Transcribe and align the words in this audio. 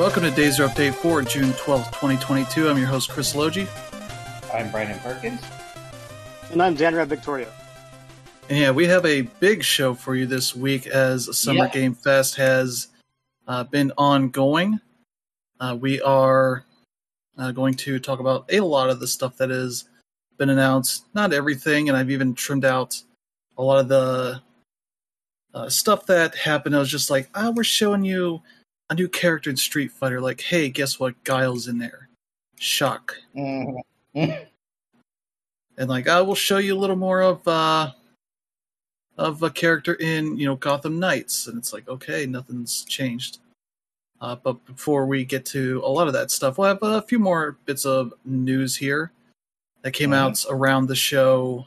Welcome 0.00 0.22
to 0.22 0.30
Days 0.30 0.58
Update 0.58 0.94
for 0.94 1.20
June 1.20 1.50
12th, 1.50 1.88
2022. 1.88 2.70
I'm 2.70 2.78
your 2.78 2.86
host, 2.86 3.10
Chris 3.10 3.34
Logi. 3.34 3.66
I'm 4.50 4.70
Brandon 4.70 4.98
Perkins. 5.00 5.42
And 6.50 6.62
I'm 6.62 6.74
Dan 6.74 7.06
Victoria. 7.06 7.52
And 8.48 8.58
yeah, 8.58 8.70
we 8.70 8.86
have 8.86 9.04
a 9.04 9.20
big 9.20 9.62
show 9.62 9.92
for 9.92 10.14
you 10.14 10.24
this 10.24 10.56
week 10.56 10.86
as 10.86 11.36
Summer 11.36 11.66
yeah. 11.66 11.68
Game 11.68 11.94
Fest 11.94 12.36
has 12.36 12.88
uh, 13.46 13.64
been 13.64 13.92
ongoing. 13.98 14.80
Uh, 15.60 15.76
we 15.78 16.00
are 16.00 16.64
uh, 17.36 17.52
going 17.52 17.74
to 17.74 17.98
talk 17.98 18.20
about 18.20 18.46
a 18.48 18.60
lot 18.60 18.88
of 18.88 19.00
the 19.00 19.06
stuff 19.06 19.36
that 19.36 19.50
has 19.50 19.84
been 20.38 20.48
announced. 20.48 21.04
Not 21.12 21.34
everything, 21.34 21.90
and 21.90 21.98
I've 21.98 22.10
even 22.10 22.34
trimmed 22.34 22.64
out 22.64 22.98
a 23.58 23.62
lot 23.62 23.80
of 23.80 23.88
the 23.88 24.40
uh, 25.52 25.68
stuff 25.68 26.06
that 26.06 26.34
happened. 26.36 26.74
I 26.74 26.78
was 26.78 26.90
just 26.90 27.10
like, 27.10 27.28
ah, 27.34 27.52
we're 27.54 27.64
showing 27.64 28.02
you 28.02 28.40
a 28.90 28.94
new 28.94 29.08
character 29.08 29.48
in 29.48 29.56
Street 29.56 29.92
Fighter. 29.92 30.20
Like, 30.20 30.40
hey, 30.40 30.68
guess 30.68 31.00
what? 31.00 31.22
Guile's 31.24 31.68
in 31.68 31.78
there. 31.78 32.08
Shock. 32.58 33.16
Mm-hmm. 33.34 34.30
and 35.78 35.88
like, 35.88 36.08
I 36.08 36.20
will 36.20 36.34
show 36.34 36.58
you 36.58 36.74
a 36.74 36.78
little 36.78 36.96
more 36.96 37.22
of 37.22 37.46
uh, 37.48 37.92
of 39.16 39.42
a 39.42 39.50
character 39.50 39.94
in 39.94 40.36
you 40.36 40.46
know 40.46 40.56
Gotham 40.56 40.98
Knights, 40.98 41.46
and 41.46 41.56
it's 41.56 41.72
like, 41.72 41.88
okay, 41.88 42.26
nothing's 42.26 42.84
changed. 42.84 43.38
Uh, 44.20 44.36
but 44.36 44.62
before 44.66 45.06
we 45.06 45.24
get 45.24 45.46
to 45.46 45.80
a 45.82 45.88
lot 45.88 46.06
of 46.06 46.12
that 46.12 46.30
stuff, 46.30 46.58
we'll 46.58 46.68
have 46.68 46.82
a 46.82 47.00
few 47.00 47.18
more 47.18 47.56
bits 47.64 47.86
of 47.86 48.12
news 48.26 48.76
here 48.76 49.12
that 49.80 49.92
came 49.92 50.10
mm-hmm. 50.10 50.28
out 50.28 50.44
around 50.50 50.88
the 50.88 50.96
show 50.96 51.64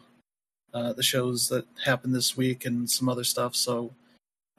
uh, 0.73 0.93
the 0.93 1.03
shows 1.03 1.47
that 1.49 1.65
happened 1.85 2.15
this 2.15 2.35
week 2.35 2.65
and 2.65 2.89
some 2.89 3.08
other 3.08 3.23
stuff. 3.23 3.55
So 3.55 3.93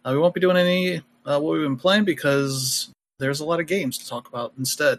uh, 0.04 0.12
we 0.12 0.18
won't 0.18 0.34
be 0.34 0.40
doing 0.40 0.56
any 0.56 1.02
uh, 1.24 1.40
what 1.40 1.52
we've 1.52 1.62
been 1.62 1.76
playing 1.76 2.04
because 2.04 2.90
there's 3.18 3.40
a 3.40 3.44
lot 3.44 3.60
of 3.60 3.66
games 3.66 3.98
to 3.98 4.08
talk 4.08 4.28
about 4.28 4.52
instead. 4.58 4.98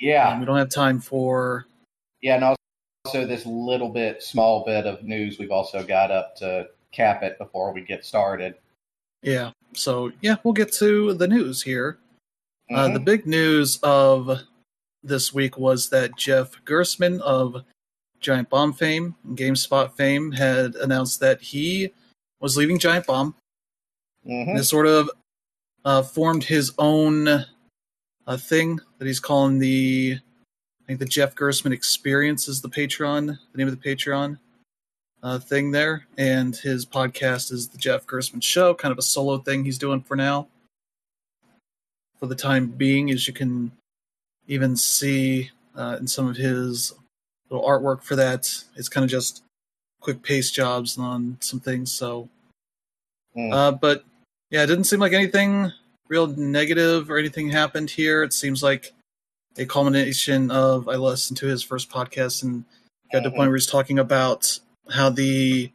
Yeah, 0.00 0.30
um, 0.30 0.40
we 0.40 0.46
don't 0.46 0.56
have 0.56 0.70
time 0.70 1.00
for. 1.00 1.66
Yeah, 2.20 2.36
and 2.36 2.56
also 3.04 3.26
this 3.26 3.46
little 3.46 3.88
bit, 3.88 4.22
small 4.22 4.64
bit 4.64 4.86
of 4.86 5.02
news 5.02 5.38
we've 5.38 5.50
also 5.50 5.82
got 5.82 6.10
up 6.10 6.36
to 6.36 6.68
cap 6.92 7.22
it 7.22 7.38
before 7.38 7.72
we 7.72 7.82
get 7.82 8.04
started. 8.04 8.54
Yeah, 9.22 9.52
so 9.72 10.12
yeah, 10.20 10.36
we'll 10.42 10.54
get 10.54 10.72
to 10.74 11.14
the 11.14 11.28
news 11.28 11.62
here. 11.62 11.98
Uh, 12.70 12.84
mm-hmm. 12.84 12.94
the 12.94 13.00
big 13.00 13.26
news 13.26 13.78
of 13.82 14.40
this 15.02 15.34
week 15.34 15.58
was 15.58 15.90
that 15.90 16.16
Jeff 16.16 16.52
Gerstmann 16.64 17.20
of 17.20 17.62
Giant 18.20 18.48
Bomb 18.48 18.72
fame, 18.72 19.14
GameSpot 19.28 19.92
fame, 19.92 20.32
had 20.32 20.74
announced 20.76 21.20
that 21.20 21.42
he 21.42 21.92
was 22.40 22.56
leaving 22.56 22.78
Giant 22.78 23.06
Bomb. 23.06 23.34
Mm-hmm. 24.26 24.56
And 24.56 24.64
sort 24.64 24.86
of 24.86 25.10
uh, 25.84 26.02
formed 26.02 26.44
his 26.44 26.72
own 26.78 27.28
uh, 27.28 28.36
thing 28.36 28.80
that 28.98 29.06
he's 29.06 29.20
calling 29.20 29.58
the, 29.58 30.18
I 30.18 30.86
think 30.86 30.98
the 30.98 31.04
Jeff 31.04 31.34
Gerstmann 31.34 31.72
Experience 31.72 32.48
is 32.48 32.60
the 32.60 32.68
Patreon, 32.68 33.26
the 33.52 33.58
name 33.58 33.68
of 33.68 33.80
the 33.80 33.94
Patreon 33.94 34.38
uh, 35.22 35.38
thing 35.38 35.70
there. 35.70 36.06
And 36.16 36.56
his 36.56 36.86
podcast 36.86 37.52
is 37.52 37.68
the 37.68 37.78
Jeff 37.78 38.06
Gerstmann 38.06 38.42
Show, 38.42 38.74
kind 38.74 38.92
of 38.92 38.98
a 38.98 39.02
solo 39.02 39.38
thing 39.38 39.64
he's 39.64 39.78
doing 39.78 40.02
for 40.02 40.16
now. 40.16 40.48
For 42.18 42.26
the 42.26 42.34
time 42.34 42.68
being, 42.68 43.10
as 43.10 43.26
you 43.26 43.34
can 43.34 43.72
even 44.46 44.76
see 44.76 45.50
uh, 45.76 45.96
in 45.98 46.06
some 46.06 46.28
of 46.28 46.36
his 46.36 46.92
little 47.50 47.66
artwork 47.66 48.02
for 48.02 48.16
that. 48.16 48.50
It's 48.76 48.88
kind 48.88 49.04
of 49.04 49.10
just 49.10 49.42
quick 50.00 50.22
pace 50.22 50.50
jobs 50.50 50.98
on 50.98 51.38
some 51.40 51.60
things. 51.60 51.92
So, 51.92 52.28
mm. 53.36 53.52
uh, 53.52 53.72
but 53.72 54.04
yeah, 54.50 54.62
it 54.62 54.66
didn't 54.66 54.84
seem 54.84 55.00
like 55.00 55.12
anything 55.12 55.72
real 56.08 56.26
negative 56.26 57.10
or 57.10 57.18
anything 57.18 57.50
happened 57.50 57.90
here. 57.90 58.22
It 58.22 58.32
seems 58.32 58.62
like 58.62 58.92
a 59.56 59.66
culmination 59.66 60.50
of 60.50 60.88
I 60.88 60.96
listened 60.96 61.38
to 61.38 61.46
his 61.46 61.62
first 61.62 61.90
podcast 61.90 62.42
and 62.42 62.64
got 63.12 63.20
to 63.20 63.24
the 63.24 63.30
point 63.30 63.42
mm-hmm. 63.42 63.48
where 63.48 63.56
he's 63.56 63.66
talking 63.66 63.98
about 63.98 64.58
how 64.90 65.10
the 65.10 65.70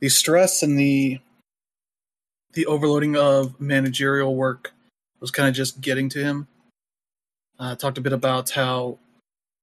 the 0.00 0.08
stress 0.08 0.62
and 0.62 0.78
the 0.78 1.18
the 2.52 2.66
overloading 2.66 3.16
of 3.16 3.60
managerial 3.60 4.34
work 4.34 4.72
was 5.20 5.30
kind 5.30 5.48
of 5.48 5.54
just 5.54 5.80
getting 5.80 6.08
to 6.10 6.22
him. 6.22 6.48
Uh, 7.58 7.74
talked 7.74 7.98
a 7.98 8.02
bit 8.02 8.12
about 8.12 8.50
how 8.50 8.98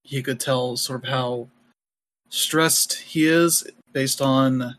he 0.04 0.22
could 0.22 0.40
tell 0.40 0.76
sort 0.78 1.04
of 1.04 1.10
how 1.10 1.48
stressed 2.30 2.96
he 2.96 3.26
is 3.26 3.66
based 3.94 4.22
on 4.22 4.76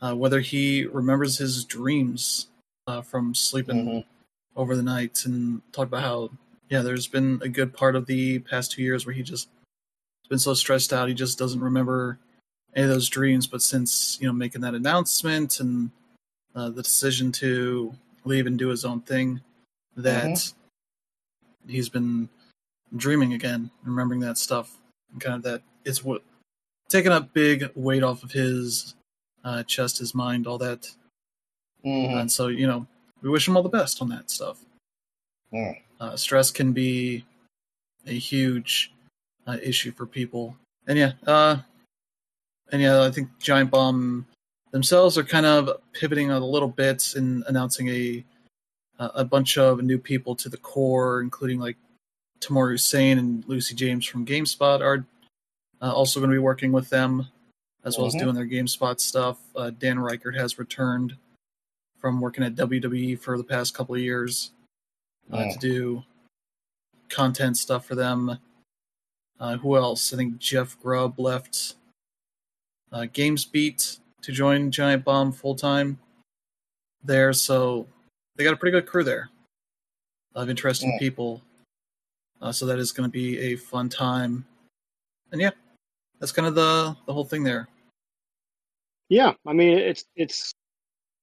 uh, 0.00 0.14
whether 0.14 0.40
he 0.40 0.84
remembers 0.84 1.38
his 1.38 1.64
dreams 1.64 2.46
uh, 2.86 3.00
from 3.00 3.34
sleeping 3.34 3.86
mm-hmm. 3.86 4.17
Over 4.58 4.76
the 4.76 4.82
night 4.82 5.20
and 5.24 5.62
talk 5.72 5.86
about 5.86 6.02
how 6.02 6.30
yeah 6.68 6.82
there's 6.82 7.06
been 7.06 7.40
a 7.42 7.48
good 7.48 7.72
part 7.72 7.96
of 7.96 8.04
the 8.04 8.38
past 8.40 8.72
two 8.72 8.82
years 8.82 9.06
where 9.06 9.14
he 9.14 9.22
just 9.22 9.48
been 10.28 10.38
so 10.38 10.52
stressed 10.52 10.92
out 10.92 11.08
he 11.08 11.14
just 11.14 11.38
doesn't 11.38 11.62
remember 11.62 12.18
any 12.76 12.84
of 12.84 12.90
those 12.90 13.08
dreams 13.08 13.46
but 13.46 13.62
since 13.62 14.18
you 14.20 14.26
know 14.26 14.32
making 14.32 14.60
that 14.60 14.74
announcement 14.74 15.58
and 15.58 15.90
uh, 16.54 16.68
the 16.68 16.82
decision 16.82 17.32
to 17.32 17.94
leave 18.26 18.46
and 18.46 18.58
do 18.58 18.68
his 18.68 18.84
own 18.84 19.00
thing 19.00 19.40
that 19.96 20.26
mm-hmm. 20.26 21.70
he's 21.70 21.88
been 21.88 22.28
dreaming 22.96 23.34
again, 23.34 23.70
remembering 23.84 24.20
that 24.20 24.38
stuff, 24.38 24.76
and 25.12 25.20
kind 25.20 25.36
of 25.36 25.42
that 25.42 25.62
it's 25.84 26.02
what 26.02 26.22
taking 26.88 27.12
a 27.12 27.20
big 27.20 27.70
weight 27.74 28.02
off 28.02 28.22
of 28.22 28.32
his 28.32 28.94
uh, 29.44 29.62
chest, 29.64 29.98
his 29.98 30.14
mind, 30.14 30.46
all 30.46 30.58
that. 30.58 30.90
Mm-hmm. 31.84 32.18
And 32.18 32.32
so, 32.32 32.48
you 32.48 32.66
know, 32.66 32.86
we 33.22 33.30
wish 33.30 33.46
him 33.46 33.56
all 33.56 33.62
the 33.62 33.68
best 33.68 34.00
on 34.02 34.08
that 34.10 34.30
stuff. 34.30 34.58
Mm. 35.52 35.78
Uh, 36.00 36.16
stress 36.16 36.50
can 36.50 36.72
be 36.72 37.24
a 38.06 38.12
huge 38.12 38.92
uh, 39.46 39.56
issue 39.62 39.92
for 39.92 40.06
people, 40.06 40.56
and 40.86 40.98
yeah, 40.98 41.12
uh, 41.26 41.56
and 42.70 42.82
yeah, 42.82 43.02
I 43.02 43.10
think 43.10 43.28
Giant 43.38 43.70
Bomb 43.70 44.26
themselves 44.70 45.16
are 45.16 45.24
kind 45.24 45.46
of 45.46 45.80
pivoting 45.92 46.30
a 46.30 46.38
little 46.38 46.68
bit 46.68 47.14
and 47.16 47.44
announcing 47.48 47.88
a 47.88 48.24
a 48.98 49.24
bunch 49.24 49.56
of 49.56 49.82
new 49.82 49.98
people 49.98 50.34
to 50.34 50.48
the 50.48 50.56
core, 50.56 51.20
including 51.20 51.60
like 51.60 51.76
Tamoor 52.40 52.70
Hussein 52.70 53.18
and 53.18 53.44
Lucy 53.46 53.74
James 53.74 54.04
from 54.04 54.26
GameSpot 54.26 54.80
are 54.80 55.06
uh, 55.80 55.92
also 55.92 56.20
going 56.20 56.30
to 56.30 56.34
be 56.34 56.40
working 56.40 56.72
with 56.72 56.90
them, 56.90 57.28
as 57.84 57.96
well 57.96 58.08
mm-hmm. 58.08 58.16
as 58.16 58.22
doing 58.22 58.34
their 58.34 58.46
GameSpot 58.46 58.98
stuff. 59.00 59.38
Uh, 59.54 59.70
Dan 59.70 59.98
Ryckert 59.98 60.36
has 60.36 60.58
returned 60.58 61.16
from 62.00 62.20
working 62.20 62.44
at 62.44 62.54
WWE 62.54 63.18
for 63.18 63.36
the 63.36 63.44
past 63.44 63.74
couple 63.74 63.94
of 63.94 64.00
years 64.00 64.52
uh, 65.32 65.44
to 65.52 65.58
do 65.58 66.02
content 67.08 67.56
stuff 67.56 67.86
for 67.86 67.94
them. 67.94 68.38
Uh, 69.40 69.56
who 69.56 69.76
else? 69.76 70.12
I 70.12 70.16
think 70.16 70.38
Jeff 70.38 70.78
Grubb 70.80 71.18
left 71.18 71.74
uh, 72.92 73.06
GamesBeat 73.12 74.00
to 74.22 74.32
join 74.32 74.70
Giant 74.70 75.04
Bomb 75.04 75.32
full 75.32 75.54
time 75.54 75.98
there, 77.04 77.32
so 77.32 77.86
they 78.36 78.44
got 78.44 78.54
a 78.54 78.56
pretty 78.56 78.72
good 78.72 78.86
crew 78.86 79.04
there 79.04 79.30
of 80.34 80.50
interesting 80.50 80.90
yeah. 80.92 80.98
people 80.98 81.42
uh, 82.40 82.52
so 82.52 82.66
that 82.66 82.78
is 82.78 82.92
going 82.92 83.08
to 83.08 83.12
be 83.12 83.38
a 83.38 83.56
fun 83.56 83.88
time. 83.88 84.46
And 85.32 85.40
yeah, 85.40 85.50
that's 86.20 86.32
kind 86.32 86.46
of 86.46 86.54
the 86.54 86.96
the 87.06 87.12
whole 87.12 87.24
thing 87.24 87.42
there. 87.42 87.68
Yeah, 89.08 89.32
I 89.46 89.52
mean 89.52 89.78
it's 89.78 90.04
it's. 90.16 90.54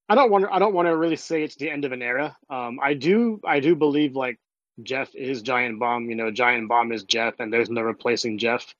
I 0.07 0.15
don't 0.15 0.31
want 0.31 0.45
to. 0.45 0.53
I 0.53 0.59
don't 0.59 0.73
want 0.73 0.87
to 0.87 0.95
really 0.95 1.15
say 1.15 1.43
it's 1.43 1.55
the 1.55 1.69
end 1.69 1.85
of 1.85 1.91
an 1.91 2.01
era. 2.01 2.35
Um, 2.49 2.79
I 2.81 2.93
do. 2.93 3.39
I 3.45 3.59
do 3.59 3.75
believe 3.75 4.15
like 4.15 4.39
Jeff 4.83 5.13
is 5.15 5.41
Giant 5.41 5.79
Bomb. 5.79 6.09
You 6.09 6.15
know, 6.15 6.31
Giant 6.31 6.69
Bomb 6.69 6.91
is 6.91 7.03
Jeff, 7.03 7.39
and 7.39 7.51
there's 7.51 7.69
no 7.69 7.81
replacing 7.81 8.37
Jeff. 8.37 8.73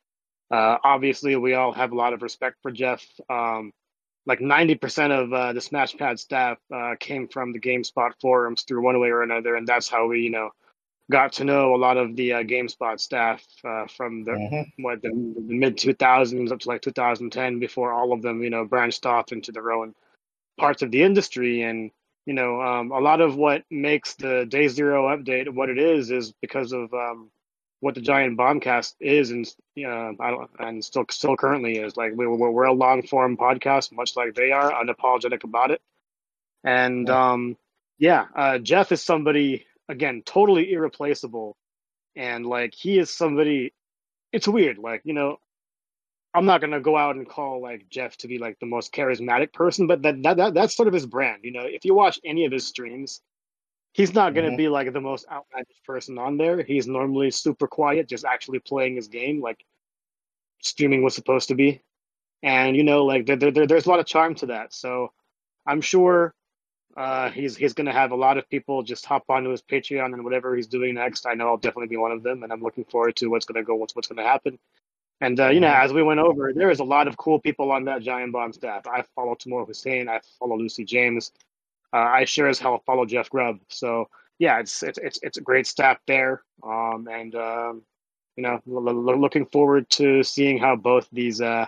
Uh, 0.52 0.78
obviously, 0.84 1.36
we 1.36 1.54
all 1.54 1.72
have 1.72 1.92
a 1.92 1.96
lot 1.96 2.14
of 2.14 2.22
respect 2.22 2.58
for 2.62 2.72
Jeff. 2.72 3.06
Um, 3.30 3.72
like 4.28 4.40
90% 4.40 5.12
of 5.12 5.34
uh, 5.34 5.54
the 5.54 5.60
Smashpad 5.60 6.18
staff 6.18 6.58
uh, 6.74 6.96
came 7.00 7.28
from 7.28 7.52
the 7.52 7.60
GameSpot 7.60 8.12
forums 8.20 8.64
through 8.64 8.84
one 8.84 9.00
way 9.00 9.10
or 9.10 9.22
another, 9.22 9.56
and 9.56 9.68
that's 9.68 9.88
how 9.88 10.08
we, 10.08 10.22
you 10.22 10.32
know, 10.32 10.50
got 11.12 11.34
to 11.34 11.44
know 11.44 11.76
a 11.76 11.78
lot 11.78 11.98
of 11.98 12.16
the 12.16 12.34
uh, 12.34 12.44
GameSpot 12.44 13.00
staff 13.00 13.44
uh, 13.64 13.86
from 13.88 14.24
the 14.24 14.32
mm-hmm. 14.32 14.84
what 14.84 15.02
the, 15.02 15.10
the 15.10 15.54
mid 15.54 15.78
2000s 15.78 16.52
up 16.52 16.60
to 16.60 16.68
like 16.68 16.82
2010 16.82 17.60
before 17.60 17.94
all 17.94 18.12
of 18.12 18.22
them 18.22 18.42
you 18.42 18.50
know 18.50 18.66
branched 18.66 19.06
off 19.06 19.32
into 19.32 19.52
their 19.52 19.72
own 19.72 19.94
parts 20.58 20.82
of 20.82 20.92
the 20.92 21.04
industry. 21.04 21.62
And 21.62 21.92
you 22.26 22.34
know 22.34 22.62
um, 22.62 22.92
a 22.92 23.00
lot 23.00 23.22
of 23.22 23.36
what 23.36 23.64
makes 23.70 24.16
the 24.16 24.46
day 24.50 24.68
zero 24.68 25.08
update 25.16 25.50
what 25.50 25.70
it 25.70 25.78
is 25.78 26.12
is 26.12 26.34
because 26.42 26.72
of 26.74 26.94
um, 26.94 27.30
what 27.80 27.96
the 27.96 28.02
giant 28.02 28.38
bombcast 28.38 28.96
is 29.00 29.32
and 29.32 29.48
you 29.76 29.88
know 29.88 30.16
I 30.20 30.32
don't, 30.32 30.50
and 30.60 30.84
still 30.84 31.06
still 31.10 31.38
currently 31.38 31.78
is. 31.78 31.96
Like 31.96 32.14
we, 32.16 32.26
we're, 32.28 32.50
we're 32.50 32.64
a 32.64 32.74
long 32.74 33.04
form 33.04 33.38
podcast 33.38 33.92
much 33.92 34.16
like 34.16 34.34
they 34.34 34.52
are 34.52 34.72
unapologetic 34.72 35.44
about 35.44 35.72
it. 35.72 35.82
And 36.64 37.10
um, 37.10 37.58
yeah 38.00 38.26
uh, 38.36 38.58
jeff 38.58 38.92
is 38.92 39.02
somebody 39.02 39.66
again 39.88 40.24
totally 40.26 40.72
irreplaceable. 40.72 41.56
And 42.16 42.46
like 42.46 42.74
he 42.74 42.98
is 42.98 43.12
somebody 43.12 43.74
it's 44.32 44.48
weird 44.48 44.78
like 44.80 45.02
you 45.04 45.14
know 45.14 45.38
i'm 46.36 46.46
not 46.46 46.62
going 46.62 46.72
to 46.72 46.80
go 46.80 46.98
out 46.98 47.16
and 47.16 47.28
call 47.28 47.62
like 47.62 47.88
jeff 47.90 48.16
to 48.18 48.28
be 48.28 48.38
like 48.38 48.58
the 48.60 48.66
most 48.66 48.94
charismatic 48.94 49.54
person 49.54 49.88
but 49.88 50.02
that, 50.02 50.22
that, 50.24 50.38
that 50.38 50.54
that's 50.54 50.76
sort 50.76 50.88
of 50.88 50.94
his 50.94 51.06
brand 51.06 51.42
you 51.44 51.52
know 51.52 51.66
if 51.66 51.86
you 51.86 51.94
watch 51.94 52.20
any 52.24 52.46
of 52.46 52.52
his 52.52 52.68
streams 52.68 53.22
he's 53.96 54.14
not 54.14 54.34
going 54.34 54.44
to 54.44 54.52
mm-hmm. 54.52 54.58
be 54.58 54.68
like 54.68 54.92
the 54.92 55.00
most 55.00 55.26
outlandish 55.32 55.82
person 55.86 56.18
on 56.18 56.36
there. 56.36 56.62
He's 56.62 56.86
normally 56.86 57.32
super 57.32 57.66
quiet, 57.66 58.10
just 58.10 58.26
actually 58.26 58.60
playing 58.60 58.98
his 58.98 59.08
game, 59.08 59.40
like 59.40 59.64
streaming 60.62 61.02
was 61.02 61.16
supposed 61.16 61.48
to 61.48 61.56
be. 61.56 61.82
And 62.44 62.76
you 62.76 62.84
know, 62.84 63.06
like 63.06 63.26
there, 63.26 63.38
there, 63.38 63.66
there's 63.66 63.86
a 63.86 63.90
lot 63.90 64.02
of 64.02 64.06
charm 64.06 64.36
to 64.36 64.48
that. 64.48 64.74
So 64.74 65.14
I'm 65.66 65.80
sure 65.80 66.36
uh, 66.98 67.30
he's 67.30 67.56
he's 67.56 67.74
going 67.74 67.88
to 67.88 67.94
have 67.94 68.12
a 68.12 68.16
lot 68.16 68.38
of 68.38 68.50
people 68.50 68.84
just 68.84 69.06
hop 69.06 69.24
onto 69.30 69.50
his 69.50 69.62
Patreon 69.62 70.14
and 70.14 70.26
whatever 70.26 70.56
he's 70.56 70.68
doing 70.68 70.96
next. 70.96 71.26
I 71.26 71.34
know 71.34 71.48
I'll 71.48 71.58
definitely 71.58 71.88
be 71.88 71.98
one 71.98 72.12
of 72.12 72.22
them, 72.22 72.44
and 72.44 72.52
I'm 72.52 72.62
looking 72.62 72.84
forward 72.84 73.16
to 73.18 73.28
what's 73.28 73.46
going 73.46 73.56
to 73.56 73.66
go, 73.66 73.76
what's 73.76 73.96
what's 73.96 74.10
going 74.10 74.24
to 74.24 74.30
happen. 74.30 74.60
And 75.22 75.40
uh, 75.40 75.50
you 75.50 75.60
know, 75.60 75.68
mm-hmm. 75.68 75.86
as 75.86 75.94
we 75.94 76.04
went 76.04 76.20
over, 76.20 76.52
there 76.54 76.70
is 76.70 76.80
a 76.80 76.84
lot 76.84 77.08
of 77.08 77.18
cool 77.18 77.40
people 77.40 77.72
on 77.72 77.86
that 77.86 78.02
Giant 78.02 78.34
Bomb 78.34 78.54
staff. 78.54 78.86
I 78.88 79.04
follow 79.16 79.36
Tamoor 79.36 79.66
Hussein. 79.66 80.10
I 80.10 80.20
follow 80.40 80.58
Lucy 80.58 80.84
James, 80.84 81.32
uh, 81.94 81.98
I 81.98 82.26
sure 82.26 82.48
as 82.48 82.60
hell 82.60 82.84
follow 82.86 83.06
Jeff 83.06 83.30
Grubb. 83.30 83.60
So 83.70 84.10
yeah, 84.40 84.60
it's 84.60 84.84
it's 84.84 85.00
it's, 85.00 85.20
it's 85.24 85.38
a 85.38 85.42
great 85.42 85.68
staff 85.68 85.98
there, 86.08 86.44
um, 86.64 87.08
and 87.10 87.34
um, 87.36 87.84
you 88.36 88.44
know, 88.44 88.60
l- 88.70 88.90
l- 88.90 89.20
looking 89.20 89.46
forward 89.46 89.90
to 89.92 90.22
seeing 90.24 90.58
how 90.58 90.76
both 90.76 91.08
these 91.14 91.40
uh, 91.40 91.66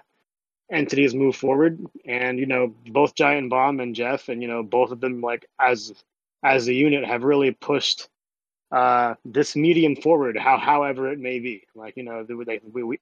entities 0.69 1.15
move 1.15 1.35
forward. 1.35 1.79
And 2.05 2.37
you 2.39 2.45
know, 2.45 2.75
both 2.91 3.15
Giant 3.15 3.49
Bomb 3.49 3.79
and 3.79 3.95
Jeff, 3.95 4.27
and 4.27 4.41
you 4.41 4.49
know, 4.49 4.63
both 4.63 4.91
of 4.91 4.99
them 4.99 5.21
like 5.21 5.45
as 5.61 5.93
as 6.43 6.67
a 6.67 6.73
unit 6.73 7.05
have 7.05 7.23
really 7.23 7.51
pushed 7.51 8.09
uh, 8.71 9.15
this 9.23 9.55
medium 9.55 9.95
forward, 9.95 10.37
how 10.37 10.57
however 10.57 11.09
it 11.09 11.19
may 11.19 11.39
be. 11.39 11.63
Like 11.73 11.95
you 11.95 12.03
know, 12.03 12.23
they, 12.23 12.59
we, 12.69 12.83
we 12.83 12.99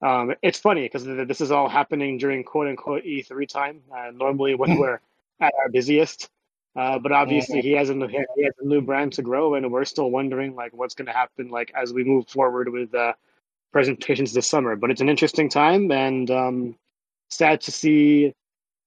um, 0.00 0.34
it's 0.42 0.58
funny 0.58 0.82
because 0.82 1.04
this 1.04 1.40
is 1.40 1.50
all 1.50 1.68
happening 1.68 2.18
during 2.18 2.44
quote 2.44 2.68
unquote 2.68 3.04
E3 3.04 3.48
time. 3.48 3.80
Uh, 3.94 4.10
normally, 4.14 4.54
when 4.54 4.78
we're 4.78 5.00
at 5.40 5.52
our 5.60 5.68
busiest, 5.68 6.30
uh, 6.76 6.98
but 6.98 7.10
obviously, 7.10 7.60
he 7.60 7.72
has 7.72 7.90
a 7.90 7.94
new 7.94 8.06
he 8.06 8.44
has 8.44 8.54
a 8.60 8.64
new 8.64 8.80
brand 8.80 9.12
to 9.14 9.22
grow, 9.22 9.54
and 9.54 9.72
we're 9.72 9.84
still 9.84 10.10
wondering 10.10 10.54
like 10.54 10.72
what's 10.72 10.94
going 10.94 11.06
to 11.06 11.12
happen 11.12 11.48
like 11.48 11.72
as 11.74 11.92
we 11.92 12.04
move 12.04 12.28
forward 12.28 12.68
with 12.68 12.94
uh, 12.94 13.12
presentations 13.72 14.32
this 14.32 14.46
summer. 14.46 14.76
But 14.76 14.90
it's 14.90 15.00
an 15.00 15.08
interesting 15.08 15.48
time, 15.48 15.90
and 15.90 16.30
um, 16.30 16.76
sad 17.30 17.60
to 17.62 17.72
see 17.72 18.32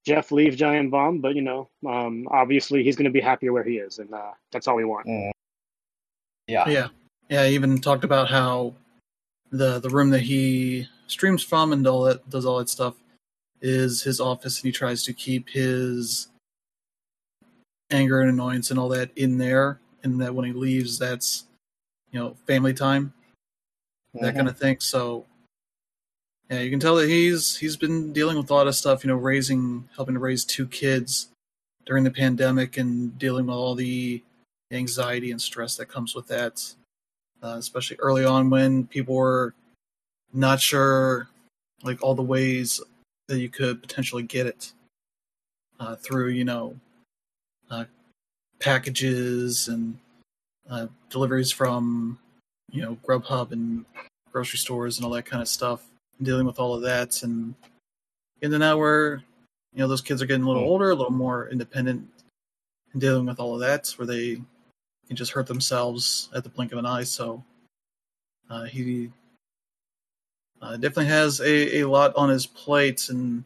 Jeff 0.06 0.32
leave 0.32 0.56
Giant 0.56 0.92
Bomb. 0.92 1.20
But 1.20 1.36
you 1.36 1.42
know, 1.42 1.68
um, 1.86 2.28
obviously, 2.32 2.84
he's 2.84 2.96
going 2.96 3.06
to 3.06 3.12
be 3.12 3.20
happier 3.20 3.52
where 3.52 3.66
he 3.66 3.78
is, 3.78 4.00
and 4.00 4.14
uh, 4.14 4.32
that's 4.54 4.70
all 4.70 4.78
we 4.78 4.86
want. 4.86 5.08
Mm. 5.08 5.32
Yeah, 6.48 6.70
yeah, 6.70 6.88
yeah. 7.30 7.48
He 7.48 7.56
even 7.56 7.80
talked 7.80 8.06
about 8.06 8.30
how 8.30 8.74
the 9.52 9.80
the 9.80 9.90
room 9.90 10.12
that 10.12 10.22
he 10.22 10.88
streams 11.12 11.44
from 11.44 11.74
and 11.74 11.86
all 11.86 12.04
that 12.04 12.28
does 12.30 12.46
all 12.46 12.60
that 12.60 12.70
stuff 12.70 12.96
is 13.62 14.02
his 14.02 14.20
office, 14.20 14.60
and 14.60 14.66
he 14.66 14.72
tries 14.72 15.04
to 15.04 15.14
keep 15.14 15.50
his 15.50 16.28
anger 17.92 18.22
and 18.22 18.30
annoyance 18.30 18.72
and 18.72 18.80
all 18.80 18.90
that 18.90 19.12
in 19.16 19.38
there, 19.38 19.80
and 20.04 20.20
that 20.22 20.34
when 20.34 20.46
he 20.46 20.54
leaves, 20.54 20.98
that's 20.98 21.46
you 22.12 22.20
know 22.20 22.36
family 22.48 22.74
time, 22.74 23.14
mm-hmm. 24.16 24.26
that 24.26 24.36
kind 24.36 24.48
of 24.48 24.58
thing. 24.58 24.80
So 24.80 25.26
yeah, 26.50 26.60
you 26.60 26.70
can 26.70 26.80
tell 26.80 26.96
that 26.96 27.10
he's 27.10 27.58
he's 27.58 27.78
been 27.78 28.14
dealing 28.14 28.38
with 28.38 28.50
a 28.50 28.54
lot 28.54 28.68
of 28.68 28.76
stuff. 28.76 29.04
You 29.04 29.10
know, 29.10 29.18
raising, 29.18 29.88
helping 29.96 30.16
to 30.16 30.20
raise 30.20 30.46
two 30.46 30.68
kids 30.68 31.30
during 31.86 32.04
the 32.04 32.12
pandemic, 32.12 32.78
and 32.78 33.18
dealing 33.20 33.48
with 33.48 33.56
all 33.56 33.76
the 33.76 34.24
anxiety 34.72 35.32
and 35.32 35.42
stress 35.42 35.76
that 35.76 35.88
comes 35.88 36.16
with 36.16 36.28
that. 36.28 36.74
Uh, 37.44 37.56
especially 37.58 37.98
early 38.00 38.24
on 38.24 38.52
when 38.52 38.86
people 38.86 39.16
were 39.16 39.56
not 40.34 40.62
sure, 40.62 41.28
like 41.84 42.02
all 42.04 42.16
the 42.16 42.22
ways 42.22 42.82
that 43.28 43.40
you 43.40 43.50
could 43.50 43.82
potentially 43.82 44.24
get 44.24 44.46
it 44.46 44.72
uh, 45.80 45.96
through, 45.96 46.30
you 46.30 46.46
know, 46.46 46.76
uh, 47.70 47.86
packages 48.60 49.68
and 49.68 49.98
uh, 50.70 50.88
deliveries 51.10 51.52
from 51.52 52.18
you 52.72 52.82
know 52.82 52.98
Grubhub 53.06 53.52
and 53.52 53.86
grocery 54.32 54.58
stores 54.58 54.98
and 54.98 55.06
all 55.06 55.12
that 55.12 55.26
kind 55.26 55.42
of 55.42 55.48
stuff. 55.48 55.84
Dealing 56.22 56.46
with 56.46 56.60
all 56.60 56.76
of 56.76 56.82
that, 56.84 57.24
and 57.24 57.56
and 58.42 58.54
then 58.54 58.60
now 58.60 58.78
we're 58.78 59.16
you 59.74 59.80
know 59.80 59.88
those 59.88 60.02
kids 60.02 60.22
are 60.22 60.26
getting 60.26 60.44
a 60.44 60.48
little 60.48 60.64
older, 60.64 60.92
a 60.92 60.96
little 60.96 61.12
more 61.12 61.50
independent, 61.50 62.08
and 62.94 63.02
dealing 63.02 63.26
with 63.26 63.40
all 63.40 63.56
of 63.56 63.60
that, 63.62 63.90
where 63.98 64.06
they 64.06 64.42
can 65.08 65.16
just 65.16 65.32
hurt 65.32 65.48
themselves 65.48 66.30
at 66.36 66.44
the 66.44 66.50
blink 66.50 66.72
of 66.72 66.78
an 66.78 66.86
eye. 66.86 67.04
So 67.04 67.44
uh, 68.50 68.66
he 68.66 69.10
uh, 70.62 70.78
definitely 70.78 71.08
has 71.08 71.40
a, 71.42 71.80
a 71.80 71.84
lot 71.88 72.16
on 72.16 72.30
his 72.30 72.46
plate, 72.46 73.10
and 73.10 73.44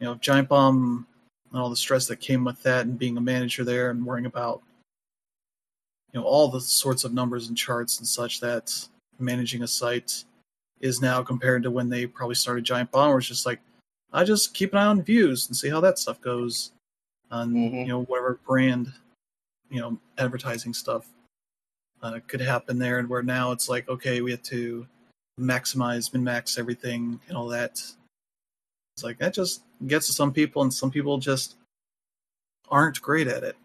you 0.00 0.06
know, 0.06 0.14
Giant 0.16 0.48
Bomb 0.48 1.06
and 1.50 1.60
all 1.60 1.70
the 1.70 1.76
stress 1.76 2.06
that 2.06 2.16
came 2.16 2.44
with 2.44 2.62
that 2.62 2.86
and 2.86 2.98
being 2.98 3.16
a 3.16 3.20
manager 3.20 3.64
there 3.64 3.90
and 3.90 4.04
worrying 4.04 4.26
about 4.26 4.62
you 6.12 6.20
know 6.20 6.26
all 6.26 6.48
the 6.48 6.60
sorts 6.60 7.04
of 7.04 7.12
numbers 7.12 7.48
and 7.48 7.56
charts 7.56 7.98
and 7.98 8.06
such 8.06 8.40
that 8.40 8.72
managing 9.18 9.62
a 9.62 9.68
site 9.68 10.24
is 10.80 11.00
now 11.00 11.22
compared 11.22 11.62
to 11.62 11.70
when 11.70 11.88
they 11.88 12.06
probably 12.06 12.34
started 12.34 12.64
Giant 12.64 12.90
Bomb, 12.90 13.10
where 13.10 13.18
it's 13.18 13.28
just 13.28 13.46
like 13.46 13.60
I 14.12 14.24
just 14.24 14.54
keep 14.54 14.72
an 14.72 14.78
eye 14.78 14.86
on 14.86 15.02
views 15.02 15.48
and 15.48 15.56
see 15.56 15.68
how 15.68 15.80
that 15.80 15.98
stuff 15.98 16.20
goes 16.20 16.72
on 17.30 17.52
mm-hmm. 17.52 17.76
you 17.76 17.86
know 17.86 18.02
whatever 18.04 18.40
brand 18.46 18.92
you 19.70 19.80
know 19.80 19.98
advertising 20.18 20.72
stuff 20.72 21.06
uh, 22.02 22.20
could 22.26 22.40
happen 22.40 22.78
there, 22.78 22.98
and 22.98 23.08
where 23.08 23.22
now 23.22 23.52
it's 23.52 23.68
like 23.68 23.88
okay 23.88 24.22
we 24.22 24.30
have 24.30 24.42
to 24.42 24.86
maximize 25.38 26.12
min 26.12 26.24
max 26.24 26.58
everything 26.58 27.20
and 27.28 27.36
all 27.36 27.48
that. 27.48 27.82
It's 28.94 29.02
like 29.02 29.18
that 29.18 29.34
just 29.34 29.62
gets 29.86 30.06
to 30.06 30.12
some 30.12 30.32
people, 30.32 30.62
and 30.62 30.72
some 30.72 30.90
people 30.90 31.18
just 31.18 31.56
aren't 32.70 33.00
great 33.02 33.26
at 33.26 33.42
it. 33.42 33.56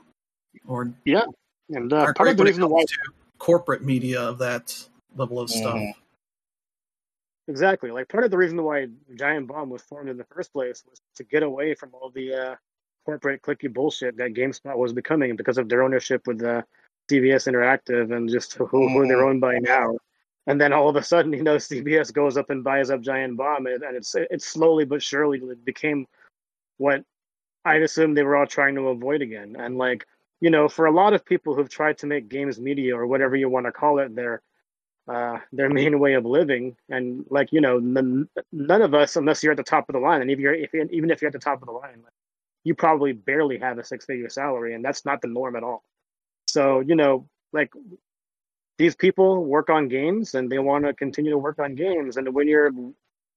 Or 0.67 0.91
yeah, 1.05 1.25
and 1.69 1.91
uh, 1.93 2.13
part 2.13 2.29
of 2.29 2.37
the 2.37 2.43
reason 2.43 2.67
why 2.67 2.83
corporate 3.37 3.83
media 3.83 4.21
of 4.21 4.37
that 4.39 4.75
level 5.15 5.39
of 5.39 5.49
stuff. 5.49 5.75
Mm-hmm. 5.75 5.99
Exactly. 7.49 7.89
Like 7.91 8.09
part 8.09 8.23
of 8.23 8.31
the 8.31 8.37
reason 8.37 8.61
why 8.63 8.87
Giant 9.15 9.47
Bomb 9.47 9.69
was 9.69 9.81
formed 9.81 10.09
in 10.09 10.17
the 10.17 10.25
first 10.25 10.53
place 10.53 10.83
was 10.87 11.01
to 11.15 11.23
get 11.23 11.41
away 11.41 11.73
from 11.73 11.89
all 11.93 12.11
the 12.11 12.33
uh, 12.33 12.55
corporate 13.05 13.41
clicky 13.41 13.73
bullshit 13.73 14.17
that 14.17 14.35
GameSpot 14.35 14.77
was 14.77 14.93
becoming 14.93 15.35
because 15.35 15.57
of 15.57 15.67
their 15.67 15.81
ownership 15.81 16.27
with 16.27 16.43
uh, 16.43 16.61
CBS 17.09 17.51
Interactive 17.51 18.15
and 18.15 18.29
just 18.29 18.53
who, 18.53 18.67
who 18.67 19.07
they're 19.07 19.17
mm-hmm. 19.17 19.29
owned 19.29 19.41
by 19.41 19.57
now 19.59 19.95
and 20.47 20.59
then 20.59 20.73
all 20.73 20.89
of 20.89 20.95
a 20.95 21.03
sudden, 21.03 21.33
you 21.33 21.43
know, 21.43 21.55
CBS 21.55 22.13
goes 22.13 22.37
up 22.37 22.49
and 22.49 22.63
buys 22.63 22.89
up 22.89 23.01
Giant 23.01 23.37
Bomb, 23.37 23.67
and, 23.67 23.83
and 23.83 23.95
it's 23.95 24.15
it's 24.15 24.45
slowly 24.45 24.85
but 24.85 25.03
surely 25.03 25.41
became 25.63 26.07
what 26.77 27.03
I'd 27.65 27.81
assume 27.81 28.13
they 28.13 28.23
were 28.23 28.37
all 28.37 28.47
trying 28.47 28.75
to 28.75 28.89
avoid 28.89 29.21
again. 29.21 29.55
And 29.59 29.77
like, 29.77 30.05
you 30.41 30.49
know, 30.49 30.69
for 30.69 30.85
a 30.85 30.91
lot 30.91 31.13
of 31.13 31.25
people 31.25 31.53
who've 31.53 31.69
tried 31.69 31.97
to 31.99 32.07
make 32.07 32.29
games 32.29 32.59
media 32.59 32.95
or 32.95 33.05
whatever 33.05 33.35
you 33.35 33.49
want 33.49 33.65
to 33.65 33.71
call 33.71 33.99
it, 33.99 34.15
their 34.15 34.41
uh, 35.07 35.39
their 35.51 35.69
main 35.79 35.99
way 35.99 36.13
of 36.13 36.25
living, 36.25 36.75
and 36.89 37.25
like, 37.29 37.51
you 37.51 37.61
know, 37.61 37.79
none, 37.79 38.29
none 38.51 38.81
of 38.81 38.93
us, 38.93 39.15
unless 39.15 39.43
you're 39.43 39.51
at 39.51 39.57
the 39.57 39.63
top 39.63 39.89
of 39.89 39.93
the 39.93 39.99
line, 39.99 40.21
and 40.21 40.31
if 40.31 40.39
you're 40.39 40.53
if 40.53 40.73
even 40.73 41.11
if 41.11 41.21
you're 41.21 41.29
at 41.29 41.33
the 41.33 41.39
top 41.39 41.61
of 41.61 41.67
the 41.67 41.73
line, 41.73 42.03
you 42.63 42.75
probably 42.75 43.13
barely 43.13 43.57
have 43.57 43.77
a 43.77 43.83
six 43.83 44.05
figure 44.05 44.29
salary, 44.29 44.73
and 44.73 44.83
that's 44.83 45.05
not 45.05 45.21
the 45.21 45.27
norm 45.27 45.55
at 45.55 45.63
all. 45.63 45.83
So, 46.47 46.79
you 46.79 46.95
know, 46.95 47.27
like 47.53 47.71
these 48.79 48.95
people 48.95 49.43
work 49.43 49.69
on 49.69 49.89
games 49.89 50.35
and 50.35 50.49
they 50.49 50.57
want 50.57 50.85
to 50.85 50.93
continue 50.93 51.31
to 51.31 51.37
work 51.37 51.59
on 51.59 51.75
games. 51.75 52.15
And 52.15 52.33
when 52.33 52.47
you're 52.47 52.71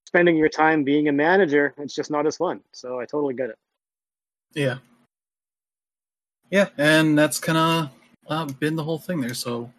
spending 0.06 0.36
your 0.36 0.48
time 0.48 0.84
being 0.84 1.08
a 1.08 1.12
manager, 1.12 1.74
it's 1.78 1.94
just 1.94 2.12
not 2.12 2.28
as 2.28 2.36
fun. 2.36 2.60
So 2.70 3.00
I 3.00 3.06
totally 3.06 3.34
get 3.34 3.50
it. 3.50 3.58
Yeah. 4.54 4.76
Yeah, 6.48 6.68
and 6.78 7.18
that's 7.18 7.40
kind 7.40 7.58
of 7.58 7.90
uh, 8.28 8.52
been 8.60 8.76
the 8.76 8.84
whole 8.84 8.98
thing 8.98 9.20
there. 9.20 9.34
So 9.34 9.72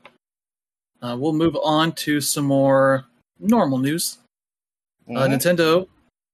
uh, 1.02 1.16
we'll 1.18 1.34
move 1.34 1.56
on 1.64 1.94
to 1.94 2.20
some 2.20 2.46
more 2.46 3.06
normal 3.40 3.78
news. 3.78 4.18
Uh, 5.08 5.12
mm-hmm. 5.12 5.18
Uh, 5.18 5.28
Nintendo 5.28 5.88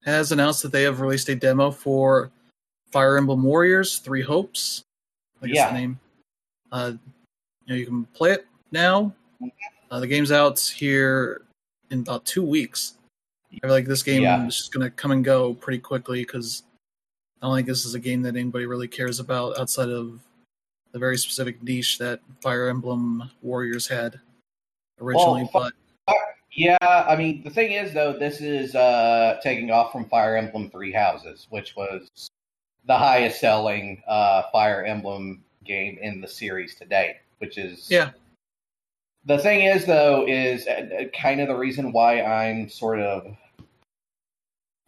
has 0.06 0.32
announced 0.32 0.64
that 0.64 0.72
they 0.72 0.84
have 0.84 1.02
released 1.02 1.30
a 1.30 1.36
demo 1.36 1.70
for 1.70 2.32
Fire 2.92 3.18
Emblem 3.18 3.44
Warriors 3.44 4.00
Three 4.00 4.24
Hopes. 4.24 4.82
I 5.42 5.48
guess 5.48 5.56
yeah. 5.56 5.68
the 5.72 5.78
name. 5.78 6.00
Uh, 6.72 6.92
you 7.66 7.74
know, 7.74 7.76
you 7.76 7.86
can 7.86 8.06
play 8.06 8.32
it 8.32 8.48
now 8.72 9.14
uh, 9.92 10.00
the 10.00 10.08
game's 10.08 10.32
out 10.32 10.60
here 10.60 11.42
in 11.92 12.00
about 12.00 12.26
two 12.26 12.44
weeks. 12.44 12.96
I 13.52 13.60
feel 13.68 13.72
like 13.72 13.86
this 13.86 14.04
game 14.04 14.22
yeah. 14.22 14.46
is 14.46 14.58
just 14.58 14.74
going 14.74 14.84
to 14.84 14.92
come 14.92 15.12
and 15.12 15.26
go 15.26 15.56
pretty 15.56 15.80
quickly 15.80 16.22
because 16.22 16.64
I 17.42 17.48
don't 17.48 17.56
think 17.56 17.68
this 17.68 17.86
is 17.86 17.96
a 17.96 18.00
game 18.00 18.22
that 18.24 18.36
anybody 18.36 18.66
really 18.66 18.88
cares 18.88 19.20
about 19.20 19.58
outside 19.58 19.90
of 19.90 20.20
the 20.92 21.00
very 21.00 21.18
specific 21.18 21.62
niche 21.64 21.98
that 21.98 22.20
Fire 22.42 22.68
Emblem 22.70 23.30
Warriors 23.42 23.88
had 23.88 24.20
originally. 25.00 25.50
Well, 25.54 25.72
but 26.08 26.16
yeah, 26.52 26.78
I 26.82 27.16
mean 27.16 27.44
the 27.44 27.50
thing 27.50 27.72
is 27.72 27.94
though, 27.94 28.14
this 28.14 28.42
is 28.42 28.76
uh, 28.76 29.40
taking 29.42 29.72
off 29.72 29.92
from 29.92 30.06
Fire 30.06 30.36
Emblem 30.36 30.70
Three 30.70 30.92
Houses, 30.92 31.48
which 31.50 31.76
was 31.76 32.10
the 32.86 32.98
highest 32.98 33.40
selling 33.40 34.02
uh, 34.08 34.44
Fire 34.52 34.84
Emblem 34.84 35.44
game 35.64 35.98
in 36.02 36.22
the 36.22 36.28
series 36.28 36.76
to 36.76 36.86
date, 36.86 37.18
which 37.38 37.58
is 37.58 37.90
yeah 37.90 38.12
the 39.26 39.38
thing 39.38 39.62
is, 39.66 39.86
though, 39.86 40.26
is 40.28 40.68
uh, 40.68 41.06
kind 41.14 41.42
of 41.42 41.48
the 41.48 41.56
reason 41.56 41.92
why 41.92 42.22
I'm 42.22 42.70
sort 42.70 43.00
of 43.00 43.36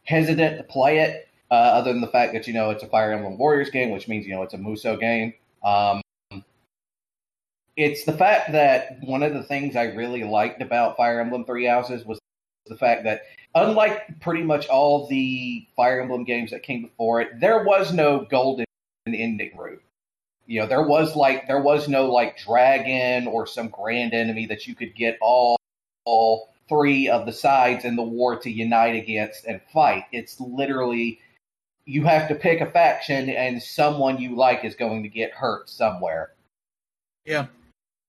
hesitant 0.04 0.58
to 0.58 0.64
play 0.64 1.00
it. 1.00 1.28
Uh, 1.50 1.54
other 1.54 1.92
than 1.92 2.00
the 2.00 2.08
fact 2.08 2.32
that 2.32 2.48
you 2.48 2.54
know 2.54 2.70
it's 2.70 2.82
a 2.82 2.88
Fire 2.88 3.12
Emblem 3.12 3.38
Warriors 3.38 3.70
game, 3.70 3.90
which 3.90 4.08
means 4.08 4.26
you 4.26 4.34
know 4.34 4.42
it's 4.42 4.54
a 4.54 4.58
Musou 4.58 4.98
game. 4.98 5.34
Um, 5.66 6.02
it's 7.76 8.06
the 8.06 8.14
fact 8.14 8.54
that 8.54 9.00
one 9.02 9.22
of 9.22 9.34
the 9.34 9.44
things 9.44 9.76
I 9.76 9.84
really 9.86 10.24
liked 10.24 10.62
about 10.62 10.96
Fire 10.96 11.20
Emblem 11.20 11.44
Three 11.44 11.66
Houses 11.66 12.06
was 12.06 12.20
the 12.68 12.78
fact 12.78 13.04
that 13.04 13.24
unlike 13.54 14.22
pretty 14.22 14.44
much 14.44 14.68
all 14.68 15.08
the 15.08 15.68
Fire 15.76 16.00
Emblem 16.00 16.24
games 16.24 16.52
that 16.52 16.64
came 16.64 16.84
before 16.84 17.20
it, 17.20 17.40
there 17.40 17.64
was 17.64 17.92
no 17.92 18.26
golden 18.30 18.66
ending 19.06 19.52
route. 19.58 19.82
You 20.48 20.62
know, 20.62 20.68
there 20.68 20.84
was 20.84 21.16
like 21.16 21.48
there 21.48 21.62
was 21.62 21.88
no 21.88 22.12
like 22.12 22.38
dragon 22.38 23.28
or 23.28 23.48
some 23.48 23.70
grand 23.70 24.14
enemy 24.14 24.46
that 24.48 24.68
you 24.68 24.76
could 24.76 24.96
get 24.96 25.18
all, 25.22 25.58
all 26.06 26.50
three 26.68 27.10
of 27.10 27.26
the 27.26 27.34
sides 27.34 27.86
in 27.86 27.96
the 27.96 28.04
war 28.04 28.38
to 28.40 28.50
unite 28.50 28.96
against 28.96 29.46
and 29.46 29.62
fight. 29.74 30.06
It's 30.12 30.40
literally 30.40 31.20
you 31.86 32.04
have 32.04 32.28
to 32.28 32.36
pick 32.36 32.62
a 32.62 32.70
faction 32.70 33.30
and 33.30 33.62
someone 33.62 34.20
you 34.20 34.36
like 34.36 34.64
is 34.64 34.76
going 34.76 35.04
to 35.04 35.10
get 35.10 35.32
hurt 35.32 35.70
somewhere. 35.70 36.32
Yeah. 37.26 37.48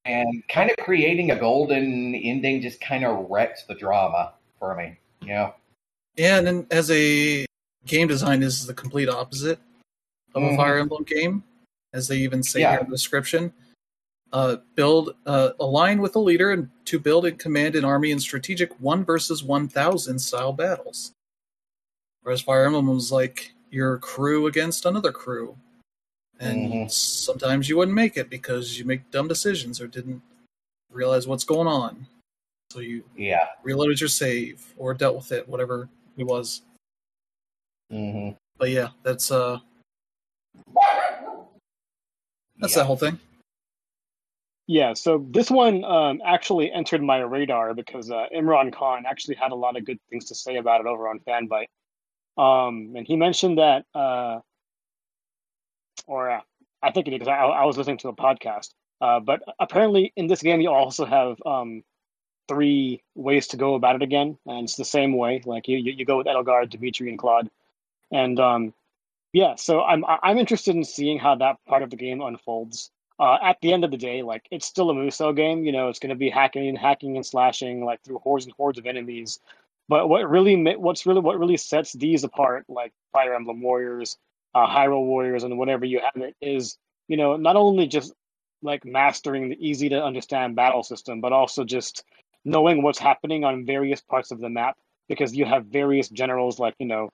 And 0.04 0.42
kind 0.48 0.70
of 0.70 0.76
creating 0.84 1.30
a 1.30 1.36
golden 1.36 2.14
ending 2.14 2.60
just 2.60 2.80
kind 2.80 3.04
of 3.04 3.30
wrecks 3.30 3.64
the 3.64 3.74
drama 3.74 4.32
for 4.58 4.74
me. 4.74 4.98
Yeah. 5.22 5.52
Yeah, 6.16 6.38
and 6.38 6.46
then 6.46 6.66
as 6.70 6.90
a 6.90 7.46
game 7.86 8.08
design 8.08 8.40
this 8.40 8.60
is 8.60 8.66
the 8.66 8.74
complete 8.74 9.08
opposite 9.08 9.58
of 10.34 10.42
mm-hmm. 10.42 10.54
a 10.54 10.56
Fire 10.56 10.78
Emblem 10.78 11.04
game, 11.04 11.42
as 11.92 12.08
they 12.08 12.16
even 12.16 12.42
say 12.42 12.60
yeah. 12.60 12.80
in 12.80 12.86
the 12.86 12.90
description. 12.90 13.52
Uh, 14.32 14.56
build 14.76 15.14
uh, 15.26 15.50
align 15.60 16.00
with 16.00 16.16
a 16.16 16.18
leader 16.18 16.52
and 16.52 16.70
to 16.86 16.98
build 16.98 17.26
and 17.26 17.38
command 17.38 17.76
an 17.76 17.84
army 17.84 18.12
in 18.12 18.18
strategic 18.18 18.72
one 18.80 19.04
versus 19.04 19.44
one 19.44 19.68
thousand 19.68 20.18
style 20.18 20.54
battles. 20.54 21.12
Whereas 22.22 22.40
Fire 22.40 22.64
Emblem 22.64 22.86
was 22.86 23.12
like 23.12 23.52
your 23.70 23.98
crew 23.98 24.46
against 24.46 24.86
another 24.86 25.12
crew, 25.12 25.54
and 26.40 26.72
mm-hmm. 26.72 26.88
sometimes 26.88 27.68
you 27.68 27.76
wouldn't 27.76 27.94
make 27.94 28.16
it 28.16 28.30
because 28.30 28.78
you 28.78 28.86
make 28.86 29.10
dumb 29.10 29.28
decisions 29.28 29.82
or 29.82 29.86
didn't 29.86 30.22
realize 30.90 31.26
what's 31.26 31.44
going 31.44 31.68
on. 31.68 32.06
So 32.70 32.80
you 32.80 33.04
yeah 33.14 33.48
reloaded 33.62 34.00
your 34.00 34.08
save 34.08 34.64
or 34.78 34.94
dealt 34.94 35.16
with 35.16 35.32
it, 35.32 35.46
whatever 35.46 35.90
it 36.16 36.24
was. 36.24 36.62
Mm-hmm. 37.92 38.30
But 38.56 38.70
yeah, 38.70 38.88
that's 39.02 39.30
uh, 39.30 39.58
that's 42.62 42.74
yeah. 42.74 42.80
that 42.80 42.86
whole 42.86 42.96
thing. 42.96 43.18
Yeah, 44.68 44.94
so 44.94 45.26
this 45.28 45.50
one 45.50 45.84
um, 45.84 46.22
actually 46.24 46.72
entered 46.72 47.02
my 47.02 47.18
radar 47.18 47.74
because 47.74 48.10
uh, 48.10 48.26
Imran 48.34 48.72
Khan 48.72 49.04
actually 49.06 49.34
had 49.34 49.50
a 49.50 49.56
lot 49.56 49.76
of 49.76 49.84
good 49.84 49.98
things 50.08 50.26
to 50.26 50.34
say 50.34 50.56
about 50.56 50.80
it 50.80 50.86
over 50.86 51.08
on 51.08 51.18
Fanbyte. 51.18 51.66
Um, 52.38 52.94
and 52.96 53.06
he 53.06 53.16
mentioned 53.16 53.58
that, 53.58 53.84
uh, 53.94 54.38
or 56.06 56.30
uh, 56.30 56.40
I 56.80 56.92
think 56.92 57.08
it 57.08 57.10
because 57.10 57.28
I, 57.28 57.34
I, 57.34 57.64
was 57.64 57.76
listening 57.76 57.98
to 57.98 58.08
a 58.08 58.16
podcast. 58.16 58.70
Uh, 59.00 59.20
but 59.20 59.42
apparently, 59.58 60.12
in 60.16 60.28
this 60.28 60.40
game, 60.40 60.60
you 60.60 60.70
also 60.70 61.04
have 61.04 61.36
um, 61.44 61.82
three 62.48 63.02
ways 63.14 63.48
to 63.48 63.56
go 63.56 63.74
about 63.74 63.96
it 63.96 64.02
again, 64.02 64.38
and 64.46 64.64
it's 64.64 64.76
the 64.76 64.84
same 64.84 65.16
way. 65.16 65.42
Like 65.44 65.68
you, 65.68 65.76
you, 65.76 65.92
you 65.92 66.04
go 66.06 66.16
with 66.16 66.26
Edelgard, 66.28 66.70
Dimitri, 66.70 67.10
and 67.10 67.18
Claude, 67.18 67.50
and 68.10 68.38
um, 68.40 68.74
yeah. 69.32 69.54
So 69.56 69.80
I'm 69.82 70.04
I'm 70.06 70.38
interested 70.38 70.76
in 70.76 70.84
seeing 70.84 71.18
how 71.18 71.36
that 71.36 71.56
part 71.66 71.82
of 71.82 71.90
the 71.90 71.96
game 71.96 72.20
unfolds 72.20 72.90
uh, 73.18 73.38
at 73.42 73.58
the 73.62 73.72
end 73.72 73.84
of 73.84 73.90
the 73.90 73.96
day, 73.96 74.22
like 74.22 74.46
it's 74.50 74.66
still 74.66 74.90
a 74.90 74.94
Musou 74.94 75.34
game. 75.36 75.64
You 75.64 75.72
know, 75.72 75.88
it's 75.88 75.98
going 75.98 76.10
to 76.10 76.16
be 76.16 76.30
hacking 76.30 76.68
and 76.68 76.78
hacking 76.78 77.16
and 77.16 77.24
slashing 77.24 77.84
like 77.84 78.02
through 78.02 78.18
hordes 78.18 78.46
and 78.46 78.54
hordes 78.54 78.78
of 78.78 78.86
enemies. 78.86 79.38
But 79.88 80.08
what 80.08 80.28
really, 80.28 80.56
what's 80.76 81.06
really, 81.06 81.20
what 81.20 81.38
really 81.38 81.56
sets 81.56 81.92
these 81.92 82.24
apart, 82.24 82.64
like 82.68 82.92
Fire 83.12 83.34
Emblem 83.34 83.60
Warriors, 83.60 84.18
uh, 84.54 84.66
Hyrule 84.66 85.06
Warriors, 85.06 85.44
and 85.44 85.58
whatever 85.58 85.84
you 85.84 86.00
have 86.00 86.22
it, 86.22 86.36
is 86.40 86.78
you 87.08 87.16
know 87.16 87.36
not 87.36 87.56
only 87.56 87.86
just 87.86 88.12
like 88.62 88.84
mastering 88.84 89.50
the 89.50 89.68
easy 89.68 89.88
to 89.90 90.02
understand 90.02 90.56
battle 90.56 90.82
system, 90.82 91.20
but 91.20 91.32
also 91.32 91.64
just 91.64 92.04
knowing 92.44 92.82
what's 92.82 92.98
happening 92.98 93.44
on 93.44 93.66
various 93.66 94.00
parts 94.00 94.30
of 94.30 94.40
the 94.40 94.48
map 94.48 94.76
because 95.08 95.34
you 95.34 95.44
have 95.44 95.66
various 95.66 96.08
generals 96.08 96.58
like 96.58 96.74
you 96.78 96.86
know 96.86 97.10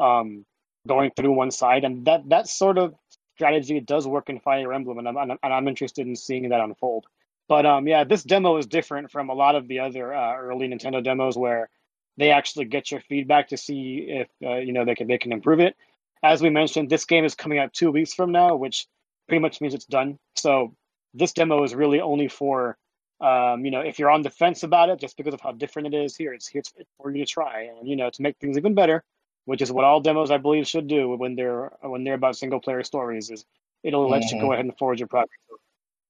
um, 0.00 0.44
going 0.86 1.10
through 1.16 1.32
one 1.32 1.50
side, 1.50 1.84
and 1.84 2.04
that 2.06 2.28
that 2.28 2.48
sort 2.48 2.78
of 2.78 2.94
strategy 3.34 3.80
does 3.80 4.06
work 4.06 4.28
in 4.28 4.40
Fire 4.40 4.72
Emblem, 4.72 4.98
and 4.98 5.08
I'm 5.08 5.30
and 5.30 5.38
I'm 5.42 5.68
interested 5.68 6.06
in 6.06 6.16
seeing 6.16 6.48
that 6.50 6.60
unfold. 6.60 7.06
But 7.48 7.66
um, 7.66 7.86
yeah, 7.86 8.04
this 8.04 8.22
demo 8.22 8.56
is 8.56 8.66
different 8.66 9.10
from 9.10 9.28
a 9.28 9.34
lot 9.34 9.54
of 9.54 9.68
the 9.68 9.80
other 9.80 10.14
uh, 10.14 10.36
early 10.36 10.68
Nintendo 10.68 11.02
demos 11.02 11.36
where 11.36 11.68
they 12.16 12.30
actually 12.30 12.66
get 12.66 12.90
your 12.90 13.00
feedback 13.00 13.48
to 13.48 13.56
see 13.56 14.06
if 14.08 14.28
uh, 14.44 14.56
you 14.56 14.72
know 14.72 14.84
they 14.84 14.94
can 14.94 15.08
they 15.08 15.18
can 15.18 15.32
improve 15.32 15.60
it. 15.60 15.76
As 16.22 16.40
we 16.40 16.50
mentioned, 16.50 16.88
this 16.88 17.04
game 17.04 17.24
is 17.24 17.34
coming 17.34 17.58
out 17.58 17.72
two 17.72 17.90
weeks 17.90 18.14
from 18.14 18.32
now, 18.32 18.54
which 18.56 18.86
pretty 19.28 19.40
much 19.40 19.60
means 19.60 19.74
it's 19.74 19.86
done. 19.86 20.18
So 20.36 20.74
this 21.14 21.32
demo 21.32 21.64
is 21.64 21.74
really 21.74 22.00
only 22.00 22.28
for 22.28 22.76
um, 23.20 23.64
you 23.64 23.70
know 23.70 23.80
if 23.80 23.98
you're 23.98 24.10
on 24.10 24.22
the 24.22 24.30
fence 24.30 24.62
about 24.62 24.88
it 24.88 25.00
just 25.00 25.16
because 25.16 25.34
of 25.34 25.40
how 25.40 25.52
different 25.52 25.92
it 25.92 26.04
is. 26.04 26.16
Here, 26.16 26.32
it's 26.32 26.48
here 26.48 26.62
for 26.98 27.10
you 27.10 27.24
to 27.24 27.30
try 27.30 27.62
and 27.62 27.88
you 27.88 27.96
know 27.96 28.10
to 28.10 28.22
make 28.22 28.36
things 28.38 28.56
even 28.56 28.74
better 28.74 29.04
which 29.44 29.62
is 29.62 29.72
what 29.72 29.84
all 29.84 30.00
demos 30.00 30.30
I 30.30 30.38
believe 30.38 30.66
should 30.66 30.88
do 30.88 31.16
when 31.16 31.34
they're 31.34 31.72
when 31.80 32.04
they're 32.04 32.14
about 32.14 32.36
single 32.36 32.60
player 32.60 32.82
stories. 32.82 33.30
Is 33.30 33.44
it'll 33.82 34.08
let 34.08 34.22
mm-hmm. 34.22 34.36
you 34.36 34.40
go 34.40 34.46
mm-hmm. 34.46 34.52
ahead 34.54 34.64
and 34.64 34.78
forward 34.78 34.98
your 34.98 35.08
project. 35.08 35.34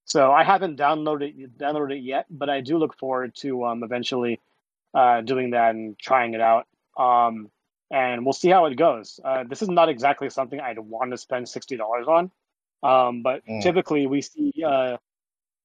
So 0.05 0.33
I 0.33 0.45
haven't 0.45 0.79
downloaded 0.79 1.57
downloaded 1.59 1.99
it 1.99 2.03
yet, 2.03 2.27
but 2.31 2.51
I 2.51 2.61
do 2.61 2.79
look 2.79 2.99
forward 2.99 3.35
to 3.37 3.65
um, 3.65 3.83
eventually 3.83 4.41
uh, 4.95 5.21
doing 5.23 5.51
that 5.51 5.75
and 5.75 5.99
trying 5.99 6.35
it 6.35 6.41
out. 6.41 6.67
Um, 6.97 7.51
and 7.91 8.25
we'll 8.25 8.33
see 8.33 8.49
how 8.49 8.67
it 8.67 8.77
goes. 8.77 9.21
Uh, 9.23 9.45
this 9.45 9.63
is 9.63 9.69
not 9.69 9.89
exactly 9.89 10.31
something 10.31 10.59
I'd 10.61 10.79
want 10.79 11.11
to 11.13 11.19
spend 11.19 11.49
sixty 11.49 11.77
dollars 11.77 12.07
on, 12.09 12.31
um, 12.83 13.23
but 13.23 13.47
mm. 13.47 13.63
typically 13.63 14.07
we 14.07 14.23
see 14.23 14.53
uh, 14.67 14.97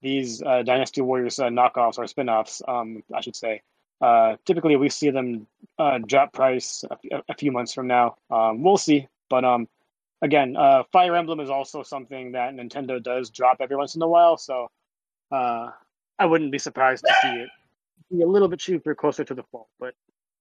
these 0.01 0.41
uh, 0.41 0.63
Dynasty 0.63 1.01
Warriors 1.01 1.39
uh, 1.39 1.47
knockoffs 1.47 1.97
or 1.97 2.03
spinoffs, 2.03 2.61
um, 2.67 3.03
I 3.13 3.21
should 3.21 3.35
say, 3.35 3.61
uh, 4.01 4.35
typically, 4.45 4.75
we 4.75 4.89
see 4.89 5.09
them 5.09 5.47
uh, 5.79 5.99
drop 6.05 6.33
price 6.33 6.83
a, 6.89 7.21
a, 7.29 7.33
few 7.33 7.51
months 7.51 7.73
from 7.73 7.87
now. 7.87 8.15
Um, 8.29 8.63
we'll 8.63 8.77
see, 8.77 9.07
but 9.29 9.43
um, 9.43 9.67
again, 10.21 10.55
uh, 10.55 10.83
Fire 10.91 11.15
Emblem 11.15 11.39
is 11.39 11.49
also 11.49 11.83
something 11.83 12.31
that 12.33 12.53
Nintendo 12.53 13.01
does 13.01 13.29
drop 13.29 13.57
every 13.59 13.75
once 13.75 13.95
in 13.95 14.01
a 14.01 14.07
while. 14.07 14.37
So 14.37 14.69
uh, 15.31 15.69
I 16.19 16.25
wouldn't 16.25 16.51
be 16.51 16.59
surprised 16.59 17.05
to 17.05 17.13
see 17.21 17.29
it 17.29 17.49
be 18.11 18.21
a 18.21 18.27
little 18.27 18.47
bit 18.47 18.59
cheaper 18.59 18.95
closer 18.95 19.23
to 19.23 19.33
the 19.33 19.43
fall. 19.43 19.69
But 19.79 19.93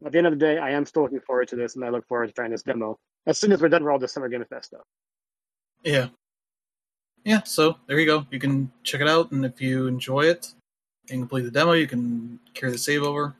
at 0.04 0.12
the 0.12 0.18
end 0.18 0.26
of 0.26 0.32
the 0.32 0.38
day, 0.38 0.58
I 0.58 0.70
am 0.70 0.86
still 0.86 1.02
looking 1.02 1.20
forward 1.20 1.48
to 1.48 1.56
this, 1.56 1.76
and 1.76 1.84
I 1.84 1.88
look 1.88 2.06
forward 2.06 2.28
to 2.28 2.32
trying 2.32 2.50
this 2.50 2.62
demo 2.62 2.98
as 3.26 3.38
soon 3.38 3.52
as 3.52 3.60
we're 3.60 3.68
done 3.68 3.82
with 3.82 3.92
all 3.92 3.98
the 3.98 4.08
Summer 4.08 4.28
Game 4.28 4.44
Fest 4.48 4.66
stuff. 4.66 4.82
Yeah, 5.82 6.08
yeah. 7.24 7.42
So 7.44 7.76
there 7.86 7.98
you 7.98 8.06
go. 8.06 8.26
You 8.30 8.38
can 8.38 8.70
check 8.82 9.00
it 9.00 9.08
out, 9.08 9.32
and 9.32 9.44
if 9.44 9.60
you 9.60 9.86
enjoy 9.86 10.22
it 10.22 10.54
and 11.10 11.20
complete 11.22 11.42
the 11.42 11.50
demo, 11.50 11.72
you 11.72 11.86
can 11.86 12.38
carry 12.54 12.72
the 12.72 12.78
save 12.78 13.02
over 13.02 13.36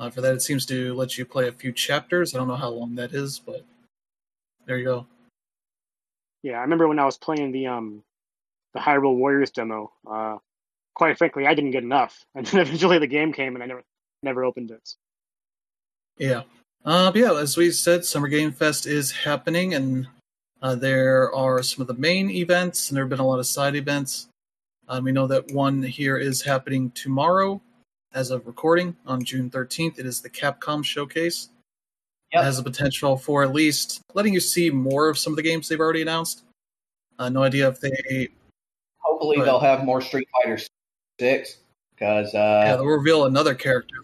uh, 0.00 0.08
for 0.08 0.22
that, 0.22 0.34
it 0.34 0.40
seems 0.40 0.64
to 0.64 0.94
let 0.94 1.18
you 1.18 1.26
play 1.26 1.46
a 1.46 1.52
few 1.52 1.72
chapters. 1.72 2.34
I 2.34 2.38
don't 2.38 2.48
know 2.48 2.56
how 2.56 2.70
long 2.70 2.94
that 2.94 3.12
is, 3.12 3.38
but 3.38 3.66
there 4.64 4.78
you 4.78 4.84
go. 4.84 5.06
Yeah, 6.42 6.58
I 6.58 6.62
remember 6.62 6.88
when 6.88 6.98
I 6.98 7.04
was 7.04 7.18
playing 7.18 7.52
the 7.52 7.66
um 7.66 8.02
the 8.72 8.80
Hyrule 8.80 9.16
Warriors 9.16 9.50
demo. 9.50 9.92
Uh, 10.10 10.38
quite 10.94 11.18
frankly, 11.18 11.46
I 11.46 11.52
didn't 11.54 11.72
get 11.72 11.82
enough, 11.82 12.24
and 12.34 12.46
then 12.46 12.62
eventually 12.62 12.98
the 12.98 13.06
game 13.06 13.32
came, 13.32 13.54
and 13.54 13.62
I 13.62 13.66
never 13.66 13.84
never 14.22 14.42
opened 14.42 14.70
it. 14.70 14.94
Yeah, 16.16 16.42
uh, 16.86 17.12
yeah. 17.14 17.34
As 17.34 17.58
we 17.58 17.70
said, 17.70 18.06
Summer 18.06 18.28
Game 18.28 18.52
Fest 18.52 18.86
is 18.86 19.10
happening, 19.10 19.74
and 19.74 20.08
uh, 20.62 20.76
there 20.76 21.30
are 21.34 21.62
some 21.62 21.82
of 21.82 21.88
the 21.88 21.94
main 21.94 22.30
events, 22.30 22.88
and 22.88 22.96
there 22.96 23.04
have 23.04 23.10
been 23.10 23.20
a 23.20 23.26
lot 23.26 23.38
of 23.38 23.46
side 23.46 23.76
events. 23.76 24.28
Um, 24.88 25.04
we 25.04 25.12
know 25.12 25.26
that 25.26 25.52
one 25.52 25.82
here 25.82 26.16
is 26.16 26.40
happening 26.40 26.90
tomorrow 26.92 27.60
as 28.12 28.30
of 28.30 28.46
recording 28.46 28.96
on 29.06 29.22
June 29.22 29.50
13th. 29.50 29.98
It 29.98 30.06
is 30.06 30.20
the 30.20 30.30
Capcom 30.30 30.84
Showcase. 30.84 31.50
Yep. 32.32 32.42
It 32.42 32.44
has 32.44 32.56
the 32.56 32.62
potential 32.62 33.16
for 33.16 33.42
at 33.42 33.52
least 33.52 34.02
letting 34.14 34.34
you 34.34 34.40
see 34.40 34.70
more 34.70 35.08
of 35.08 35.18
some 35.18 35.32
of 35.32 35.36
the 35.36 35.42
games 35.42 35.68
they've 35.68 35.80
already 35.80 36.02
announced. 36.02 36.44
Uh, 37.18 37.28
no 37.28 37.42
idea 37.42 37.68
if 37.68 37.80
they. 37.80 38.28
Hopefully, 38.98 39.36
but, 39.36 39.44
they'll 39.44 39.60
have 39.60 39.84
more 39.84 40.00
Street 40.00 40.28
Fighter 40.32 40.58
Six 41.18 41.58
because 41.94 42.34
uh, 42.34 42.62
yeah, 42.64 42.76
they'll 42.76 42.86
reveal 42.86 43.26
another 43.26 43.54
character. 43.54 43.96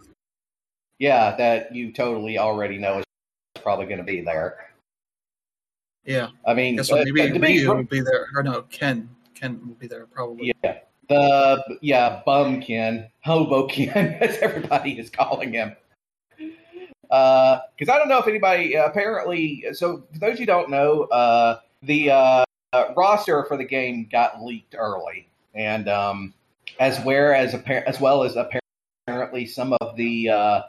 Yeah, 0.99 1.37
that 1.37 1.75
you 1.75 1.93
totally 1.93 2.39
already 2.39 2.79
know 2.79 2.99
is 2.99 3.05
probably 3.63 3.87
going 3.87 3.99
to 3.99 4.05
be 4.05 4.21
there. 4.21 4.71
Yeah, 6.05 6.29
I 6.47 6.55
mean, 6.55 6.77
guess 6.77 6.91
what, 6.91 7.07
maybe 7.11 7.39
Ryu 7.39 7.75
will 7.75 7.83
be 7.85 8.01
there, 8.01 8.29
or 8.35 8.43
no, 8.43 8.63
Ken. 8.63 9.09
Ken 9.35 9.61
will 9.67 9.75
be 9.75 9.87
there 9.87 10.07
probably. 10.07 10.53
Yeah, 10.63 10.79
the 11.09 11.79
yeah 11.81 12.23
Bumkin, 12.27 13.09
Hobokin, 13.25 14.19
as 14.21 14.39
everybody 14.39 14.99
is 14.99 15.11
calling 15.11 15.53
him. 15.53 15.77
Because 17.03 17.89
uh, 17.89 17.93
I 17.93 17.99
don't 17.99 18.09
know 18.09 18.19
if 18.19 18.27
anybody 18.27 18.77
uh, 18.77 18.87
apparently. 18.87 19.65
So 19.73 20.05
for 20.13 20.19
those 20.19 20.41
you 20.41 20.47
don't 20.47 20.71
know, 20.71 21.05
uh, 21.05 21.61
the 21.83 22.11
uh, 22.11 22.45
roster 22.97 23.45
for 23.45 23.57
the 23.57 23.65
game 23.65 24.09
got 24.11 24.43
leaked 24.43 24.75
early, 24.77 25.29
and 25.55 25.89
um, 25.89 26.35
as 26.81 26.99
whereas 27.05 27.55
as 27.55 28.01
well 28.01 28.25
as 28.25 28.37
apparently 28.37 29.47
some 29.47 29.77
of 29.81 29.97
the 29.97 30.29
uh, 30.31 30.63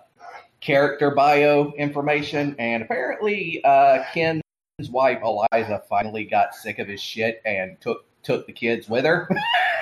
character 0.62 1.12
bio 1.12 1.72
information, 1.74 2.56
and 2.60 2.84
apparently 2.84 3.64
uh, 3.64 4.04
Ken's 4.14 4.42
wife 4.92 5.20
Eliza 5.24 5.82
finally 5.90 6.24
got 6.24 6.54
sick 6.54 6.78
of 6.80 6.88
his 6.88 7.02
shit 7.02 7.42
and 7.46 7.80
took 7.82 8.06
took 8.22 8.46
the 8.46 8.54
kids 8.54 8.88
with 8.88 9.06
her. 9.06 9.28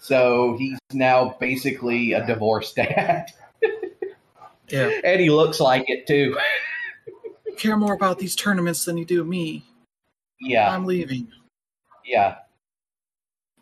so 0.00 0.56
he's 0.58 0.78
now 0.92 1.36
basically 1.40 2.12
a 2.12 2.26
divorced 2.26 2.76
dad. 2.76 3.26
Yeah. 4.68 4.90
and 5.04 5.20
he 5.20 5.30
looks 5.30 5.60
like 5.60 5.84
it 5.86 6.08
too. 6.08 6.36
You 7.46 7.54
care 7.56 7.76
more 7.76 7.94
about 7.94 8.18
these 8.18 8.34
tournaments 8.34 8.84
than 8.84 8.98
you 8.98 9.04
do 9.04 9.22
me. 9.24 9.64
Yeah, 10.40 10.74
I'm 10.74 10.84
leaving. 10.84 11.28
yeah. 12.04 12.38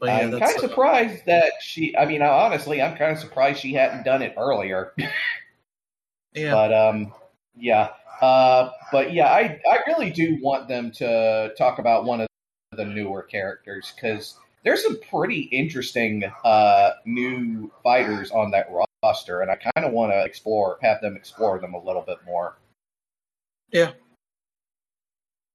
But 0.01 0.07
yeah, 0.07 0.19
I'm 0.19 0.31
kind 0.31 0.43
of 0.43 0.61
surprised 0.61 1.27
that 1.27 1.53
she. 1.61 1.97
I 1.97 2.07
mean, 2.07 2.23
honestly, 2.23 2.83
I'm 2.83 2.97
kind 2.97 3.13
of 3.13 3.19
surprised 3.19 3.61
she 3.61 3.75
hadn't 3.75 4.05
done 4.05 4.23
it 4.23 4.35
earlier. 4.37 4.93
yeah. 6.35 6.53
But 6.53 6.73
um, 6.73 7.13
yeah. 7.57 7.91
Uh, 8.21 8.71
but 8.91 9.13
yeah, 9.13 9.29
I 9.29 9.61
I 9.71 9.81
really 9.87 10.11
do 10.11 10.39
want 10.41 10.69
them 10.69 10.91
to 10.93 11.53
talk 11.57 11.79
about 11.79 12.05
one 12.05 12.23
of 12.23 12.29
the 12.77 12.85
newer 12.85 13.23
characters 13.23 13.93
because 13.95 14.39
there's 14.65 14.83
some 14.83 14.99
pretty 15.11 15.43
interesting 15.43 16.25
uh 16.45 16.91
new 17.05 17.71
fighters 17.83 18.31
on 18.31 18.51
that 18.51 18.69
roster, 19.03 19.43
and 19.43 19.51
I 19.51 19.57
kind 19.57 19.87
of 19.87 19.93
want 19.93 20.13
to 20.13 20.25
explore, 20.25 20.79
have 20.83 21.01
them 21.01 21.17
explore 21.17 21.59
them 21.59 21.75
a 21.75 21.83
little 21.83 22.03
bit 22.03 22.19
more. 22.27 22.59
yeah. 23.71 23.93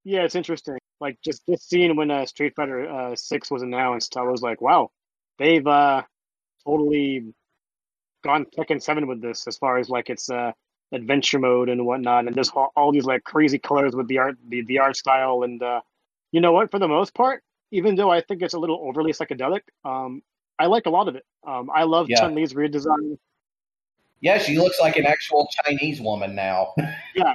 Yeah, 0.06 0.24
it's 0.24 0.36
interesting. 0.36 0.78
Like 1.02 1.18
just 1.24 1.44
this 1.46 1.64
scene 1.64 1.96
when 1.96 2.10
uh, 2.10 2.26
Street 2.26 2.54
Fighter 2.56 2.90
uh, 2.90 3.16
Six 3.16 3.52
was 3.52 3.62
announced, 3.62 4.18
I 4.18 4.24
was 4.24 4.42
like, 4.42 4.62
wow, 4.62 4.92
they've 5.38 5.66
uh, 5.66 6.04
totally 6.66 7.34
gone 8.24 8.46
Tekken 8.46 8.82
Seven 8.82 9.08
with 9.08 9.22
this 9.22 9.48
as 9.48 9.58
far 9.58 9.78
as 9.78 9.90
like 9.90 10.10
its 10.10 10.30
uh, 10.30 10.52
adventure 10.92 11.40
mode 11.40 11.70
and 11.70 11.86
whatnot, 11.86 12.28
and 12.28 12.36
there's 12.36 12.50
all, 12.50 12.72
all 12.76 12.92
these 12.92 13.06
like 13.06 13.24
crazy 13.24 13.60
colors 13.60 13.96
with 13.96 14.08
the 14.08 14.18
art, 14.18 14.38
the, 14.48 14.64
the 14.64 14.80
art 14.80 14.96
style, 14.98 15.44
and 15.44 15.62
uh, 15.62 15.82
you 16.32 16.42
know 16.42 16.52
what? 16.54 16.72
For 16.72 16.80
the 16.80 16.88
most 16.88 17.14
part, 17.14 17.44
even 17.72 17.96
though 17.96 18.10
I 18.10 18.22
think 18.22 18.42
it's 18.42 18.54
a 18.54 18.60
little 18.60 18.80
overly 18.82 19.14
psychedelic, 19.14 19.62
um, 19.86 20.22
I 20.58 20.66
like 20.66 20.86
a 20.86 20.90
lot 20.90 21.08
of 21.08 21.16
it. 21.16 21.26
Um, 21.46 21.70
I 21.74 21.84
love 21.84 22.10
Yeah. 22.10 22.22
Chun 22.22 22.36
Li's 22.36 22.54
redesign. 22.54 23.18
Yeah, 24.22 24.38
she 24.38 24.58
looks 24.58 24.80
like 24.82 24.98
an 24.98 25.06
actual 25.06 25.50
Chinese 25.64 26.02
woman 26.02 26.36
now. 26.36 26.74
Yeah, 27.16 27.34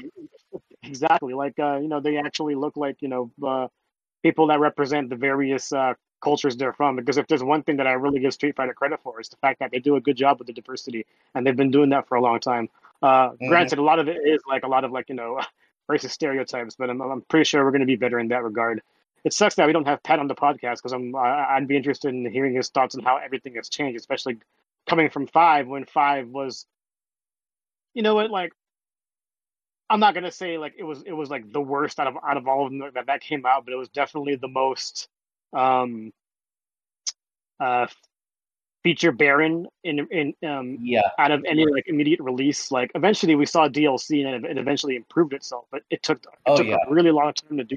exactly. 0.82 1.34
Like 1.34 1.58
uh, 1.58 1.76
you 1.76 1.88
know, 1.88 2.00
they 2.00 2.16
actually 2.18 2.54
look 2.54 2.76
like 2.76 3.02
you 3.02 3.08
know 3.08 3.30
uh, 3.44 3.68
people 4.22 4.46
that 4.48 4.60
represent 4.60 5.10
the 5.10 5.16
various 5.16 5.72
uh, 5.72 5.94
cultures 6.22 6.56
they're 6.56 6.72
from. 6.72 6.96
Because 6.96 7.18
if 7.18 7.26
there's 7.26 7.42
one 7.42 7.62
thing 7.62 7.78
that 7.78 7.86
I 7.86 7.92
really 7.92 8.20
give 8.20 8.32
Street 8.32 8.54
Fighter 8.56 8.72
credit 8.74 9.00
for, 9.02 9.20
is 9.20 9.28
the 9.28 9.36
fact 9.36 9.58
that 9.60 9.70
they 9.72 9.78
do 9.80 9.96
a 9.96 10.00
good 10.00 10.16
job 10.16 10.38
with 10.38 10.46
the 10.46 10.52
diversity, 10.52 11.06
and 11.34 11.46
they've 11.46 11.56
been 11.56 11.70
doing 11.70 11.90
that 11.90 12.06
for 12.06 12.16
a 12.16 12.20
long 12.20 12.38
time. 12.40 12.68
Uh, 13.02 13.30
Mhm. 13.30 13.48
Granted, 13.48 13.78
a 13.78 13.82
lot 13.82 13.98
of 13.98 14.08
it 14.08 14.18
is 14.24 14.40
like 14.46 14.62
a 14.64 14.68
lot 14.68 14.84
of 14.84 14.92
like 14.92 15.08
you 15.08 15.14
know 15.14 15.40
racist 15.90 16.10
stereotypes, 16.10 16.76
but 16.76 16.88
I'm, 16.90 17.00
I'm 17.00 17.22
pretty 17.22 17.44
sure 17.44 17.64
we're 17.64 17.72
going 17.72 17.80
to 17.80 17.86
be 17.86 17.96
better 17.96 18.18
in 18.18 18.28
that 18.28 18.44
regard. 18.44 18.82
It 19.24 19.32
sucks 19.32 19.54
that 19.54 19.66
we 19.66 19.72
don't 19.72 19.86
have 19.86 20.02
Pat 20.02 20.18
on 20.18 20.28
the 20.28 20.34
podcast 20.34 20.76
because 20.76 20.92
I'm 20.92 21.14
I, 21.16 21.56
I'd 21.56 21.66
be 21.68 21.76
interested 21.76 22.08
in 22.14 22.30
hearing 22.30 22.54
his 22.54 22.68
thoughts 22.68 22.94
on 22.94 23.02
how 23.02 23.16
everything 23.16 23.54
has 23.54 23.68
changed, 23.68 23.98
especially 23.98 24.38
coming 24.88 25.08
from 25.08 25.26
five 25.26 25.66
when 25.66 25.86
five 25.86 26.28
was, 26.28 26.66
you 27.94 28.02
know 28.02 28.14
what, 28.14 28.30
like 28.30 28.52
I'm 29.88 30.00
not 30.00 30.14
gonna 30.14 30.30
say 30.30 30.58
like 30.58 30.74
it 30.76 30.82
was 30.82 31.02
it 31.06 31.12
was 31.12 31.30
like 31.30 31.50
the 31.50 31.60
worst 31.60 31.98
out 31.98 32.06
of 32.06 32.16
out 32.26 32.36
of 32.36 32.46
all 32.48 32.66
of 32.66 32.72
them 32.72 32.90
that 32.94 33.06
that 33.06 33.20
came 33.22 33.46
out, 33.46 33.64
but 33.64 33.72
it 33.72 33.76
was 33.76 33.88
definitely 33.88 34.36
the 34.36 34.48
most 34.48 35.08
um 35.54 36.12
uh 37.60 37.86
feature 38.82 39.12
barren 39.12 39.66
in 39.84 40.06
in 40.10 40.34
um 40.46 40.78
yeah, 40.82 41.00
out 41.18 41.30
of 41.30 41.44
any 41.46 41.64
like 41.64 41.84
immediate 41.86 42.20
release. 42.20 42.70
Like 42.70 42.90
eventually 42.94 43.34
we 43.36 43.46
saw 43.46 43.68
DLC 43.68 44.26
and 44.26 44.44
it 44.44 44.58
eventually 44.58 44.96
improved 44.96 45.32
itself, 45.32 45.64
but 45.70 45.82
it 45.88 46.02
took 46.02 46.18
it 46.24 46.28
Oh, 46.44 46.56
took 46.58 46.66
yeah. 46.66 46.76
a 46.86 46.92
really 46.92 47.10
long 47.10 47.32
time 47.32 47.56
to 47.56 47.64
do. 47.64 47.76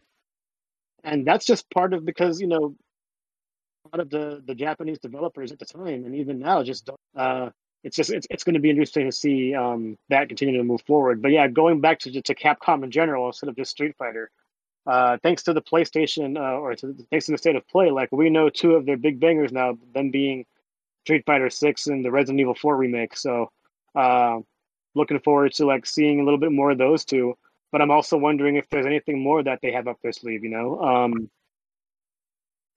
And 1.03 1.25
that's 1.25 1.45
just 1.45 1.69
part 1.71 1.93
of 1.93 2.05
because 2.05 2.41
you 2.41 2.47
know 2.47 2.75
a 3.85 3.97
lot 3.97 4.01
of 4.01 4.09
the 4.09 4.41
the 4.45 4.55
Japanese 4.55 4.99
developers 4.99 5.51
at 5.51 5.59
the 5.59 5.65
time 5.65 6.05
and 6.05 6.15
even 6.15 6.39
now 6.39 6.63
just 6.63 6.85
don't. 6.85 6.99
Uh, 7.15 7.49
it's 7.83 7.95
just 7.95 8.11
it's, 8.11 8.27
it's 8.29 8.43
going 8.43 8.55
to 8.55 8.59
be 8.59 8.69
interesting 8.69 9.05
to 9.05 9.11
see 9.11 9.53
um, 9.55 9.97
that 10.09 10.27
continue 10.27 10.57
to 10.57 10.63
move 10.63 10.81
forward. 10.87 11.21
But 11.21 11.31
yeah, 11.31 11.47
going 11.47 11.81
back 11.81 11.99
to 11.99 12.21
to 12.21 12.35
Capcom 12.35 12.83
in 12.83 12.91
general 12.91 13.27
instead 13.27 13.49
of 13.49 13.55
just 13.55 13.71
Street 13.71 13.95
Fighter, 13.97 14.29
uh, 14.85 15.17
thanks 15.23 15.43
to 15.43 15.53
the 15.53 15.61
PlayStation 15.61 16.37
uh, 16.37 16.59
or 16.59 16.75
to, 16.75 16.95
thanks 17.11 17.27
to 17.27 17.33
the 17.33 17.37
state 17.37 17.55
of 17.55 17.67
play, 17.67 17.91
like 17.91 18.09
we 18.11 18.29
know 18.29 18.49
two 18.49 18.73
of 18.73 18.85
their 18.85 18.97
big 18.97 19.19
bangers 19.19 19.51
now, 19.51 19.77
them 19.93 20.11
being 20.11 20.45
Street 21.05 21.23
Fighter 21.25 21.49
Six 21.49 21.87
and 21.87 22.03
the 22.03 22.11
Resident 22.11 22.41
Evil 22.41 22.55
Four 22.55 22.77
remake. 22.77 23.15
So, 23.15 23.51
uh, 23.95 24.39
looking 24.95 25.19
forward 25.19 25.53
to 25.53 25.65
like 25.65 25.85
seeing 25.85 26.19
a 26.19 26.23
little 26.23 26.39
bit 26.39 26.51
more 26.51 26.71
of 26.71 26.77
those 26.77 27.05
two. 27.05 27.35
But 27.71 27.81
I'm 27.81 27.91
also 27.91 28.17
wondering 28.17 28.55
if 28.55 28.69
there's 28.69 28.85
anything 28.85 29.21
more 29.21 29.43
that 29.43 29.59
they 29.61 29.71
have 29.71 29.87
up 29.87 29.97
their 30.01 30.13
sleeve. 30.13 30.43
You 30.43 30.49
know, 30.49 30.81
um, 30.81 31.29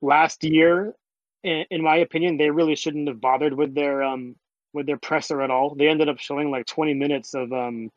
last 0.02 0.44
year, 0.44 0.94
in, 1.42 1.64
in 1.70 1.82
my 1.82 1.96
opinion, 1.96 2.36
they 2.36 2.50
really 2.50 2.76
shouldn't 2.76 3.08
have 3.08 3.20
bothered 3.20 3.54
with 3.54 3.74
their 3.74 4.02
um, 4.02 4.36
with 4.72 4.86
their 4.86 4.98
presser 4.98 5.42
at 5.42 5.50
all. 5.50 5.74
They 5.74 5.88
ended 5.88 6.08
up 6.08 6.18
showing 6.18 6.50
like 6.50 6.66
20 6.66 6.94
minutes 6.94 7.34
of 7.34 7.52
um, 7.52 7.90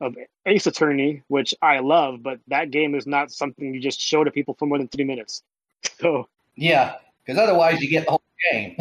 of 0.00 0.16
Ace 0.46 0.66
Attorney, 0.66 1.22
which 1.28 1.54
I 1.62 1.80
love, 1.80 2.22
but 2.22 2.40
that 2.48 2.70
game 2.70 2.94
is 2.94 3.06
not 3.06 3.30
something 3.30 3.74
you 3.74 3.80
just 3.80 4.00
show 4.00 4.24
to 4.24 4.30
people 4.30 4.54
for 4.58 4.66
more 4.66 4.78
than 4.78 4.88
three 4.88 5.04
minutes. 5.04 5.42
So 6.00 6.28
yeah. 6.56 6.96
Because 7.24 7.40
otherwise, 7.40 7.80
you 7.80 7.88
get 7.88 8.04
the 8.04 8.10
whole 8.10 8.22
game. 8.52 8.76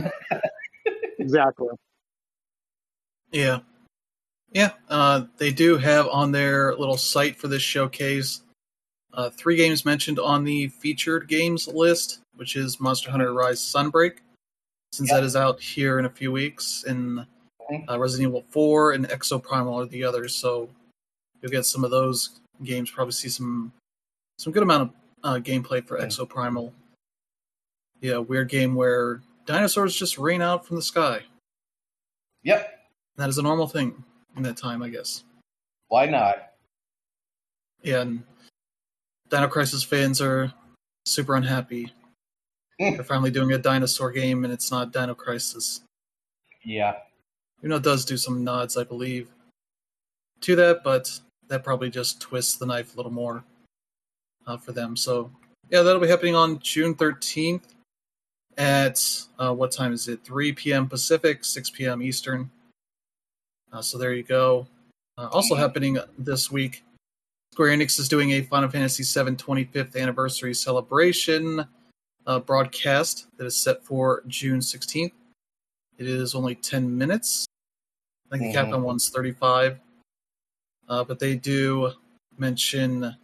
exactly. 1.20 1.70
Yeah. 3.32 3.60
Yeah. 4.54 4.72
Uh, 4.90 5.26
they 5.38 5.52
do 5.52 5.78
have 5.78 6.08
on 6.08 6.32
their 6.32 6.76
little 6.76 6.98
site 6.98 7.38
for 7.38 7.48
this 7.48 7.62
showcase 7.62 8.42
uh, 9.14 9.30
three 9.30 9.56
games 9.56 9.86
mentioned 9.86 10.18
on 10.20 10.44
the 10.44 10.68
featured 10.70 11.28
games 11.28 11.68
list, 11.68 12.20
which 12.36 12.56
is 12.56 12.80
Monster 12.80 13.12
Hunter 13.12 13.32
Rise 13.34 13.60
Sunbreak, 13.62 14.18
since 14.92 15.10
Yep. 15.10 15.18
that 15.20 15.24
is 15.24 15.36
out 15.36 15.60
here 15.60 16.00
in 16.00 16.06
a 16.06 16.10
few 16.10 16.32
weeks, 16.32 16.84
and 16.88 17.26
uh, 17.90 18.00
Resident 18.00 18.30
Evil 18.30 18.44
4 18.50 18.94
and 18.94 19.08
Exoprimal 19.10 19.84
are 19.84 19.86
the 19.86 20.04
others. 20.04 20.34
So 20.36 20.68
you'll 21.42 21.52
get 21.52 21.66
some 21.66 21.84
of 21.84 21.92
those 21.92 22.40
games, 22.64 22.90
probably 22.90 23.12
see 23.12 23.30
some 23.30 23.72
some 24.40 24.52
good 24.52 24.64
amount 24.64 24.82
of 24.82 24.90
uh, 25.24 25.40
gameplay 25.40 25.86
for 25.86 25.98
Mm. 26.00 26.06
Exo 26.08 26.72
Yeah, 28.02 28.18
weird 28.18 28.50
game 28.50 28.74
where 28.74 29.22
dinosaurs 29.46 29.96
just 29.96 30.18
rain 30.18 30.42
out 30.42 30.66
from 30.66 30.76
the 30.76 30.82
sky. 30.82 31.22
yep. 32.42 32.80
That 33.16 33.30
is 33.30 33.38
a 33.38 33.44
normal 33.44 33.68
thing 33.68 34.04
in 34.36 34.44
that 34.44 34.58
time, 34.58 34.82
I 34.82 34.90
guess. 34.90 35.24
Why 35.88 36.06
not? 36.06 36.54
Yeah, 37.82 38.02
and 38.02 38.24
Dino 39.30 39.48
Crisis 39.48 39.84
fans 39.84 40.22
are 40.22 40.52
super 41.06 41.36
unhappy. 41.36 41.92
Mm. 42.82 42.96
They're 42.96 43.04
finally 43.04 43.32
doing 43.32 43.52
a 43.54 43.58
dinosaur 43.58 44.12
game, 44.12 44.44
and 44.44 44.54
it's 44.54 44.72
not 44.72 44.92
Dino 44.92 45.14
Crisis. 45.14 45.82
Yeah. 46.64 46.96
You 47.62 47.70
know, 47.70 47.78
it 47.78 47.84
does 47.84 48.06
do 48.06 48.18
some 48.18 48.44
nods, 48.44 48.78
I 48.78 48.84
believe, 48.84 49.30
to 50.42 50.56
that, 50.56 50.84
but 50.84 51.20
that 51.48 51.64
probably 51.64 51.90
just 51.90 52.22
twists 52.22 52.58
the 52.58 52.66
knife 52.66 52.94
a 52.94 52.98
little 52.98 53.12
more 53.12 53.44
uh, 54.48 54.58
for 54.58 54.72
them. 54.72 54.96
So, 54.96 55.32
yeah, 55.70 55.82
that'll 55.82 56.02
be 56.02 56.08
happening 56.08 56.36
on 56.36 56.60
June 56.60 56.96
13th 56.96 57.64
at 58.58 59.00
uh, 59.40 59.54
what 59.54 59.72
time 59.72 59.94
is 59.94 60.08
it? 60.08 60.24
3 60.24 60.54
p.m. 60.54 60.88
Pacific, 60.88 61.44
6 61.44 61.70
p.m. 61.72 62.02
Eastern. 62.02 62.50
Uh, 63.74 63.82
so 63.82 63.98
there 63.98 64.14
you 64.14 64.24
go. 64.24 64.68
Uh, 65.18 65.28
also 65.32 65.56
happening 65.56 65.98
this 66.18 66.52
week, 66.52 66.84
Square 67.52 67.76
Enix 67.76 68.00
is 68.00 68.08
doing 68.08 68.32
a 68.32 68.42
Final 68.42 68.70
Fantasy 68.70 69.04
VII 69.04 69.36
25th 69.36 69.96
anniversary 69.96 70.54
celebration 70.54 71.66
uh, 72.28 72.40
broadcast 72.40 73.28
that 73.38 73.46
is 73.46 73.56
set 73.56 73.84
for 73.84 74.24
June 74.28 74.60
16th. 74.60 75.12
It 75.98 76.08
is 76.08 76.36
only 76.36 76.56
10 76.56 76.98
minutes. 76.98 77.46
I 78.32 78.38
think 78.38 78.54
the 78.54 78.60
Mhm. 78.60 78.72
Capcom 78.72 78.84
one's 78.84 79.10
35. 79.10 79.80
Uh, 80.88 81.04
but 81.04 81.20
they 81.20 81.36
do 81.36 81.92
mention, 82.38 83.16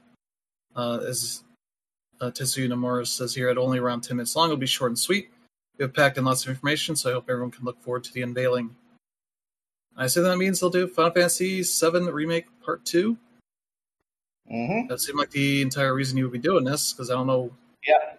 uh, 0.76 1.00
as 1.08 1.44
uh, 2.22 2.30
Tetsuya 2.32 2.68
Nomura 2.68 3.08
says 3.08 3.34
here, 3.34 3.50
at 3.50 3.58
only 3.58 3.80
around 3.80 4.02
10 4.02 4.18
minutes 4.18 4.36
long. 4.36 4.50
It'll 4.50 4.58
be 4.58 4.66
short 4.66 4.92
and 4.92 5.00
sweet. 5.00 5.32
We 5.78 5.84
have 5.84 5.94
packed 5.94 6.18
in 6.18 6.26
lots 6.26 6.44
of 6.44 6.50
information, 6.50 6.96
so 6.96 7.10
I 7.10 7.14
hope 7.14 7.30
everyone 7.30 7.52
can 7.52 7.64
look 7.64 7.82
forward 7.82 8.04
to 8.06 8.14
the 8.14 8.22
unveiling. 8.22 8.76
I 10.00 10.06
assume 10.06 10.24
that 10.24 10.38
means 10.38 10.60
they'll 10.62 10.70
do 10.70 10.88
Final 10.88 11.12
Fantasy 11.12 11.62
VII 11.62 12.10
Remake 12.10 12.46
Part 12.64 12.86
2. 12.86 13.18
hmm 14.48 14.88
That 14.88 15.02
seemed 15.02 15.20
like 15.20 15.30
the 15.32 15.62
entire 15.62 15.94
reason 15.94 16.18
you 16.18 16.24
would 16.24 16.32
be 16.32 16.40
doing 16.40 16.64
this, 16.64 16.94
because 16.94 17.12
I 17.12 17.16
don't 17.16 17.28
know 17.28 17.52
Yeah. 17.86 18.16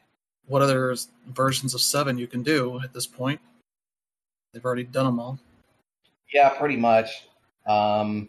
what 0.47 0.61
other 0.61 0.95
versions 1.29 1.73
of 1.75 1.81
7 1.81 2.19
you 2.19 2.27
can 2.27 2.43
do 2.43 2.81
at 2.85 2.93
this 2.93 3.07
point. 3.07 3.41
They've 4.53 4.65
already 4.65 4.85
done 4.85 5.07
them 5.07 5.19
all. 5.21 5.39
Yeah, 6.35 6.51
pretty 6.51 6.77
much. 6.77 7.25
Um, 7.67 8.29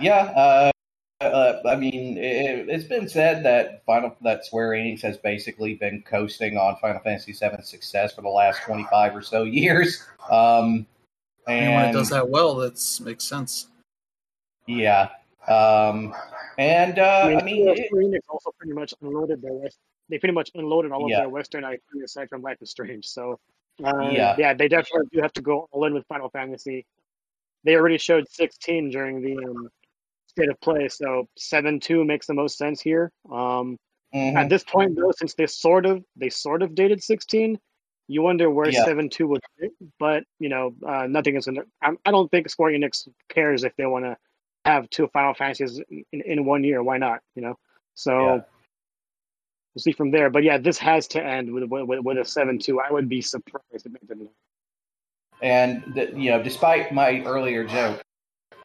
yeah, 0.00 0.32
uh, 0.34 0.72
uh, 1.20 1.60
I 1.68 1.76
mean, 1.76 2.16
it, 2.16 2.68
it's 2.68 2.84
been 2.84 3.08
said 3.08 3.44
that 3.44 3.84
Final 3.84 4.16
that 4.22 4.44
Square 4.46 4.70
Enix 4.70 5.02
has 5.02 5.16
basically 5.18 5.74
been 5.74 6.02
coasting 6.02 6.56
on 6.56 6.76
Final 6.80 7.00
Fantasy 7.02 7.32
VII's 7.32 7.68
success 7.68 8.14
for 8.14 8.22
the 8.22 8.28
last 8.28 8.62
twenty 8.62 8.86
five 8.90 9.14
or 9.14 9.22
so 9.22 9.42
years. 9.44 10.02
Um, 10.30 10.86
And 11.46 11.74
when 11.74 11.84
it 11.88 11.92
does 11.92 12.10
that 12.10 12.28
well, 12.28 12.54
that 12.56 13.00
makes 13.04 13.24
sense. 13.24 13.68
yeah, 14.66 15.08
um, 15.48 16.14
and 16.58 16.98
uh, 16.98 17.36
I 17.38 17.42
mean, 17.42 17.62
Square 17.88 18.02
it, 18.02 18.10
Enix 18.10 18.20
also 18.28 18.52
pretty 18.58 18.72
much 18.74 18.94
unloaded 19.00 19.42
their 19.42 19.52
West. 19.54 19.78
They 20.08 20.18
pretty 20.18 20.34
much 20.34 20.50
unloaded 20.54 20.92
all 20.92 21.04
of 21.04 21.10
Yeah. 21.10 21.20
their 21.20 21.28
Western 21.28 21.64
IP 21.64 21.82
aside 22.04 22.28
from 22.28 22.42
Life 22.42 22.58
is 22.60 22.70
Strange. 22.70 23.06
So 23.06 23.38
Uh, 23.82 24.10
Yeah. 24.12 24.36
yeah, 24.38 24.52
they 24.54 24.68
definitely 24.68 25.08
do 25.12 25.20
have 25.20 25.32
to 25.32 25.40
go 25.40 25.66
all 25.72 25.84
in 25.86 25.94
with 25.94 26.06
Final 26.06 26.28
Fantasy. 26.28 26.84
They 27.64 27.74
already 27.74 27.96
showed 27.98 28.28
16 28.28 28.90
during 28.90 29.22
the 29.22 29.36
um, 29.38 29.68
state 30.26 30.50
of 30.50 30.60
play, 30.60 30.88
so 30.88 31.26
7-2 31.38 32.04
makes 32.04 32.26
the 32.26 32.34
most 32.34 32.58
sense 32.58 32.80
here. 32.80 33.10
Um, 33.30 33.78
Mhm. 34.14 34.36
At 34.36 34.50
this 34.50 34.62
point, 34.62 34.94
though, 34.94 35.10
since 35.16 35.32
they 35.34 35.46
sort 35.46 35.86
of 35.86 36.04
they 36.16 36.28
sort 36.28 36.62
of 36.62 36.74
dated 36.74 37.02
16, 37.02 37.58
you 38.12 38.22
wonder 38.22 38.50
where 38.50 38.68
Yeah. 38.68 38.84
7-2 38.86 39.28
would 39.28 39.42
fit. 39.58 39.72
But 39.98 40.24
you 40.38 40.48
know, 40.48 40.74
uh, 40.86 41.06
nothing 41.06 41.36
is. 41.36 41.46
In, 41.46 41.58
I, 41.82 41.92
I 42.04 42.10
don't 42.10 42.30
think 42.30 42.48
Square 42.48 42.72
Enix 42.72 43.08
cares 43.28 43.64
if 43.64 43.74
they 43.76 43.86
want 43.86 44.04
to 44.04 44.16
have 44.64 44.88
two 44.90 45.08
Final 45.08 45.34
Fantasies 45.34 45.80
in, 45.90 46.20
in 46.20 46.44
one 46.44 46.64
year. 46.64 46.82
Why 46.82 46.98
not? 46.98 47.20
You 47.34 47.42
know, 47.42 47.58
so. 47.94 48.12
Yeah. 48.18 48.40
We'll 49.74 49.82
see 49.82 49.92
from 49.92 50.10
there, 50.10 50.28
but 50.28 50.42
yeah, 50.42 50.58
this 50.58 50.76
has 50.76 51.08
to 51.08 51.24
end 51.24 51.50
with 51.50 51.64
with, 51.64 52.00
with 52.04 52.18
a 52.18 52.26
seven-two. 52.26 52.78
I 52.78 52.92
would 52.92 53.08
be 53.08 53.22
surprised 53.22 53.86
if 53.86 53.94
it 53.94 54.06
didn't. 54.06 54.28
And 55.40 55.94
the, 55.94 56.12
you 56.14 56.30
know, 56.30 56.42
despite 56.42 56.92
my 56.92 57.22
earlier 57.22 57.64
joke, 57.64 58.02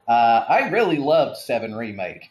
uh, 0.09 0.43
I 0.49 0.67
really 0.67 0.97
loved 0.97 1.37
Seven 1.37 1.73
Remake. 1.73 2.29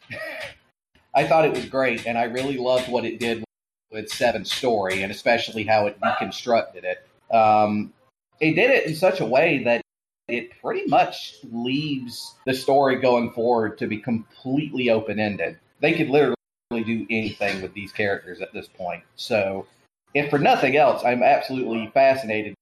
I 1.15 1.27
thought 1.27 1.47
it 1.47 1.55
was 1.55 1.65
great, 1.65 2.07
and 2.07 2.19
I 2.19 2.25
really 2.25 2.59
loved 2.59 2.91
what 2.91 3.07
it 3.07 3.19
did 3.19 3.46
with 3.91 4.09
Seven 4.09 4.45
Story, 4.45 5.03
and 5.03 5.13
especially 5.13 5.65
how 5.65 5.87
it 5.87 6.01
deconstructed 6.01 6.85
it. 6.85 7.07
Um, 7.35 7.93
it 8.41 8.55
did 8.55 8.71
it 8.71 8.87
in 8.87 8.95
such 8.95 9.21
a 9.21 9.27
way 9.27 9.63
that 9.65 9.83
it 10.29 10.51
pretty 10.61 10.87
much 10.89 11.37
leaves 11.53 12.35
the 12.47 12.55
story 12.55 12.97
going 12.97 13.31
forward 13.31 13.79
to 13.79 13.87
be 13.87 13.99
completely 13.99 14.91
open 14.91 15.21
ended. 15.21 15.59
They 15.81 15.93
could 15.93 16.09
literally 16.09 16.37
do 16.71 17.07
anything 17.11 17.63
with 17.63 17.73
these 17.75 17.93
characters 17.93 18.41
at 18.41 18.53
this 18.53 18.67
point. 18.67 19.03
So, 19.15 19.67
if 20.15 20.31
for 20.31 20.39
nothing 20.39 20.77
else, 20.77 21.05
I'm 21.05 21.23
absolutely 21.23 21.91
fascinated 21.95 22.55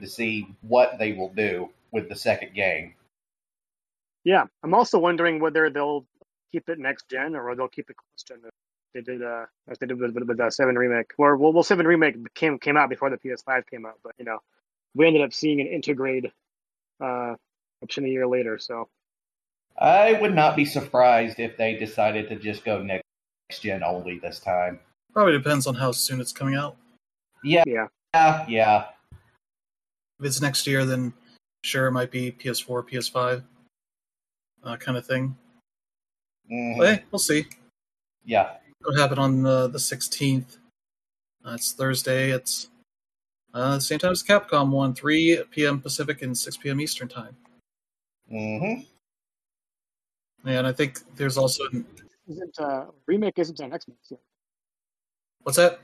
to 0.00 0.06
see 0.06 0.48
what 0.62 0.98
they 0.98 1.12
will 1.12 1.32
do 1.34 1.68
with 1.92 2.08
the 2.08 2.16
second 2.16 2.54
game. 2.54 2.94
Yeah, 4.24 4.44
I'm 4.62 4.74
also 4.74 4.98
wondering 4.98 5.40
whether 5.40 5.70
they'll 5.70 6.06
keep 6.52 6.68
it 6.68 6.78
next 6.78 7.08
gen 7.08 7.34
or 7.34 7.54
they'll 7.54 7.68
keep 7.68 7.90
it 7.90 7.96
cross 7.96 8.22
gen. 8.22 8.50
They 8.94 9.02
did, 9.02 9.22
uh, 9.22 9.46
as 9.68 9.78
they 9.78 9.86
did 9.86 10.00
with, 10.00 10.12
with, 10.14 10.24
with 10.24 10.38
the 10.38 10.50
Seven 10.50 10.76
remake. 10.76 11.12
Or 11.18 11.36
well, 11.36 11.52
well, 11.52 11.62
Seven 11.62 11.86
remake 11.86 12.16
came 12.34 12.58
came 12.58 12.76
out 12.76 12.90
before 12.90 13.10
the 13.10 13.16
PS5 13.16 13.66
came 13.66 13.86
out, 13.86 13.98
but 14.02 14.12
you 14.18 14.24
know, 14.24 14.38
we 14.94 15.06
ended 15.06 15.22
up 15.22 15.32
seeing 15.32 15.60
an 15.60 15.68
Intergrade 15.68 16.32
uh, 17.00 17.34
option 17.82 18.04
a 18.04 18.08
year 18.08 18.26
later. 18.26 18.58
So 18.58 18.88
I 19.78 20.14
would 20.14 20.34
not 20.34 20.56
be 20.56 20.64
surprised 20.64 21.38
if 21.38 21.56
they 21.56 21.74
decided 21.76 22.28
to 22.28 22.36
just 22.36 22.64
go 22.64 22.82
next 22.82 23.04
gen 23.60 23.82
only 23.82 24.18
this 24.18 24.40
time. 24.40 24.80
Probably 25.12 25.32
depends 25.32 25.66
on 25.66 25.74
how 25.74 25.92
soon 25.92 26.20
it's 26.20 26.32
coming 26.32 26.54
out. 26.54 26.76
Yeah, 27.42 27.64
yeah, 27.66 27.86
yeah, 28.14 28.46
yeah. 28.48 28.84
If 30.18 30.26
it's 30.26 30.40
next 30.40 30.66
year, 30.66 30.84
then 30.84 31.14
sure, 31.64 31.86
it 31.86 31.92
might 31.92 32.10
be 32.10 32.30
PS4, 32.30 32.88
PS5 32.88 33.42
uh, 34.62 34.76
kind 34.76 34.98
of 34.98 35.06
thing. 35.06 35.36
Mhm. 36.50 36.78
But 36.78 36.86
hey, 36.86 37.04
we'll 37.10 37.18
see. 37.18 37.46
Yeah. 38.24 38.56
It'll 38.80 38.96
happen 38.96 39.18
on 39.18 39.42
the, 39.42 39.68
the 39.68 39.78
16th. 39.78 40.56
Uh, 41.44 41.52
it's 41.54 41.72
Thursday. 41.72 42.30
It's 42.30 42.68
uh, 43.52 43.74
the 43.74 43.80
same 43.80 43.98
time 43.98 44.12
as 44.12 44.22
Capcom 44.22 44.70
one, 44.70 44.94
3 44.94 45.44
p.m. 45.50 45.80
Pacific 45.80 46.22
and 46.22 46.36
6 46.36 46.56
p.m. 46.58 46.80
Eastern 46.80 47.08
time. 47.08 47.36
Mm-hmm. 48.32 48.82
Yeah, 50.48 50.58
And 50.58 50.66
I 50.66 50.72
think 50.72 51.00
there's 51.16 51.36
also 51.36 51.64
isn't 52.28 52.58
uh, 52.60 52.86
remake 53.06 53.38
isn't 53.38 53.60
on 53.60 53.70
Xbox 53.70 53.96
yet. 54.10 54.20
what's 55.42 55.56
that? 55.58 55.80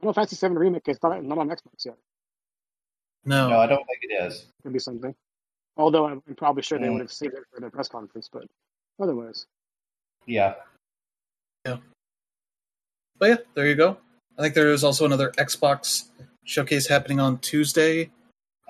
Final 0.00 0.12
Fantasy 0.12 0.36
Seven 0.36 0.58
remake 0.58 0.88
is 0.88 0.98
not 1.02 1.24
not 1.24 1.38
on 1.38 1.48
Xbox 1.48 1.86
yet. 1.86 1.96
No, 3.24 3.48
No, 3.48 3.58
I 3.60 3.66
don't 3.66 3.84
think 3.86 3.98
it 4.02 4.12
is. 4.24 4.46
Could 4.62 4.72
be 4.74 4.78
something. 4.78 5.14
Although 5.76 6.06
I'm, 6.06 6.22
I'm 6.28 6.34
probably 6.34 6.62
sure 6.62 6.78
they 6.78 6.86
Mm. 6.88 6.92
would 6.92 7.00
have 7.02 7.12
saved 7.12 7.34
it 7.34 7.44
for 7.52 7.60
their 7.60 7.70
press 7.70 7.88
conference, 7.88 8.28
but 8.30 8.44
otherwise, 9.00 9.46
Yeah. 10.26 10.54
But 13.22 13.28
yeah, 13.28 13.36
there 13.54 13.68
you 13.68 13.76
go. 13.76 13.98
I 14.36 14.42
think 14.42 14.54
there 14.54 14.72
is 14.72 14.82
also 14.82 15.04
another 15.04 15.30
Xbox 15.38 16.08
showcase 16.44 16.88
happening 16.88 17.20
on 17.20 17.38
Tuesday 17.38 18.10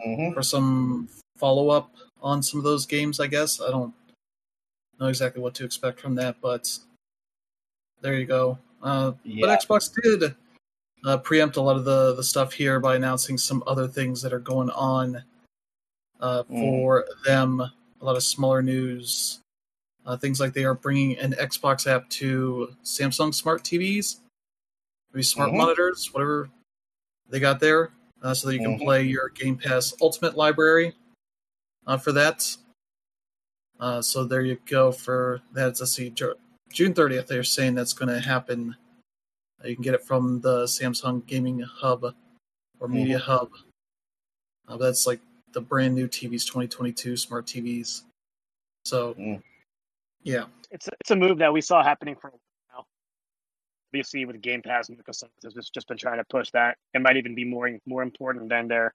hmm 0.04 0.32
for 0.32 0.42
some 0.42 1.08
follow 1.38 1.70
up 1.70 1.90
on 2.20 2.42
some 2.42 2.58
of 2.58 2.64
those 2.64 2.84
games. 2.86 3.18
I 3.18 3.28
guess 3.28 3.60
I 3.60 3.70
don't 3.70 3.94
know 5.00 5.06
exactly 5.06 5.40
what 5.40 5.54
to 5.54 5.64
expect 5.64 6.00
from 6.00 6.14
that, 6.16 6.36
but 6.42 6.68
there 8.00 8.14
you 8.14 8.26
go. 8.26 8.58
Uh, 8.82 9.12
Yeah. 9.24 9.46
But 9.46 9.60
Xbox 9.60 9.92
did 10.02 10.34
uh, 11.04 11.18
preempt 11.18 11.56
a 11.56 11.62
lot 11.62 11.76
of 11.76 11.84
the, 11.84 12.14
the 12.14 12.22
stuff 12.22 12.52
here 12.52 12.78
by 12.78 12.96
announcing 12.96 13.38
some 13.38 13.62
other 13.66 13.88
things 13.88 14.22
that 14.22 14.32
are 14.32 14.40
going 14.40 14.70
on 14.70 15.22
uh, 16.20 16.42
for 16.44 17.06
them. 17.24 17.60
A 17.60 18.04
lot 18.04 18.16
of 18.16 18.22
smaller 18.22 18.62
news. 18.62 19.41
Uh, 20.04 20.16
things 20.16 20.40
like 20.40 20.52
they 20.52 20.64
are 20.64 20.74
bringing 20.74 21.16
an 21.18 21.32
Xbox 21.32 21.86
app 21.86 22.08
to 22.10 22.74
Samsung 22.82 23.32
smart 23.32 23.62
TVs, 23.62 24.18
maybe 25.12 25.22
smart 25.22 25.52
Mhm. 25.52 25.58
monitors, 25.58 26.12
whatever 26.12 26.50
they 27.28 27.38
got 27.38 27.60
there, 27.60 27.92
uh, 28.22 28.34
so 28.34 28.48
that 28.48 28.54
you 28.54 28.60
can 28.60 28.78
Mhm. 28.78 28.82
play 28.82 29.04
your 29.04 29.28
Game 29.28 29.56
Pass 29.56 29.94
Ultimate 30.00 30.36
library 30.36 30.96
uh, 31.86 31.96
for 31.96 32.12
that. 32.12 32.56
Uh, 33.78 34.02
so 34.02 34.24
there 34.24 34.42
you 34.42 34.56
go 34.66 34.92
for 34.92 35.42
that. 35.52 35.78
Let's 35.80 35.92
see, 35.92 36.10
June 36.10 36.94
30th, 36.94 37.26
they're 37.28 37.44
saying 37.44 37.74
that's 37.74 37.92
going 37.92 38.08
to 38.08 38.20
happen. 38.20 38.76
Uh, 39.62 39.68
you 39.68 39.76
can 39.76 39.82
get 39.82 39.94
it 39.94 40.04
from 40.04 40.40
the 40.40 40.64
Samsung 40.64 41.24
Gaming 41.26 41.60
Hub 41.60 42.14
or 42.80 42.88
Media 42.88 43.18
Hub. 43.18 43.52
Uh, 44.66 44.76
that's 44.76 45.06
like 45.06 45.20
the 45.52 45.60
brand 45.60 45.94
new 45.94 46.08
TVs, 46.08 46.44
2022 46.44 47.16
smart 47.16 47.46
TVs. 47.46 48.04
So, 48.84 49.14
Mm. 49.14 49.42
Yeah, 50.22 50.44
it's 50.70 50.88
a, 50.88 50.90
it's 51.00 51.10
a 51.10 51.16
move 51.16 51.38
that 51.38 51.52
we 51.52 51.60
saw 51.60 51.82
happening 51.82 52.16
for 52.20 52.28
a 52.28 52.30
while 52.30 52.40
now. 52.74 52.86
Obviously, 53.90 54.24
with 54.24 54.40
Game 54.40 54.62
Pass, 54.62 54.88
Microsoft 54.88 55.30
has 55.42 55.54
just, 55.54 55.74
just 55.74 55.88
been 55.88 55.98
trying 55.98 56.18
to 56.18 56.24
push 56.24 56.50
that. 56.52 56.76
It 56.94 57.02
might 57.02 57.16
even 57.16 57.34
be 57.34 57.44
more 57.44 57.70
more 57.86 58.02
important 58.02 58.48
than 58.48 58.68
their 58.68 58.94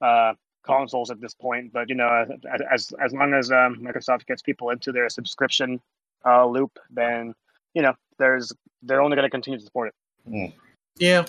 uh, 0.00 0.34
consoles 0.64 1.10
at 1.10 1.20
this 1.20 1.34
point. 1.34 1.72
But 1.72 1.88
you 1.88 1.94
know, 1.94 2.26
as 2.52 2.60
as, 2.70 2.92
as 3.02 3.12
long 3.12 3.34
as 3.34 3.50
um, 3.50 3.80
Microsoft 3.82 4.26
gets 4.26 4.42
people 4.42 4.70
into 4.70 4.92
their 4.92 5.08
subscription 5.08 5.80
uh, 6.26 6.46
loop, 6.46 6.78
then 6.90 7.34
you 7.74 7.82
know, 7.82 7.94
there's 8.18 8.52
they're 8.82 9.02
only 9.02 9.16
going 9.16 9.26
to 9.26 9.30
continue 9.30 9.58
to 9.58 9.64
support 9.64 9.88
it. 9.88 10.52
yeah. 10.96 11.24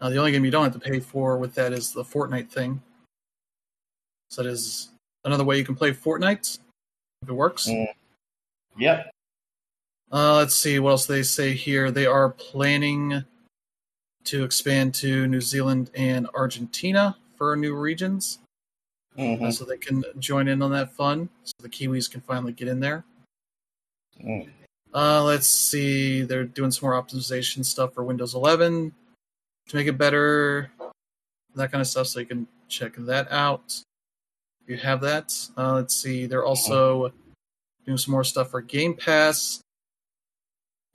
Uh, 0.00 0.10
the 0.10 0.18
only 0.18 0.32
game 0.32 0.44
you 0.44 0.50
don't 0.50 0.64
have 0.64 0.72
to 0.72 0.78
pay 0.78 1.00
for 1.00 1.38
with 1.38 1.54
that 1.54 1.72
is 1.72 1.92
the 1.92 2.02
Fortnite 2.02 2.50
thing. 2.50 2.82
So 4.30 4.42
that 4.42 4.48
is 4.48 4.90
another 5.24 5.44
way 5.44 5.56
you 5.56 5.64
can 5.64 5.76
play 5.76 5.92
Fortnite 5.92 6.58
if 7.22 7.28
it 7.28 7.32
works. 7.32 7.68
Mm. 7.68 7.86
Yep. 8.76 9.10
Uh, 10.12 10.36
let's 10.36 10.54
see 10.54 10.78
what 10.78 10.90
else 10.90 11.06
they 11.06 11.22
say 11.22 11.54
here. 11.54 11.90
They 11.90 12.06
are 12.06 12.30
planning 12.30 13.24
to 14.24 14.44
expand 14.44 14.94
to 14.94 15.26
New 15.26 15.40
Zealand 15.40 15.90
and 15.94 16.28
Argentina 16.34 17.16
for 17.36 17.56
new 17.56 17.74
regions, 17.74 18.38
hmm 19.16 19.44
uh, 19.44 19.50
so 19.50 19.64
they 19.64 19.76
can 19.76 20.04
join 20.18 20.48
in 20.48 20.62
on 20.62 20.70
that 20.70 20.92
fun. 20.92 21.28
So 21.44 21.52
the 21.60 21.68
Kiwis 21.68 22.10
can 22.10 22.20
finally 22.20 22.52
get 22.52 22.68
in 22.68 22.80
there. 22.80 23.04
Mm. 24.24 24.48
Uh, 24.94 25.24
let's 25.24 25.48
see. 25.48 26.22
They're 26.22 26.44
doing 26.44 26.70
some 26.70 26.88
more 26.88 27.00
optimization 27.00 27.64
stuff 27.64 27.94
for 27.94 28.04
Windows 28.04 28.34
11 28.34 28.92
to 29.68 29.76
make 29.76 29.88
it 29.88 29.98
better, 29.98 30.70
that 31.56 31.72
kind 31.72 31.80
of 31.80 31.88
stuff. 31.88 32.06
So 32.06 32.20
you 32.20 32.26
can 32.26 32.46
check 32.68 32.94
that 32.96 33.30
out. 33.32 33.82
You 34.66 34.76
have 34.78 35.00
that. 35.00 35.34
Uh, 35.56 35.74
let's 35.74 35.94
see. 35.94 36.26
They're 36.26 36.44
also 36.44 37.12
doing 37.84 37.98
some 37.98 38.12
more 38.12 38.24
stuff 38.24 38.50
for 38.50 38.60
Game 38.60 38.94
Pass. 38.94 39.60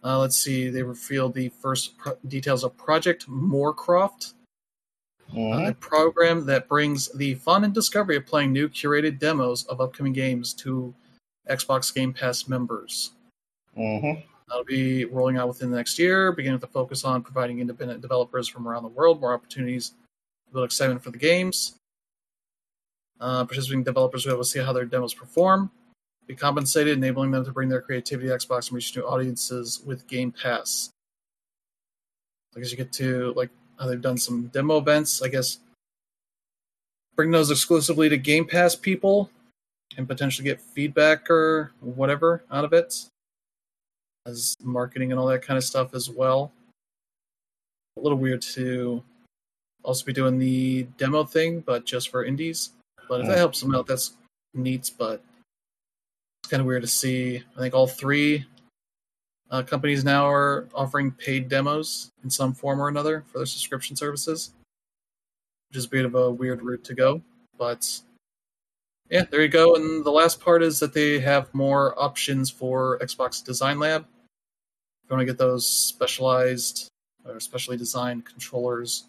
Uh, 0.04 0.20
let's 0.20 0.38
see. 0.38 0.70
They 0.70 0.84
revealed 0.84 1.34
the 1.34 1.50
first 1.50 1.98
pro- 1.98 2.18
details 2.28 2.64
of 2.64 2.76
Project 2.78 3.28
Moorcroft, 3.30 4.34
Mhm. 5.34 5.70
a 5.70 5.74
program 5.76 6.46
that 6.46 6.68
brings 6.68 7.10
the 7.10 7.36
fun 7.36 7.64
and 7.64 7.74
discovery 7.74 8.16
of 8.16 8.26
playing 8.26 8.54
new 8.54 8.70
curated 8.70 9.20
demos 9.20 9.66
of 9.66 9.82
upcoming 9.82 10.14
games 10.14 10.54
to 10.56 10.94
Xbox 11.50 11.94
Game 11.94 12.14
Pass 12.14 12.48
members. 12.48 13.12
Mhm. 13.76 14.24
That'll 14.48 14.64
be 14.64 15.06
rolling 15.06 15.38
out 15.38 15.48
within 15.48 15.70
the 15.70 15.78
next 15.78 16.00
year, 16.00 16.32
beginning 16.32 16.56
with 16.60 16.70
a 16.70 16.74
focus 16.74 17.04
on 17.04 17.22
providing 17.22 17.60
independent 17.60 18.02
developers 18.02 18.48
from 18.48 18.68
around 18.68 18.84
the 18.84 18.90
world 18.90 19.22
more 19.22 19.34
opportunities 19.34 19.90
to 19.90 20.54
build 20.54 20.66
excitement 20.66 21.04
for 21.04 21.12
the 21.12 21.18
games. 21.20 21.76
Uh, 23.20 23.44
participating 23.46 23.84
developers 23.84 24.26
will 24.26 24.32
be 24.32 24.36
able 24.36 24.44
to 24.44 24.50
see 24.50 24.60
how 24.60 24.72
their 24.74 24.86
demos 24.86 25.14
perform, 25.14 25.70
be 26.30 26.36
compensated, 26.36 26.96
enabling 26.96 27.32
them 27.32 27.44
to 27.44 27.52
bring 27.52 27.70
their 27.70 27.82
creativity 27.82 28.30
to 28.30 28.36
Xbox 28.36 28.68
and 28.68 28.74
reach 28.76 28.96
new 28.96 29.02
audiences 29.02 29.82
with 29.84 30.06
Game 30.08 30.32
Pass. 30.32 30.92
I 32.56 32.60
guess 32.60 32.70
you 32.70 32.78
get 32.78 32.94
to 32.94 33.34
like 33.36 33.50
how 33.80 33.88
they've 33.88 34.00
done 34.00 34.20
some 34.20 34.46
demo 34.54 34.78
events. 34.78 35.24
I 35.24 35.28
guess 35.28 35.58
bring 37.16 37.32
those 37.32 37.50
exclusively 37.50 38.10
to 38.10 38.18
Game 38.18 38.46
Pass 38.46 38.76
people 38.76 39.32
and 39.98 40.08
potentially 40.08 40.46
get 40.46 40.62
feedback 40.62 41.32
or 41.32 41.72
whatever 41.80 42.44
out 42.52 42.64
of 42.64 42.74
it 42.74 43.08
as 44.28 44.56
marketing 44.62 45.12
and 45.12 45.20
all 45.20 45.28
that 45.28 45.42
kind 45.42 45.58
of 45.58 45.64
stuff 45.64 45.96
as 45.96 46.12
well. 46.12 46.52
A 47.98 48.02
little 48.02 48.20
weird 48.20 48.44
to 48.54 49.02
also 49.82 50.06
be 50.06 50.14
doing 50.14 50.38
the 50.38 50.84
demo 51.00 51.24
thing, 51.24 51.62
but 51.62 51.86
just 51.86 52.10
for 52.10 52.24
indies. 52.24 52.70
But 53.08 53.22
if 53.22 53.28
that 53.28 53.38
helps 53.40 53.62
them 53.62 53.74
out, 53.74 53.88
that's 53.88 54.14
neat. 54.54 54.92
But 54.96 55.24
it's 56.50 56.54
kind 56.56 56.62
of 56.62 56.66
weird 56.66 56.82
to 56.82 56.88
see. 56.88 57.44
I 57.56 57.60
think 57.60 57.76
all 57.76 57.86
three 57.86 58.44
uh, 59.52 59.62
companies 59.62 60.04
now 60.04 60.28
are 60.28 60.68
offering 60.74 61.12
paid 61.12 61.48
demos 61.48 62.10
in 62.24 62.30
some 62.32 62.56
form 62.56 62.82
or 62.82 62.88
another 62.88 63.24
for 63.28 63.38
their 63.38 63.46
subscription 63.46 63.96
services, 63.96 64.56
which 65.70 65.78
is 65.78 65.86
a 65.86 65.90
bit 65.90 66.06
of 66.06 66.16
a 66.16 66.32
weird 66.32 66.64
route 66.64 66.84
to 66.86 66.96
go. 66.96 67.22
But 67.60 68.02
yeah, 69.12 69.26
there 69.30 69.44
you 69.44 69.48
go. 69.48 69.76
And 69.76 70.04
the 70.04 70.10
last 70.10 70.42
part 70.42 70.64
is 70.64 70.80
that 70.80 70.92
they 70.92 71.20
have 71.20 71.54
more 71.54 71.94
options 72.02 72.50
for 72.50 72.98
Xbox 72.98 73.46
Design 73.46 73.78
Lab. 73.78 74.02
If 74.02 75.12
you 75.12 75.16
want 75.16 75.22
to 75.22 75.32
get 75.32 75.38
those 75.38 75.70
specialized 75.70 76.88
or 77.26 77.40
specially 77.40 77.78
designed 77.78 78.26
controllers 78.26 79.04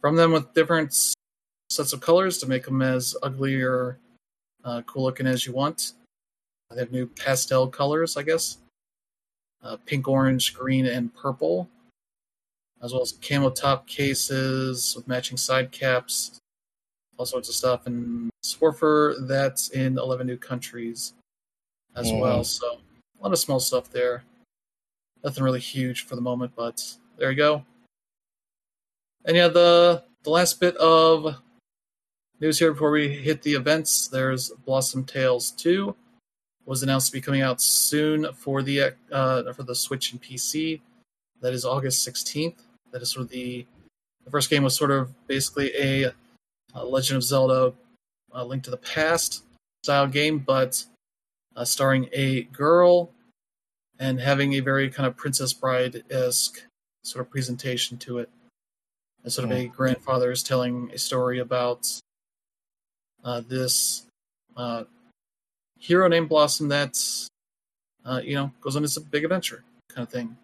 from 0.00 0.14
them 0.14 0.30
with 0.30 0.54
different 0.54 0.94
sets 1.70 1.92
of 1.92 2.00
colors 2.00 2.38
to 2.38 2.46
make 2.46 2.66
them 2.66 2.82
as 2.82 3.16
ugly 3.20 3.60
or 3.60 3.98
uh, 4.64 4.82
cool 4.82 5.02
looking 5.02 5.26
as 5.26 5.44
you 5.44 5.52
want. 5.52 5.94
They 6.74 6.80
have 6.80 6.92
new 6.92 7.06
pastel 7.06 7.68
colors, 7.68 8.16
I 8.16 8.22
guess 8.22 8.58
uh, 9.62 9.76
pink, 9.86 10.08
orange, 10.08 10.54
green, 10.54 10.86
and 10.86 11.14
purple, 11.14 11.68
as 12.82 12.92
well 12.92 13.02
as 13.02 13.12
camo 13.12 13.50
top 13.50 13.86
cases 13.86 14.94
with 14.96 15.06
matching 15.06 15.36
side 15.36 15.70
caps, 15.70 16.40
all 17.16 17.26
sorts 17.26 17.48
of 17.48 17.54
stuff. 17.54 17.86
And 17.86 18.30
Swarfer, 18.44 19.26
that's 19.26 19.68
in 19.68 19.98
11 19.98 20.26
new 20.26 20.36
countries 20.36 21.14
as 21.94 22.10
Mhm. 22.10 22.20
well. 22.20 22.44
So 22.44 22.80
a 23.18 23.22
lot 23.22 23.32
of 23.32 23.38
small 23.38 23.60
stuff 23.60 23.90
there. 23.90 24.24
Nothing 25.22 25.44
really 25.44 25.60
huge 25.60 26.04
for 26.04 26.16
the 26.16 26.22
moment, 26.22 26.54
but 26.56 26.98
there 27.16 27.30
you 27.30 27.36
go. 27.36 27.64
And 29.24 29.36
yeah, 29.36 29.48
the 29.48 30.04
the 30.24 30.30
last 30.30 30.60
bit 30.60 30.76
of 30.76 31.42
news 32.38 32.58
here 32.60 32.72
before 32.72 32.92
we 32.92 33.08
hit 33.08 33.42
the 33.42 33.54
events, 33.54 34.06
there's 34.06 34.50
Blossom 34.50 35.04
Tales 35.04 35.50
2 35.52 35.96
was 36.64 36.82
announced 36.82 37.08
to 37.08 37.12
be 37.12 37.20
coming 37.20 37.42
out 37.42 37.60
soon 37.60 38.32
for 38.34 38.62
the 38.62 38.94
uh, 39.10 39.52
for 39.52 39.62
the 39.62 39.74
Switch 39.74 40.12
and 40.12 40.22
PC. 40.22 40.80
That 41.40 41.52
is 41.52 41.64
August 41.64 42.06
16th. 42.06 42.56
That 42.92 43.02
is 43.02 43.10
sort 43.10 43.24
of 43.24 43.30
the 43.30 43.66
the 44.24 44.30
first 44.30 44.50
game 44.50 44.62
was 44.62 44.76
sort 44.76 44.90
of 44.90 45.10
basically 45.26 45.72
a, 45.76 46.12
uh 46.74 46.84
Legend 46.84 47.16
of 47.16 47.24
Zelda 47.24 47.72
uh, 48.34 48.44
Link 48.44 48.62
to 48.64 48.70
the 48.70 48.76
Past 48.76 49.42
style 49.82 50.06
game, 50.06 50.38
but 50.38 50.84
uh, 51.56 51.64
starring 51.64 52.08
a 52.12 52.42
girl 52.44 53.10
and 53.98 54.20
having 54.20 54.54
a 54.54 54.60
very 54.60 54.88
kind 54.88 55.06
of 55.06 55.16
Princess 55.16 55.52
Bride 55.52 56.04
esque 56.10 56.62
sort 57.02 57.24
of 57.24 57.30
presentation 57.30 57.98
to 57.98 58.18
it. 58.18 58.30
And 59.22 59.32
sort 59.32 59.50
of 59.50 59.56
a 59.56 59.66
grandfather 59.66 60.30
is 60.30 60.42
telling 60.42 60.90
a 60.92 60.98
story 60.98 61.38
about 61.38 61.86
uh, 63.22 63.42
this 63.46 64.06
uh, 64.56 64.84
hero 65.82 66.06
named 66.06 66.28
Blossom 66.28 66.68
that 66.68 66.96
uh, 68.04 68.20
you 68.22 68.34
know 68.36 68.52
goes 68.60 68.76
on 68.76 68.82
this 68.82 68.96
big 68.98 69.24
adventure 69.24 69.64
kind 69.88 70.06
of 70.06 70.12
thing. 70.12 70.36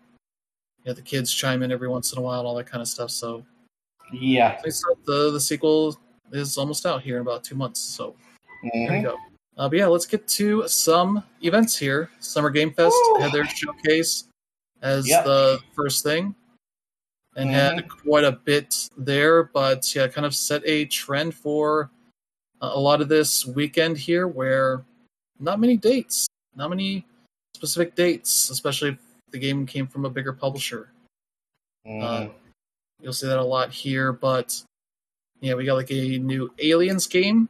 Yeah, 0.84 0.94
the 0.94 1.02
kids 1.02 1.32
chime 1.32 1.62
in 1.62 1.70
every 1.70 1.88
once 1.88 2.12
in 2.12 2.18
a 2.18 2.22
while, 2.22 2.44
all 2.46 2.56
that 2.56 2.66
kind 2.66 2.82
of 2.82 2.88
stuff. 2.88 3.10
So 3.10 3.44
Yeah. 4.12 4.60
the 4.62 5.30
the 5.30 5.40
sequel 5.40 5.96
is 6.32 6.58
almost 6.58 6.84
out 6.86 7.02
here 7.02 7.16
in 7.16 7.22
about 7.22 7.44
two 7.44 7.54
months. 7.54 7.80
So 7.80 8.16
there 8.62 8.72
you 8.74 8.88
Mhm. 8.90 9.02
go. 9.04 9.16
Uh, 9.56 9.68
but 9.68 9.78
yeah, 9.78 9.86
let's 9.86 10.06
get 10.06 10.26
to 10.28 10.66
some 10.68 11.22
events 11.42 11.76
here. 11.76 12.10
Summer 12.20 12.50
Game 12.50 12.72
Fest 12.72 12.96
Woo! 13.12 13.20
had 13.20 13.32
their 13.32 13.44
showcase 13.46 14.24
as 14.82 15.08
Yep. 15.08 15.24
the 15.24 15.60
first 15.74 16.02
thing, 16.04 16.34
and 17.36 17.50
had 17.50 17.88
quite 17.88 18.24
a 18.24 18.32
bit 18.32 18.88
there. 18.96 19.44
But 19.44 19.94
yeah, 19.94 20.06
kind 20.08 20.26
of 20.26 20.34
set 20.34 20.62
a 20.64 20.84
trend 20.86 21.34
for 21.34 21.90
uh, 22.60 22.70
a 22.74 22.80
lot 22.80 23.00
of 23.00 23.08
this 23.08 23.46
weekend 23.46 23.96
here, 23.98 24.26
where 24.26 24.84
not 25.38 25.60
many 25.60 25.76
dates, 25.76 26.26
not 26.54 26.70
many 26.70 27.06
specific 27.54 27.94
dates, 27.94 28.50
especially 28.50 28.90
if 28.90 28.98
the 29.30 29.38
game 29.38 29.66
came 29.66 29.86
from 29.86 30.04
a 30.04 30.10
bigger 30.10 30.32
publisher. 30.32 30.90
Mhm. 31.86 32.02
Uh, 32.02 32.32
you'll 33.00 33.12
see 33.12 33.26
that 33.26 33.38
a 33.38 33.44
lot 33.44 33.72
here, 33.72 34.12
but 34.12 34.62
yeah, 35.40 35.54
we 35.54 35.64
got 35.64 35.74
like 35.74 35.90
a 35.90 36.18
new 36.18 36.52
Aliens 36.58 37.06
game, 37.06 37.48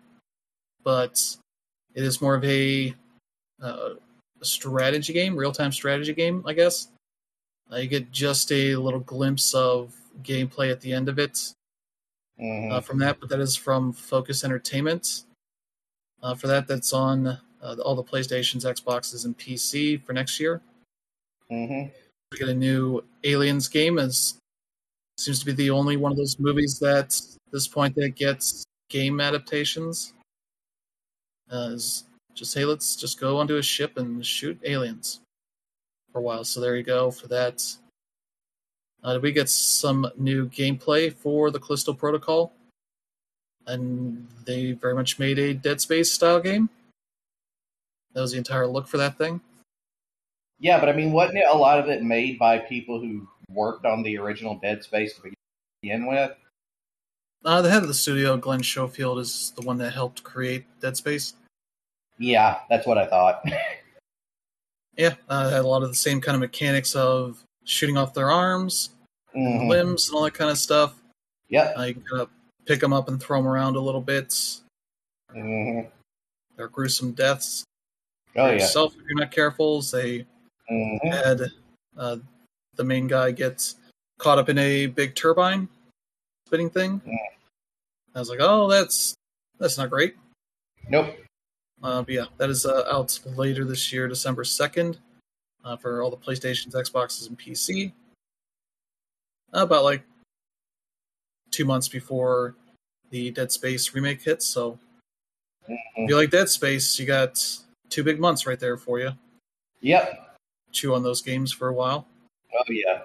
but 0.82 1.36
it 1.94 2.04
is 2.04 2.20
more 2.20 2.34
of 2.34 2.44
a, 2.44 2.94
uh, 3.60 3.94
a 4.40 4.44
strategy 4.44 5.12
game, 5.12 5.36
real 5.36 5.52
time 5.52 5.72
strategy 5.72 6.12
game, 6.12 6.42
I 6.46 6.52
guess. 6.52 6.88
Uh, 7.70 7.76
you 7.76 7.88
get 7.88 8.10
just 8.10 8.52
a 8.52 8.76
little 8.76 9.00
glimpse 9.00 9.54
of 9.54 9.94
gameplay 10.22 10.70
at 10.70 10.80
the 10.80 10.92
end 10.92 11.08
of 11.08 11.18
it 11.18 11.52
Mhm. 12.38 12.72
uh, 12.72 12.80
from 12.80 12.98
that, 12.98 13.20
but 13.20 13.28
that 13.28 13.40
is 13.40 13.56
from 13.56 13.92
Focus 13.92 14.44
Entertainment. 14.44 15.24
Uh, 16.22 16.34
for 16.34 16.46
that, 16.46 16.66
that's 16.66 16.92
on 16.92 17.38
uh, 17.62 17.76
all 17.84 17.94
the 17.94 18.04
PlayStations, 18.04 18.64
Xboxes, 18.64 19.24
and 19.24 19.36
PC 19.36 19.96
for 20.04 20.12
next 20.12 20.38
year. 20.40 20.60
Mhm. 21.50 21.90
we 22.30 22.38
get 22.38 22.48
a 22.50 22.54
new 22.54 23.02
Aliens 23.24 23.68
game 23.68 23.98
as 23.98 24.36
seems 25.16 25.40
to 25.40 25.46
be 25.46 25.52
the 25.52 25.70
only 25.70 25.96
one 25.96 26.12
of 26.12 26.18
those 26.18 26.38
movies 26.38 26.78
that 26.78 27.06
at 27.06 27.52
this 27.52 27.66
point 27.66 27.94
that 27.96 28.10
gets 28.10 28.64
game 28.90 29.20
adaptations. 29.20 30.12
Uh, 31.50 31.70
is 31.72 32.04
just 32.34 32.54
hey, 32.54 32.64
let's 32.64 32.96
just 32.96 33.18
go 33.18 33.38
onto 33.38 33.56
a 33.56 33.62
ship 33.62 33.96
and 33.96 34.24
shoot 34.24 34.60
aliens 34.62 35.20
for 36.12 36.18
a 36.18 36.22
while. 36.22 36.44
So 36.44 36.60
there 36.60 36.76
you 36.76 36.82
go 36.82 37.10
for 37.10 37.26
that. 37.28 37.64
Uh, 39.02 39.14
did 39.14 39.22
we 39.22 39.32
get 39.32 39.48
some 39.48 40.10
new 40.16 40.48
gameplay 40.48 41.12
for 41.12 41.50
the 41.50 41.58
Callisto 41.58 41.94
Protocol? 41.94 42.52
And 43.66 44.26
they 44.44 44.72
very 44.72 44.94
much 44.94 45.18
made 45.18 45.38
a 45.38 45.54
Dead 45.54 45.80
Space 45.80 46.12
style 46.12 46.40
game. 46.40 46.68
That 48.14 48.20
was 48.22 48.32
the 48.32 48.38
entire 48.38 48.66
look 48.66 48.86
for 48.88 48.96
that 48.96 49.18
thing. 49.18 49.40
Yeah, 50.58 50.80
but 50.80 50.88
I 50.88 50.92
mean, 50.92 51.12
wasn't 51.12 51.38
it 51.38 51.46
a 51.50 51.56
lot 51.56 51.78
of 51.78 51.88
it 51.88 52.02
made 52.02 52.38
by 52.38 52.58
people 52.58 53.00
who 53.00 53.28
worked 53.50 53.86
on 53.86 54.02
the 54.02 54.18
original 54.18 54.56
Dead 54.56 54.82
Space 54.82 55.14
to 55.16 55.32
begin 55.82 56.06
with? 56.06 56.32
Uh, 57.44 57.62
the 57.62 57.70
head 57.70 57.82
of 57.82 57.88
the 57.88 57.94
studio, 57.94 58.36
Glenn 58.36 58.62
Schofield, 58.62 59.20
is 59.20 59.52
the 59.54 59.62
one 59.62 59.78
that 59.78 59.92
helped 59.92 60.24
create 60.24 60.64
Dead 60.80 60.96
Space. 60.96 61.34
Yeah, 62.18 62.58
that's 62.68 62.86
what 62.86 62.98
I 62.98 63.06
thought. 63.06 63.44
Yeah, 64.96 65.14
uh, 65.28 65.48
had 65.48 65.60
a 65.60 65.68
lot 65.68 65.84
of 65.84 65.90
the 65.90 65.94
same 65.94 66.20
kind 66.20 66.34
of 66.34 66.40
mechanics 66.40 66.96
of 66.96 67.40
shooting 67.62 67.96
off 67.96 68.14
their 68.14 68.32
arms, 68.32 68.90
Mhm. 69.32 69.68
limbs, 69.68 70.08
and 70.08 70.16
all 70.16 70.24
that 70.24 70.34
kind 70.34 70.50
of 70.50 70.58
stuff. 70.58 71.00
Yeah, 71.48 71.72
Uh, 71.78 71.84
you 71.84 71.94
can 71.94 72.02
kind 72.02 72.22
of 72.22 72.30
pick 72.64 72.80
them 72.80 72.92
up 72.92 73.06
and 73.06 73.22
throw 73.22 73.38
them 73.38 73.46
around 73.46 73.76
a 73.76 73.80
little 73.80 74.00
bit. 74.00 74.34
Mhm. 75.30 75.88
They're 76.56 76.66
gruesome 76.66 77.12
deaths. 77.12 77.62
Oh 78.38 78.46
yeah. 78.46 78.52
yourself 78.52 78.94
if 78.94 79.02
you're 79.08 79.18
not 79.18 79.30
careful. 79.30 79.80
They 79.82 80.26
Mhm. 80.70 81.12
had 81.12 81.52
uh, 81.96 82.16
the 82.76 82.84
main 82.84 83.06
guy 83.06 83.30
gets 83.32 83.76
caught 84.18 84.38
up 84.38 84.48
in 84.48 84.58
a 84.58 84.86
big 84.86 85.14
turbine 85.14 85.68
spinning 86.46 86.70
thing. 86.70 87.00
Mm. 87.00 87.16
I 88.14 88.18
was 88.18 88.28
like, 88.30 88.38
oh, 88.40 88.68
that's 88.68 89.14
that's 89.58 89.78
not 89.78 89.90
great. 89.90 90.16
Nope. 90.88 91.14
Uh, 91.82 92.02
but 92.02 92.12
yeah, 92.14 92.24
that 92.38 92.50
is 92.50 92.66
uh, 92.66 92.84
out 92.90 93.18
later 93.36 93.64
this 93.64 93.92
year, 93.92 94.08
December 94.08 94.42
2nd, 94.44 94.98
uh, 95.64 95.76
for 95.76 96.02
all 96.02 96.10
the 96.10 96.16
PlayStations, 96.16 96.74
Xboxes, 96.74 97.28
and 97.28 97.38
PC. 97.38 97.92
About 99.52 99.84
like 99.84 100.02
two 101.50 101.64
months 101.64 101.88
before 101.88 102.54
the 103.10 103.30
Dead 103.30 103.50
Space 103.52 103.94
remake 103.94 104.22
hits. 104.22 104.46
So 104.46 104.78
if 105.68 106.08
you 106.08 106.16
like 106.16 106.30
Dead 106.30 106.48
Space, 106.48 106.98
you 106.98 107.06
got 107.06 107.42
two 107.90 108.04
big 108.04 108.18
months 108.20 108.46
right 108.46 108.58
there 108.58 108.76
for 108.76 108.98
you. 108.98 109.10
Yep. 109.80 110.36
Chew 110.72 110.94
on 110.94 111.02
those 111.02 111.22
games 111.22 111.52
for 111.52 111.68
a 111.68 111.72
while. 111.72 112.06
Oh 112.54 112.64
yeah. 112.70 113.02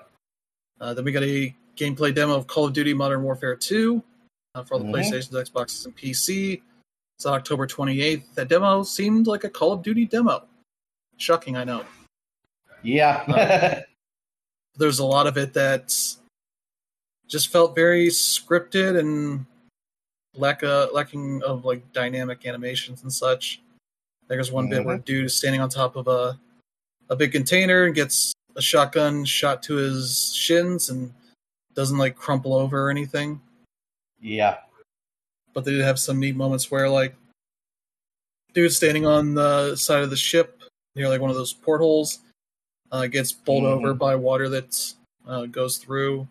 Uh, 0.79 0.93
then 0.93 1.05
we 1.05 1.11
got 1.11 1.23
a 1.23 1.53
gameplay 1.77 2.13
demo 2.13 2.35
of 2.35 2.47
Call 2.47 2.65
of 2.65 2.73
Duty 2.73 2.93
Modern 2.93 3.23
Warfare 3.23 3.55
2 3.55 4.03
uh, 4.55 4.63
for 4.63 4.75
all 4.75 4.79
the 4.79 4.85
Mhm. 4.85 4.93
PlayStations, 4.93 5.31
Xboxes, 5.49 5.85
and 5.85 5.95
PC. 5.95 6.61
It's 7.17 7.25
on 7.25 7.33
October 7.33 7.65
28th. 7.67 8.33
That 8.35 8.47
demo 8.49 8.83
seemed 8.83 9.27
like 9.27 9.43
a 9.43 9.49
Call 9.49 9.71
of 9.71 9.81
Duty 9.81 10.05
demo. 10.05 10.45
Shocking, 11.17 11.55
I 11.55 11.63
know. 11.63 11.85
Yeah. 12.81 13.83
There's 14.75 14.99
a 14.99 15.05
lot 15.05 15.27
of 15.27 15.37
it 15.37 15.53
that 15.53 15.95
just 17.27 17.47
felt 17.49 17.75
very 17.75 18.07
scripted 18.09 18.99
and 18.99 19.45
lack 20.35 20.63
a, 20.63 20.89
lacking 20.91 21.41
of 21.43 21.63
like 21.65 21.91
dynamic 21.93 22.45
animations 22.45 23.03
and 23.03 23.13
such. 23.13 23.61
There's 24.27 24.51
one 24.51 24.69
bit 24.69 24.83
where 24.85 24.97
dude 24.97 25.25
is 25.25 25.35
standing 25.37 25.61
on 25.61 25.69
top 25.69 25.95
of 25.95 26.07
a 26.07 26.39
a 27.09 27.15
big 27.15 27.31
container 27.31 27.83
and 27.83 27.93
gets 27.95 28.33
a 28.55 28.61
shotgun 28.61 29.25
shot 29.25 29.61
to 29.63 29.75
his 29.75 30.33
shins 30.33 30.89
and 30.89 31.13
doesn't 31.75 31.97
like 31.97 32.15
crumple 32.15 32.53
over 32.53 32.87
or 32.87 32.89
anything. 32.89 33.41
yeah. 34.21 34.57
But 35.53 35.65
they 35.65 35.71
did 35.71 35.81
have 35.83 35.99
some 35.99 36.19
neat 36.19 36.35
moments 36.35 36.71
where 36.71 36.89
like 36.89 37.15
dude 38.53 38.71
standing 38.71 39.05
on 39.05 39.33
the 39.35 39.75
side 39.75 40.03
of 40.03 40.09
the 40.09 40.15
ship 40.15 40.61
near 40.95 41.09
like 41.09 41.21
one 41.21 41.29
of 41.29 41.35
those 41.35 41.53
portholes 41.53 42.19
uh, 42.91 43.07
gets 43.07 43.31
bowled 43.31 43.63
Mhm. 43.63 43.67
over 43.77 43.93
by 43.93 44.15
water 44.15 44.49
that 44.49 44.93
uh, 45.27 45.45
goes 45.47 45.77
through 45.77 46.27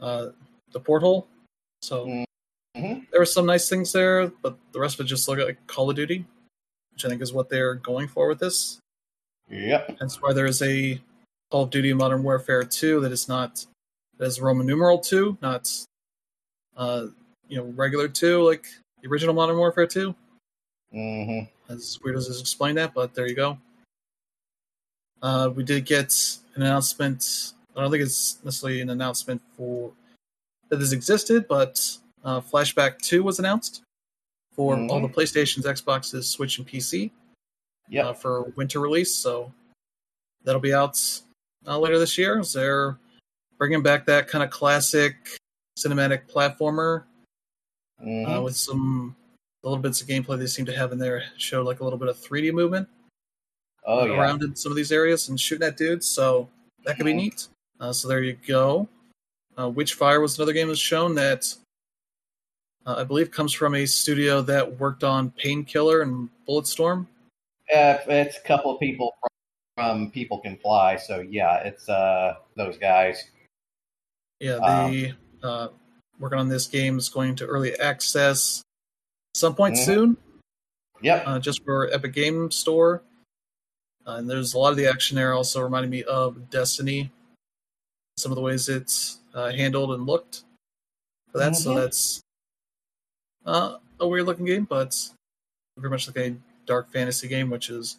uh, 0.00 0.28
the 0.72 0.80
porthole 0.80 1.28
So 1.82 2.06
Mm-hmm. 2.76 3.04
there 3.10 3.20
were 3.20 3.26
some 3.26 3.44
nice 3.44 3.68
things 3.68 3.92
there, 3.92 4.28
but 4.40 4.56
the 4.72 4.80
rest 4.80 4.98
of 4.98 5.04
it 5.04 5.08
just 5.08 5.28
looked 5.28 5.42
like 5.42 5.64
Call 5.66 5.90
of 5.90 5.96
Duty, 5.96 6.24
which 7.02 7.08
I 7.08 7.10
think 7.10 7.22
is 7.22 7.32
what 7.32 7.48
they're 7.48 7.74
going 7.74 8.06
for 8.06 8.28
with 8.28 8.38
this. 8.38 8.78
Yep. 9.50 9.96
Hence 9.98 10.22
why 10.22 10.32
there 10.32 10.46
is 10.46 10.62
a 10.62 11.00
Call 11.50 11.64
of 11.64 11.70
Duty 11.70 11.92
Modern 11.92 12.22
Warfare 12.22 12.62
2 12.62 13.00
that 13.00 13.12
is 13.12 13.28
not 13.28 13.64
that 14.18 14.26
is 14.26 14.40
Roman 14.40 14.66
numeral 14.66 14.98
2, 14.98 15.38
not 15.42 15.70
uh 16.76 17.06
you 17.48 17.56
know 17.56 17.64
regular 17.76 18.08
2 18.08 18.42
like 18.42 18.66
the 19.00 19.08
original 19.08 19.34
Modern 19.34 19.56
Warfare 19.56 19.86
2. 19.86 20.14
Mm-hmm. 20.94 21.72
As 21.72 21.98
weird 22.04 22.16
as 22.16 22.28
this 22.28 22.40
explain 22.40 22.76
that, 22.76 22.94
but 22.94 23.14
there 23.14 23.26
you 23.26 23.34
go. 23.34 23.58
Uh, 25.22 25.50
we 25.54 25.64
did 25.64 25.86
get 25.86 26.14
an 26.54 26.62
announcement. 26.62 27.52
I 27.76 27.80
don't 27.80 27.90
think 27.90 28.02
it's 28.02 28.38
necessarily 28.44 28.80
an 28.80 28.90
announcement 28.90 29.40
for 29.56 29.92
that 30.68 30.76
this 30.76 30.92
existed, 30.92 31.46
but 31.48 31.80
uh, 32.24 32.40
Flashback 32.40 32.98
Two 32.98 33.22
was 33.22 33.38
announced 33.38 33.82
for 34.54 34.76
all 34.88 35.00
the 35.00 35.08
PlayStations, 35.08 35.64
Xboxes, 35.64 36.24
Switch, 36.24 36.58
and 36.58 36.66
PC 36.66 37.10
Yep. 37.88 38.04
uh, 38.04 38.12
for 38.12 38.42
winter 38.56 38.80
release. 38.80 39.14
So 39.14 39.52
that'll 40.44 40.60
be 40.60 40.74
out 40.74 40.98
uh, 41.66 41.78
later 41.78 41.98
this 41.98 42.18
year. 42.18 42.42
So 42.42 42.58
they're 42.58 42.98
bringing 43.58 43.82
back 43.82 44.04
that 44.06 44.28
kind 44.28 44.42
of 44.44 44.50
classic 44.50 45.14
cinematic 45.78 46.28
platformer 46.30 47.04
Mhm. 48.04 48.38
uh, 48.38 48.42
with 48.42 48.56
some 48.56 49.14
little 49.62 49.78
bits 49.78 50.00
of 50.02 50.08
gameplay 50.08 50.38
they 50.38 50.46
seem 50.46 50.66
to 50.66 50.76
have 50.76 50.90
in 50.92 50.98
there 50.98 51.22
show 51.38 51.62
like 51.62 51.80
a 51.80 51.84
little 51.84 51.98
bit 51.98 52.08
of 52.08 52.18
3D 52.18 52.50
movement 52.50 52.88
oh 53.86 54.04
yeah. 54.04 54.18
around 54.18 54.42
in 54.42 54.56
some 54.56 54.72
of 54.72 54.76
these 54.76 54.90
areas 54.90 55.28
and 55.28 55.40
shooting 55.40 55.66
at 55.66 55.76
dudes. 55.76 56.06
So 56.06 56.50
that 56.84 56.96
could 56.96 57.06
be 57.06 57.12
Mhm. 57.12 57.16
neat. 57.16 57.48
Uh, 57.80 57.92
so 57.92 58.08
there 58.08 58.22
you 58.22 58.36
go. 58.46 58.88
Uh, 59.56 59.68
Witchfire 59.70 60.20
was 60.20 60.36
another 60.36 60.52
game 60.52 60.68
that's 60.68 60.80
shown 60.80 61.14
that 61.14 61.54
uh, 62.86 62.96
I 62.98 63.04
believe 63.04 63.30
comes 63.30 63.52
from 63.52 63.74
a 63.74 63.86
studio 63.86 64.42
that 64.42 64.78
worked 64.78 65.04
on 65.04 65.30
Painkiller 65.30 66.02
and 66.02 66.28
Bulletstorm. 66.48 67.06
Yeah, 67.70 68.02
it's 68.06 68.36
a 68.36 68.40
couple 68.40 68.72
of 68.74 68.80
people 68.80 69.14
from, 69.20 69.30
from 69.76 70.10
People 70.10 70.38
Can 70.40 70.56
Fly. 70.58 70.96
So 70.96 71.20
yeah, 71.20 71.58
it's 71.58 71.88
uh 71.88 72.36
those 72.56 72.76
guys. 72.76 73.24
Yeah, 74.40 74.54
Um, 74.56 74.90
they 74.90 75.14
uh, 75.42 75.68
working 76.18 76.38
on 76.38 76.48
this 76.48 76.66
game 76.66 76.98
is 76.98 77.08
going 77.08 77.36
to 77.36 77.46
early 77.46 77.78
access 77.78 78.62
some 79.34 79.54
point 79.54 79.74
Mhm. 79.76 79.84
soon, 79.84 80.16
Yep. 81.00 81.22
uh, 81.26 81.38
just 81.38 81.64
for 81.64 81.88
Epic 81.92 82.12
Game 82.12 82.50
Store. 82.50 83.02
Uh, 84.06 84.16
and 84.16 84.28
there's 84.28 84.54
a 84.54 84.58
lot 84.58 84.70
of 84.70 84.76
the 84.76 84.86
action 84.86 85.14
there. 85.16 85.32
Also 85.32 85.60
reminded 85.62 85.90
me 85.90 86.02
of 86.02 86.50
Destiny. 86.50 87.10
Some 88.18 88.32
of 88.32 88.36
the 88.36 88.42
ways 88.42 88.68
it's 88.68 89.20
uh, 89.32 89.50
handled 89.52 89.92
and 89.92 90.06
looked 90.06 90.42
for 91.30 91.38
that. 91.38 91.54
So 91.56 91.70
Mhm. 91.70 91.76
that's 91.76 92.20
uh, 93.46 93.76
a 94.00 94.06
weird 94.06 94.26
looking 94.26 94.46
game, 94.46 94.64
but 94.64 94.96
very 95.78 95.90
much 95.90 96.06
like 96.06 96.16
a 96.16 96.36
dark 96.66 96.90
fantasy 96.92 97.28
game, 97.28 97.50
which 97.50 97.70
is 97.70 97.96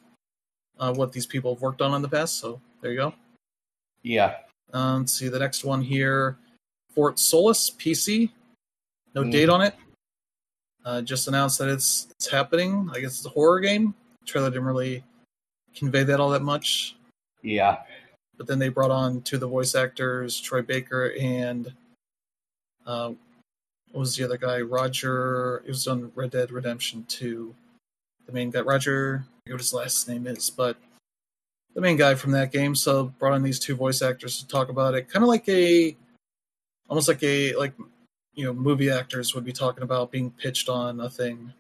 uh, 0.79 0.93
what 0.93 1.12
these 1.12 1.25
people 1.25 1.53
have 1.53 1.62
worked 1.62 1.82
on 1.82 1.93
in 1.93 2.01
the 2.01 2.10
past. 2.10 2.39
So 2.39 2.62
there 2.82 2.91
you 2.91 2.97
go. 2.97 3.13
Yeah. 4.01 4.38
Um, 4.73 4.99
let's 5.01 5.13
see 5.13 5.27
the 5.29 5.39
next 5.39 5.63
one 5.63 5.82
here. 5.82 6.38
Fort 6.93 7.19
Solis 7.19 7.69
PC. 7.69 8.32
No 9.15 9.23
Mhm. 9.23 9.32
date 9.32 9.49
on 9.49 9.62
it. 9.62 9.75
Uh, 10.86 11.01
just 11.01 11.27
announced 11.27 11.60
that 11.60 11.69
it's 11.69 12.08
it's 12.12 12.27
happening. 12.29 12.89
I 12.93 12.99
guess 12.99 13.17
it's 13.17 13.25
a 13.25 13.29
horror 13.29 13.60
game. 13.60 13.95
trailer 14.25 14.49
didn't 14.49 14.63
really 14.65 15.03
convey 15.75 16.03
that 16.03 16.19
all 16.19 16.29
that 16.29 16.41
much. 16.41 16.95
Yeah. 17.41 17.84
But 18.38 18.47
then 18.47 18.58
they 18.58 18.69
brought 18.69 18.89
on 18.89 19.21
two 19.21 19.36
of 19.36 19.41
the 19.41 19.47
voice 19.47 19.75
actors, 19.75 20.39
Troy 20.39 20.62
Baker 20.62 21.13
and 21.19 21.73
uh, 22.86 23.13
what 23.93 23.99
was 23.99 24.15
the 24.15 24.23
other 24.23 24.38
guy? 24.38 24.60
Roger. 24.60 25.62
He 25.63 25.69
was 25.69 25.88
on 25.88 26.12
Red 26.15 26.32
Dead 26.32 26.51
Redemption 26.51 27.06
2. 27.08 27.53
The 28.25 28.32
main 28.32 28.49
guy, 28.49 28.62
Roger. 28.62 29.23
I 29.23 29.39
forget 29.43 29.53
what 29.53 29.62
his 29.62 29.73
last 29.73 30.10
name 30.10 30.25
is, 30.25 30.49
but 30.49 30.77
the 31.75 31.82
main 31.82 31.95
guy 31.95 32.15
from 32.15 32.32
that 32.32 32.51
game. 32.51 32.73
So 32.73 33.13
brought 33.19 33.36
in 33.36 33.43
these 33.43 33.60
two 33.60 33.75
voice 33.75 34.01
actors 34.01 34.39
to 34.39 34.47
talk 34.47 34.69
about 34.69 34.95
it, 34.95 35.10
kind 35.10 35.21
of 35.21 35.29
like 35.29 35.47
a, 35.47 35.95
almost 36.89 37.08
like 37.08 37.21
a 37.21 37.53
like, 37.56 37.73
you 38.34 38.45
know, 38.45 38.53
movie 38.53 38.89
actors 38.89 39.36
would 39.36 39.45
be 39.45 39.53
talking 39.53 39.84
about 39.84 40.12
being 40.12 40.32
pitched 40.32 40.69
on 40.69 40.99
a 40.99 41.10
thing, 41.10 41.53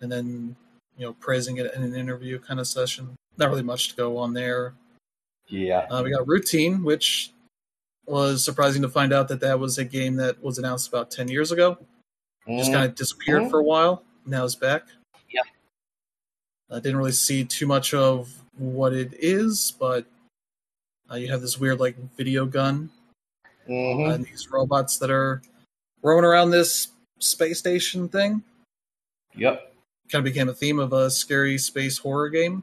and 0.00 0.12
then 0.12 0.54
you 0.96 1.06
know 1.06 1.14
praising 1.14 1.56
it 1.56 1.74
in 1.74 1.82
an 1.82 1.94
interview 1.94 2.38
kind 2.38 2.60
of 2.60 2.68
session. 2.68 3.16
Not 3.36 3.48
really 3.50 3.62
much 3.62 3.88
to 3.88 3.96
go 3.96 4.16
on 4.16 4.32
there. 4.32 4.74
Yeah. 5.48 5.86
Uh, 5.90 6.02
we 6.04 6.12
got 6.12 6.28
Routine, 6.28 6.84
which 6.84 7.32
was 8.08 8.44
surprising 8.44 8.82
to 8.82 8.88
find 8.88 9.12
out 9.12 9.28
that 9.28 9.40
that 9.40 9.58
was 9.58 9.78
a 9.78 9.84
game 9.84 10.16
that 10.16 10.42
was 10.42 10.58
announced 10.58 10.88
about 10.88 11.10
10 11.10 11.28
years 11.28 11.52
ago. 11.52 11.78
Just 12.46 12.70
Mhm. 12.70 12.74
kind 12.74 12.86
of 12.88 12.94
disappeared 12.94 13.42
Mhm. 13.42 13.50
for 13.50 13.58
a 13.58 13.62
while. 13.64 14.02
Now 14.24 14.44
it's 14.44 14.54
back. 14.54 14.86
Yeah. 15.30 15.42
I 16.70 16.76
didn't 16.80 16.96
really 16.96 17.12
see 17.12 17.44
too 17.44 17.66
much 17.66 17.92
of 17.94 18.42
what 18.56 18.92
it 18.92 19.12
is, 19.14 19.72
but 19.78 20.06
uh, 21.10 21.14
you 21.14 21.30
have 21.30 21.40
this 21.40 21.58
weird, 21.58 21.80
like, 21.80 21.96
video 22.16 22.44
gun 22.44 22.90
Mhm. 23.66 24.14
and 24.14 24.24
these 24.26 24.50
robots 24.50 24.98
that 24.98 25.10
are 25.10 25.40
roaming 26.02 26.24
around 26.24 26.50
this 26.50 26.88
space 27.18 27.58
station 27.58 28.08
thing. 28.08 28.42
Yep. 29.34 29.74
Kind 30.10 30.20
of 30.26 30.32
became 30.32 30.48
a 30.48 30.54
theme 30.54 30.78
of 30.78 30.92
a 30.92 31.10
scary 31.10 31.56
space 31.58 31.98
horror 31.98 32.28
game. 32.28 32.62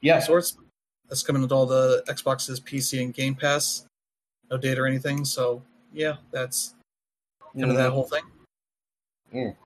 Yeah. 0.00 0.18
of 0.18 0.24
sorts. 0.24 0.56
That's 1.08 1.22
coming 1.22 1.42
with 1.42 1.52
all 1.52 1.64
the 1.66 2.02
Xboxes, 2.08 2.60
PC, 2.62 3.00
and 3.02 3.14
Game 3.14 3.34
Pass. 3.34 3.86
No 4.50 4.56
data 4.58 4.82
or 4.82 4.86
anything, 4.86 5.24
so 5.24 5.62
yeah, 5.92 6.16
that's 6.30 6.74
kind 7.54 7.70
of 7.70 7.76
that 7.76 7.90
whole 7.90 8.04
thing. 8.04 8.22
Mm. 9.32 9.56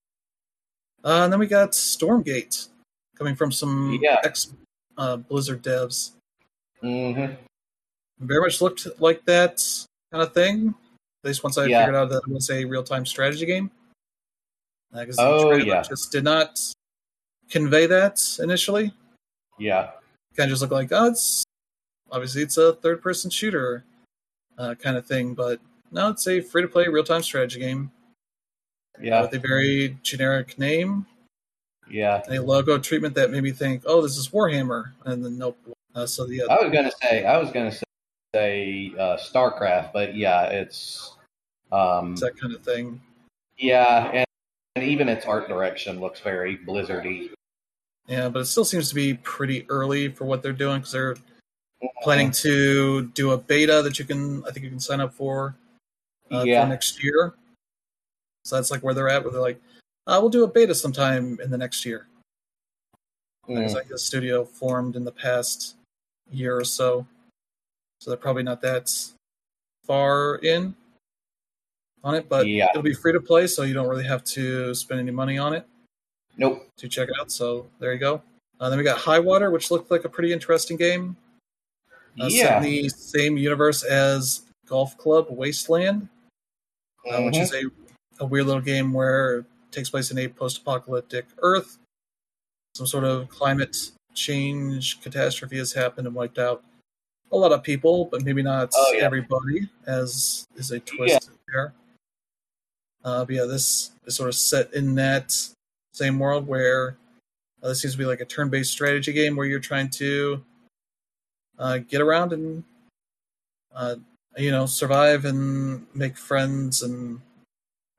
Uh, 1.04 1.22
and 1.24 1.32
then 1.32 1.40
we 1.40 1.46
got 1.46 1.72
Stormgate 1.72 2.68
coming 3.16 3.34
from 3.34 3.50
some 3.52 3.98
Yeah. 4.02 4.20
ex 4.24 4.52
uh, 4.96 5.16
Blizzard 5.16 5.62
devs. 5.62 6.12
Mm-hmm. 6.82 7.34
Very 8.20 8.40
much 8.40 8.60
looked 8.60 8.86
like 9.00 9.24
that 9.26 9.62
kind 10.12 10.22
of 10.22 10.32
thing. 10.34 10.74
At 11.24 11.28
least 11.28 11.42
once 11.44 11.58
I 11.58 11.66
Yeah. 11.66 11.80
figured 11.80 11.96
out 11.96 12.08
that 12.10 12.22
it 12.26 12.32
was 12.32 12.50
a 12.50 12.64
real 12.64 12.82
time 12.82 13.04
strategy 13.06 13.46
game. 13.46 13.70
Because 14.92 15.18
Oh, 15.18 15.52
yeah. 15.54 15.82
just 15.82 16.10
did 16.12 16.24
not 16.24 16.58
convey 17.50 17.86
that 17.86 18.20
initially. 18.40 18.92
Yeah. 19.58 19.92
kind 20.36 20.48
of 20.48 20.50
just 20.50 20.62
look 20.62 20.70
like 20.70 20.92
oh 20.92 21.06
it's 21.06 21.42
obviously 22.12 22.42
it's 22.42 22.56
a 22.58 22.74
third 22.74 23.02
person 23.02 23.28
shooter 23.28 23.84
uh, 24.58 24.74
kind 24.74 24.96
of 24.96 25.06
thing 25.06 25.34
but 25.34 25.60
no 25.92 26.10
it's 26.10 26.26
a 26.26 26.40
free 26.40 26.62
to 26.62 26.68
play 26.68 26.86
real 26.88 27.04
time 27.04 27.22
strategy 27.22 27.60
game 27.60 27.90
Yeah. 29.00 29.22
with 29.22 29.32
a 29.34 29.38
very 29.38 29.96
generic 30.02 30.58
name 30.58 31.06
Yeah. 31.88 32.22
a 32.28 32.38
logo 32.40 32.78
treatment 32.78 33.14
that 33.14 33.30
made 33.30 33.42
me 33.42 33.52
think 33.52 33.82
oh 33.86 34.02
this 34.02 34.16
is 34.18 34.28
warhammer 34.30 34.92
and 35.04 35.24
then 35.24 35.38
nope 35.38 35.56
uh, 35.94 36.06
so 36.06 36.26
the 36.26 36.42
I 36.42 36.62
was 36.62 36.72
gonna 36.72 36.92
say 37.02 37.24
I 37.24 37.38
was 37.38 37.50
gonna 37.50 37.72
say, 37.72 37.82
say 38.34 38.92
uh, 38.98 39.16
StarCraft, 39.16 39.92
but 39.94 40.14
yeah, 40.14 40.44
it's 40.44 41.14
um 41.72 42.12
it's 42.12 42.20
that 42.20 42.38
kind 42.38 42.54
of 42.54 42.62
thing 42.62 43.00
yeah, 43.56 44.10
and, 44.12 44.26
and 44.76 44.84
even 44.84 45.08
its 45.08 45.24
art 45.26 45.48
direction 45.48 45.98
looks 45.98 46.20
very 46.20 46.56
Blizzardy. 46.58 47.30
yeah 48.06 48.28
but 48.28 48.40
it 48.40 48.44
still 48.46 48.64
seems 48.64 48.88
to 48.90 48.94
be 48.94 49.14
pretty 49.14 49.64
early 49.70 50.08
for 50.08 50.24
what 50.26 50.42
they're 50.42 50.52
doing 50.52 50.78
because 50.78 50.92
they're 50.92 51.16
planning 52.02 52.30
to 52.30 53.06
do 53.14 53.30
a 53.32 53.38
beta 53.38 53.82
that 53.82 53.98
you 53.98 54.04
can 54.04 54.42
i 54.44 54.50
think 54.50 54.64
you 54.64 54.70
can 54.70 54.80
sign 54.80 55.00
up 55.00 55.12
for 55.14 55.54
uh, 56.32 56.42
Yeah. 56.44 56.62
for 56.64 56.68
next 56.68 57.02
year 57.02 57.34
so 58.44 58.56
that's 58.56 58.70
like 58.70 58.82
where 58.82 58.94
they're 58.94 59.08
at 59.08 59.22
where 59.22 59.32
they're 59.32 59.40
like 59.40 59.60
uh, 60.06 60.18
we'll 60.20 60.30
do 60.30 60.42
a 60.44 60.48
beta 60.48 60.74
sometime 60.74 61.38
in 61.42 61.50
the 61.50 61.58
next 61.58 61.84
year 61.84 62.06
Mm. 63.48 63.64
It's 63.64 63.72
like 63.72 63.88
the 63.88 63.98
studio 63.98 64.44
formed 64.44 64.94
in 64.94 65.04
the 65.04 65.10
past 65.12 65.76
year 66.30 66.54
or 66.54 66.64
so. 66.64 67.06
So 67.98 68.10
they're 68.10 68.18
probably 68.18 68.42
not 68.42 68.60
that 68.60 68.92
far 69.86 70.34
in 70.42 70.74
on 72.04 72.14
it, 72.14 72.28
but 72.28 72.46
Yeah. 72.46 72.66
it'll 72.68 72.82
be 72.82 72.92
free 72.92 73.14
to 73.14 73.20
play, 73.22 73.46
so 73.46 73.62
you 73.62 73.72
don't 73.72 73.88
really 73.88 74.04
have 74.04 74.22
to 74.24 74.74
spend 74.74 75.00
any 75.00 75.12
money 75.12 75.38
on 75.38 75.54
it 75.54 75.66
Nope. 76.36 76.68
to 76.76 76.88
check 76.88 77.08
it 77.08 77.14
out. 77.18 77.32
So 77.32 77.70
there 77.78 77.94
you 77.94 77.98
go. 77.98 78.20
Uh, 78.60 78.68
then 78.68 78.76
we 78.76 78.84
got 78.84 78.98
High 78.98 79.18
Water, 79.18 79.50
which 79.50 79.70
looked 79.70 79.90
like 79.90 80.04
a 80.04 80.10
pretty 80.10 80.30
interesting 80.30 80.76
game. 80.76 81.16
Uh, 82.20 82.26
yeah. 82.28 82.56
in 82.58 82.62
the 82.62 82.88
same 82.88 83.36
universe 83.36 83.82
as 83.84 84.42
Golf 84.66 84.96
Club 84.98 85.26
Wasteland, 85.30 86.08
uh, 87.10 87.22
which 87.22 87.34
Mhm. 87.36 87.42
is 87.42 87.52
a, 87.54 87.62
a 88.20 88.26
weird 88.26 88.46
little 88.46 88.60
game 88.62 88.92
where 88.92 89.38
it 89.40 89.46
takes 89.70 89.90
place 89.90 90.10
in 90.10 90.18
a 90.18 90.28
post 90.28 90.58
apocalyptic 90.58 91.26
Earth. 91.38 91.78
Some 92.74 92.86
sort 92.86 93.04
of 93.04 93.28
climate 93.28 93.76
change 94.14 95.00
catastrophe 95.00 95.58
has 95.58 95.72
happened 95.72 96.06
and 96.06 96.14
wiped 96.14 96.38
out 96.38 96.64
a 97.30 97.36
lot 97.36 97.52
of 97.52 97.62
people, 97.62 98.06
but 98.06 98.24
maybe 98.24 98.42
not 98.42 98.70
Oh, 98.74 98.92
yeah. 98.92 99.04
everybody, 99.04 99.68
as 99.86 100.46
is 100.56 100.70
a 100.70 100.80
twist 100.80 101.30
there. 101.48 101.72
Uh, 103.04 103.24
but 103.24 103.34
yeah, 103.34 103.44
this 103.44 103.92
is 104.06 104.16
sort 104.16 104.28
of 104.28 104.34
set 104.34 104.72
in 104.74 104.94
that 104.96 105.34
same 105.92 106.18
world 106.18 106.46
where 106.46 106.96
uh, 107.62 107.68
this 107.68 107.80
seems 107.82 107.94
to 107.94 107.98
be 107.98 108.04
like 108.04 108.20
a 108.20 108.24
turn 108.24 108.48
based 108.48 108.72
strategy 108.72 109.12
game 109.12 109.36
where 109.36 109.46
you're 109.46 109.60
trying 109.60 109.88
to 109.90 110.42
uh, 111.58 111.78
get 111.78 112.00
around 112.00 112.32
and 112.32 112.64
uh, 113.74 113.96
you 114.36 114.50
know 114.50 114.66
survive 114.66 115.24
and 115.24 115.86
make 115.94 116.16
friends 116.16 116.82
and 116.82 117.20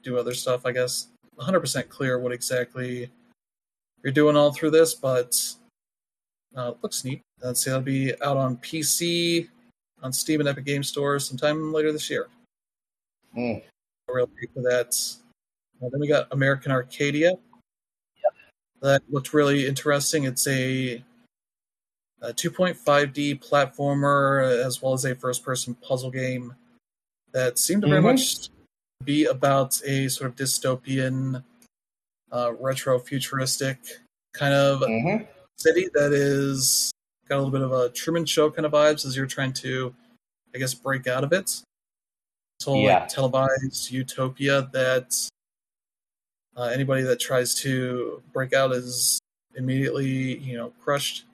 do 0.04 0.18
other 0.18 0.34
stuff. 0.34 0.66
I 0.66 0.72
guess 0.72 1.08
100% 1.38 1.90
clear 1.90 2.20
what 2.20 2.32
exactly 2.32 3.10
you're 4.04 4.14
doing 4.14 4.36
all 4.36 4.52
through 4.52 4.72
this, 4.72 4.96
but 4.96 5.40
uh, 6.56 6.74
looks 6.82 7.04
neat. 7.04 7.22
Let's 7.42 7.64
see, 7.64 7.70
it'll 7.70 7.82
be 7.82 8.14
out 8.22 8.38
on 8.38 8.58
PC, 8.58 9.48
on 10.02 10.12
Steam 10.12 10.40
and 10.40 10.50
Epic 10.50 10.66
Game 10.66 10.84
Store 10.84 11.20
sometime 11.20 11.74
later 11.74 11.92
this 11.92 12.10
year. 12.10 12.28
Mm. 13.38 13.62
Real 14.08 14.30
for 14.54 14.62
that. 14.64 14.96
Well, 15.80 15.90
then 15.92 16.00
we 16.00 16.08
got 16.08 16.28
American 16.32 16.72
Arcadia. 16.72 17.30
Yep. 17.32 18.34
That 18.82 19.02
looked 19.10 19.34
really 19.34 19.68
interesting. 19.68 20.26
It's 20.26 20.48
a, 20.48 21.04
a 22.22 22.34
2.5D 22.34 23.36
platformer 23.40 24.44
as 24.66 24.82
well 24.82 24.94
as 24.94 25.06
a 25.06 25.16
first-person 25.16 25.76
puzzle 25.76 26.12
game 26.12 26.56
that 27.32 27.58
seemed 27.58 27.82
to 27.84 27.88
very 27.88 28.02
Mhm. 28.02 28.06
much 28.06 28.50
be 29.04 29.26
about 29.26 29.82
a 29.86 30.10
sort 30.10 30.30
of 30.32 30.36
dystopian, 30.36 31.44
uh, 32.32 32.54
retro 32.60 33.00
futuristic 33.00 33.78
kind 34.34 34.54
of 34.54 34.80
hmm 34.84 35.24
city 35.58 35.90
that 35.94 36.14
is 36.14 36.90
got 37.28 37.36
a 37.36 37.42
little 37.42 37.52
bit 37.52 37.62
of 37.62 37.74
a 37.74 37.90
Truman 37.90 38.26
Show 38.26 38.50
kind 38.50 38.66
of 38.66 38.72
vibes 38.72 39.06
as 39.06 39.14
you're 39.16 39.26
trying 39.28 39.52
to, 39.54 39.94
I 40.56 40.58
guess, 40.58 40.74
break 40.74 41.06
out 41.06 41.26
of 41.26 41.34
it. 41.34 41.46
This 41.48 42.66
whole 42.66 42.82
Yeah. 42.82 43.00
like 43.02 43.10
televised 43.10 43.92
utopia 43.92 44.70
that 44.72 45.16
uh, 46.56 46.64
anybody 46.64 47.04
that 47.04 47.20
tries 47.20 47.54
to 47.56 48.24
break 48.34 48.54
out 48.54 48.72
is 48.72 49.20
immediately, 49.56 50.38
you 50.40 50.58
know, 50.58 50.72
crushed. 50.82 51.26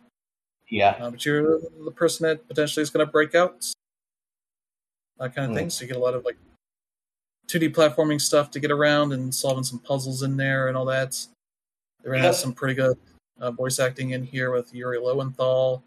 Yeah. 0.69 0.91
Uh, 0.99 1.11
but 1.11 1.25
you're 1.25 1.59
the 1.59 1.91
person 1.95 2.27
that 2.27 2.47
potentially 2.47 2.81
is 2.83 2.89
going 2.89 3.05
to 3.05 3.11
break 3.11 3.35
out. 3.35 3.65
That 5.17 5.33
kind 5.35 5.45
of 5.45 5.51
Hmm. 5.51 5.55
thing. 5.57 5.69
So 5.69 5.83
you 5.83 5.87
get 5.87 5.97
a 5.97 5.99
lot 5.99 6.13
of 6.15 6.25
like 6.25 6.37
2D 7.47 7.69
platforming 7.73 8.19
stuff 8.19 8.49
to 8.51 8.59
get 8.59 8.71
around 8.71 9.13
and 9.13 9.33
solving 9.33 9.63
some 9.63 9.79
puzzles 9.79 10.23
in 10.23 10.35
there 10.35 10.67
and 10.67 10.75
all 10.75 10.85
that. 10.85 11.15
They're 12.01 12.11
going 12.11 12.21
to 12.21 12.27
have 12.27 12.35
some 12.35 12.53
pretty 12.53 12.73
good 12.75 12.97
uh, 13.39 13.51
voice 13.51 13.79
acting 13.79 14.11
in 14.11 14.23
here 14.23 14.51
with 14.51 14.73
Yuri 14.73 14.97
Lowenthal, 14.97 15.83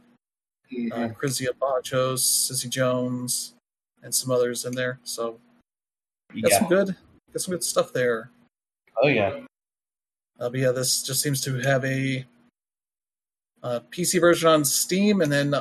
Mhm. 0.71 0.93
uh, 0.93 1.55
Bachos, 1.55 2.19
Cissy 2.21 2.69
Jones, 2.69 3.55
and 4.03 4.15
some 4.15 4.31
others 4.31 4.65
in 4.67 4.75
there. 4.75 5.01
So 5.03 5.41
got 6.43 6.51
yeah. 6.51 6.59
some 6.59 6.69
good, 6.69 6.97
got 7.33 7.41
some 7.41 7.53
good 7.53 7.65
stuff 7.65 7.93
there. 7.93 8.31
Oh 9.03 9.09
yeah. 9.09 9.41
Uh, 10.39 10.51
but 10.51 10.61
yeah, 10.61 10.71
this 10.73 11.03
just 11.03 11.21
seems 11.23 11.41
to 11.41 11.59
have 11.61 11.85
a, 11.85 12.25
uh 13.63 13.81
PC 13.91 14.21
version 14.21 14.49
on 14.49 14.65
Steam 14.65 15.21
and 15.21 15.33
then 15.33 15.55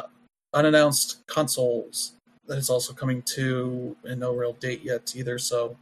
unannounced 0.53 1.25
consoles 1.27 2.13
that 2.47 2.57
is 2.57 2.69
also 2.69 2.93
coming 2.93 3.21
to, 3.23 3.95
and 4.05 4.19
no 4.19 4.33
real 4.33 4.53
date 4.53 4.83
yet 4.83 5.13
either. 5.15 5.37
So 5.37 5.77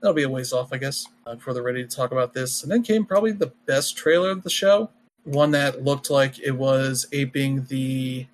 that'll 0.00 0.14
be 0.14 0.22
a 0.22 0.28
ways 0.28 0.52
off, 0.52 0.72
I 0.72 0.78
guess, 0.78 1.06
uh, 1.26 1.34
before 1.34 1.54
they're 1.54 1.62
ready 1.62 1.82
to 1.82 1.96
talk 1.96 2.12
about 2.12 2.32
this. 2.32 2.62
And 2.62 2.72
then 2.72 2.82
came 2.82 3.04
probably 3.04 3.32
the 3.32 3.52
best 3.66 3.96
trailer 3.96 4.30
of 4.30 4.42
the 4.42 4.50
show, 4.50 4.90
one 5.24 5.50
that 5.52 5.84
looked 5.84 6.10
like 6.10 6.38
it 6.38 6.52
was 6.52 7.06
aping 7.12 7.64
the 7.64 8.26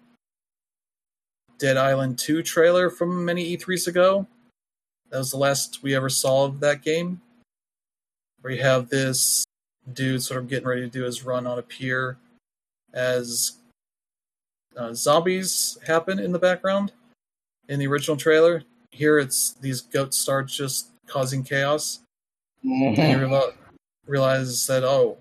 Dead 1.59 1.77
Island 1.77 2.19
2 2.19 2.43
trailer 2.43 2.91
from 2.91 3.25
many 3.25 3.57
E3s 3.57 3.89
ago. 3.89 4.27
That 5.11 5.19
was 5.19 5.31
the 5.31 5.39
last 5.39 5.83
we 5.83 5.97
ever 5.97 6.09
saw 6.09 6.45
of 6.45 6.61
that 6.61 6.83
game. 6.83 7.21
Where 8.41 8.53
you 8.53 8.63
have 8.63 8.89
this 8.89 9.45
dude 9.93 10.23
sort 10.23 10.41
of 10.41 10.49
getting 10.49 10.69
ready 10.69 10.83
to 10.83 10.89
do 10.89 11.03
his 11.03 11.25
run 11.25 11.47
on 11.47 11.59
a 11.59 11.63
pier 11.63 12.19
as 12.93 13.53
uh, 14.77 14.93
zombies 14.95 15.79
happen 15.87 16.19
in 16.19 16.33
the 16.33 16.39
background 16.39 16.93
in 17.69 17.79
the 17.79 17.87
original 17.87 18.17
trailer. 18.17 18.63
Here 18.93 19.19
it's 19.19 19.53
these 19.55 19.81
goat 19.81 20.15
stars 20.15 20.55
just 20.57 20.91
causing 21.07 21.43
chaos. 21.43 22.01
And 22.63 22.97
you 22.97 23.03
Mhm. 23.03 23.29
real- 23.31 23.55
realize 24.07 24.67
that, 24.69 24.85
oh, 24.85 25.19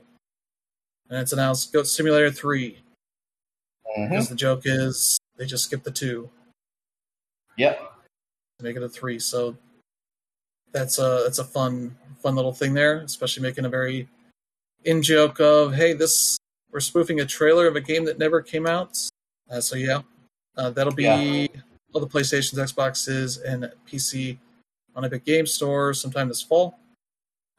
and 1.09 1.19
it's 1.19 1.33
announced 1.33 1.71
Goat 1.73 1.87
Simulator 1.87 2.31
3 2.31 2.83
Mhm. 3.97 4.09
because 4.09 4.29
the 4.29 4.35
joke 4.35 4.61
is 4.65 5.17
they 5.37 5.45
just 5.45 5.65
skip 5.65 5.83
the 5.83 5.91
2 5.91 6.29
Yep. 7.57 7.79
to 8.59 8.63
make 8.63 8.75
it 8.75 8.83
a 8.83 8.89
3. 8.89 9.19
So 9.19 9.57
that's 10.71 10.99
a 10.99 11.21
that's 11.23 11.39
a 11.39 11.43
fun 11.45 11.97
fun 12.21 12.35
little 12.35 12.53
thing 12.53 12.73
there, 12.73 12.99
especially 13.01 13.43
making 13.43 13.65
a 13.65 13.69
very 13.69 14.07
in 14.83 15.01
joke 15.03 15.39
of 15.39 15.73
hey 15.73 15.93
this 15.93 16.36
we're 16.77 16.81
spoofing 16.81 17.21
a 17.21 17.25
trailer 17.25 17.65
of 17.65 17.75
a 17.75 17.81
game 17.81 18.05
that 18.05 18.19
never 18.19 18.39
came 18.39 18.67
out. 18.67 18.95
Uh, 19.49 19.59
so 19.59 19.75
yeah, 19.75 20.03
uh, 20.57 20.69
that'll 20.69 20.93
be 20.93 21.05
Yeah. 21.05 21.47
all 21.91 21.99
the 21.99 22.05
PlayStations, 22.05 22.53
Xboxes, 22.59 23.43
and 23.43 23.71
PC 23.87 24.37
on 24.95 25.03
Epic 25.03 25.25
Game 25.25 25.47
Store 25.47 25.91
sometime 25.95 26.27
this 26.27 26.43
fall. 26.43 26.77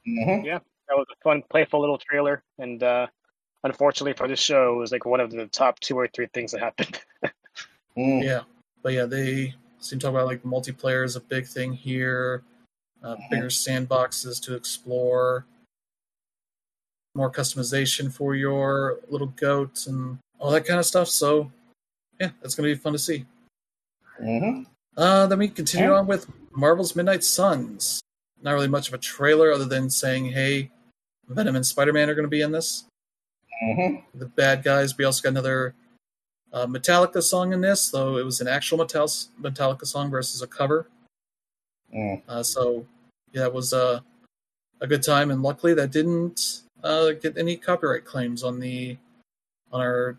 Mhm. 0.06 0.44
That 0.44 0.62
was 0.96 1.06
a 1.10 1.16
fun, 1.24 1.42
playful 1.50 1.80
little 1.80 1.98
trailer, 1.98 2.44
and 2.58 2.80
uh, 2.80 3.08
unfortunately 3.64 4.12
for 4.12 4.28
this 4.28 4.38
show, 4.38 4.74
it 4.74 4.78
was 4.78 4.92
like 4.92 5.04
one 5.04 5.18
of 5.18 5.32
the 5.32 5.48
top 5.48 5.80
two 5.80 5.96
or 5.98 6.06
three 6.06 6.28
things 6.32 6.52
that 6.52 6.60
happened. 6.60 7.00
Mm. 7.96 8.22
Yeah, 8.24 8.42
but 8.84 8.92
yeah, 8.92 9.06
they 9.06 9.52
seem 9.80 9.98
to 9.98 10.04
talk 10.06 10.10
about 10.14 10.26
like 10.26 10.44
multiplayer 10.44 11.04
is 11.04 11.16
a 11.16 11.20
big 11.20 11.44
thing 11.44 11.72
here. 11.72 12.44
Uh, 13.02 13.16
bigger 13.30 13.48
sandboxes 13.48 14.40
to 14.44 14.54
explore, 14.54 15.44
more 17.18 17.30
customization 17.30 18.10
for 18.12 18.34
your 18.34 19.00
little 19.08 19.26
goat, 19.36 19.86
and 19.86 20.18
all 20.38 20.50
that 20.52 20.64
kind 20.64 20.78
of 20.78 20.86
stuff. 20.86 21.08
So, 21.08 21.50
yeah, 22.20 22.30
that's 22.40 22.54
gonna 22.54 22.68
be 22.68 22.74
fun 22.76 22.94
to 22.94 22.98
see. 22.98 23.26
Mhm. 24.20 24.66
Uh, 24.96 25.26
then 25.26 25.38
we 25.38 25.48
continue 25.48 25.90
Yeah. 25.90 25.98
on 25.98 26.06
with 26.06 26.26
Marvel's 26.52 26.96
Midnight 26.96 27.24
Suns. 27.24 28.00
Not 28.40 28.52
really 28.52 28.68
much 28.68 28.88
of 28.88 28.94
a 28.94 28.98
trailer 28.98 29.52
other 29.52 29.64
than 29.64 29.90
saying, 29.90 30.26
hey, 30.26 30.70
Venom 31.28 31.56
and 31.56 31.66
Spider 31.66 31.92
Man 31.92 32.08
are 32.08 32.14
going 32.14 32.24
to 32.24 32.30
be 32.30 32.40
in 32.40 32.52
this. 32.52 32.84
Mhm. 33.62 34.04
The 34.14 34.26
bad 34.26 34.62
guys. 34.62 34.96
We 34.96 35.04
also 35.04 35.22
got 35.22 35.30
another 35.30 35.74
uh, 36.50 36.66
Metallica 36.66 37.22
song 37.22 37.52
in 37.52 37.60
this, 37.60 37.90
though 37.90 38.16
it 38.16 38.24
was 38.24 38.40
an 38.40 38.48
actual 38.48 38.78
Metal- 38.78 39.28
Metallica 39.38 39.86
song 39.86 40.08
versus 40.08 40.40
a 40.40 40.46
cover. 40.46 40.88
Mm. 41.94 42.22
Uh, 42.26 42.42
so, 42.42 42.86
yeah, 43.32 43.44
it 43.44 43.52
was 43.52 43.74
uh, 43.74 44.00
a 44.80 44.86
good 44.86 45.02
time, 45.02 45.30
and 45.30 45.42
luckily 45.42 45.74
that 45.74 45.90
didn't 45.90 46.62
uh, 46.84 47.12
get 47.12 47.36
any 47.38 47.56
copyright 47.56 48.04
claims 48.04 48.42
on 48.42 48.58
the 48.60 48.96
on 49.72 49.80
our 49.80 50.16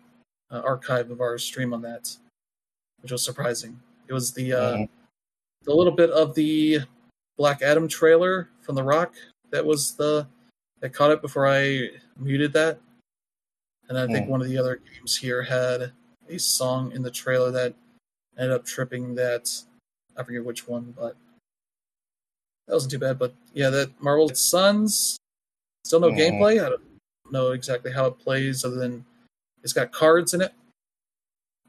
uh, 0.50 0.60
archive 0.64 1.10
of 1.10 1.20
our 1.20 1.38
stream 1.38 1.72
on 1.72 1.82
that, 1.82 2.14
which 3.02 3.12
was 3.12 3.24
surprising. 3.24 3.78
It 4.08 4.12
was 4.12 4.32
the 4.32 4.52
uh, 4.52 4.86
the 5.64 5.74
little 5.74 5.92
bit 5.92 6.10
of 6.10 6.34
the 6.34 6.80
Black 7.36 7.62
Adam 7.62 7.88
trailer 7.88 8.48
from 8.60 8.74
The 8.74 8.82
Rock 8.82 9.14
that 9.50 9.64
was 9.64 9.94
the 9.94 10.26
that 10.80 10.94
caught 10.94 11.10
it 11.10 11.20
before 11.22 11.46
I 11.46 11.90
muted 12.18 12.52
that, 12.54 12.78
and 13.88 13.98
I 13.98 14.06
think 14.06 14.26
Hmm. 14.26 14.30
one 14.30 14.40
of 14.42 14.48
the 14.48 14.58
other 14.58 14.76
games 14.76 15.16
here 15.16 15.42
had 15.42 15.92
a 16.28 16.38
song 16.38 16.92
in 16.92 17.02
the 17.02 17.10
trailer 17.10 17.50
that 17.50 17.74
ended 18.38 18.52
up 18.52 18.64
tripping 18.64 19.14
that. 19.16 19.50
I 20.16 20.22
forget 20.22 20.44
which 20.44 20.66
one, 20.68 20.92
but 20.96 21.16
that 22.66 22.74
wasn't 22.74 22.92
too 22.92 22.98
bad. 22.98 23.18
But 23.18 23.34
yeah, 23.54 23.70
that 23.70 24.00
Marvel 24.02 24.28
Suns 24.34 25.16
still 25.84 26.00
no 26.00 26.10
Mhm. 26.10 26.18
gameplay. 26.18 26.64
I 26.64 26.68
don't 26.70 27.00
know 27.30 27.52
exactly 27.52 27.92
how 27.92 28.06
it 28.06 28.18
plays, 28.18 28.64
other 28.64 28.76
than 28.76 29.04
it's 29.62 29.72
got 29.72 29.92
cards 29.92 30.34
in 30.34 30.40
it 30.40 30.52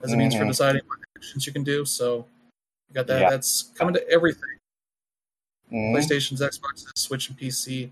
as 0.02 0.14
a 0.14 0.18
means 0.18 0.34
for 0.36 0.42
Mhm. 0.42 0.48
deciding 0.50 0.82
what 0.88 1.00
actions 1.18 1.46
you 1.46 1.54
can 1.54 1.64
do. 1.64 1.86
So 1.86 2.28
you 2.90 2.94
got 2.96 3.08
that. 3.08 3.22
Yeah. 3.22 3.30
That's 3.30 3.64
coming 3.76 3.94
to 3.94 4.10
everything: 4.10 4.58
Mhm. 5.72 5.94
PlayStation's, 5.96 6.42
Xbox, 6.42 6.86
Switch, 6.98 7.30
and 7.30 7.38
PC, 7.38 7.92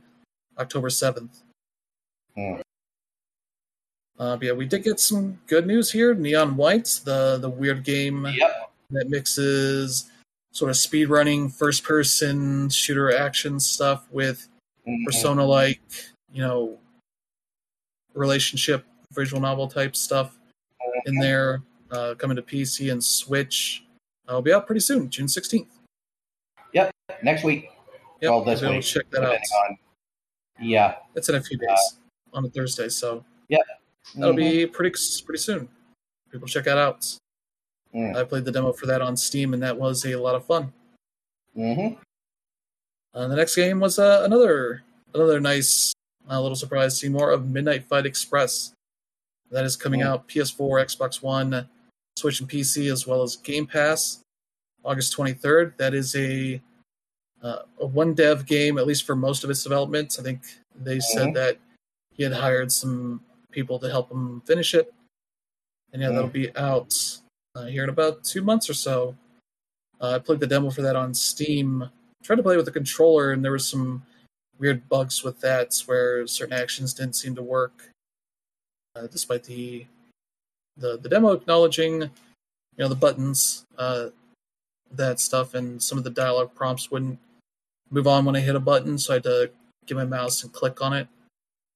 October 0.57 0.89
seventh. 0.89 1.41
Mm. 2.35 2.61
Uh, 4.17 4.37
yeah, 4.41 4.51
we 4.51 4.65
did 4.65 4.83
get 4.83 4.99
some 4.99 5.39
good 5.47 5.65
news 5.65 5.91
here. 5.91 6.13
Neon 6.13 6.57
White, 6.57 6.99
the 7.05 7.37
the 7.37 7.49
weird 7.49 7.83
game 7.83 8.25
Yep. 8.25 8.71
that 8.91 9.09
mixes 9.09 10.09
sort 10.51 10.71
of 10.71 10.75
speedrunning, 10.75 11.53
first 11.53 11.83
person 11.83 12.69
shooter 12.69 13.15
action 13.15 13.59
stuff 13.59 14.09
with 14.11 14.49
Mhm. 14.87 15.05
persona 15.05 15.45
like, 15.45 15.81
you 16.31 16.41
know, 16.41 16.79
relationship 18.13 18.85
visual 19.11 19.41
novel 19.41 19.67
type 19.67 19.95
stuff 19.95 20.37
in 21.05 21.15
there. 21.19 21.61
Uh, 21.91 22.13
coming 22.15 22.35
to 22.35 22.41
PC 22.43 22.91
and 22.91 23.03
Switch. 23.03 23.83
Uh, 24.29 24.33
will 24.35 24.41
be 24.43 24.53
out 24.53 24.67
pretty 24.67 24.79
soon, 24.79 25.09
June 25.09 25.27
sixteenth. 25.27 25.79
Yep, 26.73 26.91
Next 27.23 27.43
week. 27.43 27.71
Yep, 28.21 28.29
Well, 28.29 28.43
this 28.43 28.61
you'll 28.61 28.69
be 28.69 28.75
able 28.75 28.79
week, 28.79 28.85
check 28.85 29.09
that 29.09 29.23
out. 29.23 29.39
on. 29.67 29.77
Yeah. 30.59 30.97
It's 31.15 31.29
in 31.29 31.35
a 31.35 31.41
few 31.41 31.57
days 31.57 31.99
on 32.33 32.45
a 32.45 32.49
Thursday, 32.49 32.89
so 32.89 33.25
Mm-hmm. 33.51 34.19
that'll 34.21 34.35
be 34.35 34.67
pretty 34.67 34.95
pretty 35.25 35.39
soon. 35.39 35.67
People 36.31 36.47
check 36.47 36.65
that 36.65 36.77
out. 36.77 37.01
Mm. 37.93 38.15
I 38.15 38.23
played 38.23 38.45
the 38.45 38.51
demo 38.51 38.71
for 38.71 38.85
that 38.85 39.01
on 39.01 39.17
Steam, 39.17 39.53
and 39.55 39.63
that 39.63 39.75
was 39.77 40.05
a 40.05 40.15
lot 40.15 40.35
of 40.35 40.45
fun. 40.45 40.71
Mhm. 41.57 41.97
Uh, 43.13 43.27
the 43.27 43.35
next 43.35 43.55
game 43.55 43.79
was 43.79 43.99
uh, 43.99 44.21
another 44.23 44.83
another 45.13 45.39
nice 45.39 45.93
uh, 46.29 46.39
little 46.39 46.55
surprise. 46.55 46.99
See 46.99 47.09
more 47.09 47.31
of 47.31 47.49
Midnight 47.49 47.85
Fight 47.85 48.05
Express. 48.05 48.73
That 49.51 49.65
is 49.65 49.75
coming 49.75 50.01
Mm. 50.01 50.05
out 50.05 50.27
PS4, 50.27 50.79
Xbox 50.85 51.23
One, 51.23 51.67
Switch, 52.17 52.39
and 52.39 52.49
PC, 52.49 52.91
as 52.91 53.07
well 53.07 53.23
as 53.23 53.35
Game 53.35 53.65
Pass, 53.65 54.21
August 54.83 55.15
23rd. 55.17 55.75
That 55.77 55.93
is 55.93 56.15
a 56.15 56.61
uh, 57.41 57.59
a 57.79 57.85
one 57.85 58.13
dev 58.13 58.45
game, 58.45 58.77
at 58.77 58.85
least 58.85 59.05
for 59.05 59.15
most 59.15 59.43
of 59.43 59.49
its 59.49 59.63
development. 59.63 60.17
I 60.19 60.23
think 60.23 60.41
they 60.75 60.99
said 60.99 61.33
that 61.33 61.57
he 62.11 62.23
had 62.23 62.33
hired 62.33 62.71
some 62.71 63.21
people 63.51 63.79
to 63.79 63.89
help 63.89 64.11
him 64.11 64.41
finish 64.41 64.73
it. 64.73 64.93
And 65.93 66.01
yeah, 66.01 66.09
mm-hmm. 66.09 66.15
that'll 66.15 66.29
be 66.29 66.55
out 66.57 66.93
uh, 67.55 67.65
here 67.65 67.83
in 67.83 67.89
about 67.89 68.23
two 68.23 68.41
months 68.41 68.69
or 68.69 68.73
so. 68.73 69.15
Uh, 70.01 70.15
I 70.15 70.19
played 70.19 70.39
the 70.39 70.47
demo 70.47 70.69
for 70.69 70.81
that 70.81 70.95
on 70.95 71.13
Steam. 71.13 71.89
Tried 72.23 72.35
to 72.35 72.43
play 72.43 72.57
with 72.57 72.65
the 72.65 72.71
controller, 72.71 73.31
and 73.31 73.43
there 73.43 73.51
was 73.51 73.67
some 73.67 74.03
weird 74.57 74.87
bugs 74.89 75.23
with 75.23 75.39
that 75.41 75.73
where 75.85 76.27
certain 76.27 76.53
actions 76.53 76.93
didn't 76.93 77.15
seem 77.15 77.33
to 77.35 77.41
work, 77.41 77.89
uh, 78.95 79.07
despite 79.07 79.43
the, 79.45 79.85
the 80.77 80.97
the 80.97 81.09
demo 81.09 81.31
acknowledging, 81.31 82.01
you 82.01 82.09
know, 82.77 82.89
the 82.89 82.95
buttons, 82.95 83.65
uh, 83.77 84.09
that 84.91 85.19
stuff, 85.19 85.53
and 85.53 85.81
some 85.81 85.97
of 85.97 86.03
the 86.03 86.09
dialogue 86.09 86.53
prompts 86.55 86.91
wouldn't 86.91 87.19
move 87.89 88.07
on 88.07 88.25
when 88.25 88.35
I 88.35 88.41
hit 88.41 88.55
a 88.55 88.59
button, 88.59 88.97
so 88.97 89.13
I 89.13 89.15
had 89.15 89.23
to 89.23 89.51
get 89.85 89.97
my 89.97 90.05
mouse 90.05 90.43
and 90.43 90.53
click 90.53 90.81
on 90.81 90.93
it 90.93 91.07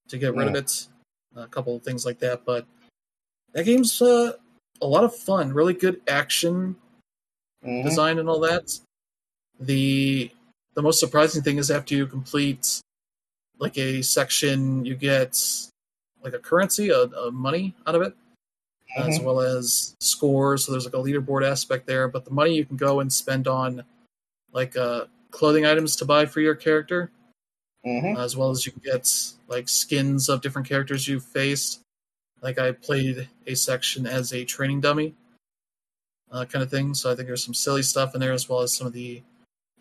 to 0.09 0.17
get 0.17 0.35
rid 0.35 0.45
yeah. 0.45 0.49
of 0.49 0.55
it. 0.55 0.87
A 1.35 1.47
couple 1.47 1.75
of 1.75 1.83
things 1.83 2.05
like 2.05 2.19
that, 2.19 2.45
but 2.45 2.67
that 3.53 3.63
game's 3.63 4.01
uh, 4.01 4.33
a 4.81 4.85
lot 4.85 5.03
of 5.03 5.15
fun. 5.15 5.53
Really 5.53 5.73
good 5.73 6.01
action 6.07 6.75
mm-hmm. 7.65 7.87
design 7.87 8.19
and 8.19 8.29
all 8.29 8.39
that. 8.41 8.79
The 9.59 10.31
the 10.75 10.81
most 10.81 10.99
surprising 10.99 11.43
thing 11.43 11.57
is 11.57 11.69
after 11.69 11.95
you 11.95 12.07
complete 12.07 12.81
like 13.59 13.77
a 13.77 14.01
section, 14.01 14.85
you 14.85 14.95
get 14.95 15.39
like 16.23 16.33
a 16.33 16.39
currency, 16.39 16.89
a, 16.89 17.01
a 17.03 17.31
money 17.31 17.75
out 17.85 17.95
of 17.95 18.01
it, 18.01 18.13
mm-hmm. 18.97 19.09
as 19.09 19.19
well 19.19 19.39
as 19.39 19.95
scores. 19.99 20.65
So 20.65 20.71
there's 20.71 20.85
like 20.85 20.93
a 20.93 20.97
leaderboard 20.97 21.47
aspect 21.47 21.85
there. 21.85 22.07
But 22.07 22.25
the 22.25 22.31
money 22.31 22.55
you 22.55 22.65
can 22.65 22.77
go 22.77 22.99
and 22.99 23.11
spend 23.11 23.47
on 23.47 23.83
like 24.51 24.75
uh, 24.75 25.05
clothing 25.31 25.65
items 25.65 25.95
to 25.97 26.05
buy 26.05 26.25
for 26.25 26.41
your 26.41 26.55
character, 26.55 27.11
mm-hmm. 27.85 28.19
as 28.19 28.35
well 28.35 28.49
as 28.49 28.65
you 28.65 28.71
can 28.71 28.81
get 28.83 29.09
like 29.47 29.69
skins 29.69 30.29
of 30.29 30.41
different 30.41 30.67
characters 30.67 31.07
you've 31.07 31.25
faced. 31.25 31.81
Like 32.41 32.59
I 32.59 32.71
played 32.71 33.29
a 33.47 33.55
section 33.55 34.05
as 34.05 34.33
a 34.33 34.43
training 34.43 34.81
dummy, 34.81 35.13
uh, 36.31 36.45
kind 36.45 36.63
of 36.63 36.69
thing. 36.69 36.93
So 36.93 37.11
I 37.11 37.15
think 37.15 37.27
there's 37.27 37.43
some 37.43 37.53
silly 37.53 37.83
stuff 37.83 38.15
in 38.15 38.21
there, 38.21 38.33
as 38.33 38.49
well 38.49 38.61
as 38.61 38.75
some 38.75 38.87
of 38.87 38.93
the 38.93 39.21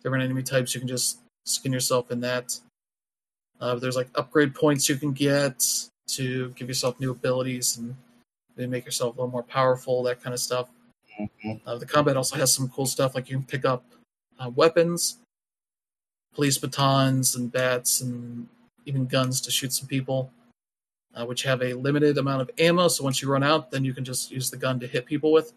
different 0.03 0.23
enemy 0.23 0.43
types. 0.43 0.73
You 0.73 0.81
can 0.81 0.87
just 0.87 1.19
skin 1.45 1.73
yourself 1.73 2.11
in 2.11 2.19
that. 2.21 2.59
Uh, 3.59 3.75
there's 3.75 3.95
like 3.95 4.09
upgrade 4.15 4.53
points 4.53 4.89
you 4.89 4.97
can 4.97 5.13
get 5.13 5.63
to 6.07 6.49
give 6.51 6.67
yourself 6.67 6.99
new 6.99 7.11
abilities 7.11 7.77
and 7.77 7.95
maybe 8.55 8.69
make 8.69 8.85
yourself 8.85 9.15
a 9.15 9.19
little 9.19 9.31
more 9.31 9.43
powerful, 9.43 10.03
that 10.03 10.21
kind 10.21 10.33
of 10.33 10.39
stuff. 10.39 10.69
Mm-hmm. 11.19 11.67
Uh, 11.67 11.77
the 11.77 11.85
combat 11.85 12.17
also 12.17 12.35
has 12.35 12.53
some 12.53 12.67
cool 12.69 12.85
stuff, 12.85 13.15
like 13.15 13.29
you 13.29 13.37
can 13.37 13.45
pick 13.45 13.65
up 13.65 13.83
uh, 14.39 14.49
weapons, 14.49 15.19
police 16.33 16.57
batons, 16.57 17.35
and 17.35 17.51
bats, 17.51 18.01
and 18.01 18.47
even 18.85 19.05
guns 19.05 19.39
to 19.41 19.51
shoot 19.51 19.71
some 19.71 19.87
people, 19.87 20.31
uh, 21.15 21.25
which 21.25 21.43
have 21.43 21.61
a 21.61 21.73
limited 21.73 22.17
amount 22.17 22.41
of 22.41 22.51
ammo. 22.57 22.87
So 22.87 23.03
once 23.03 23.21
you 23.21 23.29
run 23.29 23.43
out, 23.43 23.71
then 23.71 23.85
you 23.85 23.93
can 23.93 24.03
just 24.03 24.31
use 24.31 24.49
the 24.49 24.57
gun 24.57 24.79
to 24.79 24.87
hit 24.87 25.05
people 25.05 25.31
with 25.31 25.53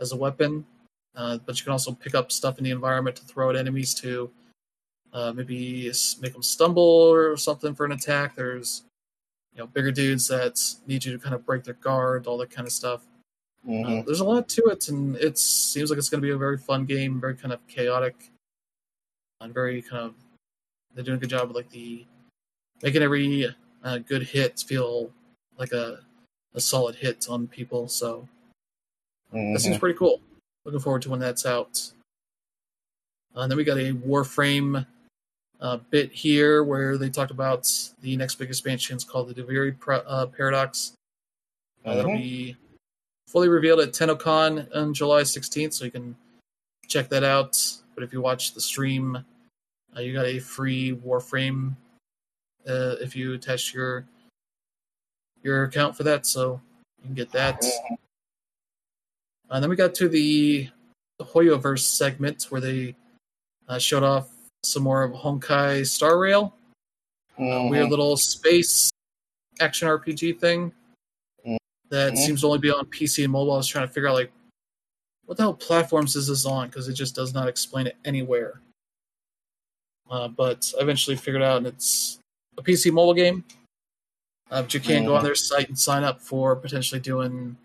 as 0.00 0.12
a 0.12 0.16
weapon. 0.16 0.66
Uh, 1.16 1.38
but 1.44 1.58
you 1.58 1.64
can 1.64 1.72
also 1.72 1.92
pick 1.92 2.14
up 2.14 2.32
stuff 2.32 2.58
in 2.58 2.64
the 2.64 2.70
environment 2.70 3.16
to 3.16 3.24
throw 3.24 3.50
at 3.50 3.56
enemies 3.56 3.94
to 3.94 4.30
uh, 5.12 5.32
maybe 5.32 5.90
make 6.20 6.32
them 6.32 6.42
stumble 6.42 6.82
or 6.82 7.36
something 7.36 7.74
for 7.74 7.86
an 7.86 7.92
attack. 7.92 8.34
There's 8.34 8.82
you 9.54 9.60
know 9.60 9.66
bigger 9.68 9.92
dudes 9.92 10.26
that 10.28 10.60
need 10.86 11.04
you 11.04 11.12
to 11.12 11.18
kind 11.18 11.34
of 11.34 11.46
break 11.46 11.62
their 11.64 11.74
guard, 11.74 12.26
all 12.26 12.36
that 12.38 12.50
kind 12.50 12.66
of 12.66 12.72
stuff. 12.72 13.06
Uh, 13.66 13.70
mm-hmm. 13.70 13.98
Uh, 14.00 14.02
there's 14.02 14.20
a 14.20 14.24
lot 14.24 14.48
to 14.48 14.62
it, 14.64 14.88
and 14.88 15.16
it 15.16 15.38
seems 15.38 15.88
like 15.88 15.98
it's 15.98 16.08
going 16.08 16.20
to 16.20 16.26
be 16.26 16.32
a 16.32 16.36
very 16.36 16.58
fun 16.58 16.84
game, 16.84 17.20
very 17.20 17.36
kind 17.36 17.52
of 17.52 17.66
chaotic, 17.68 18.30
and 19.40 19.54
very 19.54 19.80
kind 19.80 20.02
of 20.02 20.14
they're 20.94 21.04
doing 21.04 21.16
a 21.16 21.20
good 21.20 21.30
job 21.30 21.48
with 21.48 21.56
like 21.56 21.70
the 21.70 22.04
making 22.82 23.02
every 23.02 23.48
uh, 23.84 23.98
good 23.98 24.22
hit 24.22 24.62
feel 24.66 25.10
like 25.58 25.72
a 25.72 26.00
a 26.54 26.60
solid 26.60 26.96
hit 26.96 27.26
on 27.28 27.46
people. 27.46 27.88
So 27.88 28.28
mm-hmm. 29.32 29.52
that 29.52 29.60
seems 29.60 29.78
pretty 29.78 29.96
cool. 29.96 30.20
Looking 30.64 30.80
forward 30.80 31.02
to 31.02 31.10
when 31.10 31.20
that's 31.20 31.44
out. 31.46 31.92
Uh, 33.36 33.40
and 33.40 33.50
then 33.50 33.56
we 33.56 33.64
got 33.64 33.78
a 33.78 33.92
Warframe 33.92 34.86
uh, 35.60 35.78
bit 35.90 36.12
here 36.12 36.64
where 36.64 36.96
they 36.96 37.08
talked 37.08 37.30
about 37.30 37.70
the 38.00 38.16
next 38.16 38.36
big 38.36 38.48
expansion 38.48 38.96
is 38.96 39.04
called 39.04 39.28
the 39.28 39.34
Duviri 39.34 39.74
uh, 40.06 40.26
Paradox. 40.26 40.92
Uh, 41.84 41.96
That'll 41.96 42.12
mm-hmm. 42.12 42.20
be 42.20 42.56
fully 43.28 43.48
revealed 43.48 43.80
at 43.80 43.90
TennoCon 43.90 44.74
on 44.74 44.94
July 44.94 45.22
16th, 45.22 45.74
so 45.74 45.84
you 45.84 45.90
can 45.90 46.16
check 46.86 47.08
that 47.08 47.24
out. 47.24 47.60
But 47.94 48.04
if 48.04 48.12
you 48.12 48.20
watch 48.20 48.54
the 48.54 48.60
stream, 48.60 49.24
uh, 49.96 50.00
you 50.00 50.12
got 50.12 50.26
a 50.26 50.38
free 50.38 50.96
Warframe 50.96 51.74
uh, 52.66 52.96
if 53.00 53.14
you 53.14 53.34
attach 53.34 53.74
your 53.74 54.06
your 55.42 55.64
account 55.64 55.94
for 55.94 56.04
that, 56.04 56.26
so 56.26 56.60
you 57.00 57.06
can 57.06 57.14
get 57.14 57.32
that. 57.32 57.60
Mm-hmm. 57.60 57.94
And 59.50 59.62
then 59.62 59.70
we 59.70 59.76
got 59.76 59.94
to 59.96 60.08
the, 60.08 60.68
the 61.18 61.24
Hoyoverse 61.24 61.80
segment 61.80 62.46
where 62.50 62.60
they 62.60 62.96
uh, 63.68 63.78
showed 63.78 64.02
off 64.02 64.28
some 64.62 64.82
more 64.82 65.02
of 65.02 65.12
Honkai 65.12 65.86
Star 65.86 66.18
Rail, 66.18 66.54
mm-hmm. 67.38 67.68
weird 67.68 67.90
little 67.90 68.16
space 68.16 68.90
action 69.60 69.88
RPG 69.88 70.38
thing 70.40 70.72
mm-hmm. 71.46 71.56
that 71.90 72.16
seems 72.16 72.40
to 72.40 72.46
only 72.46 72.58
be 72.58 72.70
on 72.70 72.86
PC 72.86 73.24
and 73.24 73.32
mobile. 73.32 73.52
I 73.52 73.58
was 73.58 73.68
trying 73.68 73.86
to 73.86 73.92
figure 73.92 74.08
out 74.08 74.14
like 74.14 74.32
what 75.26 75.36
the 75.36 75.42
hell 75.42 75.54
platforms 75.54 76.16
is 76.16 76.28
this 76.28 76.46
on 76.46 76.68
because 76.68 76.88
it 76.88 76.94
just 76.94 77.14
does 77.14 77.32
not 77.34 77.48
explain 77.48 77.86
it 77.86 77.96
anywhere. 78.04 78.60
Uh, 80.10 80.28
but 80.28 80.70
I 80.78 80.82
eventually 80.82 81.16
figured 81.16 81.42
out, 81.42 81.58
and 81.58 81.66
it's 81.66 82.18
a 82.58 82.62
PC 82.62 82.92
mobile 82.92 83.14
game. 83.14 83.44
Uh, 84.50 84.62
but 84.62 84.74
you 84.74 84.80
can 84.80 84.96
mm-hmm. 84.96 85.06
go 85.06 85.16
on 85.16 85.24
their 85.24 85.34
site 85.34 85.68
and 85.68 85.78
sign 85.78 86.04
up 86.04 86.20
for 86.20 86.54
potentially 86.54 87.00
doing 87.00 87.56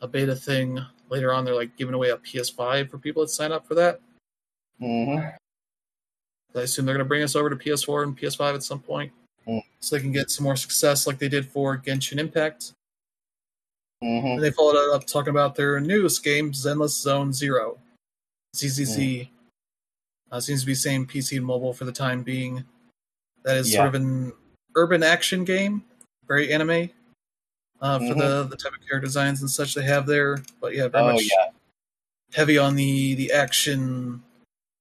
a 0.00 0.08
beta 0.08 0.34
thing 0.34 0.80
later 1.10 1.32
on. 1.32 1.44
They're 1.44 1.54
like 1.54 1.76
giving 1.76 1.94
away 1.94 2.10
a 2.10 2.16
PS5 2.16 2.90
for 2.90 2.98
people 2.98 3.22
that 3.22 3.28
sign 3.28 3.52
up 3.52 3.66
for 3.66 3.74
that. 3.74 4.00
Mm-hmm. 4.80 5.26
I 6.56 6.62
assume 6.62 6.86
they're 6.86 6.94
going 6.94 7.04
to 7.04 7.08
bring 7.08 7.22
us 7.22 7.36
over 7.36 7.50
to 7.50 7.56
PS4 7.56 8.04
and 8.04 8.18
PS5 8.18 8.54
at 8.54 8.62
some 8.62 8.80
point, 8.80 9.12
mm. 9.46 9.62
so 9.80 9.96
they 9.96 10.02
can 10.02 10.12
get 10.12 10.30
some 10.30 10.44
more 10.44 10.56
success 10.56 11.06
like 11.06 11.18
they 11.18 11.28
did 11.28 11.46
for 11.46 11.78
Genshin 11.78 12.18
Impact. 12.18 12.72
Mm-hmm. 14.02 14.26
And 14.26 14.42
they 14.42 14.50
followed 14.50 14.76
it 14.76 14.94
up 14.94 15.06
talking 15.06 15.30
about 15.30 15.54
their 15.54 15.78
newest 15.80 16.24
game, 16.24 16.52
Zenless 16.52 17.00
Zone 17.00 17.32
Zero. 17.32 17.78
ZZZ 18.56 18.96
mm. 18.96 19.28
uh, 20.32 20.40
seems 20.40 20.60
to 20.60 20.66
be 20.66 20.74
same 20.74 21.06
PC 21.06 21.36
and 21.36 21.46
mobile 21.46 21.72
for 21.72 21.84
the 21.84 21.92
time 21.92 22.22
being. 22.22 22.64
That 23.44 23.56
is 23.58 23.72
yeah. 23.72 23.78
sort 23.78 23.88
of 23.88 23.94
an 23.96 24.32
urban 24.74 25.02
action 25.02 25.44
game, 25.44 25.84
very 26.26 26.52
anime 26.52 26.90
uh, 27.80 27.98
for 27.98 28.04
mm-hmm. 28.04 28.18
the 28.18 28.44
the 28.44 28.56
type 28.56 28.72
of 28.72 28.80
character 28.80 29.06
designs 29.06 29.40
and 29.40 29.50
such 29.50 29.74
they 29.74 29.82
have 29.82 30.06
there. 30.06 30.38
But 30.60 30.74
yeah, 30.74 30.88
very 30.88 31.04
oh, 31.04 31.12
much 31.12 31.22
yeah. 31.22 31.50
heavy 32.34 32.58
on 32.58 32.76
the 32.76 33.14
the 33.14 33.32
action 33.32 34.22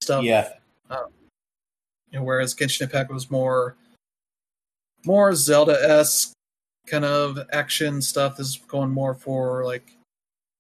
stuff. 0.02 0.24
Yeah. 0.24 0.50
Uh, 0.90 1.06
you 2.12 2.20
know, 2.20 2.26
whereas 2.26 2.56
Genshin 2.56 2.82
Impact 2.82 3.12
was 3.12 3.30
more 3.30 3.76
more 5.06 5.34
Zelda 5.36 5.78
esque 5.82 6.34
kind 6.88 7.06
of 7.06 7.40
action 7.52 8.02
stuff. 8.02 8.38
This 8.38 8.48
is 8.48 8.58
going 8.68 8.92
more 8.92 9.14
for 9.14 9.66
like 9.66 9.92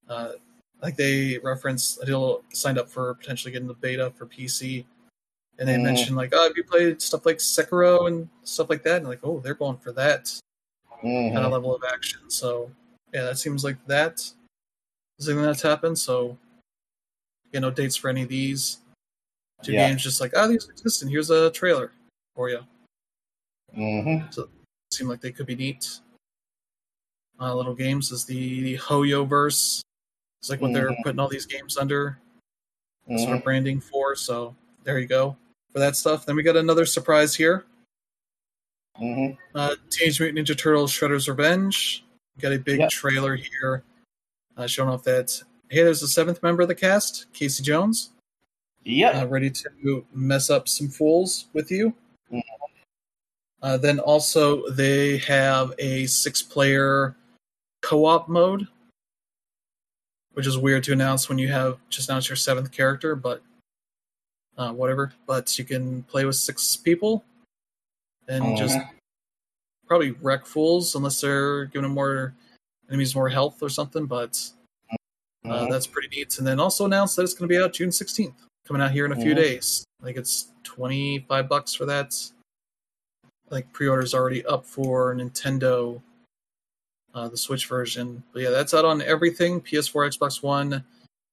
uh, 0.10 0.34
like 0.82 0.96
they 0.96 1.40
reference 1.40 1.98
Adil 2.04 2.44
signed 2.54 2.78
up 2.78 2.90
for 2.90 3.14
potentially 3.16 3.52
getting 3.52 3.68
the 3.68 3.74
beta 3.74 4.12
for 4.16 4.26
PC. 4.26 4.86
And 5.60 5.68
they 5.68 5.76
mm. 5.76 5.84
mentioned 5.84 6.16
like, 6.16 6.34
oh, 6.34 6.44
have 6.44 6.56
you 6.56 6.64
played 6.64 7.02
stuff 7.02 7.26
like 7.26 7.38
Sekiro 7.38 8.08
and 8.08 8.30
stuff 8.44 8.70
like 8.70 8.84
that? 8.84 8.98
And 8.98 9.08
like, 9.08 9.22
oh, 9.24 9.40
they're 9.40 9.56
going 9.56 9.78
for 9.78 9.92
that 9.94 10.40
mm-hmm. 11.04 11.34
kind 11.34 11.45
of 11.45 11.52
level 11.52 11.76
of 11.76 11.84
action. 11.91 12.30
So 12.30 12.70
yeah, 13.14 13.24
that 13.24 13.38
seems 13.38 13.64
like 13.64 13.78
that 13.88 14.20
is 15.20 15.26
something 15.26 15.41
that's 15.41 15.62
happened. 15.62 15.98
So 15.98 16.38
you 17.52 17.60
know, 17.60 17.72
dates 17.72 17.95
for 17.95 18.10
any 18.10 18.24
of 18.24 18.30
these. 18.30 18.80
Two 19.64 19.74
yeah. 19.74 19.89
games 19.89 20.04
just 20.04 20.22
like, 20.22 20.34
oh, 20.36 20.48
these 20.48 20.70
exist, 20.70 21.02
and 21.02 21.10
here's 21.10 21.32
a 21.32 21.50
trailer 21.50 21.91
for 22.36 22.50
you. 22.50 22.60
Mm-hmm. 23.76 24.30
So 24.30 24.43
it 24.43 24.50
seemed 24.91 25.10
like 25.10 25.22
they 25.22 25.32
could 25.32 25.48
be 25.48 25.56
neat. 25.56 26.00
Uh, 27.39 27.56
little 27.56 27.74
games 27.74 28.12
is 28.12 28.26
the, 28.26 28.62
the 28.62 28.78
Hoyoverse. 28.78 29.82
It's 30.39 30.50
like 30.50 30.62
what 30.62 30.68
mm-hmm. 30.68 30.74
they're 30.76 30.95
putting 31.04 31.20
all 31.20 31.28
these 31.28 31.48
games 31.48 31.78
under 31.78 32.20
mm-hmm. 33.10 33.18
sort 33.18 33.30
of 33.30 33.36
mm-hmm. 33.38 33.43
branding 33.43 33.80
for. 33.82 34.16
So 34.16 34.56
there 34.84 35.00
you 35.00 35.08
go 35.08 35.36
for 35.74 35.80
that 35.80 35.95
stuff. 35.95 36.26
Then 36.26 36.36
we 36.36 36.43
got 36.43 36.56
another 36.56 36.86
surprise 36.86 37.34
here. 37.34 37.66
Mm-hmm. 39.02 39.34
Uh, 39.56 39.76
Teenage 39.89 40.20
Mutant 40.20 40.48
Ninja 40.48 40.58
Turtles: 40.58 40.91
Shredder's 40.91 41.28
Revenge. 41.28 42.04
Got 42.39 42.54
a 42.54 42.60
big 42.60 42.80
yep. 42.80 42.89
trailer 42.89 43.36
here 43.36 43.84
uh, 44.58 44.68
showing 44.68 44.89
off 44.89 45.04
that 45.04 45.41
hey, 45.70 45.84
there's 45.84 46.04
a 46.04 46.08
seventh 46.08 46.41
member 46.43 46.62
of 46.62 46.68
the 46.68 46.76
cast, 46.76 47.32
Casey 47.34 47.64
Jones. 47.64 48.12
Yeah. 48.84 49.22
Uh, 49.22 49.28
ready 49.28 49.50
to 49.50 50.06
mess 50.14 50.50
up 50.50 50.68
some 50.68 50.88
fools 50.88 51.48
with 51.54 51.72
you. 51.72 51.93
Mm-hmm. 52.32 52.39
Uh, 53.62 53.78
then 53.78 54.00
also 54.00 54.68
they 54.70 55.18
have 55.18 55.74
a 55.80 56.06
six-player 56.06 57.16
co-op 57.82 58.30
mode, 58.30 58.68
which 60.34 60.48
is 60.48 60.58
weird 60.58 60.84
to 60.86 60.93
announce 60.93 61.28
when 61.28 61.38
you 61.38 61.48
have 61.50 61.80
just 61.89 62.08
announced 62.10 62.30
your 62.30 62.36
seventh 62.36 62.72
character, 62.72 63.16
but 63.16 63.41
uh, 64.58 64.72
whatever. 64.72 65.12
But 65.26 65.58
you 65.58 65.66
can 65.66 66.04
play 66.04 66.24
with 66.26 66.36
six 66.36 66.76
people 66.76 67.26
and 68.28 68.43
Mhm. 68.43 68.57
just 68.57 68.78
probably 69.88 70.11
wreck 70.11 70.45
fools 70.45 70.95
unless 70.95 71.21
they're 71.21 71.65
giving 71.65 71.84
them 71.84 71.93
more 71.93 72.36
enemies 72.89 73.15
more 73.15 73.30
health 73.30 73.61
or 73.61 73.69
something. 73.69 74.05
But 74.05 74.38
uh, 75.45 75.65
Mhm. 75.65 75.69
that's 75.71 75.88
pretty 75.88 76.09
neat. 76.09 76.38
And 76.38 76.45
then 76.47 76.59
also 76.59 76.86
announced 76.86 77.15
that 77.15 77.23
it's 77.23 77.34
going 77.34 77.47
to 77.47 77.53
be 77.53 77.61
out 77.61 77.73
June 77.73 77.91
16th, 77.91 78.36
coming 78.65 78.82
out 78.82 78.91
here 78.91 79.05
in 79.05 79.13
a 79.13 79.15
few 79.15 79.32
Mhm. 79.32 79.36
days. 79.38 79.86
I 80.01 80.05
think 80.05 80.17
it's 80.17 80.51
25 80.63 81.47
bucks 81.47 81.73
for 81.73 81.86
that. 81.86 82.13
Like 83.49 83.71
pre-order's 83.71 84.13
already 84.13 84.45
up 84.45 84.65
for 84.65 85.15
Nintendo, 85.15 86.01
uh, 87.13 87.30
the 87.30 87.38
Switch 87.38 87.65
version. 87.67 88.23
But 88.34 88.41
yeah, 88.41 88.49
that's 88.49 88.73
out 88.73 88.84
on 88.84 89.01
everything: 89.01 89.61
PS4, 89.61 90.05
Xbox 90.05 90.43
One, 90.43 90.84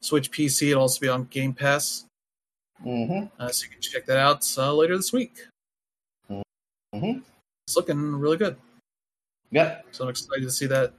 Switch, 0.01 0.30
PC. 0.30 0.70
It'll 0.70 0.82
also 0.82 1.01
be 1.01 1.09
on 1.09 1.24
Game 1.24 1.53
Pass, 1.53 2.05
Mhm. 2.84 3.32
uh, 3.40 3.51
so 3.51 3.64
you 3.64 3.70
can 3.70 3.80
check 3.80 4.07
that 4.07 4.18
out 4.18 4.47
uh, 4.57 4.72
later 4.72 4.97
this 4.97 5.12
week. 5.12 5.49
Mhm. 6.95 7.22
It's 7.66 7.76
looking 7.76 8.14
really 8.16 8.36
good. 8.36 8.57
Yeah. 9.51 9.82
So 9.90 10.05
I'm 10.05 10.11
excited 10.11 10.42
to 10.42 10.51
see 10.51 10.66
that 10.66 10.92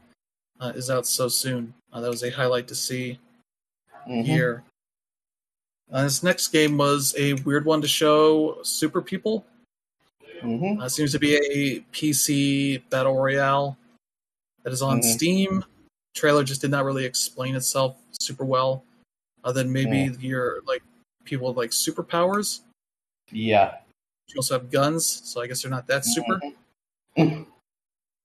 uh, 0.59 0.71
is 0.75 0.89
out 0.89 1.05
so 1.05 1.27
soon. 1.27 1.73
Uh, 1.91 2.01
that 2.01 2.09
was 2.09 2.23
a 2.23 2.29
highlight 2.29 2.67
to 2.69 2.75
see 2.75 3.19
Mhm. 4.07 4.25
here. 4.25 4.63
Uh, 5.91 6.03
this 6.03 6.23
next 6.23 6.47
game 6.49 6.77
was 6.77 7.13
a 7.17 7.33
weird 7.43 7.65
one 7.65 7.81
to 7.81 7.87
show 7.87 8.61
Super 8.63 9.01
People. 9.01 9.45
Mhm. 10.41 10.81
Uh, 10.81 10.89
seems 10.89 11.11
to 11.11 11.19
be 11.19 11.35
a 11.35 11.79
PC 11.91 12.77
battle 12.89 13.15
royale 13.15 13.77
that 14.63 14.73
is 14.73 14.81
on 14.81 14.99
Mhm. 14.99 15.03
Steam. 15.03 15.65
Trailer 16.13 16.43
just 16.43 16.61
did 16.61 16.71
not 16.71 16.85
really 16.85 17.05
explain 17.05 17.55
itself 17.55 17.97
super 18.19 18.45
well, 18.45 18.85
other 19.43 19.61
than 19.63 19.71
maybe 19.71 20.15
your 20.25 20.61
like 20.61 20.83
people 21.25 21.47
with 21.49 21.57
like 21.57 21.71
superpowers. 21.71 22.61
Yeah. 23.31 23.81
You 24.27 24.37
also 24.37 24.55
have 24.55 24.71
guns, 24.71 25.05
so 25.23 25.41
I 25.41 25.47
guess 25.47 25.61
they're 25.61 25.71
not 25.71 25.87
that 25.87 26.03
super. 26.05 26.39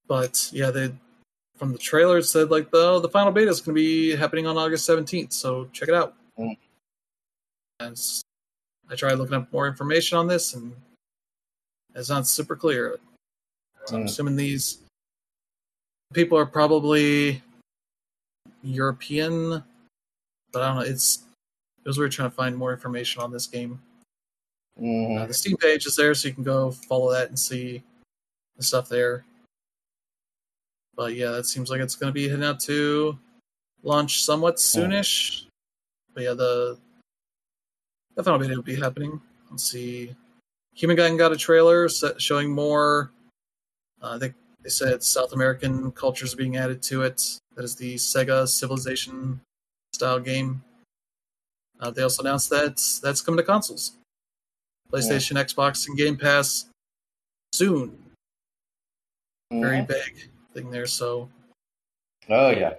But 0.08 0.48
yeah, 0.52 0.70
they 0.70 0.92
from 1.56 1.72
the 1.72 1.78
trailer 1.78 2.18
it 2.18 2.24
said 2.24 2.50
like 2.50 2.70
the 2.70 3.00
the 3.00 3.08
final 3.08 3.30
beta 3.30 3.50
is 3.50 3.60
going 3.60 3.74
to 3.76 3.80
be 3.80 4.16
happening 4.16 4.46
on 4.46 4.56
August 4.56 4.86
seventeenth. 4.86 5.32
So 5.32 5.68
check 5.72 5.88
it 5.88 5.94
out. 5.94 6.14
And 7.80 8.00
I 8.90 8.94
tried 8.96 9.14
looking 9.14 9.36
up 9.36 9.52
more 9.52 9.68
information 9.68 10.18
on 10.18 10.26
this, 10.26 10.54
and 10.54 10.74
it's 11.94 12.08
not 12.10 12.26
super 12.26 12.56
clear. 12.56 12.98
So 13.86 13.96
I'm 13.96 14.04
assuming 14.04 14.36
these 14.36 14.78
people 16.12 16.36
are 16.36 16.46
probably 16.46 17.42
European, 18.62 19.62
but 20.52 20.62
I 20.62 20.68
don't 20.68 20.76
know. 20.76 20.82
It's 20.82 21.24
it 21.84 21.88
was 21.88 21.98
weird 21.98 22.12
trying 22.12 22.30
to 22.30 22.36
find 22.36 22.56
more 22.56 22.72
information 22.72 23.22
on 23.22 23.30
this 23.30 23.46
game. 23.46 23.80
Uh, 24.80 24.82
Mhm. 24.82 25.28
the 25.28 25.34
Steam 25.34 25.56
page 25.58 25.84
is 25.84 25.96
there, 25.96 26.14
so 26.14 26.28
you 26.28 26.34
can 26.34 26.42
go 26.42 26.70
follow 26.70 27.12
that 27.12 27.28
and 27.28 27.38
see 27.38 27.82
the 28.56 28.62
stuff 28.62 28.88
there. 28.88 29.26
But 30.94 31.14
yeah, 31.14 31.30
that 31.32 31.44
seems 31.46 31.70
like 31.70 31.80
it's 31.80 31.94
going 31.96 32.08
to 32.08 32.14
be 32.14 32.28
heading 32.28 32.44
out 32.44 32.60
to 32.60 33.18
launch 33.82 34.24
somewhat 34.24 34.56
soonish. 34.56 35.46
But 36.14 36.22
yeah, 36.24 36.32
the 36.34 36.78
the 38.16 38.24
final 38.24 38.38
beta 38.38 38.54
will 38.54 38.62
be 38.62 38.74
happening. 38.76 39.20
Let's 39.50 39.70
see. 39.70 40.16
Humankind 40.74 41.18
got 41.18 41.32
a 41.32 41.36
trailer 41.36 41.88
set, 41.88 42.20
showing 42.20 42.50
more. 42.50 43.12
Uh, 44.02 44.12
I 44.14 44.18
think 44.18 44.34
they 44.62 44.70
said 44.70 45.02
South 45.02 45.32
American 45.32 45.92
cultures 45.92 46.32
are 46.34 46.36
being 46.38 46.56
added 46.56 46.82
to 46.84 47.02
it. 47.02 47.38
That 47.54 47.64
is 47.64 47.76
the 47.76 47.96
Sega 47.96 48.48
Civilization 48.48 49.40
style 49.92 50.20
game. 50.20 50.62
Uh, 51.78 51.90
they 51.90 52.02
also 52.02 52.22
announced 52.22 52.50
that 52.50 52.80
that's 53.02 53.20
coming 53.20 53.38
to 53.38 53.42
consoles. 53.44 53.92
PlayStation, 54.90 55.36
Xbox, 55.36 55.86
and 55.88 55.96
Game 55.96 56.16
Pass 56.16 56.66
soon. 57.52 57.96
Very 59.52 59.78
Mhm. 59.78 59.88
big 59.88 60.30
thing 60.54 60.70
there. 60.70 60.86
So, 60.86 61.30
Oh 62.28 62.50
yeah. 62.50 62.76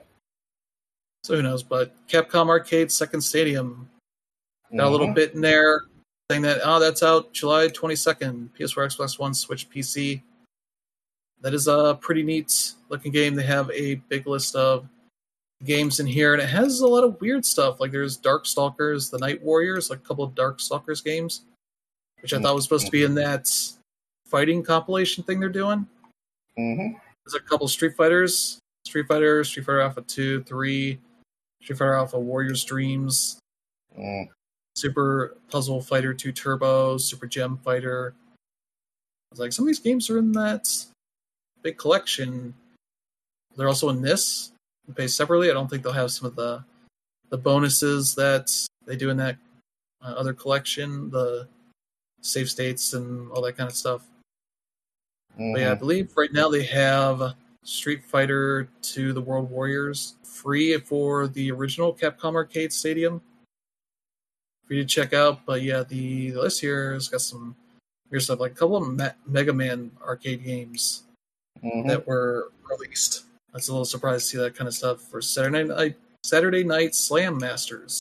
so 1.24 1.36
who 1.36 1.42
knows? 1.42 1.64
But 1.64 1.96
Capcom 2.08 2.48
Arcade 2.48 2.92
Second 2.92 3.22
Stadium 3.22 3.90
got 4.76 4.88
a 4.88 4.90
little 4.90 5.08
Mhm. 5.08 5.16
bit 5.16 5.34
in 5.34 5.42
there 5.42 5.86
saying 6.30 6.44
that 6.44 6.62
oh, 6.64 6.80
that's 6.80 7.04
out 7.04 7.34
July 7.34 7.68
twenty 7.68 7.96
second. 7.96 8.54
PS4, 8.56 8.86
Xbox 8.86 9.20
One, 9.20 9.34
Switch, 9.34 9.70
PC. 9.70 10.24
That 11.42 11.54
is 11.54 11.68
a 11.68 11.98
pretty 12.00 12.24
neat 12.24 12.74
looking 12.90 13.12
game. 13.12 13.36
They 13.36 13.44
have 13.44 13.70
a 13.72 13.96
big 13.96 14.28
list 14.28 14.56
of 14.56 14.88
games 15.64 16.00
in 16.00 16.08
here, 16.08 16.34
and 16.34 16.42
it 16.42 16.48
has 16.50 16.80
a 16.80 16.88
lot 16.88 17.04
of 17.04 17.20
weird 17.20 17.46
stuff. 17.46 17.80
Like 17.80 17.92
there's 17.92 18.18
Darkstalkers, 18.18 19.12
the 19.12 19.18
Night 19.18 19.42
Warriors, 19.42 19.90
like 19.90 20.00
a 20.00 20.04
couple 20.04 20.24
of 20.24 20.34
Darkstalkers 20.36 21.04
games, 21.04 21.42
which 22.22 22.34
I 22.34 22.40
thought 22.42 22.56
was 22.56 22.64
supposed 22.66 22.86
to 22.86 22.92
be 22.92 23.04
in 23.04 23.16
that 23.16 23.50
fighting 24.26 24.64
compilation 24.64 25.24
thing 25.24 25.40
they're 25.40 25.50
doing. 25.50 25.88
Mhm. 26.58 27.00
There's 27.26 27.36
a 27.36 27.40
couple 27.40 27.68
Street 27.68 27.96
Fighters, 27.96 28.60
Street 28.86 29.08
Fighter, 29.08 29.44
Street 29.44 29.66
Fighter 29.66 29.82
Alpha 29.82 30.02
2, 30.02 30.44
3, 30.44 31.00
Street 31.62 31.78
Fighter 31.78 31.94
Alpha 31.94 32.20
Warriors 32.20 32.64
Dreams, 32.64 33.40
Mm. 33.98 34.30
Super 34.76 35.38
Puzzle 35.50 35.82
Fighter 35.82 36.14
2 36.14 36.32
Turbo, 36.32 36.98
Super 36.98 37.28
Gem 37.28 37.58
Fighter. 37.58 38.16
I 38.18 39.34
was 39.34 39.40
like, 39.40 39.52
some 39.54 39.64
of 39.64 39.68
these 39.68 39.80
games 39.80 40.10
are 40.10 40.18
in 40.18 40.32
that 40.34 40.68
big 41.62 41.78
collection. 41.78 42.54
They're 43.56 43.68
also 43.68 43.90
in 43.90 44.02
this. 44.02 44.52
You 44.88 44.94
pay 44.94 45.08
separately. 45.08 45.50
I 45.50 45.54
don't 45.54 45.70
think 45.70 45.84
they'll 45.84 45.92
have 45.92 46.12
some 46.12 46.26
of 46.28 46.36
the 46.36 46.64
the 47.30 47.38
bonuses 47.38 48.14
that 48.16 48.52
they 48.86 48.98
do 48.98 49.10
in 49.10 49.16
that 49.18 49.38
uh, 50.02 50.14
other 50.18 50.34
collection, 50.34 51.10
the 51.12 51.48
save 52.22 52.50
states 52.50 52.94
and 52.94 53.30
all 53.32 53.42
that 53.42 53.58
kind 53.58 53.70
of 53.70 53.76
stuff. 53.76 54.04
But 55.38 55.60
yeah, 55.60 55.72
I 55.72 55.76
Mhm. 55.76 55.80
believe 55.80 56.18
right 56.18 56.32
now 56.32 56.50
they 56.50 56.64
have 56.64 57.36
Street 57.64 58.04
Fighter 58.04 58.68
2 58.82 59.14
the 59.14 59.22
World 59.22 59.50
Warriors 59.50 60.16
free 60.24 60.78
for 60.80 61.28
the 61.28 61.52
original 61.52 61.94
Capcom 61.94 62.36
Arcade 62.36 62.74
Stadium. 62.74 63.22
For 64.68 64.74
you 64.76 64.84
to 64.84 64.88
check 64.88 65.14
out. 65.14 65.46
But 65.46 65.62
yeah, 65.62 65.84
the, 65.84 66.32
the 66.32 66.42
list 66.42 66.62
here 66.62 66.94
has 66.94 67.08
got 67.08 67.22
some 67.22 67.56
weird 68.10 68.24
stuff, 68.24 68.40
like 68.40 68.54
a 68.54 68.56
couple 68.56 68.78
of 68.78 68.94
Me- 68.96 69.06
Mega 69.26 69.54
Man 69.54 69.92
arcade 70.02 70.44
games 70.44 71.04
Mhm. 71.64 71.88
that 71.88 72.08
were 72.08 72.52
released. 72.70 73.26
That's 73.54 73.68
a 73.68 73.72
little 73.72 73.86
surprised 73.86 74.26
to 74.26 74.30
see 74.32 74.38
that 74.38 74.56
kind 74.56 74.68
of 74.68 74.74
stuff 74.74 75.02
for 75.02 75.22
Saturday 75.22 75.64
night 75.64 75.96
Saturday 76.24 76.64
Night 76.64 76.94
Slam 76.94 77.38
Masters, 77.38 78.00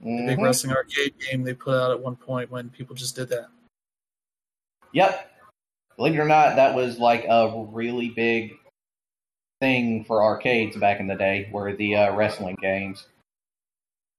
the 0.00 0.26
big 0.26 0.38
Mhm. 0.38 0.42
wrestling 0.42 0.76
arcade 0.76 1.14
game 1.18 1.42
they 1.42 1.54
put 1.54 1.74
out 1.74 1.90
at 1.90 2.00
one 2.00 2.16
point 2.16 2.50
when 2.50 2.70
people 2.70 2.94
just 2.94 3.16
did 3.16 3.28
that. 3.28 3.48
Yep. 4.92 5.32
Believe 5.96 6.14
it 6.14 6.18
or 6.18 6.26
not, 6.26 6.56
that 6.56 6.74
was 6.74 6.98
like 6.98 7.24
a 7.24 7.66
really 7.70 8.10
big 8.10 8.58
thing 9.60 10.04
for 10.04 10.22
arcades 10.22 10.76
back 10.76 11.00
in 11.00 11.06
the 11.06 11.14
day, 11.14 11.48
were 11.50 11.74
the 11.74 11.94
uh, 11.96 12.14
wrestling 12.14 12.56
games. 12.60 13.06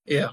Yeah. 0.06 0.32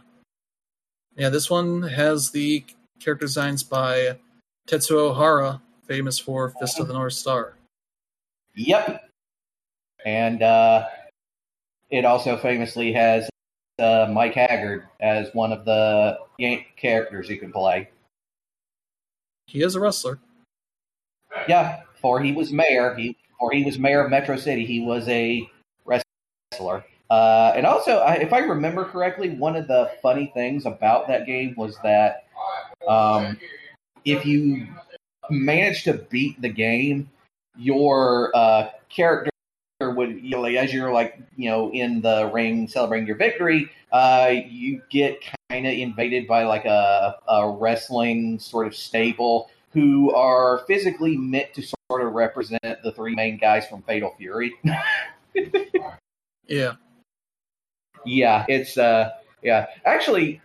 Yeah, 1.17 1.29
this 1.29 1.51
one 1.51 1.83
has 1.83 2.31
the 2.31 2.65
character 3.01 3.27
designs 3.27 3.63
by 3.63 4.19
Tetsuo 4.67 5.17
Hara, 5.17 5.61
famous 5.87 6.19
for 6.19 6.51
Fist 6.59 6.81
of 6.81 6.89
the 6.89 6.95
North 6.95 7.13
Star. 7.13 7.57
Yep. 8.55 9.11
And 10.07 10.43
uh, 10.43 10.89
it 11.91 12.05
also 12.05 12.37
famously 12.37 12.93
has 12.93 13.29
uh, 13.79 14.09
Mike 14.11 14.35
Haggard 14.35 14.87
as 15.01 15.33
one 15.35 15.53
of 15.53 15.65
the 15.65 16.19
characters 16.77 17.29
you 17.29 17.39
can 17.39 17.53
play. 17.53 17.89
He 19.47 19.63
is 19.63 19.75
a 19.75 19.81
wrestler. 19.81 20.19
Yeah, 21.49 21.83
before 21.93 22.21
he 22.21 22.33
was 22.33 22.53
mayor, 22.53 22.95
he 22.95 23.17
before 23.31 23.53
he 23.53 23.65
was 23.65 23.79
mayor 23.79 24.05
of 24.05 24.11
Metro 24.11 24.37
City, 24.37 24.65
he 24.65 24.81
was 24.81 25.09
a 25.09 25.49
wrestler. 25.85 26.85
Uh, 27.11 27.53
and 27.55 27.67
also, 27.67 27.99
I, 27.99 28.15
if 28.15 28.33
I 28.33 28.39
remember 28.39 28.85
correctly, 28.85 29.31
one 29.31 29.57
of 29.57 29.67
the 29.69 29.91
funny 30.01 30.31
things 30.35 30.65
about 30.67 31.07
that 31.09 31.27
game 31.27 31.55
was 31.57 31.77
that 31.83 32.25
um, 32.89 33.39
if 34.05 34.25
you 34.25 34.67
managed 35.31 35.85
to 35.85 35.95
beat 35.95 36.41
the 36.41 36.49
game, 36.49 37.11
your 37.57 38.35
uh, 38.35 38.71
character 38.89 39.31
would, 39.95 40.23
you 40.23 40.31
know, 40.31 40.41
like, 40.41 40.57
as 40.57 40.73
you're 40.73 40.93
like, 40.93 41.19
you 41.37 41.51
know, 41.51 41.73
in 41.73 42.01
the 42.01 42.31
ring 42.33 42.69
celebrating 42.69 43.07
your 43.07 43.17
victory, 43.17 43.71
uh, 43.93 44.33
you 44.49 44.83
get 44.91 45.23
kind 45.51 45.67
of 45.67 45.73
invaded 45.73 46.27
by 46.27 46.45
like 46.45 46.65
a, 46.65 47.17
a 47.29 47.49
wrestling 47.49 48.39
sort 48.39 48.67
of 48.67 48.75
stable 48.75 49.51
who 49.73 50.13
are 50.15 50.65
physically 50.67 51.17
meant 51.17 51.53
to 51.55 51.63
sort 51.63 52.03
of 52.03 52.13
represent 52.13 52.83
the 52.83 52.93
three 52.93 53.15
main 53.15 53.37
guys 53.39 53.67
from 53.67 53.83
Fatal 53.83 54.15
Fury. 54.19 54.55
Yeah. 56.47 56.75
yeah, 58.05 58.45
it's 58.49 58.77
uh, 58.77 59.11
yeah. 59.43 59.67
Actually, 59.85 60.41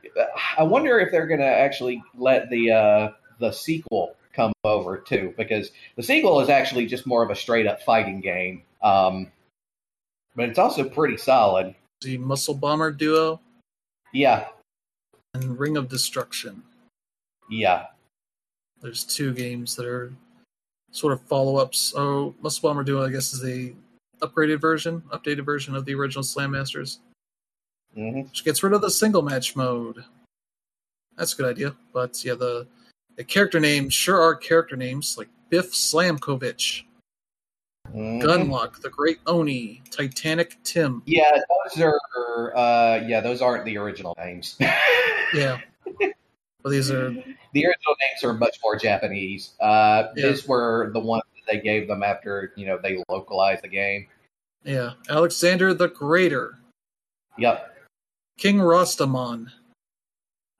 I 0.57 0.63
wonder 0.63 0.97
if 0.99 1.11
they're 1.11 1.27
gonna 1.27 1.43
actually 1.43 2.01
let 2.17 2.49
the 2.49 2.71
uh 2.71 3.09
the 3.39 3.51
sequel 3.51 4.15
come 4.33 4.53
over 4.63 4.97
too, 4.97 5.33
because 5.37 5.71
the 5.95 6.03
sequel 6.03 6.39
is 6.39 6.49
actually 6.49 6.85
just 6.85 7.05
more 7.05 7.23
of 7.23 7.29
a 7.29 7.35
straight 7.35 7.67
up 7.67 7.81
fighting 7.81 8.21
game. 8.21 8.63
Um, 8.81 9.31
but 10.36 10.49
it's 10.49 10.59
also 10.59 10.88
pretty 10.88 11.17
solid. 11.17 11.75
The 12.01 12.17
Muscle 12.17 12.53
Bomber 12.53 12.91
duo 12.91 13.39
Yeah, 14.13 14.47
and 15.34 15.59
Ring 15.59 15.77
of 15.77 15.89
Destruction. 15.89 16.63
Yeah. 17.49 17.88
There's 18.82 19.03
two 19.03 19.34
games 19.34 19.75
that 19.75 19.86
are 19.86 20.13
sort 20.91 21.13
of 21.13 21.21
follow 21.21 21.57
ups. 21.57 21.93
Oh, 21.95 22.34
Muscle 22.41 22.69
Bomber 22.69 22.84
Duo, 22.84 23.05
I 23.05 23.11
guess, 23.11 23.34
is 23.34 23.41
the 23.41 23.73
upgraded 24.21 24.61
version, 24.61 25.01
updated 25.11 25.45
version 25.45 25.75
of 25.75 25.86
the 25.86 25.93
original 25.95 26.23
Slam 26.23 26.51
Masters, 26.51 26.99
hmm 27.93 28.21
which 28.21 28.43
gets 28.45 28.63
rid 28.63 28.73
of 28.73 28.82
the 28.82 28.91
single 28.91 29.21
match 29.21 29.55
mode. 29.55 30.03
That's 31.17 31.34
a 31.34 31.38
good 31.38 31.49
idea. 31.49 31.75
But 31.93 32.23
yeah, 32.23 32.36
the 32.36 32.67
the 33.17 33.23
character 33.23 33.59
names 33.59 33.93
sure 33.93 34.21
are 34.21 34.36
character 34.36 34.77
names 34.77 35.17
like 35.17 35.27
Biff 35.49 35.73
Slamkovich, 35.73 36.84
Mm-hmm. 37.93 38.19
Gunloc, 38.27 38.81
the 38.81 38.89
Great 38.89 39.19
Oni, 39.27 39.81
Titanic 39.91 40.57
Tim. 40.63 41.01
Yeah, 41.05 41.31
those 41.73 41.81
are. 41.81 42.55
Uh, 42.55 43.01
yeah, 43.07 43.19
those 43.21 43.41
aren't 43.41 43.65
the 43.65 43.77
original 43.77 44.15
names. 44.17 44.57
Yeah. 45.33 45.59
But 46.63 46.71
these 46.71 46.89
are 46.89 47.11
the 47.11 47.65
original 47.65 47.95
names 47.99 48.23
are 48.23 48.33
much 48.33 48.57
more 48.63 48.75
Japanese. 48.77 49.51
Uh, 49.61 50.05
Yeah. 50.15 50.29
These 50.29 50.47
were 50.47 50.89
the 50.93 50.99
ones 50.99 51.21
that 51.35 51.53
they 51.53 51.59
gave 51.61 51.87
them 51.87 52.01
after 52.03 52.51
you 52.55 52.65
know 52.65 52.79
they 52.81 53.03
localized 53.09 53.63
the 53.63 53.67
game. 53.69 54.07
yeah, 54.63 54.93
Alexander 55.07 55.73
the 55.75 55.87
Greater, 55.87 56.57
Yep. 57.37 57.75
King 58.39 58.59
Rasta 58.59 59.05
Mon. 59.05 59.51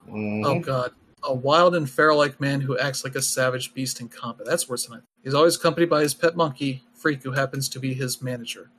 Mhm. 0.08 0.42
Oh 0.46 0.60
god. 0.60 0.92
A 1.24 1.34
wild 1.34 1.74
and 1.74 1.88
feral 1.90 2.16
like 2.16 2.40
man 2.40 2.60
who 2.62 2.78
acts 2.78 3.02
like 3.04 3.14
a 3.16 3.22
savage 3.22 3.74
beast 3.74 4.00
in 4.00 4.08
combat. 4.08 4.46
That's 4.46 4.68
worse 4.68 4.86
than 4.86 4.98
I 4.98 5.02
He's 5.24 5.34
always 5.34 5.56
accompanied 5.56 5.90
by 5.90 6.00
his 6.02 6.14
pet 6.14 6.34
monkey, 6.36 6.82
Freak, 7.00 7.22
who 7.22 7.32
happens 7.32 7.68
to 7.70 7.80
be 7.80 7.94
his 7.94 8.20
manager. 8.20 8.70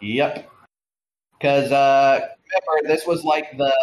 Yep. 0.00 0.50
Because 1.38 1.72
uh, 1.72 2.28
remember, 2.68 2.88
this 2.88 3.06
was 3.06 3.24
like 3.24 3.56
the. 3.58 3.74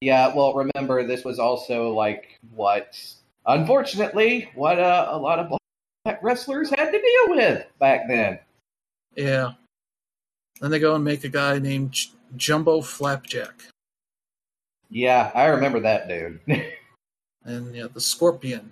Yeah, 0.00 0.34
well, 0.34 0.54
remember, 0.54 1.06
this 1.06 1.24
was 1.24 1.38
also 1.38 1.92
like 1.92 2.38
what, 2.54 2.98
unfortunately, 3.44 4.48
what 4.54 4.78
uh, 4.78 5.08
a 5.10 5.18
lot 5.18 5.38
of 5.38 5.58
black 6.04 6.22
wrestlers 6.22 6.70
had 6.70 6.90
to 6.90 6.98
deal 6.98 7.36
with 7.36 7.66
back 7.78 8.08
then. 8.08 8.38
Yeah. 9.14 9.52
Then 10.60 10.70
they 10.70 10.78
go 10.78 10.94
and 10.94 11.04
make 11.04 11.24
a 11.24 11.28
guy 11.28 11.58
named 11.58 11.92
J- 11.92 12.10
Jumbo 12.36 12.80
Flapjack. 12.80 13.62
Yeah, 14.88 15.30
I 15.34 15.46
remember 15.46 15.80
that 15.80 16.08
dude. 16.08 16.40
And 17.42 17.74
yeah, 17.74 17.86
the 17.92 18.02
Scorpion. 18.02 18.70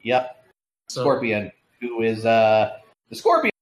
yep, 0.00 0.43
So, 0.88 1.02
Scorpion, 1.02 1.50
who 1.80 2.02
is 2.02 2.24
uh, 2.26 2.78
the 3.08 3.16
Scorpion, 3.16 3.52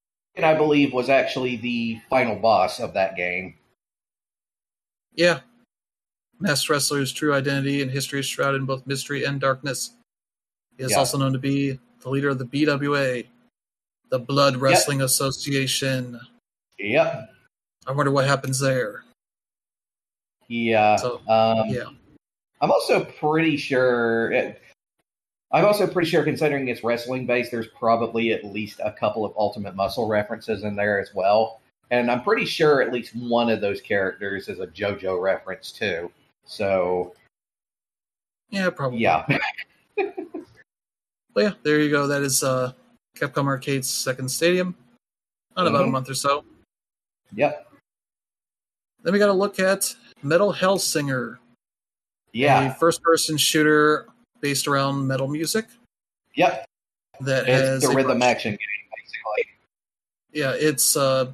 I 0.43 0.55
believe, 0.55 0.93
was 0.93 1.09
actually 1.09 1.57
the 1.57 2.01
final 2.11 2.37
boss 2.37 2.81
of 2.81 2.95
that 2.95 3.17
game. 3.17 3.55
Yeah. 5.15 5.41
Masked 6.41 6.69
Wrestler's 6.69 7.13
true 7.13 7.35
identity 7.35 7.83
and 7.83 7.91
history 7.91 8.21
is 8.21 8.27
shrouded 8.27 8.61
in 8.61 8.67
both 8.67 8.87
mystery 8.87 9.25
and 9.25 9.41
darkness. 9.41 9.95
He 10.77 10.83
is 10.83 10.93
Yeah. 10.93 10.99
also 10.99 11.19
known 11.19 11.33
to 11.33 11.39
be 11.39 11.79
the 12.01 12.09
leader 12.09 12.31
of 12.31 12.39
the 12.39 12.45
BWA, 12.45 13.27
the 14.09 14.19
Blood 14.19 14.57
Wrestling 14.57 15.03
Association. 15.03 16.19
Yep. 16.79 17.31
I 17.87 17.93
wonder 17.93 18.11
what 18.11 18.27
happens 18.27 18.59
there. 18.59 19.05
Yeah. 20.49 20.97
So, 20.97 21.21
um, 21.29 21.69
yeah. 21.69 21.85
I'm 22.61 22.71
also 22.71 23.05
pretty 23.05 23.57
sure. 23.57 24.33
It, 24.33 24.61
I'm 25.53 25.65
also 25.67 25.87
pretty 25.87 26.09
sure, 26.09 26.25
considering 26.25 26.69
it's 26.69 26.83
wrestling 26.83 27.27
based, 27.27 27.51
there's 27.51 27.67
probably 27.69 28.33
at 28.33 28.45
least 28.45 28.81
a 28.83 28.91
couple 28.93 29.25
of 29.25 29.35
Ultimate 29.37 29.77
Muscle 29.77 30.09
references 30.09 30.65
in 30.65 30.75
there 30.75 30.99
as 30.99 31.15
well. 31.15 31.61
And 31.91 32.11
I'm 32.11 32.23
pretty 32.23 32.47
sure 32.47 32.81
at 32.81 32.91
least 32.93 33.15
one 33.15 33.51
of 33.51 33.61
those 33.61 33.81
characters 33.83 34.49
is 34.49 34.61
a 34.61 34.67
JoJo 34.67 35.21
reference 35.21 35.71
too. 35.73 36.11
So 36.47 37.15
Yeah, 38.49 38.71
probably. 38.71 39.01
yeah, 39.01 39.27
But 41.35 41.41
yeah, 41.45 41.53
there 41.63 41.81
you 41.81 41.91
go. 41.91 42.07
That 42.07 42.23
is 42.23 42.43
uh, 42.43 42.73
Capcom 43.17 43.45
Arcade's 43.47 43.89
second 43.91 44.29
stadium. 44.31 44.75
On 45.57 45.67
about 45.67 45.85
a 45.85 45.87
Mhm. 45.87 45.91
month 45.93 46.09
or 46.09 46.15
so. 46.15 46.45
yep, 47.35 47.71
Then 49.03 49.13
we 49.13 49.19
got 49.19 49.27
to 49.27 49.33
look 49.35 49.59
at 49.59 49.95
Metal 50.23 50.51
Hellsinger, 50.53 51.35
a 51.35 51.39
yeah, 52.33 52.73
first-person 52.75 53.37
shooter 53.37 54.07
based 54.43 54.67
around 54.69 55.07
metal 55.07 55.29
music 55.29 55.65
yep. 56.35 56.67
that 57.21 57.47
has 57.47 57.83
the 57.83 57.89
rhythm 57.89 58.21
action 58.21 58.51
game 58.51 58.59
basically. 58.97 59.51
Yeah, 60.33 60.53
it's 60.55 60.97
uh, 60.97 61.33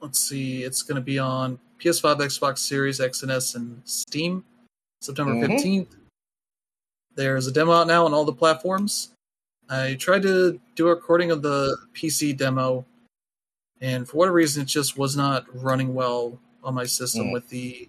let's 0.00 0.20
see, 0.20 0.62
it's 0.62 0.82
going 0.82 0.96
to 0.96 1.00
be 1.02 1.18
on 1.18 1.58
PS5, 1.80 2.16
Xbox 2.18 2.58
Series 2.58 3.00
X 3.00 3.22
and 3.22 3.32
S, 3.32 3.54
and 3.56 3.80
Steam, 3.84 4.44
September 5.00 5.32
Mhm. 5.32 5.46
15th. 5.58 5.96
There's 7.16 7.46
a 7.46 7.52
demo 7.52 7.72
out 7.72 7.86
now 7.86 8.04
on 8.04 8.12
all 8.14 8.24
the 8.24 8.32
platforms. 8.32 9.10
I 9.68 9.94
tried 9.94 10.22
to 10.22 10.60
do 10.74 10.88
a 10.88 10.90
recording 10.94 11.30
of 11.30 11.40
the 11.42 11.76
PC 11.94 12.36
demo, 12.36 12.84
and 13.80 14.06
for 14.08 14.18
whatever 14.18 14.34
reason, 14.36 14.62
it 14.62 14.66
just 14.66 14.98
was 14.98 15.16
not 15.16 15.46
running 15.54 15.94
well 15.94 16.38
on 16.62 16.74
my 16.74 16.84
system 16.84 17.26
Mm. 17.26 17.32
with 17.32 17.48
the 17.48 17.88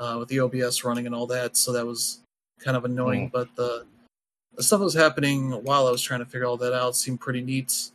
uh, 0.00 0.16
with 0.18 0.28
the 0.28 0.40
OBS 0.40 0.82
running 0.82 1.06
and 1.06 1.14
all 1.14 1.26
that. 1.28 1.56
So 1.56 1.72
that 1.72 1.86
was 1.86 2.20
kind 2.60 2.76
of 2.76 2.84
annoying. 2.84 3.30
But 3.32 3.54
the 3.56 3.86
the 4.56 4.62
stuff 4.62 4.78
that 4.78 4.84
was 4.84 4.94
happening 4.94 5.50
while 5.64 5.86
I 5.86 5.90
was 5.90 6.00
trying 6.02 6.20
to 6.20 6.26
figure 6.26 6.46
all 6.46 6.56
that 6.58 6.72
out 6.72 6.94
seemed 6.96 7.20
pretty 7.20 7.40
neat. 7.42 7.90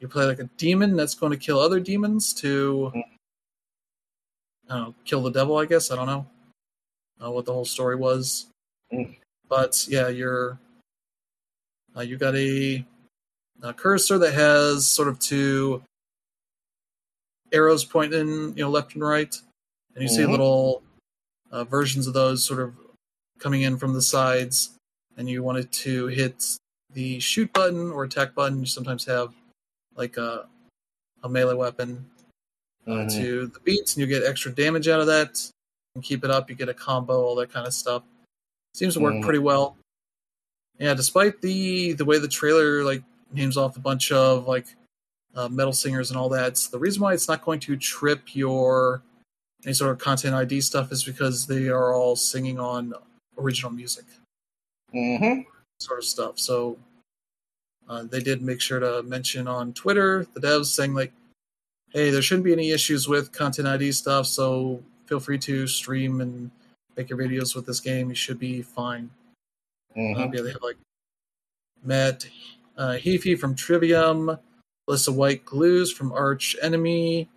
You 0.00 0.08
play 0.08 0.26
like 0.26 0.38
a 0.38 0.50
demon 0.58 0.96
that's 0.96 1.14
going 1.14 1.32
to 1.32 1.38
kill 1.38 1.58
other 1.58 1.80
demons 1.80 2.32
to 2.34 2.92
Mm. 2.94 3.02
I 4.68 4.74
don't 4.76 4.82
know, 4.88 4.94
kill 5.04 5.22
the 5.22 5.30
devil. 5.30 5.56
I 5.58 5.66
guess 5.66 5.90
I 5.90 5.96
don't 5.96 6.06
know 6.06 6.26
uh, 7.24 7.30
what 7.30 7.44
the 7.46 7.52
whole 7.52 7.64
story 7.64 7.96
was, 7.96 8.46
Mm. 8.92 9.16
but 9.48 9.86
yeah, 9.88 10.08
you're 10.08 10.58
uh, 11.96 12.00
you 12.00 12.16
got 12.16 12.34
a, 12.34 12.84
a 13.62 13.72
cursor 13.72 14.18
that 14.18 14.34
has 14.34 14.86
sort 14.86 15.06
of 15.08 15.18
two 15.20 15.80
arrows 17.52 17.84
pointing, 17.84 18.56
you 18.56 18.64
know, 18.64 18.70
left 18.70 18.94
and 18.94 19.02
right, 19.04 19.34
and 19.94 20.02
you 20.02 20.08
see 20.08 20.22
Mhm. 20.22 20.30
little 20.32 20.82
uh, 21.52 21.62
versions 21.64 22.06
of 22.08 22.14
those 22.14 22.42
sort 22.44 22.58
of 22.60 22.74
coming 23.38 23.62
in 23.62 23.76
from 23.76 23.92
the 23.92 24.02
sides, 24.02 24.70
and 25.16 25.28
you 25.28 25.42
wanted 25.42 25.70
to 25.72 26.06
hit 26.08 26.56
the 26.92 27.18
shoot 27.20 27.52
button 27.52 27.90
or 27.90 28.04
attack 28.04 28.34
button. 28.34 28.60
You 28.60 28.66
sometimes 28.66 29.04
have 29.06 29.34
like 29.96 30.16
a 30.16 30.48
a 31.22 31.28
melee 31.28 31.54
weapon 31.54 32.10
uh, 32.86 32.90
Mhm. 32.90 33.12
to 33.18 33.46
the 33.46 33.60
beats, 33.60 33.94
and 33.94 34.00
you 34.02 34.06
get 34.06 34.24
extra 34.28 34.52
damage 34.52 34.88
out 34.88 35.00
of 35.00 35.06
that. 35.06 35.50
And 35.94 36.04
keep 36.04 36.22
it 36.24 36.30
up, 36.30 36.50
you 36.50 36.56
get 36.56 36.68
a 36.68 36.74
combo, 36.74 37.22
all 37.22 37.34
that 37.36 37.50
kind 37.50 37.66
of 37.66 37.72
stuff. 37.72 38.02
Seems 38.74 38.94
to 38.94 39.00
work 39.00 39.14
Mhm. 39.14 39.22
pretty 39.22 39.38
well. 39.38 39.76
Yeah, 40.78 40.92
despite 40.94 41.40
the 41.40 41.92
the 41.94 42.04
way 42.04 42.18
the 42.18 42.28
trailer 42.28 42.84
like 42.84 43.02
names 43.32 43.56
off 43.56 43.76
a 43.76 43.80
bunch 43.80 44.12
of 44.12 44.46
like 44.46 44.66
uh, 45.34 45.48
metal 45.48 45.72
singers 45.72 46.10
and 46.10 46.18
all 46.18 46.28
that, 46.28 46.56
the 46.70 46.78
reason 46.78 47.02
why 47.02 47.12
it's 47.14 47.26
not 47.26 47.44
going 47.44 47.58
to 47.60 47.76
trip 47.76 48.36
your 48.36 49.02
any 49.64 49.72
sort 49.72 49.90
of 49.90 49.98
content 49.98 50.34
ID 50.34 50.60
stuff 50.60 50.92
is 50.92 51.02
because 51.02 51.46
they 51.46 51.68
are 51.68 51.92
all 51.94 52.14
singing 52.16 52.58
on 52.60 52.92
original 53.38 53.70
music 53.72 54.04
Mhm. 54.94 55.44
sort 55.80 55.98
of 55.98 56.04
stuff. 56.04 56.38
So 56.38 56.78
uh, 57.88 58.04
they 58.04 58.20
did 58.20 58.40
make 58.42 58.60
sure 58.60 58.80
to 58.80 59.02
mention 59.02 59.46
on 59.46 59.72
Twitter 59.74 60.26
the 60.34 60.40
devs 60.40 60.66
saying 60.66 60.94
like, 60.94 61.12
"Hey, 61.90 62.10
there 62.10 62.22
shouldn't 62.22 62.44
be 62.44 62.52
any 62.52 62.70
issues 62.70 63.06
with 63.08 63.32
content 63.32 63.68
ID 63.68 63.92
stuff. 63.92 64.26
So 64.26 64.82
feel 65.06 65.20
free 65.20 65.38
to 65.40 65.66
stream 65.66 66.20
and 66.20 66.50
make 66.96 67.10
your 67.10 67.18
videos 67.18 67.54
with 67.54 67.66
this 67.66 67.80
game. 67.80 68.08
You 68.08 68.14
should 68.14 68.38
be 68.38 68.62
fine." 68.62 69.10
Mhm. 69.96 70.16
Um, 70.16 70.34
yeah, 70.34 70.40
they 70.42 70.52
have 70.52 70.62
like 70.62 70.78
Matt 71.82 72.26
uh, 72.76 72.96
Heafy 72.98 73.38
from 73.38 73.54
Trivium, 73.54 74.36
Alissa 74.88 75.14
White-Gluz 75.14 75.94
from 75.94 76.10
Arch 76.12 76.56
Enemy, 76.60 77.28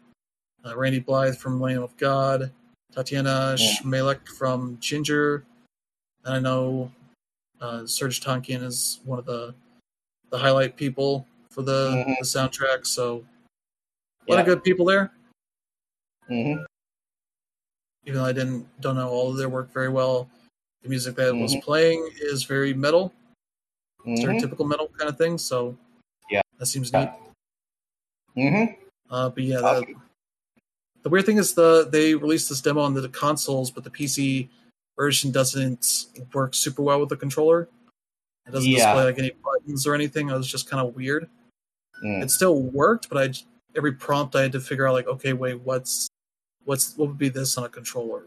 uh, 0.65 0.75
Randy 0.75 0.99
Blythe 0.99 1.37
from 1.37 1.61
Lamb 1.61 1.83
of 1.83 1.95
God, 1.97 2.51
Tatiana 2.91 3.55
Yeah. 3.59 3.73
Shmayluk 3.83 4.27
from 4.29 4.77
Jinjer, 4.77 5.43
and 6.27 6.35
I 6.35 6.39
know 6.39 6.91
uh, 7.61 7.79
Serj 7.83 8.21
Tankian 8.23 8.61
is 8.61 8.99
one 9.05 9.17
of 9.17 9.25
the 9.25 9.55
the 10.29 10.37
highlight 10.37 10.75
people 10.75 11.25
for 11.49 11.61
the, 11.61 12.03
Mhm. 12.05 12.17
the 12.19 12.25
soundtrack. 12.25 12.85
So 12.85 13.25
a 14.27 14.31
lot 14.31 14.35
Yeah. 14.35 14.39
of 14.41 14.45
good 14.45 14.63
people 14.63 14.85
there. 14.85 15.13
Mhm. 16.29 16.65
Even 18.05 18.19
though 18.19 18.25
I 18.25 18.33
didn't 18.33 18.67
don't 18.81 18.95
know 18.97 19.09
all 19.09 19.31
of 19.31 19.37
their 19.37 19.47
work 19.49 19.71
very 19.71 19.87
well, 19.89 20.29
the 20.83 20.89
music 20.89 21.15
that 21.15 21.33
was 21.33 21.55
Mhm. 21.55 21.63
playing 21.63 22.09
is 22.17 22.43
very 22.43 22.73
metal. 22.73 23.13
Stereotypical 24.05 24.67
metal 24.67 24.89
kind 24.89 25.09
of 25.09 25.17
thing. 25.17 25.37
So 25.37 25.77
Yeah. 26.29 26.41
that 26.59 26.65
seems 26.65 26.91
neat. 26.91 27.09
Mhm. 28.35 28.77
Uh, 29.09 29.29
but 29.29 29.43
yeah, 29.43 29.61
the, 29.61 29.95
the 31.03 31.09
weird 31.09 31.25
thing 31.25 31.37
is 31.37 31.53
the 31.53 31.87
they 31.89 32.13
released 32.15 32.49
this 32.49 32.61
demo 32.61 32.81
on 32.81 32.93
the 32.93 33.07
consoles, 33.09 33.71
but 33.71 33.83
the 33.85 33.89
PC 33.89 34.49
version 34.97 35.31
doesn't 35.31 36.07
work 36.33 36.53
super 36.53 36.81
well 36.81 36.99
with 36.99 37.09
the 37.09 37.17
controller. 37.17 37.69
It 38.47 38.51
doesn't 38.51 38.69
Yeah. 38.69 38.93
display 38.93 39.03
like 39.05 39.19
any 39.19 39.31
buttons 39.31 39.85
or 39.87 39.93
anything. 39.93 40.29
It 40.29 40.33
was 40.33 40.47
just 40.47 40.69
kind 40.69 40.85
of 40.85 40.95
weird. 40.95 41.29
Mm. 42.03 42.23
It 42.23 42.31
still 42.31 42.61
worked, 42.61 43.09
but 43.09 43.17
I 43.17 43.33
every 43.75 43.91
prompt 43.93 44.35
I 44.35 44.41
had 44.41 44.51
to 44.53 44.59
figure 44.59 44.87
out 44.87 44.93
like, 44.93 45.07
okay, 45.07 45.33
wait, 45.33 45.55
what's 45.61 46.07
what's 46.65 46.97
what 46.97 47.09
would 47.09 47.17
be 47.17 47.29
this 47.29 47.57
on 47.57 47.63
a 47.63 47.69
controller 47.69 48.25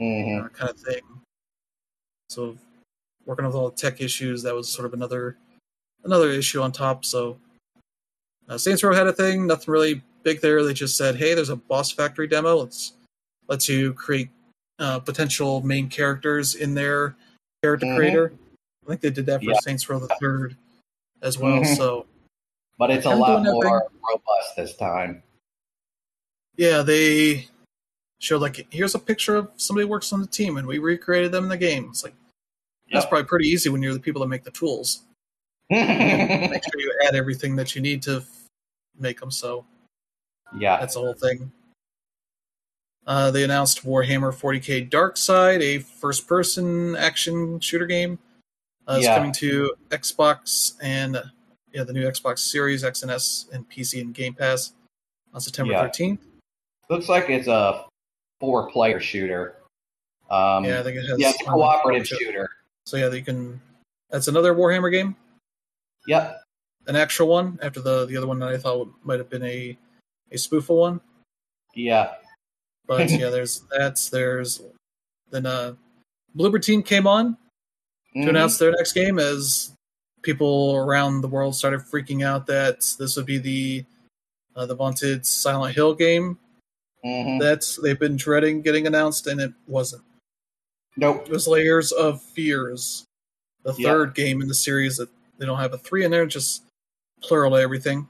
Mhm. 0.00 0.44
uh, 0.44 0.48
kind 0.50 0.70
of 0.70 0.78
thing. 0.78 1.02
So 2.28 2.56
working 3.24 3.44
with 3.44 3.54
all 3.54 3.70
the 3.70 3.76
tech 3.76 4.00
issues, 4.00 4.42
that 4.42 4.54
was 4.54 4.68
sort 4.68 4.86
of 4.86 4.94
another 4.94 5.36
another 6.04 6.30
issue 6.30 6.60
on 6.62 6.70
top. 6.72 7.04
So 7.04 7.38
uh, 8.48 8.56
Saints 8.58 8.82
Row 8.84 8.94
had 8.94 9.08
a 9.08 9.12
thing, 9.12 9.46
nothing 9.46 9.72
really 9.72 10.02
big 10.22 10.40
there. 10.40 10.62
They 10.62 10.72
just 10.74 10.96
said, 10.96 11.16
"Hey, 11.16 11.34
there's 11.34 11.48
a 11.48 11.56
Boss 11.56 11.90
Factory 11.90 12.28
demo. 12.28 12.56
Let's 12.58 12.92
lets 13.48 13.68
you 13.68 13.92
create 13.94 14.30
uh, 14.78 14.98
potential 15.00 15.62
main 15.62 15.88
characters 15.88 16.54
in 16.54 16.74
their 16.74 17.16
character 17.62 17.86
Mhm. 17.86 17.96
creator." 17.96 18.32
I 18.84 18.88
think 18.88 19.00
they 19.00 19.10
did 19.10 19.26
that 19.26 19.40
for 19.40 19.50
Yeah. 19.50 19.58
Saints 19.60 19.88
Row 19.88 19.98
the 19.98 20.14
Third 20.20 20.56
as 21.22 21.38
well. 21.38 21.60
Mhm. 21.60 21.76
So 21.76 22.06
But 22.78 22.90
it's 22.90 23.06
a 23.06 23.14
lot 23.14 23.42
more 23.42 23.88
robust 24.08 24.56
this 24.56 24.76
time. 24.76 25.22
yeah, 26.56 26.82
they 26.82 27.48
showed 28.18 28.40
like 28.42 28.66
here's 28.72 28.94
a 28.94 28.98
picture 28.98 29.36
of 29.36 29.50
somebody 29.56 29.84
works 29.86 30.12
on 30.12 30.20
the 30.20 30.26
team, 30.26 30.56
and 30.56 30.66
we 30.66 30.78
recreated 30.78 31.32
them 31.32 31.44
in 31.44 31.50
the 31.50 31.56
game. 31.56 31.88
It's 31.90 32.04
like 32.04 32.14
that's 32.92 33.06
probably 33.06 33.26
pretty 33.26 33.48
easy 33.48 33.68
when 33.68 33.82
you're 33.82 33.94
the 33.94 34.00
people 34.00 34.20
that 34.20 34.28
make 34.28 34.44
the 34.44 34.50
tools. 34.52 35.02
Make 35.70 36.62
sure 36.62 36.80
you 36.80 36.94
add 37.04 37.16
everything 37.16 37.56
that 37.56 37.74
you 37.74 37.82
need 37.82 38.00
to 38.04 38.22
make 38.96 39.18
them. 39.18 39.32
So 39.32 39.66
yeah. 40.56 40.78
that's 40.78 40.94
the 40.94 41.00
whole 41.00 41.14
thing. 41.14 41.50
Uh, 43.06 43.30
they 43.30 43.44
announced 43.44 43.84
Warhammer 43.84 44.34
40k 44.34 44.90
Darktide, 44.90 45.60
a 45.62 45.78
first-person 45.78 46.96
action 46.96 47.60
shooter 47.60 47.86
game. 47.86 48.18
Uh, 48.88 48.94
it's 48.96 49.04
Yeah. 49.04 49.16
coming 49.16 49.32
to 49.34 49.74
Xbox 49.90 50.74
and 50.82 51.22
yeah, 51.72 51.84
the 51.84 51.92
new 51.92 52.04
Xbox 52.08 52.40
Series 52.40 52.82
X 52.84 53.02
and 53.02 53.10
S 53.10 53.46
and 53.52 53.68
PC 53.68 54.00
and 54.00 54.14
Game 54.14 54.34
Pass 54.34 54.72
on 55.34 55.40
September 55.40 55.72
Yeah. 55.72 55.82
13th. 55.82 56.18
Looks 56.88 57.08
like 57.08 57.28
it's 57.30 57.48
a 57.48 57.84
four 58.40 58.70
player 58.70 58.98
shooter. 59.00 59.56
Um, 60.30 60.64
yeah, 60.64 60.80
I 60.80 60.82
think 60.82 60.96
it 60.98 61.06
has. 61.06 61.18
yeah, 61.18 61.30
it's 61.30 61.40
a 61.42 61.44
cooperative 61.44 62.06
shooter. 62.08 62.48
So 62.86 62.96
yeah, 62.96 63.10
you 63.12 63.22
can. 63.22 63.60
That's 64.10 64.28
another 64.28 64.54
Warhammer 64.54 64.90
game, 64.90 65.16
Yep. 66.06 66.42
an 66.86 66.96
actual 66.96 67.28
one 67.28 67.58
after 67.62 67.80
the 67.80 68.06
the 68.06 68.16
other 68.16 68.26
one 68.26 68.38
that 68.40 68.48
I 68.48 68.56
thought 68.58 68.88
might 69.04 69.18
have 69.18 69.28
been 69.30 69.42
a 69.44 69.76
a 70.32 70.38
spooful 70.38 70.76
one. 70.78 71.00
Yeah. 71.74 72.14
But 72.86 73.10
yeah, 73.10 73.30
there's 73.30 73.62
that's 73.70 74.08
there's 74.08 74.62
then 75.30 75.46
uh, 75.46 75.74
Bloober 76.36 76.62
Team 76.62 76.82
came 76.82 77.06
on 77.06 77.36
to 78.14 78.20
Mhm. 78.20 78.28
announce 78.30 78.58
their 78.58 78.70
next 78.72 78.92
game 78.92 79.18
as 79.18 79.72
people 80.22 80.74
around 80.76 81.20
the 81.20 81.28
world 81.28 81.54
started 81.54 81.80
freaking 81.80 82.24
out 82.24 82.46
that 82.46 82.80
this 82.98 83.16
would 83.16 83.26
be 83.26 83.38
the 83.38 83.84
uh, 84.54 84.66
the 84.66 84.74
vaunted 84.74 85.26
Silent 85.26 85.74
Hill 85.74 85.94
game 85.94 86.38
Mhm. 87.04 87.38
that 87.40 87.76
they've 87.82 87.98
been 87.98 88.16
dreading 88.16 88.62
getting 88.62 88.86
announced, 88.86 89.26
and 89.26 89.40
it 89.40 89.52
wasn't. 89.66 90.02
Nope. 90.96 91.26
It 91.26 91.30
was 91.30 91.46
Layers 91.46 91.92
of 91.92 92.22
Fears, 92.22 93.04
the 93.64 93.74
Yeah. 93.74 93.90
third 93.90 94.14
game 94.14 94.40
in 94.40 94.48
the 94.48 94.54
series 94.54 94.96
that 94.96 95.10
they 95.38 95.44
don't 95.44 95.58
have 95.58 95.74
a 95.74 95.78
three 95.78 96.04
in 96.04 96.10
there, 96.10 96.24
just 96.26 96.62
plural 97.22 97.50
to 97.52 97.56
everything 97.56 98.08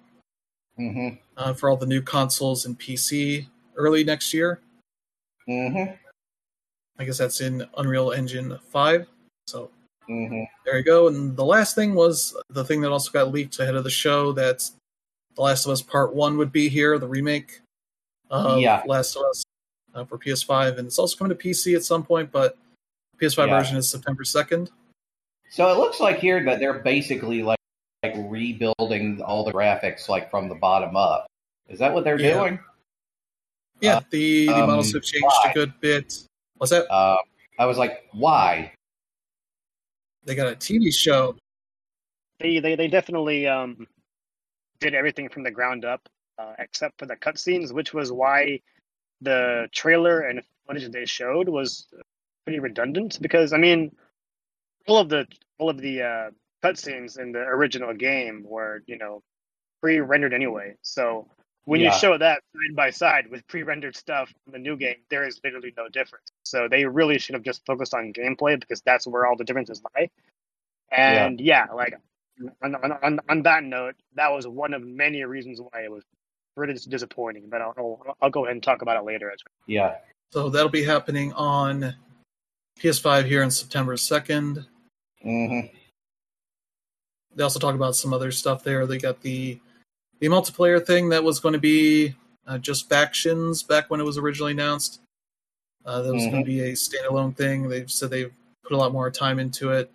hmm 0.77 1.09
uh, 1.37 1.53
for 1.55 1.69
all 1.69 1.77
the 1.77 1.87
new 1.87 2.01
consoles 2.03 2.65
and 2.67 2.79
PC 2.79 3.49
early 3.77 4.05
next 4.05 4.33
year. 4.33 4.61
Hmm 5.47 5.85
I 6.99 7.05
guess 7.05 7.19
that's 7.19 7.41
in 7.41 7.67
Unreal 7.77 8.13
Engine 8.13 8.59
5. 8.71 9.07
So 9.47 9.71
hmm 10.07 10.45
there 10.65 10.79
you 10.79 10.85
go. 10.85 11.07
And 11.09 11.37
the 11.37 11.45
last 11.45 11.75
thing 11.77 11.95
was 11.95 12.37
the 12.51 12.65
thing 12.65 12.81
that 12.81 12.91
also 12.91 13.13
got 13.13 13.31
leaked 13.31 13.59
ahead 13.61 13.77
of 13.77 13.85
the 13.85 13.91
show 13.91 14.33
that 14.33 14.69
The 15.37 15.43
Last 15.43 15.65
of 15.65 15.71
Us 15.71 15.81
Part 15.81 16.13
1 16.15 16.37
would 16.39 16.51
be 16.51 16.69
here, 16.69 16.99
the 16.99 17.07
remake 17.07 17.61
of 18.31 18.61
Yeah. 18.61 18.83
Last 18.85 19.15
of 19.15 19.23
Us 19.27 19.45
uh, 19.95 20.05
for 20.05 20.19
PS5. 20.19 20.79
And 20.79 20.87
it's 20.89 20.99
also 20.99 21.17
coming 21.17 21.37
to 21.37 21.41
PC 21.41 21.77
at 21.77 21.85
some 21.85 22.03
point, 22.03 22.33
but 22.33 22.59
PS5 23.21 23.49
Yeah. 23.49 23.59
version 23.59 23.77
is 23.77 23.89
September 23.89 24.25
2nd. 24.25 24.71
So 25.51 25.71
it 25.71 25.79
looks 25.79 26.01
like 26.01 26.19
here 26.19 26.43
that 26.45 26.59
they're 26.59 26.81
basically 26.81 27.43
like 27.43 27.59
like 28.03 28.15
rebuilding 28.29 29.23
all 29.23 29.45
the 29.45 29.53
graphics 29.53 30.09
like 30.09 30.31
from 30.31 30.49
the 30.49 30.55
bottom 30.57 30.97
up. 30.97 31.27
Is 31.69 31.79
that 31.79 31.95
what 31.95 32.03
they're 32.05 32.19
Yeah. 32.19 32.33
doing? 32.39 32.59
Yeah, 33.81 33.97
Uh, 33.97 34.01
the, 34.11 34.47
the 34.47 34.55
um, 34.55 34.67
models 34.67 34.93
have 34.93 35.03
changed 35.03 35.27
why? 35.27 35.51
a 35.51 35.55
good 35.55 35.73
bit. 35.81 36.15
What's 36.57 36.71
that? 36.71 36.91
Uh, 36.91 37.19
I 37.59 37.67
was 37.67 37.79
like, 37.79 38.05
why? 38.13 38.73
They 40.25 40.35
got 40.35 40.49
a 40.49 40.57
TV 40.57 40.93
show. 40.93 41.37
They 42.41 42.59
they 42.59 42.75
they 42.75 42.89
definitely 42.89 43.47
um 43.47 43.87
did 44.81 44.95
everything 44.95 45.29
from 45.29 45.43
the 45.43 45.51
ground 45.51 45.85
up, 45.85 46.09
uh, 46.39 46.55
except 46.59 46.99
for 46.99 47.07
the 47.07 47.17
cutscenes, 47.17 47.73
which 47.73 47.95
was 47.95 48.13
why 48.13 48.61
the 49.21 49.69
trailer 49.73 50.21
and 50.21 50.43
footage 50.67 50.91
they 50.91 51.07
showed 51.07 51.49
was 51.49 51.87
pretty 52.45 52.59
redundant. 52.59 53.19
Because 53.23 53.53
I 53.53 53.59
mean, 53.59 53.95
all 54.89 54.99
of 54.99 55.09
the 55.09 55.27
all 55.59 55.71
of 55.71 55.79
the 55.79 56.03
uh, 56.03 56.31
cutscenes 56.65 57.19
in 57.19 57.33
the 57.33 57.41
original 57.41 57.95
game 57.95 58.45
were 58.47 58.83
you 58.87 58.99
know 58.99 59.23
pre-rendered 59.81 60.35
anyway. 60.35 60.75
So 60.83 61.29
when 61.67 61.81
Yeah. 61.81 61.93
you 61.93 61.99
show 61.99 62.17
that 62.17 62.43
side 62.55 62.77
by 62.77 62.91
side 62.91 63.27
with 63.29 63.47
pre-rendered 63.49 63.97
stuff 63.97 64.33
in 64.47 64.53
the 64.53 64.59
new 64.59 64.77
game, 64.77 64.97
there 65.11 65.27
is 65.27 65.41
literally 65.45 65.75
no 65.77 65.89
difference. 65.89 66.29
So 66.45 66.69
they 66.69 66.87
really 66.87 67.19
should 67.19 67.35
have 67.35 67.43
just 67.43 67.67
focused 67.67 67.93
on 67.93 68.13
gameplay 68.13 68.59
because 68.59 68.81
that's 68.83 69.07
where 69.07 69.27
all 69.27 69.37
the 69.37 69.45
differences 69.45 69.83
lie. 69.95 70.09
And 70.93 71.41
yeah, 71.41 71.67
like 71.75 71.95
on, 72.63 72.77
on, 72.77 72.93
on, 73.03 73.21
on 73.29 73.43
that 73.43 73.65
note, 73.65 73.97
that 74.15 74.31
was 74.33 74.47
one 74.47 74.75
of 74.75 74.83
many 74.83 75.25
reasons 75.25 75.61
why 75.61 75.83
it 75.83 75.91
was 75.91 76.05
pretty 76.57 76.75
disappointing. 76.89 77.49
But 77.51 77.61
I'll, 77.61 77.75
I'll, 77.77 78.17
I'll 78.23 78.31
go 78.31 78.45
ahead 78.45 78.55
and 78.55 78.63
talk 78.63 78.83
about 78.83 78.97
it 78.97 79.05
later. 79.05 79.31
As 79.33 79.41
Yeah. 79.67 79.97
So 80.33 80.49
that'll 80.49 80.69
be 80.69 80.85
happening 80.85 81.33
on 81.33 81.97
PS5 82.79 83.25
here 83.25 83.43
on 83.43 83.51
September 83.51 83.97
2nd. 83.97 84.65
Mm-hmm. 85.25 85.67
They 87.35 87.43
also 87.43 87.59
talk 87.59 87.75
about 87.75 87.97
some 87.97 88.15
other 88.15 88.31
stuff 88.31 88.63
there. 88.63 88.87
They 88.87 88.99
got 88.99 89.21
the 89.21 89.59
the 90.21 90.27
multiplayer 90.29 90.85
thing 90.85 91.09
that 91.11 91.23
was 91.23 91.41
going 91.41 91.53
to 91.53 91.59
be 91.59 92.15
uh, 92.47 92.59
just 92.59 92.89
factions 92.89 93.63
back 93.63 93.91
when 93.91 94.01
it 94.01 94.05
was 94.05 94.19
originally 94.19 94.53
announced. 94.53 95.01
Uh, 95.85 96.03
that 96.03 96.13
was 96.13 96.25
Mhm. 96.27 96.31
going 96.31 96.45
to 96.45 96.47
be 96.47 96.61
a 96.61 96.73
standalone 96.73 97.37
thing. 97.37 97.69
They've 97.69 97.91
said 97.91 98.11
they've 98.11 98.33
put 98.63 98.73
a 98.73 98.77
lot 98.77 98.93
more 98.93 99.11
time 99.11 99.39
into 99.39 99.71
it 99.71 99.91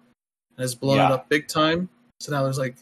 and 0.55 0.59
has 0.59 0.75
blown 0.75 0.99
it 0.99 1.11
up 1.11 1.27
big 1.29 1.47
time. 1.47 1.89
So 2.19 2.31
now 2.31 2.43
there's 2.43 2.57
like 2.57 2.75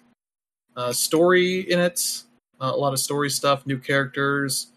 uh, 0.76 0.94
story 0.94 1.62
in 1.72 1.80
it, 1.80 2.24
uh, 2.62 2.72
a 2.74 2.78
lot 2.78 2.94
of 2.94 3.00
story 3.00 3.30
stuff, 3.30 3.66
new 3.66 3.78
characters, 3.78 4.68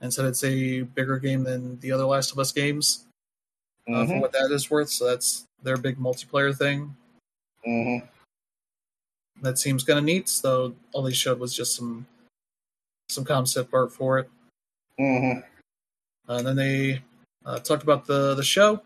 and 0.00 0.12
said 0.12 0.24
it's 0.24 0.42
a 0.44 0.82
bigger 0.82 1.18
game 1.18 1.44
than 1.44 1.78
the 1.80 1.92
other 1.92 2.04
Last 2.04 2.32
of 2.32 2.38
Us 2.38 2.52
games 2.52 3.04
uh, 3.88 4.04
for 4.06 4.14
hmm 4.14 4.20
what 4.20 4.32
that 4.32 4.50
is 4.52 4.70
worth. 4.70 4.90
So 4.90 5.06
that's 5.06 5.44
their 5.62 5.76
big 5.76 5.98
multiplayer 5.98 6.56
thing. 6.56 6.96
hmm 7.64 7.98
That 9.42 9.58
seems 9.58 9.84
kind 9.84 9.98
of 9.98 10.04
neat. 10.04 10.28
So 10.28 10.74
all 10.92 11.02
they 11.02 11.12
showed 11.12 11.38
was 11.38 11.54
just 11.54 11.74
some 11.76 12.06
some 13.08 13.24
concept 13.24 13.72
art 13.72 13.92
for 13.92 14.18
it. 14.18 14.30
hmm 14.98 15.40
Uh, 16.28 16.34
and 16.38 16.46
then 16.46 16.56
they 16.56 17.02
uh, 17.44 17.58
talked 17.60 17.82
about 17.82 18.06
the 18.06 18.34
the 18.34 18.42
show. 18.42 18.76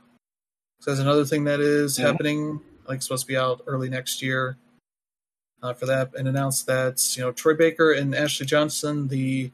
So 0.81 0.91
there's 0.91 0.99
another 0.99 1.25
thing 1.25 1.45
that 1.45 1.61
is 1.61 1.97
Mhm. 1.99 2.03
happening, 2.03 2.61
like 2.89 3.03
supposed 3.03 3.23
to 3.25 3.29
be 3.29 3.37
out 3.37 3.63
early 3.67 3.89
next 3.89 4.21
year 4.23 4.57
uh, 5.63 5.73
for 5.75 5.87
that, 5.87 6.15
and 6.15 6.27
announced 6.29 6.67
that 6.67 7.17
you 7.17 7.23
know 7.23 7.33
Troy 7.33 7.55
Baker 7.55 7.93
and 7.93 8.15
Ashley 8.15 8.47
Johnson, 8.47 9.09
the 9.09 9.51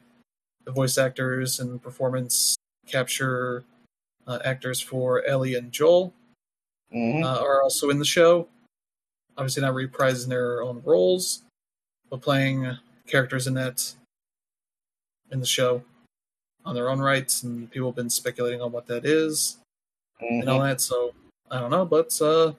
the 0.65 0.71
voice 0.71 0.97
actors 0.97 1.59
and 1.61 1.81
performance 1.81 2.57
capture 2.87 3.63
uh, 4.27 4.39
actors 4.43 4.81
for 4.81 5.23
Ellie 5.25 5.55
and 5.55 5.71
Joel, 5.71 6.13
hmm 6.91 7.23
uh, 7.23 7.39
are 7.41 7.61
also 7.63 7.89
in 7.89 7.99
the 7.99 8.05
show. 8.05 8.47
Obviously, 9.37 9.61
not 9.61 9.73
reprising 9.73 10.29
their 10.29 10.63
own 10.63 10.81
roles, 10.83 11.43
but 12.09 12.21
playing 12.21 12.77
characters 13.05 13.47
in 13.47 13.53
that 13.53 13.93
in 15.31 15.39
the 15.39 15.45
show 15.45 15.83
on 16.65 16.75
their 16.75 16.89
own 16.89 16.99
rights. 16.99 17.43
And 17.43 17.69
people 17.69 17.89
have 17.89 17.95
been 17.95 18.09
speculating 18.09 18.61
on 18.61 18.71
what 18.71 18.87
that 18.87 19.05
is 19.05 19.57
and 20.21 20.49
all 20.49 20.59
hmm 20.59 20.65
that. 20.65 20.81
So 20.81 21.13
I 21.51 21.59
don't 21.59 21.71
know, 21.71 21.85
but 21.85 22.19
uh, 22.21 22.53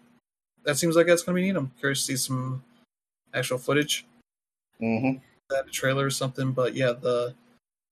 that 0.65 0.77
seems 0.79 0.97
like 0.97 1.07
that's 1.07 1.23
going 1.23 1.35
to 1.37 1.41
be 1.43 1.47
neat. 1.47 1.57
I'm 1.57 1.73
curious 1.79 2.01
to 2.07 2.13
see 2.13 2.17
some 2.17 2.63
actual 3.35 3.59
footage, 3.59 4.07
hmm 4.79 5.13
that 5.51 5.71
trailer 5.73 6.07
or 6.07 6.11
something. 6.11 6.53
But 6.53 6.75
yeah, 6.75 6.93
the 6.93 7.35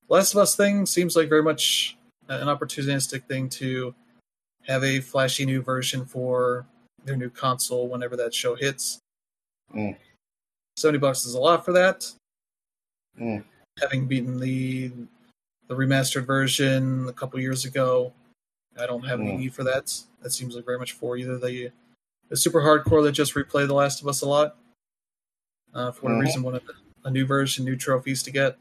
Last 0.08 0.34
of 0.34 0.38
Us 0.38 0.54
thing 0.54 0.86
seems 0.86 1.16
like 1.16 1.28
very 1.28 1.42
much 1.42 1.96
an 2.28 2.48
opportunistic 2.48 3.24
thing 3.24 3.48
to 3.48 3.94
have 4.66 4.84
a 4.84 5.00
flashy 5.00 5.46
new 5.46 5.62
version 5.62 6.04
for 6.04 6.66
their 7.06 7.16
new 7.16 7.30
console 7.30 7.88
whenever 7.88 8.16
that 8.16 8.34
show 8.34 8.54
hits. 8.54 8.98
Mm. 9.74 9.96
Seventy 10.76 10.98
bucks 10.98 11.24
is 11.24 11.34
a 11.34 11.40
lot 11.40 11.64
for 11.64 11.72
that. 11.72 12.12
Mm. 13.18 13.44
Having 13.80 14.06
beaten 14.08 14.38
the 14.40 14.90
the 15.68 15.74
remastered 15.74 16.26
version 16.26 17.08
a 17.08 17.12
couple 17.12 17.40
years 17.40 17.64
ago, 17.64 18.12
I 18.78 18.86
don't 18.86 19.04
have 19.04 19.20
any 19.20 19.32
Mm. 19.32 19.38
need 19.38 19.54
for 19.54 19.64
that. 19.64 19.92
That 20.22 20.30
seems 20.32 20.54
like 20.54 20.64
very 20.64 20.78
much 20.78 20.92
for 20.92 21.16
either 21.16 21.38
the 21.38 21.72
the 22.28 22.36
super 22.36 22.60
hardcore 22.60 23.02
that 23.04 23.12
just 23.12 23.34
replay 23.34 23.66
The 23.68 23.74
Last 23.74 24.02
of 24.02 24.08
Us 24.08 24.20
a 24.22 24.28
lot. 24.28 24.56
Uh, 25.72 25.92
for 25.92 26.02
whatever 26.02 26.20
Mhm. 26.22 26.24
reason, 26.24 26.42
wanted 26.42 26.62
a 27.04 27.10
new 27.10 27.24
version, 27.24 27.64
new 27.64 27.76
trophies 27.76 28.22
to 28.24 28.30
get. 28.32 28.58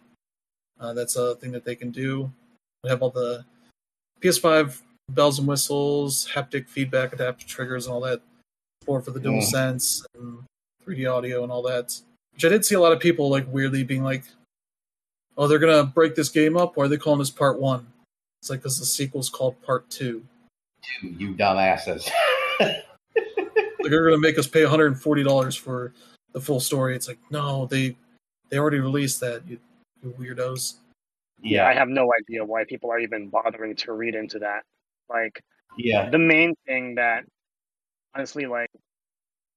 Uh, 0.80 0.94
that's 0.94 1.16
a 1.16 1.36
thing 1.36 1.52
that 1.52 1.64
they 1.64 1.76
can 1.76 1.90
do. 1.90 2.32
We 2.84 2.90
have 2.92 3.02
all 3.02 3.10
the 3.10 3.44
PS5 4.22 4.84
bells 5.10 5.40
and 5.40 5.48
whistles, 5.48 6.28
haptic 6.28 6.68
feedback, 6.68 7.14
adaptive 7.14 7.48
triggers, 7.48 7.86
and 7.88 7.94
all 7.94 8.02
that 8.02 8.22
support 8.86 9.04
for 9.04 9.12
the 9.12 9.20
DualSense 9.20 10.06
and 10.16 10.44
3D 10.86 11.12
audio 11.12 11.42
and 11.42 11.52
all 11.52 11.64
that. 11.64 12.00
Which 12.34 12.46
I 12.46 12.50
did 12.50 12.64
see 12.64 12.76
a 12.76 12.80
lot 12.80 12.92
of 12.92 13.00
people 13.00 13.30
like 13.30 13.48
weirdly 13.52 13.84
being 13.84 14.04
like, 14.04 14.24
"Oh, 15.38 15.48
they're 15.48 15.60
gonna 15.60 15.86
break 15.86 16.14
this 16.14 16.30
game 16.30 16.56
up. 16.56 16.78
Why 16.78 16.86
are 16.86 16.88
they 16.88 16.98
calling 16.98 17.20
this 17.20 17.32
Part 17.32 17.60
One?" 17.60 17.88
It's 18.42 18.50
like 18.52 18.60
because 18.60 18.78
the 18.78 18.86
sequel's 18.86 19.30
called 19.30 19.60
Part 19.64 19.90
Two. 19.90 20.24
Two, 21.02 21.08
you 21.08 21.34
dumbasses. 21.34 22.08
like 22.60 22.84
they're 23.82 24.04
gonna 24.04 24.20
make 24.20 24.38
us 24.38 24.48
pay 24.48 24.64
140 24.64 25.24
dollars 25.24 25.56
for 25.56 25.94
the 26.34 26.42
full 26.42 26.60
story. 26.60 26.96
It's 26.96 27.08
like 27.08 27.20
no, 27.32 27.66
they 27.66 27.96
they 28.50 28.60
already 28.60 28.80
released 28.80 29.20
that. 29.22 29.48
You, 29.48 29.58
you 30.04 30.14
weirdos. 30.20 30.76
Yeah, 31.42 31.68
I 31.68 31.74
have 31.74 31.90
no 31.90 32.12
idea 32.20 32.46
why 32.46 32.66
people 32.66 32.92
are 32.92 33.00
even 33.00 33.30
bothering 33.30 33.76
to 33.78 33.94
read 33.94 34.14
into 34.14 34.40
that. 34.40 34.64
Like, 35.10 35.42
yeah, 35.78 36.10
the 36.10 36.20
main 36.20 36.54
thing 36.68 36.96
that 36.96 37.26
honestly, 38.16 38.46
like 38.46 38.72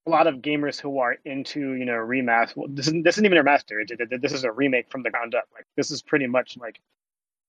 a 0.07 0.11
lot 0.11 0.27
of 0.27 0.37
gamers 0.37 0.81
who 0.81 0.99
are 0.99 1.17
into 1.25 1.75
you 1.75 1.85
know 1.85 1.93
remaster. 1.93 2.57
Well, 2.57 2.69
this 2.69 2.87
isn't 2.89 3.05
this 3.05 3.17
isn't 3.17 3.27
even 3.27 3.39
a 3.39 3.45
remaster. 3.45 4.21
This 4.21 4.33
is 4.33 4.45
a 4.45 4.53
remake 4.53 4.91
from 4.91 5.03
the 5.03 5.11
ground 5.11 5.35
up. 5.35 5.45
Like 5.55 5.67
this 5.77 5.91
is 5.91 6.03
pretty 6.03 6.27
much 6.27 6.57
like 6.57 6.81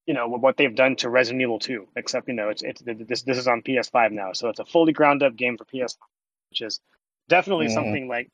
you 0.06 0.14
know 0.14 0.28
what 0.28 0.58
they've 0.58 0.74
done 0.74 0.96
to 0.98 1.10
Resident 1.10 1.42
Evil 1.42 1.60
2, 1.60 1.88
except 1.96 2.28
you 2.28 2.34
know 2.34 2.50
it's 2.50 2.62
it's 2.62 2.82
this 2.82 3.24
this 3.24 3.38
is 3.38 3.48
on 3.48 3.62
PS5 3.62 4.12
now, 4.12 4.34
so 4.34 4.50
it's 4.50 4.60
a 4.60 4.66
fully 4.66 4.94
ground 4.94 5.24
up 5.24 5.36
game 5.36 5.58
for 5.58 5.66
PS5, 5.66 5.98
which 6.50 6.62
is 6.62 6.80
definitely 7.28 7.68
mm-hmm. 7.68 7.76
something 7.76 8.08
like 8.08 8.30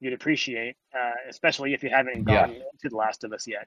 you'd 0.00 0.12
appreciate, 0.12 0.76
uh, 0.94 1.12
especially 1.28 1.74
if 1.74 1.82
you 1.82 1.90
haven't 1.90 2.24
gone 2.24 2.52
yeah. 2.52 2.62
to 2.82 2.88
The 2.88 2.96
Last 2.96 3.24
of 3.24 3.32
Us 3.32 3.48
yet. 3.48 3.66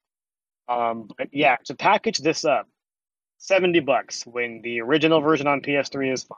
Um, 0.69 1.09
but 1.17 1.29
yeah, 1.33 1.57
to 1.65 1.75
package 1.75 2.19
this 2.19 2.45
up, 2.45 2.67
seventy 3.37 3.79
bucks 3.79 4.25
when 4.25 4.61
the 4.61 4.81
original 4.81 5.19
version 5.21 5.47
on 5.47 5.61
PS3 5.61 6.13
is 6.13 6.23
fine. 6.23 6.37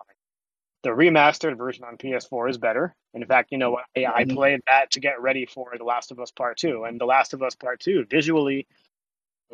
The 0.83 0.89
remastered 0.89 1.57
version 1.57 1.85
on 1.85 1.97
PS4 1.97 2.49
is 2.49 2.57
better. 2.57 2.93
In 3.13 3.25
fact, 3.25 3.51
you 3.51 3.57
know 3.57 3.71
what? 3.71 3.85
I, 3.95 4.05
I 4.05 4.23
mm-hmm. 4.23 4.35
played 4.35 4.59
that 4.67 4.91
to 4.91 4.99
get 4.99 5.21
ready 5.21 5.45
for 5.45 5.73
The 5.77 5.83
Last 5.83 6.11
of 6.11 6.19
Us 6.19 6.31
Part 6.31 6.57
Two, 6.57 6.83
and 6.83 6.99
The 6.99 7.05
Last 7.05 7.33
of 7.33 7.41
Us 7.41 7.55
Part 7.55 7.79
Two 7.79 8.05
visually, 8.09 8.67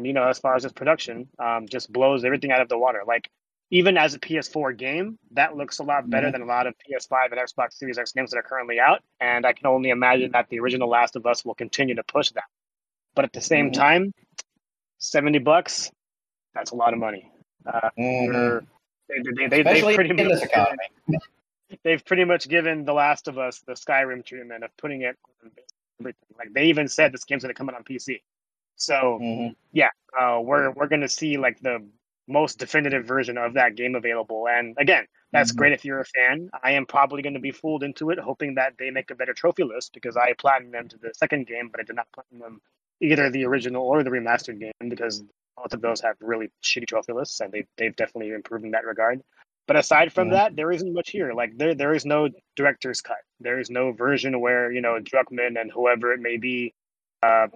you 0.01 0.13
know, 0.13 0.27
as 0.27 0.39
far 0.39 0.55
as 0.55 0.65
its 0.65 0.73
production, 0.73 1.29
um, 1.37 1.67
just 1.67 1.91
blows 1.91 2.25
everything 2.25 2.51
out 2.51 2.61
of 2.61 2.69
the 2.69 2.77
water. 2.77 3.03
Like 3.05 3.29
even 3.71 3.97
as 3.97 4.15
a 4.15 4.19
PS4 4.19 4.75
game, 4.75 5.19
that 5.31 5.55
looks 5.55 5.79
a 5.79 5.83
lot 5.83 6.09
better 6.09 6.27
mm-hmm. 6.27 6.33
than 6.33 6.41
a 6.41 6.45
lot 6.45 6.65
of 6.65 6.73
PS5 6.73 7.31
and 7.31 7.39
Xbox 7.39 7.73
Series 7.73 7.97
X 7.97 8.11
games 8.13 8.31
that 8.31 8.37
are 8.37 8.43
currently 8.43 8.79
out. 8.79 9.01
And 9.19 9.45
I 9.45 9.53
can 9.53 9.67
only 9.67 9.91
imagine 9.91 10.31
that 10.31 10.49
the 10.49 10.59
original 10.59 10.89
Last 10.89 11.15
of 11.15 11.25
Us 11.25 11.45
will 11.45 11.55
continue 11.55 11.95
to 11.95 12.03
push 12.03 12.31
that. 12.31 12.45
But 13.13 13.25
at 13.25 13.33
the 13.33 13.41
same 13.41 13.67
mm-hmm. 13.67 13.79
time, 13.79 14.13
70 14.97 15.39
bucks, 15.39 15.91
that's 16.55 16.71
a 16.71 16.75
lot 16.75 16.93
of 16.93 16.99
money. 16.99 17.31
Uh, 17.65 17.89
mm-hmm. 17.97 18.65
They, 19.09 19.47
they, 19.47 19.47
they, 19.47 19.63
they 19.63 19.95
pretty 19.95 20.13
much 20.13 20.43
they've 21.83 22.05
pretty 22.05 22.25
much 22.25 22.47
given 22.47 22.85
The 22.85 22.93
Last 22.93 23.27
of 23.27 23.37
Us 23.37 23.59
the 23.59 23.73
Skyrim 23.73 24.25
treatment 24.25 24.63
of 24.63 24.75
putting 24.77 25.01
it 25.01 25.17
on 25.43 25.51
everything. 25.99 26.25
Like 26.37 26.53
they 26.53 26.65
even 26.65 26.87
said 26.87 27.11
this 27.11 27.23
game's 27.23 27.43
going 27.43 27.53
to 27.53 27.57
come 27.57 27.69
out 27.69 27.75
on 27.75 27.83
PC. 27.83 28.21
So 28.75 29.19
mm-hmm. 29.21 29.53
yeah, 29.73 29.89
uh, 30.19 30.39
we're 30.41 30.71
we're 30.71 30.87
going 30.87 31.01
to 31.01 31.09
see 31.09 31.37
like 31.37 31.59
the 31.59 31.85
most 32.27 32.59
definitive 32.59 33.05
version 33.05 33.37
of 33.37 33.55
that 33.55 33.75
game 33.75 33.95
available. 33.95 34.47
And 34.47 34.75
again, 34.77 35.05
that's 35.31 35.51
mm-hmm. 35.51 35.57
great 35.57 35.73
if 35.73 35.83
you're 35.83 35.99
a 35.99 36.05
fan. 36.05 36.49
I 36.63 36.71
am 36.71 36.85
probably 36.85 37.21
going 37.21 37.33
to 37.33 37.39
be 37.39 37.51
fooled 37.51 37.83
into 37.83 38.11
it, 38.11 38.19
hoping 38.19 38.55
that 38.55 38.73
they 38.77 38.91
make 38.91 39.11
a 39.11 39.15
better 39.15 39.33
trophy 39.33 39.63
list 39.63 39.93
because 39.93 40.15
I 40.15 40.33
platinum 40.33 40.71
them 40.71 40.87
to 40.89 40.97
the 40.97 41.11
second 41.13 41.47
game, 41.47 41.69
but 41.69 41.81
I 41.81 41.83
did 41.83 41.95
not 41.95 42.07
platinum 42.13 42.39
them 42.39 42.61
either 43.01 43.29
the 43.29 43.45
original 43.45 43.83
or 43.83 44.03
the 44.03 44.09
remastered 44.09 44.59
game 44.59 44.89
because 44.89 45.23
both 45.61 45.73
of 45.73 45.81
those 45.81 46.01
have 46.01 46.15
really 46.21 46.49
shitty 46.63 46.87
trophy 46.87 47.13
lists, 47.13 47.39
and 47.39 47.51
they 47.51 47.65
they've 47.77 47.95
definitely 47.95 48.31
improved 48.31 48.65
in 48.65 48.71
that 48.71 48.85
regard. 48.85 49.21
But 49.67 49.75
aside 49.75 50.11
from 50.11 50.29
that, 50.31 50.55
there 50.55 50.71
isn't 50.71 50.93
much 50.93 51.11
here. 51.11 51.33
Like 51.33 51.57
there 51.57 51.75
there 51.75 51.93
is 51.93 52.05
no 52.05 52.29
director's 52.55 53.01
cut. 53.01 53.19
There 53.39 53.59
is 53.59 53.69
no 53.69 53.91
version 53.91 54.39
where 54.39 54.71
you 54.71 54.81
know 54.81 54.99
Druckmann 54.99 55.59
and 55.61 55.71
whoever 55.71 56.11
it 56.13 56.19
may 56.19 56.37
be 56.37 56.73
uh, 57.21 57.47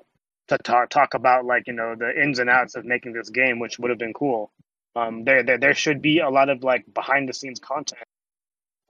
to 0.49 0.57
talk 0.59 0.89
talk 0.89 1.13
about 1.13 1.45
like 1.45 1.65
you 1.67 1.73
know 1.73 1.95
the 1.95 2.11
ins 2.21 2.39
and 2.39 2.49
outs 2.49 2.75
of 2.75 2.85
making 2.85 3.13
this 3.13 3.29
game, 3.29 3.59
which 3.59 3.79
would 3.79 3.89
have 3.89 3.99
been 3.99 4.13
cool. 4.13 4.51
Um, 4.95 5.23
there, 5.23 5.43
there 5.43 5.57
there 5.57 5.73
should 5.73 6.01
be 6.01 6.19
a 6.19 6.29
lot 6.29 6.49
of 6.49 6.63
like 6.63 6.85
behind 6.93 7.27
the 7.27 7.33
scenes 7.33 7.59
content 7.59 8.03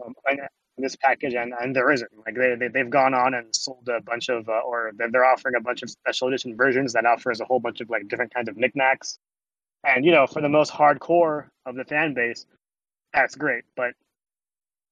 um, 0.05 0.13
in 0.29 0.39
this 0.77 0.95
package, 0.95 1.33
and, 1.35 1.53
and 1.59 1.75
there 1.75 1.91
isn't. 1.91 2.09
Like 2.25 2.35
they, 2.35 2.55
they 2.55 2.67
they've 2.67 2.89
gone 2.89 3.13
on 3.13 3.33
and 3.33 3.55
sold 3.55 3.87
a 3.89 4.01
bunch 4.01 4.29
of, 4.29 4.49
uh, 4.49 4.59
or 4.65 4.91
they're 4.95 5.25
offering 5.25 5.55
a 5.55 5.61
bunch 5.61 5.83
of 5.83 5.89
special 5.89 6.27
edition 6.27 6.57
versions 6.57 6.93
that 6.93 7.05
offers 7.05 7.41
a 7.41 7.45
whole 7.45 7.59
bunch 7.59 7.81
of 7.81 7.89
like 7.89 8.07
different 8.07 8.33
kinds 8.33 8.49
of 8.49 8.57
knickknacks. 8.57 9.19
And 9.83 10.05
you 10.05 10.11
know, 10.11 10.25
for 10.27 10.41
the 10.41 10.49
most 10.49 10.71
hardcore 10.71 11.49
of 11.65 11.75
the 11.75 11.83
fan 11.83 12.13
base, 12.13 12.45
that's 13.13 13.35
great. 13.35 13.65
But 13.75 13.93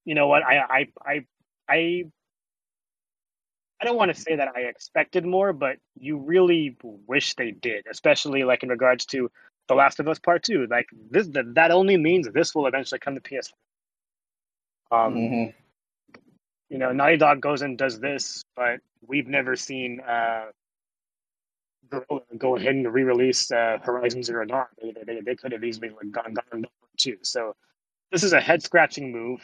you 0.06 0.16
know 0.16 0.28
what? 0.28 0.44
I 0.44 0.58
I 0.58 0.88
I 1.06 1.26
I 1.68 2.04
I 3.82 3.86
don't 3.86 3.98
want 3.98 4.14
to 4.14 4.22
say 4.22 4.36
that 4.36 4.50
I 4.56 4.62
expected 4.62 5.26
more, 5.26 5.54
but 5.54 5.78
you 6.00 6.18
really 6.18 6.78
wish 7.08 7.34
they 7.34 7.52
did, 7.52 7.86
especially 7.90 8.44
like 8.44 8.62
in 8.62 8.70
regards 8.70 9.06
to 9.08 9.32
the 9.68 9.74
Last 9.74 10.00
of 10.00 10.08
Us 10.08 10.20
Part 10.20 10.44
Two. 10.44 10.68
Like 10.70 10.86
this, 11.10 11.28
that 11.32 11.72
only 11.72 11.98
means 11.98 12.30
this 12.30 12.54
will 12.54 12.68
eventually 12.68 13.00
come 13.00 13.16
to 13.16 13.22
PS. 13.22 13.52
Um, 14.92 15.16
mm-hmm. 15.16 15.61
You 16.72 16.78
know, 16.78 16.92
Naughty 16.92 17.18
Dog 17.18 17.42
goes 17.42 17.62
and 17.62 17.78
does 17.78 18.00
this, 18.00 18.44
but 18.56 18.80
we've 19.06 19.28
never 19.28 19.56
seen 19.56 20.00
uh, 20.00 20.46
go 22.38 22.56
ahead 22.56 22.76
and 22.76 22.94
re-release 22.94 23.52
uh, 23.52 23.78
Horizon 23.84 24.24
Zero 24.24 24.46
Dawn. 24.46 24.66
They, 24.82 24.94
they, 25.06 25.22
they 25.22 25.36
could 25.36 25.52
have 25.52 25.64
easily 25.64 25.90
like 25.90 26.12
gone 26.12 26.34
gone 26.34 26.66
too. 26.98 27.18
So 27.24 27.56
this 28.12 28.24
is 28.24 28.34
a 28.34 28.40
head 28.40 28.64
scratching 28.64 29.12
move. 29.12 29.42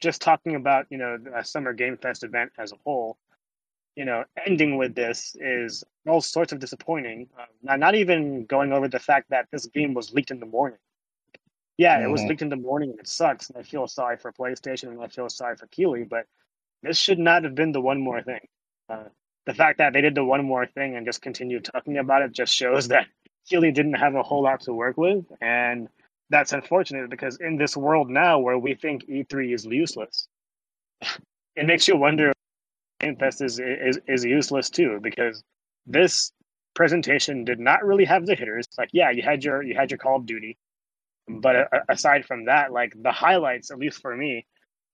Just 0.00 0.22
talking 0.22 0.54
about 0.54 0.86
you 0.90 0.98
know 0.98 1.18
a 1.34 1.44
Summer 1.44 1.72
Game 1.72 1.96
Fest 1.96 2.22
event 2.22 2.52
as 2.58 2.72
a 2.72 2.76
whole 2.84 3.18
you 3.96 4.04
know, 4.04 4.24
ending 4.44 4.76
with 4.76 4.94
this 4.94 5.36
is 5.38 5.84
all 6.06 6.20
sorts 6.20 6.52
of 6.52 6.58
disappointing. 6.58 7.28
Uh, 7.38 7.44
not, 7.62 7.78
not 7.78 7.94
even 7.94 8.44
going 8.46 8.72
over 8.72 8.88
the 8.88 8.98
fact 8.98 9.30
that 9.30 9.46
this 9.52 9.66
game 9.66 9.94
was 9.94 10.12
leaked 10.12 10.30
in 10.30 10.40
the 10.40 10.46
morning. 10.46 10.78
Yeah, 11.76 11.96
mm-hmm. 11.96 12.06
it 12.06 12.10
was 12.10 12.20
mm-hmm. 12.20 12.30
leaked 12.30 12.42
in 12.42 12.48
the 12.48 12.56
morning 12.56 12.90
and 12.90 12.98
it 12.98 13.08
sucks. 13.08 13.50
And 13.50 13.58
I 13.58 13.62
feel 13.62 13.86
sorry 13.86 14.16
for 14.16 14.32
PlayStation 14.32 14.88
and 14.88 15.00
I 15.00 15.08
feel 15.08 15.28
sorry 15.28 15.56
for 15.56 15.66
Keighley, 15.68 16.04
but 16.04 16.26
this 16.84 16.98
should 16.98 17.18
not 17.18 17.44
have 17.44 17.54
been 17.54 17.72
the 17.72 17.80
one 17.80 18.00
more 18.00 18.22
thing. 18.22 18.40
Uh, 18.88 19.04
the 19.46 19.54
fact 19.54 19.78
that 19.78 19.92
they 19.92 20.00
did 20.00 20.14
the 20.14 20.24
one 20.24 20.44
more 20.44 20.66
thing 20.66 20.96
and 20.96 21.06
just 21.06 21.22
continued 21.22 21.64
talking 21.64 21.98
about 21.98 22.22
it 22.22 22.32
just 22.32 22.54
shows 22.54 22.88
that 22.88 23.06
Keighley 23.48 23.72
didn't 23.72 23.94
have 23.94 24.14
a 24.14 24.22
whole 24.22 24.42
lot 24.42 24.60
to 24.62 24.72
work 24.72 24.96
with. 24.96 25.24
And 25.40 25.88
that's 26.30 26.52
unfortunate 26.52 27.10
because 27.10 27.38
in 27.40 27.56
this 27.56 27.76
world 27.76 28.08
now 28.08 28.38
where 28.38 28.58
we 28.58 28.74
think 28.74 29.06
E3 29.06 29.54
is 29.54 29.64
useless, 29.66 30.28
it 31.56 31.66
makes 31.66 31.86
you 31.86 31.96
wonder 31.96 32.32
Game 33.00 33.16
Fest 33.16 33.42
is, 33.42 33.60
is 33.60 33.98
is 34.06 34.24
useless 34.24 34.70
too 34.70 34.98
because 35.02 35.42
this 35.86 36.32
presentation 36.74 37.44
did 37.44 37.60
not 37.60 37.84
really 37.84 38.04
have 38.04 38.26
the 38.26 38.34
hitters. 38.34 38.66
Like, 38.78 38.90
yeah, 38.92 39.10
you 39.10 39.22
had 39.22 39.44
your 39.44 39.62
you 39.62 39.74
had 39.74 39.90
your 39.90 39.98
Call 39.98 40.16
of 40.16 40.26
Duty, 40.26 40.56
but 41.28 41.56
uh, 41.56 41.80
aside 41.88 42.24
from 42.24 42.46
that, 42.46 42.72
like 42.72 42.94
the 43.00 43.12
highlights, 43.12 43.70
at 43.70 43.78
least 43.78 44.00
for 44.00 44.16
me, 44.16 44.46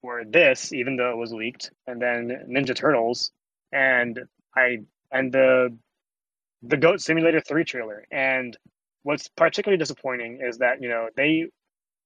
were 0.02 0.24
this, 0.24 0.72
even 0.72 0.96
though 0.96 1.10
it 1.10 1.16
was 1.16 1.32
leaked, 1.32 1.70
and 1.86 2.00
then 2.00 2.46
Ninja 2.48 2.74
Turtles, 2.74 3.30
and 3.72 4.20
I 4.56 4.80
and 5.12 5.32
the 5.32 5.76
the 6.62 6.76
Goat 6.76 7.00
Simulator 7.00 7.40
three 7.40 7.64
trailer. 7.64 8.04
And 8.10 8.56
what's 9.02 9.28
particularly 9.28 9.78
disappointing 9.78 10.40
is 10.42 10.58
that 10.58 10.82
you 10.82 10.88
know 10.88 11.08
they 11.16 11.48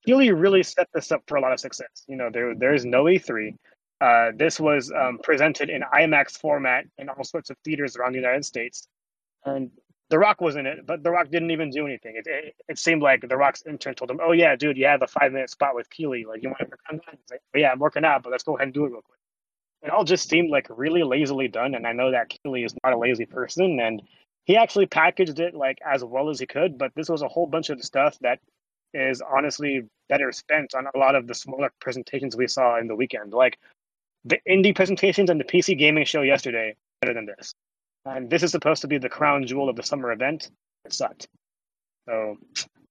really 0.07 0.33
really 0.33 0.63
set 0.63 0.89
this 0.93 1.13
up 1.13 1.23
for 1.27 1.37
a 1.37 1.41
lot 1.41 1.53
of 1.53 1.61
success. 1.61 2.05
You 2.07 2.17
know, 2.17 2.31
there 2.33 2.55
there 2.55 2.75
is 2.75 2.85
no 2.85 3.09
E 3.09 3.19
three. 3.19 3.57
Uh, 4.01 4.33
this 4.37 4.61
was 4.61 4.93
um, 4.93 5.19
presented 5.23 5.71
in 5.71 5.83
IMAX 5.83 6.39
format 6.39 6.85
in 6.99 7.09
all 7.09 7.25
sorts 7.25 7.51
of 7.51 7.57
theaters 7.65 7.97
around 7.97 8.13
the 8.13 8.19
United 8.19 8.45
States. 8.45 8.87
And 9.45 9.71
The 10.11 10.19
Rock 10.19 10.41
was 10.41 10.57
in 10.57 10.67
it, 10.67 10.87
but 10.87 11.03
The 11.03 11.11
Rock 11.11 11.31
didn't 11.31 11.51
even 11.51 11.71
do 11.71 11.87
anything. 11.87 12.17
It, 12.17 12.27
it, 12.27 12.55
it 12.69 12.79
seemed 12.79 13.03
like 13.03 13.27
The 13.27 13.37
Rock's 13.37 13.63
intern 13.67 13.95
told 13.95 14.11
him, 14.11 14.21
"Oh 14.23 14.33
yeah, 14.33 14.55
dude, 14.57 14.77
you 14.77 14.87
have 14.87 15.03
a 15.03 15.07
five 15.07 15.33
minute 15.33 15.51
spot 15.51 15.75
with 15.75 15.89
Keighley. 15.91 16.25
Like, 16.25 16.43
you 16.43 16.51
want 16.51 16.71
to 16.71 16.77
come 16.89 16.99
down?" 16.99 17.19
He's 17.21 17.31
like, 17.31 17.41
oh, 17.55 17.59
"Yeah, 17.59 17.73
I'm 17.73 17.79
working 17.79 18.05
out, 18.05 18.23
but 18.23 18.31
let's 18.31 18.45
go 18.45 18.57
ahead 18.57 18.69
and 18.69 18.75
do 18.75 18.85
it 18.85 18.91
real 18.91 19.03
quick." 19.03 19.19
It 19.83 19.91
all 19.91 20.05
just 20.05 20.29
seemed 20.29 20.51
like 20.51 20.67
really 20.71 21.03
lazily 21.03 21.49
done, 21.49 21.75
and 21.75 21.87
I 21.87 21.93
know 21.93 22.11
that 22.11 22.29
Keighley 22.29 22.65
is 22.65 22.75
not 22.85 22.93
a 22.93 22.99
lazy 22.99 23.27
person, 23.27 23.81
and 23.81 24.03
he 24.45 24.57
actually 24.57 24.87
packaged 24.87 25.41
it 25.41 25.55
like 25.55 25.79
as 25.85 26.05
well 26.05 26.29
as 26.29 26.39
he 26.39 26.47
could. 26.47 26.79
But 26.79 26.93
this 26.95 27.09
was 27.09 27.23
a 27.23 27.29
whole 27.29 27.47
bunch 27.47 27.71
of 27.71 27.83
stuff 27.83 28.19
that 28.21 28.41
is 28.93 29.23
honestly 29.23 29.83
better 30.09 30.33
spent 30.33 30.75
on 30.75 30.87
a 30.95 30.99
lot 30.99 31.15
of 31.15 31.27
the 31.27 31.35
smaller 31.35 31.71
presentations 31.81 32.37
we 32.37 32.47
saw 32.47 32.79
in 32.79 32.89
the 32.89 32.95
weekend. 32.95 33.33
Like 33.33 33.59
the 34.25 34.39
indie 34.49 34.75
presentations 34.75 35.31
and 35.31 35.41
the 35.41 35.45
PC 35.45 35.79
gaming 35.79 36.05
show 36.05 36.23
yesterday 36.23 36.77
better 37.01 37.15
than 37.15 37.27
this. 37.27 37.55
And 38.07 38.29
this 38.29 38.43
is 38.43 38.51
supposed 38.51 38.83
to 38.83 38.89
be 38.89 38.99
the 38.99 39.09
crown 39.09 39.47
jewel 39.47 39.69
of 39.69 39.77
the 39.77 39.83
summer 39.83 40.13
event. 40.13 40.51
It 40.85 40.93
sucked. 40.93 41.27
So 42.09 42.37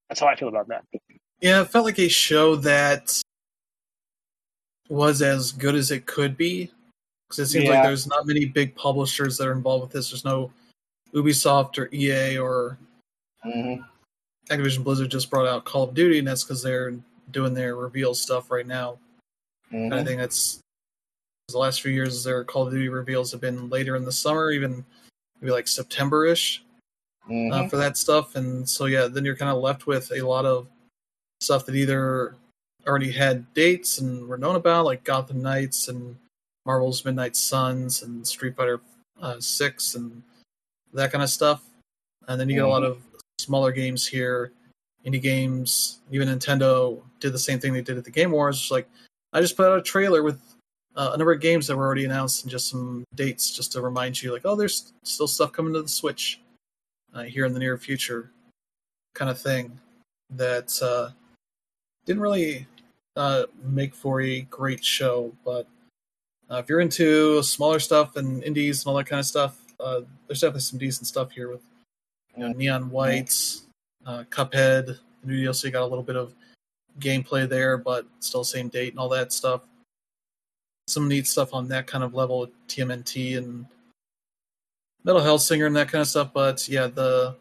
that's 0.09 0.19
how 0.19 0.27
I 0.27 0.35
feel 0.35 0.47
about 0.47 0.67
that. 0.69 0.83
Yeah, 1.39 1.61
it 1.61 1.69
felt 1.69 1.85
like 1.85 1.99
a 1.99 2.07
show 2.07 2.55
that 2.57 3.21
was 4.89 5.21
as 5.21 5.51
good 5.51 5.75
as 5.75 5.91
it 5.91 6.05
could 6.05 6.35
be. 6.35 6.71
Because 7.29 7.39
it 7.39 7.51
seems 7.51 7.65
yeah. 7.65 7.71
like 7.71 7.83
there's 7.83 8.07
not 8.07 8.27
many 8.27 8.45
big 8.45 8.75
publishers 8.75 9.37
that 9.37 9.47
are 9.47 9.53
involved 9.53 9.83
with 9.83 9.91
this. 9.91 10.09
There's 10.09 10.25
no 10.25 10.51
Ubisoft 11.13 11.77
or 11.77 11.89
EA 11.93 12.37
or 12.37 12.77
mm-hmm. 13.45 13.81
Activision 14.51 14.83
Blizzard 14.83 15.11
just 15.11 15.29
brought 15.29 15.47
out 15.47 15.65
Call 15.65 15.83
of 15.83 15.93
Duty, 15.93 16.19
and 16.19 16.27
that's 16.27 16.43
because 16.43 16.61
they're 16.61 16.93
doing 17.31 17.53
their 17.53 17.75
reveal 17.75 18.13
stuff 18.13 18.51
right 18.51 18.67
now. 18.67 18.97
Mm-hmm. 19.71 19.91
And 19.91 19.95
I 19.95 20.03
think 20.03 20.19
that's 20.19 20.59
The 21.49 21.57
last 21.57 21.81
few 21.81 21.91
years, 21.91 22.23
their 22.23 22.43
Call 22.43 22.67
of 22.67 22.73
Duty 22.73 22.89
reveals 22.89 23.31
have 23.31 23.41
been 23.41 23.69
later 23.69 23.95
in 23.95 24.05
the 24.05 24.11
summer, 24.11 24.51
even 24.51 24.85
maybe 25.43 25.51
like 25.51 25.67
September 25.67 26.25
ish 26.25 26.63
Mhm. 27.29 27.51
uh, 27.53 27.67
for 27.67 27.75
that 27.77 27.97
stuff. 27.97 28.35
And 28.35 28.67
so, 28.67 28.85
yeah, 28.85 29.07
then 29.07 29.25
you're 29.25 29.35
kind 29.35 29.51
of 29.51 29.61
left 29.61 29.87
with 29.87 30.11
a 30.13 30.21
lot 30.21 30.45
of 30.45 30.67
stuff 31.41 31.65
that 31.65 31.75
either 31.75 32.35
already 32.87 33.11
had 33.11 33.53
dates 33.53 33.99
and 33.99 34.27
were 34.27 34.37
known 34.37 34.55
about, 34.55 34.85
like 34.85 35.03
Gotham 35.03 35.41
Knights 35.41 35.89
and 35.89 36.17
Marvel's 36.65 37.03
Midnight 37.03 37.35
Suns 37.35 38.03
and 38.03 38.25
Street 38.25 38.55
Fighter 38.55 38.79
uh, 39.21 39.39
Six 39.39 39.95
and 39.95 40.23
that 40.93 41.11
kind 41.11 41.23
of 41.23 41.29
stuff. 41.29 41.63
And 42.27 42.39
then 42.39 42.47
you 42.47 42.55
get 42.55 42.65
a 42.65 42.67
lot 42.67 42.83
of 42.83 43.01
smaller 43.37 43.73
games 43.73 44.07
here, 44.07 44.51
indie 45.05 45.21
games. 45.21 45.99
Even 46.11 46.29
Nintendo 46.29 47.01
did 47.19 47.33
the 47.33 47.39
same 47.39 47.59
thing 47.59 47.73
they 47.73 47.81
did 47.81 47.97
at 47.97 48.05
the 48.05 48.11
Game 48.11 48.31
Awards. 48.31 48.57
It's 48.57 48.71
like, 48.71 48.87
I 49.33 49.41
just 49.41 49.57
put 49.57 49.67
out 49.67 49.77
a 49.77 49.81
trailer 49.81 50.23
with 50.23 50.39
uh, 50.95 51.11
a 51.13 51.17
number 51.17 51.31
of 51.31 51.41
games 51.41 51.67
that 51.67 51.75
were 51.75 51.85
already 51.85 52.05
announced 52.05 52.43
and 52.43 52.51
just 52.51 52.69
some 52.69 53.03
dates 53.15 53.51
just 53.51 53.71
to 53.73 53.81
remind 53.81 54.21
you, 54.21 54.31
like, 54.31 54.45
oh, 54.45 54.55
there's 54.55 54.93
still 55.03 55.27
stuff 55.27 55.51
coming 55.51 55.73
to 55.73 55.81
the 55.81 55.87
Switch 55.87 56.39
uh, 57.13 57.23
here 57.23 57.45
in 57.45 57.53
the 57.53 57.59
near 57.59 57.77
future, 57.77 58.31
kind 59.13 59.31
of 59.31 59.39
thing. 59.39 59.79
That 60.29 60.71
uh, 60.81 61.09
didn't 62.05 62.21
really 62.21 62.67
uh, 63.15 63.43
make 63.63 63.93
for 63.93 64.21
a 64.21 64.41
great 64.41 64.83
show, 64.83 65.33
but 65.43 65.67
uh, 66.49 66.57
if 66.57 66.69
you're 66.69 66.79
into 66.81 67.41
smaller 67.43 67.79
stuff 67.79 68.15
and 68.15 68.43
indies 68.43 68.81
and 68.81 68.89
all 68.89 68.97
that 68.97 69.05
kind 69.05 69.19
of 69.19 69.25
stuff, 69.25 69.59
uh, 69.79 70.01
there's 70.27 70.41
definitely 70.41 70.61
some 70.61 70.79
decent 70.79 71.07
stuff 71.07 71.31
here 71.31 71.49
with 71.49 71.61
you 72.35 72.43
know, 72.43 72.51
Neon 72.53 72.89
Whites, 72.89 73.63
uh, 74.05 74.23
Cuphead, 74.29 74.85
the 74.87 74.99
new 75.25 75.47
DLC 75.47 75.71
got 75.71 75.83
a 75.83 75.87
little 75.87 76.03
bit 76.03 76.15
of 76.15 76.33
gameplay 76.99 77.47
there, 77.47 77.77
but 77.77 78.05
still 78.19 78.43
same 78.43 78.69
date 78.69 78.93
and 78.93 78.99
all 78.99 79.09
that 79.09 79.31
stuff. 79.33 79.61
Some 80.87 81.07
neat 81.07 81.27
stuff 81.27 81.53
on 81.53 81.67
that 81.69 81.87
kind 81.87 82.03
of 82.03 82.13
level, 82.13 82.49
TMNT 82.67 83.37
and 83.37 83.65
Metal 85.03 85.21
Hellsinger 85.21 85.67
and 85.67 85.75
that 85.75 85.89
kind 85.89 86.01
of 86.01 86.07
stuff. 86.07 86.31
But 86.33 86.67
yeah, 86.67 86.87
the 86.87 87.35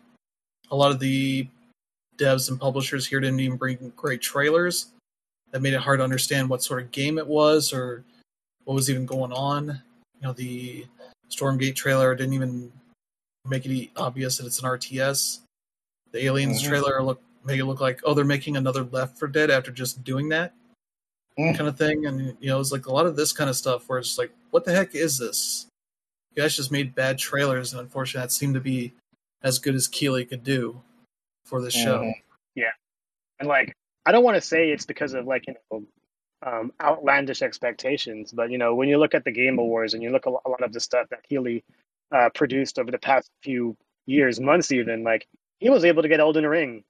a 0.71 0.77
lot 0.77 0.91
of 0.93 1.01
the 1.01 1.47
devs 2.17 2.49
and 2.51 2.61
publishers 2.61 3.07
here 3.07 3.21
didn't 3.21 3.41
even 3.41 3.57
bring 3.57 3.93
great 3.97 4.23
trailers. 4.23 4.93
That 5.51 5.61
made 5.61 5.75
it 5.75 5.81
hard 5.81 5.99
to 5.99 6.05
understand 6.05 6.49
what 6.49 6.63
sort 6.63 6.83
of 6.83 6.91
game 6.93 7.19
it 7.19 7.27
was 7.27 7.73
or 7.73 8.05
what 8.65 8.75
was 8.75 8.89
even 8.89 9.05
going 9.07 9.33
on. 9.33 9.67
You 9.67 10.23
know, 10.23 10.33
the 10.33 10.87
Stormgate 11.31 11.75
trailer 11.75 12.15
didn't 12.15 12.35
even 12.35 12.73
make 13.45 13.67
it 13.67 13.91
obvious 13.97 14.39
that 14.39 14.47
it's 14.47 14.61
an 14.61 14.67
RTS. 14.67 15.41
The 16.13 16.25
Aliens 16.25 16.63
Mhm. 16.63 16.69
trailer 16.69 17.03
look 17.03 17.21
make 17.45 17.59
it 17.59 17.65
look 17.65 17.81
like 17.81 18.01
oh 18.05 18.15
they're 18.15 18.25
making 18.25 18.57
another 18.57 18.85
Left 18.85 19.19
4 19.19 19.27
Dead 19.27 19.51
after 19.51 19.73
just 19.73 20.05
doing 20.05 20.29
that 20.29 20.55
Mm. 21.39 21.57
kind 21.57 21.69
of 21.69 21.79
thing. 21.79 22.07
And 22.07 22.37
you 22.41 22.49
know, 22.49 22.61
it's 22.61 22.73
like 22.73 22.87
a 22.87 22.93
lot 22.93 23.07
of 23.07 23.17
this 23.17 23.33
kind 23.33 23.49
of 23.49 23.57
stuff 23.57 23.89
where 23.89 23.99
it's 23.99 24.19
like, 24.19 24.31
what 24.51 24.65
the 24.65 24.73
heck 24.73 24.95
is 24.95 25.19
this? 25.19 25.67
You 26.35 26.43
guys 26.43 26.57
just 26.57 26.73
made 26.73 26.95
bad 26.95 27.19
trailers, 27.19 27.73
and 27.73 27.81
unfortunately, 27.81 28.25
that 28.27 28.33
seemed 28.33 28.55
to 28.55 28.61
be 28.61 28.93
as 29.43 29.59
good 29.59 29.75
as 29.75 29.89
Keighley 29.89 30.25
could 30.25 30.45
do 30.45 30.81
for 31.45 31.61
the 31.61 31.71
show. 31.71 32.13
Yeah, 32.55 32.71
and 33.39 33.49
like 33.49 33.75
I 34.07 34.13
don't 34.13 34.25
want 34.25 34.37
to 34.37 34.41
say 34.41 34.71
it's 34.71 34.87
because 34.87 35.15
of 35.15 35.27
like 35.27 35.47
you 35.47 35.55
know 35.71 35.85
um, 36.45 36.73
outlandish 36.81 37.43
expectations, 37.43 38.33
but 38.33 38.51
you 38.51 38.59
know 38.59 38.75
when 38.75 38.89
you 38.89 38.99
look 38.99 39.15
at 39.15 39.25
the 39.25 39.31
Game 39.31 39.59
Awards 39.59 39.95
and 39.95 40.03
you 40.03 40.11
look 40.11 40.27
at 40.27 40.33
a 40.33 40.49
lot 40.49 40.63
of 40.63 40.73
the 40.73 40.81
stuff 40.81 41.09
that 41.11 41.29
Keighley 41.29 41.65
uh, 42.11 42.31
produced 42.35 42.79
over 42.79 42.91
the 42.91 42.99
past 42.99 43.31
few 43.43 43.77
years, 44.07 44.41
months 44.41 44.73
even, 44.73 45.05
like 45.05 45.27
he 45.61 45.71
was 45.71 45.85
able 45.85 46.03
to 46.03 46.09
get 46.09 46.21
Elden 46.21 46.47
Ring 46.47 46.83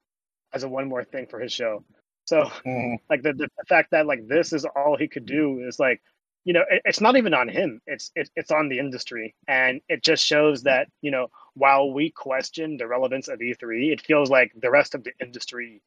as 0.52 0.62
a 0.62 0.68
one 0.68 0.88
more 0.88 1.04
thing 1.04 1.26
for 1.26 1.40
his 1.40 1.52
show. 1.52 1.84
So 2.26 2.50
Mhm. 2.64 2.98
like 3.10 3.22
the, 3.22 3.32
the 3.34 3.48
fact 3.68 3.90
that 3.92 4.06
like 4.06 4.26
this 4.26 4.52
is 4.52 4.64
all 4.64 4.96
he 4.96 5.08
could 5.08 5.26
do 5.26 5.60
is 5.66 5.78
like 5.78 6.00
you 6.44 6.52
know 6.52 6.64
it, 6.70 6.82
it's 6.84 7.00
not 7.00 7.16
even 7.16 7.34
on 7.34 7.48
him 7.48 7.80
it's 7.86 8.10
it, 8.14 8.30
it's 8.36 8.50
on 8.50 8.68
the 8.68 8.78
industry 8.78 9.34
and 9.48 9.80
it 9.88 10.02
just 10.02 10.24
shows 10.24 10.62
that 10.64 10.88
you 11.00 11.10
know 11.10 11.28
while 11.54 11.92
we 11.92 12.10
question 12.10 12.76
the 12.76 12.86
relevance 12.86 13.28
of 13.28 13.40
e3 13.40 13.92
it 13.92 14.00
feels 14.00 14.30
like 14.30 14.52
the 14.60 14.70
rest 14.70 14.94
of 14.94 15.04
the 15.04 15.12
industry 15.20 15.82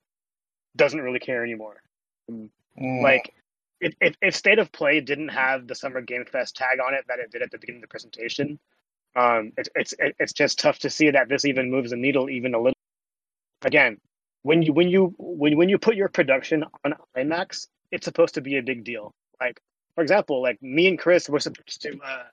doesn't 0.75 1.01
really 1.01 1.19
care 1.19 1.43
anymore 1.43 1.81
Mhm. 2.31 2.49
like 3.01 3.33
if, 3.81 3.93
if, 4.01 4.15
if 4.21 4.35
state 4.35 4.59
of 4.59 4.71
play 4.71 5.01
didn't 5.01 5.29
have 5.29 5.67
the 5.67 5.75
summer 5.75 6.01
game 6.01 6.25
fest 6.25 6.55
tag 6.55 6.79
on 6.85 6.93
it 6.93 7.05
that 7.07 7.19
it 7.19 7.31
did 7.31 7.41
at 7.41 7.51
the 7.51 7.57
beginning 7.57 7.79
of 7.79 7.83
the 7.83 7.87
presentation 7.91 8.59
um 9.15 9.51
it's 9.57 9.69
it's 9.75 9.93
it's 9.99 10.33
just 10.33 10.59
tough 10.59 10.79
to 10.79 10.89
see 10.89 11.11
that 11.11 11.27
this 11.29 11.45
even 11.45 11.69
moves 11.71 11.91
the 11.91 11.97
needle 11.97 12.29
even 12.29 12.53
a 12.53 12.57
little 12.59 12.77
again 13.63 13.99
when 14.45 14.61
you 14.61 14.73
when 14.73 14.89
you 14.89 15.15
when 15.17 15.57
when 15.57 15.69
you 15.69 15.79
put 15.79 15.95
your 15.95 16.09
production 16.09 16.65
on 16.85 16.93
IMAX, 17.17 17.67
it's 17.91 18.05
supposed 18.05 18.35
to 18.35 18.41
be 18.41 18.57
a 18.57 18.61
big 18.63 18.83
deal. 18.83 19.11
Like 19.41 19.59
for 19.95 20.03
example, 20.03 20.41
like 20.43 20.61
me 20.61 20.87
and 20.87 20.99
Chris 20.99 21.27
were 21.27 21.39
supposed 21.39 21.81
to 21.81 21.99
uh, 22.05 22.23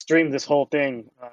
stream 0.00 0.30
this 0.32 0.44
whole 0.44 0.66
thing. 0.66 1.10
Uh, 1.22 1.30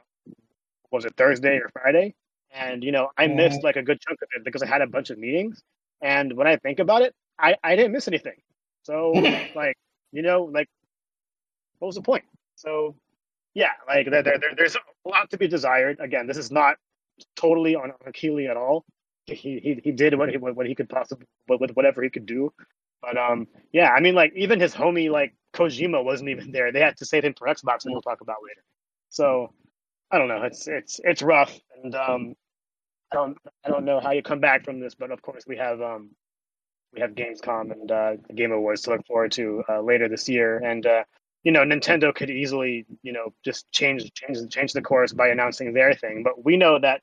was 0.91 1.05
it 1.05 1.15
Thursday 1.17 1.57
or 1.57 1.69
Friday? 1.73 2.13
And 2.53 2.83
you 2.83 2.91
know, 2.91 3.09
I 3.17 3.27
missed 3.27 3.63
like 3.63 3.77
a 3.77 3.83
good 3.83 3.99
chunk 3.99 4.19
of 4.21 4.29
it 4.37 4.45
because 4.45 4.61
I 4.61 4.67
had 4.67 4.81
a 4.83 4.87
bunch 4.87 5.09
of 5.09 5.17
meetings. 5.17 5.63
And 6.01 6.33
when 6.37 6.47
I 6.47 6.57
think 6.57 6.79
about 6.79 7.01
it, 7.01 7.15
I 7.39 7.55
I 7.63 7.75
didn't 7.75 7.93
miss 7.93 8.07
anything. 8.07 8.37
So 8.83 9.11
like 9.55 9.75
you 10.11 10.21
know, 10.21 10.43
like 10.43 10.69
what 11.79 11.87
was 11.87 11.95
the 11.95 12.03
point? 12.03 12.25
So 12.57 12.95
yeah, 13.55 13.71
like 13.87 14.09
there, 14.11 14.23
there, 14.23 14.37
there- 14.39 14.55
there's 14.55 14.75
a 14.75 15.09
lot 15.09 15.31
to 15.31 15.37
be 15.37 15.47
desired. 15.47 15.99
Again, 15.99 16.27
this 16.27 16.37
is 16.37 16.51
not 16.51 16.77
totally 17.35 17.75
on, 17.75 17.91
Keighley 18.13 18.47
at 18.47 18.57
all. 18.57 18.85
He, 19.27 19.35
he 19.35 19.81
he 19.83 19.91
did 19.91 20.17
what 20.17 20.29
he 20.29 20.37
what 20.37 20.67
he 20.67 20.75
could 20.75 20.89
possibly 20.89 21.25
with 21.47 21.71
whatever 21.71 22.03
he 22.03 22.09
could 22.09 22.25
do. 22.25 22.53
But 23.01 23.17
um 23.17 23.47
yeah, 23.71 23.91
I 23.91 24.01
mean 24.01 24.15
like 24.15 24.33
even 24.35 24.59
his 24.59 24.73
homie 24.75 25.11
like 25.11 25.35
Kojima 25.53 26.03
wasn't 26.03 26.29
even 26.29 26.51
there. 26.51 26.71
They 26.71 26.81
had 26.81 26.97
to 26.97 27.05
save 27.05 27.25
him 27.25 27.35
for 27.37 27.47
Xbox, 27.47 27.85
and 27.85 27.93
we'll 27.93 28.01
talk 28.01 28.21
about 28.21 28.37
later. 28.47 28.63
So 29.09 29.53
I 30.11 30.19
don't 30.19 30.27
know. 30.29 30.43
It's 30.43 30.67
it's 30.67 30.99
it's 31.03 31.21
rough, 31.23 31.57
and 31.83 31.95
um 31.95 32.35
I 33.11 33.15
don't 33.17 33.37
I 33.65 33.69
don't 33.69 33.85
know 33.85 33.99
how 34.01 34.11
you 34.11 34.23
come 34.23 34.39
back 34.41 34.65
from 34.65 34.79
this. 34.79 34.95
But 34.95 35.11
of 35.11 35.21
course 35.21 35.45
we 35.47 35.57
have 35.57 35.81
um 35.81 36.11
we 36.93 37.01
have 37.01 37.11
Gamescom 37.11 37.71
and 37.71 37.91
uh, 37.91 38.15
Game 38.35 38.51
Awards 38.51 38.81
to 38.83 38.91
look 38.91 39.05
forward 39.05 39.31
to 39.33 39.63
uh, 39.69 39.81
later 39.81 40.09
this 40.09 40.27
year, 40.29 40.57
and 40.59 40.85
uh, 40.85 41.03
you 41.43 41.51
know 41.51 41.61
Nintendo 41.61 42.13
could 42.13 42.29
easily 42.29 42.85
you 43.03 43.13
know 43.13 43.33
just 43.45 43.71
change 43.71 44.11
change 44.13 44.37
change 44.49 44.73
the 44.73 44.81
course 44.81 45.13
by 45.13 45.29
announcing 45.29 45.73
their 45.73 45.93
thing. 45.93 46.23
But 46.23 46.43
we 46.43 46.57
know 46.57 46.79
that 46.79 47.01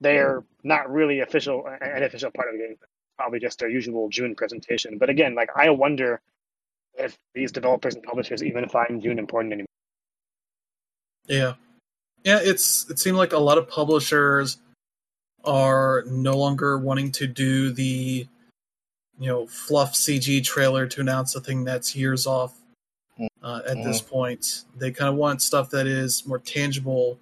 they're 0.00 0.44
not 0.62 0.90
really 0.90 1.20
official 1.20 1.66
an 1.66 2.02
official 2.02 2.30
part 2.30 2.48
of 2.48 2.54
the 2.54 2.58
game. 2.58 2.76
Probably 3.16 3.40
just 3.40 3.58
their 3.58 3.68
usual 3.68 4.08
June 4.08 4.34
presentation. 4.34 4.98
But 4.98 5.10
again, 5.10 5.34
like 5.34 5.50
I 5.56 5.70
wonder 5.70 6.20
if 6.94 7.18
these 7.34 7.52
developers 7.52 7.94
and 7.94 8.02
publishers 8.02 8.42
even 8.42 8.68
find 8.68 9.02
June 9.02 9.18
important 9.18 9.52
anymore. 9.52 9.66
Yeah, 11.26 11.54
yeah. 12.24 12.38
It's 12.42 12.88
it 12.88 12.98
seemed 12.98 13.16
like 13.16 13.32
a 13.32 13.38
lot 13.38 13.58
of 13.58 13.68
publishers 13.68 14.58
are 15.44 16.04
no 16.06 16.36
longer 16.36 16.78
wanting 16.78 17.12
to 17.12 17.26
do 17.26 17.72
the 17.72 18.26
you 19.18 19.26
know 19.26 19.46
fluff 19.46 19.94
CG 19.94 20.44
trailer 20.44 20.86
to 20.86 21.00
announce 21.00 21.34
a 21.34 21.40
thing 21.40 21.64
that's 21.64 21.96
years 21.96 22.26
off. 22.26 22.54
Uh, 23.42 23.62
at 23.66 23.82
this 23.82 24.00
point, 24.00 24.62
they 24.76 24.92
kind 24.92 25.08
of 25.08 25.16
want 25.16 25.42
stuff 25.42 25.70
that 25.70 25.88
is 25.88 26.24
more 26.24 26.38
tangible, 26.38 27.18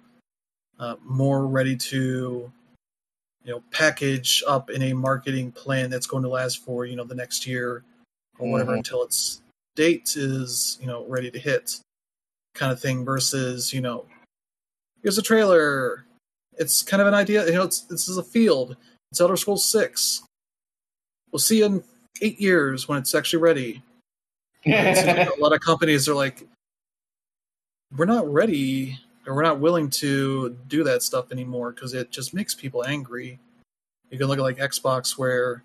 uh, 0.79 0.95
more 1.03 1.47
ready 1.47 1.75
to 1.75 2.51
you 3.47 3.53
know 3.53 3.63
package 3.71 4.43
up 4.45 4.69
in 4.69 4.81
a 4.83 4.93
marketing 4.93 5.51
plan 5.53 5.89
that's 5.89 6.05
going 6.05 6.21
to 6.23 6.29
last 6.29 6.63
for 6.63 6.85
you 6.85 6.97
know 6.97 7.05
the 7.05 7.15
next 7.15 7.47
year 7.47 7.83
or 8.37 8.51
whatever 8.51 8.73
Mhm. 8.73 8.77
until 8.79 9.03
its 9.03 9.41
date 9.75 10.15
is 10.17 10.77
you 10.81 10.85
know 10.87 11.05
ready 11.07 11.31
to 11.31 11.39
hit 11.39 11.79
kind 12.53 12.71
of 12.73 12.79
thing 12.81 13.05
versus 13.05 13.73
you 13.73 13.79
know 13.81 14.05
here's 15.01 15.17
a 15.17 15.21
trailer. 15.21 16.03
It's 16.59 16.81
kind 16.83 17.01
of 17.01 17.07
an 17.07 17.13
idea 17.13 17.45
you 17.45 17.53
know 17.53 17.63
it's 17.63 17.81
this 17.81 18.09
is 18.09 18.17
a 18.17 18.23
field. 18.23 18.75
It's 19.11 19.21
elder 19.21 19.37
scrolls 19.37 19.69
6 19.71 20.23
we'll 21.31 21.39
see 21.39 21.59
you 21.59 21.65
in 21.65 21.83
eight 22.21 22.39
years 22.41 22.87
when 22.87 22.97
it's 22.97 23.13
actually 23.13 23.41
ready. 23.41 23.81
It 24.63 24.95
seems 24.97 25.07
like 25.17 25.29
a 25.37 25.41
lot 25.41 25.53
of 25.53 25.59
companies 25.61 26.09
are 26.09 26.15
like 26.15 26.43
we're 27.95 28.05
not 28.05 28.27
ready 28.31 28.99
or 29.27 29.35
we're 29.35 29.43
not 29.43 29.59
willing 29.59 29.89
to 29.89 30.57
do 30.67 30.83
that 30.85 31.03
stuff 31.03 31.31
anymore 31.31 31.71
because 31.71 31.93
it 31.93 32.09
just 32.11 32.33
makes 32.33 32.55
people 32.55 32.83
angry 32.85 33.39
you 34.09 34.17
can 34.17 34.27
look 34.27 34.39
at 34.39 34.41
like 34.43 34.57
xbox 34.57 35.17
where 35.17 35.63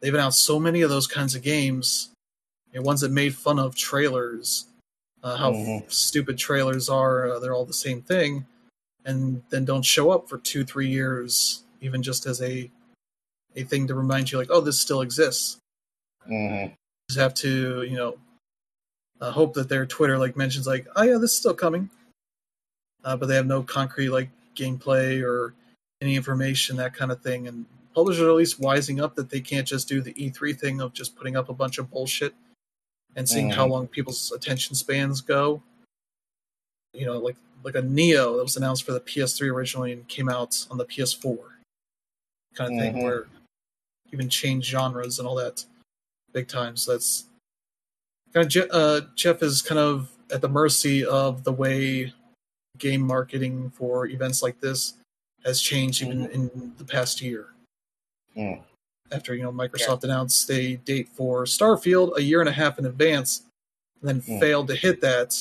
they've 0.00 0.14
announced 0.14 0.44
so 0.44 0.58
many 0.58 0.80
of 0.80 0.90
those 0.90 1.06
kinds 1.06 1.34
of 1.34 1.42
games 1.42 2.10
you 2.72 2.80
know, 2.80 2.86
ones 2.86 3.00
that 3.02 3.10
made 3.10 3.34
fun 3.34 3.58
of 3.58 3.74
trailers 3.74 4.66
uh, 5.22 5.36
how 5.36 5.52
Mhm. 5.52 5.92
stupid 5.92 6.38
trailers 6.38 6.88
are 6.88 7.30
uh, 7.32 7.38
they're 7.38 7.54
all 7.54 7.66
the 7.66 7.72
same 7.74 8.00
thing 8.02 8.46
and 9.04 9.42
then 9.50 9.64
don't 9.64 9.84
show 9.84 10.10
up 10.10 10.28
for 10.28 10.38
two 10.38 10.64
three 10.64 10.88
years 10.88 11.62
even 11.80 12.02
just 12.02 12.26
as 12.26 12.40
a 12.42 12.70
a 13.56 13.64
thing 13.64 13.86
to 13.86 13.94
remind 13.94 14.30
you 14.32 14.38
like 14.38 14.50
oh 14.50 14.60
this 14.60 14.80
still 14.80 15.02
exists 15.02 15.58
Mhm. 16.26 16.74
just 17.10 17.20
have 17.20 17.34
to 17.34 17.82
you 17.82 17.96
know 17.96 18.18
uh, 19.20 19.30
hope 19.32 19.52
that 19.54 19.68
their 19.68 19.84
twitter 19.84 20.16
like 20.18 20.36
mentions 20.36 20.66
like 20.66 20.86
oh 20.96 21.02
yeah 21.02 21.18
this 21.18 21.32
is 21.32 21.36
still 21.36 21.52
coming 21.54 21.90
uh, 23.04 23.16
but 23.16 23.26
they 23.26 23.34
have 23.36 23.46
no 23.46 23.62
concrete 23.62 24.10
like 24.10 24.28
gameplay 24.56 25.22
or 25.22 25.54
any 26.02 26.16
information 26.16 26.76
that 26.76 26.94
kind 26.94 27.12
of 27.12 27.20
thing 27.20 27.46
and 27.48 27.64
publishers 27.94 28.22
are 28.22 28.30
at 28.30 28.36
least 28.36 28.60
wising 28.60 29.02
up 29.02 29.14
that 29.14 29.28
they 29.30 29.40
can't 29.40 29.66
just 29.66 29.88
do 29.88 30.00
the 30.00 30.12
e3 30.14 30.58
thing 30.58 30.80
of 30.80 30.92
just 30.92 31.16
putting 31.16 31.36
up 31.36 31.48
a 31.48 31.54
bunch 31.54 31.78
of 31.78 31.90
bullshit 31.90 32.34
and 33.16 33.28
seeing 33.28 33.50
how 33.50 33.66
Mhm. 33.66 33.70
long 33.70 33.88
people's 33.88 34.30
attention 34.32 34.74
spans 34.76 35.20
go. 35.20 35.62
You 36.94 37.06
know, 37.06 37.18
like 37.18 37.36
like 37.62 37.74
a 37.74 37.82
Nioh 37.82 38.36
that 38.38 38.42
was 38.42 38.56
announced 38.56 38.84
for 38.84 38.92
the 38.92 39.00
PS3 39.00 39.48
originally 39.50 39.92
and 39.92 40.08
came 40.08 40.30
out 40.30 40.66
on 40.70 40.78
the 40.78 40.84
PS4, 40.86 41.58
kind 42.54 42.72
of 42.72 42.80
thing, 42.80 42.94
Mhm. 42.94 43.02
where 43.02 43.26
even 44.12 44.30
change 44.30 44.64
genres 44.64 45.18
and 45.18 45.28
all 45.28 45.34
that 45.34 45.64
big 46.32 46.48
time. 46.48 46.76
So 46.78 46.92
that's 46.92 47.24
kind 48.32 48.46
of 48.46 48.50
Je- 48.50 48.68
uh, 48.70 49.02
Jeff 49.14 49.42
is 49.42 49.60
kind 49.60 49.78
of 49.78 50.10
at 50.32 50.40
the 50.40 50.48
mercy 50.48 51.04
of 51.04 51.44
the 51.44 51.52
way 51.52 52.14
game 52.80 53.00
marketing 53.00 53.70
for 53.70 54.06
events 54.06 54.42
like 54.42 54.60
this 54.60 54.94
has 55.44 55.60
changed 55.62 56.02
even 56.02 56.26
in 56.30 56.72
the 56.78 56.84
past 56.84 57.20
year. 57.22 57.54
Mm. 58.36 58.62
After 59.12 59.34
you 59.34 59.42
know 59.42 59.52
Microsoft 59.52 60.04
announced 60.04 60.50
a 60.50 60.76
date 60.76 61.08
for 61.08 61.44
Starfield 61.44 62.16
a 62.16 62.22
year 62.22 62.40
and 62.40 62.48
a 62.48 62.52
half 62.52 62.78
in 62.78 62.86
advance, 62.86 63.42
and 64.00 64.08
then 64.08 64.22
Mm. 64.22 64.40
failed 64.40 64.68
to 64.68 64.74
hit 64.74 65.00
that. 65.00 65.36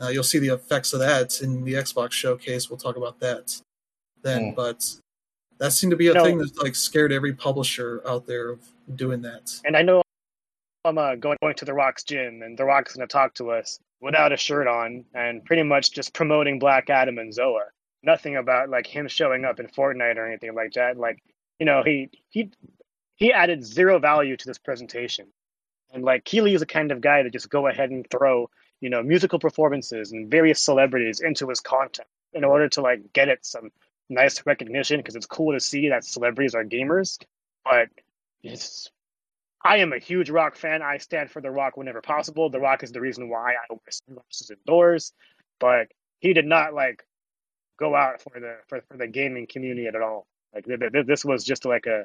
Uh, 0.00 0.08
you'll 0.08 0.22
see 0.22 0.38
the 0.38 0.54
effects 0.54 0.92
of 0.92 1.00
that 1.00 1.40
in 1.42 1.64
the 1.64 1.74
Xbox 1.74 2.12
showcase. 2.12 2.70
We'll 2.70 2.78
talk 2.78 2.96
about 2.96 3.18
that 3.20 3.60
then, 4.22 4.52
Mm. 4.52 4.54
but 4.56 4.96
that 5.58 5.72
seemed 5.72 5.90
to 5.90 5.96
be 5.96 6.08
a 6.08 6.14
No. 6.14 6.24
thing 6.24 6.38
that 6.38 6.56
like 6.62 6.76
scared 6.76 7.12
every 7.12 7.32
publisher 7.32 8.00
out 8.06 8.26
there 8.26 8.50
of 8.50 8.60
doing 8.94 9.22
that. 9.22 9.60
And 9.64 9.76
I 9.76 9.82
know 9.82 10.02
I'm 10.88 10.98
uh, 10.98 11.14
going 11.16 11.38
going 11.40 11.54
to 11.56 11.64
the 11.64 11.74
Rock's 11.74 12.04
gym, 12.04 12.42
and 12.42 12.58
the 12.58 12.64
Rock's 12.64 12.94
going 12.94 13.06
to 13.06 13.12
talk 13.12 13.34
to 13.34 13.50
us 13.50 13.78
without 14.00 14.32
a 14.32 14.36
shirt 14.36 14.66
on, 14.66 15.04
and 15.14 15.44
pretty 15.44 15.62
much 15.62 15.92
just 15.92 16.14
promoting 16.14 16.58
Black 16.58 16.90
Adam 16.90 17.18
and 17.18 17.32
Zoa. 17.32 17.66
Nothing 18.02 18.36
about 18.36 18.70
like 18.70 18.86
him 18.86 19.08
showing 19.08 19.44
up 19.44 19.60
in 19.60 19.66
Fortnite 19.66 20.16
or 20.16 20.26
anything 20.26 20.54
like 20.54 20.72
that. 20.74 20.96
Like, 20.96 21.22
you 21.58 21.66
know, 21.66 21.82
he 21.84 22.10
he 22.30 22.50
he 23.16 23.32
added 23.32 23.64
zero 23.64 23.98
value 23.98 24.36
to 24.36 24.46
this 24.46 24.58
presentation. 24.58 25.26
And 25.92 26.04
like 26.04 26.24
Keighley 26.24 26.54
is 26.54 26.60
the 26.60 26.66
kind 26.66 26.92
of 26.92 27.00
guy 27.00 27.22
to 27.22 27.30
just 27.30 27.50
go 27.50 27.66
ahead 27.66 27.90
and 27.90 28.06
throw, 28.08 28.50
you 28.80 28.90
know, 28.90 29.02
musical 29.02 29.38
performances 29.38 30.12
and 30.12 30.30
various 30.30 30.62
celebrities 30.62 31.20
into 31.20 31.48
his 31.48 31.60
content 31.60 32.08
in 32.32 32.44
order 32.44 32.68
to 32.68 32.80
like 32.82 33.12
get 33.12 33.28
it 33.28 33.44
some 33.44 33.70
nice 34.08 34.46
recognition 34.46 34.98
because 34.98 35.16
it's 35.16 35.26
cool 35.26 35.52
to 35.52 35.60
see 35.60 35.88
that 35.88 36.04
celebrities 36.04 36.54
are 36.54 36.64
gamers. 36.64 37.18
But 37.64 37.88
it's 38.42 38.90
I 39.64 39.78
am 39.78 39.92
a 39.92 39.98
huge 39.98 40.30
rock 40.30 40.56
fan. 40.56 40.82
I 40.82 40.98
stand 40.98 41.30
for 41.30 41.42
the 41.42 41.50
rock 41.50 41.76
whenever 41.76 42.00
possible. 42.00 42.48
The 42.48 42.60
rock 42.60 42.82
is 42.82 42.92
the 42.92 43.00
reason 43.00 43.28
why 43.28 43.52
I 43.52 43.66
wear 43.70 43.80
sunglasses 43.90 44.50
indoors. 44.50 45.12
But 45.58 45.88
he 46.20 46.32
did 46.32 46.46
not 46.46 46.74
like 46.74 47.04
go 47.78 47.94
out 47.94 48.20
for 48.22 48.38
the 48.38 48.56
for, 48.68 48.80
for 48.88 48.96
the 48.96 49.06
gaming 49.08 49.46
community 49.46 49.86
at 49.86 49.96
all. 49.96 50.26
Like 50.54 50.64
th- 50.66 50.80
th- 50.92 51.06
this 51.06 51.24
was 51.24 51.44
just 51.44 51.64
like 51.64 51.86
a 51.86 52.04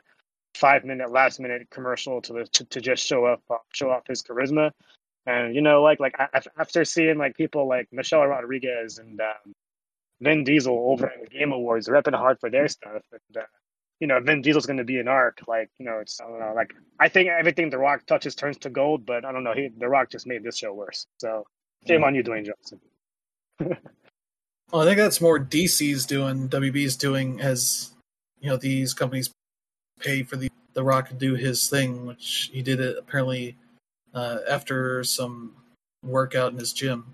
five 0.55 0.83
minute 0.83 1.11
last 1.11 1.39
minute 1.39 1.67
commercial 1.69 2.21
to, 2.23 2.45
to 2.45 2.65
to 2.65 2.81
just 2.81 3.05
show 3.05 3.25
up 3.25 3.41
show 3.73 3.89
off 3.91 4.07
his 4.07 4.23
charisma. 4.23 4.71
And 5.25 5.55
you 5.55 5.61
know, 5.61 5.83
like 5.83 5.99
like 5.99 6.15
after 6.57 6.83
seeing 6.85 7.17
like 7.17 7.35
people 7.35 7.67
like 7.67 7.87
Michelle 7.91 8.25
Rodriguez 8.25 8.97
and 8.97 9.21
um, 9.21 9.53
Vin 10.21 10.43
Diesel 10.43 10.77
over 10.91 11.07
at 11.07 11.21
the 11.21 11.27
Game 11.27 11.51
Awards 11.51 11.87
repping 11.87 12.15
hard 12.15 12.39
for 12.39 12.49
their 12.49 12.67
stuff, 12.67 13.03
and 13.11 13.37
uh, 13.37 13.45
you 14.03 14.07
know, 14.07 14.19
Vin 14.19 14.41
Diesel's 14.41 14.65
going 14.65 14.75
to 14.75 14.83
be 14.83 14.99
an 14.99 15.07
ARK. 15.07 15.39
Like, 15.47 15.69
you 15.79 15.85
know, 15.85 15.99
it's 15.99 16.19
I 16.19 16.25
don't 16.25 16.37
know. 16.37 16.51
Like, 16.53 16.73
I 16.99 17.07
think 17.07 17.29
everything 17.29 17.69
The 17.69 17.77
Rock 17.77 18.05
touches 18.05 18.35
turns 18.35 18.57
to 18.57 18.69
gold, 18.69 19.05
but 19.05 19.23
I 19.23 19.31
don't 19.31 19.45
know. 19.45 19.53
He 19.53 19.69
The 19.77 19.87
Rock 19.87 20.09
just 20.09 20.27
made 20.27 20.43
this 20.43 20.57
show 20.57 20.73
worse. 20.73 21.07
So, 21.19 21.45
shame 21.87 22.03
on 22.03 22.13
you, 22.13 22.21
Dwayne 22.21 22.45
Johnson. 22.45 22.81
Well, 24.71 24.81
I 24.81 24.85
think 24.85 24.97
that's 24.97 25.21
more 25.21 25.37
DC's 25.37 26.07
doing, 26.07 26.49
WB's 26.49 26.95
doing, 26.95 27.39
as 27.41 27.91
you 28.39 28.49
know, 28.49 28.57
these 28.57 28.95
companies 28.95 29.29
pay 29.99 30.23
for 30.23 30.35
the 30.35 30.49
the 30.73 30.83
Rock 30.83 31.09
to 31.09 31.13
do 31.13 31.35
his 31.35 31.69
thing, 31.69 32.07
which 32.07 32.49
he 32.51 32.63
did 32.63 32.79
it 32.79 32.97
apparently 32.97 33.55
uh, 34.15 34.39
after 34.49 35.03
some 35.03 35.53
workout 36.01 36.53
in 36.53 36.57
his 36.57 36.73
gym. 36.73 37.13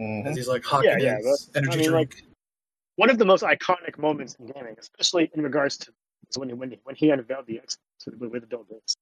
Mhm. 0.00 0.24
As 0.24 0.36
he's 0.36 0.48
like 0.48 0.64
hawking 0.64 0.92
Yeah, 0.92 0.96
yeah, 0.98 1.16
his 1.18 1.50
energy 1.54 1.72
I 1.72 1.76
mean, 1.76 1.90
drink. 1.90 2.22
One 2.96 3.10
of 3.10 3.18
the 3.18 3.26
most 3.26 3.44
iconic 3.44 3.98
moments 3.98 4.36
in 4.40 4.46
gaming, 4.46 4.76
especially 4.78 5.30
in 5.34 5.42
regards 5.42 5.76
to 5.78 5.92
is 6.30 6.38
when 6.38 6.48
he, 6.48 6.54
when 6.54 6.70
he, 6.70 6.80
when 6.84 6.96
he 6.96 7.10
unveiled 7.10 7.46
the 7.46 7.58
X 7.58 7.78
with, 8.06 8.30
with 8.30 8.48
Bill 8.48 8.64
Gates. 8.68 8.96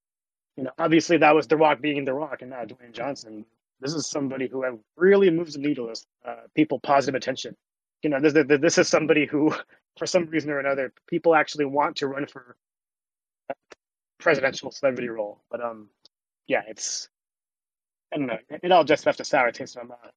You 0.57 0.65
know, 0.65 0.71
obviously 0.79 1.19
that 1.19 1.35
was 1.35 1.47
The 1.47 1.57
Rock 1.57 1.81
being 1.81 2.05
The 2.05 2.15
Rock 2.15 2.43
and 2.43 2.51
not 2.51 2.69
Dwayne 2.69 2.93
Johnson. 2.93 3.45
This 3.81 3.93
is 3.93 4.09
somebody 4.09 4.49
who 4.49 4.65
really 4.97 5.31
moves 5.31 5.53
the 5.55 5.61
needle 5.61 5.91
as 5.91 6.07
uh, 6.27 6.47
people 6.55 6.81
positive 6.81 7.15
attention. 7.15 7.55
You 8.03 8.11
know, 8.11 8.21
this, 8.21 8.33
this 8.33 8.61
this 8.61 8.79
is 8.79 8.89
somebody 8.89 9.27
who, 9.27 9.55
for 9.99 10.07
some 10.07 10.27
reason 10.27 10.51
or 10.51 10.59
another, 10.59 10.93
people 11.07 11.35
actually 11.35 11.67
want 11.67 11.97
to 11.97 12.07
run 12.07 12.27
for 12.27 12.57
a 13.51 13.55
presidential 14.19 14.71
celebrity 14.71 15.09
role. 15.09 15.43
But 15.51 15.63
um, 15.63 15.91
yeah, 16.47 16.63
it's 16.67 17.09
I 18.13 18.17
don't 18.19 18.27
know. 18.27 18.39
It 18.49 18.73
all 18.73 18.85
just 18.85 19.05
left 19.05 19.21
a 19.21 19.25
sour 19.25 19.51
taste 19.51 19.77
in 19.77 19.83
my 19.83 19.95
mouth. 19.95 20.13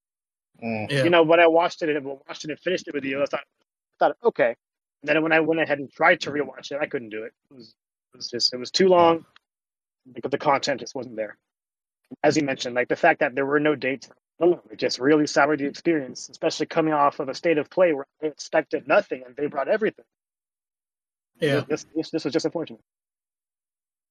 Mm. 0.63 0.91
yeah, 0.91 1.03
You 1.03 1.09
know, 1.09 1.23
when 1.23 1.39
I 1.39 1.47
watched 1.47 1.81
it 1.81 1.95
and 1.95 2.05
watched 2.05 2.45
it 2.45 2.51
and 2.51 2.59
finished 2.59 2.87
it 2.87 2.93
with 2.93 3.03
you, 3.03 3.21
I 3.21 3.25
thought, 3.25 3.41
I 3.41 4.05
thought 4.05 4.17
okay. 4.23 4.55
Then 5.03 5.21
when 5.23 5.31
I 5.31 5.39
went 5.39 5.61
ahead 5.61 5.79
and 5.79 5.91
tried 5.91 6.21
to 6.21 6.31
rewatch 6.31 6.71
it, 6.71 6.79
I 6.81 6.85
couldn't 6.85 7.09
do 7.09 7.23
it. 7.23 7.31
It 7.51 7.55
was, 7.55 7.75
it 8.13 8.17
was 8.17 8.29
just, 8.29 8.53
it 8.53 8.57
was 8.57 8.71
too 8.71 8.87
long 8.87 9.25
because 10.13 10.31
the 10.31 10.37
content 10.37 10.79
just 10.81 10.95
wasn't 10.95 11.15
there. 11.15 11.37
As 12.23 12.35
you 12.35 12.43
mentioned, 12.43 12.75
like 12.75 12.87
the 12.87 12.95
fact 12.95 13.19
that 13.19 13.35
there 13.35 13.45
were 13.45 13.59
no 13.59 13.75
dates, 13.75 14.09
I 14.41 14.45
don't 14.45 14.51
know, 14.51 14.61
it 14.71 14.79
just 14.79 14.99
really 14.99 15.27
soured 15.27 15.59
the 15.59 15.65
experience, 15.65 16.27
especially 16.29 16.65
coming 16.65 16.93
off 16.93 17.19
of 17.19 17.29
a 17.29 17.35
state 17.35 17.57
of 17.57 17.69
play 17.69 17.93
where 17.93 18.05
I 18.21 18.27
expected 18.27 18.87
nothing 18.87 19.23
and 19.25 19.35
they 19.35 19.45
brought 19.47 19.67
everything. 19.67 20.05
yeah, 21.39 21.61
This, 21.67 21.85
this, 21.95 22.09
this 22.09 22.23
was 22.25 22.33
just 22.33 22.45
unfortunate. 22.45 22.81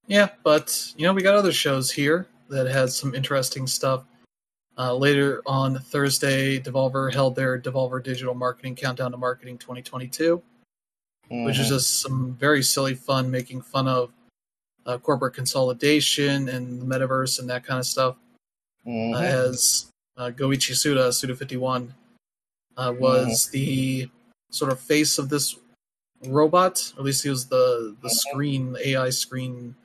yeah. 0.07 0.29
But 0.43 0.93
you 0.95 1.05
know, 1.05 1.13
we 1.13 1.21
got 1.21 1.35
other 1.35 1.51
shows 1.51 1.91
here 1.91 2.27
that 2.49 2.67
had 2.67 2.89
some 2.89 3.13
interesting 3.13 3.67
stuff. 3.67 4.05
Uh, 4.77 4.95
later 4.95 5.41
on 5.45 5.77
Thursday, 5.77 6.57
Devolver 6.57 7.13
held 7.13 7.35
their 7.35 7.59
Devolver 7.59 8.01
Digital 8.01 8.33
Marketing 8.33 8.75
Countdown 8.75 9.11
to 9.11 9.17
Marketing 9.17 9.57
2022. 9.57 10.41
Which 11.29 11.59
is 11.59 11.67
Mhm. 11.67 11.69
just 11.69 12.01
some 12.01 12.35
very 12.35 12.63
silly 12.63 12.95
fun, 12.95 13.29
making 13.29 13.61
fun 13.61 13.87
of 13.87 14.11
uh, 14.85 14.97
corporate 14.97 15.35
consolidation 15.35 16.49
and 16.49 16.81
the 16.81 16.85
metaverse 16.85 17.39
and 17.39 17.49
that 17.49 17.63
kind 17.63 17.79
of 17.79 17.85
stuff. 17.85 18.17
Mhm. 18.85 19.13
Uh, 19.13 19.19
as 19.19 19.91
uh, 20.17 20.31
Goichi 20.31 20.75
Suda, 20.75 21.13
Suda 21.13 21.35
51, 21.35 21.93
uh, 22.75 22.93
was 22.97 23.49
the 23.51 24.09
sort 24.49 24.71
of 24.71 24.79
face 24.79 25.17
of 25.19 25.29
this 25.29 25.55
robot. 26.25 26.93
Or 26.95 27.01
at 27.01 27.05
least 27.05 27.23
he 27.23 27.29
was 27.29 27.45
the, 27.45 27.95
the 28.01 28.07
Mhm. 28.07 28.11
screen, 28.11 28.71
the 28.73 28.89
AI 28.89 29.09
screen 29.11 29.75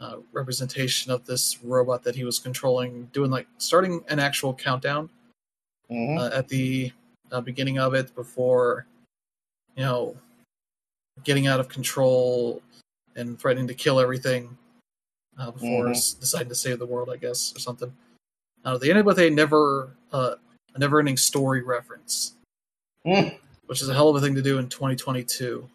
uh, 0.00 0.16
representation 0.32 1.12
of 1.12 1.26
this 1.26 1.62
robot 1.62 2.02
that 2.02 2.16
he 2.16 2.24
was 2.24 2.38
controlling, 2.38 3.04
doing 3.12 3.30
like 3.30 3.46
starting 3.58 4.02
an 4.08 4.18
actual 4.18 4.54
countdown 4.54 5.10
Mhm. 5.90 6.18
uh, 6.18 6.30
at 6.34 6.48
the 6.48 6.90
uh, 7.30 7.40
beginning 7.40 7.78
of 7.78 7.94
it 7.94 8.14
before, 8.14 8.86
you 9.76 9.84
know, 9.84 10.16
getting 11.24 11.46
out 11.46 11.60
of 11.60 11.68
control 11.68 12.62
and 13.16 13.38
threatening 13.38 13.66
to 13.68 13.74
kill 13.74 14.00
everything 14.00 14.56
uh, 15.38 15.50
before 15.50 15.86
Mhm. 15.86 16.20
deciding 16.20 16.48
to 16.48 16.54
save 16.54 16.78
the 16.78 16.86
world, 16.86 17.08
I 17.08 17.16
guess, 17.16 17.54
or 17.56 17.60
something. 17.60 17.94
Uh, 18.64 18.76
they 18.76 18.90
ended 18.90 19.06
with 19.06 19.18
a 19.18 19.30
never, 19.30 19.96
uh, 20.12 20.34
a 20.74 20.78
never-ending 20.78 21.16
story 21.16 21.62
reference, 21.62 22.34
Mhm. 23.06 23.38
which 23.66 23.80
is 23.80 23.88
a 23.88 23.94
hell 23.94 24.08
of 24.10 24.16
a 24.16 24.20
thing 24.20 24.34
to 24.34 24.42
do 24.42 24.58
in 24.58 24.68
2022. 24.68 25.68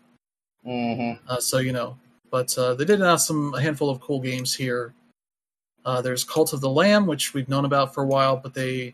Mhm. 0.65 1.19
Uh, 1.27 1.39
so 1.39 1.57
you 1.57 1.71
know, 1.73 1.97
but 2.29 2.55
uh, 2.57 2.75
they 2.75 2.85
did 2.85 2.99
announce 3.01 3.25
some 3.27 3.53
a 3.55 3.61
handful 3.61 3.89
of 3.89 3.99
cool 4.01 4.19
games 4.21 4.53
here. 4.53 4.93
Uh, 5.83 6.01
there's 6.01 6.23
Cult 6.23 6.53
of 6.53 6.61
the 6.61 6.69
Lamb, 6.69 7.05
which 7.07 7.33
we've 7.33 7.49
known 7.49 7.65
about 7.65 7.93
for 7.93 8.03
a 8.03 8.07
while, 8.07 8.37
but 8.37 8.53
they 8.53 8.93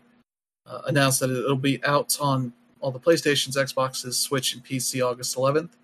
uh, 0.66 0.82
announced 0.86 1.20
that 1.20 1.28
it'll 1.30 1.56
be 1.56 1.82
out 1.84 2.16
on 2.20 2.52
all 2.80 2.90
the 2.92 3.00
PlayStations, 3.00 3.56
Xboxes, 3.56 4.14
Switch, 4.14 4.54
and 4.54 4.64
PC 4.64 5.00
August 5.02 5.36
11th. 5.36 5.76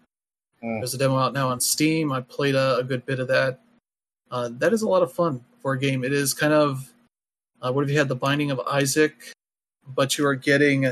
Mm. 0.63 0.81
There's 0.81 0.95
a 0.95 0.99
demo 0.99 1.17
out 1.19 1.33
now 1.33 1.49
on 1.49 1.61
Steam. 1.61 2.11
I 2.13 2.21
played 2.21 2.55
a, 2.55 2.77
a 2.79 2.85
good 2.85 3.07
bit 3.07 3.21
of 3.21 3.29
that. 3.29 3.61
Uh, 4.31 4.51
that 4.59 4.73
is 4.73 4.83
a 4.83 4.89
lot 4.89 5.03
of 5.03 5.13
fun 5.13 5.45
for 5.63 5.73
a 5.73 5.79
game. 5.79 6.05
It 6.05 6.13
is 6.13 6.35
kind 6.35 6.53
of 6.53 6.93
uh, 7.63 7.73
what 7.73 7.85
if 7.85 7.91
you 7.91 7.99
had 7.99 8.09
the 8.09 8.17
Binding 8.17 8.51
of 8.51 8.61
Isaac, 8.61 9.33
but 9.87 10.19
you 10.19 10.27
are 10.27 10.35
getting 10.35 10.87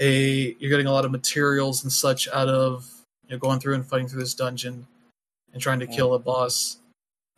a 0.00 0.56
you're 0.58 0.70
getting 0.70 0.86
a 0.86 0.92
lot 0.92 1.04
of 1.04 1.10
materials 1.10 1.82
and 1.82 1.92
such 1.92 2.28
out 2.28 2.48
of 2.48 2.90
you 3.24 3.30
know, 3.30 3.38
going 3.38 3.60
through 3.60 3.74
and 3.74 3.86
fighting 3.86 4.08
through 4.08 4.20
this 4.20 4.34
dungeon 4.34 4.86
and 5.52 5.60
trying 5.62 5.78
to 5.80 5.86
kill 5.86 6.14
a 6.14 6.18
boss 6.18 6.78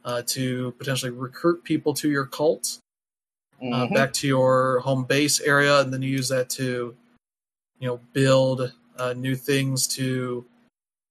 uh, 0.05 0.23
to 0.27 0.73
potentially 0.79 1.11
recruit 1.11 1.63
people 1.65 1.93
to 1.95 2.11
your 2.11 2.27
cult 2.27 2.79
uh, 3.61 3.65
Mhm. 3.87 3.95
back 3.95 4.13
to 4.13 4.27
your 4.29 4.81
home 4.81 5.05
base 5.05 5.41
area, 5.41 5.81
and 5.81 5.93
then 5.93 6.03
you 6.03 6.11
use 6.11 6.29
that 6.29 6.49
to, 6.51 6.95
you 7.79 7.89
know, 7.89 7.99
build 8.13 8.73
uh, 8.99 9.13
new 9.15 9.35
things 9.35 9.87
to, 9.89 10.45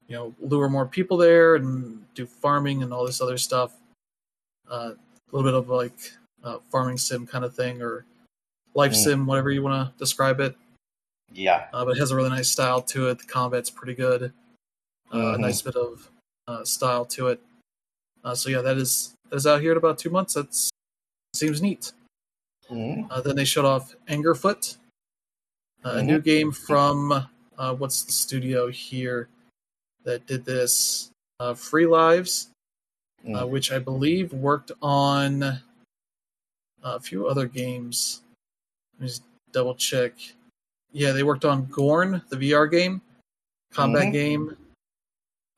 you 0.08 0.16
know, 0.16 0.34
lure 0.40 0.70
more 0.70 0.86
people 0.86 1.18
there 1.18 1.56
and 1.56 2.04
do 2.14 2.26
farming 2.26 2.84
and 2.84 2.94
all 2.94 3.06
this 3.06 3.22
other 3.22 3.38
stuff. 3.38 3.74
Uh, 4.70 4.92
a 4.96 5.36
little 5.36 5.50
bit 5.50 5.58
of 5.58 5.70
like 5.70 6.12
uh, 6.44 6.58
farming 6.72 6.98
sim 6.98 7.26
kind 7.26 7.46
of 7.46 7.56
thing 7.56 7.82
or 7.82 8.06
life 8.76 8.92
Mm. 8.92 8.96
sim, 9.04 9.26
whatever 9.26 9.52
you 9.52 9.62
want 9.64 9.88
to 9.92 9.98
describe 9.98 10.40
it. 10.40 10.56
Yeah. 11.32 11.68
Uh, 11.74 11.86
but 11.86 11.92
it 11.98 12.00
has 12.00 12.12
a 12.12 12.16
really 12.16 12.30
nice 12.30 12.50
style 12.50 12.82
to 12.82 13.10
it. 13.10 13.20
The 13.20 13.26
combat's 13.26 13.70
pretty 13.70 13.96
good. 13.96 14.34
Uh, 15.14 15.18
A 15.18 15.38
Mhm. 15.38 15.40
nice 15.40 15.62
bit 15.62 15.76
of 15.76 16.10
uh, 16.48 16.64
style 16.66 17.06
to 17.06 17.28
it. 17.30 17.42
Uh, 18.24 18.36
so 18.36 18.50
yeah, 18.50 18.62
that 18.62 18.78
is 18.78 19.14
that 19.30 19.36
is 19.38 19.48
out 19.48 19.62
here 19.62 19.72
in 19.72 19.78
about 19.78 19.98
two 19.98 20.10
months. 20.10 20.34
That's 20.34 20.70
Seems 21.36 21.62
neat. 21.64 21.94
Uh, 23.10 23.22
then 23.22 23.36
they 23.36 23.44
showed 23.46 23.66
off 23.66 23.96
Angerfoot, 24.08 24.78
uh, 25.84 25.90
a 25.98 26.04
new 26.04 26.20
game 26.20 26.52
from 26.52 27.12
uh, 27.58 27.74
what's 27.76 28.04
the 28.04 28.12
studio 28.12 28.68
here 28.70 29.30
that 30.04 30.26
did 30.28 30.46
this? 30.46 31.10
Uh, 31.40 31.54
Free 31.54 31.86
Lives, 31.86 32.50
uh, 33.26 33.44
Mm. 33.44 33.50
which 33.50 33.72
I 33.72 33.80
believe 33.80 34.34
worked 34.34 34.72
on 34.82 35.44
uh, 35.44 35.60
a 36.84 37.00
few 37.00 37.28
other 37.28 37.48
games. 37.48 38.22
Let 38.94 39.02
me 39.02 39.08
just 39.08 39.24
double 39.52 39.76
check. 39.76 40.14
Yeah, 40.92 41.14
they 41.14 41.24
worked 41.24 41.46
on 41.46 41.66
Gorn, 41.66 42.22
the 42.30 42.36
VR 42.36 42.68
game, 42.70 43.02
combat 43.72 44.08
Mhm. 44.08 44.12
game, 44.12 44.58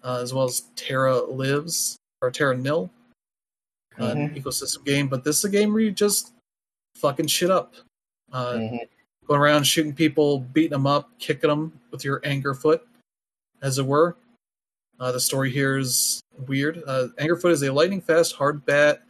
uh, 0.03 0.19
as 0.21 0.33
well 0.33 0.45
as 0.45 0.61
Terra 0.75 1.19
Lives 1.23 1.97
or 2.21 2.29
Terra 2.29 2.55
Nil, 2.55 2.91
uh, 3.97 4.13
Mhm. 4.13 4.35
ecosystem 4.35 4.85
game. 4.85 5.07
But 5.07 5.23
this 5.23 5.39
is 5.39 5.45
a 5.45 5.49
game 5.49 5.73
where 5.73 5.81
you 5.81 5.91
just 5.91 6.31
fucking 6.97 7.27
shit 7.27 7.49
up. 7.49 7.73
Uh, 8.31 8.53
Mhm. 8.53 8.89
going 9.25 9.41
around 9.41 9.63
shooting 9.63 9.95
people, 9.95 10.39
beating 10.39 10.71
them 10.71 10.85
up, 10.85 11.09
kicking 11.17 11.49
them 11.49 11.79
with 11.89 12.03
your 12.03 12.21
anger 12.23 12.53
foot, 12.53 12.87
as 13.61 13.79
it 13.79 13.85
were. 13.85 14.15
Uh, 14.99 15.11
the 15.11 15.19
story 15.19 15.51
here 15.51 15.77
is 15.77 16.21
weird. 16.47 16.81
Uh, 16.87 17.07
Angerfoot 17.19 17.51
is 17.51 17.63
a 17.63 17.71
lightning 17.71 18.01
fast, 18.01 18.35
hard 18.35 18.65
bat, 18.65 19.03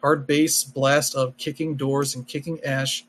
hard 0.00 0.26
base 0.26 0.64
blast 0.64 1.14
of 1.14 1.36
kicking 1.36 1.76
doors 1.76 2.14
and 2.14 2.26
kicking 2.26 2.62
ash. 2.64 3.04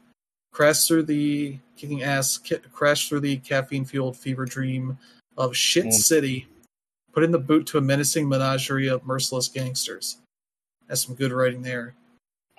Crash 0.51 0.87
through 0.87 1.03
the 1.03 1.57
kicking 1.75 2.03
ass, 2.03 2.37
ki- 2.37 2.57
crash 2.71 3.09
through 3.09 3.21
the 3.21 3.37
caffeine 3.37 3.85
fueled 3.85 4.15
fever 4.17 4.45
dream 4.45 4.97
of 5.37 5.55
shit 5.55 5.85
Mm. 5.85 5.93
city. 5.93 6.47
Put 7.11 7.23
in 7.23 7.31
the 7.31 7.39
boot 7.39 7.65
to 7.67 7.77
a 7.77 7.81
menacing 7.81 8.27
menagerie 8.29 8.87
of 8.87 9.05
merciless 9.05 9.47
gangsters. 9.47 10.17
That's 10.87 11.05
some 11.05 11.15
good 11.15 11.31
writing 11.31 11.61
there. 11.61 11.95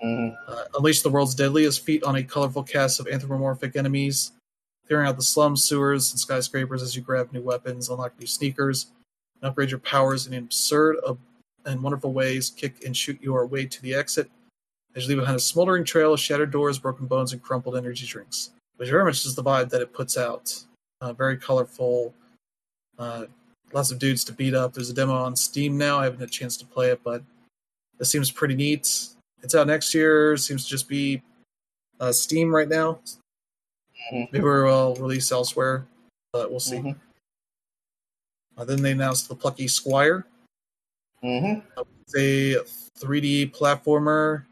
Mhm. 0.05 0.37
Uh, 0.49 0.65
unleash 0.77 1.03
the 1.03 1.11
world's 1.11 1.35
deadliest 1.37 1.81
feat 1.85 2.03
on 2.03 2.17
a 2.17 2.23
colorful 2.25 2.65
cast 2.65 2.99
of 2.99 3.07
anthropomorphic 3.07 3.77
enemies, 3.77 4.33
clearing 4.87 5.07
out 5.07 5.17
the 5.17 5.23
slums, 5.23 5.63
sewers, 5.65 6.11
and 6.11 6.19
skyscrapers 6.21 6.83
as 6.83 6.97
you 6.97 7.03
grab 7.03 7.33
new 7.33 7.43
weapons, 7.43 7.89
unlock 7.89 8.19
new 8.19 8.27
sneakers, 8.27 8.87
and 9.45 9.51
upgrade 9.51 9.71
your 9.71 9.81
powers 9.81 10.27
in 10.27 10.33
absurd 10.35 10.97
uh, 11.07 11.15
and 11.67 11.83
wonderful 11.83 12.13
ways. 12.15 12.51
Kick 12.51 12.83
and 12.85 12.97
shoot 12.97 13.21
your 13.23 13.47
way 13.47 13.67
to 13.67 13.83
the 13.83 13.95
exit 13.95 14.31
as 14.97 15.05
you 15.05 15.11
leave 15.11 15.19
behind 15.19 15.37
a 15.37 15.41
smoldering 15.41 15.85
trail 15.85 16.15
of 16.15 16.21
shattered 16.21 16.51
doors, 16.51 16.79
broken 16.79 17.07
bones, 17.07 17.33
and 17.35 17.43
crumpled 17.43 17.77
energy 17.77 18.07
drinks. 18.07 18.51
Which 18.77 18.89
very 18.89 19.05
much 19.05 19.25
is 19.27 19.35
the 19.35 19.45
vibe 19.45 19.69
that 19.71 19.83
it 19.83 19.93
puts 19.93 20.17
out. 20.17 20.65
Uh, 21.01 21.13
very 21.13 21.37
colorful. 21.37 22.15
Uh, 22.99 23.27
lots 23.73 23.91
of 23.91 23.99
dudes 23.99 24.25
to 24.25 24.33
beat 24.33 24.55
up. 24.55 24.73
There's 24.73 24.91
a 24.91 24.95
demo 24.95 25.13
on 25.13 25.37
Steam 25.37 25.77
now. 25.77 25.99
I 25.99 26.05
haven't 26.05 26.21
had 26.21 26.29
a 26.29 26.33
chance 26.33 26.57
to 26.57 26.67
play 26.67 26.91
it, 26.91 27.01
but 27.05 27.23
it 28.01 28.07
seems 28.07 28.31
pretty 28.31 28.55
neat. 28.55 29.09
It's 29.43 29.55
out 29.55 29.67
next 29.67 29.95
year. 29.95 30.37
Seems 30.39 30.65
to 30.65 30.71
just 30.71 30.89
be 30.89 31.23
uh, 32.01 32.13
Steam 32.13 32.53
right 32.53 32.69
now. 32.69 32.99
Mhm. 34.11 34.33
Maybe 34.33 34.45
we'll 34.45 34.97
release 34.97 35.31
elsewhere, 35.31 35.87
but 36.33 36.51
we'll 36.51 36.61
see. 36.61 36.79
Mhm. 36.79 36.97
Uh, 38.57 38.65
then 38.65 38.83
they 38.83 38.93
announced 38.93 39.29
the 39.29 39.35
Plucky 39.35 39.69
Squire. 39.69 40.27
Mhm. 41.23 41.63
It's 42.07 42.15
a 42.17 42.65
3D 42.99 43.47
platformer 43.47 44.45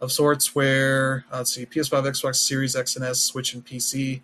of 0.00 0.12
sorts 0.12 0.54
where, 0.54 1.24
uh, 1.32 1.38
let's 1.38 1.54
see, 1.54 1.64
PS5, 1.64 2.04
Xbox 2.04 2.36
Series 2.36 2.74
X 2.76 2.96
and 2.96 3.04
S, 3.04 3.22
Switch, 3.22 3.54
and 3.54 3.64
PC. 3.64 4.22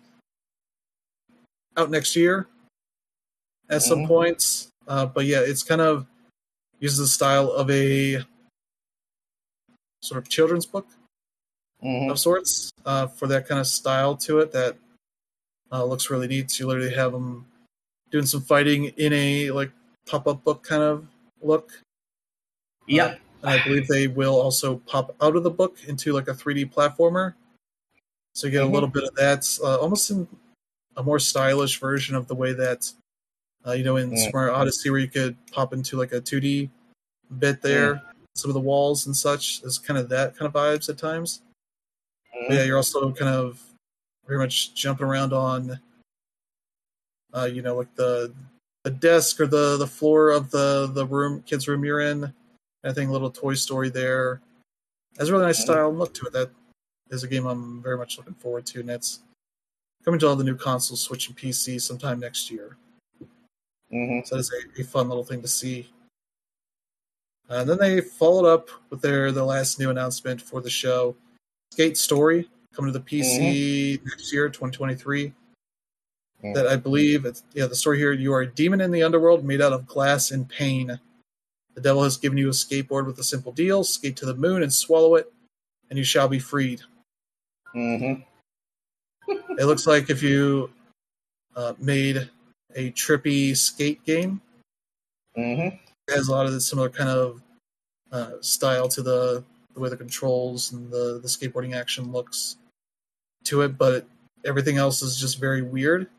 Out 1.77 1.89
next 1.89 2.15
year 2.15 2.47
at 3.69 3.81
some 3.81 3.99
Mhm. 3.99 4.07
points. 4.07 4.67
Uh, 4.87 5.05
but 5.05 5.25
yeah, 5.25 5.39
it's 5.39 5.63
kind 5.63 5.81
of 5.81 6.05
uses 6.79 6.97
the 6.99 7.07
style 7.07 7.51
of 7.51 7.69
a 7.69 8.25
sort 10.01 10.17
of 10.17 10.29
children's 10.29 10.65
book 10.65 10.87
Mhm. 11.83 12.11
of 12.11 12.19
sorts 12.19 12.71
uh, 12.85 13.07
for 13.07 13.27
that 13.27 13.47
kind 13.47 13.59
of 13.59 13.67
style 13.67 14.15
to 14.17 14.39
it 14.39 14.51
that 14.51 14.77
uh, 15.71 15.83
looks 15.85 16.09
really 16.09 16.27
neat. 16.27 16.49
So 16.49 16.63
you 16.63 16.67
literally 16.67 16.95
have 16.95 17.11
them 17.11 17.45
doing 18.11 18.25
some 18.25 18.41
fighting 18.41 18.85
in 18.97 19.13
a 19.13 19.51
like 19.51 19.71
pop-up 20.07 20.43
book 20.43 20.63
kind 20.63 20.81
of 20.81 21.07
look. 21.41 21.71
Yep. 22.87 23.19
And 23.41 23.49
I 23.49 23.63
believe 23.63 23.87
they 23.87 24.07
will 24.07 24.39
also 24.39 24.77
pop 24.85 25.15
out 25.21 25.35
of 25.35 25.43
the 25.43 25.51
book 25.51 25.77
into 25.87 26.11
like 26.13 26.27
a 26.27 26.33
3D 26.33 26.65
platformer. 26.65 27.35
So 28.33 28.47
you 28.47 28.51
get 28.51 28.63
Mhm. 28.63 28.69
a 28.69 28.73
little 28.73 28.89
bit 28.89 29.03
of 29.03 29.15
that, 29.15 29.45
uh, 29.63 29.77
almost 29.77 30.09
in 30.09 30.27
a 30.97 31.03
more 31.03 31.19
stylish 31.19 31.79
version 31.79 32.15
of 32.15 32.27
the 32.27 32.35
way 32.35 32.53
that, 32.53 32.91
uh, 33.65 33.71
you 33.73 33.83
know, 33.83 33.97
in 33.97 34.13
Mario 34.33 34.53
Odyssey, 34.53 34.89
where 34.89 34.99
you 34.99 35.07
could 35.07 35.37
pop 35.51 35.73
into 35.73 35.97
like 35.97 36.11
a 36.11 36.21
2D 36.21 36.69
bit 37.37 37.61
there, 37.61 38.01
some 38.35 38.49
of 38.49 38.53
the 38.53 38.59
walls 38.59 39.05
and 39.05 39.15
such. 39.15 39.61
Is 39.63 39.77
kind 39.77 39.97
of 39.97 40.09
that 40.09 40.35
kind 40.35 40.47
of 40.47 40.53
vibes 40.53 40.89
at 40.89 40.97
times. 40.97 41.41
But 42.47 42.55
yeah, 42.55 42.63
you're 42.63 42.77
also 42.77 43.11
kind 43.11 43.33
of 43.33 43.61
very 44.27 44.39
much 44.39 44.73
jumping 44.75 45.05
around 45.05 45.33
on, 45.33 45.79
uh, 47.35 47.45
you 47.51 47.61
know, 47.61 47.75
like 47.75 47.93
the 47.95 48.33
the 48.83 48.91
desk 48.91 49.39
or 49.39 49.47
the 49.47 49.77
the 49.77 49.87
floor 49.87 50.29
of 50.29 50.51
the 50.51 50.87
the 50.93 51.05
room, 51.05 51.41
kids' 51.43 51.67
room 51.67 51.83
you're 51.83 51.99
in. 52.01 52.33
I 52.83 52.93
think 52.93 53.11
little 53.11 53.31
Toy 53.31 53.53
Story 53.55 53.89
there. 53.89 54.41
Has 55.17 55.29
a 55.29 55.33
really 55.33 55.45
nice 55.45 55.59
Mhm. 55.59 55.63
style 55.63 55.89
and 55.89 55.99
look 55.99 56.13
to 56.15 56.25
it. 56.27 56.33
That 56.33 56.49
is 57.09 57.23
a 57.23 57.27
game 57.27 57.45
I'm 57.45 57.81
very 57.81 57.97
much 57.97 58.17
looking 58.17 58.35
forward 58.35 58.65
to, 58.67 58.79
and 58.79 58.89
it's 58.89 59.19
coming 60.05 60.19
to 60.21 60.27
all 60.27 60.35
the 60.35 60.43
new 60.45 60.55
consoles, 60.55 61.01
Switch 61.01 61.27
and 61.27 61.35
PC, 61.35 61.77
sometime 61.79 62.19
next 62.19 62.49
year. 62.49 62.77
Mhm. 63.91 64.25
So 64.25 64.35
that 64.35 64.39
is 64.41 64.51
a, 64.77 64.81
a 64.81 64.83
fun 64.85 65.09
little 65.09 65.25
thing 65.25 65.41
to 65.41 65.47
see. 65.47 65.89
And 67.49 67.67
then 67.69 67.79
they 67.79 67.99
followed 67.99 68.47
up 68.47 68.69
with 68.91 69.01
their 69.01 69.31
the 69.31 69.43
last 69.43 69.79
new 69.79 69.89
announcement 69.89 70.41
for 70.41 70.61
the 70.61 70.69
show, 70.69 71.15
Skate 71.71 71.97
Story, 71.97 72.49
coming 72.73 72.93
to 72.93 72.99
the 72.99 73.03
PC 73.03 73.99
next 74.05 74.31
year, 74.31 74.47
2023. 74.49 75.33
Mhm. 76.43 76.53
That 76.55 76.67
I 76.67 76.75
believe 76.77 77.25
it's 77.25 77.43
yeah 77.53 77.65
the 77.65 77.75
story 77.75 77.97
here. 77.97 78.13
You 78.13 78.33
are 78.33 78.41
a 78.41 78.47
demon 78.51 78.81
in 78.81 78.91
the 78.91 79.03
underworld 79.03 79.43
made 79.43 79.61
out 79.61 79.73
of 79.73 79.85
glass 79.87 80.31
and 80.31 80.47
pain. 80.47 80.99
The 81.75 81.81
devil 81.81 82.03
has 82.03 82.17
given 82.17 82.37
you 82.37 82.47
a 82.47 82.51
skateboard 82.51 83.05
with 83.05 83.19
a 83.19 83.23
simple 83.23 83.51
deal: 83.51 83.83
skate 83.83 84.15
to 84.17 84.25
the 84.25 84.35
moon 84.35 84.63
and 84.63 84.73
swallow 84.73 85.15
it, 85.15 85.31
and 85.89 85.97
you 85.97 86.05
shall 86.05 86.27
be 86.27 86.39
freed. 86.39 86.81
Mhm. 87.75 88.25
It 89.27 89.65
looks 89.65 89.85
like 89.85 90.09
if 90.09 90.23
you 90.23 90.71
uh, 91.55 91.73
made 91.77 92.29
a 92.75 92.91
trippy 92.91 93.55
skate 93.57 94.03
game, 94.05 94.41
Mhm. 95.37 95.73
it 96.07 96.13
has 96.13 96.27
a 96.29 96.31
lot 96.31 96.45
of 96.45 96.53
the 96.53 96.61
similar 96.61 96.89
kind 96.89 97.09
of 97.09 97.41
uh, 98.11 98.41
style 98.41 98.87
to 98.89 99.01
the 99.03 99.43
the 99.73 99.79
way 99.79 99.89
the 99.89 99.97
controls 99.97 100.71
and 100.71 100.89
the 100.91 101.19
the 101.21 101.27
skateboarding 101.27 101.75
action 101.75 102.11
looks 102.11 102.55
to 103.43 103.61
it, 103.61 103.77
but 103.77 104.07
everything 104.45 104.77
else 104.77 105.01
is 105.01 105.17
just 105.19 105.39
very 105.39 105.61
weird. 105.61 106.09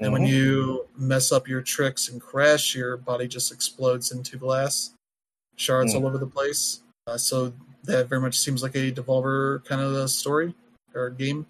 And 0.00 0.12
when 0.12 0.22
Mhm. 0.22 0.28
you 0.28 0.88
mess 0.96 1.30
up 1.30 1.46
your 1.46 1.60
tricks 1.60 2.08
and 2.08 2.20
crash, 2.20 2.74
your 2.74 2.96
body 2.96 3.28
just 3.28 3.52
explodes 3.52 4.12
into 4.12 4.38
glass 4.38 4.94
shards 5.56 5.92
Hmm. 5.92 5.98
all 5.98 6.06
over 6.06 6.16
the 6.18 6.26
place. 6.26 6.80
Uh, 7.06 7.18
so 7.18 7.52
that 7.84 8.08
very 8.08 8.20
much 8.20 8.38
seems 8.38 8.62
like 8.62 8.74
a 8.74 8.90
Devolver 8.92 9.62
kind 9.66 9.80
of 9.82 9.92
a 9.92 10.08
story 10.08 10.54
or 10.94 11.10
game. 11.10 11.46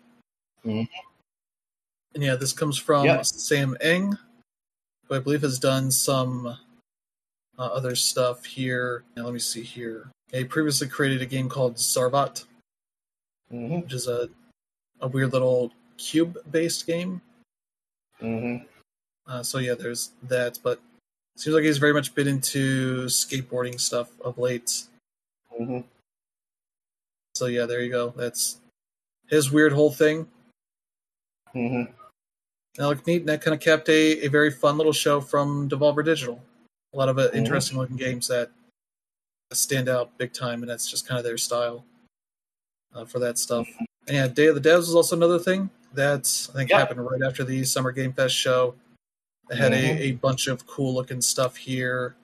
Mhm. 0.64 0.88
And 2.14 2.24
yeah, 2.24 2.34
this 2.34 2.52
comes 2.52 2.76
from 2.76 3.04
Yep. 3.04 3.24
Sam 3.26 3.76
Eng, 3.80 4.18
who 5.06 5.14
I 5.14 5.20
believe 5.20 5.42
has 5.42 5.58
done 5.58 5.90
some 5.92 6.58
uh, 7.58 7.66
other 7.66 7.94
stuff 7.94 8.46
here. 8.46 9.04
Now, 9.14 9.24
let 9.24 9.34
me 9.34 9.38
see 9.38 9.62
here. 9.62 10.10
He 10.32 10.44
previously 10.44 10.88
created 10.88 11.20
a 11.20 11.26
game 11.26 11.46
called 11.48 11.76
Zarvot, 11.76 12.46
Mhm. 13.52 13.82
which 13.82 13.92
is 13.92 14.08
a 14.08 14.28
a 15.02 15.08
weird 15.08 15.32
little 15.32 15.72
cube-based 15.96 16.86
game. 16.86 17.20
Mhm. 18.20 18.66
Uh, 19.26 19.42
so 19.42 19.58
yeah, 19.58 19.74
there's 19.74 20.12
that. 20.24 20.58
But 20.62 20.80
seems 21.36 21.54
like 21.54 21.64
he's 21.64 21.78
very 21.78 21.92
much 21.94 22.14
been 22.14 22.28
into 22.28 23.04
skateboarding 23.06 23.80
stuff 23.80 24.10
of 24.20 24.38
late. 24.38 24.84
Mhm. 25.58 25.84
So 27.34 27.46
yeah, 27.46 27.66
there 27.66 27.80
you 27.82 27.90
go. 27.90 28.10
That's 28.16 28.60
his 29.28 29.50
weird 29.50 29.72
whole 29.72 29.92
thing. 29.92 30.28
Mhm. 31.54 31.92
Now 32.78 32.92
neat, 33.06 33.20
and 33.22 33.28
that 33.28 33.42
kind 33.42 33.54
of 33.54 33.60
kept 33.60 33.88
a, 33.88 34.24
a 34.24 34.28
very 34.28 34.50
fun 34.50 34.76
little 34.76 34.92
show 34.92 35.20
from 35.20 35.68
Devolver 35.68 36.04
Digital. 36.04 36.40
A 36.92 36.96
lot 36.96 37.08
of 37.08 37.18
uh, 37.18 37.28
Mhm. 37.30 37.34
interesting 37.34 37.78
looking 37.78 37.96
games 37.96 38.28
that 38.28 38.50
stand 39.52 39.88
out 39.88 40.16
big 40.18 40.32
time, 40.32 40.62
and 40.62 40.70
that's 40.70 40.88
just 40.90 41.06
kind 41.06 41.18
of 41.18 41.24
their 41.24 41.38
style 41.38 41.84
uh, 42.94 43.04
for 43.04 43.18
that 43.20 43.38
stuff. 43.38 43.68
And 44.06 44.16
yeah, 44.16 44.28
Day 44.28 44.46
of 44.46 44.60
the 44.60 44.68
Devs 44.68 44.78
was 44.78 44.94
also 44.94 45.16
another 45.16 45.38
thing 45.38 45.70
that 45.94 46.48
I 46.50 46.56
think 46.58 46.70
happened 46.70 47.04
right 47.04 47.22
after 47.22 47.44
the 47.44 47.64
Summer 47.64 47.92
Game 47.92 48.12
Fest 48.12 48.34
show. 48.34 48.74
They 49.48 49.56
had 49.56 49.72
Mhm. 49.72 49.96
a, 49.98 50.02
a 50.02 50.12
bunch 50.12 50.46
of 50.46 50.66
cool 50.66 50.94
looking 50.94 51.20
stuff 51.20 51.56
here. 51.56 52.16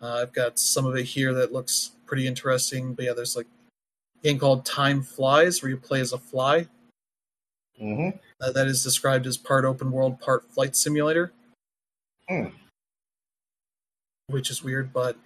Uh, 0.00 0.14
I've 0.22 0.32
got 0.32 0.58
some 0.58 0.86
of 0.86 0.96
it 0.96 1.04
here 1.04 1.34
that 1.34 1.52
looks 1.52 1.92
pretty 2.06 2.26
interesting. 2.26 2.94
But 2.94 3.04
yeah, 3.06 3.12
there's 3.12 3.36
like 3.36 3.46
a 4.20 4.22
game 4.22 4.38
called 4.38 4.64
Time 4.64 5.02
Flies 5.02 5.62
where 5.62 5.70
you 5.70 5.76
play 5.76 6.00
as 6.00 6.12
a 6.12 6.18
fly. 6.18 6.68
Mhm. 7.78 8.18
Uh, 8.40 8.52
that 8.52 8.66
is 8.66 8.82
described 8.82 9.26
as 9.26 9.36
part 9.36 9.64
open 9.64 9.90
world, 9.92 10.18
part 10.20 10.44
flight 10.50 10.74
simulator. 10.74 11.32
Hmm. 12.28 12.46
Which 14.28 14.50
is 14.50 14.62
weird, 14.62 14.92
but 14.92 15.16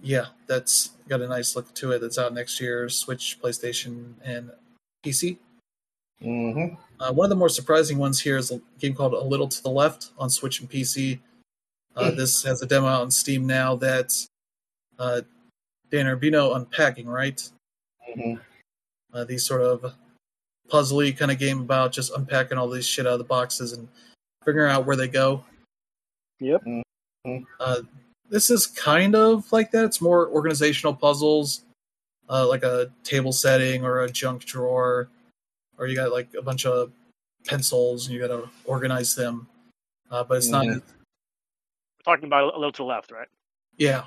yeah, 0.00 0.28
that's 0.46 0.88
got 1.08 1.20
a 1.22 1.28
nice 1.28 1.54
look 1.56 1.72
to 1.74 1.92
it. 1.92 2.00
That's 2.00 2.18
out 2.18 2.32
next 2.34 2.60
year, 2.60 2.88
Switch, 2.88 3.38
PlayStation, 3.40 4.14
and 4.22 4.52
PC. 5.04 5.38
Mm-hmm. 6.22 6.74
Uh, 7.00 7.12
one 7.12 7.26
of 7.26 7.30
the 7.30 7.36
more 7.36 7.48
surprising 7.48 7.98
ones 7.98 8.20
here 8.20 8.36
is 8.36 8.50
a 8.50 8.60
game 8.78 8.94
called 8.94 9.14
A 9.14 9.20
Little 9.20 9.48
to 9.48 9.62
the 9.62 9.68
Left 9.70 10.10
on 10.18 10.30
Switch 10.30 10.60
and 10.60 10.70
PC. 10.70 11.20
Uh, 11.96 12.10
Hmm. 12.10 12.16
this 12.16 12.42
has 12.42 12.60
a 12.62 12.66
demo 12.66 12.86
out 12.88 13.02
on 13.02 13.10
Steam 13.10 13.46
now 13.46 13.76
that 13.76 14.12
uh, 14.98 15.20
Dan 15.90 16.06
Urbino 16.06 16.54
unpacking, 16.54 17.06
right? 17.06 17.40
Mm-hmm. 18.16 18.40
Uh, 19.12 19.24
these 19.24 19.44
sort 19.46 19.60
of 19.62 19.92
puzzly 20.70 21.16
kind 21.16 21.30
of 21.30 21.38
game 21.38 21.60
about 21.60 21.92
just 21.92 22.12
unpacking 22.16 22.58
all 22.58 22.68
these 22.68 22.86
shit 22.86 23.06
out 23.06 23.12
of 23.12 23.18
the 23.18 23.24
boxes 23.24 23.72
and 23.74 23.86
figuring 24.44 24.72
out 24.72 24.86
where 24.86 24.96
they 24.96 25.08
go. 25.08 25.44
Yep. 26.40 26.64
Uh, 27.60 27.80
this 28.28 28.50
is 28.50 28.66
kind 28.66 29.14
of 29.14 29.50
like 29.52 29.70
that. 29.70 29.84
It's 29.84 30.00
more 30.00 30.28
organizational 30.28 30.94
puzzles, 30.94 31.62
uh, 32.28 32.48
like 32.48 32.64
a 32.64 32.90
table 33.04 33.32
setting 33.32 33.84
or 33.84 34.00
a 34.00 34.10
junk 34.10 34.44
drawer, 34.44 35.08
or 35.78 35.86
you 35.86 35.96
got 35.96 36.12
like 36.12 36.28
a 36.38 36.42
bunch 36.42 36.66
of 36.66 36.92
pencils 37.46 38.06
and 38.06 38.14
you 38.14 38.20
got 38.20 38.28
to 38.28 38.48
organize 38.64 39.14
them. 39.14 39.46
Uh, 40.10 40.24
but 40.24 40.38
it's 40.38 40.48
not. 40.48 40.66
We're 40.66 40.80
talking 42.04 42.26
about 42.26 42.54
a 42.54 42.58
little 42.58 42.72
to 42.72 42.82
the 42.82 42.84
left, 42.84 43.10
right? 43.10 43.28
Yeah, 43.76 44.04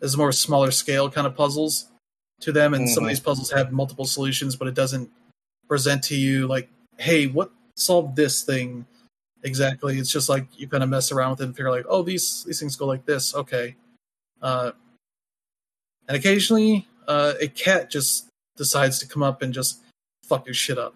there's 0.00 0.16
more 0.16 0.32
smaller 0.32 0.70
scale 0.70 1.10
kind 1.10 1.26
of 1.26 1.36
puzzles 1.36 1.86
to 2.40 2.50
them, 2.52 2.74
and 2.74 2.88
some 2.88 3.04
of 3.04 3.08
Mhm. 3.08 3.12
these 3.12 3.20
puzzles 3.20 3.50
have 3.52 3.70
multiple 3.72 4.04
solutions, 4.04 4.56
but 4.56 4.66
it 4.66 4.74
doesn't 4.74 5.10
present 5.68 6.02
to 6.04 6.16
you 6.16 6.46
like, 6.48 6.68
hey, 6.98 7.26
what 7.26 7.52
solved 7.76 8.16
this 8.16 8.42
thing 8.42 8.84
exactly? 9.44 9.98
It's 9.98 10.10
just 10.10 10.28
like 10.28 10.46
you 10.58 10.66
kind 10.68 10.82
of 10.82 10.88
mess 10.88 11.12
around 11.12 11.30
with 11.32 11.40
it 11.42 11.44
and 11.44 11.56
figure 11.56 11.70
like, 11.70 11.86
oh, 11.88 12.02
these 12.02 12.42
these 12.44 12.58
things 12.58 12.74
go 12.76 12.86
like 12.86 13.06
this, 13.06 13.34
okay. 13.34 13.76
Uh, 14.40 14.72
and 16.08 16.16
occasionally, 16.16 16.88
uh, 17.06 17.34
a 17.40 17.46
cat 17.46 17.90
just 17.90 18.26
decides 18.56 18.98
to 18.98 19.06
come 19.06 19.22
up 19.22 19.40
and 19.40 19.54
just 19.54 19.80
fuck 20.32 20.46
your 20.46 20.54
shit 20.54 20.78
up. 20.78 20.94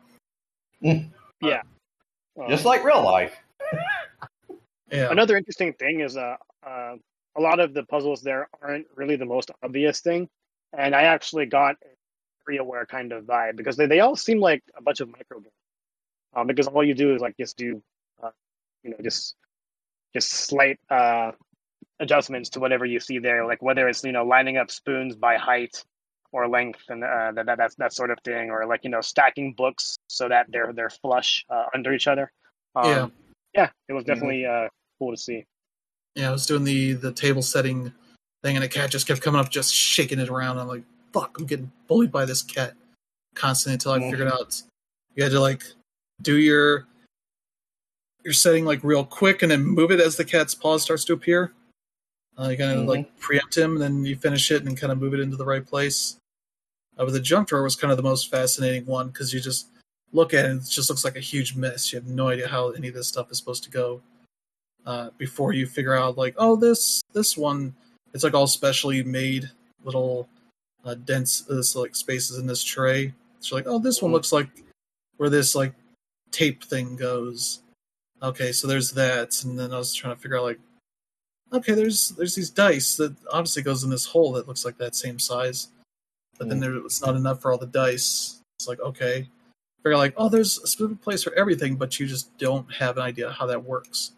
Uh, 2.40 2.48
Just 2.48 2.64
like 2.64 2.84
real 2.84 3.02
life. 3.02 3.36
Yeah, 4.92 5.10
Another 5.10 5.36
interesting 5.36 5.72
thing 5.72 5.98
is 5.98 6.16
uh, 6.16 6.36
uh, 6.64 6.94
a 7.36 7.40
lot 7.40 7.58
of 7.58 7.74
the 7.74 7.82
puzzles 7.82 8.22
there 8.22 8.48
aren't 8.62 8.86
really 8.94 9.16
the 9.16 9.24
most 9.24 9.50
obvious 9.60 9.98
thing, 9.98 10.28
and 10.78 10.94
I 10.94 11.02
actually 11.02 11.46
got 11.46 11.74
a 11.82 12.48
WarioWare 12.48 12.86
kind 12.86 13.10
of 13.10 13.24
vibe 13.24 13.56
because 13.56 13.76
they, 13.76 13.86
they 13.86 13.98
all 13.98 14.14
seem 14.14 14.38
like 14.38 14.62
a 14.78 14.82
bunch 14.82 15.00
of 15.00 15.08
micro 15.08 15.40
games. 15.40 15.52
Um, 16.36 16.46
because 16.46 16.68
all 16.68 16.84
you 16.84 16.94
do 16.94 17.16
is 17.16 17.20
like 17.20 17.36
just 17.36 17.56
do, 17.56 17.82
uh, 18.22 18.30
you 18.84 18.90
know, 18.90 18.98
just 19.02 19.34
just 20.14 20.30
slight 20.30 20.78
uh, 20.88 21.32
adjustments 21.98 22.50
to 22.50 22.60
whatever 22.60 22.86
you 22.86 23.00
see 23.00 23.18
there, 23.18 23.44
like 23.44 23.62
whether 23.62 23.88
it's 23.88 24.04
you 24.04 24.12
know 24.12 24.24
lining 24.24 24.56
up 24.56 24.70
spoons 24.70 25.16
by 25.16 25.36
height 25.36 25.84
or 26.36 26.46
length 26.48 26.80
and 26.90 27.02
uh, 27.02 27.32
that, 27.34 27.46
that 27.46 27.56
that 27.56 27.72
that 27.78 27.92
sort 27.94 28.10
of 28.10 28.18
thing, 28.22 28.50
or 28.50 28.66
like 28.66 28.84
you 28.84 28.90
know 28.90 29.00
stacking 29.00 29.54
books 29.54 29.96
so 30.08 30.28
that 30.28 30.44
they're 30.50 30.70
they're 30.74 30.90
flush 30.90 31.44
uh, 31.48 31.64
under 31.74 31.94
each 31.94 32.06
other. 32.06 32.30
Um, 32.74 32.84
Yeah. 32.90 33.06
yeah, 33.54 33.68
it 33.88 33.94
was 33.94 34.04
definitely 34.04 34.44
uh, 34.44 34.68
cool 34.98 35.12
to 35.12 35.16
see. 35.16 35.46
yeah. 36.14 36.28
I 36.28 36.32
was 36.32 36.44
doing 36.44 36.64
the 36.64 36.92
the 36.92 37.12
table 37.12 37.40
setting 37.42 37.90
thing, 38.42 38.54
and 38.56 38.64
a 38.64 38.68
cat 38.68 38.90
just 38.90 39.06
kept 39.08 39.22
coming 39.22 39.40
up, 39.40 39.48
just 39.50 39.74
shaking 39.74 40.18
it 40.18 40.28
around. 40.28 40.58
I'm 40.58 40.68
like, 40.68 40.84
fuck, 41.14 41.38
I'm 41.38 41.46
getting 41.46 41.72
bullied 41.88 42.12
by 42.12 42.26
this 42.26 42.42
cat 42.42 42.74
constantly 43.34 43.74
until 43.74 43.92
I 43.92 43.98
Mhm. 44.00 44.10
figured 44.10 44.28
out 44.28 44.62
you 45.14 45.22
had 45.22 45.32
to 45.32 45.40
like 45.40 45.62
do 46.20 46.36
your 46.36 46.86
your 48.24 48.34
setting 48.34 48.64
like 48.66 48.82
real 48.84 49.04
quick 49.04 49.42
and 49.42 49.50
then 49.50 49.62
move 49.64 49.90
it 49.90 50.00
as 50.00 50.16
the 50.16 50.24
cat's 50.24 50.54
paw 50.54 50.76
starts 50.76 51.04
to 51.04 51.12
appear. 51.14 51.52
Uh, 52.38 52.48
you 52.48 52.56
kind 52.58 52.72
of 52.78 52.84
Mhm. 52.84 52.88
like 52.88 53.18
preempt 53.18 53.56
him, 53.56 53.72
and 53.72 53.80
then 53.80 54.04
you 54.04 54.16
finish 54.16 54.50
it 54.50 54.64
and 54.64 54.76
kind 54.76 54.92
of 54.92 54.98
move 55.00 55.14
it 55.14 55.20
into 55.20 55.36
the 55.38 55.44
right 55.46 55.64
place. 55.64 56.18
Uh, 56.96 57.04
but 57.04 57.12
the 57.12 57.20
junk 57.20 57.48
drawer 57.48 57.62
was 57.62 57.76
kind 57.76 57.90
of 57.90 57.96
the 57.96 58.02
most 58.02 58.30
fascinating 58.30 58.86
one 58.86 59.08
because 59.08 59.32
you 59.32 59.40
just 59.40 59.68
look 60.12 60.32
at 60.32 60.44
it, 60.44 60.50
and 60.50 60.60
it 60.62 60.68
just 60.68 60.88
looks 60.88 61.04
like 61.04 61.16
a 61.16 61.20
huge 61.20 61.54
mess. 61.56 61.92
You 61.92 61.98
have 61.98 62.08
no 62.08 62.28
idea 62.28 62.48
how 62.48 62.70
any 62.70 62.88
of 62.88 62.94
this 62.94 63.08
stuff 63.08 63.30
is 63.30 63.38
supposed 63.38 63.64
to 63.64 63.70
go. 63.70 64.00
Uh, 64.84 65.10
before 65.18 65.52
you 65.52 65.66
figure 65.66 65.94
out, 65.94 66.16
like, 66.16 66.34
oh, 66.38 66.56
this 66.56 67.02
this 67.12 67.36
one, 67.36 67.74
it's 68.14 68.24
like 68.24 68.34
all 68.34 68.46
specially 68.46 69.02
made 69.02 69.50
little 69.84 70.28
uh, 70.84 70.94
dense 70.94 71.40
this 71.40 71.74
like 71.76 71.94
spaces 71.96 72.38
in 72.38 72.46
this 72.46 72.62
tray. 72.62 73.12
So 73.40 73.56
like, 73.56 73.66
oh, 73.66 73.78
this 73.78 74.00
one 74.00 74.12
looks 74.12 74.32
like 74.32 74.48
where 75.16 75.30
this 75.30 75.54
like 75.54 75.74
tape 76.30 76.64
thing 76.64 76.96
goes. 76.96 77.60
Okay, 78.22 78.52
so 78.52 78.66
there's 78.66 78.92
that, 78.92 79.44
and 79.44 79.58
then 79.58 79.72
I 79.72 79.78
was 79.78 79.92
trying 79.92 80.14
to 80.14 80.20
figure 80.20 80.38
out 80.38 80.44
like, 80.44 80.60
okay, 81.52 81.74
there's 81.74 82.10
there's 82.10 82.34
these 82.34 82.50
dice 82.50 82.96
that 82.96 83.14
obviously 83.30 83.62
goes 83.62 83.84
in 83.84 83.90
this 83.90 84.06
hole 84.06 84.32
that 84.32 84.48
looks 84.48 84.64
like 84.64 84.78
that 84.78 84.94
same 84.94 85.18
size, 85.18 85.68
but 86.38 86.48
then 86.48 86.58
Mm. 86.58 86.60
there 86.60 86.76
it's 86.76 87.02
not 87.02 87.16
enough 87.16 87.40
for 87.40 87.52
all 87.52 87.58
the 87.58 87.66
dice. 87.66 88.40
It's 88.58 88.68
like 88.68 88.80
okay, 88.80 89.28
figure 89.82 89.96
like, 89.96 90.14
oh, 90.16 90.28
there's 90.28 90.58
a 90.58 90.66
specific 90.66 91.00
place 91.02 91.22
for 91.22 91.32
everything, 91.34 91.76
but 91.76 91.98
you 92.00 92.06
just 92.06 92.36
don't 92.38 92.70
have 92.72 92.96
an 92.96 93.02
idea 93.02 93.30
how 93.30 93.46
that 93.46 93.62
works 93.64 94.12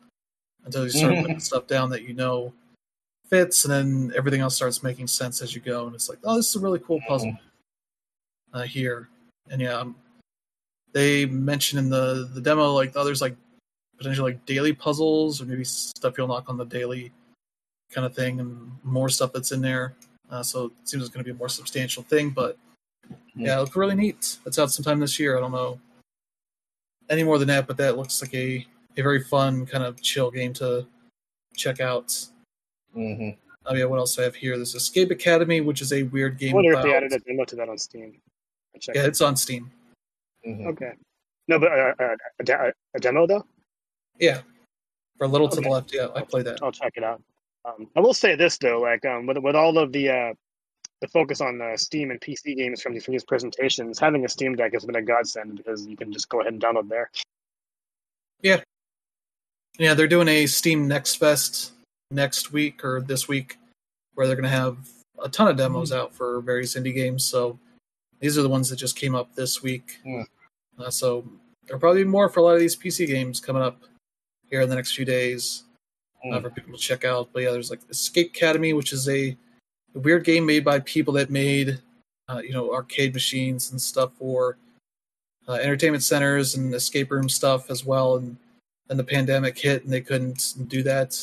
until 0.65 0.85
you 0.85 0.91
start 0.91 1.17
putting 1.21 1.41
stuff 1.51 1.67
down 1.67 1.91
that 1.91 2.03
you 2.03 2.15
know 2.15 2.53
fits, 3.29 3.65
and 3.65 3.73
then 3.73 4.13
everything 4.17 4.41
else 4.41 4.57
starts 4.57 4.83
making 4.83 5.07
sense 5.07 5.43
as 5.43 5.55
you 5.55 5.61
go, 5.61 5.87
and 5.87 5.95
it's 5.95 6.09
like, 6.09 6.19
oh, 6.25 6.37
this 6.37 6.49
is 6.49 6.57
a 6.57 6.61
really 6.61 6.79
cool 6.79 7.01
puzzle 7.07 7.37
uh, 8.55 8.63
here, 8.63 9.09
and 9.51 9.61
yeah, 9.61 9.75
um, 9.75 9.95
they 10.93 11.27
mentioned 11.27 11.79
in 11.81 11.91
the 11.91 12.31
the 12.33 12.41
demo 12.41 12.73
like 12.73 12.93
oh, 12.97 13.05
there's 13.05 13.21
like 13.21 13.37
potentially 13.99 14.33
like 14.33 14.47
daily 14.47 14.73
puzzles 14.73 15.43
or 15.43 15.45
maybe 15.45 15.65
stuff 15.65 16.17
you'll 16.17 16.29
knock 16.29 16.49
on 16.49 16.57
the 16.57 16.65
daily 16.65 17.13
kind 17.91 18.07
of 18.07 18.15
thing, 18.15 18.41
and 18.41 18.71
more 18.85 19.09
stuff 19.09 19.33
that's 19.33 19.53
in 19.53 19.61
there. 19.61 19.95
Uh, 20.31 20.43
so 20.43 20.67
it 20.67 20.73
seems 20.89 21.03
it's 21.03 21.13
going 21.13 21.25
to 21.25 21.31
be 21.31 21.35
a 21.35 21.39
more 21.39 21.49
substantial 21.49 22.03
thing, 22.03 22.31
but 22.31 22.59
yeah, 23.35 23.57
it 23.57 23.61
looked 23.61 23.77
really 23.77 23.95
neat. 23.95 24.39
It's 24.45 24.59
out 24.59 24.71
sometime 24.71 25.01
this 25.01 25.19
year. 25.19 25.37
I 25.37 25.41
don't 25.41 25.53
know 25.53 25.81
any 27.09 27.25
more 27.25 27.39
than 27.39 27.49
that, 27.49 27.67
but 27.67 27.77
that 27.79 27.97
looks 27.97 28.21
like 28.21 28.35
a 28.35 28.67
a 28.97 29.03
very 29.03 29.23
fun 29.23 29.65
kind 29.65 29.85
of 29.85 30.03
chill 30.03 30.31
game 30.31 30.53
to 30.55 30.87
check 31.57 31.81
out. 31.81 32.15
hmm 32.93 33.31
Oh 33.67 33.75
yeah, 33.75 33.85
what 33.85 33.99
else 33.99 34.17
do 34.17 34.23
I 34.23 34.25
have 34.25 34.35
here? 34.35 34.57
There's 34.57 34.75
Escape 34.75 35.11
Academy, 35.11 35.61
which 35.61 35.83
is 35.83 35.93
a 35.93 36.03
weird 36.05 36.39
game. 36.39 36.49
I 36.49 36.49
game. 36.49 36.55
wonder 36.55 36.71
about, 36.73 36.87
if 36.87 36.91
they 36.91 36.97
added 36.97 37.13
a 37.13 37.19
demo 37.19 37.45
to 37.45 37.57
that 37.57 37.69
on 37.69 37.77
Steam. 37.77 38.19
Check 38.81 38.95
yeah, 38.95 39.03
it. 39.03 39.09
it's 39.09 39.21
on 39.21 39.37
Steam. 39.37 39.71
hmm 40.45 40.67
Okay. 40.69 40.93
No, 41.49 41.59
but 41.59 41.73
uh, 41.73 41.95
uh, 41.99 42.17
a, 42.41 42.45
de- 42.45 42.73
a 42.95 43.01
demo 43.01 43.27
though. 43.27 43.45
Yeah, 44.19 44.41
for 45.19 45.25
a 45.25 45.29
little 45.29 45.49
to 45.49 45.61
the 45.61 45.69
left. 45.69 45.93
Yeah, 45.93 46.09
I 46.15 46.23
played 46.23 46.47
that. 46.47 46.63
I'll 46.63 46.73
check 46.73 46.93
it 46.97 47.05
out. 47.05 47.23
Um, 47.65 47.89
I 47.97 48.01
will 48.01 48.15
say 48.15 48.35
this 48.35 48.59
though, 48.59 48.81
like 48.81 49.05
um, 49.05 49.27
with 49.27 49.39
with 49.39 49.57
all 49.57 49.79
of 49.79 49.93
the 49.93 50.11
uh, 50.11 50.35
the 51.01 51.09
focus 51.09 51.41
on 51.41 51.61
uh, 51.61 51.77
Steam 51.77 52.11
and 52.11 52.21
PC 52.21 52.57
games 52.57 52.83
from 52.83 52.95
these 52.95 53.05
from 53.05 53.13
these 53.13 53.25
presentations, 53.25 53.99
having 53.99 54.25
a 54.25 54.29
Steam 54.29 54.55
Deck 54.55 54.73
has 54.73 54.85
been 54.85 54.97
a 54.97 55.03
godsend 55.03 55.57
because 55.57 55.87
you 55.87 55.97
can 55.97 56.13
just 56.13 56.29
go 56.29 56.41
ahead 56.41 56.53
and 56.53 56.63
download 56.63 56.89
there. 56.89 57.11
Yeah, 58.43 58.61
yeah, 59.79 59.95
they're 59.95 60.09
doing 60.09 60.29
a 60.29 60.47
Steam 60.47 60.89
Next 60.89 61.17
Fest 61.17 61.73
next 62.11 62.53
week 62.53 62.85
or 62.85 63.01
this 63.01 63.29
week, 63.29 63.59
where 64.15 64.27
they're 64.27 64.37
going 64.37 64.45
to 64.45 64.49
have 64.49 64.77
a 65.23 65.29
ton 65.29 65.49
of 65.49 65.57
demos 65.57 65.93
out 65.93 66.15
for 66.15 66.41
various 66.41 66.75
indie 66.75 66.95
games. 66.95 67.25
So 67.25 67.59
these 68.21 68.39
are 68.39 68.43
the 68.43 68.49
ones 68.49 68.69
that 68.71 68.77
just 68.77 68.97
came 68.97 69.15
up 69.15 69.35
this 69.35 69.63
week. 69.63 69.99
Hmm. 70.05 70.23
Uh, 70.79 70.91
so 70.91 71.25
there'll 71.67 71.81
probably 71.81 72.05
be 72.05 72.09
more 72.09 72.29
for 72.29 72.41
a 72.41 72.43
lot 72.43 72.55
of 72.55 72.61
these 72.61 72.77
PC 72.77 73.07
games 73.07 73.41
coming 73.41 73.63
up 73.63 73.83
here 74.49 74.63
in 74.63 74.69
the 74.69 74.77
next 74.77 74.95
few 74.95 75.05
days 75.05 75.65
uh, 76.33 76.37
Hmm. 76.39 76.43
for 76.43 76.51
people 76.51 76.73
to 76.73 76.79
check 76.79 77.05
out. 77.05 77.31
But 77.33 77.43
yeah, 77.43 77.51
there's 77.53 77.71
like 77.71 77.81
Escape 77.91 78.29
Academy, 78.35 78.73
which 78.73 78.93
is 78.93 79.09
a, 79.09 79.37
a 79.95 79.99
weird 79.99 80.25
game 80.25 80.45
made 80.47 80.65
by 80.65 80.81
people 80.81 81.13
that 81.15 81.31
made 81.31 81.81
uh, 82.29 82.41
you 82.45 82.53
know 82.53 82.73
arcade 82.73 83.15
machines 83.15 83.71
and 83.71 83.81
stuff 83.81 84.13
for 84.19 84.57
uh, 85.49 85.55
entertainment 85.55 86.03
centers 86.03 86.55
and 86.57 86.75
escape 86.75 87.11
room 87.11 87.29
stuff 87.29 87.71
as 87.71 87.85
well. 87.85 88.17
And 88.17 88.37
then 88.89 88.97
the 88.99 89.05
pandemic 89.05 89.59
hit 89.59 89.85
and 89.85 89.93
they 89.93 90.01
couldn't 90.03 90.55
do 90.69 90.83
that 90.83 91.19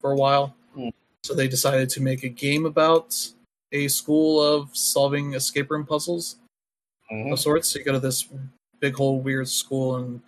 for 0.00 0.10
a 0.12 0.16
while. 0.16 0.54
Hmm. 0.74 0.88
So 1.24 1.34
they 1.34 1.46
decided 1.48 1.88
to 1.90 2.00
make 2.00 2.24
a 2.24 2.28
game 2.28 2.66
about 2.66 3.16
a 3.72 3.86
school 3.88 4.40
of 4.42 4.74
solving 4.76 5.34
escape 5.34 5.70
room 5.70 5.84
puzzles 5.86 6.36
Mhm. 7.12 7.32
of 7.32 7.38
sorts. 7.38 7.68
So 7.70 7.78
you 7.78 7.84
go 7.84 7.92
to 7.92 8.00
this 8.00 8.26
big 8.80 8.94
whole 8.94 9.20
weird 9.20 9.48
school 9.48 9.96
and 9.96 10.20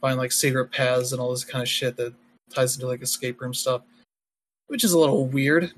find 0.00 0.18
like 0.18 0.32
secret 0.32 0.70
paths 0.72 1.12
and 1.12 1.20
all 1.20 1.30
this 1.30 1.44
kind 1.44 1.62
of 1.62 1.68
shit 1.68 1.96
that 1.96 2.12
ties 2.50 2.74
into 2.74 2.86
like 2.86 3.02
escape 3.02 3.40
room 3.40 3.54
stuff, 3.54 3.82
which 4.66 4.84
is 4.84 4.92
a 4.92 4.98
little 4.98 5.26
weird 5.26 5.72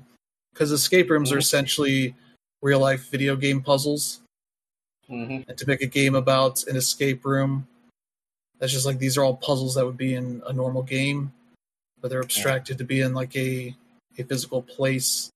because 0.53 0.71
escape 0.71 1.09
rooms 1.09 1.31
are 1.31 1.37
Mhm. 1.37 1.41
essentially 1.41 2.15
real 2.61 2.79
life 2.79 3.09
video 3.09 3.35
game 3.35 3.61
puzzles. 3.61 4.21
Mhm. 5.09 5.47
And 5.47 5.57
to 5.57 5.67
make 5.67 5.81
a 5.81 5.87
game 5.87 6.15
about 6.15 6.63
an 6.67 6.75
escape 6.75 7.25
room, 7.25 7.67
that's 8.59 8.71
just 8.71 8.85
like 8.85 8.99
these 8.99 9.17
are 9.17 9.23
all 9.23 9.35
puzzles 9.35 9.75
that 9.75 9.85
would 9.85 9.97
be 9.97 10.13
in 10.15 10.41
a 10.47 10.53
normal 10.53 10.83
game, 10.83 11.33
but 11.99 12.09
they're 12.09 12.23
abstracted 12.23 12.77
to 12.77 12.83
be 12.83 13.01
in 13.01 13.13
like 13.13 13.35
a 13.35 13.75
a 14.17 14.23
physical 14.23 14.61
place 14.61 15.31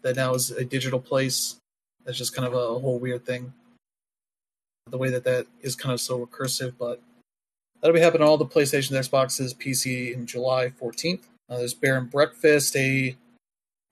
that 0.00 0.16
now 0.16 0.34
is 0.34 0.50
a 0.50 0.64
digital 0.64 0.98
place. 1.00 1.56
That's 2.04 2.18
just 2.18 2.34
kind 2.34 2.46
of 2.46 2.54
a 2.54 2.78
whole 2.80 2.98
weird 2.98 3.24
thing. 3.24 3.54
The 4.88 4.98
way 4.98 5.10
that 5.10 5.22
that 5.24 5.46
is 5.60 5.76
kind 5.76 5.92
of 5.92 6.00
so 6.00 6.26
recursive, 6.26 6.76
but 6.76 7.00
that'll 7.82 7.94
be 7.94 8.00
happening 8.00 8.22
on 8.22 8.28
all 8.28 8.38
the 8.38 8.46
PlayStation, 8.46 8.92
Xboxes, 8.92 9.54
PC 9.54 10.14
in 10.14 10.26
July 10.26 10.68
14th. 10.80 11.24
Uh, 11.50 11.58
there's 11.58 11.74
Bear 11.74 11.98
and 11.98 12.10
Breakfast, 12.10 12.76
a 12.76 13.16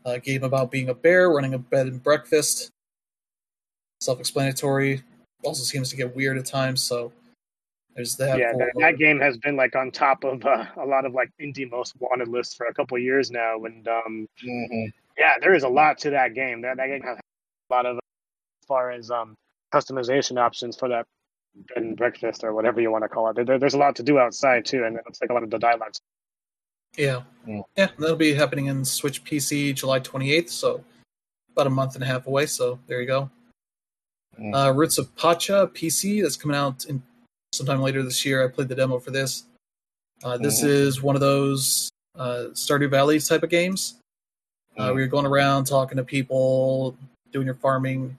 a 0.06 0.18
game 0.18 0.42
about 0.44 0.70
being 0.70 0.88
a 0.88 0.94
bear 0.94 1.30
running 1.30 1.52
a 1.52 1.58
bed 1.58 1.86
and 1.86 2.02
breakfast. 2.02 2.70
Self-explanatory. 4.00 5.02
Also 5.44 5.62
seems 5.62 5.90
to 5.90 5.96
get 5.96 6.16
weird 6.16 6.38
at 6.38 6.46
times, 6.46 6.82
so 6.82 7.12
there's 7.94 8.16
that. 8.16 8.38
Yeah, 8.38 8.52
that, 8.52 8.70
that, 8.78 8.98
game 8.98 9.20
has 9.20 9.36
been 9.38 9.56
like 9.56 9.76
on 9.76 9.90
top 9.90 10.24
of 10.24 10.44
uh, 10.44 10.66
a 10.76 10.86
lot 10.86 11.04
of 11.04 11.12
like 11.12 11.30
indie 11.40 11.70
most 11.70 11.94
wanted 11.98 12.28
lists 12.28 12.54
for 12.54 12.66
a 12.66 12.74
couple 12.74 12.98
years 12.98 13.30
now, 13.30 13.64
and 13.64 13.86
um, 13.88 14.26
mm-hmm. 14.42 14.86
yeah, 15.18 15.32
there 15.40 15.54
is 15.54 15.62
a 15.62 15.68
lot 15.68 15.98
to 15.98 16.10
that 16.10 16.34
game. 16.34 16.62
That 16.62 16.76
that 16.76 16.88
game 16.88 17.02
has 17.02 17.18
a 17.18 17.74
lot 17.74 17.86
of 17.86 17.96
as 17.96 18.66
far 18.66 18.90
as 18.90 19.10
um, 19.10 19.34
customization 19.72 20.38
options 20.38 20.76
for 20.76 20.88
that 20.88 21.06
bed 21.68 21.82
and 21.82 21.96
breakfast 21.96 22.44
or 22.44 22.52
whatever 22.54 22.80
you 22.80 22.90
want 22.90 23.04
to 23.04 23.08
call 23.08 23.30
it. 23.30 23.46
There, 23.46 23.58
there's 23.58 23.74
a 23.74 23.78
lot 23.78 23.96
to 23.96 24.02
do 24.02 24.18
outside 24.18 24.64
too, 24.64 24.84
and 24.84 24.96
it 24.96 25.02
looks 25.06 25.20
like 25.20 25.30
a 25.30 25.34
lot 25.34 25.42
of 25.42 25.50
the 25.50 25.58
dialogues. 25.58 26.00
Yeah, 26.96 27.22
mm. 27.46 27.62
yeah, 27.76 27.88
that'll 27.98 28.16
be 28.16 28.34
happening 28.34 28.66
in 28.66 28.84
Switch 28.84 29.24
PC 29.24 29.74
July 29.74 30.00
28th, 30.00 30.50
so 30.50 30.84
about 31.52 31.66
a 31.66 31.70
month 31.70 31.94
and 31.94 32.02
a 32.02 32.06
half 32.06 32.26
away. 32.26 32.46
So 32.46 32.78
there 32.86 33.00
you 33.00 33.06
go. 33.06 33.30
Mm. 34.38 34.54
Uh, 34.54 34.72
Roots 34.72 34.98
of 34.98 35.14
Pacha 35.16 35.70
PC 35.72 36.22
that's 36.22 36.36
coming 36.36 36.56
out 36.56 36.84
in 36.86 37.02
sometime 37.52 37.80
later 37.80 38.02
this 38.02 38.24
year. 38.24 38.44
I 38.44 38.48
played 38.48 38.68
the 38.68 38.74
demo 38.74 38.98
for 38.98 39.10
this. 39.10 39.44
Uh, 40.22 40.36
this 40.38 40.62
mm. 40.62 40.68
is 40.68 41.02
one 41.02 41.14
of 41.14 41.20
those 41.20 41.90
uh, 42.16 42.46
Stardew 42.52 42.90
Valley 42.90 43.18
type 43.20 43.42
of 43.42 43.50
games. 43.50 43.96
Uh, 44.76 44.92
we 44.94 45.02
are 45.02 45.06
going 45.06 45.26
around 45.26 45.64
talking 45.64 45.96
to 45.96 46.04
people, 46.04 46.96
doing 47.32 47.44
your 47.44 47.54
farming, 47.56 48.16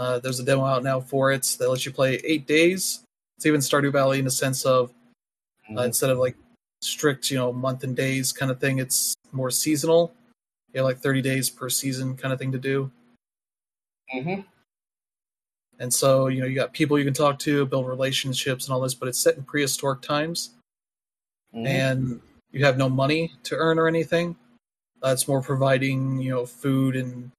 uh, 0.00 0.18
there's 0.18 0.40
a 0.40 0.44
demo 0.44 0.64
out 0.64 0.82
now 0.82 0.98
for 0.98 1.30
it 1.30 1.44
that 1.58 1.68
lets 1.68 1.84
you 1.84 1.92
play 1.92 2.14
eight 2.24 2.46
days. 2.46 3.04
It's 3.36 3.44
even 3.44 3.60
Stardew 3.60 3.92
Valley 3.92 4.18
in 4.18 4.24
the 4.24 4.30
sense 4.30 4.64
of 4.64 4.88
uh, 5.68 5.72
mm-hmm. 5.72 5.78
instead 5.80 6.08
of 6.08 6.16
like 6.16 6.36
strict, 6.80 7.30
you 7.30 7.36
know, 7.36 7.52
month 7.52 7.84
and 7.84 7.94
days 7.94 8.32
kind 8.32 8.50
of 8.50 8.58
thing, 8.58 8.78
it's 8.78 9.14
more 9.30 9.50
seasonal. 9.50 10.14
You 10.72 10.78
have 10.78 10.86
like 10.86 11.00
30 11.00 11.20
days 11.20 11.50
per 11.50 11.68
season 11.68 12.16
kind 12.16 12.32
of 12.32 12.38
thing 12.38 12.50
to 12.52 12.58
do. 12.58 12.90
Mm-hmm. 14.14 14.40
And 15.80 15.92
so, 15.92 16.28
you 16.28 16.40
know, 16.40 16.46
you 16.46 16.54
got 16.54 16.72
people 16.72 16.98
you 16.98 17.04
can 17.04 17.12
talk 17.12 17.38
to, 17.40 17.66
build 17.66 17.86
relationships 17.86 18.64
and 18.66 18.72
all 18.72 18.80
this, 18.80 18.94
but 18.94 19.06
it's 19.06 19.20
set 19.20 19.36
in 19.36 19.42
prehistoric 19.42 20.00
times. 20.00 20.54
Mm-hmm. 21.54 21.66
And 21.66 22.20
you 22.52 22.64
have 22.64 22.78
no 22.78 22.88
money 22.88 23.34
to 23.42 23.54
earn 23.54 23.78
or 23.78 23.86
anything. 23.86 24.34
Uh, 25.04 25.10
it's 25.10 25.28
more 25.28 25.42
providing, 25.42 26.22
you 26.22 26.30
know, 26.30 26.46
food 26.46 26.96
and 26.96 27.30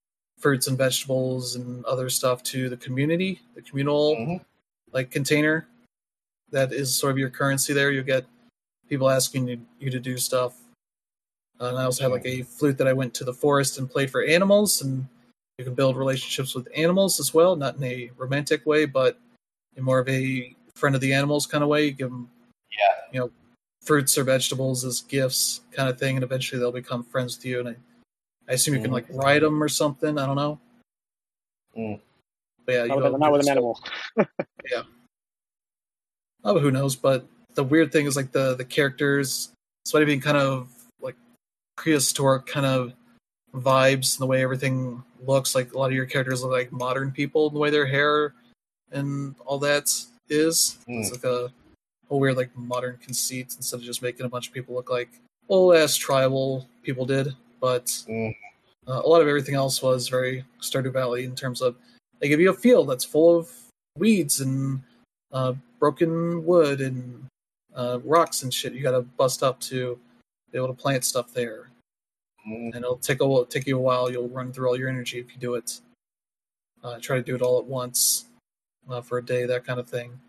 fruits 0.41 0.67
and 0.67 0.77
vegetables 0.77 1.55
and 1.55 1.85
other 1.85 2.09
stuff 2.09 2.41
to 2.43 2.67
the 2.67 2.77
community, 2.77 3.39
the 3.55 3.61
communal 3.61 4.15
mm-hmm. 4.15 4.35
like 4.91 5.11
container. 5.11 5.67
That 6.51 6.73
is 6.73 6.93
sort 6.93 7.11
of 7.11 7.17
your 7.17 7.29
currency 7.29 7.73
there. 7.73 7.91
You 7.91 8.03
get 8.03 8.25
people 8.89 9.09
asking 9.09 9.47
you, 9.47 9.61
you 9.79 9.89
to 9.89 9.99
do 9.99 10.17
stuff. 10.17 10.57
Uh, 11.61 11.69
and 11.69 11.77
I 11.77 11.83
also 11.83 12.03
have 12.03 12.11
like 12.11 12.25
a 12.25 12.41
flute 12.41 12.77
that 12.79 12.87
I 12.87 12.93
went 12.93 13.13
to 13.13 13.23
the 13.23 13.33
forest 13.33 13.77
and 13.77 13.89
played 13.89 14.09
for 14.11 14.23
animals, 14.23 14.81
and 14.81 15.07
you 15.57 15.63
can 15.63 15.75
build 15.75 15.95
relationships 15.95 16.55
with 16.55 16.67
animals 16.75 17.19
as 17.19 17.33
well, 17.33 17.55
not 17.55 17.75
in 17.77 17.83
a 17.83 18.11
romantic 18.17 18.65
way, 18.65 18.85
but 18.85 19.17
in 19.77 19.83
more 19.83 19.99
of 19.99 20.09
a 20.09 20.55
friend 20.75 20.95
of 20.95 21.01
the 21.01 21.13
animals 21.13 21.45
kind 21.45 21.63
of 21.63 21.69
way. 21.69 21.85
You 21.85 21.91
give 21.91 22.09
them, 22.09 22.29
yeah, 22.71 23.11
you 23.13 23.19
know, 23.19 23.31
fruits 23.83 24.17
or 24.17 24.23
vegetables 24.23 24.83
as 24.83 25.01
gifts, 25.01 25.61
kind 25.71 25.87
of 25.87 25.99
thing, 25.99 26.17
and 26.17 26.23
eventually 26.23 26.59
they'll 26.59 26.71
become 26.71 27.03
friends 27.03 27.37
with 27.37 27.45
you. 27.45 27.59
And 27.59 27.69
I 27.69 27.75
I 28.49 28.53
assume 28.53 28.75
you 28.75 28.81
can 28.81 28.91
like 28.91 29.05
ride 29.09 29.41
them 29.41 29.61
or 29.61 29.69
something. 29.69 30.17
I 30.17 30.25
don't 30.25 30.35
know. 30.35 30.59
Mm. 31.77 31.99
But 32.65 32.71
yeah, 32.73 32.85
not, 32.85 33.11
with, 33.11 33.19
not 33.19 33.31
with 33.31 33.41
an 33.41 33.49
animal. 33.49 33.79
yeah. 34.69 34.83
Oh, 36.43 36.59
who 36.59 36.71
knows? 36.71 36.95
But 36.95 37.25
the 37.55 37.63
weird 37.63 37.91
thing 37.91 38.05
is 38.05 38.15
like 38.15 38.31
the 38.31 38.55
the 38.55 38.65
characters, 38.65 39.51
despite 39.85 40.05
being 40.05 40.21
kind 40.21 40.37
of 40.37 40.69
like 41.01 41.15
prehistoric 41.77 42.45
kind 42.45 42.65
of 42.65 42.93
vibes, 43.53 44.15
and 44.15 44.23
the 44.23 44.27
way 44.27 44.43
everything 44.43 45.03
looks, 45.25 45.55
like 45.55 45.73
a 45.73 45.77
lot 45.77 45.87
of 45.87 45.93
your 45.93 46.05
characters 46.05 46.43
look 46.43 46.51
like 46.51 46.71
modern 46.71 47.11
people, 47.11 47.47
in 47.47 47.53
the 47.53 47.59
way 47.59 47.69
their 47.69 47.85
hair 47.85 48.33
and 48.91 49.35
all 49.45 49.59
that 49.59 49.93
is. 50.29 50.77
Mm. 50.89 51.01
It's 51.01 51.11
like 51.11 51.23
a 51.23 51.51
whole 52.07 52.19
weird 52.19 52.37
like 52.37 52.55
modern 52.57 52.97
conceit 52.97 53.53
instead 53.55 53.79
of 53.79 53.85
just 53.85 54.01
making 54.01 54.25
a 54.25 54.29
bunch 54.29 54.47
of 54.47 54.53
people 54.53 54.75
look 54.75 54.89
like 54.89 55.09
old 55.49 55.75
ass 55.75 55.95
tribal 55.95 56.67
people 56.83 57.05
did 57.05 57.33
but 57.61 57.85
mm. 57.85 58.35
uh, 58.87 59.01
a 59.03 59.07
lot 59.07 59.21
of 59.21 59.27
everything 59.27 59.55
else 59.55 59.81
was 59.81 60.09
very 60.09 60.43
Stardew 60.59 60.91
Valley 60.91 61.23
in 61.23 61.35
terms 61.35 61.61
of 61.61 61.75
they 62.19 62.27
give 62.27 62.41
you 62.41 62.49
a 62.49 62.53
field 62.53 62.89
that's 62.89 63.05
full 63.05 63.37
of 63.39 63.49
weeds 63.97 64.41
and 64.41 64.81
uh, 65.31 65.53
broken 65.79 66.45
wood 66.45 66.81
and 66.81 67.25
uh, 67.75 67.99
rocks 68.03 68.43
and 68.43 68.53
shit. 68.53 68.73
You 68.73 68.83
got 68.83 68.91
to 68.91 69.01
bust 69.01 69.43
up 69.43 69.59
to 69.61 69.97
be 70.51 70.57
able 70.57 70.67
to 70.67 70.73
plant 70.73 71.05
stuff 71.05 71.33
there, 71.33 71.69
mm. 72.47 72.75
and 72.75 72.83
it'll 72.83 72.97
take 72.97 73.21
a 73.21 73.45
take 73.49 73.67
you 73.67 73.77
a 73.77 73.81
while. 73.81 74.11
You'll 74.11 74.27
run 74.27 74.51
through 74.51 74.67
all 74.67 74.77
your 74.77 74.89
energy 74.89 75.19
if 75.19 75.33
you 75.33 75.39
do 75.39 75.55
it. 75.55 75.79
Uh, 76.83 76.97
try 76.99 77.15
to 77.15 77.21
do 77.21 77.35
it 77.35 77.41
all 77.41 77.59
at 77.59 77.65
once 77.65 78.25
uh, 78.89 79.01
for 79.01 79.19
a 79.19 79.25
day, 79.25 79.45
that 79.45 79.63
kind 79.63 79.79
of 79.79 79.87
thing. 79.87 80.19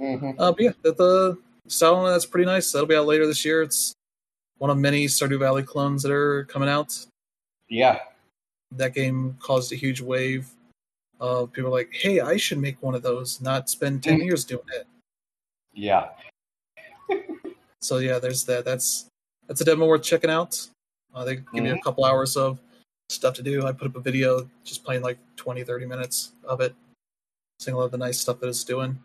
Mm-hmm. 0.00 0.38
Uh, 0.38 0.52
but 0.52 0.60
yeah, 0.60 0.72
the, 0.82 0.92
the 0.92 1.38
that's 1.64 2.26
pretty 2.26 2.44
nice. 2.44 2.70
That'll 2.72 2.86
be 2.86 2.96
out 2.96 3.06
later 3.06 3.26
this 3.26 3.44
year. 3.44 3.62
It's 3.62 3.94
one 4.58 4.70
of 4.70 4.78
many 4.78 5.06
Stardew 5.06 5.38
Valley 5.38 5.62
clones 5.62 6.02
that 6.02 6.12
are 6.12 6.44
coming 6.44 6.68
out. 6.68 6.98
Yeah. 7.68 8.00
That 8.72 8.94
game 8.94 9.36
caused 9.40 9.72
a 9.72 9.76
huge 9.76 10.00
wave 10.00 10.48
of 11.20 11.52
people 11.52 11.70
like, 11.70 11.90
hey, 11.92 12.20
I 12.20 12.36
should 12.36 12.58
make 12.58 12.82
one 12.82 12.94
of 12.94 13.02
those, 13.02 13.40
not 13.40 13.68
spend 13.68 14.02
10 14.02 14.20
mm. 14.20 14.24
years 14.24 14.44
doing 14.44 14.64
it. 14.74 14.86
Yeah. 15.72 16.08
so 17.80 17.98
yeah, 17.98 18.18
there's 18.18 18.44
that. 18.44 18.64
That's 18.64 19.06
that's 19.48 19.60
a 19.60 19.64
demo 19.64 19.86
worth 19.86 20.02
checking 20.02 20.30
out. 20.30 20.66
Uh, 21.14 21.24
they 21.24 21.36
give 21.36 21.44
mm-hmm. 21.46 21.64
me 21.64 21.70
a 21.70 21.78
couple 21.78 22.04
hours 22.04 22.36
of 22.36 22.58
stuff 23.08 23.34
to 23.34 23.42
do. 23.42 23.66
I 23.66 23.72
put 23.72 23.88
up 23.88 23.96
a 23.96 24.00
video 24.00 24.48
just 24.64 24.84
playing 24.84 25.02
like 25.02 25.18
20, 25.36 25.64
30 25.64 25.86
minutes 25.86 26.32
of 26.44 26.60
it, 26.60 26.74
seeing 27.58 27.74
a 27.74 27.78
lot 27.78 27.84
of 27.84 27.90
the 27.92 27.98
nice 27.98 28.20
stuff 28.20 28.40
that 28.40 28.48
it's 28.48 28.64
doing. 28.64 28.98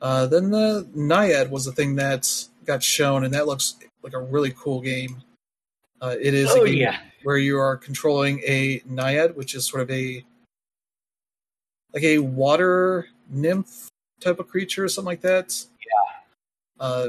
Uh, 0.00 0.26
then 0.26 0.50
the 0.50 0.88
Naiad 0.94 1.50
was 1.50 1.64
the 1.64 1.72
thing 1.72 1.94
that 1.96 2.28
got 2.64 2.82
shown, 2.82 3.24
and 3.24 3.34
that 3.34 3.46
looks 3.46 3.76
like 4.02 4.14
a 4.14 4.20
really 4.20 4.52
cool 4.56 4.80
game. 4.80 5.22
Uh, 6.00 6.16
it 6.20 6.34
is 6.34 6.50
oh, 6.50 6.62
a 6.62 6.66
game 6.66 6.78
yeah. 6.78 6.98
where 7.22 7.38
you 7.38 7.58
are 7.58 7.76
controlling 7.76 8.40
a 8.40 8.82
naiad, 8.86 9.36
which 9.36 9.54
is 9.54 9.64
sort 9.64 9.82
of 9.82 9.90
a 9.90 10.24
like 11.94 12.02
a 12.02 12.18
water 12.18 13.06
nymph 13.28 13.88
type 14.20 14.38
of 14.40 14.48
creature 14.48 14.84
or 14.84 14.88
something 14.88 15.06
like 15.06 15.20
that. 15.20 15.64
Yeah. 15.78 16.84
Uh, 16.84 17.08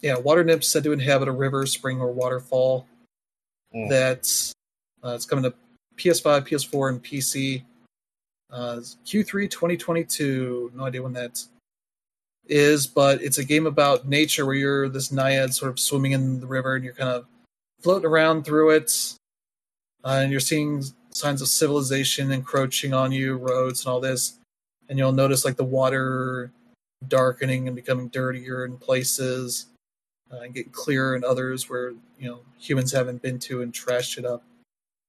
yeah, 0.00 0.18
water 0.18 0.44
nymphs 0.44 0.68
said 0.68 0.84
to 0.84 0.92
inhabit 0.92 1.28
a 1.28 1.32
river, 1.32 1.64
spring, 1.66 2.00
or 2.00 2.12
waterfall. 2.12 2.86
Mm. 3.74 3.88
That 3.88 4.52
uh, 5.02 5.14
it's 5.14 5.26
coming 5.26 5.44
to 5.44 5.54
PS5, 5.96 6.46
PS4, 6.46 6.88
and 6.90 7.02
PC. 7.02 7.64
Uh, 8.50 8.76
Q3 9.06 9.50
2022. 9.50 10.72
No 10.74 10.84
idea 10.84 11.02
when 11.02 11.12
that's 11.12 11.48
is, 12.46 12.86
but 12.86 13.22
it's 13.22 13.38
a 13.38 13.44
game 13.44 13.66
about 13.66 14.06
nature 14.06 14.46
where 14.46 14.54
you're 14.54 14.88
this 14.88 15.10
naiad 15.10 15.54
sort 15.54 15.70
of 15.70 15.78
swimming 15.78 16.12
in 16.12 16.40
the 16.40 16.46
river 16.46 16.74
and 16.74 16.84
you're 16.84 16.94
kind 16.94 17.10
of 17.10 17.26
floating 17.82 18.08
around 18.08 18.44
through 18.44 18.70
it, 18.70 19.16
uh, 20.04 20.20
and 20.22 20.30
you're 20.30 20.40
seeing 20.40 20.82
signs 21.10 21.40
of 21.42 21.48
civilization 21.48 22.30
encroaching 22.32 22.92
on 22.92 23.12
you, 23.12 23.36
roads 23.36 23.84
and 23.84 23.92
all 23.92 24.00
this, 24.00 24.38
and 24.88 24.98
you'll 24.98 25.12
notice 25.12 25.44
like 25.44 25.56
the 25.56 25.64
water 25.64 26.50
darkening 27.08 27.66
and 27.66 27.76
becoming 27.76 28.08
dirtier 28.08 28.64
in 28.64 28.76
places, 28.76 29.66
uh, 30.32 30.40
and 30.40 30.54
getting 30.54 30.72
clearer 30.72 31.16
in 31.16 31.24
others 31.24 31.68
where 31.68 31.90
you 32.18 32.28
know 32.28 32.40
humans 32.58 32.92
haven't 32.92 33.22
been 33.22 33.38
to 33.38 33.62
and 33.62 33.72
trashed 33.72 34.18
it 34.18 34.24
up. 34.24 34.42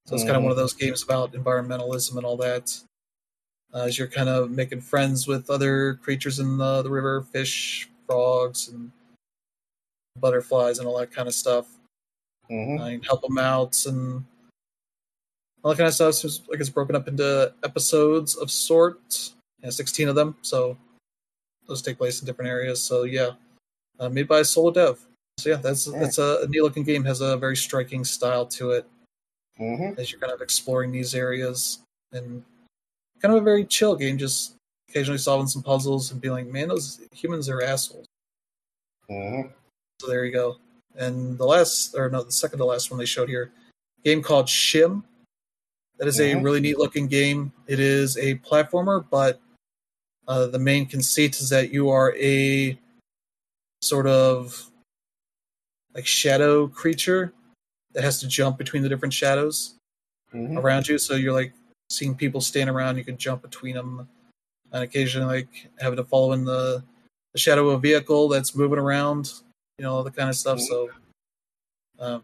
So 0.05 0.15
it's 0.15 0.23
mm. 0.23 0.27
kind 0.27 0.37
of 0.37 0.43
one 0.43 0.51
of 0.51 0.57
those 0.57 0.73
games 0.73 1.03
about 1.03 1.33
environmentalism 1.33 2.17
and 2.17 2.25
all 2.25 2.37
that 2.37 2.77
as 3.75 3.97
you're 3.97 4.07
kind 4.07 4.29
of 4.29 4.51
making 4.51 4.81
friends 4.81 5.27
with 5.27 5.49
other 5.49 5.95
creatures 5.95 6.39
in 6.39 6.57
the, 6.57 6.81
the 6.81 6.89
river, 6.89 7.21
fish, 7.21 7.89
frogs, 8.07 8.69
and 8.69 8.91
butterflies, 10.19 10.79
and 10.79 10.87
all 10.87 10.97
that 10.97 11.11
kind 11.11 11.27
of 11.27 11.33
stuff. 11.33 11.67
Mm-hmm. 12.49 12.81
Uh, 12.81 13.05
help 13.05 13.21
them 13.21 13.37
out 13.37 13.85
and 13.85 14.23
all 15.63 15.71
that 15.71 15.77
kind 15.77 15.87
of 15.87 15.93
stuff. 15.93 16.13
So 16.13 16.27
it's, 16.27 16.41
like 16.47 16.59
it's 16.59 16.69
broken 16.69 16.95
up 16.95 17.07
into 17.07 17.53
episodes 17.63 18.35
of 18.35 18.49
sorts. 18.49 19.33
Yeah, 19.61 19.71
16 19.71 20.07
of 20.07 20.15
them. 20.15 20.35
So 20.41 20.77
those 21.67 21.81
take 21.81 21.97
place 21.97 22.21
in 22.21 22.25
different 22.25 22.49
areas. 22.49 22.81
So 22.81 23.03
yeah, 23.03 23.31
uh, 23.99 24.09
made 24.09 24.27
by 24.27 24.39
a 24.39 24.45
solo 24.45 24.71
dev. 24.71 24.99
So 25.39 25.49
yeah, 25.49 25.57
that's 25.57 25.87
yeah. 25.87 25.99
that's 25.99 26.17
a, 26.17 26.39
a 26.43 26.47
neat 26.47 26.61
looking 26.61 26.83
game. 26.83 27.03
Has 27.03 27.19
a 27.21 27.35
very 27.35 27.57
striking 27.57 28.05
style 28.05 28.45
to 28.47 28.71
it. 28.71 28.87
Mm-hmm. 29.59 29.99
As 29.99 30.11
you're 30.11 30.21
kind 30.21 30.33
of 30.33 30.41
exploring 30.41 30.91
these 30.91 31.15
areas 31.15 31.79
and 32.11 32.43
kind 33.21 33.33
of 33.33 33.41
a 33.41 33.43
very 33.43 33.65
chill 33.65 33.95
game, 33.95 34.17
just 34.17 34.55
occasionally 34.89 35.17
solving 35.17 35.47
some 35.47 35.63
puzzles 35.63 36.11
and 36.11 36.21
being 36.21 36.33
like, 36.33 36.47
man, 36.47 36.67
those 36.67 37.01
humans 37.13 37.49
are 37.49 37.61
assholes. 37.61 38.05
Mm-hmm. 39.09 39.49
So 40.01 40.07
there 40.07 40.25
you 40.25 40.31
go. 40.31 40.57
And 40.95 41.37
the 41.37 41.45
last, 41.45 41.95
or 41.95 42.09
no, 42.09 42.23
the 42.23 42.31
second 42.31 42.59
to 42.59 42.65
last 42.65 42.91
one 42.91 42.97
they 42.97 43.05
showed 43.05 43.29
here, 43.29 43.51
game 44.03 44.21
called 44.21 44.47
Shim. 44.47 45.03
That 45.97 46.07
is 46.07 46.19
mm-hmm. 46.19 46.39
a 46.39 46.41
really 46.41 46.59
neat 46.59 46.77
looking 46.77 47.07
game. 47.07 47.51
It 47.67 47.79
is 47.79 48.17
a 48.17 48.35
platformer, 48.35 49.05
but 49.09 49.41
uh, 50.27 50.47
the 50.47 50.59
main 50.59 50.85
conceit 50.85 51.39
is 51.39 51.49
that 51.49 51.71
you 51.71 51.89
are 51.89 52.15
a 52.17 52.77
sort 53.81 54.07
of 54.07 54.69
like 55.93 56.05
shadow 56.05 56.67
creature 56.67 57.33
that 57.93 58.03
has 58.03 58.19
to 58.19 58.27
jump 58.27 58.57
between 58.57 58.83
the 58.83 58.89
different 58.89 59.13
shadows 59.13 59.75
Mhm. 60.33 60.57
around 60.57 60.87
you. 60.87 60.97
So 60.97 61.15
you're 61.15 61.33
like 61.33 61.53
seeing 61.89 62.15
people 62.15 62.41
stand 62.41 62.69
around. 62.69 62.97
You 62.97 63.03
can 63.03 63.17
jump 63.17 63.41
between 63.41 63.75
them, 63.75 64.07
and 64.71 64.83
occasionally 64.83 65.37
like 65.37 65.69
having 65.79 65.97
to 65.97 66.03
follow 66.03 66.33
in 66.33 66.45
the 66.45 66.83
the 67.33 67.39
shadow 67.39 67.67
of 67.69 67.75
a 67.75 67.79
vehicle 67.79 68.27
that's 68.29 68.55
moving 68.55 68.79
around. 68.79 69.33
You 69.77 69.83
know 69.83 69.93
all 69.93 70.03
the 70.03 70.11
kind 70.11 70.29
of 70.29 70.35
stuff. 70.35 70.59
So, 70.59 70.89
um, 71.99 72.23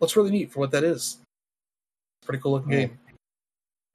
looks 0.00 0.16
really 0.16 0.30
neat 0.30 0.52
for 0.52 0.60
what 0.60 0.70
that 0.70 0.84
is. 0.84 1.18
Pretty 2.24 2.40
cool 2.40 2.52
looking 2.52 2.68
Mhm. 2.68 2.72
game. 2.72 2.98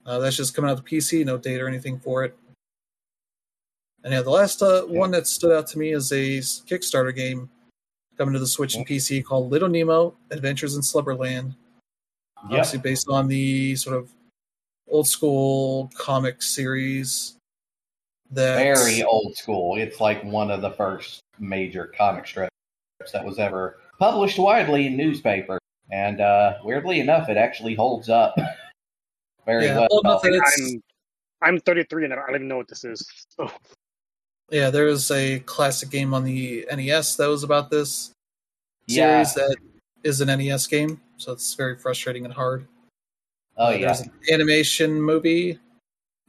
Uh, 0.06 0.19
that's 0.19 0.36
just 0.36 0.53
coming 0.53 0.69
out 0.69 0.78
to 0.78 0.84
PC. 0.84 1.23
No 1.23 1.38
date 1.38 1.61
or 1.61 1.68
anything 1.68 1.99
for 1.99 2.23
it. 2.23 2.38
And 4.03 4.14
yeah, 4.14 4.22
the 4.22 4.32
last 4.32 4.61
uh, 4.64 4.84
one 4.84 5.11
that 5.11 5.28
stood 5.28 5.56
out 5.56 5.68
to 5.68 5.80
me 5.80 5.91
is 5.91 6.11
a 6.11 6.40
Kickstarter 6.40 7.15
game 7.15 7.49
coming 8.18 8.34
to 8.34 8.40
the 8.40 8.48
Switch 8.48 8.76
and 8.76 8.86
PC 8.86 9.23
called 9.23 9.52
Little 9.52 9.69
Nemo 9.69 10.18
Adventures 10.32 10.76
in 10.76 10.82
Slumberland 10.82 11.56
obviously 12.44 12.80
based 12.80 13.07
on 13.10 13.28
the 13.28 13.76
sort 13.76 13.95
of 13.95 14.11
old 14.91 15.07
school 15.07 15.89
comic 15.97 16.41
series 16.41 17.35
that 18.31 18.55
Very 18.55 19.03
old 19.03 19.35
school. 19.35 19.77
It's 19.77 19.99
like 19.99 20.23
one 20.23 20.51
of 20.51 20.61
the 20.61 20.72
first 20.72 21.22
major 21.39 21.91
comic 21.97 22.27
strips 22.27 22.51
that 23.11 23.26
was 23.26 23.39
ever 23.39 23.80
published 23.99 24.39
widely 24.39 24.88
in 24.88 24.95
newspaper. 24.95 25.59
And 25.91 26.22
uh, 26.22 26.57
weirdly 26.63 26.99
enough, 26.99 27.27
it 27.30 27.38
actually 27.38 27.76
holds 27.76 28.09
up 28.09 28.35
very 29.45 29.65
yeah, 29.65 29.80
well. 29.80 29.88
well, 29.91 30.01
enough 30.01 30.22
that 30.22 30.34
it's, 30.34 30.61
I'm 30.61 30.84
I'm 31.55 31.59
33 31.59 32.05
and 32.05 32.13
I 32.13 32.18
don't 32.18 32.35
even 32.35 32.47
know 32.47 32.57
what 32.57 32.68
this 32.68 32.84
is. 32.85 33.05
So 33.38 33.51
yeah, 34.49 34.69
there 34.69 34.88
is 34.88 35.09
a 35.11 35.39
classic 35.39 35.89
game 35.89 36.13
on 36.13 36.23
the 36.23 36.65
NES 36.72 37.15
that 37.15 37.27
was 37.27 37.43
about 37.43 37.69
this 37.69 38.11
yeah. 38.88 39.23
series 39.23 39.34
that 39.35 39.57
is 40.03 40.22
an 40.22 40.27
NES 40.27 40.68
game, 40.68 40.99
so 41.18 41.31
it's 41.31 41.53
very 41.55 41.77
frustrating 41.77 42.26
and 42.26 42.34
hard. 42.34 42.68
Oh 43.61 43.67
Uh, 43.67 43.69
yeah. 43.71 43.85
There's 43.85 44.01
an 44.01 44.11
animation 44.31 44.99
movie 44.99 45.59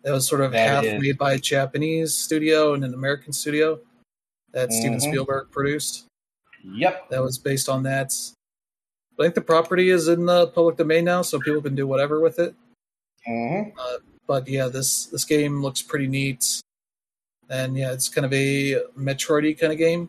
that 0.04 0.12
was 0.12 0.26
sort 0.28 0.42
of 0.42 0.52
That 0.52 0.68
half 0.68 0.84
is- 0.84 1.00
made 1.00 1.16
by 1.16 1.32
a 1.34 1.38
Japanese 1.38 2.14
studio 2.14 2.74
and 2.74 2.84
an 2.84 2.92
American 2.92 3.32
studio 3.32 3.80
that 4.52 4.70
Steven 4.72 4.98
Mhm. 4.98 5.02
Spielberg 5.08 5.50
produced. 5.50 6.04
Yep. 6.64 7.08
that 7.10 7.20
was 7.22 7.38
based 7.38 7.68
on 7.68 7.82
that. 7.84 8.12
I 9.18 9.22
think 9.24 9.34
the 9.34 9.40
property 9.40 9.88
is 9.90 10.06
in 10.08 10.26
the 10.26 10.46
public 10.48 10.76
domain 10.76 11.04
now, 11.06 11.22
so 11.22 11.40
people 11.40 11.60
can 11.62 11.74
do 11.74 11.86
whatever 11.88 12.20
with 12.20 12.38
it. 12.38 12.54
hmm 13.26 13.70
But 14.28 14.46
yeah, 14.48 14.68
this 14.68 15.06
this 15.06 15.24
game 15.24 15.60
looks 15.62 15.82
pretty 15.82 16.06
neat, 16.06 16.60
and 17.48 17.76
yeah, 17.76 17.92
it's 17.92 18.08
kind 18.08 18.24
of 18.24 18.32
a 18.32 18.82
Metroidy 18.96 19.58
kind 19.58 19.72
of 19.72 19.78
game, 19.78 20.08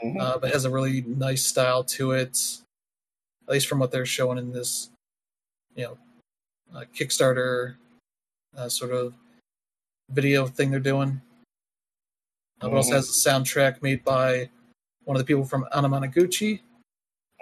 hmm 0.00 0.20
uh, 0.20 0.38
but 0.38 0.52
has 0.52 0.64
a 0.66 0.70
really 0.70 1.00
nice 1.02 1.44
style 1.46 1.82
to 1.98 2.12
it. 2.12 2.38
At 3.48 3.52
least 3.54 3.66
from 3.66 3.78
what 3.80 3.90
they're 3.90 4.06
showing 4.06 4.38
in 4.38 4.52
this, 4.52 4.88
you 5.76 5.84
know, 5.84 5.98
uh, 6.74 6.84
Kickstarter 6.94 7.76
uh, 8.56 8.68
sort 8.68 8.92
of 8.92 9.14
video 10.10 10.46
thing 10.46 10.70
they're 10.70 10.80
doing. 10.80 11.20
Uh, 12.62 12.68
It 12.68 12.74
also 12.74 12.92
Mhm. 12.92 12.96
has 12.96 13.08
a 13.08 13.28
soundtrack 13.30 13.82
made 13.82 14.04
by 14.04 14.48
one 15.04 15.16
of 15.16 15.20
the 15.20 15.26
people 15.26 15.44
from 15.44 15.66
Anamanaguchi. 15.72 16.60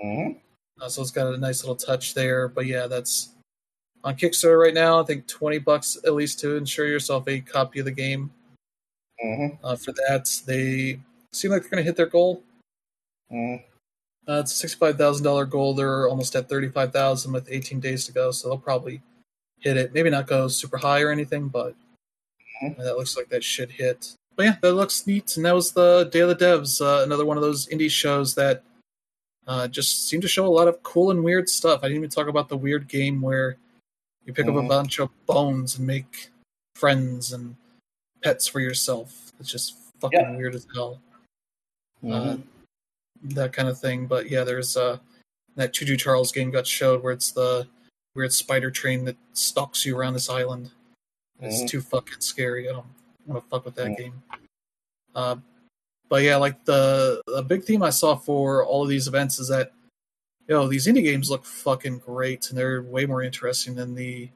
hmm 0.01 0.33
Uh, 0.81 0.89
so 0.89 1.03
it's 1.03 1.11
got 1.13 1.33
a 1.33 1.39
nice 1.39 1.63
little 1.63 1.77
touch 1.77 2.15
there. 2.15 2.49
But 2.49 2.67
yeah, 2.67 2.87
that's 2.89 3.35
on 4.03 4.17
Kickstarter 4.17 4.59
right 4.61 4.75
now. 4.75 5.01
I 5.01 5.05
think 5.05 5.29
twenty 5.29 5.59
bucks 5.59 5.97
at 6.05 6.15
least 6.15 6.41
to 6.41 6.57
ensure 6.57 6.87
yourself 6.89 7.29
a 7.29 7.41
copy 7.41 7.79
of 7.79 7.85
the 7.85 7.93
game. 7.93 8.33
hmm 9.21 9.49
Uh, 9.63 9.77
for 9.77 9.93
that, 9.93 10.29
they 10.47 11.01
seem 11.33 11.51
like 11.53 11.63
they're 11.63 11.71
going 11.71 11.83
to 11.83 11.87
hit 11.87 11.97
their 11.97 12.07
goal. 12.07 12.43
hmm 13.31 13.57
Uh, 14.29 14.39
it's 14.41 14.53
a 14.53 14.57
sixty-five 14.57 14.97
thousand 14.97 15.25
dollar 15.25 15.45
goal. 15.45 15.75
They're 15.75 16.09
almost 16.09 16.37
at 16.37 16.49
thirty-five 16.49 16.93
thousand 16.93 17.33
with 17.33 17.49
eighteen 17.51 17.81
days 17.81 18.07
to 18.07 18.13
go, 18.13 18.31
so 18.31 18.49
they'll 18.49 18.59
probably 18.59 19.03
hit 19.59 19.77
it. 19.77 19.93
Maybe 19.93 20.11
not 20.11 20.27
go 20.27 20.49
super 20.49 20.77
high 20.77 21.03
or 21.03 21.11
anything, 21.11 21.49
but 21.49 21.75
Mhm. 22.63 22.79
uh, 22.79 22.85
that 22.85 22.97
looks 22.97 23.17
like 23.17 23.29
that 23.31 23.43
should 23.43 23.73
hit. 23.73 24.15
But 24.37 24.43
yeah, 24.45 24.57
that 24.63 24.73
looks 24.75 25.07
neat. 25.07 25.37
And 25.37 25.45
that 25.45 25.55
was 25.55 25.73
the 25.73 26.05
Day 26.13 26.21
of 26.21 26.29
the 26.29 26.37
Devs, 26.37 26.81
uh, 26.81 27.03
another 27.05 27.25
one 27.27 27.37
of 27.37 27.43
those 27.43 27.67
indie 27.67 27.91
shows 27.91 28.35
that 28.37 28.63
uh, 29.47 29.67
just 29.67 30.07
seem 30.09 30.21
to 30.21 30.29
show 30.29 30.47
a 30.47 30.49
lot 30.49 30.69
of 30.69 30.81
cool 30.85 31.11
and 31.11 31.25
weird 31.25 31.49
stuff. 31.49 31.81
I 31.83 31.89
didn't 31.89 31.99
even 31.99 32.11
talk 32.11 32.29
about 32.29 32.49
the 32.49 32.57
weird 32.57 32.87
game 32.87 33.21
where 33.21 33.57
you 34.25 34.33
pick 34.33 34.47
up 34.47 34.55
a 34.55 34.59
Mhm. 34.59 34.69
bunch 34.69 35.01
of 35.01 35.11
bones 35.27 35.79
and 35.79 35.87
make 35.87 36.31
friends 36.77 37.33
and 37.33 37.57
pets 38.23 38.47
for 38.47 38.61
yourself. 38.61 39.33
It's 39.41 39.51
just 39.51 39.75
fucking 40.01 40.21
Yeah. 40.21 40.37
weird 40.37 40.55
as 40.55 40.67
hell 40.73 41.01
uh, 42.09 42.37
that 43.23 43.53
kind 43.53 43.69
of 43.69 43.79
thing. 43.79 44.07
But 44.07 44.31
yeah, 44.31 44.45
there's 44.45 44.77
uh, 44.77 44.99
that 45.57 45.73
Choo 45.73 45.85
Choo 45.87 45.97
Charles 45.97 46.33
game 46.33 46.51
got 46.51 46.67
showed 46.67 47.03
where 47.03 47.13
it's 47.13 47.33
the 47.33 47.67
weird 48.15 48.33
spider 48.33 48.71
train 48.71 49.05
that 49.05 49.17
stalks 49.33 49.85
you 49.87 49.97
around 49.97 50.15
this 50.15 50.29
island. 50.29 50.71
It's 51.41 51.63
Mhm. 51.63 51.69
too 51.69 51.81
fucking 51.81 52.21
scary. 52.21 52.69
I 52.69 52.73
don't 52.73 52.87
want 53.27 53.43
to 53.45 53.49
fuck 53.51 53.65
with 53.65 53.75
that 53.77 53.89
Mhm. 53.89 53.97
game. 53.97 54.23
Uh, 55.15 55.37
but 56.09 56.23
yeah, 56.23 56.37
like 56.37 56.65
the 56.65 57.21
the 57.27 57.43
big 57.43 57.65
theme 57.65 57.83
I 57.83 57.91
saw 57.91 58.17
for 58.17 58.65
all 58.65 58.83
of 58.83 58.89
these 58.89 59.09
events 59.09 59.39
is 59.39 59.49
that 59.49 59.73
yo 60.49 60.67
these 60.69 60.87
indie 60.87 61.03
games 61.03 61.31
look 61.31 61.45
fucking 61.45 61.99
great 61.99 62.49
and 62.51 62.59
they're 62.59 62.83
way 62.83 63.07
more 63.07 63.23
interesting 63.23 63.75
than 63.75 63.95
the 63.95 64.29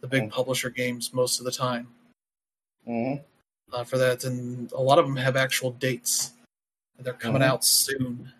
the 0.00 0.08
big 0.08 0.24
Mhm. 0.24 0.30
publisher 0.30 0.70
games 0.70 1.12
most 1.12 1.38
of 1.38 1.44
the 1.44 1.52
time 1.52 1.94
hmm 2.84 3.14
uh, 3.72 3.84
for 3.84 3.96
that, 3.98 4.24
and 4.24 4.70
a 4.72 4.80
lot 4.80 4.98
of 4.98 5.06
them 5.06 5.16
have 5.16 5.34
actual 5.36 5.70
dates. 5.70 6.32
They're 6.98 7.14
coming 7.14 7.42
Mhm. 7.42 7.46
out 7.46 7.64
soon, 7.64 8.32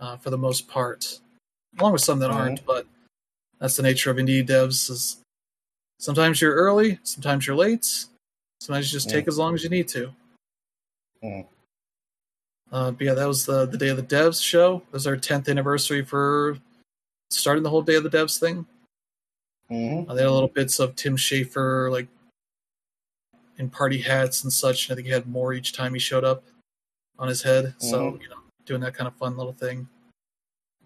uh, 0.00 0.16
for 0.18 0.30
the 0.30 0.38
most 0.38 0.68
part, 0.68 1.20
along 1.78 1.92
with 1.92 2.02
some 2.02 2.18
that 2.18 2.30
Mhm. 2.30 2.34
aren't. 2.34 2.66
But 2.66 2.86
that's 3.58 3.76
the 3.76 3.82
nature 3.82 4.10
of 4.10 4.18
indie 4.18 4.46
devs. 4.46 4.90
Is 4.90 5.22
sometimes 5.98 6.40
you're 6.40 6.54
early, 6.54 6.98
sometimes 7.02 7.46
you're 7.46 7.56
late, 7.56 8.06
sometimes 8.60 8.92
you 8.92 8.96
just 8.96 9.08
take 9.08 9.26
as 9.28 9.38
long 9.38 9.54
as 9.54 9.62
you 9.62 9.70
need 9.70 9.88
to. 9.88 10.14
Uh, 12.72 12.90
but 12.90 13.00
yeah, 13.02 13.14
that 13.14 13.26
was 13.26 13.44
the 13.46 13.66
the 13.66 13.76
day 13.78 13.88
of 13.88 13.96
the 13.96 14.02
devs 14.02 14.42
show. 14.42 14.78
It 14.78 14.92
was 14.92 15.06
our 15.06 15.16
10th 15.16 15.48
anniversary 15.48 16.04
for 16.04 16.58
starting 17.30 17.62
the 17.62 17.70
whole 17.70 17.82
day 17.82 17.94
of 17.96 18.02
the 18.02 18.10
devs 18.10 18.38
thing. 18.38 18.66
hmm 19.68 20.04
Uh, 20.08 20.14
they 20.14 20.22
had 20.22 20.30
little 20.30 20.48
bits 20.48 20.78
of 20.80 20.96
Tim 20.96 21.16
Schafer, 21.16 21.90
like 21.90 22.08
in 23.58 23.70
party 23.70 24.00
hats 24.00 24.42
and 24.42 24.52
such. 24.52 24.88
And 24.88 24.92
I 24.92 24.96
think 24.96 25.06
he 25.06 25.12
had 25.12 25.26
more 25.26 25.52
each 25.52 25.72
time 25.72 25.94
he 25.94 26.00
showed 26.00 26.24
up 26.24 26.44
on 27.18 27.28
his 27.28 27.42
head. 27.42 27.74
So 27.78 28.18
you 28.20 28.28
know, 28.28 28.36
doing 28.66 28.80
that 28.82 28.94
kind 28.94 29.08
of 29.08 29.14
fun 29.16 29.36
little 29.36 29.52
thing. 29.52 29.88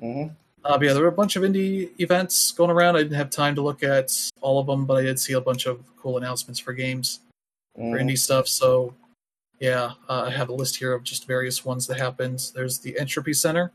hmm 0.01 0.25
Uh, 0.65 0.79
yeah, 0.83 0.93
there 0.93 1.03
were 1.03 1.09
a 1.09 1.13
bunch 1.13 1.37
of 1.37 1.43
indie 1.45 1.91
events 2.01 2.51
going 2.53 2.71
around. 2.71 2.97
I 2.97 3.03
didn't 3.03 3.17
have 3.17 3.31
time 3.31 3.55
to 3.55 3.63
look 3.63 3.83
at 3.83 4.13
all 4.41 4.59
of 4.59 4.67
them, 4.67 4.85
but 4.85 4.95
I 4.95 5.03
did 5.03 5.21
see 5.21 5.35
a 5.35 5.41
bunch 5.41 5.67
of 5.67 5.85
cool 5.97 6.17
announcements 6.17 6.59
for 6.59 6.73
games 6.73 7.21
for 7.75 7.99
indie 7.99 8.19
stuff. 8.19 8.49
So 8.49 8.95
yeah, 9.61 9.93
uh, 10.09 10.25
I 10.27 10.31
have 10.31 10.49
a 10.49 10.53
list 10.53 10.77
here 10.77 10.93
of 10.93 11.03
just 11.05 11.27
various 11.27 11.65
ones 11.65 11.87
that 11.87 11.99
happened. 11.99 12.51
There's 12.55 12.79
the 12.79 12.99
Entropy 12.99 13.33
Center 13.33 13.73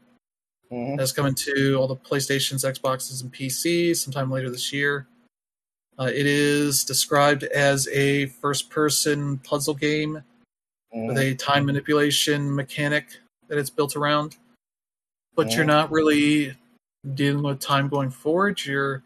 hmm 0.69 0.95
that's 0.95 1.11
coming 1.11 1.35
to 1.35 1.75
all 1.75 1.87
the 1.87 1.95
PlayStations, 1.95 2.63
Xboxes, 2.65 3.21
and 3.21 3.31
PCs 3.33 3.97
sometime 3.97 4.31
later 4.31 4.49
this 4.49 4.71
year. 4.71 5.07
Uh, 5.99 6.05
it 6.05 6.25
is 6.25 6.83
described 6.83 7.43
as 7.43 7.87
a 7.89 8.27
first-person 8.27 9.37
puzzle 9.39 9.73
game 9.73 10.23
with 10.93 11.17
a 11.17 11.35
time 11.35 11.65
manipulation 11.65 12.53
mechanic 12.53 13.17
that 13.47 13.57
it's 13.57 13.69
built 13.69 13.95
around. 13.95 14.37
But 15.35 15.55
you're 15.55 15.65
not 15.65 15.91
really 15.91 16.55
dealing 17.15 17.43
with 17.43 17.59
time 17.59 17.87
going 17.87 18.09
forward. 18.09 18.63
You're 18.63 19.01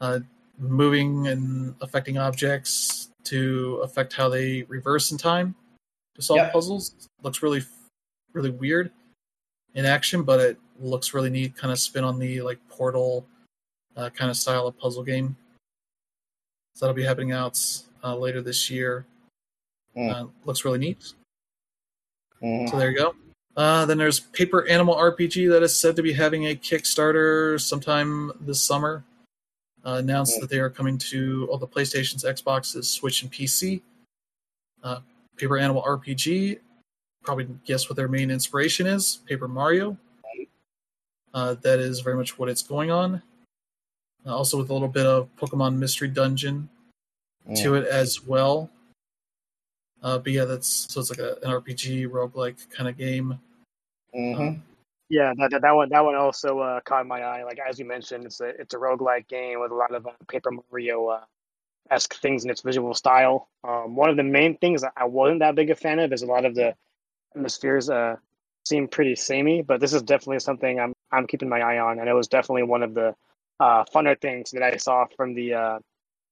uh, 0.00 0.20
moving 0.58 1.26
and 1.28 1.74
affecting 1.80 2.18
objects 2.18 3.08
to 3.24 3.80
affect 3.82 4.12
how 4.12 4.28
they 4.28 4.62
reverse 4.64 5.10
in 5.10 5.18
time 5.18 5.54
to 6.14 6.22
solve 6.22 6.38
Yep. 6.38 6.52
puzzles. 6.52 7.08
Looks 7.22 7.42
really, 7.42 7.62
really 8.32 8.50
weird 8.50 8.90
in 9.74 9.84
action, 9.84 10.22
but 10.22 10.40
it 10.40 10.58
looks 10.78 11.12
really 11.14 11.30
neat. 11.30 11.56
Kind 11.56 11.72
of 11.72 11.78
spin 11.78 12.04
on 12.04 12.18
the 12.18 12.40
like 12.42 12.58
Portal 12.68 13.26
uh, 13.96 14.10
kind 14.10 14.30
of 14.30 14.36
style 14.36 14.66
of 14.66 14.78
puzzle 14.78 15.02
game. 15.02 15.36
So 16.74 16.86
that'll 16.86 16.96
be 16.96 17.04
happening 17.04 17.32
out 17.32 17.60
uh, 18.02 18.16
later 18.16 18.40
this 18.40 18.70
year. 18.70 19.04
Mm. 19.96 20.10
Uh, 20.14 20.26
looks 20.44 20.64
really 20.64 20.78
neat. 20.78 21.12
hmm 22.40 22.66
So 22.68 22.78
there 22.78 22.90
you 22.90 22.96
go. 22.98 23.14
Uh, 23.56 23.84
then 23.86 23.98
there's 23.98 24.20
Paper 24.20 24.66
Animal 24.68 24.94
RPG 24.94 25.50
that 25.50 25.62
is 25.62 25.78
said 25.78 25.96
to 25.96 26.02
be 26.02 26.12
having 26.12 26.46
a 26.46 26.54
Kickstarter 26.54 27.60
sometime 27.60 28.32
this 28.40 28.62
summer. 28.62 29.04
Uh, 29.84 29.94
announced 29.94 30.36
Mm. 30.36 30.40
that 30.42 30.50
they 30.50 30.58
are 30.60 30.68
coming 30.70 30.98
to 30.98 31.48
all 31.50 31.56
the 31.58 31.66
PlayStations, 31.66 32.24
Xboxes, 32.24 32.84
Switch, 32.84 33.22
and 33.22 33.32
PC. 33.32 33.82
Uh, 34.82 35.00
Paper 35.36 35.56
Animal 35.58 35.82
RPG, 35.82 36.58
probably 37.24 37.48
guess 37.64 37.88
what 37.88 37.96
their 37.96 38.08
main 38.08 38.30
inspiration 38.30 38.86
is 38.86 39.20
Paper 39.26 39.48
Mario. 39.48 39.96
Uh, 41.32 41.54
that 41.62 41.78
is 41.78 42.00
very 42.00 42.16
much 42.16 42.38
what 42.38 42.48
it's 42.48 42.62
going 42.62 42.90
on. 42.90 43.22
Uh, 44.26 44.36
also, 44.36 44.58
with 44.58 44.68
a 44.68 44.72
little 44.72 44.88
bit 44.88 45.06
of 45.06 45.28
Pokemon 45.36 45.76
Mystery 45.76 46.08
Dungeon 46.08 46.68
to 47.56 47.74
it 47.74 47.86
as 47.86 48.22
well. 48.22 48.70
Uh, 50.02 50.18
but 50.18 50.32
yeah, 50.32 50.44
that's 50.44 50.68
so 50.92 51.00
it's 51.00 51.10
like 51.10 51.18
a, 51.18 51.36
an 51.42 51.50
RPG 51.50 52.08
roguelike 52.08 52.70
kind 52.70 52.88
of 52.88 52.96
game. 52.96 53.38
hmm 54.14 54.50
Yeah, 55.08 55.32
that, 55.38 55.50
that, 55.52 55.62
that 55.62 55.74
one 55.74 55.88
that 55.90 56.04
one 56.04 56.14
also 56.14 56.60
uh, 56.60 56.80
caught 56.82 57.06
my 57.06 57.22
eye. 57.22 57.44
Like 57.44 57.58
as 57.60 57.78
you 57.78 57.84
mentioned, 57.84 58.24
it's 58.26 58.40
a 58.40 58.48
it's 58.48 58.74
a 58.74 58.78
roguelike 58.78 59.28
game 59.28 59.60
with 59.60 59.72
a 59.72 59.74
lot 59.74 59.94
of 59.94 60.06
uh, 60.06 60.12
Paper 60.28 60.50
Mario 60.52 61.06
uh, 61.08 61.24
esque 61.90 62.14
things 62.16 62.44
in 62.44 62.50
its 62.50 62.62
visual 62.62 62.94
style. 62.94 63.48
Um, 63.64 63.96
one 63.96 64.10
of 64.10 64.16
the 64.16 64.22
main 64.24 64.56
things 64.58 64.84
I 64.96 65.04
wasn't 65.04 65.40
that 65.40 65.54
big 65.54 65.70
a 65.70 65.74
fan 65.76 65.98
of 65.98 66.12
is 66.12 66.22
a 66.22 66.26
lot 66.26 66.44
of 66.44 66.54
the 66.54 66.74
atmospheres 67.34 67.90
uh, 67.90 68.16
seem 68.64 68.88
pretty 68.88 69.16
samey, 69.16 69.62
but 69.62 69.80
this 69.80 69.92
is 69.92 70.02
definitely 70.02 70.40
something 70.40 70.80
I'm 70.80 70.92
I'm 71.12 71.26
keeping 71.26 71.48
my 71.48 71.60
eye 71.60 71.78
on, 71.78 71.98
and 71.98 72.08
it 72.08 72.14
was 72.14 72.28
definitely 72.28 72.64
one 72.64 72.82
of 72.82 72.94
the 72.94 73.14
uh, 73.60 73.84
funner 73.94 74.20
things 74.20 74.52
that 74.52 74.62
I 74.62 74.76
saw 74.76 75.06
from 75.16 75.34
the 75.34 75.54
uh, 75.54 75.78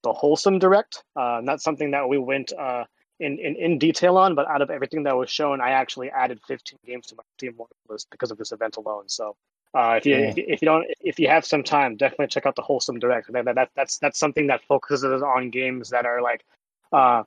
the 0.05 0.13
wholesome 0.13 0.59
direct. 0.59 1.03
Uh, 1.17 1.41
not 1.43 1.61
something 1.61 1.93
that 1.93 2.09
we 2.09 2.19
went 2.19 2.53
uh, 2.53 2.85
in, 3.21 3.39
in, 3.39 3.57
in 3.57 3.79
detail 3.79 4.17
on, 4.17 4.35
but 4.35 4.49
out 4.49 4.63
of 4.63 4.71
everything 4.71 5.03
that 5.05 5.17
was 5.17 5.31
shown, 5.31 5.61
I 5.61 5.71
actually 5.71 6.11
added 6.11 6.41
15 6.47 6.79
games 6.87 7.07
to 7.09 7.17
my 7.17 7.23
Steam 7.37 7.59
list 7.89 8.09
because 8.11 8.31
of 8.31 8.39
this 8.39 8.53
event 8.53 8.77
alone. 8.77 9.05
So 9.09 9.37
uh, 9.75 9.95
if 9.99 10.07
you 10.07 10.17
yeah. 10.17 10.33
if, 10.37 10.63
you 10.63 10.67
don't 10.67 10.87
if 11.01 11.19
you 11.19 11.29
have 11.29 11.45
some 11.45 11.63
time, 11.63 11.97
definitely 11.97 12.29
check 12.29 12.47
out 12.47 12.57
the 12.57 12.63
Wholesome 12.63 12.99
Direct. 12.99 13.33
That, 13.33 13.55
that, 13.55 13.71
that's 13.75 13.99
that's 13.99 14.19
something 14.19 14.47
that 14.47 14.63
focuses 14.65 15.23
on 15.23 15.51
games 15.51 15.91
that 15.91 16.07
are 16.07 16.23
like 16.23 16.45
uh, 16.93 17.25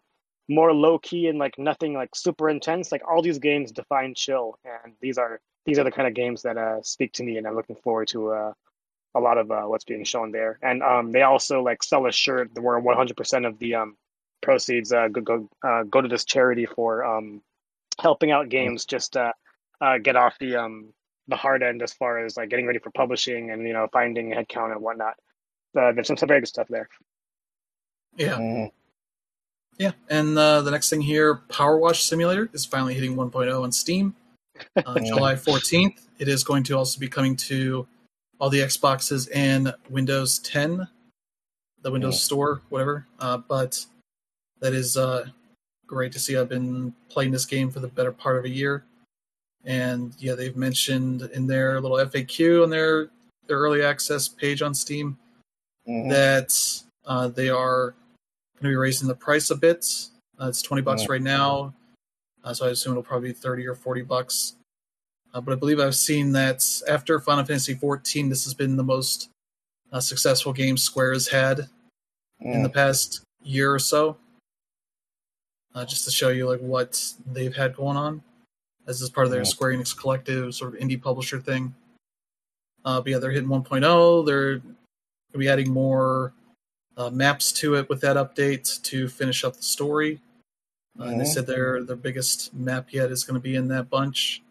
more 0.50 0.74
low 0.74 0.98
key 0.98 1.28
and 1.28 1.38
like 1.38 1.58
nothing 1.60 1.94
like 1.94 2.16
super 2.16 2.50
intense. 2.50 2.92
Like 2.92 3.04
all 3.08 3.22
these 3.22 3.40
games 3.40 3.72
define 3.72 4.16
chill, 4.16 4.58
and 4.66 4.94
these 5.02 5.18
are 5.18 5.40
these 5.66 5.78
are 5.78 5.84
the 5.84 5.92
kind 5.92 6.08
of 6.08 6.14
games 6.14 6.42
that 6.42 6.58
uh, 6.58 6.82
speak 6.82 7.14
to 7.14 7.24
me, 7.24 7.38
and 7.38 7.46
I'm 7.46 7.56
looking 7.56 7.76
forward 7.76 8.08
to 8.10 8.32
uh, 8.32 8.54
a 9.14 9.20
lot 9.20 9.38
of 9.38 9.52
uh, 9.52 9.64
what's 9.64 9.84
being 9.84 10.04
shown 10.04 10.32
there. 10.32 10.58
And 10.62 10.82
um, 10.82 11.12
they 11.12 11.22
also 11.22 11.62
like 11.62 11.84
sell 11.84 12.06
a 12.08 12.12
shirt 12.12 12.52
where 12.60 12.80
100% 12.82 13.48
of 13.48 13.60
the 13.60 13.76
um, 13.76 13.98
proceeds 14.42 14.92
uh, 14.92 15.08
go 15.08 15.22
go, 15.22 15.50
uh, 15.64 15.84
go 15.84 16.02
to 16.02 16.08
this 16.08 16.26
charity 16.26 16.66
for 16.66 17.04
um, 17.04 17.42
helping 18.00 18.32
out 18.32 18.50
games 18.50 18.86
just 18.86 19.18
uh, 19.18 19.34
uh, 19.80 19.98
get 19.98 20.16
off 20.16 20.38
the 20.40 20.56
um, 20.56 20.94
the 21.28 21.36
hard 21.36 21.64
end 21.64 21.82
as 21.82 21.94
far 21.94 22.24
as 22.24 22.38
like 22.38 22.50
getting 22.50 22.66
ready 22.66 22.80
for 22.80 22.92
publishing 22.92 23.52
and 23.52 23.68
you 23.68 23.74
know 23.74 23.88
finding 23.92 24.32
headcount 24.32 24.72
and 24.72 24.82
whatnot. 24.82 25.16
Uh, 25.78 25.92
there's 25.94 26.08
some, 26.08 26.18
some 26.18 26.28
very 26.28 26.42
good 26.42 26.48
stuff 26.48 26.68
there. 26.70 26.90
Yeah. 28.18 28.38
Mm. 28.38 28.72
Yeah, 29.78 29.92
and 30.10 30.38
uh, 30.38 30.62
the 30.62 30.70
next 30.70 30.90
thing 30.90 31.02
here, 31.02 31.36
Power 31.50 31.78
Wash 31.78 32.04
Simulator 32.04 32.50
is 32.54 32.66
finally 32.66 32.94
hitting 32.94 33.16
1.0 33.16 33.64
on 33.64 33.72
Steam. 33.72 34.14
Uh, 34.76 35.00
July 35.06 35.34
14th. 35.34 36.08
It 36.20 36.28
is 36.28 36.44
going 36.44 36.64
to 36.66 36.78
also 36.78 37.00
be 37.00 37.08
coming 37.08 37.36
to 37.38 37.88
all 38.40 38.50
the 38.50 38.60
Xboxes 38.60 39.30
and 39.34 39.74
Windows 39.90 40.40
10, 40.40 40.88
the 41.82 41.92
Windows 41.92 42.16
yeah. 42.16 42.20
Store, 42.20 42.62
whatever. 42.70 43.08
Uh, 43.20 43.38
but 43.38 43.84
that 44.62 44.74
is 44.74 44.98
uh, 44.98 45.26
great 45.88 46.12
to 46.14 46.20
see. 46.20 46.38
I've 46.38 46.50
been 46.50 46.94
playing 47.10 47.32
this 47.32 47.46
game 47.46 47.70
for 47.70 47.80
the 47.80 47.88
better 47.88 48.12
part 48.12 48.38
of 48.38 48.46
a 48.46 48.50
year, 48.50 48.84
and 49.66 50.14
yeah, 50.20 50.34
they've 50.34 50.56
mentioned 50.56 51.30
in 51.34 51.48
their 51.48 51.80
little 51.82 51.98
FAQ 51.98 52.64
on 52.64 52.70
their 52.70 53.10
their 53.48 53.58
early 53.58 53.84
access 53.84 54.28
page 54.28 54.62
on 54.62 54.74
Steam 54.74 55.18
mm-hmm. 55.88 56.10
that 56.10 56.52
uh, 57.06 57.28
they 57.28 57.50
are 57.50 57.94
going 58.56 58.64
to 58.64 58.70
be 58.70 58.76
raising 58.76 59.08
the 59.08 59.16
price 59.16 59.50
a 59.50 59.56
bit. 59.56 59.86
Uh, 60.40 60.48
it's 60.48 60.62
twenty 60.62 60.82
bucks 60.82 61.04
mm-hmm. 61.04 61.12
right 61.12 61.22
now, 61.22 61.74
uh, 62.44 62.54
so 62.54 62.68
I 62.68 62.70
assume 62.70 62.94
it'll 62.94 63.04
probably 63.04 63.30
be 63.30 63.34
thirty 63.34 63.68
or 63.68 63.76
forty 63.76 64.02
bucks 64.02 64.56
uh, 65.34 65.42
but 65.42 65.54
I 65.54 65.56
believe 65.56 65.80
I've 65.80 65.96
seen 65.96 66.34
that 66.34 66.64
after 66.90 67.20
Final 67.20 67.46
Fantasy 67.46 67.76
XIV, 67.76 68.30
this 68.30 68.44
has 68.44 68.54
been 68.54 68.76
the 68.76 68.84
most 68.84 69.30
uh, 69.92 70.00
successful 70.00 70.54
game 70.54 70.78
Square 70.78 71.14
has 71.14 71.28
had 71.28 71.60
mm. 72.44 72.54
in 72.54 72.64
the 72.64 72.70
past 72.70 73.22
year 73.44 73.74
or 73.74 73.80
so. 73.80 74.18
Uh, 75.74 75.86
just 75.86 76.04
to 76.06 76.12
show 76.12 76.30
you 76.30 76.50
like 76.50 76.60
what 76.60 77.02
they've 77.32 77.56
had 77.56 77.76
going 77.76 77.96
on, 77.96 78.22
as 78.88 79.02
is 79.02 79.10
part 79.10 79.26
of 79.26 79.32
their. 79.32 79.46
Square 79.46 79.74
Enix 79.74 79.98
Collective 79.98 80.54
sort 80.54 80.74
of 80.74 80.80
indie 80.80 81.02
publisher 81.02 81.40
thing. 81.40 81.74
Uh, 82.84 83.00
but 83.00 83.12
yeah, 83.12 83.18
they're 83.20 83.32
hitting 83.32 83.50
1.0. 83.50 84.26
They're 84.26 84.58
going 84.58 84.76
to 85.32 85.38
be 85.38 85.48
adding 85.48 85.72
more 85.72 86.34
uh, 86.98 87.10
maps 87.10 87.52
to 87.54 87.76
it 87.76 87.88
with 87.88 88.02
that 88.02 88.18
update 88.18 88.82
to 88.84 89.08
finish 89.08 89.44
up 89.44 89.56
the 89.56 89.64
story. 89.64 90.20
Uh, 91.00 91.04
mm-hmm. 91.04 91.12
And 91.12 91.22
they 91.22 91.26
said 91.26 91.48
their 91.48 91.84
their 91.84 91.96
biggest 91.96 92.54
map 92.54 92.92
yet 92.92 93.12
is 93.12 93.24
going 93.24 93.36
to 93.36 93.42
be 93.42 93.56
in 93.56 93.70
that 93.70 93.90
bunch 93.90 94.42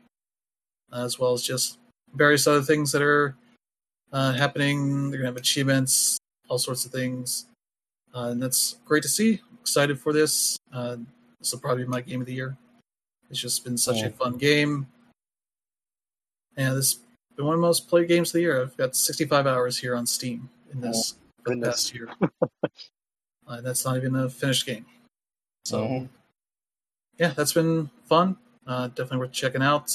as 0.92 1.18
well 1.18 1.32
as 1.32 1.42
just 1.42 1.78
various 2.14 2.46
other 2.46 2.62
things 2.62 2.92
that 2.92 3.02
are 3.02 3.36
uh, 4.12 4.32
happening. 4.32 5.10
They're 5.10 5.20
gonna 5.20 5.28
have 5.28 5.36
achievements, 5.36 6.18
all 6.48 6.58
sorts 6.58 6.84
of 6.84 6.92
things, 6.92 7.46
uh, 8.14 8.28
and 8.30 8.42
that's 8.42 8.76
great 8.84 9.02
to 9.02 9.08
see. 9.08 9.40
Excited 9.60 9.98
for 9.98 10.12
this. 10.12 10.58
Uh, 10.72 10.96
this 11.38 11.52
will 11.52 11.60
probably 11.60 11.84
be 11.84 11.90
my 11.90 12.00
game 12.00 12.20
of 12.20 12.26
the 12.26 12.34
year. 12.34 12.56
It's 13.30 13.40
just 13.40 13.64
been 13.64 13.78
such 13.78 14.02
a 14.02 14.10
fun 14.10 14.36
game, 14.36 14.86
and 16.56 16.76
this 16.76 16.94
has 16.94 17.36
been 17.36 17.46
one 17.46 17.54
of 17.54 17.60
the 17.60 17.66
most 17.66 17.88
played 17.88 18.08
games 18.08 18.30
of 18.30 18.34
the 18.34 18.40
year. 18.40 18.60
I've 18.60 18.76
got 18.76 18.96
65 18.96 19.46
hours 19.46 19.78
here 19.78 19.94
on 19.94 20.06
Steam 20.06 20.50
in 20.72 20.80
this 20.80 21.14
oh, 21.16 21.42
for 21.44 21.56
the 21.56 21.62
past 21.62 21.94
year. 21.94 22.08
uh, 23.46 23.60
that's 23.60 23.84
not 23.84 23.96
even 23.96 24.16
a 24.16 24.28
finished 24.28 24.66
game. 24.66 24.84
So, 25.64 25.84
mm-hmm. 25.84 26.06
yeah, 27.18 27.32
that's 27.36 27.52
been 27.52 27.88
fun. 28.06 28.36
Uh, 28.66 28.88
definitely 28.88 29.18
worth 29.18 29.32
checking 29.32 29.62
out. 29.62 29.90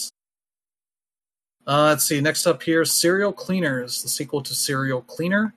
Uh, 1.68 1.86
let's 1.86 2.06
see. 2.06 2.22
Next 2.22 2.46
up 2.46 2.62
here, 2.62 2.86
Serial 2.86 3.34
Cleaners, 3.34 4.04
the 4.04 4.10
sequel 4.10 4.42
to 4.44 4.54
Serial 4.54 5.02
Cleaner, 5.02 5.54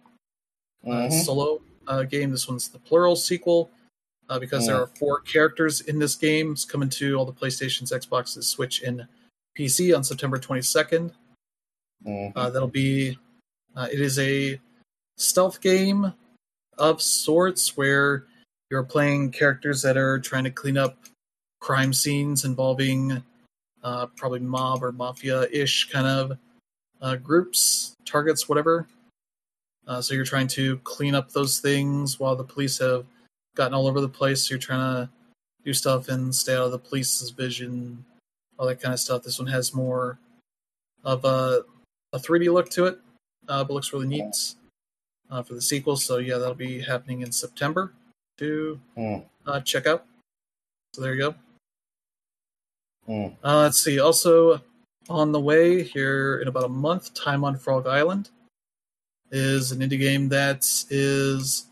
uh, 0.85 0.90
mm-hmm. 0.90 1.07
uh, 1.07 1.11
solo 1.11 1.61
uh, 1.86 2.03
game. 2.05 2.31
This 2.31 2.49
one's 2.49 2.69
the 2.69 2.78
plural 2.78 3.15
sequel 3.15 3.70
uh, 4.29 4.39
because 4.39 4.67
there 4.67 4.77
are 4.77 4.87
four 4.99 5.21
characters 5.21 5.81
in 5.83 5.99
this 5.99 6.15
game. 6.15 6.53
It's 6.53 6.65
coming 6.65 6.89
to 6.91 7.17
all 7.17 7.25
the 7.25 7.33
PlayStations, 7.33 7.93
Xboxes, 7.93 8.45
Switch, 8.45 8.83
and 8.83 9.07
PC 9.59 9.95
on 9.97 10.05
September 10.05 10.39
22nd. 10.39 11.13
Mm-hmm. 12.07 12.39
Uh, 12.39 12.51
that'll 12.51 12.69
be. 12.69 13.19
it 13.77 14.01
is 14.01 14.19
a 14.19 14.61
stealth 15.17 15.61
game 15.61 16.13
of 16.79 17.03
sorts 17.03 17.77
where 17.77 18.25
you're 18.71 18.85
playing 18.85 19.33
characters 19.33 19.83
that 19.83 19.97
are 19.97 20.19
trying 20.19 20.45
to 20.45 20.51
clean 20.51 20.77
up 20.77 20.97
crime 21.61 21.93
scenes 21.93 22.45
involving 22.45 23.23
uh, 23.83 24.07
probably 24.17 24.41
mob 24.41 24.83
or 24.83 24.93
mafia 24.93 25.49
ish 25.51 25.91
kind 25.91 26.07
of 26.07 26.39
uh, 27.01 27.17
groups, 27.17 27.95
targets, 28.05 28.49
whatever. 28.49 28.87
Uh, 29.87 30.01
so 30.01 30.15
you're 30.15 30.25
trying 30.25 30.49
to 30.49 30.77
clean 30.79 31.15
up 31.15 31.31
those 31.31 31.61
things 31.61 32.21
while 32.21 32.37
the 32.37 32.45
police 32.45 32.79
have 32.79 33.07
gotten 33.59 33.74
all 33.74 33.86
over 33.86 34.01
the 34.01 34.09
place. 34.09 34.48
You're 34.48 34.59
trying 34.59 34.80
to 34.80 35.10
do 35.64 35.74
stuff 35.74 36.09
and 36.09 36.35
stay 36.35 36.55
out 36.55 36.66
of 36.66 36.72
the 36.72 36.78
police's 36.78 37.30
vision, 37.30 38.05
all 38.59 38.66
that 38.66 38.80
kind 38.80 38.94
of 38.94 39.01
stuff. 39.01 39.24
This 39.24 39.39
one 39.39 39.48
has 39.48 39.74
more 39.74 40.18
of 41.05 41.24
a, 41.26 41.64
a 42.14 42.18
3D 42.18 42.51
look 42.51 42.70
to 42.70 42.86
it, 42.86 42.98
uh, 43.48 43.64
but 43.64 43.74
looks 43.74 43.93
really 43.93 44.06
neat 44.06 44.55
uh, 45.30 45.43
for 45.43 45.55
the 45.55 45.60
sequel. 45.60 45.97
So 45.97 46.18
yeah, 46.18 46.39
that'll 46.39 46.55
be 46.55 46.80
happening 46.80 47.20
in 47.20 47.32
September 47.32 47.93
to 48.39 48.80
mm. 48.97 49.24
uh, 49.47 49.60
check 49.60 49.86
out. 49.86 50.06
So 50.94 51.02
there 51.02 51.14
you 51.14 51.20
go. 51.20 51.35
Mm. 53.09 53.35
Uh, 53.44 53.62
let's 53.62 53.82
see. 53.82 54.01
Also 54.01 54.62
on 55.09 55.32
the 55.32 55.40
way 55.40 55.82
here 55.82 56.39
in 56.40 56.48
about 56.48 56.64
a 56.64 56.68
month, 56.68 57.12
Time 57.14 57.44
on 57.44 57.59
Frog 57.59 57.86
Island 57.86 58.30
is 59.30 59.72
an 59.72 59.80
indie 59.80 59.98
game 59.98 60.28
that 60.28 60.64
is 60.90 61.68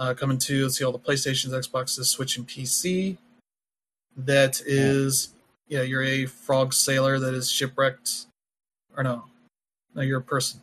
uh, 0.00 0.14
coming 0.14 0.38
to 0.38 0.62
let's 0.62 0.78
see 0.78 0.84
all 0.84 0.92
the 0.92 0.98
PlayStations, 0.98 1.50
Xboxes, 1.50 2.06
Switch, 2.06 2.38
and 2.38 2.48
PC. 2.48 3.18
That 4.16 4.60
is, 4.66 5.34
yeah, 5.68 5.82
you're 5.82 6.02
a 6.02 6.24
frog 6.26 6.72
sailor 6.72 7.18
that 7.20 7.34
is 7.34 7.50
shipwrecked, 7.50 8.26
or 8.96 9.04
no, 9.04 9.24
no, 9.94 10.02
you're 10.02 10.18
a 10.18 10.22
person. 10.22 10.60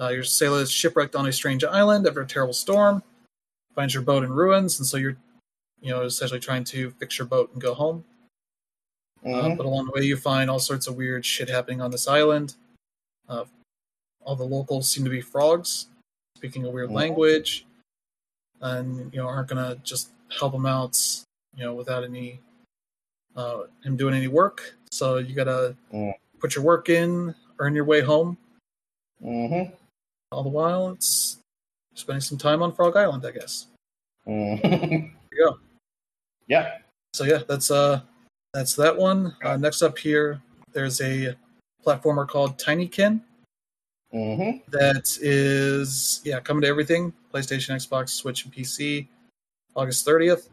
Uh, 0.00 0.08
your 0.08 0.24
sailor 0.24 0.60
is 0.60 0.70
shipwrecked 0.70 1.14
on 1.14 1.26
a 1.26 1.32
strange 1.32 1.64
island 1.64 2.06
after 2.06 2.22
a 2.22 2.26
terrible 2.26 2.54
storm. 2.54 3.02
Finds 3.74 3.92
your 3.92 4.02
boat 4.02 4.24
in 4.24 4.32
ruins, 4.32 4.78
and 4.78 4.86
so 4.86 4.96
you're, 4.96 5.16
you 5.80 5.90
know, 5.90 6.02
essentially 6.02 6.40
trying 6.40 6.64
to 6.64 6.90
fix 6.92 7.18
your 7.18 7.26
boat 7.26 7.50
and 7.52 7.60
go 7.60 7.74
home. 7.74 8.04
Uh, 9.22 9.28
mm-hmm. 9.28 9.52
Uh, 9.52 9.54
but 9.54 9.66
along 9.66 9.84
the 9.86 9.92
way, 9.92 10.06
you 10.06 10.16
find 10.16 10.48
all 10.48 10.58
sorts 10.58 10.86
of 10.86 10.96
weird 10.96 11.26
shit 11.26 11.48
happening 11.48 11.82
on 11.82 11.90
this 11.90 12.08
island. 12.08 12.54
Uh, 13.28 13.44
all 14.22 14.34
the 14.34 14.44
locals 14.44 14.90
seem 14.90 15.04
to 15.04 15.10
be 15.10 15.20
frogs, 15.20 15.88
speaking 16.36 16.64
a 16.64 16.70
weird 16.70 16.86
mm-hmm. 16.86 16.96
language, 16.96 17.66
and 18.60 19.12
you 19.12 19.20
know 19.20 19.26
aren't 19.26 19.48
gonna 19.48 19.76
just 19.82 20.10
help 20.38 20.54
him 20.54 20.66
out, 20.66 20.98
you 21.56 21.64
know, 21.64 21.74
without 21.74 22.04
any 22.04 22.40
uh, 23.36 23.62
him 23.84 23.96
doing 23.96 24.14
any 24.14 24.28
work. 24.28 24.74
So 24.90 25.18
you 25.18 25.34
gotta 25.34 25.76
mm. 25.92 26.12
put 26.40 26.54
your 26.54 26.64
work 26.64 26.88
in, 26.88 27.34
earn 27.58 27.74
your 27.74 27.84
way 27.84 28.00
home. 28.00 28.36
Mm-hmm. 29.24 29.72
All 30.32 30.42
the 30.42 30.48
while, 30.48 30.90
it's 30.90 31.38
spending 31.94 32.20
some 32.20 32.38
time 32.38 32.62
on 32.62 32.72
Frog 32.72 32.96
Island, 32.96 33.24
I 33.26 33.30
guess. 33.32 33.66
Mm-hmm. 34.26 35.06
You 35.30 35.44
go. 35.44 35.58
Yeah. 36.48 36.78
So 37.12 37.24
yeah, 37.24 37.42
that's 37.46 37.70
uh 37.70 38.00
that's 38.54 38.74
that 38.74 38.96
one. 38.96 39.36
Uh, 39.44 39.56
next 39.56 39.82
up 39.82 39.98
here, 39.98 40.40
there's 40.72 41.00
a 41.00 41.36
platformer 41.86 42.26
called 42.26 42.58
Tinykin. 42.58 43.20
Mm-hmm. 44.14 44.58
That 44.70 45.18
is, 45.20 46.20
yeah, 46.24 46.40
coming 46.40 46.62
to 46.62 46.68
everything 46.68 47.12
PlayStation, 47.32 47.74
Xbox, 47.74 48.10
Switch, 48.10 48.44
and 48.44 48.52
PC 48.54 49.06
August 49.76 50.06
30th. 50.06 50.48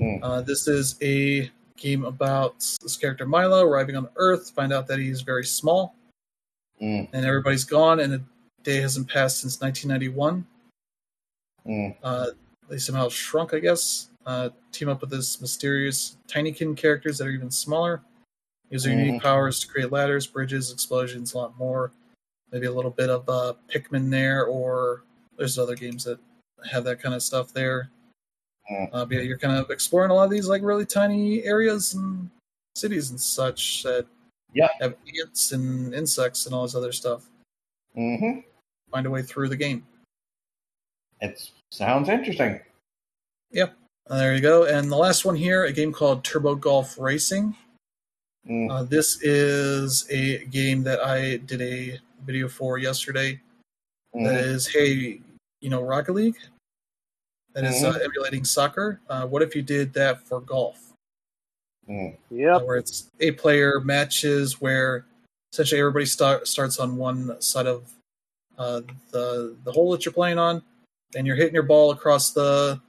Mm. 0.00 0.20
Uh, 0.22 0.40
this 0.40 0.66
is 0.68 0.96
a 1.02 1.50
game 1.76 2.04
about 2.04 2.58
this 2.82 2.96
character 2.96 3.26
Milo 3.26 3.62
arriving 3.62 3.96
on 3.96 4.08
Earth, 4.16 4.50
find 4.50 4.72
out 4.72 4.86
that 4.86 4.98
he's 4.98 5.20
very 5.22 5.44
small 5.44 5.94
Mm. 6.80 7.08
and 7.12 7.24
everybody's 7.26 7.64
gone, 7.64 8.00
and 8.00 8.14
a 8.14 8.20
day 8.64 8.80
hasn't 8.80 9.08
passed 9.08 9.40
since 9.40 9.60
1991. 9.60 10.44
Mm. 11.66 11.94
Uh, 12.02 12.26
they 12.68 12.78
somehow 12.78 13.08
shrunk, 13.08 13.54
I 13.54 13.60
guess. 13.60 14.08
Uh, 14.26 14.48
team 14.72 14.88
up 14.88 15.00
with 15.00 15.10
this 15.10 15.40
mysterious 15.40 16.16
Tinykin 16.26 16.76
characters 16.76 17.18
that 17.18 17.26
are 17.28 17.30
even 17.30 17.50
smaller, 17.50 18.02
using 18.70 18.96
Mhm. 18.98 19.06
unique 19.06 19.22
powers 19.22 19.60
to 19.60 19.68
create 19.68 19.92
ladders, 19.92 20.26
bridges, 20.26 20.72
explosions, 20.72 21.34
a 21.34 21.38
lot 21.38 21.56
more. 21.58 21.92
Maybe 22.52 22.66
a 22.66 22.72
little 22.72 22.90
bit 22.90 23.08
of 23.10 23.28
uh, 23.28 23.54
Pikmin 23.72 24.10
there, 24.10 24.44
or 24.44 25.04
there's 25.38 25.58
other 25.58 25.74
games 25.74 26.04
that 26.04 26.18
have 26.70 26.84
that 26.84 27.00
kind 27.00 27.14
of 27.14 27.22
stuff 27.22 27.52
there. 27.52 27.90
Mm. 28.70 28.88
Uh, 28.92 29.04
but 29.06 29.16
yeah, 29.16 29.22
you're 29.22 29.38
kind 29.38 29.56
of 29.56 29.70
exploring 29.70 30.10
a 30.10 30.14
lot 30.14 30.24
of 30.24 30.30
these 30.30 30.48
like 30.48 30.62
really 30.62 30.86
tiny 30.86 31.42
areas 31.44 31.94
and 31.94 32.30
cities 32.76 33.10
and 33.10 33.20
such 33.20 33.82
that 33.82 34.06
Yeah. 34.54 34.68
have 34.80 34.94
ants 35.18 35.52
and 35.52 35.94
insects 35.94 36.46
and 36.46 36.54
all 36.54 36.62
this 36.62 36.74
other 36.74 36.92
stuff. 36.92 37.28
hmm 37.94 38.40
Find 38.90 39.06
a 39.06 39.10
way 39.10 39.22
through 39.22 39.48
the 39.48 39.56
game. 39.56 39.86
It 41.20 41.50
sounds 41.70 42.08
interesting. 42.08 42.60
Uh, 44.10 44.18
there 44.18 44.34
you 44.34 44.40
go. 44.40 44.64
And 44.64 44.90
the 44.90 44.96
last 44.96 45.24
one 45.24 45.36
here, 45.36 45.64
a 45.64 45.72
game 45.72 45.92
called 45.92 46.24
Turbo 46.24 46.56
Golf 46.56 46.98
Racing. 46.98 47.54
Mm. 48.48 48.70
Uh, 48.70 48.82
this 48.82 49.22
is 49.22 50.04
a 50.10 50.44
game 50.46 50.82
that 50.82 51.00
I 51.00 51.36
did 51.36 51.62
a 51.62 52.00
video 52.24 52.48
for 52.48 52.78
yesterday. 52.78 53.40
That 54.14 54.34
Mhm. 54.34 54.44
is, 54.44 54.66
hey, 54.66 55.20
you 55.60 55.70
know, 55.70 55.82
Rocket 55.82 56.12
League. 56.12 56.38
That 57.54 57.64
is, 57.64 57.84
uh, 57.84 57.92
Mhm. 57.94 58.04
emulating 58.04 58.44
soccer. 58.44 59.00
Uh, 59.08 59.26
what 59.26 59.42
if 59.42 59.54
you 59.54 59.62
did 59.62 59.92
that 59.94 60.20
for 60.26 60.40
golf? 60.40 60.88
Mm. 61.88 62.14
uh, 62.14 62.16
Yep. 62.30 62.62
where 62.62 62.76
it's 62.76 63.08
eight 63.18 63.36
player 63.38 63.80
matches 63.80 64.60
where 64.60 65.04
essentially 65.52 65.80
everybody 65.80 66.06
start, 66.06 66.46
starts 66.46 66.78
on 66.78 66.96
one 66.96 67.40
side 67.42 67.66
of 67.66 67.92
uh, 68.56 68.82
the 69.10 69.56
the 69.64 69.72
hole 69.72 69.90
that 69.90 70.04
you're 70.04 70.12
playing 70.12 70.38
on, 70.38 70.62
and 71.16 71.26
you're 71.26 71.34
hitting 71.34 71.54
your 71.54 71.64
ball 71.64 71.90
across 71.90 72.30
the 72.30 72.80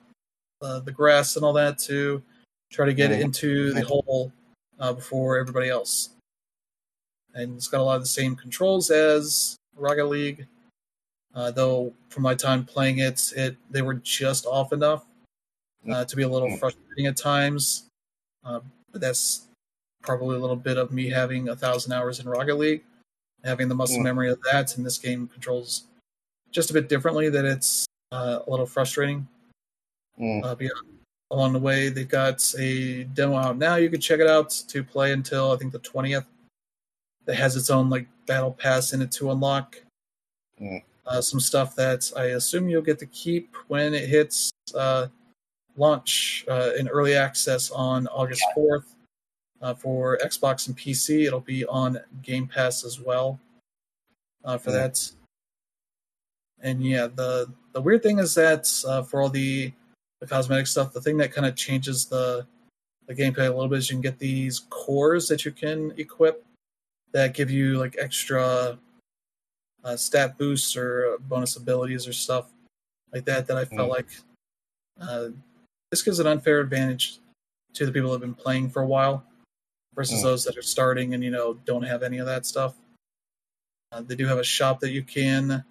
uh, 0.61 0.79
the 0.81 0.91
grass 0.91 1.35
and 1.37 1.43
all 1.43 1.53
that 1.53 1.79
to 1.79 2.21
try 2.69 2.85
to 2.85 2.93
get 2.93 3.11
it 3.11 3.19
Mhm. 3.19 3.23
into 3.23 3.73
the 3.73 3.81
hole 3.81 4.31
uh, 4.79 4.93
before 4.93 5.37
everybody 5.39 5.69
else. 5.69 6.09
And 7.33 7.55
it's 7.55 7.67
got 7.67 7.81
a 7.81 7.83
lot 7.83 7.95
of 7.95 8.03
the 8.03 8.07
same 8.07 8.35
controls 8.35 8.91
as 8.91 9.55
Rocket 9.75 10.05
League, 10.05 10.47
uh, 11.33 11.51
though 11.51 11.93
from 12.09 12.23
my 12.23 12.35
time 12.35 12.63
playing 12.63 12.99
it, 12.99 13.33
it 13.35 13.57
they 13.71 13.81
were 13.81 13.95
just 13.95 14.45
off 14.45 14.71
enough 14.71 15.05
uh, 15.91 16.05
to 16.05 16.15
be 16.15 16.23
a 16.23 16.29
little 16.29 16.55
frustrating 16.57 17.07
at 17.07 17.17
times. 17.17 17.87
Uh, 18.45 18.59
but 18.91 19.01
that's 19.01 19.47
probably 20.01 20.35
a 20.35 20.39
little 20.39 20.55
bit 20.55 20.77
of 20.77 20.91
me 20.91 21.09
having 21.09 21.49
a 21.49 21.55
thousand 21.55 21.93
hours 21.93 22.19
in 22.19 22.27
Rocket 22.27 22.55
League, 22.55 22.83
having 23.43 23.67
the 23.67 23.75
muscle 23.75 23.99
memory 23.99 24.29
of 24.29 24.39
that, 24.51 24.77
and 24.77 24.85
this 24.85 24.97
game 24.97 25.27
controls 25.27 25.85
just 26.51 26.69
a 26.69 26.73
bit 26.73 26.89
differently. 26.89 27.29
That 27.29 27.45
it's 27.45 27.85
uh, 28.11 28.39
a 28.45 28.49
little 28.49 28.67
frustrating. 28.67 29.27
Mm. 30.19 30.43
Uh, 30.43 30.55
yeah, 30.59 30.69
along 31.31 31.53
the 31.53 31.59
way, 31.59 31.89
they've 31.89 32.07
got 32.07 32.43
a 32.59 33.05
demo 33.05 33.37
out 33.37 33.57
now. 33.57 33.75
You 33.75 33.89
can 33.89 34.01
check 34.01 34.19
it 34.19 34.27
out 34.27 34.51
to 34.67 34.83
play 34.83 35.13
until 35.13 35.51
I 35.51 35.55
think 35.55 35.71
the 35.71 35.79
twentieth. 35.79 36.25
That 37.25 37.35
has 37.35 37.55
its 37.55 37.69
own 37.69 37.89
like 37.89 38.07
battle 38.25 38.51
pass 38.51 38.93
in 38.93 39.01
it 39.01 39.11
to 39.13 39.31
unlock. 39.31 39.81
Mm. 40.61 40.83
Uh, 41.05 41.21
some 41.21 41.39
stuff 41.39 41.75
that 41.75 42.09
I 42.15 42.25
assume 42.35 42.69
you'll 42.69 42.81
get 42.81 42.99
to 42.99 43.05
keep 43.07 43.55
when 43.67 43.93
it 43.93 44.07
hits 44.07 44.51
uh, 44.75 45.07
launch 45.75 46.45
uh, 46.49 46.71
in 46.77 46.87
early 46.87 47.15
access 47.15 47.71
on 47.71 48.07
August 48.07 48.43
fourth 48.53 48.95
uh, 49.61 49.73
for 49.73 50.17
Xbox 50.23 50.67
and 50.67 50.77
PC. 50.77 51.25
It'll 51.25 51.39
be 51.41 51.65
on 51.65 51.99
Game 52.21 52.47
Pass 52.47 52.85
as 52.85 52.99
well 52.99 53.39
uh, 54.45 54.57
for 54.57 54.71
Yeah. 54.71 54.87
that. 54.87 55.11
And 56.61 56.81
yeah, 56.85 57.07
the 57.07 57.51
the 57.73 57.81
weird 57.81 58.03
thing 58.03 58.19
is 58.19 58.33
that 58.35 58.69
uh, 58.87 59.03
for 59.03 59.21
all 59.21 59.29
the 59.29 59.73
the 60.21 60.27
cosmetic 60.27 60.67
stuff, 60.67 60.93
the 60.93 61.01
thing 61.01 61.17
that 61.17 61.33
kind 61.33 61.45
of 61.45 61.55
changes 61.55 62.05
the 62.05 62.45
the 63.07 63.13
gameplay 63.15 63.47
a 63.47 63.53
little 63.53 63.67
bit 63.67 63.79
is 63.79 63.89
you 63.89 63.95
can 63.95 64.01
get 64.01 64.17
these 64.19 64.59
cores 64.69 65.27
that 65.27 65.43
you 65.43 65.51
can 65.51 65.93
equip 65.97 66.45
that 67.13 67.33
give 67.33 67.49
you 67.51 67.77
like 67.77 67.95
extra 67.99 68.77
uh, 69.83 69.95
stat 69.97 70.37
boosts 70.37 70.75
or 70.77 71.17
bonus 71.21 71.55
abilities 71.55 72.07
or 72.07 72.13
stuff 72.13 72.49
like 73.11 73.25
that. 73.25 73.47
That 73.47 73.57
I 73.57 73.65
felt 73.65 73.89
Mm. 73.89 73.93
like 73.93 74.07
uh, 75.01 75.29
this 75.91 76.01
gives 76.01 76.19
an 76.19 76.27
unfair 76.27 76.59
advantage 76.59 77.19
to 77.73 77.85
the 77.85 77.91
people 77.91 78.09
that 78.11 78.15
have 78.15 78.21
been 78.21 78.35
playing 78.35 78.69
for 78.69 78.81
a 78.81 78.85
while 78.85 79.23
versus 79.95 80.19
Mm. 80.19 80.23
those 80.23 80.43
that 80.45 80.57
are 80.57 80.61
starting 80.61 81.13
and 81.13 81.23
you 81.23 81.31
know 81.31 81.53
don't 81.65 81.83
have 81.83 82.03
any 82.03 82.17
of 82.19 82.25
that 82.25 82.45
stuff. 82.45 82.75
Uh, 83.91 84.01
they 84.01 84.15
do 84.15 84.25
have 84.25 84.39
a 84.39 84.43
shop 84.43 84.79
that 84.79 84.91
you 84.91 85.03
can 85.03 85.63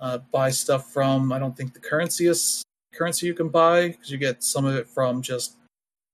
uh, 0.00 0.18
buy 0.18 0.50
stuff 0.50 0.92
from. 0.92 1.32
I 1.32 1.38
don't 1.38 1.56
think 1.56 1.72
the 1.72 1.80
currency 1.80 2.26
is 2.26 2.62
currency 2.92 3.26
you 3.26 3.34
can 3.34 3.48
buy 3.48 3.88
because 3.88 4.10
you 4.10 4.18
get 4.18 4.42
some 4.42 4.64
of 4.64 4.74
it 4.74 4.88
from 4.88 5.20
just 5.22 5.56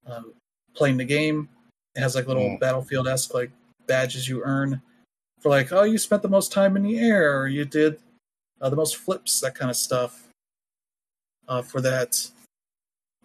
um, 0.07 0.35
playing 0.75 0.97
the 0.97 1.05
game. 1.05 1.49
It 1.95 2.01
has 2.01 2.15
like 2.15 2.27
little 2.27 2.43
Mm. 2.43 2.61
battlefield 2.61 3.07
esque 3.09 3.35
like 3.35 3.51
badges 3.87 4.29
you 4.29 4.43
earn 4.45 4.81
for 5.41 5.49
like 5.49 5.73
oh 5.73 5.83
you 5.83 5.99
spent 5.99 6.23
the 6.23 6.29
most 6.29 6.53
time 6.53 6.77
in 6.77 6.83
the 6.83 6.99
air 6.99 7.41
or 7.41 7.49
you 7.49 7.65
did 7.65 7.99
uh, 8.61 8.71
the 8.71 8.77
most 8.77 8.97
flips 8.97 9.41
that 9.41 9.55
kind 9.55 9.71
of 9.71 9.77
stuff 9.77 10.29
uh, 11.49 11.63
for 11.63 11.81
that. 11.81 12.31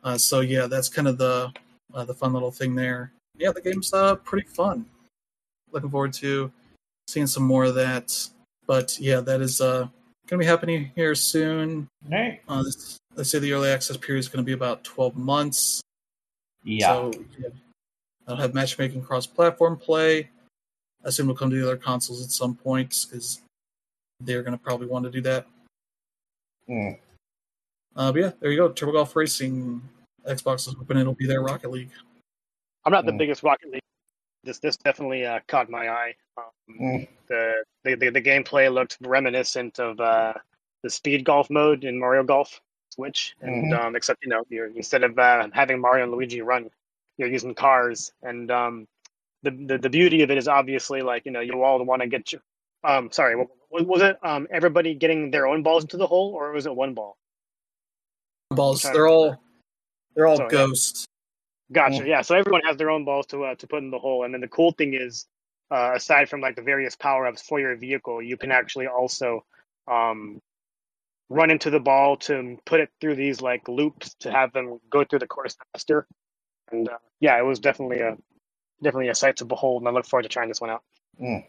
Uh, 0.03 0.17
so 0.17 0.41
yeah, 0.41 0.67
that's 0.67 0.89
kind 0.89 1.07
of 1.07 1.17
the 1.17 1.51
uh, 1.93 2.03
the 2.03 2.13
fun 2.13 2.33
little 2.33 2.51
thing 2.51 2.75
there. 2.75 3.11
Yeah, 3.37 3.51
the 3.51 3.61
game's 3.61 3.93
uh, 3.93 4.15
pretty 4.15 4.47
fun. 4.47 4.85
Looking 5.71 5.89
forward 5.89 6.13
to 6.13 6.51
seeing 7.07 7.27
some 7.27 7.43
more 7.43 7.65
of 7.65 7.75
that. 7.75 8.11
But 8.65 8.99
yeah, 8.99 9.21
that 9.21 9.41
is 9.41 9.61
uh, 9.61 9.87
going 10.27 10.31
to 10.31 10.37
be 10.39 10.45
happening 10.45 10.91
here 10.95 11.15
soon. 11.15 11.87
Hey. 12.09 12.41
Uh, 12.47 12.63
this, 12.63 12.97
let's 13.15 13.29
say 13.29 13.39
the 13.39 13.53
early 13.53 13.69
access 13.69 13.97
period 13.97 14.19
is 14.19 14.27
going 14.27 14.43
to 14.43 14.45
be 14.45 14.53
about 14.53 14.83
12 14.83 15.15
months. 15.15 15.81
Yeah. 16.63 16.87
So 16.87 17.13
yeah, 17.39 17.49
I'll 18.27 18.35
have 18.35 18.53
matchmaking 18.53 19.03
cross-platform 19.03 19.77
play. 19.77 20.29
I 21.07 21.09
assume 21.09 21.27
it'll 21.29 21.37
come 21.37 21.49
to 21.49 21.55
the 21.55 21.63
other 21.63 21.77
consoles 21.77 22.21
at 22.21 22.31
some 22.31 22.53
point 22.53 23.05
because 23.09 23.39
they're 24.19 24.43
going 24.43 24.57
to 24.57 24.61
probably 24.61 24.87
want 24.87 25.05
to 25.05 25.09
do 25.11 25.21
that. 25.21 25.47
Mm. 26.69 26.97
Uh, 27.95 28.11
but 28.11 28.21
yeah, 28.21 28.31
there 28.41 28.51
you 28.51 28.57
go. 28.57 28.67
Turbo 28.69 28.91
Golf 28.91 29.15
Racing. 29.15 29.81
Xbox 30.27 30.67
is 30.67 30.73
hoping 30.77 30.97
it'll 30.97 31.13
be 31.13 31.25
their 31.25 31.41
Rocket 31.41 31.71
League. 31.71 31.91
I'm 32.83 32.91
not 32.91 33.05
the 33.05 33.13
Mm. 33.13 33.19
biggest 33.19 33.41
Rocket 33.41 33.71
League. 33.71 33.81
This 34.43 34.59
this 34.59 34.75
definitely 34.75 35.25
uh, 35.25 35.39
caught 35.47 35.69
my 35.69 35.87
eye. 35.87 36.15
Um, 36.37 36.43
Mm. 36.77 37.07
the, 37.29 37.63
the 37.85 37.95
the 37.95 38.09
the 38.09 38.21
gameplay 38.21 38.69
looked 38.71 38.97
reminiscent 38.99 39.79
of 39.79 40.01
uh, 40.01 40.33
the 40.83 40.89
speed 40.89 41.23
golf 41.23 41.49
mode 41.49 41.85
in 41.85 41.97
Mario 41.97 42.23
Golf 42.23 42.59
Switch, 42.93 43.33
and 43.39 43.71
Mhm. 43.71 43.79
um, 43.79 43.95
except 43.95 44.21
you 44.23 44.29
know 44.29 44.43
you're 44.49 44.67
instead 44.75 45.05
of 45.05 45.17
uh, 45.17 45.47
having 45.53 45.79
Mario 45.79 46.03
and 46.03 46.11
Luigi 46.11 46.41
run, 46.41 46.69
you're 47.17 47.29
using 47.29 47.55
cars, 47.55 48.11
and 48.23 48.51
um, 48.51 48.85
the, 49.43 49.51
the 49.51 49.77
the 49.77 49.89
beauty 49.89 50.23
of 50.23 50.31
it 50.31 50.37
is 50.37 50.47
obviously 50.47 51.01
like 51.01 51.25
you 51.25 51.31
know 51.31 51.39
you 51.39 51.63
all 51.63 51.83
want 51.83 52.01
to 52.01 52.07
get 52.07 52.31
you. 52.31 52.39
Um, 52.83 53.11
sorry, 53.11 53.35
was 53.69 54.01
it? 54.01 54.17
Um, 54.23 54.47
everybody 54.51 54.95
getting 54.95 55.31
their 55.31 55.47
own 55.47 55.63
balls 55.63 55.83
into 55.83 55.97
the 55.97 56.07
hole, 56.07 56.33
or 56.33 56.51
was 56.51 56.65
it 56.65 56.75
one 56.75 56.93
ball? 56.93 57.17
Balls. 58.49 58.81
They're 58.81 59.07
all 59.07 59.41
they're 60.15 60.27
all 60.27 60.37
So, 60.37 60.43
yeah. 60.43 60.49
ghosts. 60.49 61.07
Gotcha. 61.71 62.03
Mm. 62.03 62.07
Yeah. 62.07 62.21
So 62.21 62.35
everyone 62.35 62.61
has 62.65 62.77
their 62.77 62.89
own 62.89 63.05
balls 63.05 63.25
to 63.27 63.43
uh, 63.43 63.55
to 63.55 63.67
put 63.67 63.83
in 63.83 63.91
the 63.91 63.99
hole, 63.99 64.23
and 64.23 64.33
then 64.33 64.41
the 64.41 64.47
cool 64.47 64.71
thing 64.71 64.93
is, 64.93 65.25
uh, 65.69 65.91
aside 65.95 66.29
from 66.29 66.41
like 66.41 66.55
the 66.55 66.61
various 66.61 66.95
power 66.95 67.27
ups 67.27 67.41
for 67.41 67.59
your 67.59 67.75
vehicle, 67.75 68.21
you 68.21 68.37
can 68.37 68.51
actually 68.51 68.87
also 68.87 69.45
um, 69.87 70.41
run 71.29 71.51
into 71.51 71.69
the 71.69 71.79
ball 71.79 72.17
to 72.17 72.57
put 72.65 72.79
it 72.79 72.89
through 73.01 73.15
these 73.15 73.41
like 73.41 73.67
loops 73.67 74.15
to 74.21 74.31
have 74.31 74.53
them 74.53 74.79
go 74.89 75.03
through 75.03 75.19
the 75.19 75.27
course 75.27 75.55
faster. 75.73 76.07
And 76.71 76.87
uh, 76.89 76.97
yeah, 77.19 77.37
it 77.37 77.45
was 77.45 77.59
definitely 77.59 77.99
a 77.99 78.17
definitely 78.81 79.09
a 79.09 79.15
sight 79.15 79.37
to 79.37 79.45
behold, 79.45 79.81
and 79.81 79.89
I 79.89 79.91
look 79.91 80.05
forward 80.05 80.23
to 80.23 80.29
trying 80.29 80.47
this 80.49 80.61
one 80.61 80.69
out. 80.69 80.83
Mm. 81.21 81.43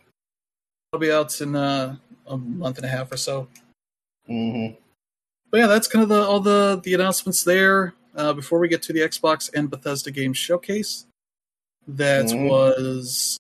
It'll 0.93 1.01
be 1.01 1.13
out 1.13 1.41
in 1.41 1.55
uh, 1.55 1.97
a 2.27 2.37
month 2.37 2.79
and 2.79 2.87
a 2.87 2.89
half 2.89 3.13
or 3.13 3.17
so. 3.17 3.49
hmm 4.27 4.69
But 5.51 5.59
yeah, 5.61 5.67
that's 5.67 5.89
kind 5.89 6.03
of 6.03 6.09
the 6.09 6.23
all 6.23 6.41
the 6.41 6.81
the 6.83 6.95
announcements 6.95 7.45
there. 7.45 7.95
Uh, 8.15 8.33
before 8.33 8.59
we 8.59 8.69
get 8.69 8.83
to 8.83 8.93
the 8.93 9.01
Xbox 9.01 9.49
and 9.55 9.71
Bethesda 9.71 10.11
Games 10.11 10.37
Showcase, 10.39 11.07
that 11.87 12.27
Mhm. 12.27 12.49
was 12.49 13.37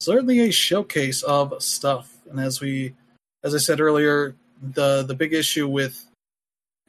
certainly 0.00 0.40
a 0.40 0.50
showcase 0.52 1.22
of 1.22 1.60
stuff. 1.62 2.16
And 2.30 2.38
as 2.38 2.60
we, 2.60 2.94
as 3.42 3.54
I 3.54 3.58
said 3.58 3.80
earlier, 3.80 4.36
the 4.62 5.02
the 5.02 5.14
big 5.14 5.32
issue 5.32 5.66
with 5.68 6.06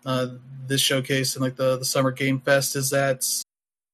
uh, 0.06 0.27
this 0.68 0.81
showcase 0.81 1.35
and 1.35 1.43
like 1.43 1.56
the 1.56 1.77
the 1.77 1.85
Summer 1.85 2.11
Game 2.11 2.39
Fest 2.39 2.76
is 2.76 2.89
that 2.91 3.26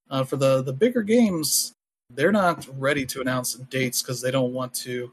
uh, 0.10 0.24
for 0.24 0.38
the 0.38 0.62
the 0.62 0.74
bigger 0.74 1.04
games, 1.04 1.74
they're 2.10 2.32
not 2.32 2.68
ready 2.78 3.06
to 3.06 3.22
announce 3.22 3.54
dates 3.56 4.02
because 4.02 4.22
they 4.22 4.32
don't 4.32 4.54
want 4.54 4.74
to 4.74 5.12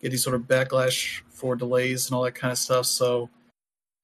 get 0.00 0.08
any 0.08 0.16
sort 0.16 0.36
of 0.36 0.42
backlash 0.42 1.20
for 1.28 1.56
delays 1.56 2.06
and 2.06 2.14
all 2.16 2.22
that 2.22 2.34
kind 2.34 2.52
of 2.52 2.58
stuff. 2.58 2.86
So 2.86 3.28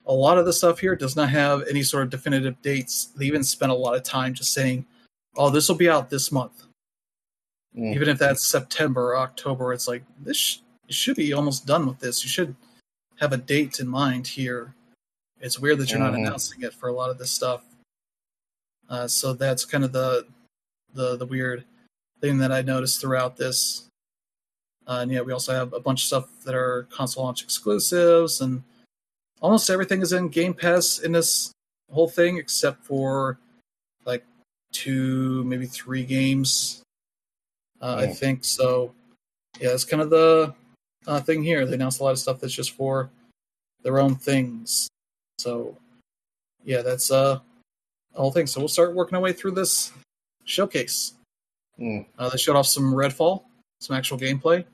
a 0.06 0.12
lot 0.12 0.38
of 0.38 0.44
the 0.44 0.52
stuff 0.52 0.80
here 0.80 0.96
does 0.96 1.16
not 1.16 1.30
have 1.30 1.62
any 1.68 1.82
sort 1.82 2.02
of 2.02 2.10
definitive 2.10 2.60
dates. 2.62 3.06
They 3.16 3.26
even 3.26 3.44
spent 3.44 3.72
a 3.72 3.74
lot 3.74 3.94
of 3.94 4.02
time 4.02 4.34
just 4.34 4.52
saying, 4.52 4.84
"Oh, 5.36 5.50
this 5.50 5.68
will 5.68 5.76
be 5.76 5.88
out 5.88 6.10
this 6.10 6.30
month," 6.32 6.64
Mm. 7.76 7.94
even 7.94 8.08
if 8.08 8.18
that's 8.18 8.44
September 8.44 9.12
or 9.12 9.16
October. 9.18 9.72
It's 9.72 9.88
like 9.88 10.04
this 10.22 10.36
sh- 10.36 10.58
you 10.86 10.94
should 10.94 11.16
be 11.16 11.32
almost 11.32 11.64
done 11.66 11.86
with 11.86 11.98
this. 12.00 12.22
You 12.22 12.28
should 12.28 12.54
have 13.16 13.32
a 13.32 13.36
date 13.38 13.80
in 13.80 13.88
mind 13.88 14.26
here. 14.26 14.74
It's 15.40 15.58
weird 15.58 15.78
that 15.78 15.90
you're 15.90 15.98
not 16.00 16.12
Mhm. 16.12 16.26
announcing 16.26 16.62
it 16.62 16.74
for 16.74 16.88
a 16.88 16.92
lot 16.92 17.10
of 17.10 17.18
this 17.18 17.30
stuff. 17.30 17.64
Uh, 18.94 19.08
so 19.08 19.32
that's 19.32 19.64
kind 19.64 19.82
of 19.82 19.90
the 19.90 20.24
the 20.92 21.16
the 21.16 21.26
weird 21.26 21.64
thing 22.20 22.38
that 22.38 22.52
I 22.52 22.62
noticed 22.62 23.00
throughout 23.00 23.36
this. 23.36 23.88
Uh, 24.86 24.98
and 25.02 25.10
yeah, 25.10 25.20
we 25.20 25.32
also 25.32 25.52
have 25.52 25.72
a 25.72 25.80
bunch 25.80 26.02
of 26.02 26.06
stuff 26.06 26.28
that 26.44 26.54
are 26.54 26.86
console 26.90 27.24
launch 27.24 27.42
exclusives, 27.42 28.40
and 28.40 28.62
almost 29.40 29.68
everything 29.68 30.00
is 30.00 30.12
in 30.12 30.28
Game 30.28 30.54
Pass 30.54 31.00
in 31.00 31.10
this 31.10 31.50
whole 31.90 32.08
thing, 32.08 32.36
except 32.38 32.84
for 32.84 33.38
like 34.04 34.24
two, 34.72 35.42
maybe 35.44 35.66
three 35.66 36.04
games. 36.04 36.82
Uh, 37.80 37.96
I 37.98 38.06
Mm. 38.06 38.16
think 38.16 38.44
so. 38.44 38.94
Yeah, 39.60 39.70
it's 39.74 39.84
kind 39.84 40.02
of 40.02 40.10
the 40.10 40.54
uh, 41.08 41.20
thing 41.20 41.42
here. 41.42 41.66
They 41.66 41.74
announced 41.74 42.00
a 42.00 42.04
lot 42.04 42.12
of 42.12 42.18
stuff 42.20 42.38
that's 42.40 42.54
just 42.54 42.70
for 42.72 43.10
their 43.82 43.98
own 43.98 44.14
things. 44.14 44.88
So, 45.38 45.76
yeah, 46.64 46.82
that's 46.82 47.10
uh, 47.10 47.40
the 48.14 48.20
whole 48.20 48.30
thing. 48.32 48.46
So 48.46 48.60
we'll 48.60 48.68
start 48.68 48.94
working 48.94 49.16
our 49.16 49.20
way 49.20 49.32
through 49.32 49.52
this 49.52 49.92
showcase. 50.44 51.14
Mm. 51.78 52.06
Uh, 52.18 52.28
they 52.30 52.38
showed 52.38 52.56
off 52.56 52.66
some 52.66 52.92
Redfall, 52.94 53.42
some 53.80 53.96
actual 53.96 54.18
gameplay. 54.18 54.64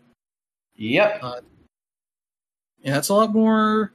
Yep. 0.76 1.22
Yeah, 2.82 2.98
it's 2.98 3.08
a 3.10 3.14
lot 3.14 3.32
more 3.32 3.92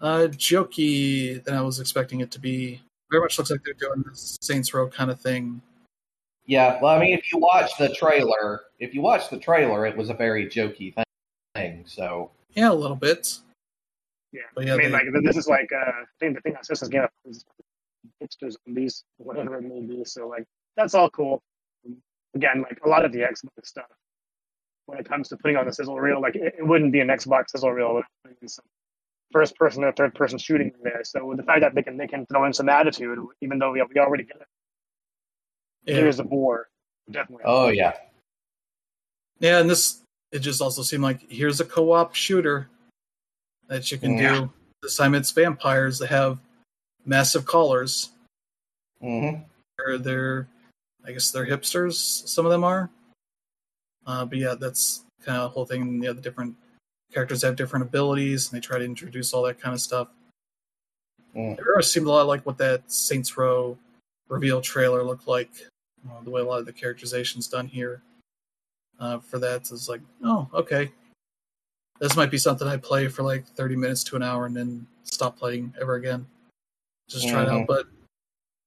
uh, 0.00 0.28
jokey 0.30 1.42
than 1.44 1.54
I 1.54 1.62
was 1.62 1.80
expecting 1.80 2.20
it 2.20 2.30
to 2.32 2.38
be. 2.38 2.80
Very 3.10 3.22
much 3.22 3.38
looks 3.38 3.50
like 3.50 3.60
they're 3.64 3.74
doing 3.74 4.02
the 4.02 4.10
Saints 4.14 4.72
Row 4.74 4.88
kind 4.88 5.10
of 5.10 5.20
thing. 5.20 5.60
Yeah. 6.46 6.78
Well, 6.80 6.94
I 6.94 7.00
mean, 7.00 7.16
if 7.16 7.32
you 7.32 7.38
watch 7.38 7.70
the 7.78 7.88
trailer, 7.94 8.60
if 8.78 8.94
you 8.94 9.00
watch 9.02 9.30
the 9.30 9.38
trailer, 9.38 9.86
it 9.86 9.96
was 9.96 10.10
a 10.10 10.14
very 10.14 10.46
jokey 10.46 10.94
thing. 11.54 11.84
So 11.86 12.30
Yeah, 12.54 12.70
a 12.70 12.74
little 12.74 12.96
bit. 12.96 13.38
Yeah, 14.32 14.42
But 14.54 14.66
yeah, 14.66 14.74
I 14.74 14.76
mean, 14.76 14.86
they- 14.92 14.92
like 14.92 15.24
this 15.24 15.36
is 15.36 15.48
like 15.48 15.70
uh, 15.72 15.90
I 15.90 16.04
think 16.20 16.36
the 16.36 16.40
thing 16.42 16.52
that 16.52 16.64
sets 16.64 16.80
this 16.80 16.88
game 16.88 17.02
up 17.02 17.10
is 18.20 18.28
hipster 18.42 18.52
zombies, 18.66 19.04
whatever 19.18 19.56
it 19.58 19.62
may 19.62 19.80
be. 19.80 20.04
So 20.04 20.28
like 20.28 20.44
that's 20.76 20.94
all 20.94 21.10
cool. 21.10 21.42
Again, 22.34 22.62
like 22.62 22.78
a 22.84 22.88
lot 22.88 23.04
of 23.04 23.12
the 23.12 23.20
Xbox 23.20 23.64
stuff, 23.66 23.86
when 24.86 24.98
it 24.98 25.08
comes 25.08 25.28
to 25.28 25.36
putting 25.36 25.56
on 25.56 25.66
the 25.66 25.72
sizzle 25.72 25.98
reel, 25.98 26.20
like 26.20 26.36
it, 26.36 26.54
it 26.58 26.66
wouldn't 26.66 26.92
be 26.92 27.00
an 27.00 27.08
Xbox 27.08 27.50
sizzle 27.50 27.72
reel 27.72 27.94
without 27.94 28.36
some 28.46 28.64
first 29.32 29.56
person 29.56 29.82
or 29.84 29.92
third 29.92 30.14
person 30.14 30.38
shooting 30.38 30.68
in 30.68 30.82
there. 30.82 31.02
So 31.04 31.34
the 31.36 31.42
fact 31.42 31.60
that 31.62 31.74
they 31.74 31.82
can 31.82 31.96
they 31.96 32.06
can 32.06 32.26
throw 32.26 32.44
in 32.44 32.52
some 32.52 32.68
attitude, 32.68 33.18
even 33.40 33.58
though 33.58 33.72
we, 33.72 33.82
we 33.94 34.00
already 34.00 34.24
get 34.24 34.36
it, 34.36 34.46
Yeah. 35.86 35.96
Gears 35.96 36.20
of 36.20 36.26
War, 36.30 36.68
definitely. 37.10 37.44
oh 37.46 37.68
yeah. 37.68 37.94
Yeah, 39.40 39.58
and 39.60 39.68
this 39.70 40.02
it 40.32 40.40
just 40.40 40.60
also 40.60 40.82
seemed 40.82 41.02
like 41.02 41.28
here's 41.28 41.60
a 41.60 41.64
co-op 41.64 42.14
shooter 42.14 42.68
that 43.68 43.90
you 43.90 43.98
can 43.98 44.16
Yeah. 44.16 44.34
do. 44.40 44.52
This 44.82 44.96
time 44.96 45.14
it's 45.14 45.30
vampires 45.32 45.98
that 45.98 46.08
have 46.08 46.38
massive 47.04 47.44
collars. 47.46 48.10
hmm 49.00 49.30
They're, 49.78 49.98
they're 49.98 50.48
I 51.04 51.12
guess 51.12 51.30
they're 51.30 51.46
hipsters. 51.46 51.94
Some 52.28 52.44
of 52.44 52.52
them 52.52 52.64
are. 52.64 52.90
Uh, 54.06 54.24
but 54.24 54.38
yeah, 54.38 54.54
that's 54.58 55.04
kind 55.24 55.38
of 55.38 55.44
the 55.44 55.48
whole 55.48 55.64
thing. 55.64 56.02
Yeah, 56.02 56.12
the 56.12 56.20
different 56.20 56.54
characters 57.12 57.42
have 57.42 57.56
different 57.56 57.84
abilities, 57.84 58.50
and 58.50 58.56
they 58.56 58.64
try 58.64 58.78
to 58.78 58.84
introduce 58.84 59.32
all 59.32 59.42
that 59.44 59.60
kind 59.60 59.74
of 59.74 59.80
stuff. 59.80 60.08
Mm. 61.34 61.58
It 61.58 61.84
seemed 61.84 62.06
a 62.06 62.10
lot 62.10 62.26
like 62.26 62.44
what 62.44 62.58
that 62.58 62.90
Saints 62.90 63.36
Row 63.36 63.78
reveal 64.28 64.60
trailer 64.60 65.02
looked 65.02 65.28
like. 65.28 65.50
Uh, 66.08 66.22
the 66.22 66.30
way 66.30 66.40
a 66.40 66.44
lot 66.44 66.60
of 66.60 66.66
the 66.66 66.72
characterization's 66.72 67.46
done 67.46 67.66
here 67.66 68.02
uh, 68.98 69.18
for 69.18 69.38
that 69.38 69.70
is 69.70 69.88
like, 69.88 70.00
oh, 70.24 70.48
okay. 70.54 70.90
This 72.00 72.16
might 72.16 72.30
be 72.30 72.38
something 72.38 72.66
I 72.66 72.78
play 72.78 73.08
for 73.08 73.22
like 73.22 73.46
30 73.46 73.76
minutes 73.76 74.02
to 74.04 74.16
an 74.16 74.22
hour 74.22 74.46
and 74.46 74.56
then 74.56 74.86
stop 75.04 75.38
playing 75.38 75.74
ever 75.80 75.96
again. 75.96 76.26
Just 77.10 77.28
try 77.28 77.42
it 77.42 77.48
out. 77.48 77.66
But 77.66 77.86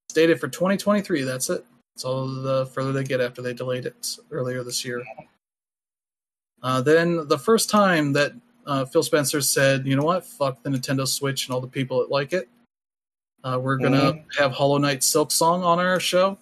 it's 0.05 0.13
dated 0.13 0.39
for 0.39 0.47
2023. 0.47 1.23
That's 1.23 1.49
it. 1.49 1.65
That's 1.95 2.05
all 2.05 2.27
the 2.27 2.65
further 2.67 2.91
they 2.91 3.03
get 3.03 3.21
after 3.21 3.41
they 3.41 3.53
delayed 3.53 3.85
it 3.85 4.17
earlier 4.31 4.63
this 4.63 4.83
year. 4.83 5.03
Uh, 6.61 6.81
then 6.81 7.27
the 7.27 7.37
first 7.37 7.69
time 7.69 8.13
that 8.13 8.33
uh, 8.65 8.85
Phil 8.85 9.03
Spencer 9.03 9.41
said, 9.41 9.85
you 9.85 9.95
know 9.95 10.03
what, 10.03 10.25
fuck 10.25 10.61
the 10.63 10.69
Nintendo 10.69 11.07
Switch 11.07 11.47
and 11.47 11.53
all 11.53 11.61
the 11.61 11.67
people 11.67 11.99
that 11.99 12.09
like 12.09 12.33
it. 12.33 12.49
Uh, 13.43 13.59
we're 13.61 13.75
going 13.77 13.91
to 13.91 14.23
have 14.37 14.53
Hollow 14.53 14.77
Knight 14.77 14.99
Silksong 14.99 15.63
on 15.65 15.79
our 15.79 15.99
show 15.99 16.37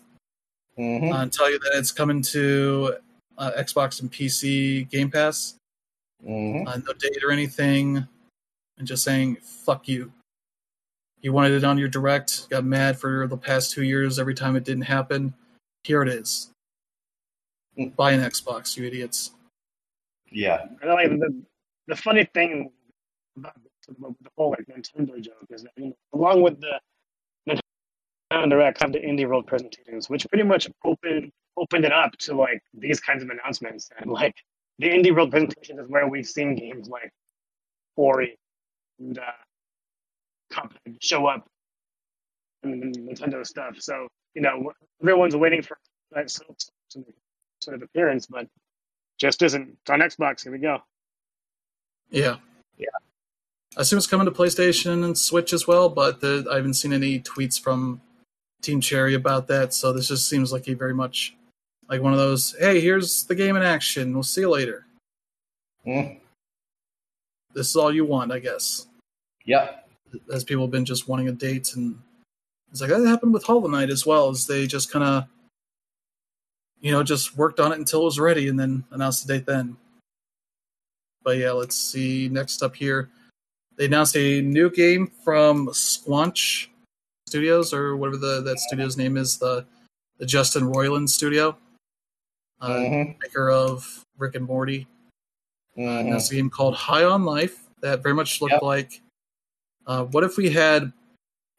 hmm 0.77 1.11
uh, 1.11 1.23
and 1.23 1.33
tell 1.33 1.51
you 1.51 1.59
that 1.59 1.71
it's 1.73 1.91
coming 1.91 2.21
to 2.21 2.95
uh, 3.37 3.51
Xbox 3.57 4.01
and 4.01 4.11
PC 4.11 4.87
Game 4.89 5.09
Pass. 5.09 5.55
hmm 6.23 6.63
Uh, 6.67 6.77
no 6.77 6.93
date 6.93 7.23
or 7.23 7.31
anything. 7.31 8.07
And 8.77 8.87
just 8.87 9.03
saying, 9.03 9.37
fuck 9.41 9.87
you. 9.87 10.11
You 11.21 11.33
wanted 11.33 11.53
it 11.53 11.63
on 11.63 11.77
your 11.77 11.87
direct, 11.87 12.49
got 12.49 12.65
mad 12.65 12.97
for 12.97 13.27
the 13.27 13.37
past 13.37 13.71
two 13.71 13.83
years 13.83 14.17
every 14.17 14.33
time 14.33 14.55
it 14.55 14.63
didn't 14.63 14.83
happen. 14.83 15.33
Here 15.83 16.01
it 16.01 16.09
is. 16.09 16.51
Mm. 17.77 17.95
Buy 17.95 18.11
an 18.11 18.21
Xbox, 18.21 18.75
you 18.75 18.85
idiots. 18.85 19.31
Yeah. 20.31 20.65
I 20.83 20.87
like, 20.87 21.09
the, 21.09 21.41
the 21.87 21.95
funny 21.95 22.27
thing 22.33 22.71
about 23.37 23.53
the, 23.87 24.15
the 24.21 24.29
whole 24.37 24.51
like 24.51 24.65
Nintendo 24.67 25.19
joke 25.21 25.45
is 25.49 25.63
that 25.63 25.71
you 25.77 25.87
know, 25.87 25.95
along 26.13 26.41
with 26.41 26.59
the 26.61 26.79
Nintendo 27.47 28.49
Direct 28.49 28.79
come 28.79 28.91
the 28.91 28.99
Indie 28.99 29.27
World 29.27 29.47
presentations, 29.47 30.09
which 30.09 30.27
pretty 30.29 30.43
much 30.43 30.67
opened 30.85 31.31
opened 31.57 31.83
it 31.85 31.91
up 31.91 32.11
to 32.17 32.33
like 32.33 32.61
these 32.73 32.99
kinds 32.99 33.23
of 33.23 33.29
announcements. 33.29 33.89
And 33.97 34.09
like 34.11 34.35
the 34.79 34.87
Indie 34.87 35.13
World 35.13 35.31
presentation 35.31 35.79
is 35.79 35.89
where 35.89 36.07
we've 36.07 36.25
seen 36.25 36.55
games 36.55 36.87
like 36.87 37.11
Ori 37.97 38.37
and 38.99 39.17
uh, 39.17 39.21
Cuphead 39.21 39.50
show 40.99 41.27
up 41.27 41.47
and 42.63 42.95
Nintendo 42.95 43.45
stuff. 43.45 43.75
So 43.79 44.07
you 44.33 44.41
know 44.41 44.71
everyone's 45.01 45.35
waiting 45.35 45.61
for 45.61 45.77
that 46.11 46.29
sort 46.29 46.49
of- 46.49 47.03
sort 47.61 47.75
of 47.75 47.83
appearance, 47.83 48.25
but 48.27 48.47
just 49.19 49.41
isn't. 49.41 49.77
It's 49.81 49.89
on 49.89 49.99
Xbox. 49.99 50.43
Here 50.43 50.51
we 50.51 50.57
go. 50.57 50.81
Yeah. 52.09 52.37
Yeah. 52.77 52.87
I 53.77 53.81
assume 53.81 53.97
it's 53.97 54.07
coming 54.07 54.25
to 54.25 54.31
PlayStation 54.31 55.05
and 55.05 55.17
Switch 55.17 55.53
as 55.53 55.67
well, 55.67 55.87
but 55.87 56.19
the, 56.19 56.45
I 56.51 56.55
haven't 56.55 56.73
seen 56.73 56.91
any 56.91 57.19
tweets 57.19 57.59
from 57.59 58.01
Team 58.61 58.81
Cherry 58.81 59.13
about 59.13 59.47
that. 59.47 59.73
So 59.73 59.93
this 59.93 60.07
just 60.09 60.27
seems 60.27 60.51
like 60.51 60.67
a 60.67 60.73
very 60.73 60.93
much 60.93 61.35
like 61.87 62.01
one 62.01 62.13
of 62.13 62.19
those. 62.19 62.55
Hey, 62.59 62.81
here's 62.81 63.23
the 63.23 63.35
game 63.35 63.55
in 63.55 63.63
action. 63.63 64.13
We'll 64.13 64.23
see 64.23 64.41
you 64.41 64.49
later. 64.49 64.85
Mm. 65.85 66.19
This 67.53 67.69
is 67.69 67.75
all 67.75 67.93
you 67.93 68.05
want, 68.05 68.31
I 68.31 68.39
guess. 68.39 68.87
Yep. 69.45 69.80
As 70.31 70.43
people 70.43 70.63
have 70.65 70.71
been 70.71 70.85
just 70.85 71.07
wanting 71.07 71.27
a 71.29 71.31
date, 71.31 71.75
and 71.75 71.99
it's 72.71 72.81
like 72.81 72.89
that 72.89 73.05
happened 73.05 73.33
with 73.33 73.43
Hollow 73.45 73.67
Knight 73.67 73.89
as 73.89 74.05
well. 74.05 74.29
As 74.29 74.47
they 74.47 74.67
just 74.67 74.91
kind 74.91 75.03
of, 75.05 75.25
you 76.79 76.91
know, 76.91 77.03
just 77.03 77.37
worked 77.37 77.59
on 77.59 77.71
it 77.71 77.79
until 77.79 78.01
it 78.01 78.05
was 78.05 78.19
ready, 78.19 78.47
and 78.47 78.59
then 78.59 78.83
announced 78.91 79.25
the 79.27 79.33
date 79.33 79.45
then. 79.45 79.77
But 81.23 81.37
yeah, 81.37 81.51
let's 81.51 81.75
see. 81.75 82.27
Next 82.29 82.63
up 82.63 82.75
here, 82.75 83.09
they 83.77 83.85
announced 83.85 84.15
a 84.17 84.41
new 84.41 84.69
game 84.69 85.07
from 85.23 85.67
Squanch 85.67 86.67
Studios 87.27 87.73
or 87.73 87.95
whatever 87.95 88.17
the 88.17 88.41
that 88.41 88.59
studio's 88.59 88.97
name 88.97 89.17
is, 89.17 89.37
the 89.37 89.65
the 90.17 90.25
Justin 90.25 90.63
Roiland 90.63 91.09
studio, 91.09 91.57
uh, 92.59 92.69
Mhm. 92.69 93.19
maker 93.19 93.49
of 93.49 94.03
Rick 94.17 94.35
and 94.35 94.45
Morty. 94.45 94.87
Uh, 95.75 95.81
Mhm. 95.81 95.99
and 96.01 96.13
that's 96.13 96.29
a 96.31 96.35
game 96.35 96.49
called 96.49 96.75
High 96.75 97.03
on 97.05 97.23
Life 97.23 97.67
that 97.79 98.03
very 98.03 98.13
much 98.13 98.39
looked 98.41 98.51
Yep. 98.53 98.61
like 98.61 99.01
uh, 99.87 100.05
what 100.05 100.23
if 100.23 100.37
we 100.37 100.49
had 100.49 100.91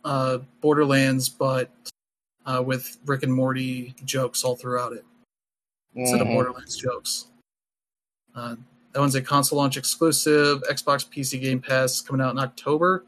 uh, 0.04 0.38
Borderlands, 0.60 1.28
but 1.28 1.70
uh, 2.46 2.62
with 2.64 2.98
Rick 3.06 3.22
and 3.22 3.32
Morty 3.32 3.94
jokes 4.04 4.42
all 4.42 4.56
throughout 4.56 4.92
it 4.92 5.04
instead 5.94 6.20
of 6.20 6.26
Mhm. 6.26 6.34
Borderlands 6.34 6.76
jokes. 6.76 7.26
Uh, 8.34 8.56
that 8.92 9.00
one's 9.00 9.14
a 9.14 9.22
console 9.22 9.58
launch 9.58 9.76
exclusive, 9.76 10.62
Xbox 10.62 11.06
PC 11.08 11.40
Game 11.40 11.60
Pass 11.60 12.00
coming 12.00 12.20
out 12.24 12.32
in 12.32 12.38
October. 12.38 13.04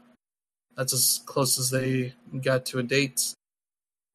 That's 0.75 0.93
as 0.93 1.21
close 1.25 1.57
as 1.59 1.69
they 1.69 2.13
got 2.41 2.65
to 2.67 2.79
a 2.79 2.83
date. 2.83 3.33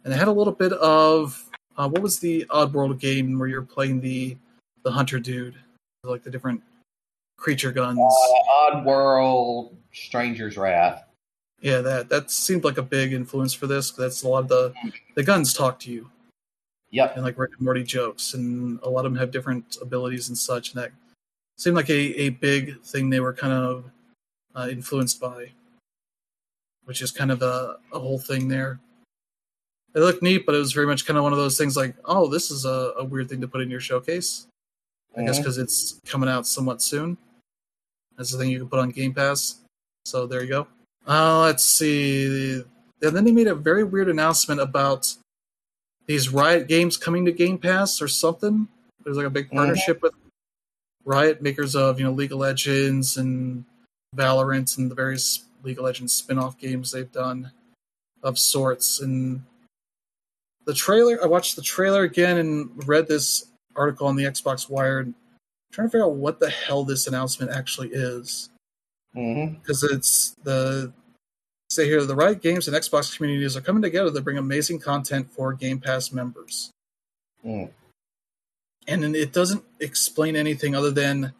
And 0.04 0.12
they 0.12 0.16
had 0.16 0.28
a 0.28 0.32
little 0.32 0.52
bit 0.52 0.72
of 0.74 1.46
uh, 1.76 1.88
what 1.88 2.02
was 2.02 2.18
the 2.18 2.44
Oddworld 2.46 2.98
game 2.98 3.38
where 3.38 3.48
you're 3.48 3.62
playing 3.62 4.00
the 4.00 4.36
the 4.82 4.90
hunter 4.90 5.18
dude, 5.20 5.54
like 6.04 6.22
the 6.22 6.30
different 6.30 6.62
creature 7.36 7.72
guns. 7.72 7.98
Uh, 7.98 8.72
Oddworld, 8.72 9.74
Stranger's 9.92 10.56
Wrath. 10.56 11.04
Yeah, 11.60 11.80
that 11.82 12.08
that 12.08 12.30
seemed 12.30 12.64
like 12.64 12.78
a 12.78 12.82
big 12.82 13.12
influence 13.12 13.52
for 13.52 13.66
this. 13.66 13.90
That's 13.90 14.22
a 14.22 14.28
lot 14.28 14.44
of 14.44 14.48
the 14.48 14.72
the 15.14 15.22
guns 15.22 15.52
talk 15.52 15.78
to 15.80 15.92
you 15.92 16.10
Yep. 16.90 17.16
and 17.16 17.24
like 17.24 17.38
Rick 17.38 17.52
and 17.56 17.60
Morty 17.60 17.84
jokes, 17.84 18.34
and 18.34 18.80
a 18.82 18.88
lot 18.88 19.04
of 19.04 19.12
them 19.12 19.20
have 19.20 19.30
different 19.30 19.76
abilities 19.82 20.28
and 20.28 20.36
such. 20.38 20.72
And 20.74 20.82
that 20.82 20.90
seemed 21.56 21.76
like 21.76 21.90
a, 21.90 22.20
a 22.20 22.28
big 22.30 22.80
thing 22.82 23.10
they 23.10 23.20
were 23.20 23.32
kind 23.34 23.52
of 23.52 23.84
uh, 24.56 24.68
influenced 24.70 25.20
by, 25.20 25.50
which 26.84 27.00
is 27.02 27.12
kind 27.12 27.30
of 27.30 27.42
a, 27.42 27.76
a 27.92 27.98
whole 28.00 28.18
thing 28.18 28.48
there. 28.48 28.80
It 29.94 30.00
looked 30.00 30.22
neat, 30.22 30.46
but 30.46 30.54
it 30.54 30.58
was 30.58 30.72
very 30.72 30.86
much 30.86 31.04
kind 31.06 31.16
of 31.16 31.22
one 31.24 31.32
of 31.32 31.38
those 31.38 31.58
things 31.58 31.76
like, 31.76 31.94
oh, 32.06 32.26
this 32.28 32.50
is 32.50 32.64
a, 32.64 32.94
a 32.98 33.04
weird 33.04 33.28
thing 33.28 33.40
to 33.40 33.48
put 33.48 33.60
in 33.60 33.70
your 33.70 33.80
showcase. 33.80 34.46
I 35.16 35.24
guess 35.24 35.36
Mhm. 35.38 35.42
because 35.42 35.58
it's 35.58 36.00
coming 36.06 36.28
out 36.28 36.46
somewhat 36.46 36.80
soon. 36.82 37.18
That's 38.16 38.32
the 38.32 38.38
thing 38.38 38.50
you 38.50 38.58
can 38.60 38.68
put 38.68 38.78
on 38.80 38.90
Game 38.90 39.12
Pass. 39.14 39.59
So 40.10 40.26
there 40.26 40.42
you 40.42 40.48
go. 40.48 40.66
Uh, 41.06 41.42
let's 41.42 41.64
see. 41.64 42.64
And 43.00 43.16
then 43.16 43.24
they 43.24 43.30
made 43.30 43.46
a 43.46 43.54
very 43.54 43.84
weird 43.84 44.08
announcement 44.08 44.60
about 44.60 45.14
these 46.06 46.30
Riot 46.30 46.66
games 46.66 46.96
coming 46.96 47.24
to 47.26 47.32
Game 47.32 47.58
Pass 47.58 48.02
or 48.02 48.08
something. 48.08 48.66
There's 49.04 49.16
like 49.16 49.26
a 49.26 49.30
big 49.30 49.50
partnership 49.50 49.98
mm-hmm. 49.98 50.06
with 50.06 50.14
Riot, 51.04 51.40
makers 51.40 51.76
of 51.76 52.00
you 52.00 52.04
know 52.04 52.12
League 52.12 52.32
of 52.32 52.38
Legends 52.38 53.16
and 53.16 53.64
Valorant 54.16 54.76
and 54.78 54.90
the 54.90 54.96
various 54.96 55.44
League 55.62 55.78
of 55.78 55.84
Legends 55.84 56.12
spin-off 56.12 56.58
games 56.58 56.90
they've 56.90 57.12
done 57.12 57.52
of 58.24 58.36
sorts. 58.36 59.00
And 59.00 59.44
the 60.66 60.74
trailer, 60.74 61.22
I 61.22 61.26
watched 61.26 61.54
the 61.54 61.62
trailer 61.62 62.02
again 62.02 62.36
and 62.36 62.86
read 62.88 63.06
this 63.06 63.46
article 63.76 64.08
on 64.08 64.16
the 64.16 64.24
Xbox 64.24 64.68
Wired, 64.68 65.14
trying 65.70 65.86
to 65.86 65.92
figure 65.92 66.04
out 66.04 66.16
what 66.16 66.40
the 66.40 66.50
hell 66.50 66.82
this 66.82 67.06
announcement 67.06 67.52
actually 67.52 67.90
is. 67.92 68.50
Because 69.14 69.82
mm-hmm. 69.82 69.96
it's 69.96 70.36
the 70.42 70.92
say 71.70 71.86
here 71.86 72.04
the 72.04 72.14
Riot 72.14 72.42
Games 72.42 72.66
and 72.66 72.76
Xbox 72.76 73.16
communities 73.16 73.56
are 73.56 73.60
coming 73.60 73.82
together 73.82 74.10
to 74.10 74.20
bring 74.20 74.38
amazing 74.38 74.80
content 74.80 75.30
for 75.32 75.52
Game 75.52 75.78
Pass 75.80 76.12
members. 76.12 76.70
Mm. 77.44 77.70
And 78.88 79.16
it 79.16 79.32
doesn't 79.32 79.62
explain 79.78 80.34
anything 80.34 80.74
other 80.74 80.90
than 80.90 81.32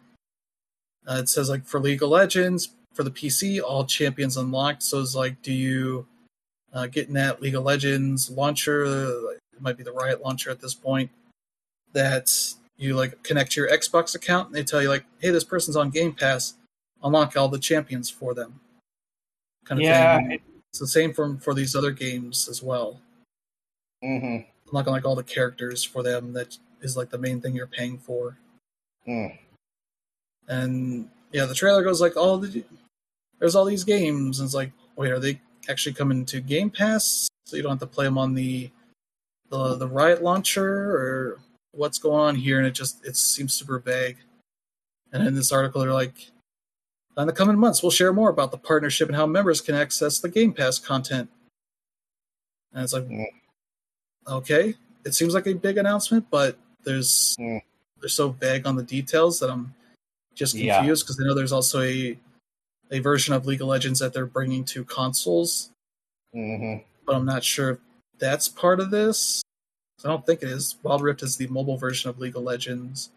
uh, 1.07 1.15
it 1.15 1.29
says 1.29 1.49
like 1.49 1.65
for 1.65 1.79
League 1.79 2.01
of 2.01 2.09
Legends 2.09 2.69
for 2.93 3.03
the 3.03 3.11
PC, 3.11 3.61
all 3.61 3.85
champions 3.85 4.37
unlocked. 4.37 4.83
So 4.83 4.99
it's 5.01 5.15
like, 5.15 5.41
do 5.41 5.53
you 5.53 6.07
uh, 6.73 6.87
get 6.87 7.07
in 7.07 7.13
that 7.15 7.41
League 7.41 7.55
of 7.55 7.63
Legends 7.63 8.29
launcher? 8.29 8.83
it 8.85 9.61
might 9.61 9.77
be 9.77 9.83
the 9.83 9.91
Riot 9.91 10.21
launcher 10.21 10.49
at 10.49 10.61
this 10.61 10.73
point. 10.73 11.09
That 11.93 12.31
you 12.77 12.95
like 12.95 13.21
connect 13.23 13.51
to 13.53 13.61
your 13.61 13.69
Xbox 13.69 14.15
account 14.15 14.47
and 14.47 14.55
they 14.55 14.63
tell 14.63 14.81
you 14.81 14.87
like, 14.87 15.05
hey, 15.19 15.29
this 15.29 15.43
person's 15.43 15.75
on 15.75 15.89
Game 15.89 16.13
Pass. 16.13 16.53
Unlock 17.03 17.35
all 17.35 17.49
the 17.49 17.59
champions 17.59 18.09
for 18.09 18.33
them 18.33 18.59
kind 19.65 19.79
of 19.81 19.85
yeah, 19.85 20.17
thing. 20.17 20.31
It, 20.31 20.41
it's 20.69 20.79
the 20.79 20.87
same 20.87 21.13
for 21.13 21.37
for 21.37 21.53
these 21.53 21.75
other 21.75 21.91
games 21.91 22.47
as 22.47 22.61
well. 22.61 22.99
Mm-hmm. 24.03 24.47
Not 24.73 24.87
like 24.87 25.05
all 25.05 25.15
the 25.15 25.23
characters 25.23 25.83
for 25.83 26.01
them 26.01 26.33
that 26.33 26.57
is 26.81 26.95
like 26.95 27.09
the 27.09 27.17
main 27.17 27.41
thing 27.41 27.55
you're 27.55 27.67
paying 27.67 27.97
for. 27.97 28.37
Mm. 29.07 29.37
And 30.47 31.09
yeah, 31.31 31.45
the 31.45 31.55
trailer 31.55 31.83
goes 31.83 32.01
like, 32.01 32.13
"Oh, 32.15 32.37
the, 32.37 32.63
there's 33.39 33.55
all 33.55 33.65
these 33.65 33.83
games," 33.83 34.39
and 34.39 34.47
it's 34.47 34.55
like, 34.55 34.71
wait, 34.95 35.11
are 35.11 35.19
they 35.19 35.41
actually 35.69 35.93
coming 35.93 36.25
to 36.25 36.41
Game 36.41 36.69
Pass? 36.69 37.27
So 37.45 37.57
you 37.57 37.63
don't 37.63 37.71
have 37.71 37.79
to 37.79 37.87
play 37.87 38.05
them 38.05 38.17
on 38.17 38.33
the 38.33 38.69
the 39.49 39.75
the 39.75 39.87
Riot 39.87 40.23
launcher 40.23 40.95
or 40.95 41.39
what's 41.71 41.99
going 41.99 42.19
on 42.19 42.35
here? 42.35 42.57
And 42.57 42.67
it 42.67 42.71
just 42.71 43.05
it 43.05 43.17
seems 43.17 43.53
super 43.53 43.79
vague. 43.79 44.17
And 45.11 45.27
in 45.27 45.35
this 45.35 45.51
article, 45.51 45.81
they're 45.81 45.91
like, 45.91 46.31
in 47.17 47.27
the 47.27 47.33
coming 47.33 47.57
months, 47.57 47.83
we'll 47.83 47.91
share 47.91 48.13
more 48.13 48.29
about 48.29 48.51
the 48.51 48.57
partnership 48.57 49.07
and 49.07 49.15
how 49.15 49.25
members 49.25 49.61
can 49.61 49.75
access 49.75 50.19
the 50.19 50.29
Game 50.29 50.53
Pass 50.53 50.79
content. 50.79 51.29
And 52.73 52.83
it's 52.83 52.93
like, 52.93 53.03
mm. 53.03 53.25
okay, 54.27 54.75
it 55.05 55.13
seems 55.13 55.33
like 55.33 55.47
a 55.47 55.53
big 55.53 55.77
announcement, 55.77 56.27
but 56.31 56.57
there's 56.83 57.35
mm. 57.39 57.61
they're 57.99 58.09
so 58.09 58.29
vague 58.29 58.65
on 58.65 58.75
the 58.75 58.83
details 58.83 59.39
that 59.39 59.49
I'm 59.49 59.73
just 60.35 60.55
confused 60.55 61.03
because 61.03 61.17
yeah. 61.19 61.25
I 61.25 61.27
know 61.27 61.35
there's 61.35 61.51
also 61.51 61.81
a 61.81 62.17
a 62.91 62.99
version 62.99 63.33
of 63.33 63.45
League 63.45 63.61
of 63.61 63.67
Legends 63.67 63.99
that 63.99 64.13
they're 64.13 64.25
bringing 64.25 64.63
to 64.65 64.83
consoles, 64.83 65.71
mm-hmm. 66.35 66.83
but 67.05 67.15
I'm 67.15 67.25
not 67.25 67.43
sure 67.43 67.71
if 67.71 67.77
that's 68.19 68.47
part 68.47 68.79
of 68.79 68.91
this. 68.91 69.41
I 70.03 70.07
don't 70.07 70.25
think 70.25 70.41
it 70.41 70.49
is. 70.49 70.75
Wild 70.83 71.01
Rift 71.01 71.23
is 71.23 71.37
the 71.37 71.47
mobile 71.47 71.77
version 71.77 72.09
of 72.09 72.19
League 72.19 72.35
of 72.35 72.43
Legends. 72.43 73.11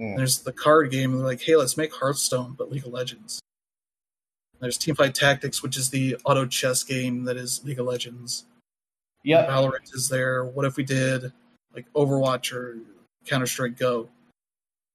Mm. 0.00 0.16
There's 0.16 0.40
the 0.40 0.52
card 0.52 0.90
game. 0.90 1.16
They're 1.16 1.26
like, 1.26 1.40
hey, 1.40 1.56
let's 1.56 1.76
make 1.76 1.94
Hearthstone, 1.94 2.54
but 2.56 2.70
League 2.70 2.86
of 2.86 2.92
Legends. 2.92 3.40
There's 4.60 4.78
Teamfight 4.78 5.14
Tactics, 5.14 5.62
which 5.62 5.76
is 5.76 5.90
the 5.90 6.16
auto 6.24 6.46
chess 6.46 6.82
game 6.82 7.24
that 7.24 7.36
is 7.36 7.64
League 7.64 7.78
of 7.78 7.86
Legends. 7.86 8.46
Yeah. 9.22 9.46
Valorant 9.46 9.94
is 9.94 10.08
there. 10.08 10.44
What 10.44 10.64
if 10.64 10.76
we 10.76 10.84
did 10.84 11.32
like 11.74 11.90
Overwatch 11.94 12.52
or 12.52 12.78
Counter 13.26 13.46
Strike 13.46 13.78
Go? 13.78 14.08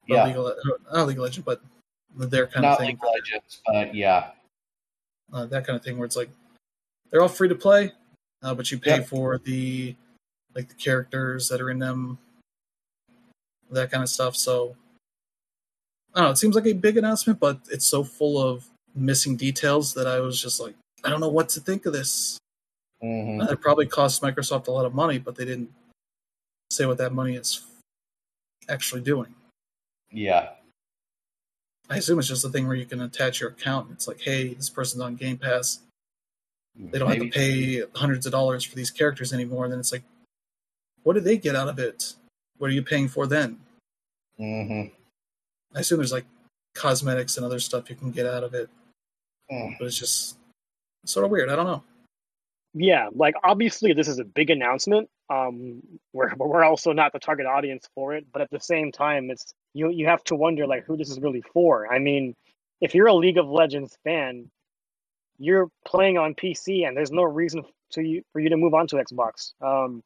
Yeah. 0.07 0.25
League 0.25 0.37
of, 0.37 0.53
not 0.91 1.07
League 1.07 1.17
of 1.17 1.23
Legends, 1.23 1.45
but 1.45 1.61
their 2.15 2.47
kind 2.47 2.63
not 2.63 2.73
of 2.73 2.77
thing. 2.79 2.87
League 2.87 2.97
of 2.97 3.09
Legends, 3.13 3.61
but 3.65 3.95
yeah. 3.95 4.31
Uh, 5.31 5.45
that 5.45 5.65
kind 5.65 5.77
of 5.77 5.83
thing 5.83 5.97
where 5.97 6.05
it's 6.05 6.15
like 6.17 6.29
they're 7.09 7.21
all 7.21 7.27
free 7.27 7.47
to 7.47 7.55
play, 7.55 7.91
uh, 8.43 8.53
but 8.53 8.71
you 8.71 8.79
pay 8.79 8.97
yep. 8.97 9.07
for 9.07 9.37
the 9.37 9.95
like 10.55 10.67
the 10.67 10.75
characters 10.75 11.47
that 11.47 11.61
are 11.61 11.69
in 11.69 11.79
them, 11.79 12.17
that 13.69 13.91
kind 13.91 14.03
of 14.03 14.09
stuff. 14.09 14.35
So 14.35 14.75
I 16.13 16.19
don't 16.19 16.27
know. 16.27 16.31
It 16.31 16.37
seems 16.37 16.55
like 16.55 16.65
a 16.65 16.73
big 16.73 16.97
announcement, 16.97 17.39
but 17.39 17.59
it's 17.71 17.85
so 17.85 18.03
full 18.03 18.41
of 18.41 18.65
missing 18.95 19.37
details 19.37 19.93
that 19.93 20.07
I 20.07 20.19
was 20.19 20.41
just 20.41 20.59
like, 20.59 20.75
I 21.03 21.09
don't 21.09 21.21
know 21.21 21.29
what 21.29 21.49
to 21.49 21.59
think 21.59 21.85
of 21.85 21.93
this. 21.93 22.37
Mm-hmm. 23.03 23.41
It 23.49 23.61
probably 23.61 23.87
cost 23.87 24.21
Microsoft 24.21 24.67
a 24.67 24.71
lot 24.71 24.85
of 24.85 24.93
money, 24.93 25.17
but 25.17 25.35
they 25.35 25.45
didn't 25.45 25.71
say 26.69 26.85
what 26.85 26.97
that 26.97 27.13
money 27.13 27.35
is 27.35 27.65
actually 28.69 29.01
doing. 29.01 29.33
Yeah. 30.11 30.49
I 31.89 31.97
assume 31.97 32.19
it's 32.19 32.27
just 32.27 32.45
a 32.45 32.49
thing 32.49 32.67
where 32.67 32.75
you 32.75 32.85
can 32.85 33.01
attach 33.01 33.41
your 33.41 33.49
account. 33.49 33.87
And 33.87 33.95
it's 33.95 34.07
like, 34.07 34.21
hey, 34.21 34.53
this 34.53 34.69
person's 34.69 35.01
on 35.01 35.15
Game 35.15 35.37
Pass. 35.37 35.79
They 36.77 36.99
don't 36.99 37.09
Maybe. 37.09 37.25
have 37.25 37.33
to 37.33 37.39
pay 37.39 37.83
hundreds 37.95 38.25
of 38.25 38.31
dollars 38.31 38.63
for 38.63 38.75
these 38.75 38.91
characters 38.91 39.33
anymore. 39.33 39.65
And 39.65 39.73
then 39.73 39.79
it's 39.79 39.91
like, 39.91 40.03
what 41.03 41.13
do 41.13 41.19
they 41.19 41.37
get 41.37 41.55
out 41.55 41.67
of 41.67 41.79
it? 41.79 42.13
What 42.57 42.69
are 42.69 42.73
you 42.73 42.83
paying 42.83 43.07
for 43.07 43.27
then? 43.27 43.59
Mm-hmm. 44.39 44.93
I 45.75 45.79
assume 45.79 45.97
there's 45.97 46.11
like 46.11 46.25
cosmetics 46.75 47.37
and 47.37 47.45
other 47.45 47.59
stuff 47.59 47.89
you 47.89 47.95
can 47.95 48.11
get 48.11 48.25
out 48.25 48.43
of 48.43 48.53
it, 48.53 48.69
mm. 49.51 49.77
but 49.77 49.85
it's 49.85 49.97
just 49.97 50.37
sort 51.05 51.25
of 51.25 51.31
weird. 51.31 51.49
I 51.49 51.55
don't 51.55 51.65
know. 51.65 51.83
Yeah, 52.73 53.09
like 53.13 53.35
obviously 53.43 53.93
this 53.93 54.07
is 54.07 54.19
a 54.19 54.23
big 54.23 54.49
announcement. 54.49 55.09
Um, 55.29 55.81
we're 56.13 56.33
we're 56.35 56.63
also 56.63 56.93
not 56.93 57.13
the 57.13 57.19
target 57.19 57.45
audience 57.45 57.87
for 57.95 58.13
it, 58.13 58.25
but 58.31 58.41
at 58.41 58.49
the 58.49 58.59
same 58.59 58.91
time, 58.91 59.29
it's 59.29 59.53
you 59.73 59.89
you 59.89 60.07
have 60.07 60.23
to 60.25 60.35
wonder 60.35 60.67
like 60.67 60.85
who 60.85 60.97
this 60.97 61.09
is 61.09 61.19
really 61.19 61.43
for. 61.53 61.91
I 61.91 61.99
mean, 61.99 62.35
if 62.79 62.95
you're 62.95 63.07
a 63.07 63.13
League 63.13 63.37
of 63.37 63.49
Legends 63.49 63.97
fan, 64.03 64.49
you're 65.37 65.69
playing 65.85 66.17
on 66.17 66.33
PC, 66.33 66.87
and 66.87 66.95
there's 66.95 67.11
no 67.11 67.23
reason 67.23 67.63
to 67.91 68.01
you 68.01 68.23
for 68.31 68.39
you 68.39 68.49
to 68.49 68.57
move 68.57 68.73
on 68.73 68.87
to 68.87 68.95
Xbox. 68.97 69.53
Um, 69.61 70.03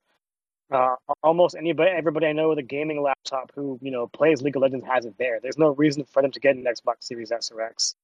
uh, 0.72 0.96
almost 1.24 1.56
anybody, 1.56 1.92
everybody 1.92 2.28
I 2.28 2.34
know 2.34 2.50
with 2.50 2.58
a 2.58 2.64
gaming 2.64 3.02
laptop 3.02 3.52
who 3.56 3.80
you 3.82 3.92
know 3.92 4.08
plays 4.08 4.42
League 4.42 4.56
of 4.56 4.62
Legends 4.62 4.86
has 4.86 5.06
it 5.06 5.16
there. 5.18 5.40
There's 5.42 5.58
no 5.58 5.70
reason 5.70 6.06
for 6.06 6.22
them 6.22 6.32
to 6.32 6.40
get 6.40 6.56
an 6.56 6.64
Xbox 6.64 6.96
Series 7.02 7.32
S 7.32 7.52
or 7.52 7.62
X. 7.62 7.96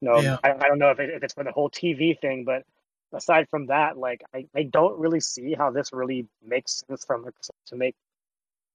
You 0.00 0.08
know, 0.08 0.20
yeah. 0.20 0.38
I, 0.42 0.52
I 0.52 0.68
don't 0.68 0.78
know 0.78 0.90
if, 0.90 0.98
it, 0.98 1.10
if 1.10 1.22
it's 1.22 1.34
for 1.34 1.44
the 1.44 1.52
whole 1.52 1.70
TV 1.70 2.18
thing, 2.18 2.44
but 2.44 2.64
aside 3.12 3.48
from 3.48 3.66
that, 3.66 3.96
like 3.98 4.22
I, 4.34 4.46
I 4.56 4.64
don't 4.64 4.98
really 4.98 5.20
see 5.20 5.54
how 5.54 5.70
this 5.70 5.92
really 5.92 6.26
makes 6.44 6.82
sense 6.88 7.04
for 7.04 7.18
from 7.18 7.30
to 7.66 7.76
make 7.76 7.94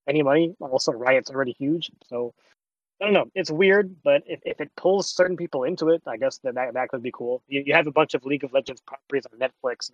any 0.07 0.23
money. 0.23 0.55
Also, 0.59 0.91
Riot's 0.91 1.31
already 1.31 1.55
huge, 1.57 1.91
so 2.07 2.33
I 3.01 3.05
don't 3.05 3.13
know. 3.13 3.25
It's 3.35 3.51
weird, 3.51 3.95
but 4.03 4.23
if, 4.25 4.39
if 4.45 4.61
it 4.61 4.71
pulls 4.77 5.09
certain 5.09 5.35
people 5.35 5.63
into 5.63 5.89
it, 5.89 6.01
I 6.07 6.15
guess 6.15 6.37
that 6.39 6.55
that, 6.55 6.75
that 6.75 6.89
could 6.89 7.03
be 7.03 7.11
cool. 7.11 7.41
You, 7.47 7.63
you 7.65 7.73
have 7.73 7.87
a 7.87 7.91
bunch 7.91 8.13
of 8.13 8.25
League 8.25 8.45
of 8.45 8.53
Legends 8.53 8.81
properties 8.81 9.25
on 9.31 9.39
Netflix 9.39 9.91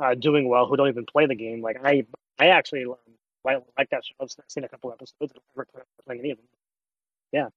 uh, 0.00 0.14
doing 0.14 0.48
well 0.48 0.66
who 0.66 0.76
don't 0.76 0.88
even 0.88 1.06
play 1.06 1.26
the 1.26 1.36
game. 1.36 1.62
Like 1.62 1.78
I, 1.84 2.04
I 2.38 2.48
actually 2.48 2.84
um, 2.84 2.96
like, 3.44 3.62
like 3.78 3.90
that 3.90 4.04
show. 4.04 4.14
I've 4.20 4.30
seen 4.48 4.64
a 4.64 4.68
couple 4.68 4.92
episodes. 4.92 5.14
I've 5.22 5.40
never 5.56 5.86
playing 6.04 6.20
any 6.20 6.30
of 6.32 6.38
them. 6.38 6.46
Yeah. 7.32 7.48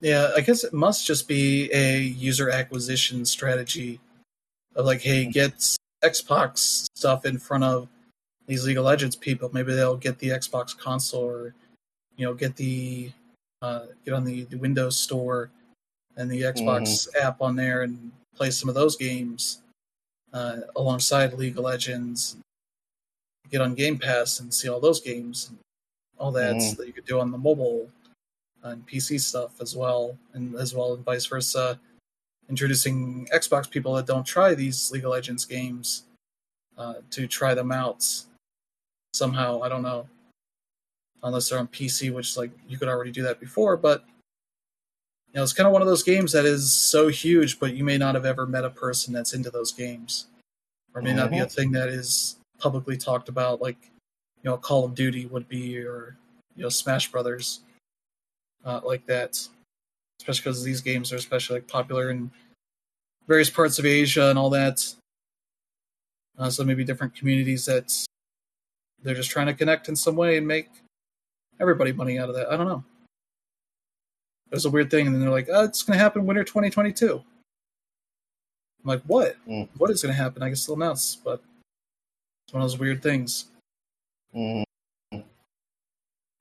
Yeah, 0.00 0.30
I 0.34 0.40
guess 0.40 0.64
it 0.64 0.72
must 0.72 1.06
just 1.06 1.28
be 1.28 1.70
a 1.72 1.98
user 1.98 2.50
acquisition 2.50 3.24
strategy 3.24 4.00
of 4.74 4.86
like, 4.86 5.02
hey, 5.02 5.24
mm-hmm. 5.24 5.30
get 5.30 5.76
Xbox 6.02 6.86
stuff 6.94 7.26
in 7.26 7.38
front 7.38 7.64
of 7.64 7.88
these 8.46 8.64
League 8.64 8.78
of 8.78 8.84
Legends 8.84 9.16
people. 9.16 9.50
Maybe 9.52 9.74
they'll 9.74 9.96
get 9.96 10.18
the 10.18 10.30
Xbox 10.30 10.76
console 10.76 11.24
or, 11.24 11.54
you 12.16 12.24
know, 12.24 12.34
get 12.34 12.56
the 12.56 13.12
uh, 13.62 13.86
get 14.04 14.14
on 14.14 14.24
the, 14.24 14.44
the 14.44 14.56
Windows 14.56 14.98
Store 14.98 15.50
and 16.16 16.30
the 16.30 16.42
Xbox 16.42 16.82
mm-hmm. 16.82 17.26
app 17.26 17.42
on 17.42 17.56
there 17.56 17.82
and 17.82 18.10
play 18.34 18.50
some 18.50 18.70
of 18.70 18.74
those 18.74 18.96
games 18.96 19.60
uh, 20.32 20.56
alongside 20.76 21.34
League 21.34 21.58
of 21.58 21.64
Legends. 21.64 22.36
Get 23.50 23.60
on 23.60 23.74
Game 23.74 23.98
Pass 23.98 24.40
and 24.40 24.52
see 24.52 24.68
all 24.68 24.80
those 24.80 25.00
games, 25.00 25.48
and 25.48 25.58
all 26.18 26.30
that 26.32 26.56
mm. 26.56 26.76
that 26.76 26.86
you 26.86 26.92
could 26.92 27.06
do 27.06 27.18
on 27.18 27.30
the 27.30 27.38
mobile 27.38 27.88
and 28.62 28.86
PC 28.86 29.20
stuff 29.20 29.60
as 29.60 29.74
well, 29.74 30.16
and 30.34 30.54
as 30.56 30.74
well 30.74 30.94
and 30.94 31.04
vice 31.04 31.26
versa. 31.26 31.78
Introducing 32.48 33.28
Xbox 33.32 33.70
people 33.70 33.94
that 33.94 34.06
don't 34.06 34.26
try 34.26 34.54
these 34.54 34.90
League 34.90 35.04
of 35.04 35.12
Legends 35.12 35.44
games 35.44 36.04
uh, 36.76 36.94
to 37.10 37.26
try 37.28 37.54
them 37.54 37.70
out 37.70 38.04
somehow. 39.14 39.62
I 39.62 39.68
don't 39.68 39.82
know, 39.82 40.08
unless 41.22 41.48
they're 41.48 41.58
on 41.58 41.68
PC, 41.68 42.12
which 42.12 42.36
like 42.36 42.50
you 42.68 42.76
could 42.76 42.88
already 42.88 43.12
do 43.12 43.22
that 43.22 43.40
before, 43.40 43.76
but 43.76 44.04
you 45.32 45.38
know, 45.38 45.44
it's 45.44 45.52
kind 45.52 45.66
of 45.68 45.72
one 45.72 45.82
of 45.82 45.86
those 45.86 46.02
games 46.02 46.32
that 46.32 46.44
is 46.44 46.72
so 46.72 47.06
huge, 47.06 47.60
but 47.60 47.74
you 47.74 47.84
may 47.84 47.96
not 47.96 48.16
have 48.16 48.26
ever 48.26 48.46
met 48.46 48.64
a 48.64 48.70
person 48.70 49.14
that's 49.14 49.32
into 49.32 49.50
those 49.50 49.72
games, 49.72 50.26
or 50.92 51.00
may 51.00 51.10
mm-hmm. 51.10 51.18
not 51.18 51.30
be 51.30 51.38
a 51.38 51.42
mm-hmm. 51.42 51.48
thing 51.48 51.70
that 51.72 51.88
is 51.88 52.36
publicly 52.60 52.96
talked 52.96 53.28
about, 53.28 53.60
like 53.60 53.78
you 54.42 54.50
know, 54.50 54.56
Call 54.56 54.84
of 54.84 54.94
Duty 54.94 55.26
would 55.26 55.48
be, 55.48 55.78
or 55.78 56.16
you 56.56 56.62
know, 56.62 56.68
Smash 56.68 57.10
Brothers, 57.10 57.60
uh, 58.64 58.80
like 58.84 59.06
that. 59.06 59.38
especially 60.20 60.42
because 60.42 60.64
these 60.64 60.80
games 60.80 61.12
are 61.12 61.16
especially 61.16 61.56
like 61.56 61.68
popular 61.68 62.10
in 62.10 62.30
various 63.26 63.50
parts 63.50 63.78
of 63.78 63.86
Asia 63.86 64.28
and 64.28 64.38
all 64.38 64.50
that. 64.50 64.84
Uh, 66.38 66.50
so 66.50 66.64
maybe 66.64 66.84
different 66.84 67.14
communities 67.14 67.64
that 67.66 67.92
they're 69.02 69.14
just 69.14 69.30
trying 69.30 69.46
to 69.46 69.54
connect 69.54 69.88
in 69.88 69.96
some 69.96 70.16
way 70.16 70.36
and 70.36 70.46
make 70.46 70.68
everybody 71.60 71.92
money 71.92 72.18
out 72.18 72.28
of 72.28 72.34
that. 72.34 72.50
I 72.50 72.56
don't 72.56 72.68
know. 72.68 72.84
It 74.50 74.54
was 74.54 74.64
a 74.64 74.70
weird 74.70 74.90
thing, 74.90 75.06
and 75.06 75.14
then 75.14 75.22
they're 75.22 75.30
like, 75.30 75.48
"Oh, 75.50 75.64
it's 75.64 75.82
going 75.82 75.96
to 75.96 76.02
happen 76.02 76.26
winter 76.26 76.42
2022." 76.42 77.22
I'm 78.82 78.88
like, 78.88 79.02
"What? 79.02 79.36
Mm. 79.46 79.68
What 79.76 79.90
is 79.90 80.02
going 80.02 80.14
to 80.14 80.20
happen?" 80.20 80.42
I 80.42 80.48
guess 80.48 80.66
they'll 80.66 80.76
announce, 80.76 81.16
but 81.16 81.42
it's 82.50 82.54
one 82.54 82.62
of 82.64 82.68
those 82.68 82.80
weird 82.80 83.00
things. 83.00 83.44
Mhm. 84.34 84.64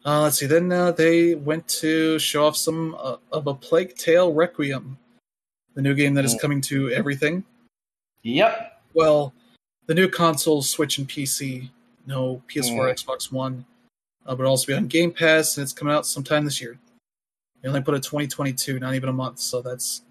Uh, 0.03 0.21
let's 0.23 0.39
see. 0.39 0.47
Then 0.47 0.71
uh, 0.71 0.91
they 0.91 1.35
went 1.35 1.67
to 1.67 2.17
show 2.17 2.47
off 2.47 2.57
some 2.57 2.95
uh, 2.95 3.17
of 3.31 3.45
a 3.45 3.53
Plague 3.53 3.93
Tale 3.95 4.33
Requiem, 4.33 4.97
the 5.75 5.83
new 5.83 5.93
game 5.93 6.15
that 6.15 6.25
is 6.25 6.33
Mm. 6.33 6.39
coming 6.41 6.61
to 6.61 6.89
everything. 6.89 7.43
Yep. 8.23 8.81
Well, 8.95 9.35
the 9.85 9.93
new 9.93 10.09
console, 10.09 10.63
Switch, 10.63 10.97
and 10.97 11.07
PC. 11.07 11.69
No 12.07 12.41
PS4, 12.47 12.87
Mm. 12.87 12.93
Xbox 12.95 13.31
One, 13.31 13.63
uh, 14.25 14.33
but 14.33 14.47
also 14.47 14.65
be 14.65 14.73
on 14.73 14.87
Game 14.87 15.11
Pass, 15.11 15.57
and 15.57 15.63
it's 15.63 15.73
coming 15.73 15.93
out 15.93 16.07
sometime 16.07 16.43
this 16.43 16.59
year. 16.59 16.79
They 17.61 17.69
only 17.69 17.83
put 17.83 17.93
it 17.93 18.01
2022, 18.01 18.79
not 18.79 18.95
even 18.95 19.09
a 19.09 19.13
month, 19.13 19.37
so 19.39 19.61
that's 19.61 20.01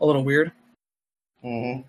a 0.00 0.06
little 0.06 0.24
weird. 0.24 0.52
hmm 1.42 1.80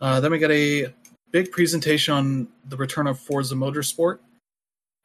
Uh, 0.00 0.20
then 0.20 0.30
we 0.30 0.38
got 0.38 0.50
a 0.50 0.92
big 1.34 1.50
presentation 1.50 2.14
on 2.14 2.48
the 2.66 2.76
return 2.76 3.08
of 3.08 3.18
Forza 3.18 3.56
Motorsport. 3.56 4.20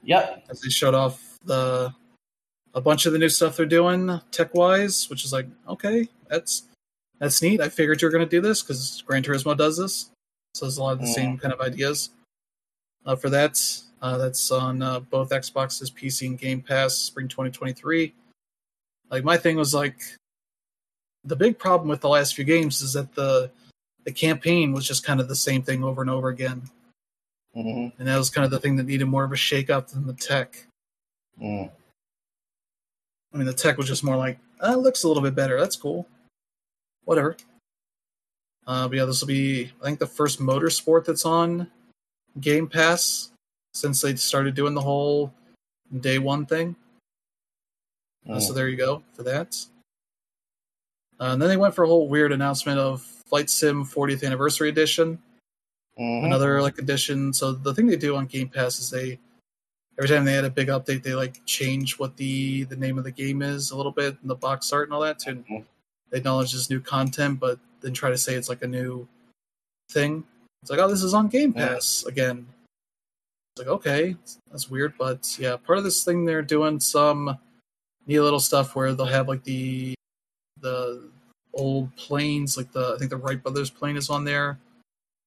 Yep. 0.04 0.46
as 0.50 0.62
they 0.62 0.70
showed 0.70 0.94
off 0.94 1.38
the 1.44 1.94
a 2.76 2.80
bunch 2.80 3.06
of 3.08 3.14
the 3.14 3.20
new 3.20 3.28
stuff 3.30 3.58
they're 3.58 3.66
doing 3.66 4.22
tech 4.32 4.54
wise, 4.54 5.10
which 5.10 5.26
is 5.26 5.34
like 5.34 5.48
okay, 5.68 6.08
that's 6.30 6.64
that's 7.18 7.42
neat. 7.42 7.60
I 7.60 7.68
figured 7.68 8.02
you 8.02 8.06
were 8.08 8.12
going 8.12 8.24
to 8.24 8.30
do 8.30 8.40
this 8.42 8.62
because 8.62 9.02
Gran 9.08 9.24
Turismo 9.24 9.58
does 9.58 9.76
this, 9.78 10.12
so 10.54 10.66
there's 10.66 10.78
a 10.78 10.84
lot 10.84 10.94
of 10.94 11.00
the 11.00 11.06
Mhm. 11.08 11.14
same 11.16 11.38
kind 11.40 11.52
of 11.54 11.60
ideas 11.62 12.12
uh, 13.06 13.16
for 13.16 13.30
that. 13.32 13.60
Uh, 14.02 14.18
that's 14.20 14.52
on 14.52 14.82
uh, 14.84 15.00
both 15.02 15.32
Xboxes, 15.32 15.92
PC, 15.92 16.28
and 16.28 16.38
Game 16.38 16.62
Pass, 16.62 16.96
spring 16.96 17.28
2023. 17.28 18.14
Like 19.10 19.24
my 19.26 19.36
thing 19.36 19.58
was 19.58 19.74
like 19.74 20.00
the 21.26 21.36
big 21.36 21.58
problem 21.60 21.90
with 21.90 22.00
the 22.02 22.08
last 22.08 22.36
few 22.36 22.46
games 22.46 22.82
is 22.82 22.94
that 22.94 23.14
the 23.16 23.52
the 24.10 24.20
campaign 24.20 24.74
was 24.74 24.88
just 24.88 25.04
kind 25.04 25.20
of 25.20 25.28
the 25.28 25.36
same 25.36 25.62
thing 25.62 25.84
over 25.84 26.02
and 26.02 26.10
over 26.10 26.30
again, 26.30 26.64
hmm 27.54 27.88
and 28.00 28.08
that 28.08 28.18
was 28.18 28.30
kind 28.32 28.44
of 28.44 28.50
the 28.50 28.60
thing 28.60 28.76
that 28.76 28.88
needed 28.88 29.06
more 29.06 29.24
of 29.24 29.32
a 29.32 29.36
shake 29.36 29.70
up 29.70 29.88
than 29.90 30.08
the 30.08 30.14
tech. 30.14 30.66
Mm. 31.40 31.70
I 33.32 33.38
mean, 33.38 33.46
the 33.46 33.54
tech 33.54 33.78
was 33.78 33.88
just 33.88 34.04
more 34.04 34.16
like, 34.18 34.40
ah, 34.62 34.74
it 34.74 34.80
looks 34.80 35.04
a 35.04 35.08
little 35.08 35.22
bit 35.22 35.36
better. 35.36 35.60
That's 35.60 35.76
cool. 35.76 36.08
Whatever. 37.06 37.38
Uh, 38.66 38.88
but 38.88 38.98
yeah, 38.98 39.06
this 39.06 39.22
will 39.22 39.28
be, 39.28 39.72
I 39.82 39.86
think, 39.86 40.00
the 40.00 40.08
first 40.08 40.40
motorsport 40.40 41.06
that's 41.06 41.26
on 41.26 41.70
Game 42.42 42.68
Pass 42.68 43.30
since 43.76 44.02
they 44.02 44.16
started 44.16 44.56
doing 44.56 44.74
the 44.74 44.82
whole 44.82 45.32
day 46.02 46.18
one 46.18 46.46
thing. 46.48 46.76
Uh, 48.28 48.34
Mm. 48.34 48.42
so 48.42 48.54
there 48.54 48.68
you 48.70 48.78
go 48.78 49.04
for 49.14 49.22
that. 49.24 49.56
Uh, 51.20 51.34
and 51.34 51.42
then 51.42 51.50
they 51.50 51.58
went 51.58 51.76
for 51.76 51.84
a 51.84 51.88
whole 51.88 52.08
weird 52.10 52.32
announcement 52.32 52.80
of 52.80 53.06
Flight 53.30 53.50
Sim 53.50 53.86
40th 53.86 54.24
Anniversary 54.26 54.70
Edition 54.70 55.22
Mhm. 56.00 56.26
another 56.26 56.62
like 56.62 56.78
edition. 56.80 57.34
So 57.34 57.52
the 57.54 57.74
thing 57.74 57.88
they 57.88 57.96
do 57.98 58.16
on 58.16 58.26
Game 58.26 58.50
Pass 58.50 58.80
is 58.80 58.90
they 58.90 59.20
every 59.98 60.08
time 60.08 60.24
they 60.26 60.38
add 60.38 60.46
a 60.46 60.50
big 60.50 60.70
update, 60.70 61.04
they 61.04 61.14
like 61.14 61.46
change 61.46 62.00
what 62.00 62.16
the 62.18 62.64
the 62.66 62.76
name 62.78 62.98
of 62.98 63.04
the 63.04 63.12
game 63.12 63.42
is 63.42 63.72
a 63.72 63.78
little 63.78 63.92
bit 63.92 64.18
and 64.22 64.30
the 64.30 64.36
box 64.36 64.72
art 64.72 64.88
and 64.88 64.94
all 64.94 65.02
that 65.02 65.20
to 65.20 65.36
Mhm. 65.36 65.66
acknowledge 66.12 66.54
this 66.54 66.70
new 66.70 66.80
content, 66.80 67.40
but 67.40 67.60
then 67.82 67.94
try 67.94 68.10
to 68.10 68.18
say 68.18 68.36
it's 68.36 68.50
like 68.50 68.62
a 68.64 68.68
new 68.68 69.08
thing. 69.92 70.26
It's 70.62 70.72
like, 70.72 70.80
oh, 70.80 70.88
this 70.90 71.04
is 71.04 71.14
on 71.14 71.28
Game 71.28 71.54
Yeah. 71.56 71.68
Pass 71.70 72.04
again. 72.06 72.48
It's 73.56 73.60
like, 73.66 73.68
okay, 73.68 74.16
that's 74.50 74.70
weird, 74.70 74.98
but 74.98 75.38
yeah, 75.40 75.58
part 75.58 75.78
of 75.78 75.84
this 75.84 76.04
thing 76.04 76.24
they're 76.26 76.42
doing 76.42 76.80
some 76.80 77.38
neat 78.08 78.22
little 78.22 78.40
stuff 78.40 78.76
where 78.76 78.94
they'll 78.94 79.06
have 79.06 79.28
like 79.28 79.44
the 79.44 79.94
the 80.62 81.09
old 81.54 81.96
planes, 81.96 82.58
like 82.58 82.72
the 82.72 82.94
I 82.96 82.98
think 82.98 83.10
the 83.10 83.18
Wright 83.18 83.42
brothers 83.42 83.70
plane 83.70 83.98
is 83.98 84.10
on 84.10 84.24
there 84.24 84.60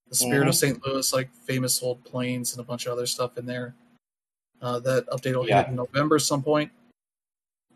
the 0.08 0.16
Spirit 0.16 0.46
of 0.46 0.54
St. 0.54 0.84
Louis, 0.86 1.10
like 1.14 1.32
famous 1.32 1.82
old 1.82 2.04
planes 2.04 2.52
and 2.52 2.60
a 2.60 2.64
bunch 2.64 2.84
of 2.84 2.92
other 2.92 3.06
stuff 3.06 3.38
in 3.38 3.46
there. 3.46 3.74
Uh, 4.60 4.78
that 4.80 5.06
update 5.06 5.34
will 5.34 5.48
Yeah. 5.48 5.62
hit 5.62 5.68
in 5.68 5.76
November 5.76 6.18
some 6.18 6.42
point. 6.42 6.70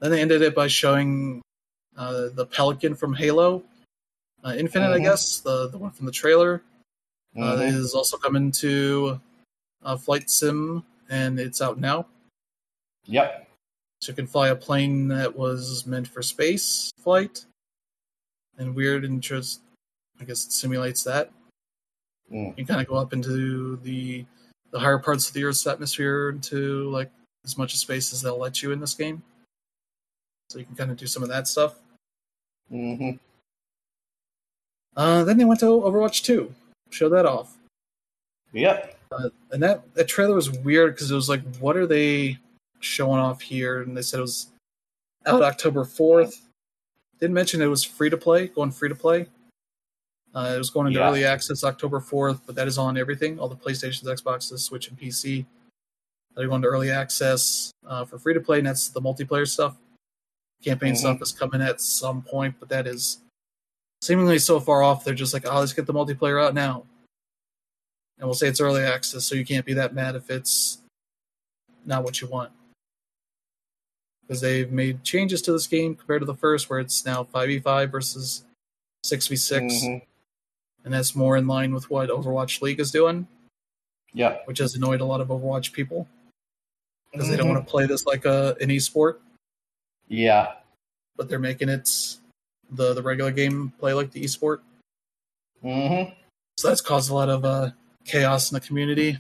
Then 0.00 0.10
they 0.10 0.20
ended 0.20 0.42
it 0.42 0.54
by 0.54 0.66
showing 0.66 1.40
uh, 1.96 2.28
the 2.34 2.44
Pelican 2.44 2.94
from 2.94 3.14
Halo 3.14 3.64
uh, 4.44 4.54
Infinite, 4.54 4.90
I 4.92 4.98
Mhm. 4.98 5.04
guess, 5.04 5.40
the 5.40 5.68
the 5.68 5.78
one 5.78 5.92
from 5.92 6.04
the 6.04 6.12
trailer. 6.12 6.62
Uh, 7.34 7.56
Mhm. 7.56 7.72
is 7.74 7.94
also 7.94 8.18
coming 8.18 8.52
to 8.52 9.18
uh, 9.82 9.96
Flight 9.96 10.28
Sim, 10.28 10.84
and 11.08 11.40
it's 11.40 11.62
out 11.62 11.78
now. 11.78 12.06
Yep. 13.06 13.48
So 14.02 14.12
you 14.12 14.16
can 14.16 14.26
fly 14.26 14.48
a 14.48 14.56
plane 14.56 15.08
that 15.08 15.34
was 15.34 15.86
meant 15.86 16.06
for 16.06 16.20
space 16.22 16.90
flight, 17.02 17.45
and 18.58 18.74
weird 18.74 19.04
and 19.04 19.22
just, 19.22 19.60
I 20.20 20.24
guess, 20.24 20.46
it 20.46 20.52
simulates 20.52 21.02
that. 21.04 21.30
Mm. 22.32 22.58
you 22.58 22.66
kind 22.66 22.80
of 22.80 22.88
go 22.88 22.96
up 22.96 23.12
into 23.12 23.76
the 23.84 24.24
the 24.72 24.80
higher 24.80 24.98
parts 24.98 25.28
of 25.28 25.34
the 25.34 25.44
Earth's 25.44 25.64
atmosphere 25.64 26.30
into 26.30 26.90
like 26.90 27.08
as 27.44 27.56
much 27.56 27.76
space 27.76 28.12
as 28.12 28.20
they'll 28.20 28.36
let 28.38 28.62
you 28.62 28.72
in 28.72 28.80
this 28.80 28.94
game. 28.94 29.22
So 30.50 30.58
you 30.58 30.64
can 30.64 30.74
kind 30.74 30.90
of 30.90 30.96
do 30.96 31.06
some 31.06 31.22
of 31.22 31.28
that 31.28 31.46
stuff. 31.46 31.76
hmm 32.68 33.10
Uh, 34.96 35.22
then 35.24 35.38
they 35.38 35.44
went 35.44 35.60
to 35.60 35.66
Overwatch 35.66 36.24
2, 36.24 36.52
show 36.90 37.08
that 37.10 37.26
off, 37.26 37.56
Yep. 38.52 38.98
uh, 39.12 39.28
and 39.52 39.62
that 39.62 39.94
that 39.94 40.08
trailer 40.08 40.34
was 40.34 40.50
weird 40.50 40.94
because 40.94 41.10
it 41.10 41.14
was 41.14 41.28
like, 41.28 41.42
what 41.58 41.76
are 41.76 41.86
they 41.86 42.38
showing 42.80 43.20
off 43.20 43.40
here? 43.40 43.82
And 43.82 43.96
they 43.96 44.02
said 44.02 44.18
it 44.18 44.22
was 44.22 44.48
out 45.26 45.42
October 45.42 45.84
4th. 45.84 46.40
Didn't 47.20 47.34
mention 47.34 47.62
it 47.62 47.66
was 47.66 47.82
free 47.84 48.10
to 48.10 48.16
play, 48.16 48.48
going 48.48 48.70
free 48.70 48.88
to 48.88 48.94
play. 48.94 49.28
Uh, 50.34 50.52
it 50.54 50.58
was 50.58 50.68
going 50.70 50.88
into 50.88 50.98
Yeah. 51.00 51.08
early 51.08 51.24
access 51.24 51.64
October 51.64 51.98
4th, 52.00 52.42
but 52.44 52.54
that 52.56 52.68
is 52.68 52.76
on 52.76 52.98
everything 52.98 53.38
all 53.38 53.48
the 53.48 53.56
PlayStations, 53.56 54.04
Xboxes, 54.04 54.58
Switch, 54.60 54.88
and 54.88 54.98
PC. 54.98 55.46
They're 56.34 56.48
going 56.48 56.60
to 56.62 56.68
early 56.68 56.90
access 56.90 57.70
uh, 57.86 58.04
for 58.04 58.18
free 58.18 58.34
to 58.34 58.40
play, 58.40 58.58
and 58.58 58.66
that's 58.66 58.88
the 58.88 59.00
multiplayer 59.00 59.48
stuff. 59.48 59.76
Campaign 60.62 60.92
Mhm. 60.94 60.98
stuff 60.98 61.22
is 61.22 61.32
coming 61.32 61.62
at 61.62 61.80
some 61.80 62.20
point, 62.22 62.56
but 62.60 62.68
that 62.68 62.86
is 62.86 63.18
seemingly 64.02 64.38
so 64.38 64.60
far 64.60 64.82
off. 64.82 65.04
They're 65.04 65.14
just 65.14 65.32
like, 65.32 65.46
oh, 65.46 65.60
let's 65.60 65.72
get 65.72 65.86
the 65.86 65.94
multiplayer 65.94 66.42
out 66.44 66.52
now. 66.52 66.84
And 68.18 68.26
we'll 68.26 68.34
say 68.34 68.48
it's 68.48 68.60
early 68.60 68.82
access, 68.82 69.24
so 69.24 69.34
you 69.34 69.44
can't 69.46 69.64
be 69.64 69.74
that 69.74 69.94
mad 69.94 70.16
if 70.16 70.28
it's 70.28 70.78
not 71.84 72.02
what 72.04 72.20
you 72.20 72.26
want. 72.26 72.52
Because 74.26 74.40
they've 74.40 74.72
made 74.72 75.04
changes 75.04 75.40
to 75.42 75.52
this 75.52 75.66
game 75.68 75.94
compared 75.94 76.22
to 76.22 76.26
the 76.26 76.34
first, 76.34 76.68
where 76.68 76.80
it's 76.80 77.04
now 77.06 77.22
5v5 77.22 77.90
versus 77.90 78.44
6v6 79.04 79.84
Mhm. 79.84 80.02
and 80.84 80.92
that's 80.94 81.14
more 81.14 81.36
in 81.36 81.46
line 81.46 81.72
with 81.72 81.88
what 81.90 82.08
Overwatch 82.08 82.60
League 82.60 82.80
is 82.80 82.90
doing, 82.90 83.28
Yeah, 84.12 84.38
which 84.46 84.58
has 84.58 84.74
annoyed 84.74 85.00
a 85.00 85.04
lot 85.04 85.20
of 85.20 85.28
Overwatch 85.28 85.72
people 85.72 86.08
because 87.12 87.28
they 87.28 87.36
don't 87.36 87.46
Mhm. 87.46 87.54
want 87.54 87.66
to 87.66 87.70
play 87.70 87.86
this 87.86 88.04
like 88.04 88.24
a 88.24 88.56
an 88.60 88.70
esport, 88.70 89.20
Yeah. 90.08 90.56
but 91.14 91.28
they're 91.28 91.38
making 91.38 91.68
it 91.68 91.88
the 92.70 92.94
the 92.94 93.02
regular 93.02 93.30
game 93.30 93.70
play 93.78 93.92
like 93.94 94.10
the 94.10 94.24
esport. 94.24 94.60
hmm 95.62 96.10
So 96.58 96.68
that's 96.68 96.80
caused 96.80 97.10
a 97.10 97.14
lot 97.14 97.28
of 97.28 97.44
uh, 97.44 97.70
chaos 98.04 98.50
in 98.50 98.54
the 98.56 98.60
community. 98.60 99.18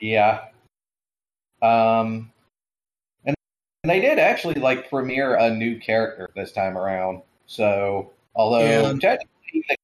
Yeah. 0.00 0.48
Um, 1.62 2.32
they 3.88 4.00
did 4.00 4.18
actually 4.18 4.54
like 4.54 4.88
premiere 4.90 5.36
a 5.36 5.50
new 5.50 5.78
character 5.78 6.28
this 6.34 6.52
time 6.52 6.76
around. 6.76 7.22
So, 7.46 8.12
although 8.34 8.90
Yeah. 8.92 8.98
technically 9.00 9.64
the, 9.68 9.76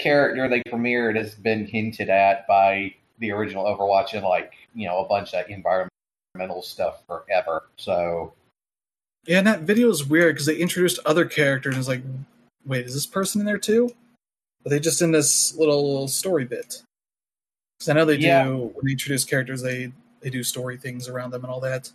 character 0.00 0.48
they 0.48 0.62
premiered 0.62 1.16
has 1.16 1.34
been 1.34 1.66
hinted 1.66 2.08
at 2.08 2.46
by 2.46 2.94
the 3.18 3.30
original 3.32 3.64
Overwatch 3.64 4.14
and 4.14 4.24
like 4.24 4.52
you 4.74 4.86
know 4.88 5.04
a 5.04 5.08
bunch 5.08 5.34
of 5.34 5.44
environmental 5.48 6.62
stuff 6.62 7.02
forever. 7.06 7.64
So, 7.76 8.32
Yeah, 9.26 9.38
and 9.38 9.46
that 9.46 9.60
video 9.62 9.90
is 9.90 10.04
weird 10.06 10.34
because 10.36 10.46
they 10.46 10.56
introduced 10.56 10.98
other 11.04 11.26
characters 11.26 11.74
and 11.74 11.80
it's 11.80 11.88
like, 11.88 12.02
wait, 12.64 12.86
is 12.86 12.94
this 12.94 13.04
person 13.06 13.40
in 13.40 13.46
there 13.46 13.58
too? 13.58 13.94
But 14.62 14.70
they 14.70 14.78
just 14.80 15.02
in 15.02 15.10
this 15.10 15.54
little 15.56 16.08
story 16.08 16.44
bit. 16.46 16.82
Because 17.78 17.88
I 17.90 17.92
know 17.94 18.04
they 18.06 18.16
Yeah. 18.16 18.44
do 18.44 18.56
when 18.74 18.86
they 18.86 18.92
introduce 18.92 19.24
characters, 19.24 19.60
they 19.60 19.92
they 20.20 20.30
do 20.30 20.42
story 20.42 20.76
things 20.76 21.08
around 21.08 21.30
them 21.32 21.44
and 21.44 21.52
all 21.52 21.60
that. 21.60 21.90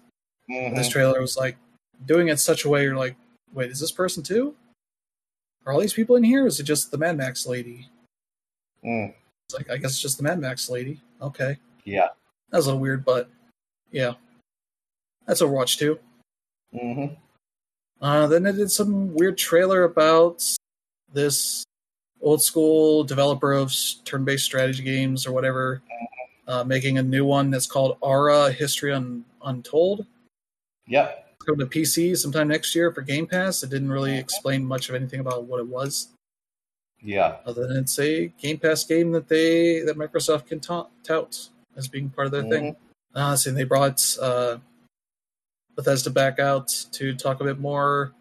Mhm. 0.49 0.75
this 0.75 0.89
trailer 0.89 1.21
was 1.21 1.37
like 1.37 1.57
doing 2.05 2.27
it 2.27 2.31
in 2.31 2.37
such 2.37 2.65
a 2.65 2.69
way 2.69 2.83
you're 2.83 2.97
like, 2.97 3.15
wait, 3.53 3.71
is 3.71 3.79
this 3.79 3.91
person 3.91 4.23
too? 4.23 4.55
Are 5.65 5.73
all 5.73 5.79
these 5.79 5.93
people 5.93 6.15
in 6.15 6.23
here? 6.23 6.43
Or 6.43 6.47
is 6.47 6.59
it 6.59 6.63
just 6.63 6.91
the 6.91 6.97
Mad 6.97 7.17
Max 7.17 7.45
lady? 7.47 7.89
Mm. 8.83 9.13
It's 9.47 9.55
like 9.57 9.69
I 9.69 9.77
guess 9.77 9.91
it's 9.91 10.01
just 10.01 10.17
the 10.17 10.23
Mad 10.23 10.39
Max 10.39 10.69
lady. 10.69 10.99
Okay, 11.21 11.57
yeah. 11.85 12.09
that 12.49 12.57
was 12.57 12.65
a 12.65 12.69
little 12.69 12.81
weird, 12.81 13.05
but 13.05 13.29
yeah, 13.91 14.13
that's 15.25 15.41
Overwatch 15.41 15.77
2. 15.77 15.99
hmm 16.73 17.05
Uh, 18.01 18.27
then 18.27 18.43
they 18.43 18.51
did 18.51 18.71
some 18.71 19.13
weird 19.13 19.37
trailer 19.37 19.83
about 19.83 20.43
this 21.13 21.63
old 22.21 22.41
school 22.41 23.03
developer 23.03 23.53
of 23.53 23.73
turn-based 24.03 24.43
strategy 24.43 24.83
games 24.83 25.25
or 25.25 25.31
whatever, 25.31 25.81
uh, 26.47 26.63
making 26.63 26.97
a 26.97 27.03
new 27.03 27.25
one 27.25 27.49
that's 27.49 27.67
called 27.67 27.97
Ara 28.03 28.51
History 28.51 28.91
Un- 28.93 29.23
Untold. 29.43 30.05
Yep. 30.87 31.29
It's 31.35 31.45
coming 31.45 31.59
to 31.59 31.65
PC 31.79 32.15
sometime 32.17 32.47
next 32.47 32.75
year 32.75 32.91
for 32.91 33.01
Game 33.01 33.27
Pass. 33.27 33.63
It 33.63 33.69
didn't 33.69 33.89
really 33.91 34.17
explain 34.17 34.63
much 34.65 34.89
of 34.89 34.95
anything 34.95 35.19
about 35.19 35.45
what 35.45 35.59
it 35.59 35.67
was, 35.67 36.09
Yeah. 37.01 37.37
other 37.45 37.67
than 37.67 37.77
it's 37.77 37.97
a 37.99 38.27
Game 38.39 38.57
Pass 38.59 38.83
game 38.85 39.11
that 39.13 39.27
they 39.27 39.81
that 39.81 39.97
Microsoft 39.97 40.47
can 40.47 40.59
ta- 40.59 40.87
tout 41.03 41.49
as 41.75 41.87
being 41.87 42.09
part 42.09 42.27
of 42.27 42.31
their 42.31 42.43
thing. 42.43 42.75
Uh, 43.13 43.35
so 43.35 43.51
they 43.51 43.63
brought 43.63 44.01
uh, 44.21 44.57
Bethesda 45.75 46.09
back 46.09 46.39
out 46.39 46.67
to 46.93 47.15
talk 47.15 47.41
a 47.41 47.43
bit 47.43 47.59
more. 47.59 48.13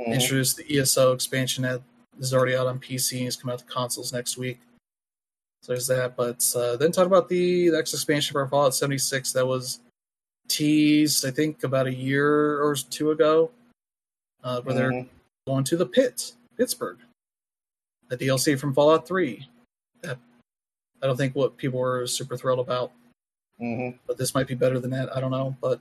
Mhm. 0.00 0.14
Introduce 0.14 0.54
the 0.54 0.64
ESO 0.78 1.12
expansion 1.12 1.62
that 1.64 1.82
is 2.18 2.34
already 2.34 2.54
out 2.54 2.66
on 2.66 2.78
PC 2.78 3.18
and 3.20 3.28
is 3.28 3.36
coming 3.36 3.52
out 3.54 3.60
to 3.60 3.64
consoles 3.64 4.12
next 4.12 4.36
week. 4.36 4.58
So 5.62 5.72
there's 5.72 5.86
that. 5.88 6.16
But 6.16 6.44
uh, 6.54 6.76
then 6.76 6.92
talk 6.92 7.06
about 7.06 7.28
the 7.28 7.70
next 7.70 7.94
expansion 7.94 8.32
for 8.32 8.46
Fallout 8.46 8.74
76 8.74 9.32
that 9.32 9.46
was 9.46 9.80
teased, 10.48 11.24
I 11.26 11.30
think, 11.30 11.62
about 11.64 11.86
a 11.86 11.94
year 11.94 12.62
or 12.62 12.74
two 12.74 13.10
ago, 13.10 13.50
uh, 14.42 14.60
where 14.62 14.74
they're 14.74 14.90
Mhm. 14.90 15.08
going 15.46 15.64
to 15.64 15.76
the 15.76 15.86
pit, 15.86 16.32
Pittsburgh. 16.56 16.98
The 18.08 18.16
DLC 18.16 18.56
from 18.56 18.74
Fallout 18.74 19.06
3. 19.06 19.48
That, 20.02 20.18
I 21.02 21.06
don't 21.06 21.16
think 21.16 21.34
what 21.34 21.56
people 21.56 21.78
were 21.78 22.06
super 22.06 22.36
thrilled 22.36 22.60
about 22.60 22.92
Mhm. 23.60 23.98
but 24.06 24.16
this 24.16 24.34
might 24.34 24.46
be 24.46 24.54
better 24.54 24.78
than 24.78 24.90
that. 24.92 25.14
I 25.14 25.20
don't 25.20 25.30
know, 25.32 25.56
but 25.60 25.80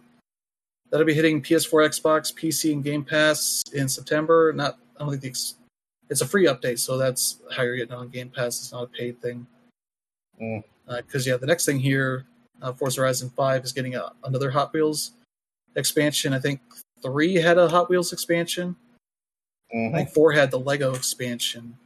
that'll 0.89 1.05
be 1.05 1.13
hitting 1.13 1.41
PS4, 1.41 1.83
Xbox, 1.83 2.33
PC, 2.33 2.73
and 2.73 2.83
Game 2.83 3.05
Pass 3.05 3.61
in 3.73 3.87
September. 3.87 4.51
Not, 4.53 4.79
I 4.95 4.99
don't 4.99 5.09
think 5.11 5.21
the 5.21 5.27
ex- 5.29 5.55
it's 6.09 6.21
a 6.21 6.27
free 6.27 6.45
update, 6.45 6.79
so 6.79 6.97
that's 6.97 7.39
how 7.51 7.63
you're 7.63 7.75
getting 7.75 7.93
on 7.93 8.09
Game 8.09 8.29
Pass. 8.31 8.59
It's 8.59 8.71
not 8.71 8.83
a 8.83 8.87
paid 8.87 9.21
thing. 9.21 9.45
Mm. 10.41 10.63
Because 10.87 11.27
yeah, 11.27 11.37
the 11.37 11.45
next 11.45 11.65
thing 11.65 11.79
here, 11.79 12.25
uh, 12.61 12.73
Forza 12.73 13.01
Horizon 13.01 13.29
Five 13.29 13.63
is 13.63 13.71
getting 13.73 13.95
a, 13.95 14.11
another 14.23 14.49
Hot 14.51 14.73
Wheels 14.73 15.11
expansion. 15.75 16.33
I 16.33 16.39
think 16.39 16.59
three 17.01 17.35
had 17.35 17.57
a 17.57 17.67
Hot 17.69 17.89
Wheels 17.89 18.13
expansion. 18.13 18.75
I 19.71 19.75
Mhm. 19.75 19.93
think 19.93 20.09
four 20.11 20.31
had 20.31 20.49
the 20.51 20.59
Lego 20.59 20.93
expansion. 20.93 21.77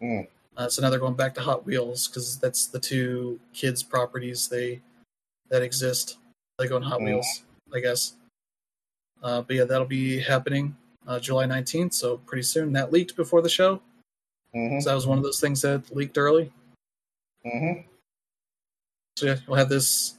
Mm. 0.00 0.28
Uh, 0.56 0.68
so 0.68 0.80
now 0.82 0.90
they're 0.90 1.00
going 1.00 1.14
back 1.14 1.34
to 1.34 1.40
Hot 1.40 1.66
Wheels 1.66 2.06
because 2.08 2.38
that's 2.38 2.66
the 2.66 2.78
two 2.78 3.40
kids' 3.52 3.82
properties 3.82 4.48
they 4.48 4.80
that 5.48 5.62
exist. 5.62 6.18
Lego 6.58 6.76
and 6.76 6.84
Hot 6.84 7.00
Mm. 7.00 7.04
Wheels, 7.04 7.42
I 7.74 7.80
guess. 7.80 8.14
Uh, 9.22 9.42
but 9.42 9.56
yeah, 9.56 9.64
that'll 9.64 9.86
be 9.86 10.20
happening 10.20 10.76
uh, 11.06 11.18
July 11.18 11.46
19th, 11.46 11.92
so 11.94 12.18
pretty 12.18 12.42
soon. 12.42 12.72
That 12.72 12.92
leaked 12.92 13.16
before 13.16 13.42
the 13.42 13.48
show, 13.48 13.82
Mhm. 14.54 14.80
so 14.82 14.90
that 14.90 14.94
was 14.94 15.06
one 15.06 15.18
of 15.18 15.24
those 15.24 15.40
things 15.40 15.62
that 15.62 15.94
leaked 15.94 16.16
early. 16.18 16.52
Mhm. 17.44 17.84
So 19.20 19.26
yeah, 19.26 19.36
you'll 19.46 19.56
have 19.56 19.68
this 19.68 20.14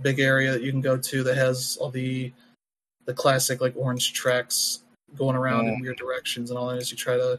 big 0.00 0.20
area 0.20 0.52
that 0.52 0.62
you 0.62 0.70
can 0.72 0.80
go 0.80 0.96
to 0.96 1.22
that 1.22 1.36
has 1.36 1.76
all 1.78 1.90
the 1.90 2.32
the 3.04 3.12
classic 3.12 3.60
like 3.60 3.74
orange 3.76 4.14
tracks 4.14 4.82
going 5.16 5.36
around 5.36 5.66
in 5.68 5.76
Mm. 5.76 5.82
weird 5.82 5.98
directions 5.98 6.48
and 6.50 6.58
all 6.58 6.68
that 6.68 6.78
as 6.78 6.90
you 6.90 6.96
try 6.96 7.18
to 7.18 7.38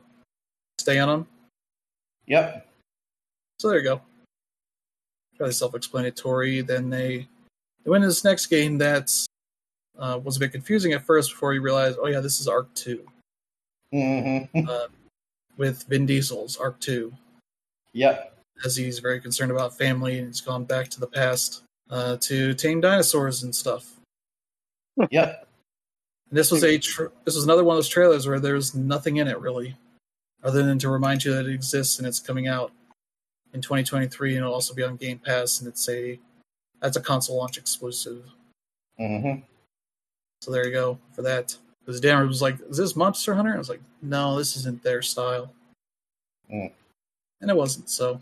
stay 0.80 1.00
on 1.00 1.08
them. 1.10 1.28
Yep. 2.28 2.68
So 3.60 3.70
there 3.70 3.80
you 3.80 3.84
go. 3.84 4.02
Fairly 5.40 5.52
self-explanatory. 5.54 6.62
Then 6.62 6.92
they 6.92 7.28
they 7.84 7.90
went 7.90 8.04
into 8.04 8.10
this 8.12 8.24
next 8.24 8.46
game 8.48 8.78
that 8.78 9.10
uh, 9.98 10.20
was 10.24 10.38
a 10.38 10.40
bit 10.40 10.52
confusing 10.52 10.94
at 10.94 11.04
first 11.04 11.32
before 11.32 11.56
you 11.56 11.62
realize, 11.62 11.96
oh 12.00 12.06
yeah, 12.08 12.20
this 12.20 12.40
is 12.40 12.48
ARK 12.48 12.72
Two 12.76 13.04
Mhm. 13.92 14.48
uh, 14.70 14.88
with 15.58 15.86
Vin 15.86 16.06
Diesel's 16.06 16.56
ARK 16.58 16.80
Two, 16.80 17.12
Yep. 17.94 18.36
As 18.66 18.76
he's 18.76 19.00
very 19.00 19.20
concerned 19.20 19.52
about 19.52 19.78
family 19.78 20.18
and 20.20 20.28
he's 20.28 20.42
gone 20.42 20.66
back 20.66 20.90
to 20.90 21.00
the 21.00 21.08
past 21.08 21.64
uh, 21.90 22.18
to 22.22 22.54
tame 22.54 22.82
dinosaurs 22.82 23.44
and 23.44 23.56
stuff. 23.56 23.96
Yep. 25.12 25.48
And 26.30 26.38
this 26.38 26.52
was 26.52 26.64
a 26.64 26.78
tr- 26.78 27.06
this 27.24 27.36
was 27.36 27.46
another 27.46 27.64
one 27.64 27.76
of 27.76 27.78
those 27.78 27.88
trailers 27.88 28.28
where 28.28 28.40
there's 28.40 28.76
nothing 28.76 29.18
in 29.18 29.28
it 29.30 29.40
really, 29.40 29.76
other 30.44 30.62
than 30.64 30.78
to 30.80 30.90
remind 30.90 31.24
you 31.24 31.34
that 31.34 31.46
it 31.48 31.54
exists 31.54 31.98
and 32.00 32.08
it's 32.08 32.20
coming 32.20 32.48
out 32.50 32.72
in 33.54 33.62
2023 33.62 34.36
and 34.36 34.40
it'll 34.44 34.54
also 34.54 34.74
be 34.76 34.84
on 34.84 34.98
Game 34.98 35.18
Pass 35.20 35.60
and 35.60 35.68
it's 35.70 35.88
a 35.90 36.20
that's 36.82 36.98
a 36.98 37.02
console 37.02 37.38
launch 37.38 37.58
exclusive. 37.58 38.26
Mhm. 39.00 39.42
So 40.42 40.52
there 40.52 40.66
you 40.68 40.74
go 40.74 41.00
for 41.14 41.22
that. 41.24 41.56
Because 41.86 42.00
Dan 42.02 42.28
was 42.28 42.42
like, 42.42 42.60
"Is 42.70 42.78
this 42.78 42.96
Monster 42.96 43.34
Hunter?" 43.34 43.54
I 43.56 43.58
was 43.58 43.70
like, 43.70 43.82
"No, 44.02 44.38
this 44.38 44.56
isn't 44.58 44.84
their 44.84 45.02
style," 45.02 45.52
Mm. 46.52 46.72
and 47.42 47.50
it 47.50 47.56
wasn't. 47.56 47.90
So 47.90 48.22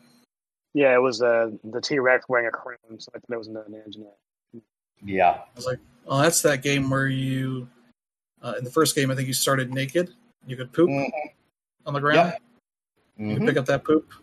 Yeah, 0.77 0.93
it 0.93 1.01
was 1.01 1.23
uh, 1.23 1.49
the 1.63 1.81
T 1.81 1.97
Rex 1.97 2.29
wearing 2.29 2.45
a 2.45 2.51
crown, 2.51 2.77
so 2.99 3.11
I 3.15 3.17
thought 3.17 3.33
it 3.33 3.37
was 3.39 3.47
an 3.47 3.57
engine. 3.83 4.05
Yeah. 5.03 5.31
I 5.31 5.43
was 5.55 5.65
like, 5.65 5.79
"Oh, 6.05 6.21
that's 6.21 6.43
that 6.43 6.61
game 6.61 6.87
where 6.91 7.07
you." 7.07 7.67
Uh, 8.43 8.53
in 8.59 8.63
the 8.63 8.69
first 8.69 8.95
game, 8.95 9.09
I 9.09 9.15
think 9.15 9.27
you 9.27 9.33
started 9.33 9.73
naked. 9.73 10.13
You 10.45 10.55
could 10.55 10.71
poop 10.71 10.87
Mhm. 10.87 11.09
on 11.87 11.95
the 11.95 11.99
ground. 11.99 12.33
Yep. 12.33 12.41
You 13.17 13.33
could 13.33 13.43
Mhm. 13.43 13.47
pick 13.47 13.57
up 13.57 13.65
that 13.65 13.83
poop. 13.83 14.13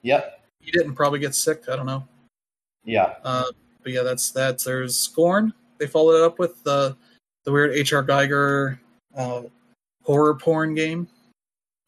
Yep. 0.00 0.40
You 0.62 0.72
didn't 0.72 0.94
probably 0.94 1.18
get 1.18 1.34
sick. 1.34 1.68
I 1.68 1.76
don't 1.76 1.84
know. 1.84 2.08
Yeah. 2.84 3.16
Uh, 3.22 3.44
but 3.82 3.92
yeah, 3.92 4.02
that's 4.02 4.30
that. 4.30 4.60
There's 4.64 4.96
Scorn. 4.96 5.52
They 5.76 5.86
followed 5.86 6.16
it 6.16 6.22
up 6.24 6.38
with 6.38 6.62
the 6.64 6.96
the 7.44 7.52
weird 7.52 7.72
H.R. 7.72 8.02
Giger 8.02 8.78
uh, 9.14 9.42
horror 10.04 10.34
porn 10.36 10.74
game. 10.74 11.06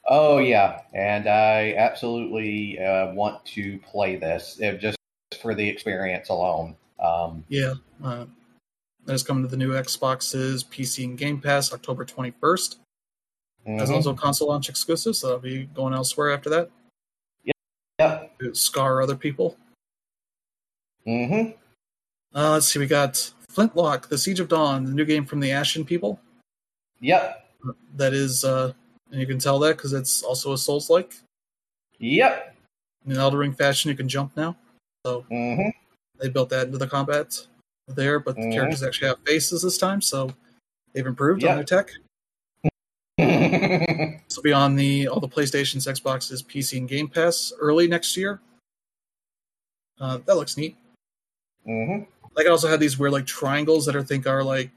Oh 0.08 0.38
yeah, 0.38 0.82
and 0.92 1.26
I 1.28 1.74
absolutely 1.76 2.78
uh, 2.78 3.12
want 3.14 3.44
to 3.46 3.78
play 3.78 4.16
this 4.16 4.60
uh, 4.62 4.72
just 4.72 4.98
for 5.40 5.54
the 5.54 5.66
experience 5.66 6.28
alone. 6.28 6.76
Um, 6.98 7.44
Yeah, 7.48 7.74
uh, 8.02 8.26
that 9.06 9.14
is 9.14 9.22
coming 9.22 9.42
to 9.44 9.48
the 9.48 9.56
new 9.56 9.72
Xboxes, 9.72 10.64
PC, 10.66 11.04
and 11.04 11.18
Game 11.18 11.40
Pass 11.40 11.72
October 11.72 12.04
21st. 12.04 12.76
That's 13.66 13.90
mhm. 13.90 13.94
also 13.94 14.14
console 14.14 14.48
launch 14.48 14.68
exclusive, 14.68 15.16
so 15.16 15.28
that'll 15.28 15.40
be 15.40 15.64
going 15.66 15.94
elsewhere 15.94 16.32
after 16.32 16.50
that 16.50 16.70
Yep. 17.98 18.38
to 18.38 18.54
scar 18.54 19.00
other 19.00 19.16
people. 19.16 19.56
hmm 21.06 21.50
Uh, 22.34 22.50
let's 22.52 22.66
see, 22.66 22.78
we 22.78 22.86
got 22.86 23.32
Flintlock: 23.48 24.08
The 24.08 24.18
Siege 24.18 24.40
of 24.40 24.48
Dawn, 24.48 24.84
the 24.84 24.92
new 24.92 25.04
game 25.04 25.24
from 25.24 25.40
the 25.40 25.52
Ashen 25.52 25.84
people. 25.84 26.20
Yep. 27.00 27.48
That 27.96 28.12
is, 28.12 28.44
uh, 28.44 28.74
and 29.14 29.20
you 29.20 29.28
can 29.28 29.38
tell 29.38 29.60
that 29.60 29.76
because 29.76 29.92
it's 29.92 30.24
also 30.24 30.52
a 30.52 30.58
Souls-like. 30.58 31.14
Yep. 32.00 32.56
In 33.06 33.12
an 33.12 33.18
Elden 33.18 33.38
Ring 33.38 33.52
fashion, 33.52 33.88
you 33.88 33.96
can 33.96 34.08
jump 34.08 34.36
now. 34.36 34.56
So 35.06 35.20
hmm 35.30 35.68
they 36.20 36.28
built 36.28 36.48
that 36.50 36.66
into 36.66 36.78
the 36.78 36.86
combat 36.86 37.46
there, 37.86 38.18
but 38.18 38.34
the 38.36 38.42
Mhm. 38.42 38.54
characters 38.54 38.82
actually 38.82 39.08
have 39.08 39.18
faces 39.24 39.62
this 39.62 39.78
time, 39.78 40.00
so 40.00 40.30
they've 40.92 41.06
improved 41.06 41.42
Yeah. 41.42 41.50
on 41.50 41.54
their 41.56 41.64
tech. 41.64 41.90
This 44.26 44.36
will 44.36 44.42
be 44.42 44.52
on 44.52 44.74
the 44.74 45.06
all 45.06 45.20
the 45.20 45.28
PlayStations, 45.28 45.86
Xboxes, 45.86 46.44
PC, 46.44 46.78
and 46.78 46.88
Game 46.88 47.06
Pass 47.08 47.52
early 47.60 47.86
next 47.86 48.16
year. 48.16 48.40
Uh, 50.00 50.18
that 50.26 50.34
looks 50.34 50.56
neat. 50.56 50.76
hmm 51.64 52.02
Like, 52.34 52.46
I 52.46 52.50
also 52.50 52.66
have 52.68 52.80
these 52.80 52.98
weird 52.98 53.12
like 53.12 53.26
triangles 53.26 53.86
that 53.86 53.94
I 53.94 54.02
think 54.02 54.26
are 54.26 54.42
like 54.42 54.72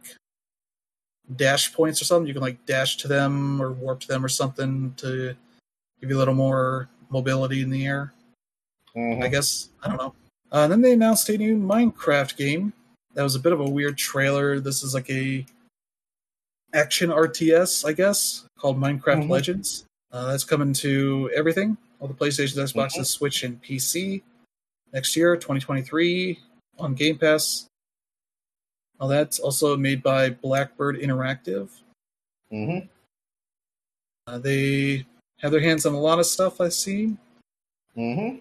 dash 1.35 1.73
points 1.73 2.01
or 2.01 2.05
something. 2.05 2.27
You 2.27 2.33
can 2.33 2.41
like 2.41 2.65
dash 2.65 2.97
to 2.97 3.07
them 3.07 3.61
or 3.61 3.71
warp 3.71 3.99
to 4.01 4.07
them 4.07 4.23
or 4.23 4.29
something 4.29 4.93
to 4.97 5.35
give 5.99 6.09
you 6.09 6.17
a 6.17 6.19
little 6.19 6.33
more 6.33 6.87
mobility 7.09 7.61
in 7.61 7.69
the 7.69 7.85
air. 7.85 8.13
hmm 8.93 9.21
I 9.21 9.27
guess 9.27 9.69
I 9.83 9.89
don't 9.89 9.97
know. 9.97 10.15
Uh, 10.51 10.59
and 10.63 10.71
then 10.71 10.81
they 10.81 10.93
announced 10.93 11.27
a 11.29 11.37
new 11.37 11.57
Minecraft 11.57 12.37
game. 12.37 12.71
That 13.13 13.23
was 13.23 13.35
a 13.35 13.39
bit 13.39 13.51
of 13.51 13.59
a 13.59 13.69
weird 13.69 13.97
trailer. 13.97 14.59
This 14.59 14.83
is 14.83 14.93
like 14.93 15.09
a 15.09 15.45
action 16.73 17.09
RTS, 17.09 17.85
I 17.85 17.93
guess, 17.93 18.45
called 18.59 18.77
Minecraft 18.77 19.23
Mhm. 19.25 19.29
Legends. 19.29 19.85
Uh, 20.11 20.27
that's 20.27 20.43
coming 20.43 20.71
to 20.73 21.29
everything, 21.35 21.77
all 21.99 22.07
the 22.07 22.13
PlayStation, 22.13 22.55
Xboxes, 22.57 22.99
Mhm. 22.99 23.05
Switch, 23.05 23.43
and 23.43 23.61
PC 23.61 24.23
next 24.93 25.15
year, 25.15 25.35
2023, 25.35 26.39
on 26.79 26.93
Game 26.93 27.17
Pass. 27.17 27.67
All 28.99 29.07
that's 29.07 29.39
also 29.39 29.77
made 29.77 30.01
by 30.01 30.29
Blackbird 30.31 30.97
Interactive. 30.99 31.69
hmm 32.49 32.79
Uh, 34.27 34.37
they 34.39 35.05
have 35.39 35.51
their 35.51 35.61
hands 35.61 35.85
on 35.85 35.93
a 35.93 35.99
lot 35.99 36.19
of 36.19 36.25
stuff 36.25 36.59
I 36.59 36.69
see. 36.69 37.15
hmm 37.95 38.37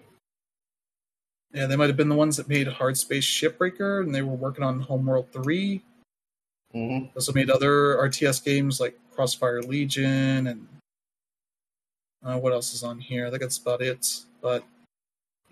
Yeah, 1.53 1.65
they 1.67 1.75
might 1.75 1.87
have 1.87 1.95
been 1.97 2.09
the 2.09 2.15
ones 2.15 2.35
that 2.37 2.49
made 2.49 2.67
Hard 2.67 2.97
Space 2.97 3.23
Shipbreaker, 3.23 4.01
and 4.03 4.13
they 4.13 4.21
were 4.21 4.35
working 4.35 4.63
on 4.63 4.79
Homeworld 4.81 5.31
3. 5.31 5.81
hmm 6.73 7.05
also 7.15 7.31
made 7.33 7.49
other 7.49 7.97
RTS 7.97 8.43
games 8.43 8.79
like 8.79 8.97
Crossfire 9.11 9.61
Legion, 9.61 10.47
and 10.47 10.67
uh, 12.23 12.37
what 12.39 12.51
else 12.53 12.73
is 12.73 12.83
on 12.83 12.99
here? 12.99 13.27
I 13.27 13.29
think 13.29 13.41
that's 13.41 13.57
about 13.57 13.81
it. 13.81 14.05
But 14.41 14.63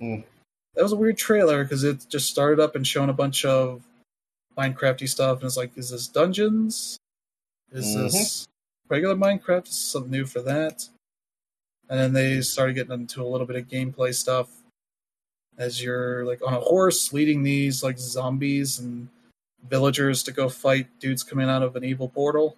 Mm. 0.02 0.26
that 0.74 0.84
was 0.84 0.92
a 0.92 0.96
weird 0.98 1.18
trailer 1.18 1.64
because 1.64 1.86
it 1.86 2.06
just 2.10 2.30
started 2.30 2.60
up 2.62 2.76
and 2.76 2.86
shown 2.86 3.10
a 3.10 3.14
bunch 3.14 3.46
of 3.46 3.82
Minecrafty 4.58 5.08
stuff, 5.10 5.40
and 5.40 5.46
it's 5.48 5.58
like, 5.58 5.78
is 5.78 5.90
this 5.90 6.08
dungeons? 6.08 6.98
Is 7.72 7.86
Mhm. 7.96 8.12
this 8.12 8.48
regular 8.88 9.16
Minecraft. 9.16 9.66
This 9.66 9.74
is 9.74 9.92
something 9.92 10.12
new 10.12 10.26
for 10.26 10.42
that. 10.42 10.88
And 11.90 12.00
then 12.00 12.14
they 12.14 12.42
started 12.42 12.74
getting 12.74 12.94
into 12.94 13.22
a 13.22 13.28
little 13.28 13.46
bit 13.48 13.58
of 13.58 13.68
gameplay 13.68 14.14
stuff 14.14 14.50
as 15.58 15.82
you're 15.84 16.26
like 16.26 16.42
on 16.46 16.54
a 16.54 16.60
horse 16.60 17.14
leading 17.14 17.44
these 17.44 17.84
like 17.84 17.98
zombies 17.98 18.80
and 18.80 19.08
villagers 19.68 20.22
to 20.24 20.32
go 20.32 20.48
fight 20.50 20.88
dudes 21.00 21.24
coming 21.24 21.50
out 21.50 21.64
of 21.64 21.76
an 21.76 21.84
evil 21.84 22.10
portal. 22.10 22.58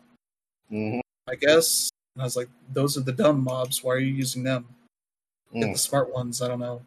Mm-hmm. 0.71 0.99
I 1.27 1.35
guess. 1.35 1.89
And 2.15 2.21
I 2.21 2.25
was 2.25 2.35
like, 2.35 2.49
those 2.71 2.97
are 2.97 3.01
the 3.01 3.11
dumb 3.11 3.43
mobs. 3.43 3.83
Why 3.83 3.93
are 3.93 3.99
you 3.99 4.13
using 4.13 4.43
them? 4.43 4.67
Get 5.53 5.63
Mm. 5.63 5.73
the 5.73 5.77
smart 5.79 6.11
ones. 6.13 6.41
I 6.41 6.47
don't 6.47 6.59
know. 6.59 6.85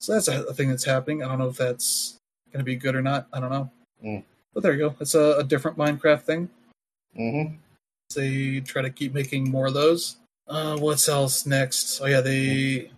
So 0.00 0.12
that's 0.12 0.28
a, 0.28 0.44
a 0.44 0.54
thing 0.54 0.68
that's 0.68 0.84
happening. 0.84 1.22
I 1.22 1.28
don't 1.28 1.38
know 1.38 1.48
if 1.48 1.56
that's 1.56 2.16
going 2.52 2.58
to 2.60 2.64
be 2.64 2.76
good 2.76 2.94
or 2.94 3.02
not. 3.02 3.26
I 3.32 3.40
don't 3.40 3.50
know. 3.50 3.70
Mm. 4.04 4.24
But 4.54 4.62
there 4.62 4.72
you 4.72 4.78
go. 4.78 4.94
It's 5.00 5.14
a, 5.14 5.36
a 5.38 5.44
different 5.44 5.76
Minecraft 5.76 6.22
thing. 6.22 6.48
Mm-hmm. 7.18 7.54
They 8.14 8.60
try 8.60 8.82
to 8.82 8.90
keep 8.90 9.12
making 9.12 9.50
more 9.50 9.66
of 9.66 9.74
those. 9.74 10.16
Uh, 10.48 10.76
what's 10.78 11.08
else 11.08 11.44
next? 11.44 12.00
Oh 12.00 12.06
yeah, 12.06 12.20
they. 12.20 12.90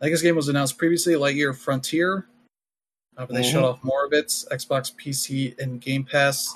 I 0.00 0.04
think 0.04 0.12
this 0.12 0.22
game 0.22 0.36
was 0.36 0.48
announced 0.48 0.78
previously, 0.78 1.14
Lightyear 1.14 1.56
Frontier, 1.56 2.26
uh, 3.16 3.26
but 3.26 3.34
they 3.34 3.42
Mhm. 3.42 3.50
showed 3.52 3.64
off 3.64 3.82
more 3.82 4.04
of 4.04 4.12
it. 4.12 4.28
Xbox, 4.28 4.94
PC, 4.94 5.58
and 5.60 5.80
Game 5.80 6.04
Pass. 6.04 6.54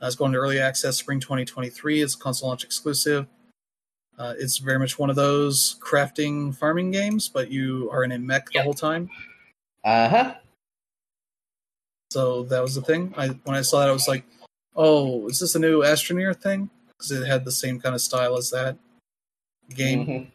Uh, 0.00 0.06
it's 0.06 0.14
going 0.16 0.32
to 0.32 0.38
early 0.38 0.60
access 0.60 0.96
spring 0.96 1.18
2023. 1.18 2.02
It's 2.02 2.14
console 2.14 2.48
launch 2.50 2.62
exclusive. 2.62 3.26
Uh, 4.16 4.34
it's 4.38 4.58
very 4.58 4.78
much 4.78 4.98
one 4.98 5.10
of 5.10 5.16
those 5.16 5.76
crafting 5.80 6.54
farming 6.54 6.90
games, 6.90 7.28
but 7.28 7.50
you 7.50 7.88
are 7.92 8.04
in 8.04 8.12
a 8.12 8.18
mech 8.18 8.50
the 8.50 8.60
whole 8.62 8.74
time. 8.74 9.08
Uh 9.84 10.08
huh. 10.08 10.34
So 12.10 12.42
that 12.44 12.62
was 12.62 12.74
the 12.74 12.82
thing. 12.82 13.12
I 13.16 13.28
when 13.44 13.56
I 13.56 13.62
saw 13.62 13.80
that, 13.80 13.88
I 13.88 13.92
was 13.92 14.08
like, 14.08 14.24
"Oh, 14.74 15.26
is 15.28 15.40
this 15.40 15.54
a 15.54 15.58
new 15.58 15.82
Astroneer 15.82 16.34
thing?" 16.34 16.70
Because 16.88 17.10
it 17.10 17.26
had 17.26 17.44
the 17.44 17.52
same 17.52 17.78
kind 17.80 17.94
of 17.94 18.00
style 18.00 18.36
as 18.36 18.50
that 18.50 18.76
game. 19.70 20.06
Mhm. 20.06 20.30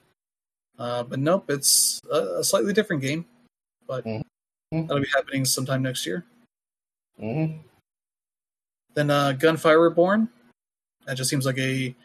Uh, 0.78 1.04
but 1.04 1.20
nope, 1.20 1.50
it's 1.50 2.00
a, 2.12 2.40
a 2.40 2.44
slightly 2.44 2.74
different 2.74 3.02
game. 3.02 3.26
But 3.88 4.06
Mhm. 4.06 4.24
that'll 4.72 5.02
be 5.02 5.08
happening 5.14 5.46
sometime 5.46 5.82
next 5.82 6.06
year. 6.06 6.26
Mm-hmm. 7.20 7.60
Then 8.94 9.10
uh, 9.10 9.32
Gunfire 9.34 9.82
Reborn. 9.82 10.30
That 11.06 11.16
just 11.16 11.30
seems 11.30 11.46
like 11.46 11.58
a 11.58 11.96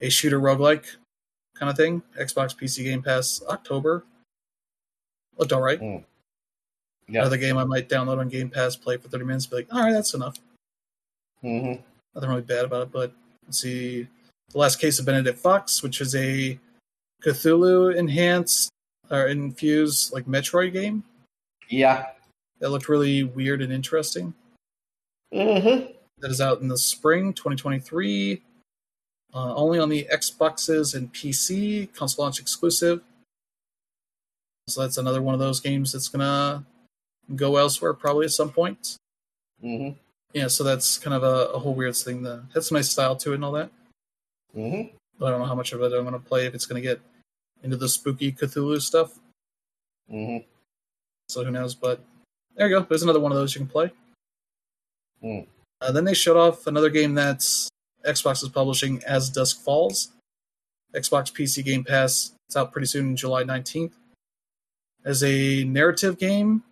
a 0.00 0.08
shooter 0.08 0.40
roguelike 0.40 0.86
kind 1.54 1.70
of 1.70 1.76
thing. 1.76 2.02
Xbox, 2.18 2.56
PC, 2.56 2.84
Game 2.84 3.02
Pass, 3.02 3.42
October. 3.48 4.04
Looked 5.36 5.52
all 5.52 5.60
right. 5.60 5.80
Yeah. 7.08 7.20
Another 7.20 7.38
game 7.38 7.56
I 7.56 7.64
might 7.64 7.88
download 7.88 8.18
on 8.18 8.28
Game 8.28 8.50
Pass, 8.50 8.76
play 8.76 8.96
for 8.96 9.08
30 9.08 9.24
minutes, 9.24 9.46
be 9.46 9.56
like, 9.56 9.72
all 9.72 9.82
right, 9.82 9.92
that's 9.92 10.14
enough. 10.14 10.36
Mm-hmm. 11.42 11.80
Nothing 12.14 12.30
really 12.30 12.42
bad 12.42 12.64
about 12.64 12.82
it, 12.82 12.92
but 12.92 13.12
let's 13.46 13.60
see. 13.60 14.06
The 14.50 14.58
Last 14.58 14.80
Case 14.80 14.98
of 14.98 15.06
Benedict 15.06 15.38
Fox, 15.38 15.82
which 15.82 16.00
is 16.00 16.14
a 16.14 16.58
Cthulhu 17.22 17.96
enhanced 17.96 18.70
or 19.10 19.26
infused 19.26 20.12
like 20.12 20.26
Metroid 20.26 20.72
game. 20.72 21.04
Yeah. 21.68 22.06
That 22.60 22.70
looked 22.70 22.88
really 22.88 23.24
weird 23.24 23.62
and 23.62 23.72
interesting. 23.72 24.34
Mm-hmm. 25.32 25.92
That 26.18 26.30
is 26.30 26.40
out 26.40 26.60
in 26.60 26.68
the 26.68 26.78
spring 26.78 27.32
2023. 27.32 28.42
Uh, 29.34 29.54
only 29.54 29.78
on 29.78 29.88
the 29.88 30.06
Xboxes 30.10 30.94
and 30.94 31.12
PC, 31.12 31.92
console 31.94 32.24
launch 32.24 32.40
exclusive. 32.40 33.02
So 34.68 34.82
that's 34.82 34.98
another 34.98 35.22
one 35.22 35.34
of 35.34 35.40
those 35.40 35.60
games 35.60 35.92
that's 35.92 36.08
gonna 36.08 36.64
go 37.34 37.56
elsewhere 37.56 37.94
probably 37.94 38.26
at 38.26 38.32
some 38.32 38.50
point. 38.50 38.96
Mm-hmm. 39.62 39.96
Yeah, 40.34 40.48
so 40.48 40.62
that's 40.64 40.98
kind 40.98 41.14
of 41.14 41.22
a, 41.22 41.52
a 41.52 41.58
whole 41.58 41.74
weird 41.74 41.96
thing. 41.96 42.22
That 42.22 42.44
has 42.54 42.68
some 42.68 42.76
nice 42.76 42.90
style 42.90 43.16
to 43.16 43.32
it 43.32 43.36
and 43.36 43.44
all 43.44 43.52
that. 43.52 43.70
Mm-hmm. 44.56 44.94
But 45.18 45.26
I 45.26 45.30
don't 45.30 45.40
know 45.40 45.46
how 45.46 45.54
much 45.54 45.72
of 45.72 45.80
it 45.82 45.92
I'm 45.92 46.04
gonna 46.04 46.18
play 46.18 46.46
if 46.46 46.54
it's 46.54 46.66
gonna 46.66 46.80
get 46.80 47.00
into 47.62 47.76
the 47.76 47.88
spooky 47.88 48.32
Cthulhu 48.32 48.80
stuff. 48.80 49.18
Mm-hmm. 50.10 50.44
So 51.28 51.44
who 51.44 51.50
knows? 51.50 51.74
But 51.74 52.04
there 52.56 52.68
you 52.68 52.78
go. 52.78 52.86
There's 52.88 53.02
another 53.02 53.20
one 53.20 53.32
of 53.32 53.38
those 53.38 53.54
you 53.54 53.60
can 53.60 53.68
play. 53.68 53.90
Mm. 55.22 55.46
Uh, 55.80 55.92
then 55.92 56.04
they 56.04 56.14
showed 56.14 56.36
off 56.36 56.66
another 56.66 56.90
game 56.90 57.14
that's 57.14 57.68
Xbox 58.04 58.42
is 58.42 58.48
publishing 58.48 59.02
as 59.06 59.30
Dusk 59.30 59.62
Falls. 59.62 60.12
Xbox 60.94 61.32
PC 61.32 61.64
Game 61.64 61.84
Pass. 61.84 62.32
It's 62.48 62.56
out 62.56 62.72
pretty 62.72 62.86
soon, 62.86 63.14
July 63.16 63.44
19th. 63.44 63.92
As 65.04 65.22
a 65.22 65.64
narrative 65.64 66.18
game, 66.18 66.62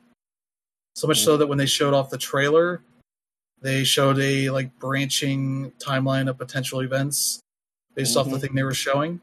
so 0.97 1.07
much 1.07 1.21
so 1.21 1.37
that 1.37 1.47
when 1.47 1.59
they 1.59 1.67
showed 1.67 1.93
off 1.93 2.09
the 2.09 2.17
trailer, 2.17 2.81
they 3.61 3.85
showed 3.85 4.19
a 4.19 4.49
like 4.51 4.77
branching 4.79 5.71
timeline 5.73 6.29
of 6.29 6.39
potential 6.39 6.81
events 6.81 7.41
based 7.95 8.17
off 8.17 8.29
the 8.31 8.37
Mhm. 8.37 8.41
thing 8.41 8.55
they 8.55 8.63
were 8.63 8.73
showing. 8.75 9.21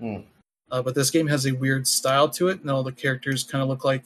Mm. 0.00 0.24
Uh, 0.70 0.82
but 0.82 0.94
this 0.94 1.10
game 1.10 1.26
has 1.26 1.46
a 1.46 1.52
weird 1.52 1.86
style 1.86 2.28
to 2.30 2.48
it, 2.48 2.60
and 2.60 2.70
all 2.70 2.82
the 2.82 2.92
characters 2.92 3.44
kind 3.44 3.60
of 3.62 3.68
look 3.68 3.84
like 3.84 4.04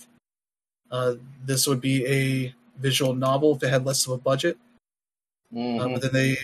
uh, 0.91 1.15
this 1.45 1.67
would 1.67 1.81
be 1.81 2.07
a 2.07 2.55
visual 2.79 3.15
novel 3.15 3.57
if 3.57 3.63
it 3.63 3.69
had 3.71 3.85
less 3.87 4.07
of 4.07 4.13
a 4.13 4.19
budget. 4.19 4.57
Uh, 5.53 5.57
Mm-hmm. 5.57 5.93
but 5.95 6.03
then 6.03 6.13
they 6.13 6.37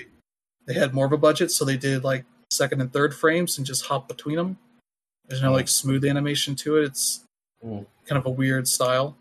they 0.66 0.74
had 0.74 0.94
more 0.94 1.06
of 1.06 1.12
a 1.12 1.18
budget, 1.18 1.50
so 1.50 1.64
they 1.64 1.76
did 1.76 2.04
like 2.04 2.24
second 2.50 2.80
and 2.80 2.92
third 2.92 3.14
frames 3.14 3.58
and 3.58 3.66
just 3.66 3.84
hop 3.86 4.06
between 4.08 4.36
them. 4.36 4.58
There's 5.26 5.42
no 5.42 5.52
like 5.52 5.68
smooth 5.68 6.04
animation 6.04 6.54
to 6.56 6.76
it. 6.78 6.84
It's 6.84 7.24
Mm. 7.64 7.86
kind 8.06 8.18
of 8.18 8.26
a 8.26 8.30
weird 8.30 8.66
style 8.68 9.16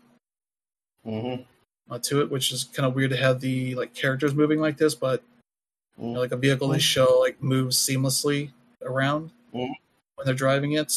Mm-hmm. 1.06 1.42
uh, 1.90 1.98
to 1.98 2.20
it, 2.20 2.30
which 2.30 2.52
is 2.52 2.64
kind 2.64 2.86
of 2.86 2.94
weird 2.94 3.10
to 3.10 3.16
have 3.16 3.40
the 3.40 3.74
like 3.74 3.94
characters 3.94 4.34
moving 4.34 4.60
like 4.60 4.76
this, 4.76 4.94
but 4.94 5.22
you 5.98 6.08
know, 6.08 6.20
like 6.20 6.32
a 6.32 6.36
vehicle 6.36 6.68
they 6.68 6.78
show 6.78 7.18
like 7.18 7.42
moves 7.42 7.76
seamlessly 7.76 8.50
around 8.82 9.30
Mm. 9.54 9.68
when 10.14 10.24
they're 10.24 10.34
driving 10.34 10.72
it, 10.72 10.92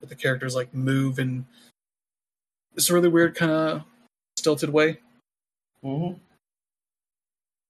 but 0.00 0.08
the 0.08 0.14
characters 0.14 0.54
like 0.54 0.72
move 0.72 1.18
in 1.18 1.44
this 2.74 2.90
really 2.90 3.08
weird 3.08 3.34
kind 3.34 3.52
of 3.52 3.82
stilted 4.38 4.70
way. 4.70 4.98
Mm-hmm. 5.84 6.14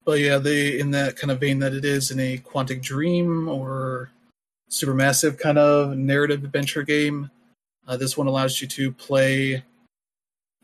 But 0.04 0.20
yeah, 0.20 0.38
they 0.38 0.78
in 0.78 0.90
that 0.92 1.16
kind 1.16 1.30
of 1.30 1.40
vein 1.40 1.58
that 1.58 1.74
it 1.74 1.84
is 1.84 2.10
in 2.10 2.20
a 2.20 2.38
Quantic 2.38 2.80
Dream 2.82 3.48
or 3.48 4.10
supermassive 4.70 5.38
kind 5.38 5.58
of 5.58 5.96
narrative 5.96 6.44
adventure 6.44 6.82
game. 6.82 7.30
Uh, 7.86 7.96
this 7.96 8.16
one 8.16 8.26
allows 8.26 8.60
you 8.60 8.68
to 8.68 8.92
play 8.92 9.64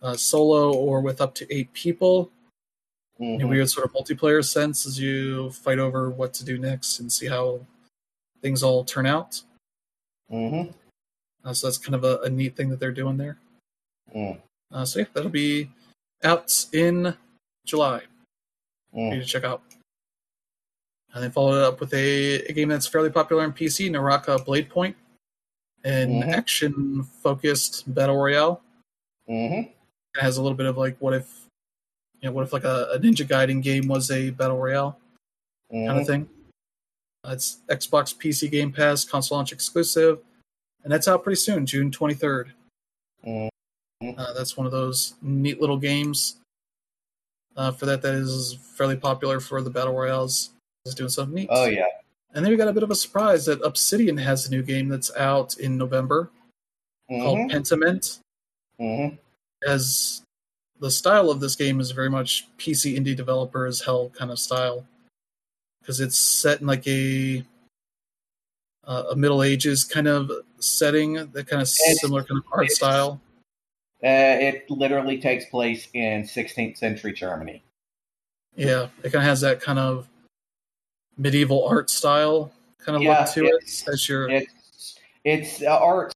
uh, 0.02 0.16
solo 0.16 0.72
or 0.72 1.00
with 1.00 1.20
up 1.20 1.34
to 1.36 1.54
eight 1.54 1.72
people 1.72 2.30
in 3.18 3.34
a 3.34 3.38
Mm-hmm. 3.38 3.48
weird 3.48 3.70
sort 3.70 3.86
of 3.86 3.92
multiplayer 3.92 4.44
sense 4.44 4.86
as 4.86 4.98
you 4.98 5.50
fight 5.50 5.78
over 5.78 6.10
what 6.10 6.34
to 6.34 6.44
do 6.44 6.58
next 6.58 6.98
and 6.98 7.12
see 7.12 7.26
how 7.26 7.60
things 8.42 8.62
all 8.62 8.84
turn 8.84 9.06
out. 9.06 9.40
Mm-hmm. 10.32 10.70
Uh, 11.44 11.52
so 11.54 11.66
that's 11.66 11.78
kind 11.78 11.94
of 11.94 12.02
a, 12.04 12.18
a 12.24 12.30
neat 12.30 12.56
thing 12.56 12.68
that 12.70 12.80
they're 12.80 12.90
doing 12.92 13.16
there. 13.16 13.38
Mm. 14.14 14.38
Uh, 14.72 14.84
so 14.84 14.98
yeah, 15.00 15.04
that'll 15.14 15.30
be 15.30 15.70
out 16.24 16.66
in 16.72 17.14
July. 17.64 18.00
for 18.92 18.98
you 18.98 19.10
Mm. 19.10 19.20
to 19.20 19.24
check 19.26 19.44
out. 19.44 19.62
And 21.14 21.22
they 21.22 21.30
followed 21.30 21.58
it 21.58 21.64
up 21.64 21.78
with 21.80 21.92
a, 21.94 22.42
a 22.46 22.52
game 22.52 22.68
that's 22.68 22.86
fairly 22.88 23.10
popular 23.10 23.42
on 23.44 23.52
PC, 23.52 23.90
Naraka 23.90 24.38
Blade 24.44 24.68
Point, 24.68 24.96
an 25.84 26.22
Mhm. 26.22 26.28
action 26.28 27.02
focused 27.04 27.92
battle 27.94 28.16
royale. 28.16 28.60
Mm-hmm. 29.28 29.70
It 30.14 30.20
has 30.20 30.36
a 30.36 30.42
little 30.42 30.56
bit 30.56 30.66
of 30.66 30.76
like 30.76 30.96
what 30.98 31.14
if 31.14 31.28
you 32.20 32.28
know, 32.28 32.32
what 32.32 32.42
if 32.44 32.52
like 32.52 32.64
a, 32.64 32.88
a 32.94 32.98
Ninja 32.98 33.26
Gaiden 33.26 33.62
game 33.62 33.88
was 33.88 34.10
a 34.10 34.30
battle 34.30 34.58
royale 34.58 34.98
kind 35.70 35.88
Mm-hmm. 35.88 35.98
of 35.98 36.06
thing. 36.06 36.28
Uh, 37.26 37.30
it's 37.32 37.58
Xbox 37.68 38.14
PC 38.14 38.50
Game 38.50 38.70
Pass, 38.70 39.04
console 39.04 39.38
launch 39.38 39.50
exclusive, 39.52 40.18
and 40.84 40.92
that's 40.92 41.08
out 41.08 41.24
pretty 41.24 41.36
soon, 41.40 41.66
June 41.66 41.90
twenty 41.90 42.14
third. 42.14 42.52
Mhm. 43.26 43.48
Uh, 44.16 44.32
that's 44.34 44.56
one 44.56 44.66
of 44.66 44.72
those 44.72 45.14
neat 45.22 45.60
little 45.60 45.78
games. 45.78 46.36
Uh, 47.56 47.70
for 47.70 47.86
that, 47.86 48.02
that 48.02 48.14
is 48.14 48.58
fairly 48.76 48.96
popular 48.96 49.40
for 49.40 49.62
the 49.62 49.70
battle 49.70 49.94
royales. 49.94 50.50
Is 50.86 50.94
doing 50.94 51.08
something 51.08 51.34
neat. 51.34 51.48
Oh 51.50 51.64
yeah. 51.64 51.86
And 52.34 52.44
then 52.44 52.50
we 52.50 52.58
got 52.58 52.68
a 52.68 52.72
bit 52.74 52.82
of 52.82 52.90
a 52.90 52.94
surprise 52.94 53.46
that 53.46 53.62
Obsidian 53.62 54.18
has 54.18 54.46
a 54.46 54.50
new 54.50 54.62
game 54.62 54.88
that's 54.88 55.14
out 55.16 55.56
in 55.58 55.78
November 55.78 56.30
called 57.08 57.38
Mm-hmm. 57.38 57.56
Pentiment. 57.56 58.18
Mm-hmm. 58.78 59.16
As 59.66 60.22
the 60.80 60.90
style 60.90 61.30
of 61.30 61.40
this 61.40 61.56
game 61.56 61.80
is 61.80 61.90
very 61.90 62.10
much 62.10 62.46
PC 62.58 62.98
indie 62.98 63.16
developer 63.16 63.66
as 63.66 63.80
hell 63.80 64.10
kind 64.10 64.30
of 64.30 64.38
style, 64.38 64.84
because 65.80 66.00
it's 66.00 66.18
set 66.18 66.60
in 66.60 66.66
like 66.66 66.86
a 66.86 67.44
uh, 68.86 69.04
a 69.12 69.16
Middle 69.16 69.42
Ages 69.42 69.84
kind 69.84 70.08
of 70.08 70.30
setting, 70.58 71.14
that 71.14 71.46
kind 71.46 71.62
of 71.62 71.68
similar 71.68 72.22
kind 72.22 72.38
of 72.38 72.44
art 72.52 72.70
style. 72.70 73.20
Uh, 74.02 74.36
it 74.38 74.70
literally 74.70 75.18
takes 75.18 75.46
place 75.46 75.88
in 75.94 76.24
16th 76.24 76.76
century 76.76 77.12
Germany. 77.12 77.62
Yeah, 78.54 78.88
it 79.02 79.12
kind 79.12 79.16
of 79.16 79.22
has 79.22 79.40
that 79.40 79.60
kind 79.60 79.78
of 79.78 80.08
medieval 81.16 81.66
art 81.66 81.88
style 81.90 82.52
kind 82.78 82.96
of 82.96 83.02
Yeah, 83.02 83.20
look 83.20 83.32
to 83.32 83.46
it. 83.46 83.88
As 83.90 84.08
your 84.08 84.28
It's 84.28 84.98
its 85.24 85.62
uh, 85.62 85.78
art 85.78 86.12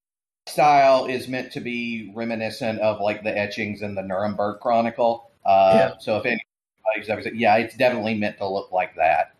style 0.49 1.05
is 1.05 1.27
meant 1.27 1.51
to 1.53 1.59
be 1.59 2.11
reminiscent 2.15 2.79
of 2.79 2.99
like 3.01 3.23
the 3.23 3.35
etchings 3.37 3.81
in 3.81 3.95
the 3.95 4.01
Nuremberg 4.01 4.59
Chronicle. 4.59 5.29
Uh, 5.45 5.71
Yeah. 5.75 5.93
So 5.99 6.17
if 6.17 6.25
anybody's 6.25 7.09
ever 7.09 7.21
said, 7.21 7.35
yeah, 7.35 7.55
it's 7.57 7.75
definitely 7.75 8.15
meant 8.15 8.37
to 8.39 8.47
look 8.47 8.71
like 8.71 8.95
that. 8.95 9.33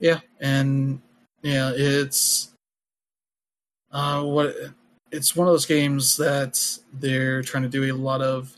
Yeah, 0.00 0.20
and 0.40 1.00
Yeah, 1.42 1.72
it's 1.74 2.50
uh, 3.92 4.22
what 4.24 4.54
it's 5.10 5.34
one 5.34 5.46
of 5.48 5.52
those 5.52 5.66
games 5.66 6.16
that 6.16 6.78
they're 6.92 7.42
trying 7.42 7.62
to 7.62 7.68
do 7.68 7.84
a 7.84 7.96
lot 7.96 8.20
of 8.20 8.54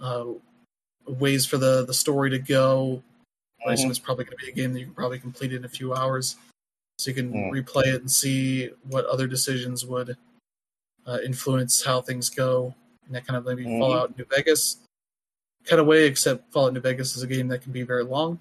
uh, 0.00 0.24
ways 1.06 1.46
for 1.46 1.58
the 1.58 1.84
the 1.86 1.94
story 1.94 2.30
to 2.30 2.38
go. 2.38 3.02
I 3.66 3.74
assume 3.74 3.90
it's 3.90 3.98
probably 3.98 4.24
going 4.24 4.38
to 4.38 4.44
be 4.46 4.50
a 4.50 4.54
game 4.54 4.72
that 4.72 4.80
you 4.80 4.86
can 4.86 4.94
probably 4.94 5.18
complete 5.18 5.52
in 5.52 5.66
a 5.66 5.68
few 5.68 5.94
hours, 5.94 6.36
so 6.98 7.10
you 7.10 7.14
can 7.14 7.32
Mm. 7.32 7.50
replay 7.50 7.86
it 7.86 8.00
and 8.00 8.10
see 8.10 8.70
what 8.88 9.04
other 9.06 9.26
decisions 9.26 9.84
would 9.84 10.16
uh, 11.06 11.18
influence 11.24 11.82
how 11.84 12.00
things 12.00 12.28
go. 12.28 12.74
And 13.06 13.14
that 13.14 13.26
kind 13.26 13.36
of 13.36 13.44
maybe 13.44 13.64
Mhm. 13.64 13.78
Fallout 13.78 14.16
New 14.16 14.24
Vegas 14.26 14.78
kind 15.64 15.80
of 15.80 15.86
way, 15.86 16.06
except 16.06 16.52
Fallout 16.52 16.72
New 16.72 16.80
Vegas 16.80 17.16
is 17.16 17.22
a 17.22 17.26
game 17.26 17.48
that 17.48 17.62
can 17.62 17.72
be 17.72 17.82
very 17.82 18.04
long. 18.04 18.38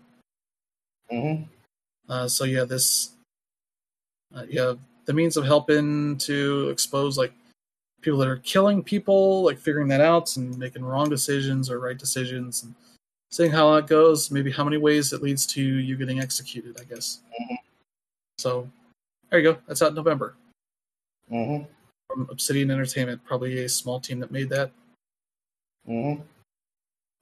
hmm 1.10 1.44
Uh, 2.08 2.28
so 2.28 2.44
yeah, 2.44 2.64
this 2.64 3.12
uh, 4.36 4.46
yeah 4.48 4.74
the 5.06 5.14
means 5.14 5.38
of 5.38 5.46
helping 5.46 6.18
to 6.18 6.70
expose 6.70 7.18
like 7.18 7.34
people 8.02 8.20
that 8.20 8.28
are 8.28 8.38
killing 8.38 8.84
people, 8.84 9.44
like 9.44 9.58
figuring 9.58 9.88
that 9.88 10.02
out 10.02 10.38
and 10.38 10.58
making 10.58 10.84
wrong 10.84 11.10
decisions 11.10 11.70
or 11.70 11.80
right 11.80 11.98
decisions, 11.98 12.64
and 12.64 12.74
seeing 13.32 13.52
how 13.52 13.74
that 13.76 13.88
goes. 13.88 14.30
Maybe 14.32 14.52
how 14.52 14.64
many 14.64 14.78
ways 14.78 15.14
it 15.14 15.22
leads 15.24 15.46
to 15.48 15.62
you 15.62 15.98
getting 15.98 16.20
executed. 16.20 16.80
I 16.80 16.84
guess. 16.84 17.22
Mhm. 17.42 17.58
So 18.38 18.70
there 19.30 19.40
you 19.40 19.54
go. 19.54 19.60
That's 19.68 19.82
out 19.82 19.90
in 19.90 19.96
November 19.96 20.36
hmm 21.30 21.64
from 22.10 22.28
Obsidian 22.32 22.72
Entertainment, 22.72 23.24
probably 23.24 23.64
a 23.64 23.70
small 23.70 24.00
team 24.00 24.20
that 24.20 24.32
made 24.32 24.50
that. 24.50 24.72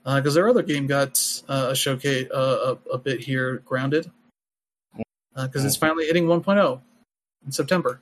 Because 0.06 0.34
their 0.34 0.48
other 0.48 0.64
game 0.64 0.88
got 0.88 1.20
uh, 1.50 1.68
a 1.72 1.76
showcase 1.76 2.30
uh, 2.34 2.76
a, 2.90 2.92
a 2.92 2.98
bit 2.98 3.20
here, 3.20 3.58
grounded, 3.66 4.10
because 5.36 5.66
it's 5.66 5.76
finally 5.76 6.06
hitting 6.06 6.26
1.0 6.26 6.82
in 7.46 7.52
September. 7.52 8.00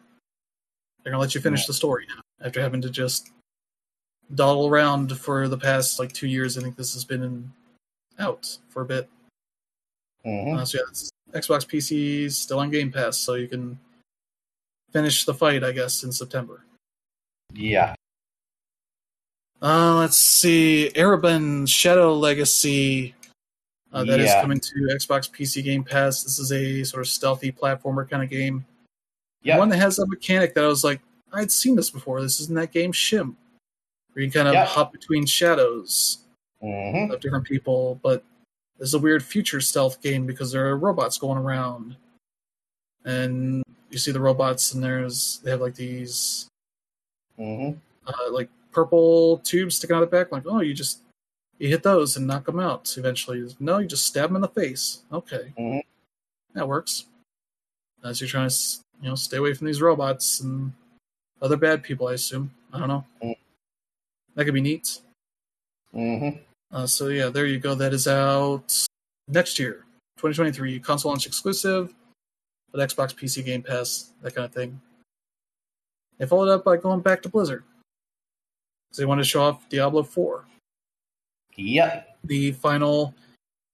They're 1.03 1.11
gonna 1.11 1.21
let 1.21 1.33
you 1.35 1.41
finish 1.41 1.65
the 1.65 1.73
story 1.73 2.05
now 2.07 2.21
after 2.45 2.61
having 2.61 2.81
to 2.81 2.89
just 2.89 3.31
dawdle 4.33 4.67
around 4.67 5.17
for 5.17 5.47
the 5.47 5.57
past 5.57 5.99
like 5.99 6.13
two 6.13 6.27
years. 6.27 6.57
I 6.57 6.61
think 6.61 6.75
this 6.75 6.93
has 6.93 7.03
been 7.03 7.23
in, 7.23 7.51
out 8.19 8.57
for 8.69 8.81
a 8.83 8.85
bit. 8.85 9.09
hmm 10.23 10.55
Uh, 10.55 10.65
so 10.65 10.77
yeah, 10.77 10.83
it's 10.89 11.09
Xbox 11.33 11.65
PC 11.65 12.31
still 12.31 12.59
on 12.59 12.69
Game 12.69 12.91
Pass, 12.91 13.17
so 13.17 13.33
you 13.33 13.47
can 13.47 13.79
finish 14.91 15.25
the 15.25 15.33
fight, 15.33 15.63
I 15.63 15.71
guess, 15.71 16.03
in 16.03 16.11
September. 16.11 16.63
Yeah. 17.55 17.95
Uh, 19.61 19.95
let's 19.95 20.17
see, 20.17 20.91
Ereban 20.95 21.67
Shadow 21.67 22.13
Legacy. 22.13 23.15
Uh, 23.91 24.03
that 24.03 24.19
is 24.19 24.29
Yeah. 24.29 24.41
coming 24.41 24.59
to 24.59 24.73
Xbox 24.93 25.29
PC 25.31 25.61
Game 25.63 25.83
Pass. 25.83 26.23
This 26.23 26.37
is 26.37 26.51
a 26.51 26.83
sort 26.83 27.01
of 27.01 27.07
stealthy 27.07 27.51
platformer 27.51 28.07
kind 28.07 28.21
of 28.21 28.29
game. 28.29 28.65
Yeah. 29.41 29.57
One 29.57 29.69
that 29.69 29.77
has 29.77 29.99
a 29.99 30.05
mechanic 30.07 30.53
that 30.55 30.63
I 30.63 30.67
was 30.67 30.83
like, 30.83 31.01
I'd 31.31 31.51
seen 31.51 31.75
this 31.75 31.89
before. 31.89 32.21
This 32.21 32.39
is 32.39 32.49
in 32.49 32.55
that 32.55 32.71
game 32.71 32.91
Schim, 32.91 33.37
where 34.13 34.25
you 34.25 34.31
kind 34.31 34.47
of 34.47 34.53
Yeah. 34.53 34.65
hop 34.65 34.91
between 34.91 35.25
shadows 35.25 36.19
hmm 36.61 37.11
of 37.11 37.19
different 37.21 37.45
people. 37.45 37.99
But 38.03 38.23
this 38.77 38.89
is 38.89 38.93
a 38.93 38.99
weird 38.99 39.23
future 39.23 39.61
stealth 39.61 40.01
game 40.01 40.25
because 40.25 40.51
there 40.51 40.67
are 40.67 40.77
robots 40.77 41.17
going 41.17 41.37
around, 41.37 41.95
and 43.05 43.63
you 43.89 43.97
see 43.97 44.11
the 44.11 44.19
robots, 44.19 44.73
and 44.73 44.83
there's 44.83 45.39
they 45.39 45.51
have 45.51 45.61
like 45.61 45.75
these 45.75 46.47
hmm 47.37 47.71
uh, 48.07 48.31
like 48.31 48.49
purple 48.71 49.39
tubes 49.39 49.75
sticking 49.77 49.95
out 49.95 50.03
of 50.03 50.09
the 50.11 50.15
back. 50.17 50.31
Like, 50.31 50.43
oh, 50.45 50.61
you 50.61 50.73
just 50.73 50.99
you 51.57 51.69
hit 51.69 51.83
those 51.83 52.17
and 52.17 52.27
knock 52.27 52.45
them 52.45 52.59
out. 52.59 52.93
Eventually, 52.97 53.47
no, 53.59 53.77
you 53.79 53.87
just 53.87 54.05
stab 54.05 54.29
them 54.29 54.35
in 54.35 54.41
the 54.41 54.47
face. 54.49 55.01
Okay, 55.11 55.53
Mhm. 55.57 55.81
that 56.53 56.67
works. 56.67 57.05
As 58.03 58.21
you're 58.21 58.27
trying 58.29 58.49
to, 58.49 58.55
you 59.01 59.09
know, 59.09 59.15
stay 59.15 59.37
away 59.37 59.53
from 59.53 59.65
these 59.67 59.81
robots 59.81 60.41
and 60.41 60.73
other 61.41 61.57
bad 61.57 61.81
people. 61.83 62.07
I 62.07 62.13
assume. 62.13 62.51
I 62.71 62.79
don't 62.79 62.87
know. 62.89 63.05
Mm. 63.23 63.29
Mm-hmm. 63.31 63.41
That 64.35 64.45
could 64.45 64.53
be 64.53 64.61
neat. 64.61 64.99
hmm 65.93 66.29
Uh, 66.71 66.85
so 66.85 67.07
yeah, 67.07 67.29
there 67.29 67.45
you 67.45 67.57
go. 67.59 67.73
That 67.73 67.93
is 67.93 68.07
out 68.07 68.73
next 69.27 69.57
year, 69.57 69.85
2023, 70.17 70.79
console 70.79 71.09
launch 71.11 71.25
exclusive, 71.25 71.93
with 72.71 72.81
Xbox, 72.81 73.15
PC, 73.15 73.43
Game 73.45 73.63
Pass, 73.63 74.11
that 74.21 74.35
kind 74.35 74.45
of 74.45 74.53
thing. 74.53 74.79
They 76.17 76.25
followed 76.25 76.49
up 76.49 76.63
by 76.63 76.77
going 76.77 77.01
back 77.01 77.21
to 77.23 77.29
Blizzard. 77.29 77.63
'Cause 78.89 78.97
they 78.97 79.05
wanted 79.05 79.23
to 79.23 79.29
show 79.29 79.41
off 79.43 79.67
Diablo 79.69 80.03
4, 80.03 80.45
Yep. 81.57 82.17
the 82.23 82.51
final 82.53 83.13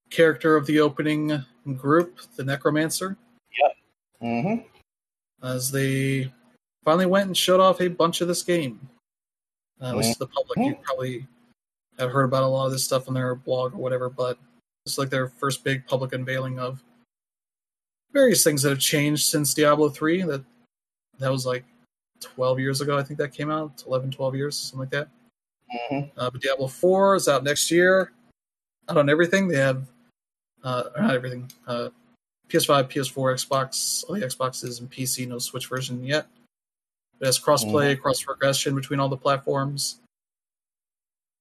character 0.09 0.55
of 0.55 0.65
the 0.65 0.79
opening 0.79 1.43
group, 1.77 2.19
the 2.35 2.43
Necromancer, 2.43 3.17
hmm 4.19 4.55
as 5.43 5.71
they 5.71 6.31
finally 6.83 7.07
went 7.07 7.25
and 7.25 7.35
showed 7.35 7.59
off 7.59 7.81
a 7.81 7.87
bunch 7.87 8.21
of 8.21 8.27
this 8.27 8.43
game. 8.43 8.87
Uh, 9.81 9.85
at 9.85 9.97
least 9.97 10.13
to 10.13 10.19
the 10.19 10.27
public, 10.27 10.59
you 10.59 10.75
probably 10.83 11.27
have 11.97 12.11
heard 12.11 12.25
about 12.25 12.43
a 12.43 12.47
lot 12.47 12.67
of 12.67 12.71
this 12.71 12.83
stuff 12.83 13.07
on 13.07 13.15
their 13.15 13.33
blog 13.33 13.73
or 13.73 13.77
whatever, 13.77 14.07
but 14.09 14.37
it's 14.85 14.99
like 14.99 15.09
their 15.09 15.29
first 15.29 15.63
big 15.63 15.83
public 15.87 16.13
unveiling 16.13 16.59
of 16.59 16.83
various 18.11 18.43
things 18.43 18.61
that 18.61 18.69
have 18.69 18.79
changed 18.79 19.25
since 19.31 19.55
Diablo 19.55 19.89
3. 19.89 20.21
That 20.21 20.43
that 21.17 21.31
was 21.31 21.45
like 21.47 21.65
12 22.21 22.59
years 22.59 22.81
ago, 22.81 22.97
I 22.97 23.03
think 23.03 23.19
that 23.19 23.33
came 23.33 23.51
out, 23.51 23.83
11, 23.85 24.11
12 24.11 24.35
years, 24.35 24.57
something 24.57 24.79
like 24.79 24.89
that. 24.91 25.07
hmm 25.89 25.99
Uh, 26.17 26.29
but 26.29 26.41
Diablo 26.41 26.67
4 26.67 27.15
is 27.15 27.27
out 27.27 27.43
next 27.43 27.69
year. 27.71 28.11
Out 28.89 28.97
on 28.97 29.09
everything. 29.09 29.47
They 29.47 29.57
have, 29.57 29.85
uh, 30.63 30.83
not 30.99 31.15
everything, 31.15 31.51
uh, 31.67 31.89
PS5, 32.49 32.89
PS4, 32.89 33.33
Xbox, 33.35 34.03
all 34.07 34.15
the 34.15 34.21
Xboxes, 34.21 34.79
and 34.79 34.91
PC, 34.91 35.27
no 35.27 35.39
Switch 35.39 35.67
version 35.67 36.03
yet. 36.03 36.27
It 37.19 37.25
has 37.25 37.39
crossplay, 37.39 37.99
cross 37.99 38.21
progression 38.23 38.75
between 38.75 38.99
all 38.99 39.07
the 39.09 39.17
platforms. 39.17 39.99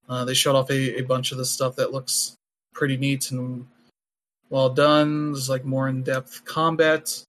Uh, 0.09 0.25
they 0.25 0.35
showed 0.35 0.55
off 0.57 0.71
a, 0.71 0.99
a 0.99 1.03
bunch 1.03 1.33
of 1.33 1.39
the 1.39 1.45
stuff 1.45 1.77
that 1.77 1.93
looks 1.93 2.35
pretty 2.75 2.97
neat 2.97 3.31
and 3.31 3.67
well 4.51 4.69
done. 4.69 5.33
There's 5.33 5.49
like 5.49 5.65
more 5.65 5.89
in 5.89 6.03
depth 6.03 6.45
combat 6.45 7.25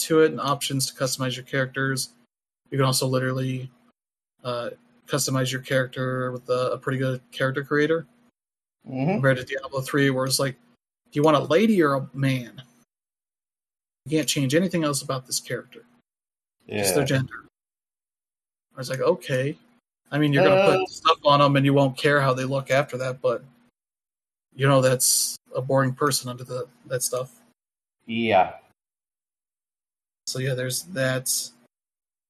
to 0.00 0.20
it 0.20 0.32
and 0.32 0.40
options 0.40 0.86
to 0.86 0.94
customize 0.94 1.36
your 1.36 1.44
characters. 1.44 2.10
You 2.70 2.78
can 2.78 2.86
also 2.86 3.06
literally 3.06 3.70
uh, 4.42 4.70
customize 5.06 5.52
your 5.52 5.60
character 5.60 6.32
with 6.32 6.48
a, 6.48 6.72
a 6.72 6.78
pretty 6.78 6.98
good 6.98 7.20
character 7.30 7.62
creator 7.64 8.06
hmm 8.86 9.12
compared 9.12 9.38
to 9.38 9.44
Diablo 9.44 9.80
3, 9.80 10.10
where 10.10 10.26
it's 10.26 10.38
like, 10.38 10.56
do 11.10 11.18
you 11.18 11.22
want 11.22 11.36
a 11.36 11.40
lady 11.40 11.82
or 11.82 11.94
a 11.94 12.08
man? 12.12 12.60
You 14.06 14.18
can't 14.18 14.28
change 14.28 14.54
anything 14.54 14.84
else 14.84 15.02
about 15.02 15.26
this 15.26 15.40
character, 15.40 15.84
just 16.68 16.94
their 16.94 17.04
gender. 17.04 17.46
I 18.74 18.78
was 18.78 18.90
like, 18.90 19.00
okay. 19.00 19.56
I 20.10 20.18
mean, 20.18 20.32
you're 20.32 20.44
going 20.44 20.56
to 20.56 20.62
Uh. 20.62 20.76
put 20.78 20.88
stuff 20.90 21.18
on 21.24 21.40
them 21.40 21.56
and 21.56 21.64
you 21.64 21.72
won't 21.72 21.96
care 21.96 22.20
how 22.20 22.34
they 22.34 22.44
look 22.44 22.70
after 22.70 22.98
that, 22.98 23.22
but 23.22 23.42
you 24.54 24.68
know 24.68 24.80
that's 24.80 25.36
a 25.54 25.62
boring 25.62 25.94
person 25.94 26.28
under 26.28 26.44
the 26.44 26.68
that 26.86 27.02
stuff. 27.02 27.40
Yeah. 28.06 28.54
So 30.26 30.38
yeah, 30.38 30.54
there's 30.54 30.82
that. 30.84 31.30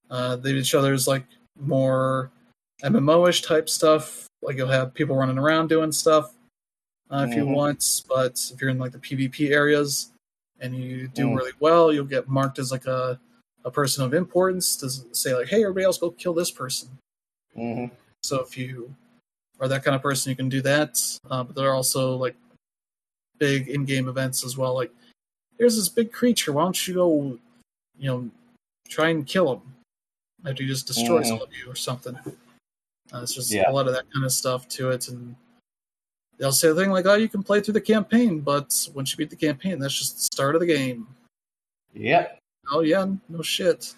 Uh, 0.09 0.35
they 0.35 0.53
did 0.53 0.65
show 0.67 0.81
there's 0.81 1.07
like 1.07 1.23
more 1.59 2.31
MMO-ish 2.83 3.41
type 3.41 3.69
stuff. 3.69 4.27
Like 4.41 4.57
you'll 4.57 4.67
have 4.67 4.93
people 4.93 5.15
running 5.15 5.37
around 5.37 5.67
doing 5.69 5.91
stuff 5.91 6.35
uh, 7.11 7.25
if 7.27 7.35
you 7.35 7.45
Mhm. 7.45 7.53
want, 7.53 8.03
but 8.07 8.51
if 8.53 8.61
you're 8.61 8.69
in 8.69 8.77
like 8.77 8.91
the 8.91 8.99
PvP 8.99 9.51
areas 9.51 10.11
and 10.59 10.75
you 10.75 11.07
do 11.07 11.27
Mm. 11.29 11.35
really 11.35 11.51
well, 11.59 11.91
you'll 11.93 12.05
get 12.05 12.27
marked 12.27 12.59
as 12.59 12.71
like 12.71 12.85
a 12.85 13.19
a 13.63 13.71
person 13.71 14.03
of 14.03 14.13
importance 14.13 14.75
to 14.77 14.87
say 15.15 15.33
like, 15.35 15.47
hey, 15.47 15.63
everybody 15.63 15.83
else 15.83 15.97
go 15.97 16.11
kill 16.11 16.33
this 16.35 16.51
person. 16.51 16.87
hmm 17.55 17.85
So 18.21 18.41
if 18.41 18.55
you 18.57 18.93
are 19.59 19.67
that 19.67 19.83
kind 19.83 19.95
of 19.95 20.03
person, 20.03 20.29
you 20.29 20.35
can 20.35 20.49
do 20.49 20.61
that. 20.61 21.01
Uh, 21.31 21.43
but 21.43 21.55
there 21.55 21.67
are 21.69 21.73
also 21.73 22.15
like 22.15 22.35
big 23.39 23.67
in-game 23.67 24.07
events 24.07 24.45
as 24.45 24.55
well. 24.55 24.75
Like, 24.75 24.91
here's 25.57 25.75
this 25.75 25.89
big 25.89 26.11
creature. 26.11 26.53
Why 26.53 26.63
don't 26.63 26.87
you 26.87 26.93
go, 26.93 27.39
you 27.97 28.07
know, 28.07 28.29
try 28.87 29.09
and 29.09 29.25
kill 29.25 29.53
him 29.53 29.74
after 30.45 30.63
he 30.63 30.69
just 30.69 30.87
destroys 30.87 31.27
Mhm. 31.29 31.33
all 31.37 31.43
of 31.43 31.53
you 31.55 31.69
or 31.69 31.75
something. 31.75 32.15
Uh, 33.13 33.21
it's 33.21 33.33
just 33.33 33.51
Yeah. 33.51 33.69
a 33.69 33.73
lot 33.73 33.87
of 33.87 33.93
that 33.93 34.09
kind 34.11 34.25
of 34.25 34.31
stuff 34.31 34.67
to 34.69 34.89
it, 34.91 35.07
and 35.09 35.35
they'll 36.37 36.51
say 36.51 36.69
a 36.69 36.75
thing 36.75 36.89
like, 36.91 37.05
"Oh, 37.05 37.15
you 37.15 37.29
can 37.29 37.43
play 37.43 37.61
through 37.61 37.73
the 37.75 37.81
campaign, 37.81 38.41
but 38.41 38.89
once 38.93 39.11
you 39.11 39.17
beat 39.17 39.29
the 39.29 39.35
campaign, 39.35 39.79
that's 39.79 39.97
just 39.97 40.15
the 40.15 40.21
start 40.21 40.55
of 40.55 40.61
the 40.61 40.67
game." 40.67 41.07
Yep. 41.93 42.39
Oh 42.71 42.81
yeah, 42.81 43.05
no 43.29 43.41
shit. 43.41 43.95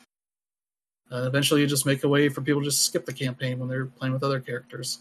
Uh, 1.10 1.24
eventually, 1.26 1.62
you 1.62 1.68
just 1.68 1.86
make 1.86 2.04
a 2.04 2.08
way 2.08 2.28
for 2.28 2.42
people 2.42 2.62
to 2.62 2.66
just 2.68 2.84
skip 2.86 3.06
the 3.06 3.14
campaign 3.14 3.60
when 3.60 3.70
they're 3.70 3.86
playing 3.86 4.14
with 4.14 4.24
other 4.24 4.42
characters 4.42 5.00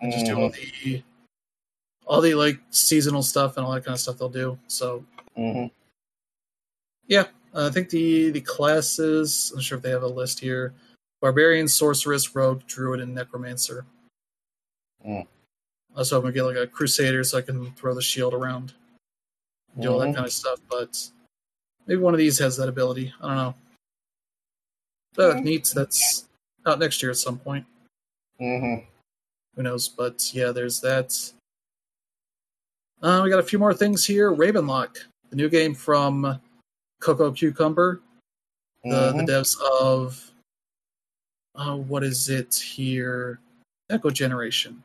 and 0.00 0.10
just 0.10 0.26
do 0.26 0.40
all 0.40 0.48
the 0.50 1.02
all 2.06 2.20
the 2.20 2.34
like 2.34 2.58
seasonal 2.70 3.22
stuff 3.22 3.56
and 3.56 3.64
all 3.66 3.72
that 3.72 3.84
kind 3.84 3.94
of 3.94 4.00
stuff 4.00 4.18
they'll 4.18 4.28
do. 4.28 4.58
So 4.66 5.04
hmm 5.36 5.66
yeah, 7.06 7.28
uh, 7.54 7.68
I 7.68 7.70
think 7.70 7.88
the 7.88 8.30
the 8.30 8.40
classes. 8.40 9.50
I'm 9.52 9.58
not 9.58 9.64
sure 9.64 9.76
if 9.78 9.82
they 9.82 9.90
have 9.90 10.02
a 10.02 10.08
list 10.08 10.40
here: 10.40 10.74
barbarian, 11.20 11.68
sorceress, 11.68 12.34
rogue, 12.34 12.62
druid, 12.66 13.00
and 13.00 13.14
necromancer. 13.14 13.86
Mm. 15.06 15.26
Also, 15.96 16.16
I'm 16.16 16.22
gonna 16.22 16.32
get 16.32 16.42
like 16.44 16.56
a 16.56 16.66
crusader 16.66 17.22
so 17.24 17.38
I 17.38 17.42
can 17.42 17.70
throw 17.72 17.94
the 17.94 18.02
shield 18.02 18.34
around, 18.34 18.74
do 19.78 19.88
all 19.92 19.98
that 20.00 20.08
Mhm. 20.08 20.14
kind 20.14 20.26
of 20.26 20.32
stuff. 20.32 20.60
But 20.68 21.10
maybe 21.86 22.00
one 22.00 22.14
of 22.14 22.18
these 22.18 22.38
has 22.38 22.56
that 22.56 22.68
ability. 22.68 23.12
I 23.20 23.26
don't 23.28 23.36
know. 23.36 23.54
But 25.14 25.44
neat. 25.44 25.70
That's 25.74 26.26
out 26.66 26.80
next 26.80 27.00
year 27.02 27.10
at 27.10 27.16
some 27.16 27.38
point. 27.38 27.64
Mm-hmm. 28.40 28.84
Who 29.54 29.62
knows? 29.62 29.88
But 29.88 30.34
yeah, 30.34 30.50
there's 30.50 30.80
that. 30.80 31.14
Uh, 33.00 33.20
we 33.22 33.30
got 33.30 33.38
a 33.38 33.44
few 33.44 33.58
more 33.58 33.74
things 33.74 34.04
here. 34.04 34.32
Ravenlock, 34.34 34.96
the 35.30 35.36
new 35.36 35.48
game 35.48 35.74
from 35.74 36.40
Cococucumber, 37.08 38.00
the, 38.82 39.12
Mhm. 39.12 39.26
the 39.26 39.32
devs 39.32 39.60
of 39.80 40.30
uh, 41.56 41.76
what 41.76 42.02
is 42.02 42.28
it 42.28 42.54
here? 42.54 43.38
Echo 43.90 44.10
Generation. 44.10 44.82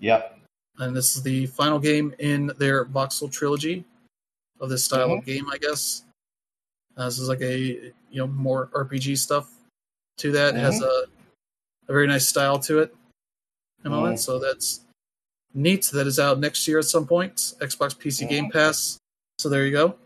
Yep. 0.00 0.38
and 0.78 0.96
this 0.96 1.14
is 1.14 1.22
the 1.22 1.44
final 1.46 1.78
game 1.78 2.14
in 2.20 2.46
their 2.58 2.86
voxel 2.86 3.30
trilogy 3.30 3.84
of 4.60 4.70
this 4.70 4.82
style 4.82 5.12
of 5.12 5.26
game, 5.26 5.46
I 5.50 5.58
guess. 5.58 6.04
Uh, 6.96 7.04
this 7.04 7.18
is 7.18 7.28
like 7.28 7.42
a 7.42 7.58
you 7.58 7.92
know 8.14 8.26
more 8.26 8.68
RPG 8.72 9.18
stuff 9.18 9.52
to 10.16 10.32
that. 10.32 10.54
It 10.54 10.60
has 10.60 10.80
a 10.80 11.04
a 11.88 11.92
very 11.92 12.06
nice 12.06 12.26
style 12.26 12.58
to 12.60 12.78
it 12.78 12.94
and 13.84 13.92
all 13.92 14.04
Mhm. 14.04 14.12
that. 14.12 14.18
So 14.20 14.38
that's 14.38 14.80
neat. 15.52 15.90
That 15.92 16.06
is 16.06 16.18
out 16.18 16.38
next 16.38 16.66
year 16.66 16.78
at 16.78 16.86
some 16.86 17.06
point. 17.06 17.36
Xbox 17.60 17.94
PC 17.94 18.26
Game 18.26 18.50
Pass. 18.50 18.96
So 19.38 19.50
there 19.50 19.66
you 19.66 19.72
go. 19.72 19.98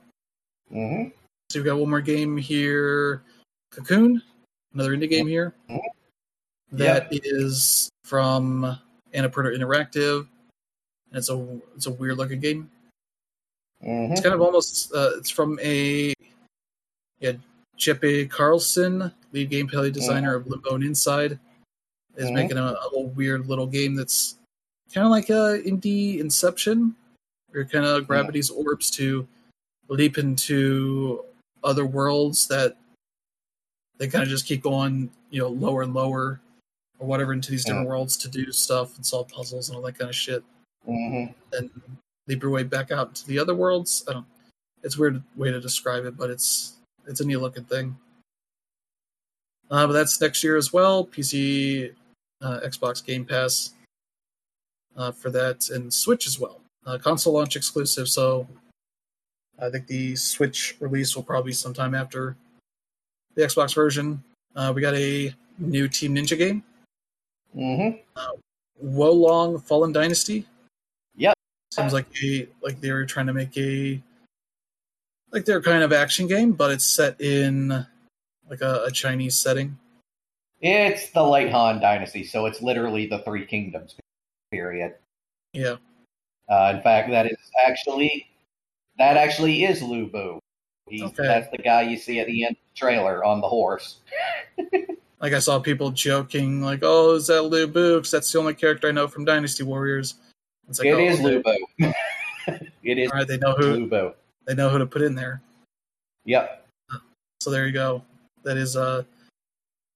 Mm-hmm. 0.74 1.08
So 1.50 1.58
we've 1.58 1.64
got 1.64 1.78
one 1.78 1.90
more 1.90 2.00
game 2.00 2.36
here, 2.36 3.22
Cocoon, 3.70 4.20
another 4.72 4.96
indie 4.96 5.08
game 5.08 5.26
here. 5.26 5.54
Mhm. 5.70 5.80
That 6.72 7.08
is 7.10 7.88
from 8.04 8.78
Annapurna 9.14 9.56
Interactive. 9.56 10.26
And 11.10 11.18
it's 11.18 11.30
a 11.30 11.60
it's 11.76 11.86
a 11.86 11.92
weird 11.92 12.16
looking 12.18 12.40
game. 12.40 12.70
Mm-hmm. 13.84 14.12
It's 14.12 14.20
kind 14.20 14.34
of 14.34 14.40
almost 14.40 14.92
uh, 14.92 15.10
it's 15.18 15.30
from 15.30 15.58
a 15.62 16.12
yeah 17.20 17.32
Jeppe 17.78 18.28
Carlsen, 18.30 19.12
lead 19.32 19.50
gameplay 19.50 19.92
designer 19.92 20.34
of 20.34 20.46
Limbo 20.48 20.74
and 20.74 20.84
Inside, 20.84 21.38
is 22.16 22.28
Mhm. 22.30 22.34
making 22.34 22.58
a, 22.58 22.62
a 22.62 22.86
little 22.90 23.08
weird 23.10 23.46
little 23.46 23.66
game 23.66 23.94
that's 23.94 24.36
kind 24.92 25.04
of 25.04 25.10
like 25.10 25.30
a 25.30 25.62
indie 25.64 26.18
Inception, 26.18 26.96
where 27.50 27.62
you 27.62 27.68
kind 27.68 27.84
of 27.84 28.06
grab 28.08 28.32
these 28.32 28.50
orbs 28.50 28.90
to 28.92 29.26
leap 29.88 30.18
into 30.18 31.24
other 31.62 31.86
worlds 31.86 32.46
that 32.48 32.76
they 33.98 34.08
kind 34.08 34.22
of 34.22 34.28
just 34.28 34.46
keep 34.46 34.62
going, 34.62 35.10
you 35.30 35.40
know, 35.40 35.48
lower 35.48 35.82
and 35.82 35.94
lower 35.94 36.40
or 36.98 37.06
whatever 37.06 37.32
into 37.32 37.50
these 37.50 37.64
different 37.64 37.88
worlds 37.88 38.16
to 38.16 38.28
do 38.28 38.50
stuff 38.52 38.96
and 38.96 39.04
solve 39.06 39.28
puzzles 39.28 39.68
and 39.68 39.76
all 39.76 39.82
that 39.82 39.98
kind 39.98 40.08
of 40.08 40.16
shit 40.16 40.42
Mm-hmm. 40.88 41.32
then 41.50 41.70
leap 42.28 42.42
your 42.42 42.50
way 42.50 42.62
back 42.62 42.90
out 42.90 43.08
into 43.08 43.26
the 43.26 43.38
other 43.38 43.54
worlds. 43.54 44.04
I 44.06 44.12
don't. 44.12 44.26
It's 44.82 44.98
a 44.98 45.00
weird 45.00 45.22
way 45.34 45.50
to 45.50 45.58
describe 45.60 46.04
it, 46.04 46.14
but 46.14 46.28
it's 46.28 46.74
it's 47.06 47.20
a 47.20 47.24
neat 47.26 47.36
looking 47.36 47.64
thing. 47.64 47.96
Uh, 49.70 49.86
but 49.86 49.94
that's 49.94 50.20
next 50.20 50.44
year 50.44 50.58
as 50.58 50.74
well. 50.74 51.06
PC, 51.06 51.92
uh, 52.42 52.60
Xbox 52.66 53.02
Game 53.04 53.24
Pass 53.24 53.70
uh, 54.94 55.10
for 55.10 55.30
that, 55.30 55.70
and 55.70 55.92
Switch 55.92 56.26
as 56.26 56.38
well. 56.38 56.60
Uh, 56.84 56.98
console 56.98 57.32
launch 57.32 57.56
exclusive, 57.56 58.06
so 58.08 58.46
I 59.60 59.70
think 59.70 59.86
the 59.86 60.16
Switch 60.16 60.76
release 60.80 61.14
will 61.14 61.22
probably 61.22 61.50
be 61.50 61.54
sometime 61.54 61.94
after 61.94 62.36
the 63.34 63.42
Xbox 63.42 63.74
version. 63.74 64.22
Uh, 64.56 64.72
we 64.74 64.80
got 64.80 64.94
a 64.94 65.34
new 65.58 65.88
Team 65.88 66.14
Ninja 66.14 66.36
game, 66.36 66.62
Mm-hmm. 67.56 67.98
Wo 68.80 69.12
Long 69.12 69.58
Fallen 69.58 69.92
Dynasty. 69.92 70.46
Yep. 71.16 71.34
Seems 71.72 71.92
like 71.92 72.06
a 72.22 72.48
like 72.62 72.80
they 72.80 72.92
were 72.92 73.06
trying 73.06 73.26
to 73.26 73.32
make 73.32 73.56
a 73.56 74.00
like 75.32 75.44
their 75.44 75.60
kind 75.60 75.82
of 75.82 75.92
action 75.92 76.26
game, 76.26 76.52
but 76.52 76.70
it's 76.70 76.84
set 76.84 77.20
in 77.20 77.68
like 78.48 78.60
a, 78.60 78.84
a 78.86 78.90
Chinese 78.90 79.36
setting. 79.36 79.78
It's 80.60 81.10
the 81.10 81.22
late 81.22 81.50
Han 81.50 81.80
Dynasty, 81.80 82.24
so 82.24 82.46
it's 82.46 82.62
literally 82.62 83.06
the 83.06 83.18
Three 83.20 83.44
Kingdoms 83.44 83.96
period. 84.50 84.94
Yeah. 85.52 85.76
Uh, 86.48 86.74
in 86.76 86.82
fact, 86.82 87.10
that 87.10 87.26
is 87.26 87.36
actually 87.66 88.28
that 88.98 89.16
actually 89.16 89.64
is 89.64 89.82
Lu 89.82 90.06
Bu. 90.06 90.38
He's, 90.88 91.02
Okay. 91.02 91.22
That's 91.26 91.50
the 91.50 91.58
guy 91.58 91.82
you 91.82 91.96
see 91.96 92.20
at 92.20 92.26
the 92.26 92.44
end 92.44 92.52
of 92.56 92.62
the 92.74 92.78
trailer 92.78 93.24
on 93.24 93.40
the 93.40 93.48
horse. 93.48 94.00
Like 95.20 95.32
I 95.32 95.38
saw 95.38 95.58
people 95.58 95.90
joking, 95.90 96.60
like, 96.60 96.80
"Oh, 96.82 97.14
is 97.14 97.28
that 97.28 97.40
Liu 97.44 97.66
Bu? 97.66 98.00
'Cause 98.00 98.10
that's 98.10 98.30
the 98.30 98.38
only 98.38 98.52
character 98.52 98.88
I 98.88 98.90
know 98.90 99.08
from 99.08 99.24
Dynasty 99.24 99.62
Warriors." 99.62 100.16
It's 100.68 100.78
like, 100.78 100.88
It 100.88 100.92
oh, 100.92 100.98
is 100.98 101.18
okay. 101.20 101.24
Lu 101.24 101.42
Bu. 101.42 101.92
it 102.82 102.98
is 102.98 103.10
All 103.10 103.18
right, 103.18 103.26
they 103.26 103.38
know 103.38 103.54
who 103.54 103.72
Lu 103.72 103.86
Bu. 103.88 104.12
they 104.44 104.54
know 104.54 104.68
who 104.68 104.76
to 104.76 104.84
put 104.86 105.00
in 105.00 105.14
there. 105.14 105.40
Yep. 106.26 106.66
So 107.40 107.50
there 107.50 107.66
you 107.66 107.72
go. 107.72 108.02
That 108.42 108.58
is 108.58 108.76
uh 108.76 109.04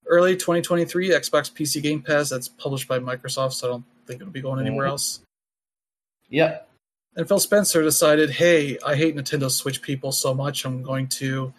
early 0.07 0.35
2023 0.35 1.11
Xbox 1.11 1.53
PC 1.53 1.83
Game 1.83 2.01
Pass. 2.01 2.31
That's 2.31 2.49
published 2.49 2.89
by 2.89 2.99
Microsoft, 2.99 3.53
so 3.53 3.67
I 3.67 3.71
don't 3.73 3.85
think 4.07 4.23
it'll 4.23 4.33
be 4.33 4.41
going 4.41 4.65
anywhere 4.67 4.87
Mhm. 4.87 4.91
else. 4.91 5.21
Yep. 6.31 6.68
And 7.17 7.27
Phil 7.27 7.41
Spencer 7.41 7.83
decided, 7.83 8.31
hey, 8.31 8.79
I 8.87 8.95
hate 8.95 9.17
Nintendo 9.17 9.51
Switch 9.51 9.83
people 9.83 10.13
so 10.13 10.33
much. 10.35 10.65
I'm 10.65 10.83
going 10.83 11.09
to 11.09 11.53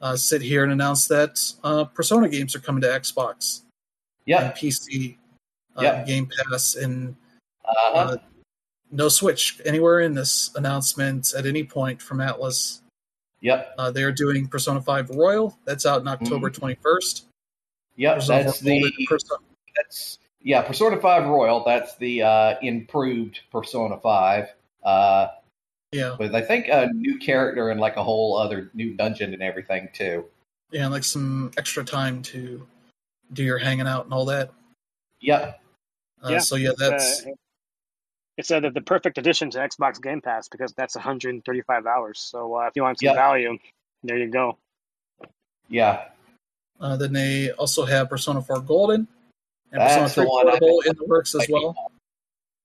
uh, 0.00 0.16
sit 0.16 0.40
here 0.40 0.62
and 0.62 0.72
announce 0.72 1.08
that 1.08 1.40
uh, 1.64 1.84
Persona 1.84 2.28
games 2.28 2.54
are 2.54 2.60
coming 2.60 2.80
to 2.82 2.88
Xbox 2.88 3.62
Yep. 4.26 4.40
and 4.40 4.52
PC, 4.54 5.16
uh, 5.76 5.82
Yep. 5.82 6.06
Game 6.06 6.28
Pass, 6.48 6.76
and 6.76 7.16
Uh-huh. 7.64 7.98
uh, 7.98 8.16
no 8.92 9.08
Switch 9.08 9.60
anywhere 9.64 10.00
in 10.00 10.14
this 10.14 10.50
announcement 10.54 11.34
at 11.34 11.44
any 11.46 11.64
point 11.64 12.00
from 12.00 12.18
Atlus. 12.18 12.80
Yep. 13.40 13.74
Uh, 13.78 13.90
they 13.90 14.02
are 14.04 14.12
doing 14.12 14.46
Persona 14.48 14.80
5 14.80 15.10
Royal. 15.10 15.58
That's 15.64 15.86
out 15.86 16.02
in 16.02 16.08
October 16.08 16.50
21st. 16.50 17.24
Yep. 17.96 18.14
Persona 18.16 18.44
That's 18.44 18.60
the 18.60 18.92
Persona- 19.08 19.40
that's 19.76 20.18
yeah, 20.42 20.62
Persona 20.62 20.98
Five 21.00 21.26
Royal. 21.28 21.62
That's 21.64 21.96
the 21.96 22.22
uh, 22.22 22.54
improved 22.62 23.40
Persona 23.52 23.98
Five. 23.98 24.48
Uh, 24.82 25.28
yeah, 25.92 26.16
with 26.18 26.34
I 26.34 26.40
think 26.40 26.68
a 26.68 26.86
new 26.92 27.18
character 27.18 27.70
and 27.70 27.80
like 27.80 27.96
a 27.96 28.04
whole 28.04 28.36
other 28.36 28.70
new 28.74 28.94
dungeon 28.94 29.34
and 29.34 29.42
everything 29.42 29.88
too. 29.92 30.24
yeah, 30.70 30.84
and 30.84 30.92
like 30.92 31.04
some 31.04 31.50
extra 31.58 31.84
time 31.84 32.22
to 32.22 32.66
do 33.32 33.42
your 33.42 33.58
hanging 33.58 33.86
out 33.86 34.04
and 34.04 34.14
all 34.14 34.24
that. 34.26 34.50
Yep. 35.20 35.60
Uh, 36.24 36.28
Yeah, 36.30 36.38
so 36.38 36.56
yeah, 36.56 36.70
that's 36.78 37.26
Uh, 37.26 37.30
it's 38.36 38.50
uh, 38.50 38.60
the, 38.60 38.70
the 38.70 38.80
perfect 38.80 39.18
addition 39.18 39.50
to 39.50 39.58
Xbox 39.58 40.00
Game 40.00 40.20
Pass 40.20 40.48
because 40.48 40.72
that's 40.72 40.94
135 40.94 41.86
hours. 41.86 42.18
So 42.20 42.54
uh, 42.56 42.66
if 42.66 42.72
you 42.74 42.82
want 42.82 42.98
some 42.98 43.06
Yep. 43.08 43.16
value, 43.16 43.58
there 44.02 44.16
you 44.16 44.30
go. 44.30 44.56
Yeah. 45.68 46.06
Uh, 46.80 46.96
then 46.96 47.12
they 47.12 47.50
also 47.52 47.84
have 47.84 48.08
Persona 48.08 48.40
4 48.40 48.60
Golden 48.60 49.06
and 49.72 49.80
That's 49.80 49.94
Persona 49.94 50.08
the 50.08 50.14
3 50.14 50.24
one 50.26 50.46
Portable 50.46 50.80
in 50.86 50.96
the 50.96 51.04
works 51.04 51.34
as 51.34 51.46
well. 51.50 51.92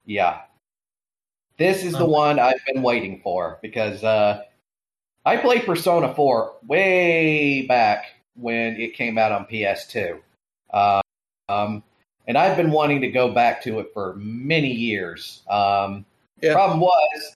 Yeah. 0.06 0.42
This 1.58 1.84
is 1.84 1.94
the 1.94 2.04
Um, 2.06 2.10
one 2.12 2.40
I've 2.40 2.64
been 2.66 2.82
waiting 2.82 3.22
for 3.24 3.60
because 3.62 4.04
uh, 4.04 4.44
I 5.26 5.38
played 5.38 5.66
Persona 5.66 6.14
4 6.14 6.58
way 6.68 7.62
back 7.64 8.06
when 8.36 8.76
it 8.80 8.94
came 8.94 9.18
out 9.18 9.32
on 9.32 9.46
PS2. 9.46 10.20
Uh, 10.72 11.02
um, 11.48 11.82
and 12.28 12.38
I've 12.38 12.58
been 12.58 12.72
wanting 12.72 13.02
to 13.02 13.08
go 13.10 13.32
back 13.32 13.62
to 13.64 13.80
it 13.80 13.88
for 13.94 14.16
many 14.18 14.72
years. 14.72 15.44
Um, 15.50 16.06
Yeah. 16.42 16.54
Problem 16.54 16.82
was, 16.82 17.36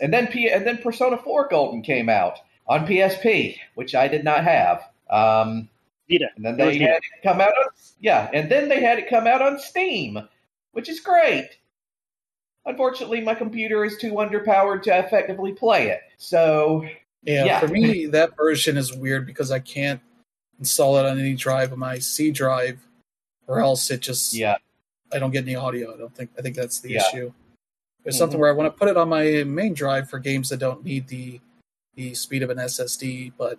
and 0.00 0.12
then 0.12 0.26
P- 0.26 0.48
and 0.50 0.66
then 0.66 0.78
Persona 0.78 1.16
4 1.16 1.46
Golden 1.48 1.82
came 1.82 2.08
out 2.08 2.40
on 2.66 2.86
PSP, 2.86 3.56
which 3.74 3.94
I 3.94 4.08
did 4.08 4.24
not 4.24 4.42
have. 4.44 4.82
Um, 5.08 5.68
Vita. 6.10 6.28
and 6.34 6.44
then 6.44 6.54
It 6.54 6.56
they 6.58 6.78
Vita. 6.78 6.84
had 6.90 6.96
it 6.96 7.22
come 7.22 7.40
out 7.40 7.52
on 7.52 7.70
yeah, 8.00 8.28
and 8.32 8.50
then 8.50 8.68
they 8.68 8.80
had 8.80 8.98
it 8.98 9.08
come 9.08 9.26
out 9.28 9.40
on 9.42 9.58
Steam, 9.60 10.18
which 10.72 10.88
is 10.88 10.98
great. 11.00 11.58
Unfortunately, 12.66 13.20
my 13.20 13.34
computer 13.34 13.84
is 13.84 13.96
too 13.96 14.12
underpowered 14.14 14.82
to 14.82 14.98
effectively 14.98 15.52
play 15.52 15.88
it. 15.88 16.00
So 16.18 16.86
Yeah, 17.22 17.44
Yeah. 17.44 17.60
for 17.60 17.68
me, 17.68 18.06
that 18.06 18.36
version 18.36 18.76
is 18.76 18.94
weird 18.94 19.26
because 19.26 19.50
I 19.50 19.58
can't 19.60 20.00
install 20.58 20.96
it 20.98 21.04
on 21.06 21.18
any 21.18 21.34
drive 21.34 21.72
on 21.72 21.78
my 21.78 21.98
C 21.98 22.30
drive, 22.30 22.78
or 23.46 23.60
else 23.60 23.90
it 23.90 24.00
just 24.00 24.32
yeah, 24.34 24.56
I 25.12 25.18
don't 25.18 25.30
get 25.30 25.44
any 25.44 25.54
audio. 25.54 25.94
I 25.94 25.98
don't 25.98 26.14
think 26.14 26.30
I 26.38 26.42
think 26.42 26.56
that's 26.56 26.80
the 26.80 26.90
Yeah. 26.92 27.06
issue. 27.08 27.32
There's 28.02 28.14
Mhm. 28.16 28.18
something 28.18 28.40
where 28.40 28.48
I 28.48 28.52
want 28.52 28.72
to 28.72 28.78
put 28.78 28.88
it 28.88 28.96
on 28.96 29.08
my 29.10 29.44
main 29.44 29.74
drive 29.74 30.08
for 30.08 30.18
games 30.18 30.48
that 30.50 30.58
don't 30.58 30.84
need 30.84 31.08
the 31.08 31.40
the 31.96 32.14
speed 32.14 32.42
of 32.42 32.48
an 32.50 32.58
SSD, 32.58 33.32
but 33.36 33.58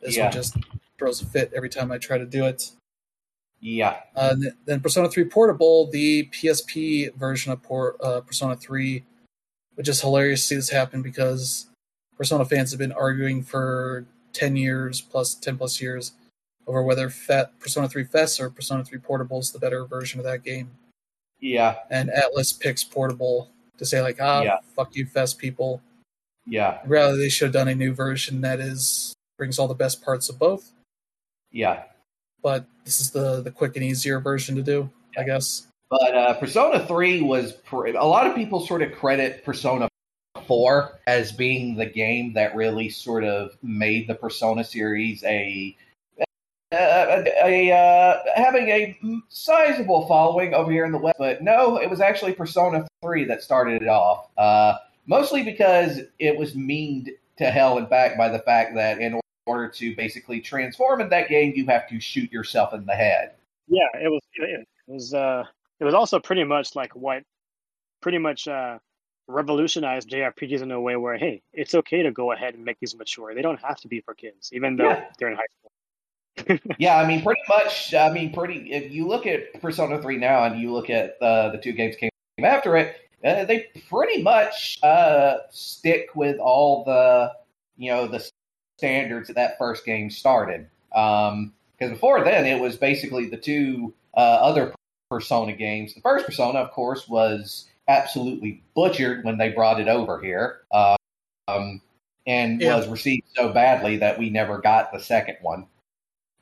this 0.00 0.16
Yeah. 0.16 0.24
one 0.24 0.32
just 0.32 0.56
throws 0.98 1.22
a 1.22 1.26
fit 1.26 1.52
every 1.54 1.70
time 1.70 1.90
I 1.92 1.96
try 1.98 2.18
to 2.18 2.26
do 2.26 2.44
it. 2.44 2.72
Yeah, 3.60 4.00
Uh, 4.16 4.30
and 4.32 4.52
then 4.64 4.80
Persona 4.80 5.08
3 5.10 5.24
Portable, 5.24 5.90
the 5.90 6.24
PSP 6.32 7.14
version 7.14 7.52
of 7.52 7.60
uh, 8.02 8.20
Persona 8.22 8.56
3, 8.56 9.04
which 9.74 9.88
is 9.88 10.00
hilarious 10.00 10.40
to 10.40 10.46
see 10.46 10.54
this 10.56 10.70
happen 10.70 11.02
because 11.02 11.66
Persona 12.16 12.44
fans 12.46 12.70
have 12.70 12.78
been 12.78 12.92
arguing 12.92 13.42
for 13.42 14.06
10 14.32 14.56
years 14.56 15.00
plus 15.02 15.34
10 15.34 15.58
plus 15.58 15.80
years 15.80 16.12
over 16.66 16.82
whether 16.82 17.10
Fat 17.10 17.58
Persona 17.58 17.88
3 17.88 18.04
FES 18.04 18.40
or 18.40 18.48
Persona 18.48 18.82
3 18.84 18.98
Portable 18.98 19.40
is 19.40 19.50
the 19.50 19.58
better 19.58 19.84
version 19.84 20.20
of 20.20 20.24
that 20.24 20.42
game. 20.44 20.70
yeah, 21.38 21.76
And 21.90 22.10
Atlus 22.10 22.58
picks 22.58 22.84
Portable 22.84 23.50
to 23.78 23.84
say 23.86 24.00
like, 24.02 24.18
ah, 24.20 24.42
Yeah. 24.42 24.58
fuck 24.76 24.94
you, 24.94 25.04
FES 25.06 25.34
people. 25.34 25.82
Yeah. 26.46 26.80
Rather, 26.86 27.16
they 27.16 27.28
should 27.28 27.46
have 27.46 27.52
done 27.54 27.68
a 27.68 27.74
new 27.74 27.92
version 27.94 28.40
that 28.42 28.60
is 28.60 29.14
brings 29.36 29.58
all 29.58 29.68
the 29.68 29.74
best 29.74 30.02
parts 30.02 30.28
of 30.28 30.38
both. 30.38 30.72
Yeah. 31.50 31.84
But 32.42 32.66
this 32.84 33.00
is 33.00 33.10
the 33.10 33.42
the 33.42 33.50
quick 33.50 33.76
and 33.76 33.84
easier 33.84 34.20
version 34.20 34.56
to 34.56 34.62
do, 34.62 34.90
I 35.18 35.24
guess. 35.24 35.66
But 35.90 36.14
uh, 36.14 36.34
Persona 36.34 36.86
3 36.86 37.22
was 37.22 37.52
pr- 37.52 37.88
a 37.88 38.06
lot 38.06 38.26
of 38.26 38.36
people 38.36 38.64
sort 38.64 38.80
of 38.80 38.92
credit 38.92 39.44
Persona 39.44 39.88
4 40.46 41.00
as 41.08 41.32
being 41.32 41.74
the 41.74 41.86
game 41.86 42.32
that 42.34 42.54
really 42.54 42.88
sort 42.88 43.24
of 43.24 43.50
made 43.62 44.06
the 44.06 44.14
Persona 44.14 44.62
series 44.62 45.24
a 45.24 45.76
a, 46.72 47.24
a 47.44 47.72
uh, 47.72 48.18
having 48.36 48.68
a 48.68 48.96
sizable 49.28 50.06
following 50.06 50.54
over 50.54 50.70
here 50.70 50.84
in 50.84 50.92
the 50.92 50.98
West. 50.98 51.16
But 51.18 51.42
no, 51.42 51.76
it 51.78 51.90
was 51.90 52.00
actually 52.00 52.32
Persona 52.32 52.86
3 53.02 53.24
that 53.24 53.42
started 53.42 53.82
it 53.82 53.88
off. 53.88 54.28
Uh, 54.38 54.76
mostly 55.06 55.42
because 55.42 56.00
it 56.20 56.38
was 56.38 56.54
meaned 56.54 57.10
to 57.38 57.50
hell 57.50 57.78
and 57.78 57.88
back 57.88 58.16
by 58.16 58.28
the 58.28 58.38
fact 58.38 58.74
that 58.76 59.00
in 59.00 59.20
order 59.50 59.68
to 59.68 59.94
basically 59.96 60.40
transform 60.40 61.00
in 61.00 61.08
that 61.10 61.28
game, 61.28 61.52
you 61.56 61.66
have 61.66 61.88
to 61.88 61.98
shoot 62.00 62.30
yourself 62.32 62.72
in 62.72 62.86
the 62.86 62.94
head. 62.94 63.32
Yeah, 63.68 63.88
it 63.94 64.08
was. 64.08 64.20
It 64.34 64.66
was. 64.86 65.14
Uh, 65.14 65.44
it 65.80 65.84
was 65.84 65.94
also 65.94 66.18
pretty 66.20 66.44
much 66.44 66.76
like 66.76 66.94
what, 66.94 67.22
pretty 68.02 68.18
much 68.18 68.46
uh, 68.48 68.78
revolutionized 69.28 70.10
JRPGs 70.10 70.62
in 70.62 70.70
a 70.70 70.80
way 70.80 70.96
where 70.96 71.16
hey, 71.16 71.42
it's 71.52 71.74
okay 71.74 72.02
to 72.02 72.10
go 72.10 72.32
ahead 72.32 72.54
and 72.54 72.64
make 72.64 72.78
these 72.80 72.96
mature. 72.96 73.34
They 73.34 73.42
don't 73.42 73.60
have 73.60 73.78
to 73.80 73.88
be 73.88 74.00
for 74.00 74.14
kids, 74.14 74.50
even 74.52 74.76
though 74.76 74.90
Yeah. 74.90 75.04
they're 75.18 75.30
in 75.30 75.36
high 75.36 75.52
school. 75.56 76.58
yeah, 76.78 76.96
I 76.96 77.06
mean, 77.06 77.22
pretty 77.22 77.40
much. 77.48 77.94
I 77.94 78.10
mean, 78.12 78.32
pretty. 78.32 78.72
If 78.72 78.92
you 78.92 79.06
look 79.06 79.26
at 79.26 79.60
Persona 79.60 80.00
Three 80.00 80.16
now, 80.16 80.44
and 80.44 80.60
you 80.60 80.72
look 80.72 80.90
at 80.90 81.16
uh, 81.20 81.50
the 81.50 81.58
two 81.58 81.72
games 81.72 81.96
came 81.96 82.10
after 82.42 82.76
it, 82.76 82.96
uh, 83.24 83.44
they 83.44 83.66
pretty 83.88 84.22
much 84.22 84.78
uh, 84.82 85.34
stick 85.50 86.08
with 86.14 86.38
all 86.38 86.84
the 86.84 87.32
you 87.76 87.90
know 87.90 88.06
the 88.06 88.20
standards 88.84 89.26
that 89.28 89.34
that 89.34 89.58
first 89.58 89.84
game 89.84 90.08
started. 90.08 90.66
Because 90.90 91.90
before 91.92 92.24
then, 92.24 92.46
it 92.46 92.58
was 92.58 92.76
basically 92.78 93.28
the 93.28 93.36
two 93.36 93.92
uh, 94.16 94.20
other 94.20 94.74
Persona 95.10 95.52
games. 95.52 95.92
The 95.94 96.00
first 96.00 96.24
Persona, 96.24 96.60
of 96.60 96.70
course, 96.72 97.06
was 97.08 97.66
absolutely 97.88 98.62
butchered 98.74 99.22
when 99.24 99.36
they 99.36 99.50
brought 99.50 99.78
it 99.80 99.86
over 99.88 100.18
here, 100.20 100.60
um, 100.72 101.80
and 102.26 102.60
Yeah. 102.60 102.76
was 102.76 102.88
received 102.88 103.26
so 103.34 103.52
badly 103.52 103.96
that 103.98 104.18
we 104.18 104.30
never 104.30 104.58
got 104.58 104.92
the 104.92 104.98
second 105.00 105.36
one. 105.42 105.66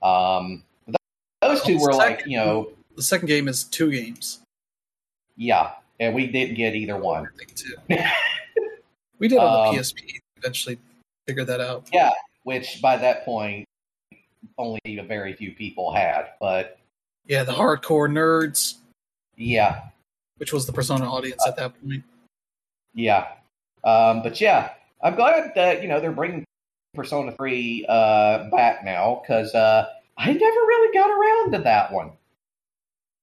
Um, 0.03 0.63
th- 0.87 0.97
those 1.43 1.63
two 1.65 1.79
were 1.81 1.93
like, 1.93 2.25
you 2.25 2.37
know, 2.37 2.71
The 2.97 3.03
second 3.03 3.27
game 3.27 3.49
is 3.49 3.65
two 3.65 3.91
games, 3.91 4.41
yeah, 5.37 5.73
and 5.99 6.15
we 6.15 6.27
didn't 6.29 6.55
get 6.55 6.75
either 6.77 6.97
one. 6.97 7.27
I 7.27 7.37
think 7.37 7.55
too. 7.57 7.75
we 9.19 9.27
did 9.29 9.39
on 9.39 9.69
Um, 9.69 9.75
the 9.75 9.81
PSP. 9.81 10.21
Eventually, 10.37 10.79
figured 11.27 11.47
that 11.49 11.61
out. 11.61 11.89
Yeah, 11.93 12.11
which 12.49 12.81
by 12.81 12.97
that 12.97 13.27
point, 13.27 13.67
only 14.57 14.81
a 14.99 15.03
very 15.03 15.35
few 15.35 15.53
people 15.53 15.93
had. 15.93 16.31
But 16.41 16.79
Yeah, 17.27 17.45
the 17.45 17.53
hardcore 17.53 18.11
nerds, 18.11 18.77
yeah, 19.37 19.83
which 20.39 20.51
was 20.55 20.65
the 20.65 20.73
Persona 20.73 21.05
audience 21.05 21.47
at 21.47 21.57
that 21.57 21.75
point. 21.83 22.03
yeah. 22.95 23.29
Um, 23.85 24.23
but 24.23 24.41
yeah, 24.41 24.71
I'm 25.03 25.15
glad 25.15 25.53
that 25.57 25.83
you 25.83 25.89
know 25.89 26.01
they're 26.01 26.11
bringing 26.11 26.43
Persona 26.95 27.33
Three 27.33 27.85
uh, 27.87 28.49
back 28.51 28.83
now 28.83 29.21
because 29.23 29.55
uh, 29.55 29.87
I 30.17 30.33
never 30.33 30.41
really 30.43 30.93
got 30.99 31.11
around 31.11 31.53
to 31.53 31.59
that 31.65 31.93
one. 31.93 32.13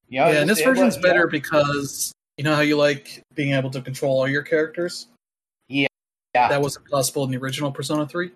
You 0.08 0.20
know, 0.20 0.28
yeah, 0.30 0.42
and 0.42 0.50
this 0.50 0.60
was- 0.60 0.66
version's 0.66 0.96
know, 0.98 1.02
better 1.02 1.26
because 1.28 2.12
you 2.38 2.44
know 2.44 2.54
how 2.54 2.62
you 2.62 2.78
like 2.78 3.24
being 3.34 3.54
able 3.54 3.72
to 3.72 3.82
control 3.82 4.20
all 4.20 4.28
your 4.28 4.44
characters. 4.44 5.08
Yeah, 5.68 5.88
Yeah. 6.36 6.48
that 6.48 6.62
wasn't 6.62 6.88
possible 6.90 7.24
in 7.24 7.32
the 7.32 7.38
original 7.38 7.72
Persona 7.72 8.08
Three. 8.08 8.32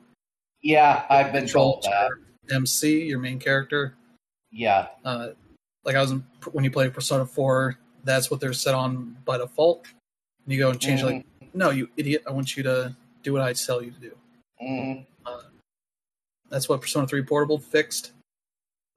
Yeah, 0.62 1.06
I've 1.10 1.32
been 1.32 1.48
told 1.48 1.84
that. 1.84 2.10
MC, 2.52 3.04
your 3.06 3.20
main 3.20 3.40
character. 3.40 3.96
Yeah, 4.52 4.88
Uh, 5.06 5.30
like 5.86 5.96
I 5.96 6.02
was 6.02 6.12
in, 6.12 6.26
when 6.52 6.64
you 6.64 6.72
play 6.72 6.90
Persona 6.90 7.26
Four, 7.26 7.78
that's 8.04 8.32
what 8.32 8.40
they're 8.40 8.54
set 8.54 8.74
on 8.74 9.16
by 9.26 9.38
default. 9.38 9.86
And 10.46 10.54
you 10.54 10.60
go 10.60 10.72
and 10.72 10.82
change 10.82 11.04
like, 11.04 11.26
no, 11.54 11.70
you 11.70 11.90
idiot! 11.98 12.24
I 12.28 12.32
want 12.32 12.58
you 12.58 12.64
to 12.64 12.96
do 13.24 13.32
what 13.34 13.42
I 13.42 13.54
tell 13.54 13.82
you 13.84 13.92
to 13.92 14.00
do. 14.00 14.18
Mhm. 14.62 15.06
That's 16.50 16.68
what 16.68 16.82
Persona 16.82 17.06
3 17.06 17.22
Portable 17.24 17.60
fixed. 17.60 18.12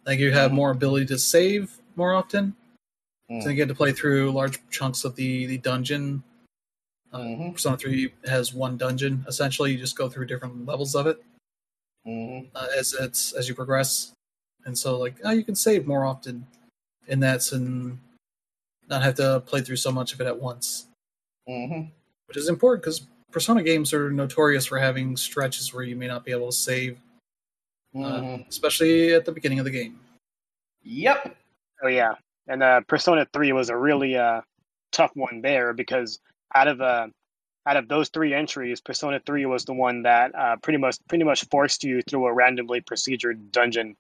Like 0.06 0.18
you 0.18 0.32
have 0.32 0.52
more 0.52 0.70
ability 0.70 1.04
to 1.06 1.18
save 1.18 1.78
more 1.96 2.14
often. 2.14 2.56
So 3.42 3.48
you 3.50 3.54
get 3.56 3.68
to 3.68 3.74
play 3.74 3.92
through 3.92 4.30
large 4.32 4.58
chunks 4.70 5.04
of 5.04 5.16
the, 5.16 5.46
the 5.46 5.58
dungeon. 5.58 6.22
Uh, 7.12 7.18
Mhm. 7.20 7.52
Persona 7.52 7.76
3 7.76 8.12
has 8.24 8.52
one 8.54 8.76
dungeon. 8.78 9.24
Essentially, 9.28 9.72
you 9.72 9.78
just 9.78 9.96
go 9.96 10.08
through 10.08 10.26
different 10.26 10.64
levels 10.66 10.94
of 10.94 11.06
it 11.06 11.22
Mhm. 12.06 12.50
uh, 12.54 12.66
as 12.76 12.94
it's 12.94 13.32
as 13.32 13.48
you 13.48 13.54
progress. 13.54 14.12
And 14.64 14.76
so, 14.76 14.98
like, 14.98 15.16
oh, 15.24 15.30
you 15.30 15.44
can 15.44 15.54
save 15.54 15.86
more 15.86 16.04
often 16.04 16.46
in 17.08 17.20
that 17.20 17.50
and 17.52 17.98
not 18.88 19.02
have 19.02 19.14
to 19.16 19.40
play 19.46 19.60
through 19.60 19.76
so 19.76 19.90
much 19.92 20.12
of 20.12 20.20
it 20.20 20.26
at 20.26 20.38
once, 20.40 20.86
Mhm. 21.48 21.90
which 22.26 22.36
is 22.36 22.48
important 22.48 22.82
because 22.82 23.06
Persona 23.30 23.62
games 23.62 23.92
are 23.94 24.10
notorious 24.10 24.66
for 24.66 24.78
having 24.78 25.16
stretches 25.16 25.72
where 25.72 25.84
you 25.84 25.96
may 25.96 26.06
not 26.06 26.24
be 26.24 26.32
able 26.32 26.46
to 26.48 26.52
save, 26.56 27.00
uh, 27.94 28.20
Mhm. 28.20 28.48
especially 28.48 29.14
at 29.14 29.24
the 29.24 29.32
beginning 29.32 29.58
of 29.58 29.64
the 29.64 29.70
game. 29.70 29.98
Yep. 30.82 31.36
Oh 31.82 31.88
yeah, 31.88 32.14
and 32.46 32.62
uh, 32.62 32.80
Persona 32.82 33.26
Three 33.32 33.52
was 33.52 33.70
a 33.70 33.76
really 33.76 34.16
uh, 34.16 34.42
tough 34.92 35.14
one 35.16 35.40
there 35.40 35.72
because 35.72 36.20
out 36.54 36.68
of 36.68 36.80
uh, 36.80 37.08
out 37.66 37.76
of 37.76 37.88
those 37.88 38.08
three 38.08 38.34
entries, 38.34 38.80
Persona 38.80 39.20
Three 39.24 39.46
was 39.46 39.64
the 39.64 39.72
one 39.72 40.02
that 40.02 40.34
uh, 40.34 40.56
pretty 40.62 40.78
much 40.78 40.96
pretty 41.08 41.24
much 41.24 41.44
forced 41.48 41.84
you 41.84 42.02
through 42.02 42.26
a 42.26 42.32
randomly 42.32 42.80
procedured 42.80 43.50
dungeon. 43.52 43.96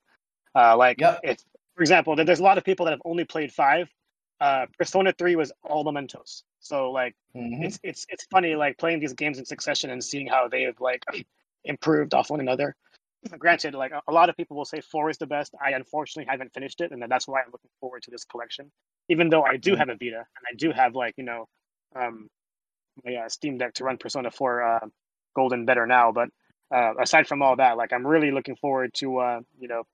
Uh, 0.54 0.76
like 0.76 1.00
Yep. 1.00 1.20
if, 1.22 1.38
for 1.76 1.82
example, 1.82 2.16
there's 2.16 2.40
a 2.40 2.42
lot 2.42 2.58
of 2.58 2.64
people 2.64 2.84
that 2.86 2.90
have 2.92 3.02
only 3.04 3.24
played 3.24 3.52
five. 3.52 3.88
Uh, 4.40 4.66
Persona 4.78 5.12
Three 5.12 5.36
was 5.36 5.52
all 5.62 5.84
mementos. 5.84 6.42
So 6.58 6.90
like 6.90 7.14
Mhm. 7.36 7.64
it's 7.64 7.78
it's 7.82 8.06
it's 8.08 8.24
funny 8.26 8.54
like 8.56 8.76
playing 8.78 9.00
these 9.00 9.12
games 9.14 9.38
in 9.38 9.44
succession 9.44 9.90
and 9.90 10.02
seeing 10.02 10.26
how 10.26 10.48
they've 10.48 10.78
like 10.80 11.04
improved 11.64 12.14
off 12.14 12.30
one 12.30 12.40
another. 12.40 12.74
Granted, 13.38 13.74
like 13.74 13.92
a- 13.92 14.02
a 14.08 14.12
lot 14.12 14.28
of 14.28 14.36
people 14.36 14.56
will 14.56 14.64
say 14.64 14.80
four 14.80 15.08
is 15.08 15.16
the 15.18 15.26
best. 15.28 15.54
I 15.64 15.70
unfortunately 15.70 16.28
haven't 16.28 16.52
finished 16.52 16.80
it, 16.80 16.90
and 16.90 17.00
that's 17.08 17.28
why 17.28 17.40
I'm 17.40 17.52
looking 17.52 17.70
forward 17.78 18.02
to 18.02 18.10
this 18.10 18.24
collection. 18.24 18.72
Even 19.08 19.30
though 19.30 19.44
I 19.44 19.56
do 19.56 19.76
have 19.76 19.88
a 19.88 19.94
Vita 19.94 20.16
and 20.36 20.44
I 20.50 20.54
do 20.56 20.72
have 20.72 20.96
like 20.96 21.14
you 21.16 21.22
know, 21.24 21.46
um, 21.94 22.28
my 23.04 23.14
uh, 23.14 23.28
Steam 23.28 23.58
Deck 23.58 23.74
to 23.74 23.84
run 23.84 23.98
Persona 23.98 24.30
Four 24.30 24.62
uh, 24.62 24.86
Golden 25.34 25.64
better 25.64 25.86
now. 25.86 26.12
But 26.12 26.28
uh, 26.74 26.94
aside 27.00 27.26
from 27.26 27.42
all 27.42 27.56
that, 27.56 27.76
like 27.76 27.92
I'm 27.92 28.06
really 28.06 28.30
looking 28.30 28.56
forward 28.56 28.94
to 28.94 29.18
uh, 29.18 29.40
you 29.58 29.68
know 29.68 29.84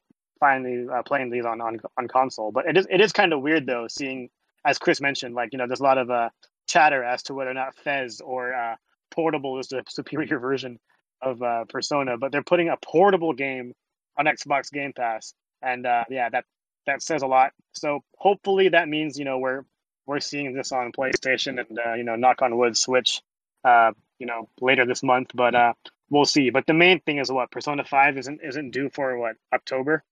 finally 0.41 0.87
uh, 0.93 1.03
playing 1.03 1.31
these 1.31 1.45
on, 1.45 1.61
on 1.61 1.81
on 1.97 2.09
console. 2.09 2.53
But 2.53 2.67
it 2.67 2.77
is 2.77 2.87
it 2.91 3.01
is 3.01 3.13
kind 3.13 3.33
of 3.33 3.43
weird 3.43 3.67
though, 3.67 3.87
seeing 3.89 4.31
as 4.65 4.79
Chris 4.79 5.01
mentioned, 5.01 5.35
like 5.35 5.53
you 5.53 5.59
know, 5.59 5.67
there's 5.67 5.81
a 5.81 5.85
lot 5.85 5.99
of 5.99 6.11
uh, 6.11 6.29
chatter 6.67 7.03
as 7.03 7.23
to 7.25 7.35
whether 7.35 7.51
or 7.51 7.55
not 7.55 7.75
FES 7.77 8.21
or 8.21 8.55
uh, 8.55 8.77
Portable 9.11 9.59
is 9.59 9.69
the 9.69 9.83
superior 9.89 10.39
version 10.39 10.79
of 11.23 11.43
uh, 11.43 11.65
Persona, 11.69 12.17
but 12.19 12.31
they're 12.31 12.43
putting 12.43 12.69
a 12.69 12.77
portable 12.77 13.33
game 13.33 13.73
on 14.17 14.27
Xbox 14.27 14.71
Game 14.71 14.93
Pass, 14.93 15.35
and 15.63 15.87
uh, 15.87 16.05
yeah, 16.11 16.29
that 16.29 16.45
that 16.87 17.03
says 17.03 17.23
a 17.23 17.27
lot. 17.27 17.53
So 17.73 18.01
hopefully 18.17 18.69
that 18.71 18.89
means 18.89 19.19
you 19.19 19.25
know 19.25 19.39
we're 19.39 19.63
we're 20.09 20.21
seeing 20.21 20.55
this 20.55 20.73
on 20.73 20.91
PlayStation 20.91 21.61
and 21.61 21.79
uh, 21.79 21.95
you 21.95 22.03
know, 22.03 22.17
knock 22.17 22.43
on 22.43 22.57
wood, 22.57 22.77
Switch, 22.77 23.23
uh, 23.65 23.93
you 24.19 24.27
know, 24.27 24.49
later 24.61 24.85
this 24.87 25.03
month. 25.03 25.31
But 25.35 25.55
uh, 25.55 25.75
we'll 26.11 26.25
see. 26.25 26.51
But 26.51 26.67
the 26.67 26.75
main 26.75 26.99
thing 27.01 27.19
is 27.19 27.31
what 27.31 27.51
Persona 27.51 27.85
Five 27.85 28.17
isn't 28.19 28.41
isn't 28.43 28.71
due 28.73 28.91
for 28.91 29.17
what 29.19 29.37
October, 29.53 30.03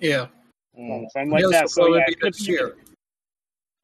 Yeah. 0.00 0.26
Mhm. 0.78 1.08
something 1.10 1.30
like 1.30 1.44
that. 1.52 1.70
so 1.70 1.94
yeah, 1.96 2.04
it's 2.08 2.44
gonna 2.44 2.72
be- 2.72 2.82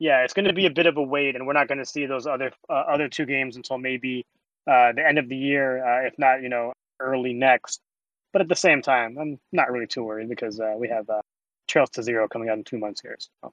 yeah, 0.01 0.25
it's 0.25 0.35
going 0.35 0.47
to 0.47 0.53
be 0.53 0.67
a 0.67 0.71
bit 0.71 0.87
of 0.87 0.97
a 0.97 1.03
wait, 1.03 1.35
and 1.37 1.47
we're 1.47 1.53
not 1.55 1.69
going 1.69 1.79
to 1.79 1.87
see 1.87 2.05
those 2.07 2.27
other 2.27 2.53
uh, 2.69 2.73
other 2.73 3.09
two 3.09 3.25
games 3.25 3.57
until 3.57 3.79
maybe 3.79 4.27
uh, 4.67 4.93
the 4.93 5.07
end 5.07 5.19
of 5.19 5.29
the 5.29 5.37
year, 5.37 5.85
uh, 5.87 6.07
if 6.07 6.19
not, 6.19 6.43
you 6.43 6.49
know, 6.49 6.73
early 7.01 7.33
next. 7.33 7.81
But 8.33 8.43
at 8.43 8.49
the 8.49 8.57
same 8.57 8.83
time, 8.83 9.17
I'm 9.19 9.39
not 9.53 9.71
really 9.71 9.87
too 9.87 10.03
worried 10.03 10.29
because 10.29 10.59
uh, 10.59 10.75
we 10.77 10.89
have 10.89 11.09
uh, 11.09 11.23
Trails 11.69 11.91
to 11.91 12.03
Zero 12.03 12.27
coming 12.29 12.49
out 12.49 12.59
in 12.59 12.65
two 12.65 12.79
months 12.79 13.01
here. 13.03 13.17
So. 13.41 13.53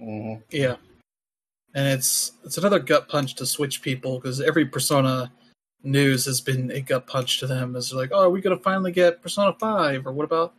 Mhm. 0.00 0.42
Yeah, 0.50 0.76
and 1.74 1.86
it's 1.88 2.32
it's 2.44 2.58
another 2.58 2.78
gut 2.78 3.08
punch 3.08 3.34
to 3.36 3.46
Switch 3.46 3.82
people 3.82 4.18
because 4.18 4.40
every 4.40 4.64
Persona 4.64 5.30
news 5.82 6.24
has 6.24 6.40
been 6.40 6.70
a 6.70 6.80
gut 6.80 7.06
punch 7.06 7.40
to 7.40 7.46
them. 7.46 7.76
As 7.76 7.90
they're 7.90 7.98
like, 8.00 8.10
oh, 8.12 8.24
are 8.24 8.30
we 8.30 8.40
gonna 8.40 8.56
finally 8.58 8.92
get 8.92 9.20
Persona 9.22 9.52
Five, 9.58 10.06
or 10.06 10.12
what 10.12 10.24
about 10.24 10.54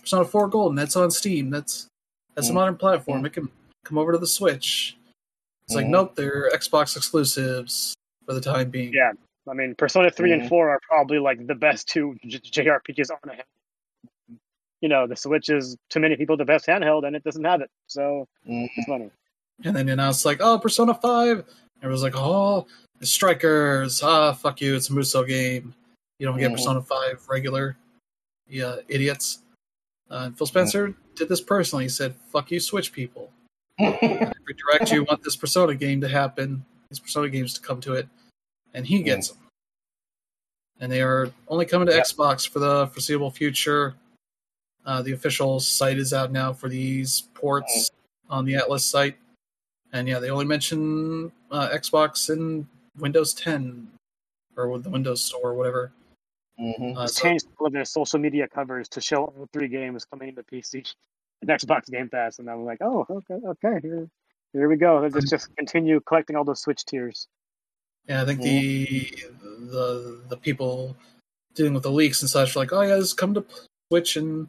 Persona 0.00 0.24
Four 0.24 0.48
Golden? 0.48 0.76
That's 0.76 0.96
on 0.96 1.10
Steam. 1.10 1.50
That's 1.50 1.86
that's 2.34 2.48
a 2.48 2.52
Mm. 2.52 2.54
modern 2.54 2.76
platform. 2.76 3.24
It 3.24 3.32
can 3.32 3.48
come 3.84 3.98
over 3.98 4.12
to 4.12 4.18
the 4.18 4.26
Switch. 4.26 4.96
It's 5.66 5.74
like, 5.76 5.86
Mhm. 5.86 5.90
nope, 5.90 6.14
they're 6.16 6.50
Xbox 6.50 6.96
exclusives 6.96 7.94
for 8.26 8.34
the 8.34 8.40
time 8.40 8.70
being. 8.70 8.92
Yeah. 8.92 9.12
I 9.48 9.52
mean, 9.54 9.74
Persona 9.76 10.10
3 10.10 10.30
Mhm. 10.30 10.40
and 10.40 10.48
4 10.48 10.70
are 10.70 10.80
probably 10.88 11.18
like 11.18 11.46
the 11.46 11.54
best 11.54 11.86
two 11.86 12.16
JRPGs 12.24 13.10
on 13.10 13.18
a 13.30 13.44
You 14.80 14.88
know, 14.88 15.06
the 15.06 15.16
Switch 15.16 15.48
is 15.48 15.76
to 15.90 16.00
many 16.00 16.14
people 16.16 16.36
the 16.36 16.44
best 16.44 16.66
handheld, 16.66 17.06
and 17.06 17.16
it 17.16 17.24
doesn't 17.24 17.44
have 17.44 17.62
it. 17.62 17.70
So 17.86 18.26
Mhm. 18.46 18.68
it's 18.76 18.86
funny. 18.86 19.10
And 19.62 19.76
then 19.76 19.86
you 19.86 19.92
announced 19.92 20.24
like, 20.24 20.38
oh, 20.40 20.58
Persona 20.58 20.94
Five. 20.94 21.44
Everyone's 21.78 22.02
like, 22.02 22.16
oh, 22.16 22.66
strikers. 23.02 24.02
Ah, 24.02 24.32
fuck 24.32 24.60
you. 24.60 24.74
It's 24.74 24.90
a 24.90 24.92
Musou 24.92 25.26
game. 25.28 25.74
You 26.18 26.26
don't 26.26 26.38
get 26.38 26.50
Mhm. 26.50 26.54
Persona 26.56 26.82
Five 26.82 27.24
regular. 27.28 27.76
Yeah, 28.48 28.76
idiots. 28.88 29.40
Uh, 30.10 30.30
Phil 30.32 30.46
Spencer 30.46 30.94
did 31.14 31.28
this 31.28 31.40
personally. 31.40 31.84
He 31.84 31.88
said, 31.88 32.14
"Fuck 32.30 32.50
you, 32.50 32.60
Switch 32.60 32.92
people. 32.92 33.32
Every 33.80 34.54
direct 34.56 34.92
you 34.92 35.04
want 35.04 35.22
this 35.22 35.34
Persona 35.36 35.74
game 35.74 36.00
to 36.02 36.08
happen, 36.08 36.64
these 36.90 37.00
Persona 37.00 37.28
games 37.28 37.54
to 37.54 37.60
come 37.60 37.80
to 37.80 37.94
it, 37.94 38.06
and 38.74 38.86
he 38.86 39.02
gets 39.02 39.30
them. 39.30 39.38
And 40.80 40.92
they 40.92 41.00
are 41.00 41.32
only 41.48 41.64
coming 41.66 41.86
to 41.88 41.94
Yep. 41.94 42.04
Xbox 42.04 42.46
for 42.48 42.58
the 42.58 42.86
foreseeable 42.88 43.30
future. 43.30 43.94
Uh, 44.84 45.00
the 45.02 45.12
official 45.12 45.58
site 45.60 45.98
is 45.98 46.12
out 46.12 46.30
now 46.30 46.52
for 46.52 46.68
these 46.68 47.22
ports 47.34 47.90
on 48.28 48.44
the 48.44 48.54
Atlus 48.54 48.80
site, 48.80 49.16
and 49.94 50.08
yeah, 50.08 50.18
they 50.18 50.28
only 50.28 50.44
mention 50.44 51.32
uh, 51.50 51.68
Xbox 51.70 52.28
and 52.28 52.66
Windows 52.98 53.32
10 53.32 53.88
or 54.56 54.68
with 54.68 54.82
the 54.82 54.90
Windows 54.90 55.24
Store 55.24 55.50
or 55.50 55.54
whatever. 55.54 55.92
Mhm. 56.60 56.96
Uh, 56.96 57.06
so- 57.06 57.22
changed 57.22 57.46
all 57.58 57.68
of 57.68 57.72
their 57.72 57.84
social 57.84 58.18
media 58.18 58.46
covers 58.46 58.88
to 58.90 59.00
show 59.00 59.24
all 59.24 59.48
three 59.52 59.68
games 59.68 60.04
coming 60.04 60.34
to 60.34 60.42
PC 60.42 60.84
and 61.40 61.50
Xbox 61.50 61.86
Game 61.86 62.08
Pass, 62.08 62.38
and 62.38 62.50
I'm 62.50 62.64
like, 62.64 62.78
oh, 62.80 63.06
okay, 63.08 63.34
okay, 63.34 63.80
here, 63.82 64.08
here 64.52 64.68
we 64.68 64.76
go. 64.76 65.08
Let's 65.12 65.30
just 65.30 65.54
continue 65.56 66.00
collecting 66.00 66.36
all 66.36 66.44
those 66.44 66.60
Switch 66.60 66.84
tiers. 66.84 67.26
Yeah, 68.08 68.22
I 68.22 68.24
think 68.24 68.42
the 68.42 69.08
the 69.70 70.20
the 70.28 70.36
people 70.36 70.96
dealing 71.54 71.72
with 71.72 71.84
the 71.84 71.90
leaks 71.90 72.20
and 72.20 72.28
such 72.28 72.54
are 72.54 72.58
like, 72.58 72.72
oh 72.72 72.82
yeah, 72.82 72.96
this 72.96 73.12
come 73.12 73.32
to 73.34 73.44
Switch 73.90 74.16
and 74.16 74.48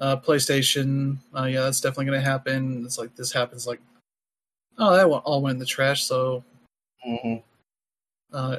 uh, 0.00 0.16
PlayStation. 0.16 1.18
Uh, 1.36 1.44
yeah, 1.44 1.62
that's 1.62 1.80
definitely 1.80 2.06
going 2.06 2.20
to 2.20 2.24
happen. 2.24 2.84
It's 2.84 2.98
like 2.98 3.14
this 3.16 3.32
happens 3.32 3.66
like, 3.66 3.80
oh, 4.82 4.96
that 4.96 5.06
all 5.06 5.40
went 5.42 5.54
in 5.56 5.58
the 5.60 5.66
trash. 5.66 6.04
So 6.04 6.44
Mhm. 7.06 7.42
uh, 8.32 8.58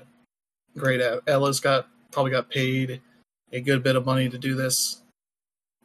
great, 0.78 1.02
Ella's 1.28 1.60
got 1.60 1.88
probably 2.12 2.32
got 2.32 2.50
paid 2.50 3.02
a 3.52 3.60
good 3.62 3.84
bit 3.84 3.96
of 3.96 4.06
money 4.06 4.30
to 4.30 4.38
do 4.38 4.56
this, 4.56 5.02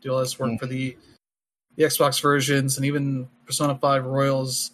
do 0.00 0.12
all 0.12 0.20
this 0.20 0.38
work 0.38 0.50
Mm. 0.52 0.58
for 0.60 0.66
the 0.66 0.96
the 1.76 1.84
Xbox 1.84 2.20
versions 2.20 2.76
and 2.76 2.84
even 2.84 3.28
Persona 3.46 3.78
Five 3.78 4.04
Royals. 4.04 4.72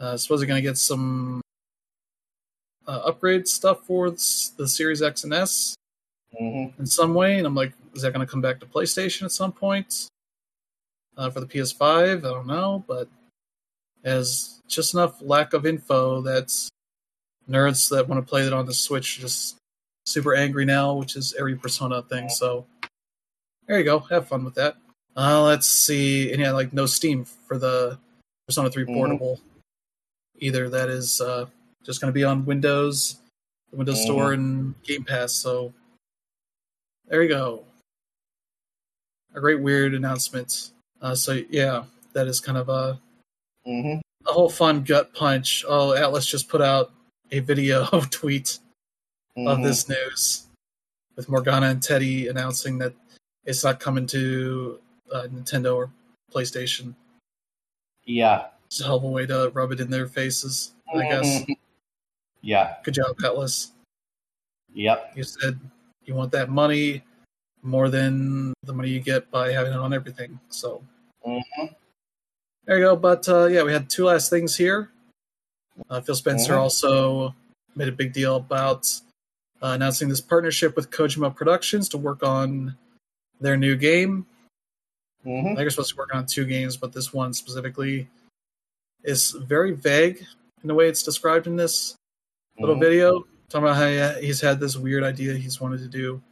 Uh, 0.00 0.16
supposedly 0.16 0.46
going 0.48 0.60
to 0.62 0.68
get 0.68 0.76
some 0.76 1.40
uh, 2.88 3.02
upgrade 3.04 3.46
stuff 3.48 3.84
for 3.86 4.10
the, 4.10 4.50
the 4.56 4.68
Series 4.68 5.02
X 5.02 5.24
and 5.24 5.32
S 5.32 5.74
Mhm. 6.40 6.78
in 6.78 6.86
some 6.86 7.14
way, 7.14 7.38
and 7.38 7.46
I'm 7.46 7.54
like, 7.54 7.72
is 7.94 8.02
that 8.02 8.12
going 8.12 8.26
to 8.26 8.30
come 8.30 8.40
back 8.40 8.60
to 8.60 8.66
PlayStation 8.66 9.22
at 9.22 9.32
some 9.32 9.52
point 9.52 10.08
uh, 11.16 11.30
for 11.30 11.40
the 11.40 11.46
PS5? 11.46 12.18
I 12.24 12.28
don't 12.28 12.46
know, 12.46 12.84
but 12.86 13.08
as 14.06 14.60
just 14.68 14.94
enough 14.94 15.20
lack 15.20 15.52
of 15.52 15.66
info 15.66 16.22
that's 16.22 16.70
nerds 17.48 17.90
that 17.90 18.08
want 18.08 18.24
to 18.24 18.28
play 18.28 18.46
it 18.46 18.52
on 18.52 18.64
the 18.66 18.72
Switch 18.74 19.18
are 19.18 19.22
just 19.22 19.56
super 20.06 20.34
angry 20.34 20.64
now, 20.64 20.94
which 20.94 21.16
is 21.16 21.34
every 21.38 21.56
Persona 21.56 22.02
thing. 22.02 22.28
So 22.28 22.66
there 23.66 23.78
you 23.78 23.84
go, 23.84 23.98
have 24.00 24.28
fun 24.28 24.44
with 24.44 24.54
that. 24.54 24.76
Uh, 25.16 25.42
let's 25.42 25.66
see, 25.66 26.32
and 26.32 26.40
yeah, 26.40 26.52
like 26.52 26.72
no 26.72 26.86
Steam 26.86 27.24
for 27.24 27.58
the 27.58 27.98
Persona 28.46 28.70
3 28.70 28.84
Mhm. 28.84 28.94
Portable 28.94 29.40
either. 30.38 30.68
That 30.68 30.88
is 30.88 31.20
uh, 31.20 31.46
just 31.84 32.00
going 32.00 32.12
to 32.12 32.14
be 32.14 32.24
on 32.24 32.44
Windows, 32.44 33.16
the 33.70 33.76
Windows 33.76 33.98
Mhm. 33.98 34.04
Store, 34.04 34.32
and 34.32 34.80
Game 34.82 35.04
Pass. 35.04 35.32
So 35.34 35.72
there 37.06 37.22
you 37.22 37.28
go. 37.28 37.64
A 39.34 39.40
great 39.40 39.60
weird 39.60 39.94
announcement. 39.94 40.70
Uh, 41.00 41.14
so 41.14 41.40
yeah, 41.50 41.84
that 42.12 42.26
is 42.26 42.40
kind 42.40 42.58
of 42.58 42.68
a 42.68 43.00
Mhm. 43.66 44.00
a 44.26 44.32
whole 44.32 44.48
fun 44.50 44.82
gut 44.84 45.14
punch. 45.14 45.64
Oh, 45.68 45.90
Atlus 45.96 46.26
just 46.26 46.48
put 46.48 46.60
out 46.60 46.92
a 47.30 47.40
video 47.40 47.84
tweet 48.10 48.58
of 49.36 49.58
Mhm. 49.58 49.64
this 49.64 49.88
news 49.88 50.46
with 51.16 51.28
Morgana 51.28 51.66
and 51.66 51.82
Teddy 51.82 52.28
announcing 52.28 52.78
that 52.78 52.94
it's 53.44 53.62
not 53.64 53.80
coming 53.80 54.06
to 54.08 54.80
uh, 55.12 55.28
Nintendo 55.30 55.74
or 55.76 55.90
PlayStation. 56.32 56.94
Yeah. 58.04 58.48
It's 58.66 58.80
a 58.80 58.84
hell 58.84 58.96
of 58.96 59.04
a 59.04 59.08
way 59.08 59.24
to 59.26 59.50
rub 59.54 59.70
it 59.70 59.78
in 59.80 59.90
their 59.90 60.08
faces, 60.08 60.72
I 60.92 61.02
guess. 61.08 61.42
Mhm. 61.44 61.54
Yeah. 62.42 62.76
Good 62.82 62.94
job, 62.94 63.16
Atlus. 63.18 63.70
Yep. 64.74 65.16
You 65.16 65.22
said 65.22 65.60
you 66.04 66.14
want 66.14 66.32
that 66.32 66.50
money 66.50 67.04
more 67.62 67.88
than 67.88 68.52
the 68.64 68.72
money 68.72 68.90
you 68.90 69.00
get 69.00 69.30
by 69.30 69.52
having 69.52 69.72
it 69.72 69.78
on 69.78 69.92
everything. 69.92 70.38
So 70.50 70.84
Mhm. 71.26 71.74
There 72.66 72.78
you 72.78 72.84
go. 72.84 72.96
But 72.96 73.28
uh, 73.28 73.46
yeah, 73.46 73.62
we 73.62 73.72
had 73.72 73.88
two 73.88 74.04
last 74.04 74.30
things 74.30 74.56
here. 74.56 74.90
Uh, 75.90 76.00
Phil 76.00 76.14
Spencer 76.14 76.54
Mhm. 76.54 76.58
also 76.60 77.34
made 77.74 77.88
a 77.88 77.92
big 77.92 78.12
deal 78.12 78.36
about 78.36 78.86
uh, 79.62 79.68
announcing 79.68 80.08
this 80.08 80.20
partnership 80.20 80.76
with 80.76 80.90
Kojima 80.90 81.34
Productions 81.34 81.88
to 81.88 81.96
work 81.98 82.22
on 82.22 82.76
their 83.40 83.56
new 83.56 83.74
game. 83.74 84.26
I 85.24 85.28
Mhm. 85.28 85.56
they're 85.56 85.70
supposed 85.70 85.90
to 85.90 85.96
work 85.96 86.14
on 86.14 86.26
two 86.26 86.44
games, 86.44 86.76
but 86.76 86.92
this 86.92 87.12
one 87.12 87.32
specifically 87.32 88.08
is 89.02 89.30
very 89.30 89.72
vague 89.72 90.24
in 90.62 90.68
the 90.68 90.74
way 90.74 90.88
it's 90.88 91.02
described 91.02 91.46
in 91.46 91.56
this 91.56 91.96
little 92.58 92.76
Mhm. 92.76 92.80
video 92.80 93.26
talking 93.48 93.64
about 93.68 93.76
how 93.76 94.20
he's 94.20 94.40
had 94.40 94.60
this 94.60 94.76
weird 94.76 95.02
idea 95.04 95.34
he's 95.34 95.60
wanted 95.60 95.78
to 95.78 95.88
do 95.88 96.22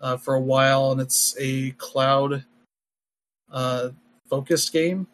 uh, 0.00 0.16
for 0.16 0.34
a 0.34 0.40
while, 0.40 0.92
and 0.92 1.00
it's 1.00 1.34
a 1.38 1.70
cloud 1.72 2.44
uh, 3.50 3.90
focused 4.28 4.72
game. 4.72 5.06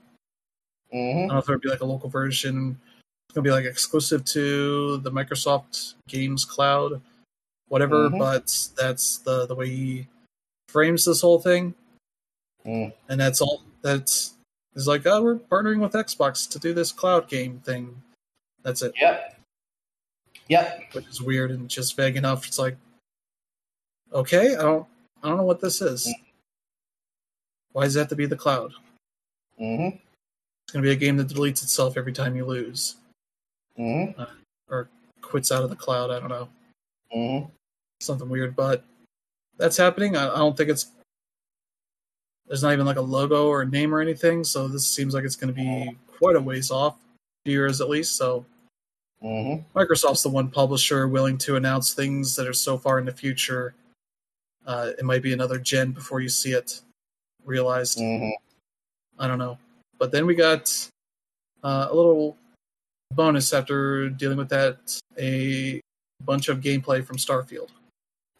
I 0.97 0.99
Mhm. 0.99 1.15
don't 1.15 1.28
know 1.28 1.39
if 1.39 1.49
it'll 1.49 1.60
be 1.60 1.68
like 1.68 1.81
a 1.81 1.84
local 1.86 2.08
version. 2.08 2.81
It's 3.28 3.34
gonna 3.34 3.44
be 3.44 3.50
like 3.50 3.65
exclusive 3.66 4.25
to 4.26 4.97
the 4.99 5.10
Microsoft 5.10 5.94
Games 6.08 6.44
Cloud, 6.44 7.02
whatever. 7.68 8.08
Mhm. 8.08 8.18
But 8.18 8.70
that's 8.76 9.18
the 9.18 9.47
the 9.47 9.55
way 9.55 9.68
he 9.68 10.08
frames 10.68 11.05
this 11.05 11.20
whole 11.20 11.41
thing, 11.41 11.75
Mm. 12.65 12.94
and 13.08 13.20
that's 13.20 13.41
all. 13.41 13.62
That's 13.83 14.34
is 14.75 14.86
like, 14.86 15.07
oh, 15.07 15.23
we're 15.23 15.36
partnering 15.36 15.81
with 15.81 15.92
Xbox 15.92 16.49
to 16.50 16.58
do 16.58 16.75
this 16.75 16.92
cloud 16.92 17.28
game 17.28 17.60
thing. 17.60 18.02
That's 18.62 18.83
it, 18.83 18.92
Yep. 19.00 19.41
Yep. 20.49 20.92
which 20.94 21.07
is 21.07 21.23
weird 21.23 21.50
and 21.50 21.68
just 21.70 21.97
vague 21.97 22.16
enough. 22.16 22.47
It's 22.47 22.58
like, 22.58 22.76
okay, 24.12 24.55
I 24.55 24.62
don't, 24.62 24.86
I 25.23 25.28
don't 25.28 25.39
know 25.39 25.44
what 25.44 25.60
this 25.60 25.81
is. 25.81 26.12
Why 27.73 27.84
does 27.84 27.97
it 27.97 28.00
have 28.00 28.08
to 28.08 28.16
be 28.16 28.26
the 28.26 28.36
cloud? 28.36 28.75
Mhm. 29.58 29.99
It's 30.76 30.82
gonna 30.82 30.88
be 30.90 30.92
a 30.92 31.08
game 31.08 31.16
that 31.16 31.28
deletes 31.28 31.62
itself 31.62 31.96
every 31.96 32.12
time 32.12 32.36
you 32.36 32.44
lose. 32.44 32.96
Mhm. 33.78 34.28
or 34.68 34.88
quits 35.22 35.50
out 35.52 35.62
of 35.62 35.70
the 35.70 35.76
cloud. 35.76 36.10
I 36.10 36.18
don't 36.18 36.28
know, 36.28 36.48
Mhm. 37.14 37.50
something 38.00 38.28
weird, 38.28 38.55
but 38.56 38.84
that's 39.58 39.76
happening. 39.78 40.16
I, 40.16 40.28
I 40.28 40.36
don't 40.36 40.55
think 40.56 40.68
it's 40.70 40.90
there's 42.46 42.62
not 42.62 42.72
even 42.74 42.84
like 42.84 42.96
a 42.96 43.00
logo 43.02 43.46
or 43.48 43.62
a 43.62 43.66
name 43.66 43.94
or 43.94 44.00
anything. 44.00 44.44
So 44.44 44.68
this 44.68 44.86
seems 44.86 45.14
like 45.14 45.24
it's 45.24 45.36
going 45.36 45.55
to 45.55 45.58
be 45.58 45.96
quite 46.18 46.36
a 46.36 46.40
ways 46.40 46.70
off, 46.70 46.96
years 47.46 47.80
at 47.80 47.88
least. 47.88 48.16
So 48.16 48.44
Mhm. 49.22 49.64
Microsoft's 49.74 50.22
the 50.24 50.28
one 50.28 50.50
publisher 50.50 51.08
willing 51.08 51.38
to 51.38 51.56
announce 51.56 51.94
things 51.94 52.34
that 52.36 52.46
are 52.46 52.52
so 52.52 52.76
far 52.76 52.98
in 52.98 53.06
the 53.06 53.12
future. 53.12 53.74
Uh, 54.66 54.92
it 54.98 55.05
might 55.05 55.22
be 55.22 55.32
another 55.32 55.58
gen 55.58 55.92
before 55.92 56.20
you 56.20 56.28
see 56.28 56.52
it 56.52 56.82
realized. 57.44 57.98
Mhm. 57.98 58.32
I 59.18 59.26
don't 59.26 59.38
know. 59.38 59.58
But 59.99 60.12
then 60.12 60.26
we 60.26 60.34
got 60.34 60.70
uh, 61.62 61.89
a 61.91 61.94
little 61.94 62.36
bonus 63.12 63.52
after 63.52 64.08
dealing 64.10 64.39
with 64.39 64.49
that 64.50 64.78
a 65.18 65.81
bunch 66.25 66.49
of 66.49 66.60
gameplay 66.60 67.05
from 67.05 67.16
Starfield. 67.16 67.68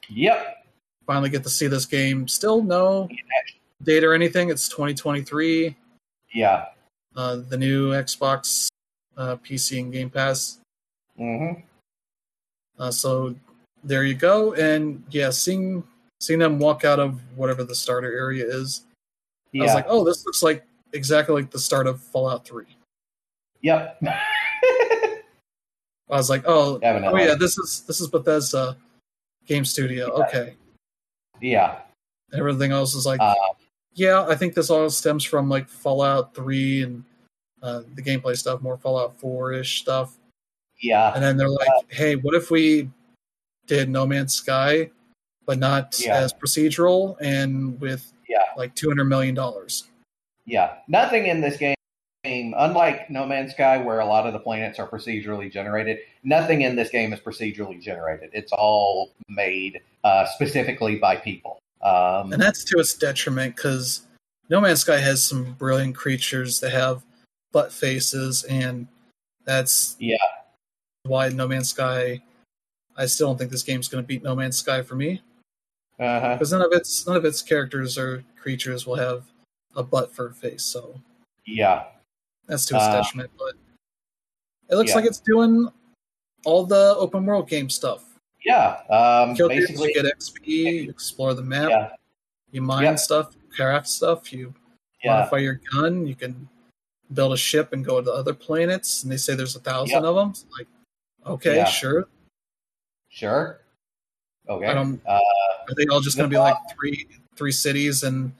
Yep. 0.09 0.67
Finally 1.07 1.31
get 1.31 1.43
to 1.45 1.51
see 1.51 1.67
this 1.67 1.87
game. 1.87 2.27
Still 2.29 2.63
no 2.63 3.09
date 3.83 4.05
or 4.05 4.13
anything. 4.15 4.51
It's 4.51 4.69
2023. 4.69 5.77
Yeah. 6.35 6.67
Uh, 7.15 7.37
the 7.49 7.57
new 7.57 7.91
Xbox, 7.93 8.69
uh, 9.17 9.37
PC, 9.37 9.81
and 9.81 9.93
Game 9.93 10.11
Pass. 10.11 10.59
Mhm. 11.19 11.63
Uh, 12.79 12.91
so 12.91 13.35
there 13.85 14.05
you 14.05 14.15
go. 14.15 14.53
And 14.55 15.03
yeah, 15.11 15.31
seeing 15.31 15.83
seeing 16.21 16.39
them 16.41 16.59
walk 16.59 16.85
out 16.85 16.99
of 16.99 17.21
whatever 17.37 17.63
the 17.65 17.75
starter 17.75 18.13
area 18.13 18.45
is, 18.47 18.83
Yeah. 19.53 19.63
I 19.63 19.65
was 19.67 19.75
like, 19.75 19.87
oh, 19.89 20.05
this 20.05 20.25
looks 20.27 20.43
like 20.43 20.65
exactly 20.93 21.35
like 21.35 21.51
the 21.51 21.59
start 21.59 21.87
of 21.87 22.01
Fallout 22.01 22.47
3. 22.47 22.65
Yep. 23.63 24.03
I 26.09 26.17
was 26.17 26.31
like, 26.31 26.43
oh, 26.47 26.79
Definitely. 26.79 27.23
oh 27.23 27.27
yeah, 27.27 27.35
this 27.35 27.59
is 27.59 27.83
this 27.87 28.01
is 28.01 28.07
Bethesda 28.09 28.77
game 29.47 29.65
studio. 29.65 30.11
Okay, 30.25 30.55
yeah. 31.41 31.81
everything 32.33 32.71
else 32.71 32.95
is 32.95 33.07
like, 33.07 33.21
Uh, 33.21 33.35
yeah, 33.95 34.25
I 34.29 34.37
think 34.37 34.55
this 34.55 34.71
all 34.71 34.89
stems 34.91 35.25
from 35.25 35.49
like 35.49 35.69
Fallout 35.69 36.33
Three 36.35 36.83
and 36.85 37.03
uh, 37.63 37.83
the 37.95 38.03
gameplay 38.03 38.37
stuff, 38.37 38.61
more 38.63 38.77
Fallout 38.77 39.17
Four 39.19 39.53
ish 39.53 39.81
stuff. 39.81 40.17
Yeah. 40.81 41.13
And 41.15 41.23
then 41.25 41.37
they're 41.37 41.49
like, 41.49 41.69
hey, 41.89 42.15
what 42.17 42.35
if 42.35 42.51
we 42.51 42.89
did 43.67 43.89
No 43.89 44.07
Man's 44.07 44.35
Sky, 44.35 44.91
but 45.45 45.59
not 45.59 45.99
Yeah. 45.99 46.19
as 46.19 46.33
procedural 46.33 47.17
and 47.21 47.81
with 47.81 48.13
Yeah. 48.29 48.45
like 48.57 48.75
two 48.77 48.89
hundred 48.89 49.07
million 49.07 49.35
dollars? 49.35 49.89
Yeah. 50.47 50.77
Nothing 50.89 51.27
in 51.27 51.41
this 51.41 51.57
game 51.59 51.77
unlike 52.25 53.09
No 53.11 53.27
Man's 53.27 53.53
Sky, 53.53 53.79
where 53.79 54.01
a 54.01 54.07
lot 54.07 54.27
of 54.27 54.33
the 54.33 54.39
planets 54.39 54.79
are 54.79 54.89
procedurally 54.89 55.51
generated, 55.51 55.99
nothing 56.25 56.63
in 56.63 56.77
this 56.77 56.91
game 56.91 57.13
is 57.13 57.21
procedurally 57.21 57.81
generated. 57.81 58.31
It's 58.33 58.53
all 58.53 59.13
made 59.29 59.81
uh, 60.05 60.27
specifically 60.27 60.97
by 60.97 61.17
people. 61.17 61.59
Um, 61.83 62.33
and 62.33 62.43
that's 62.43 62.65
to 62.65 62.79
its 62.79 62.95
detriment 62.95 63.55
because 63.55 64.03
No 64.49 64.61
Man's 64.61 64.81
Sky 64.81 64.99
has 64.99 65.23
some 65.23 65.53
brilliant 65.55 65.95
creatures 65.95 66.59
that 66.61 66.73
have 66.73 67.05
butt 67.53 67.73
faces, 67.73 68.45
and 68.45 68.89
that's 69.45 69.97
yeah 70.01 70.17
why 71.05 71.29
No 71.29 71.47
Man's 71.47 71.71
Sky. 71.71 72.21
I 72.97 73.07
still 73.07 73.29
don't 73.29 73.39
think 73.39 73.51
this 73.51 73.63
game's 73.63 73.89
going 73.89 74.03
to 74.03 74.07
beat 74.07 74.25
No 74.25 74.35
Man's 74.35 74.57
Sky 74.57 74.83
for 74.83 74.97
me 74.97 75.23
because 75.99 76.53
uh-huh. 76.53 76.59
none 76.59 76.67
of 76.67 76.73
its 76.73 77.07
none 77.07 77.17
of 77.17 77.25
its 77.25 77.43
characters 77.43 77.97
or 77.99 78.25
creatures 78.41 78.87
will 78.87 78.97
have 78.97 79.25
a 79.77 79.83
butt 79.83 80.15
for 80.15 80.29
a 80.29 80.35
face. 80.35 80.65
So 80.65 81.01
yeah, 81.47 81.85
that's 82.47 82.65
to 82.67 82.77
its 82.77 82.89
Uh. 82.89 83.31
But 83.39 83.55
it 84.69 84.77
looks 84.77 84.91
yeah. 84.91 84.97
like 84.97 85.05
it's 85.05 85.21
doing 85.21 85.69
all 86.45 86.65
the 86.67 86.95
open 86.97 87.25
world 87.27 87.49
game 87.49 87.69
stuff. 87.71 88.05
yeah. 88.45 88.79
Um, 88.91 89.35
Kill 89.35 89.49
basically, 89.49 89.89
you 89.95 90.03
get 90.03 90.17
XP, 90.19 90.47
you 90.47 90.91
explore 90.91 91.35
the 91.35 91.43
map, 91.43 91.71
yeah, 91.71 91.91
you 92.53 92.63
mine 92.63 92.85
Yeah. 92.85 92.95
stuff, 92.97 93.35
craft 93.55 93.89
stuff, 93.89 94.33
you 94.33 94.55
modify 95.05 95.39
your 95.39 95.61
gun, 95.73 96.07
you 96.07 96.15
can 96.15 96.49
build 97.15 97.33
a 97.33 97.37
ship 97.37 97.73
and 97.73 97.85
go 97.85 98.01
to 98.03 98.13
other 98.13 98.35
planets. 98.35 99.03
And 99.03 99.11
they 99.13 99.17
say 99.17 99.35
there's 99.35 99.57
a 99.57 99.61
thousand 99.61 100.05
of 100.05 100.15
them. 100.17 100.33
Like, 100.57 100.67
okay, 101.27 101.65
sure. 101.71 102.09
sure. 103.09 103.61
Okay. 104.49 104.67
Uh, 104.67 104.89
Are 105.09 105.75
they 105.77 105.87
all 105.91 106.01
just 106.01 106.17
going 106.17 106.31
to 106.31 106.35
be 106.35 106.39
like 106.39 106.57
three 106.77 107.09
three 107.35 107.53
cities 107.53 108.03
and 108.05 108.33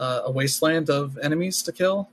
uh, 0.00 0.22
a 0.24 0.30
wasteland 0.30 0.90
of 0.90 1.18
enemies 1.18 1.62
to 1.62 1.72
kill? 1.72 2.08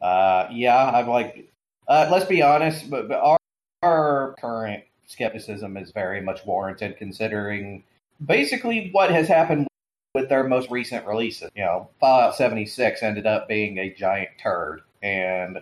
Uh, 0.00 0.48
yeah, 0.52 0.90
I'm 0.90 1.08
like, 1.08 1.50
uh, 1.88 2.08
let's 2.10 2.26
be 2.26 2.42
honest, 2.42 2.90
but, 2.90 3.08
but 3.08 3.20
our, 3.20 3.38
our 3.82 4.34
current 4.40 4.84
skepticism 5.06 5.76
is 5.76 5.90
very 5.92 6.20
much 6.20 6.44
warranted 6.46 6.96
considering 6.96 7.84
basically 8.26 8.90
what 8.92 9.10
has 9.10 9.28
happened 9.28 9.66
with 10.14 10.28
their 10.28 10.44
most 10.44 10.70
recent 10.70 11.06
releases. 11.06 11.50
You 11.54 11.64
know, 11.64 11.90
Fallout 12.00 12.36
76 12.36 13.02
ended 13.02 13.26
up 13.26 13.48
being 13.48 13.78
a 13.78 13.92
giant 13.94 14.30
turd, 14.40 14.82
and 15.02 15.58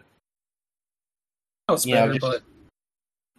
Oh, 1.68 1.74
it's 1.74 1.86
Yeah, 1.86 2.06
better, 2.06 2.14
just- 2.18 2.20
but 2.20 2.42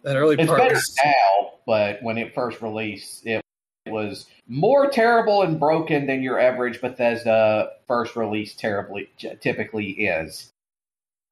that 0.02 0.16
early 0.16 0.36
it's 0.38 0.46
part 0.48 0.58
better 0.58 0.74
was 0.74 0.96
now, 1.04 1.52
but 1.66 2.02
when 2.02 2.16
it 2.18 2.34
first 2.34 2.62
released, 2.62 3.26
it 3.26 3.43
was 3.86 4.26
more 4.48 4.90
terrible 4.90 5.42
and 5.42 5.58
broken 5.60 6.06
than 6.06 6.22
your 6.22 6.38
average 6.40 6.80
Bethesda 6.80 7.72
first 7.86 8.16
release 8.16 8.54
terribly 8.54 9.08
typically 9.40 9.90
is. 9.90 10.50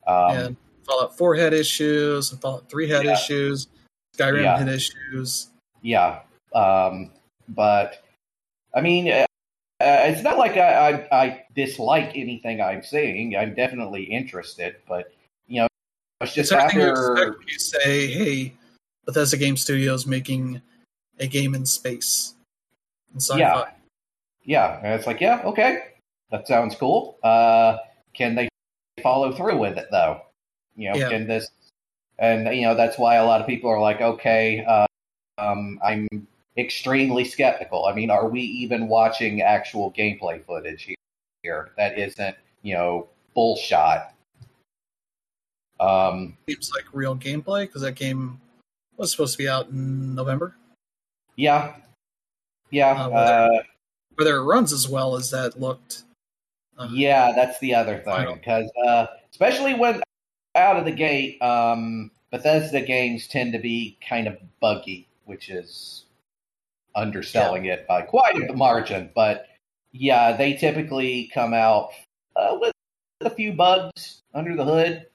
Um, 0.06 0.36
and 0.36 0.56
Fallout 0.84 1.16
Four 1.16 1.34
had 1.36 1.54
issues, 1.54 2.32
and 2.32 2.40
Fallout 2.40 2.68
Three 2.68 2.88
had 2.88 3.04
Yeah. 3.04 3.12
issues. 3.14 3.68
Skyrim 4.16 4.42
Yeah. 4.42 4.58
had 4.58 4.68
issues. 4.68 5.50
Yeah, 5.80 6.20
um, 6.54 7.10
but 7.48 8.04
I 8.74 8.80
mean, 8.80 9.08
uh, 9.08 9.26
uh, 9.80 10.02
it's 10.06 10.22
not 10.22 10.38
like 10.38 10.56
I, 10.56 10.90
I, 11.10 11.22
I 11.24 11.44
dislike 11.54 12.12
anything 12.14 12.60
I'm 12.60 12.82
seeing. 12.82 13.36
I'm 13.36 13.54
definitely 13.54 14.04
interested, 14.04 14.76
but 14.86 15.12
you 15.46 15.60
know, 15.60 15.68
it's 16.20 16.36
It's 16.36 16.50
just 16.50 16.74
you 16.74 16.82
after. 16.82 17.36
you 17.48 17.58
say, 17.58 18.06
"Hey, 18.08 18.52
Bethesda 19.06 19.36
Game 19.36 19.56
Studios 19.56 20.06
making 20.06 20.60
a 21.18 21.26
game 21.26 21.54
in 21.54 21.64
space." 21.66 22.34
Yeah. 23.34 23.64
Yeah, 24.44 24.80
and 24.82 24.94
it's 24.94 25.06
like, 25.06 25.20
yeah, 25.20 25.40
okay, 25.44 25.78
that 26.30 26.48
sounds 26.48 26.74
cool. 26.74 27.18
Uh, 27.22 27.78
can 28.14 28.34
they 28.34 28.48
follow 29.02 29.32
through 29.32 29.58
with 29.58 29.78
it 29.78 29.86
though? 29.90 30.22
You 30.76 30.90
know, 30.90 30.96
Yeah. 30.96 31.08
can 31.10 31.26
this? 31.28 31.48
And 32.18 32.54
you 32.56 32.62
know, 32.62 32.74
that's 32.74 32.98
why 32.98 33.16
a 33.16 33.24
lot 33.24 33.40
of 33.40 33.46
people 33.46 33.70
are 33.70 33.80
like, 33.80 34.00
okay, 34.00 34.64
uh, 34.64 34.86
um, 35.38 35.78
I'm 35.84 36.08
extremely 36.56 37.24
skeptical. 37.24 37.86
I 37.86 37.94
mean, 37.94 38.10
are 38.10 38.28
we 38.28 38.40
even 38.42 38.88
watching 38.88 39.42
actual 39.42 39.92
gameplay 39.92 40.44
footage 40.44 40.92
here? 41.42 41.70
That 41.76 41.98
isn't, 41.98 42.36
you 42.62 42.74
know, 42.74 43.08
bullshot. 43.36 44.08
Um, 45.80 46.36
Seems 46.48 46.70
like 46.74 46.84
real 46.92 47.16
gameplay 47.16 47.62
because 47.66 47.82
that 47.82 47.94
game 47.94 48.40
was 48.96 49.10
supposed 49.10 49.32
to 49.32 49.38
be 49.38 49.48
out 49.48 49.68
in 49.68 50.14
November. 50.14 50.54
yeah, 51.36 51.74
yeah, 52.72 53.06
whether- 53.06 53.62
uh, 54.32 54.42
runs 54.44 54.72
as 54.72 54.88
well 54.88 55.14
as 55.14 55.30
that 55.30 55.60
looked. 55.60 56.02
uh, 56.78 56.88
Yeah, 56.90 57.32
that's 57.34 57.58
the 57.60 57.74
other 57.74 57.98
thing 58.00 58.34
because 58.34 58.70
uh, 58.86 59.06
especially 59.30 59.74
when 59.74 60.02
out 60.54 60.76
of 60.76 60.84
the 60.84 60.92
gate, 60.92 61.40
um, 61.40 62.10
Bethesda 62.30 62.80
games 62.80 63.26
tend 63.28 63.52
to 63.52 63.58
be 63.58 63.96
kind 64.06 64.26
of 64.26 64.38
buggy, 64.60 65.06
which 65.24 65.48
is 65.48 66.04
underselling 66.94 67.64
it 67.66 67.86
by 67.86 68.02
quite 68.02 68.36
a 68.50 68.52
margin. 68.52 69.10
But 69.14 69.48
yeah, 69.92 70.36
they 70.36 70.54
typically 70.54 71.30
come 71.32 71.54
out 71.54 71.90
uh, 72.36 72.56
with 72.60 72.72
a 73.22 73.30
few 73.30 73.52
bugs 73.52 74.22
under 74.34 74.54
the 74.56 74.64
hood. 74.64 75.06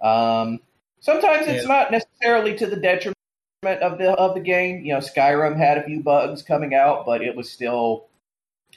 Um, 0.00 0.60
sometimes 1.00 1.46
it's 1.48 1.64
Yeah. 1.64 1.68
not 1.68 1.90
necessarily 1.90 2.54
to 2.56 2.66
the 2.66 2.76
detriment 2.76 3.16
of 3.64 3.98
the 3.98 4.12
of 4.12 4.34
the 4.34 4.40
game. 4.40 4.84
You 4.84 4.94
know, 4.94 5.00
Skyrim 5.00 5.56
had 5.56 5.78
a 5.78 5.84
few 5.84 6.00
bugs 6.02 6.42
coming 6.42 6.74
out, 6.74 7.04
but 7.06 7.22
it 7.22 7.34
was 7.34 7.50
still, 7.50 8.06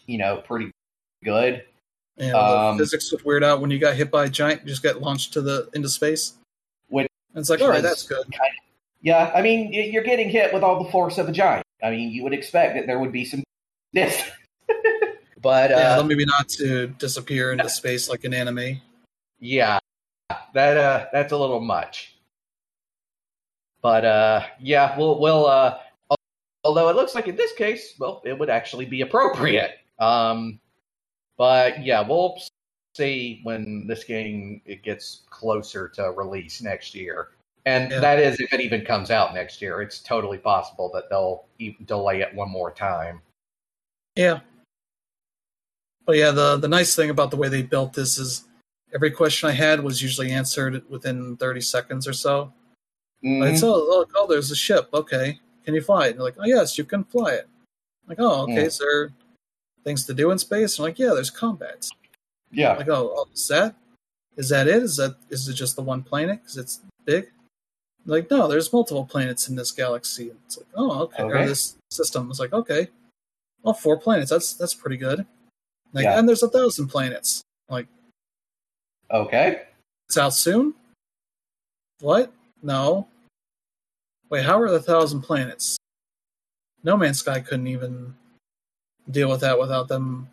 you 0.08 0.18
know, 0.18 0.38
pretty 0.38 0.72
good. 1.24 1.64
And 2.18 2.32
the 2.32 2.38
Um, 2.38 2.78
physics 2.78 3.12
would 3.12 3.24
weird 3.24 3.44
out 3.44 3.62
when 3.62 3.72
you 3.72 3.80
got 3.80 3.96
hit 3.96 4.12
by 4.12 4.26
a 4.26 4.30
giant, 4.30 4.62
you 4.62 4.68
just 4.68 4.84
get 4.84 5.02
launched 5.02 5.34
to 5.34 5.42
the 5.42 5.70
into 5.74 5.90
space. 5.90 6.34
Which 6.90 7.08
And 7.34 7.42
it's 7.42 7.50
like, 7.50 7.62
all 7.62 7.70
right, 7.70 7.82
that's 7.84 8.04
good. 8.08 8.26
Yeah, 9.02 9.32
I 9.34 9.42
mean, 9.42 9.74
you're 9.74 10.04
getting 10.04 10.30
hit 10.30 10.54
with 10.54 10.64
all 10.64 10.84
the 10.84 10.92
force 10.92 11.18
of 11.18 11.28
a 11.28 11.32
giant. 11.32 11.66
I 11.82 11.90
mean, 11.90 12.12
you 12.12 12.22
would 12.24 12.34
expect 12.34 12.76
that 12.76 12.86
there 12.86 13.00
would 13.00 13.12
be 13.12 13.26
some 13.26 13.44
this, 13.94 14.30
but 15.42 15.72
yeah, 15.72 15.98
uh, 15.98 16.04
maybe 16.04 16.26
not 16.26 16.48
to 16.50 16.88
disappear 16.88 17.52
into 17.52 17.68
space 17.70 18.10
like 18.10 18.24
an 18.24 18.34
anime. 18.34 18.80
yeah, 19.40 19.80
that 20.54 20.78
uh, 20.78 21.08
that's 21.12 21.34
a 21.34 21.38
little 21.38 21.60
much. 21.60 22.11
But 23.82 24.06
uh, 24.06 24.44
yeah, 24.60 24.98
we'll 24.98 25.20
we'll 25.20 25.46
uh, 25.48 25.78
although 26.64 26.90
it 26.90 26.96
looks 26.96 27.16
like 27.16 27.28
in 27.28 27.36
this 27.36 27.54
case, 27.54 27.96
well, 28.00 28.22
it 28.26 28.38
would 28.38 28.50
actually 28.50 28.86
be 28.86 29.02
appropriate. 29.02 29.80
Um, 30.00 30.60
but 31.38 31.84
yeah, 31.84 32.02
we'll 32.08 32.40
see 32.96 33.40
when 33.44 33.86
this 33.88 34.04
game 34.04 34.62
it 34.66 34.84
gets 34.84 35.22
closer 35.30 35.88
to 35.90 36.12
release 36.12 36.62
next 36.62 36.94
year. 36.94 37.30
And 37.66 37.92
Yeah. 37.92 38.00
that 38.00 38.20
is 38.20 38.40
if 38.40 38.52
it 38.54 38.60
even 38.62 38.84
comes 38.84 39.12
out 39.12 39.34
next 39.34 39.62
year. 39.62 39.82
It's 39.82 40.00
totally 40.00 40.38
possible 40.38 40.90
that 40.94 41.10
they'll 41.10 41.46
delay 41.86 42.22
it 42.22 42.34
one 42.34 42.50
more 42.50 42.72
time. 42.72 43.22
Yeah. 44.16 44.40
But 46.06 46.18
yeah, 46.18 46.32
the 46.32 46.58
the 46.58 46.68
nice 46.68 46.96
thing 46.96 47.10
about 47.10 47.32
the 47.32 47.38
way 47.38 47.48
they 47.48 47.62
built 47.62 47.94
this 47.94 48.18
is 48.18 48.46
every 48.94 49.12
question 49.12 49.50
I 49.50 49.54
had 49.54 49.84
was 49.84 50.02
usually 50.02 50.32
answered 50.32 50.84
within 50.90 51.38
30 51.38 51.62
seconds 51.62 52.08
or 52.08 52.14
so. 52.14 52.52
Like, 53.24 53.54
Mhm. 53.54 53.60
so, 53.60 53.74
oh, 53.76 54.06
oh, 54.16 54.28
there's 54.28 54.50
a 54.52 54.56
ship. 54.56 54.90
Okay. 54.94 55.40
Can 55.66 55.76
you 55.76 55.82
fly 55.82 56.08
it? 56.08 56.10
And 56.12 56.20
they're 56.20 56.26
like, 56.26 56.38
oh, 56.40 56.46
yes, 56.46 56.78
you 56.78 56.84
can 56.84 57.04
fly 57.04 57.34
it. 57.34 57.48
like, 58.08 58.20
oh, 58.20 58.42
okay. 58.44 58.56
Mm. 58.64 58.66
Is 58.66 58.78
there 58.80 59.14
things 59.86 60.06
to 60.08 60.14
do 60.14 60.32
in 60.32 60.40
space? 60.40 60.78
I'm 60.80 60.84
like, 60.84 61.00
yeah, 61.00 61.14
there's 61.14 61.30
combats. 61.30 61.92
Yeah. 62.52 62.74
Like, 62.74 62.90
oh, 62.90 63.14
oh, 63.16 63.28
is 63.34 63.48
that 63.48 63.76
is 64.38 64.50
that 64.50 64.68
it? 64.68 64.82
Is 64.84 64.98
that 64.98 65.16
is 65.30 65.48
it 65.48 65.54
just 65.54 65.76
the 65.78 65.82
one 65.84 66.04
planet? 66.04 66.42
Because 66.42 66.58
it's 66.58 66.82
big. 67.06 67.32
Like, 68.06 68.30
no, 68.32 68.48
there's 68.48 68.74
multiple 68.74 69.06
planets 69.06 69.48
in 69.50 69.56
this 69.56 69.72
galaxy. 69.72 70.32
It's 70.46 70.58
like, 70.58 70.68
oh, 70.76 71.04
okay. 71.04 71.24
Or 71.24 71.46
this 71.46 71.76
system. 71.92 72.30
It's 72.32 72.40
like, 72.40 72.52
okay, 72.54 72.90
well, 73.62 73.76
four 73.76 73.98
planets. 73.98 74.32
That's 74.32 74.54
that's 74.54 74.74
pretty 74.74 74.98
good. 74.98 75.26
Like, 75.94 76.04
Yeah. 76.06 76.18
and 76.20 76.28
there's 76.28 76.44
a 76.44 76.50
thousand 76.50 76.88
planets. 76.88 77.42
Like, 77.70 77.88
Okay. 79.12 79.62
it's 80.10 80.18
out 80.18 80.34
soon. 80.34 80.74
What? 82.00 82.34
No. 82.64 83.08
Wait, 84.32 84.46
how 84.46 84.60
are 84.60 84.72
the 84.72 84.82
thousand 84.82 85.22
planets? 85.22 85.78
No 86.84 86.96
Man's 86.96 87.20
Sky 87.20 87.42
couldn't 87.42 87.68
even 87.68 88.16
deal 89.12 89.30
with 89.30 89.42
that 89.42 89.60
without 89.60 89.90
them, 89.90 90.30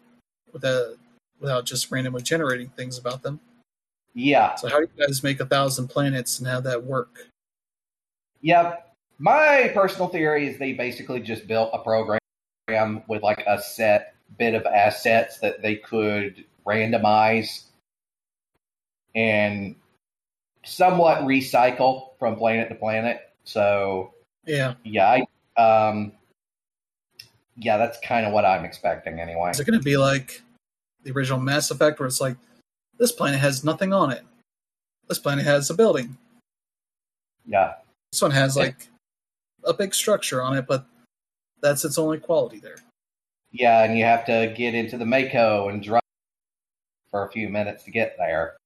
with 0.53 0.63
that, 0.63 0.97
without 1.41 1.65
just 1.67 1.91
randomly 1.91 2.23
generating 2.23 2.69
things 2.71 2.97
about 2.97 3.25
them. 3.25 3.41
Yeah. 4.15 4.55
So 4.55 4.69
how 4.69 4.79
do 4.79 4.89
you 4.97 5.07
guys 5.07 5.25
make 5.25 5.41
a 5.41 5.47
thousand 5.47 5.89
planets 5.89 6.39
and 6.39 6.47
have 6.47 6.63
that 6.63 6.85
work? 6.85 7.27
Yep. 8.43 8.95
My 9.19 9.73
personal 9.75 10.09
theory 10.09 10.47
is 10.47 10.59
they 10.59 10.75
basically 10.75 11.19
just 11.19 11.49
built 11.49 11.71
a 11.73 11.81
program 11.81 12.21
with 13.09 13.23
like 13.25 13.43
a 13.49 13.61
set 13.61 14.15
bit 14.39 14.55
of 14.55 14.65
assets 14.65 15.41
that 15.41 15.61
they 15.61 15.75
could 15.75 16.45
randomize 16.65 17.65
and 19.17 19.75
somewhat 20.65 21.23
recycle 21.23 22.11
from 22.21 22.37
planet 22.37 22.69
to 22.69 22.77
planet. 22.77 23.28
So 23.49 24.13
Yeah, 24.45 24.75
yeah, 24.85 25.25
I 25.57 25.91
um 25.91 26.13
yeah, 27.57 27.79
that's 27.79 27.99
kind 28.07 28.27
of 28.27 28.33
what 28.35 28.45
I'm 28.45 28.65
expecting 28.65 29.19
anyway. 29.19 29.51
is 29.51 29.59
it 29.59 29.67
going 29.67 29.79
to 29.79 29.85
be 29.85 29.97
like 29.97 30.43
the 31.03 31.11
original 31.13 31.41
Mass 31.41 31.71
Effect, 31.71 31.99
where 31.99 32.07
it's 32.07 32.21
like 32.21 32.37
this 32.99 33.11
planet 33.11 33.41
has 33.41 33.65
nothing 33.65 33.93
on 33.93 34.13
it, 34.13 34.23
this 35.09 35.19
planet 35.19 35.47
has 35.47 35.71
a 35.71 35.75
building. 35.75 36.17
Yeah. 37.47 37.75
This 38.13 38.21
one 38.21 38.31
has 38.33 38.55
like 38.55 38.87
a 39.65 39.73
big 39.73 39.95
structure 39.95 40.43
on 40.43 40.57
it, 40.57 40.67
but 40.69 40.85
that's 41.63 41.85
its 41.87 41.99
only 41.99 42.19
quality 42.19 42.61
there. 42.61 42.77
Yeah, 43.51 43.83
and 43.83 43.99
you 43.99 44.05
have 44.05 44.27
to 44.27 44.55
get 44.57 44.75
into 44.75 44.99
the 44.99 45.07
Mako 45.07 45.71
and 45.71 45.83
drive 45.83 46.03
for 47.11 47.25
a 47.25 47.31
few 47.31 47.49
minutes 47.49 47.83
to 47.85 47.91
get 47.91 48.15
there. 48.19 48.57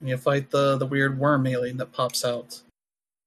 And 0.00 0.08
you 0.08 0.16
fight 0.16 0.50
the 0.50 0.78
the 0.78 0.86
weird 0.86 1.18
worm 1.18 1.46
alien 1.46 1.76
that 1.76 1.92
pops 1.92 2.24
out. 2.24 2.60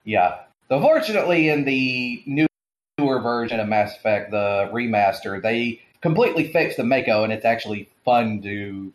Yeah. 0.03 0.39
So 0.69 0.81
fortunately, 0.81 1.49
in 1.49 1.63
the 1.63 2.23
newer 2.25 3.19
version 3.19 3.59
of 3.59 3.67
Mass 3.67 3.95
Effect, 3.95 4.31
the 4.31 4.69
remaster, 4.73 5.41
they 5.41 5.81
completely 6.01 6.51
fixed 6.51 6.77
the 6.77 6.83
Mako, 6.83 7.23
and 7.23 7.31
it's 7.31 7.45
actually 7.45 7.89
fun 8.03 8.41
to 8.41 8.93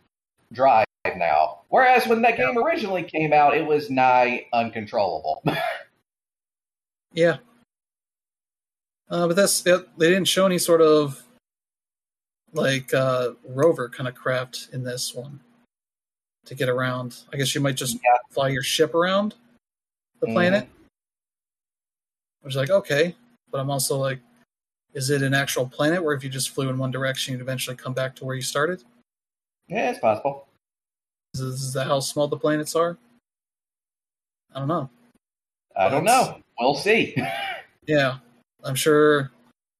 drive 0.52 0.86
now. 1.16 1.60
Whereas 1.68 2.06
when 2.06 2.22
that 2.22 2.36
game 2.36 2.58
originally 2.58 3.02
came 3.02 3.32
out, 3.32 3.56
it 3.56 3.66
was 3.66 3.90
nigh 3.90 4.46
uncontrollable. 4.52 5.42
yeah. 7.12 7.38
Uh, 9.10 9.26
but 9.26 9.36
that's 9.36 9.66
it. 9.66 9.98
They 9.98 10.08
didn't 10.08 10.28
show 10.28 10.46
any 10.46 10.58
sort 10.58 10.80
of 10.80 11.22
like 12.52 12.92
uh, 12.92 13.30
rover 13.48 13.88
kind 13.88 14.08
of 14.08 14.14
craft 14.14 14.68
in 14.72 14.84
this 14.84 15.14
one 15.14 15.40
to 16.46 16.54
get 16.54 16.68
around. 16.68 17.16
I 17.32 17.36
guess 17.36 17.54
you 17.54 17.60
might 17.60 17.76
just 17.76 17.94
yeah. 17.94 18.18
fly 18.30 18.48
your 18.48 18.62
ship 18.62 18.94
around 18.94 19.34
the 20.20 20.26
mm-hmm. 20.26 20.34
planet. 20.34 20.68
I 22.42 22.46
was 22.46 22.56
like, 22.56 22.70
okay, 22.70 23.14
but 23.50 23.60
I'm 23.60 23.70
also 23.70 23.96
like, 23.96 24.18
is 24.94 25.10
it 25.10 25.22
an 25.22 25.34
actual 25.34 25.66
planet 25.66 26.02
where 26.02 26.14
if 26.14 26.24
you 26.24 26.30
just 26.30 26.50
flew 26.50 26.68
in 26.68 26.76
one 26.76 26.90
direction, 26.90 27.32
you'd 27.32 27.40
eventually 27.40 27.76
come 27.76 27.92
back 27.92 28.16
to 28.16 28.24
where 28.24 28.34
you 28.34 28.42
started? 28.42 28.82
Yeah, 29.68 29.90
it's 29.90 30.00
possible. 30.00 30.46
Is, 31.34 31.40
is 31.40 31.72
that 31.74 31.86
how 31.86 32.00
small 32.00 32.28
the 32.28 32.36
planets 32.36 32.74
are? 32.74 32.98
I 34.54 34.58
don't 34.58 34.68
know. 34.68 34.90
I 35.76 35.88
don't 35.88 36.04
know. 36.04 36.40
We'll 36.58 36.74
see. 36.74 37.16
yeah, 37.86 38.18
I'm 38.62 38.74
sure 38.74 39.30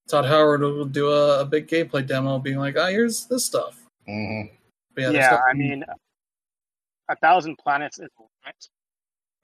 Todd 0.08 0.24
Howard 0.24 0.62
will 0.62 0.84
do 0.86 1.10
a, 1.10 1.40
a, 1.40 1.44
big 1.44 1.68
gameplay 1.68 2.06
demo, 2.06 2.38
being 2.38 2.58
like, 2.58 2.76
"Ah, 2.78 2.86
here's 2.86 3.26
this 3.26 3.44
stuff." 3.44 3.82
Mm-hmm. 4.08 4.54
yeah, 4.98 5.10
yeah 5.10 5.40
I 5.48 5.52
mean, 5.52 5.84
a 7.08 7.16
thousand 7.16 7.56
planets 7.58 7.98
is 7.98 8.08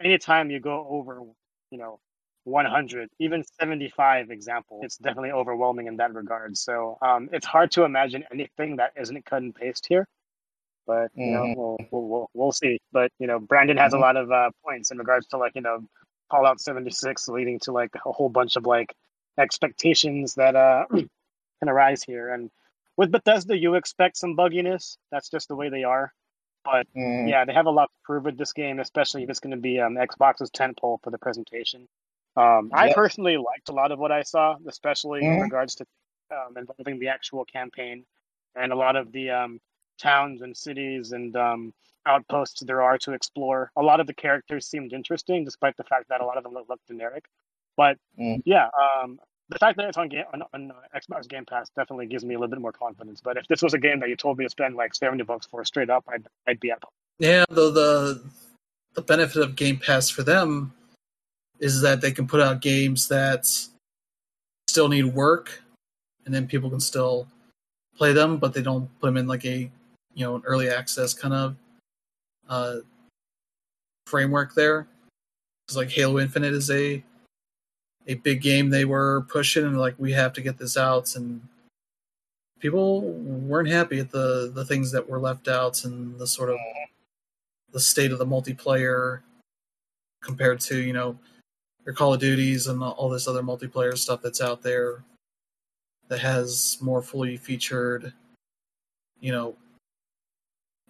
anytime 0.01 0.51
you 0.51 0.61
go 0.61 0.87
over, 0.89 1.21
you 1.71 1.79
know, 1.79 2.01
100, 2.49 3.11
even 3.19 3.45
75 3.61 4.31
example, 4.31 4.81
it's 4.83 4.97
definitely 4.97 5.33
overwhelming 5.33 5.87
in 5.87 5.97
that 5.97 6.15
regard. 6.15 6.57
So 6.57 6.99
um, 7.03 7.29
it's 7.33 7.47
hard 7.47 7.71
to 7.73 7.85
imagine 7.85 8.25
anything 8.33 8.77
that 8.77 8.93
isn't 9.01 9.25
cut 9.25 9.43
and 9.43 9.55
paste 9.55 9.87
here. 9.89 10.07
But 10.87 11.11
you 11.15 11.27
mm-hmm. 11.27 11.35
know, 11.35 11.55
we'll, 11.57 11.77
we'll, 11.91 12.09
we'll 12.09 12.31
we'll 12.33 12.53
see. 12.53 12.81
But 12.93 13.13
you 13.19 13.27
know, 13.27 13.39
Brandon 13.39 13.77
has 13.77 13.93
mm-hmm. 13.93 14.03
a 14.03 14.07
lot 14.07 14.17
of 14.17 14.33
uh, 14.33 14.51
points 14.65 14.91
in 14.91 14.99
regards 14.99 15.27
to 15.29 15.37
like 15.37 15.53
you 15.55 15.61
know, 15.61 15.85
Fallout 16.31 16.61
76, 16.61 17.29
leading 17.29 17.59
to 17.61 17.73
like 17.73 17.91
a 17.95 18.13
whole 18.13 18.31
bunch 18.31 18.57
of 18.57 18.67
like 18.67 18.95
expectations 19.39 20.35
that 20.35 20.57
uh 20.57 20.87
can 20.91 21.69
arise 21.69 22.03
here. 22.03 22.33
And 22.33 22.51
with 22.97 23.13
Bethesda, 23.13 23.57
you 23.57 23.75
expect 23.75 24.17
some 24.17 24.37
bugginess. 24.37 24.97
That's 25.13 25.29
just 25.29 25.49
the 25.49 25.57
way 25.57 25.69
they 25.69 25.85
are. 25.85 26.13
But 26.65 26.87
mm. 26.97 27.29
yeah, 27.29 27.45
they 27.45 27.53
have 27.53 27.67
a 27.67 27.71
lot 27.71 27.87
to 27.87 27.99
prove 28.05 28.25
with 28.25 28.37
this 28.37 28.53
game, 28.53 28.81
especially 28.81 29.23
if 29.23 29.31
it's 29.31 29.41
going 29.41 29.55
to 29.55 29.61
be 29.61 29.81
um, 29.81 29.97
Xbox's 29.97 30.51
tentpole 30.51 30.99
for 31.03 31.11
the 31.11 31.19
presentation. 31.19 31.87
Um, 32.39 32.71
I 32.73 32.93
personally 32.93 33.37
liked 33.37 33.69
a 33.69 33.73
lot 33.73 33.91
of 33.91 33.99
what 33.99 34.13
I 34.13 34.23
saw, 34.23 34.57
especially 34.69 35.21
mm. 35.21 35.25
in 35.25 35.31
mm-hmm. 35.33 35.43
regards 35.43 35.75
to 35.77 35.87
um, 36.31 36.57
involving 36.57 37.01
the 37.01 37.09
actual 37.09 37.45
campaign 37.45 38.05
and 38.55 38.73
a 38.73 38.77
lot 38.77 38.97
of 38.97 39.11
the 39.13 39.31
um, 39.31 39.61
towns 39.99 40.43
and 40.43 40.57
cities 40.57 41.13
and 41.13 41.35
um, 41.37 41.73
outposts 42.07 42.63
there 42.65 42.83
are 42.83 42.99
to 42.99 43.13
explore. 43.13 43.73
A 43.77 43.83
lot 43.83 43.99
of 43.99 44.07
the 44.07 44.15
characters 44.15 44.67
seemed 44.67 44.93
interesting, 44.93 45.45
despite 45.45 45.77
the 45.77 45.85
fact 45.85 46.09
that 46.11 46.21
a 46.21 46.25
lot 46.25 46.37
of 46.37 46.45
them 46.45 46.55
look, 46.55 46.69
look 46.69 46.81
generic. 46.87 47.25
But 47.77 47.97
mm. 48.19 48.41
yeah, 48.45 48.69
um, 49.03 49.19
the 49.49 49.59
fact 49.59 49.77
that 49.79 49.89
it's 49.89 49.99
on, 49.99 50.09
game, 50.09 50.25
on, 50.33 50.43
on 50.53 50.71
uh, 50.71 50.99
Xbox 50.99 51.29
Game 51.29 51.45
Pass 51.45 51.71
definitely 51.71 52.07
gives 52.07 52.25
me 52.25 52.35
a 52.35 52.39
little 52.39 52.51
bit 52.51 52.61
more 52.61 52.73
confidence. 52.73 53.21
But 53.21 53.37
if 53.37 53.49
this 53.49 53.63
was 53.63 53.75
a 53.75 53.79
game 53.79 54.01
that 54.01 54.09
you 54.09 54.17
told 54.17 54.39
me 54.39 54.45
to 54.45 54.51
spend 54.51 54.77
like 54.77 54.95
seventy 54.95 55.25
bucks 55.25 55.47
for 55.47 55.65
straight 55.65 55.91
up, 55.91 56.05
I'd 56.09 56.27
I'd 56.47 56.61
be 56.61 56.71
up. 56.71 56.85
Yeah, 57.19 57.45
though 57.49 57.71
the 57.71 58.23
the 58.95 59.03
benefit 59.03 59.43
of 59.43 59.57
Game 59.57 59.79
Pass 59.79 60.11
for 60.11 60.23
them 60.23 60.73
is 61.61 61.81
that 61.83 62.01
they 62.01 62.13
can 62.13 62.27
put 62.27 62.41
out 62.41 62.61
games 62.61 63.09
that 63.09 63.47
still 64.69 64.89
need 64.89 65.05
work, 65.05 65.63
and 66.25 66.35
then 66.35 66.47
people 66.47 66.71
can 66.71 66.81
still 66.81 67.27
play 67.97 68.13
them, 68.13 68.39
but 68.39 68.55
they 68.55 68.63
don't 68.63 68.89
put 69.01 69.09
them 69.09 69.17
in 69.17 69.27
like 69.27 69.45
a 69.45 69.71
you 70.15 70.25
know 70.25 70.37
an 70.37 70.43
early 70.45 70.69
access 70.69 71.15
kind 71.15 71.35
of 71.35 71.57
uh, 72.49 72.77
framework 74.07 74.55
there. 74.55 74.87
Because 75.67 75.77
like 75.77 75.91
Halo 75.91 76.19
Infinite 76.19 76.55
is 76.55 76.71
a 76.71 77.03
a 78.07 78.15
big 78.15 78.41
game 78.41 78.71
they 78.71 78.87
were 78.87 79.27
pushing 79.29 79.65
and 79.65 79.79
like 79.79 79.95
we 79.99 80.13
have 80.13 80.33
to 80.33 80.41
get 80.41 80.57
this 80.57 80.77
out 80.79 81.15
and 81.15 81.43
people 82.59 83.03
weren't 83.03 83.69
happy 83.69 84.01
at 84.01 84.11
the 84.11 84.51
the 84.55 84.65
things 84.65 84.91
that 84.91 85.09
were 85.09 85.21
left 85.21 85.47
out 85.47 85.85
and 85.85 86.19
the 86.19 86.27
sort 86.27 86.49
of 86.49 86.57
the 87.73 87.79
state 87.79 88.11
of 88.11 88.19
the 88.19 88.27
multiplayer 88.27 89.21
compared 90.23 90.59
to 90.59 90.79
you 90.79 90.93
know 90.93 91.17
your 91.89 91.95
call 91.95 92.13
of 92.13 92.21
duties 92.21 92.67
and 92.67 92.83
all 92.83 93.09
this 93.09 93.27
other 93.27 93.43
multiplayer 93.43 93.97
stuff 93.97 94.21
that's 94.21 94.43
out 94.43 94.61
there 94.63 95.03
that 96.09 96.19
has 96.19 96.77
more 96.83 97.01
fully 97.01 97.39
featured 97.39 98.13
you 99.21 99.33
know 99.33 99.57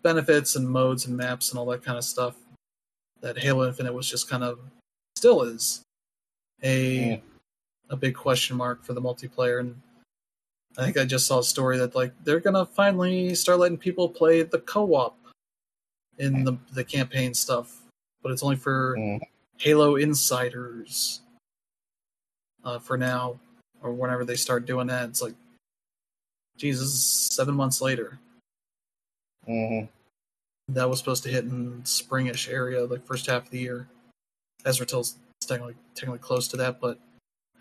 benefits 0.02 0.56
and 0.56 0.68
modes 0.68 1.06
and 1.06 1.16
maps 1.16 1.50
and 1.50 1.58
all 1.58 1.66
that 1.66 1.84
kind 1.84 1.96
of 1.98 2.02
stuff 2.02 2.34
that 3.20 3.38
halo 3.38 3.68
infinite 3.68 3.94
was 3.94 4.10
just 4.10 4.28
kind 4.28 4.42
of 4.42 4.58
still 5.16 5.42
is 5.42 5.82
a 6.64 7.22
a 7.90 7.96
big 7.96 8.14
question 8.14 8.56
mark 8.56 8.84
for 8.84 8.92
the 8.92 9.00
multiplayer. 9.00 9.60
And 9.60 9.80
I 10.76 10.84
think 10.84 10.98
I 10.98 11.04
just 11.04 11.26
saw 11.26 11.38
a 11.38 11.44
story 11.44 11.78
that 11.78 11.94
like 11.94 12.12
they're 12.24 12.40
gonna 12.40 12.66
finally 12.66 13.34
start 13.34 13.58
letting 13.58 13.78
people 13.78 14.08
play 14.08 14.42
the 14.42 14.60
co-op 14.60 15.16
in 16.18 16.44
the 16.44 16.56
the 16.72 16.84
campaign 16.84 17.34
stuff, 17.34 17.82
but 18.22 18.32
it's 18.32 18.42
only 18.42 18.56
for 18.56 18.96
mm. 18.98 19.20
Halo 19.58 19.96
insiders 19.96 21.20
uh, 22.64 22.78
for 22.78 22.96
now, 22.96 23.38
or 23.82 23.92
whenever 23.92 24.24
they 24.24 24.36
start 24.36 24.66
doing 24.66 24.86
that. 24.86 25.08
It's 25.08 25.22
like, 25.22 25.34
Jesus, 26.56 27.28
seven 27.32 27.54
months 27.54 27.80
later. 27.80 28.18
Mm-hmm. 29.48 29.86
That 30.74 30.88
was 30.88 30.98
supposed 30.98 31.22
to 31.24 31.30
hit 31.30 31.44
in 31.44 31.82
springish 31.84 32.52
area, 32.52 32.84
like 32.84 33.06
first 33.06 33.26
half 33.26 33.44
of 33.44 33.50
the 33.50 33.58
year. 33.58 33.88
Ezra 34.64 34.84
tells 34.84 35.16
technically 35.40 35.76
technically 35.94 36.18
close 36.18 36.48
to 36.48 36.56
that, 36.58 36.80
but 36.80 36.98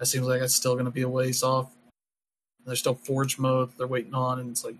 it 0.02 0.06
seems 0.06 0.28
like 0.28 0.42
it's 0.42 0.56
still 0.56 0.74
going 0.74 0.86
to 0.86 0.92
be 0.92 1.04
a 1.04 1.10
ways 1.10 1.44
off. 1.44 1.72
There's 2.66 2.80
still 2.80 2.96
Forge 2.96 3.40
mode 3.40 3.72
they're 3.78 3.88
waiting 3.88 4.14
on, 4.14 4.40
and 4.40 4.50
it's 4.52 4.66
like 4.66 4.76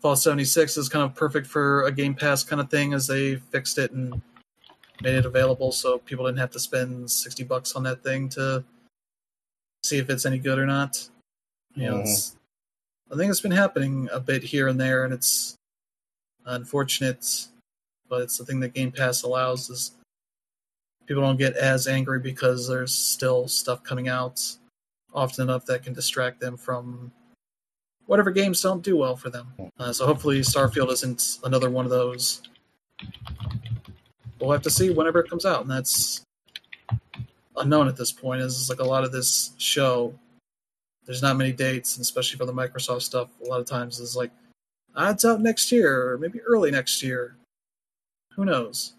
Fall 0.00 0.16
76 0.16 0.76
is 0.76 0.88
kind 0.88 1.04
of 1.04 1.14
perfect 1.14 1.46
for 1.46 1.84
a 1.84 1.92
Game 1.92 2.14
Pass 2.14 2.42
kind 2.42 2.60
of 2.60 2.70
thing, 2.70 2.94
as 2.94 3.06
they 3.06 3.36
fixed 3.36 3.78
it 3.78 3.92
and 3.92 4.20
made 5.02 5.14
it 5.14 5.26
available, 5.26 5.72
so 5.72 5.98
people 5.98 6.26
didn't 6.26 6.38
have 6.38 6.50
to 6.52 6.60
spend 6.60 7.10
60 7.10 7.44
bucks 7.44 7.74
on 7.74 7.82
that 7.84 8.02
thing 8.02 8.28
to 8.30 8.64
see 9.82 9.98
if 9.98 10.10
it's 10.10 10.26
any 10.26 10.38
good 10.38 10.58
or 10.58 10.66
not. 10.66 11.08
You 11.74 11.90
know, 11.90 11.96
mm-hmm. 11.98 13.12
I 13.12 13.16
think 13.16 13.30
it's 13.30 13.40
been 13.40 13.50
happening 13.50 14.08
a 14.12 14.20
bit 14.20 14.42
here 14.42 14.68
and 14.68 14.80
there, 14.80 15.04
and 15.04 15.12
it's 15.12 15.56
unfortunate, 16.46 17.48
but 18.08 18.22
it's 18.22 18.38
the 18.38 18.44
thing 18.44 18.60
that 18.60 18.74
Game 18.74 18.92
Pass 18.92 19.22
allows 19.22 19.68
is 19.70 19.92
people 21.06 21.22
don't 21.22 21.38
get 21.38 21.56
as 21.56 21.86
angry 21.86 22.18
because 22.18 22.68
there's 22.68 22.94
still 22.94 23.48
stuff 23.48 23.82
coming 23.82 24.08
out 24.08 24.40
often 25.14 25.44
enough 25.44 25.64
that 25.66 25.82
can 25.82 25.94
distract 25.94 26.40
them 26.40 26.56
from 26.56 27.10
whatever 28.06 28.30
games 28.30 28.60
don't 28.60 28.82
do 28.82 28.96
well 28.96 29.16
for 29.16 29.30
them. 29.30 29.52
Uh, 29.78 29.92
so 29.92 30.06
hopefully 30.06 30.40
Starfield 30.40 30.90
isn't 30.90 31.38
another 31.44 31.70
one 31.70 31.84
of 31.84 31.90
those. 31.90 32.42
We'll 34.40 34.52
have 34.52 34.62
to 34.62 34.70
see 34.70 34.90
whenever 34.90 35.20
it 35.20 35.30
comes 35.30 35.46
out, 35.46 35.62
and 35.62 35.70
that's 35.70 36.22
unknown 37.56 37.88
at 37.88 37.96
this 37.96 38.12
point. 38.12 38.42
Is 38.42 38.68
like 38.68 38.80
a 38.80 38.84
lot 38.84 39.04
of 39.04 39.12
this 39.12 39.52
show. 39.58 40.14
There's 41.04 41.22
not 41.22 41.36
many 41.36 41.52
dates, 41.52 41.96
and 41.96 42.02
especially 42.02 42.36
for 42.38 42.46
the 42.46 42.52
Microsoft 42.52 43.02
stuff, 43.02 43.28
a 43.44 43.48
lot 43.48 43.60
of 43.60 43.66
times 43.66 44.00
is 44.00 44.16
like, 44.16 44.32
ah, 44.96 45.10
it's 45.10 45.24
out 45.24 45.40
next 45.40 45.70
year, 45.70 46.10
or 46.10 46.18
maybe 46.18 46.40
early 46.40 46.70
next 46.70 47.02
year. 47.02 47.36
Who 48.34 48.44
knows? 48.44 48.94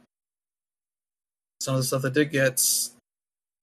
some 1.59 1.75
of 1.75 1.81
the 1.81 1.85
stuff 1.85 2.01
that 2.01 2.13
did 2.13 2.31
get 2.31 2.61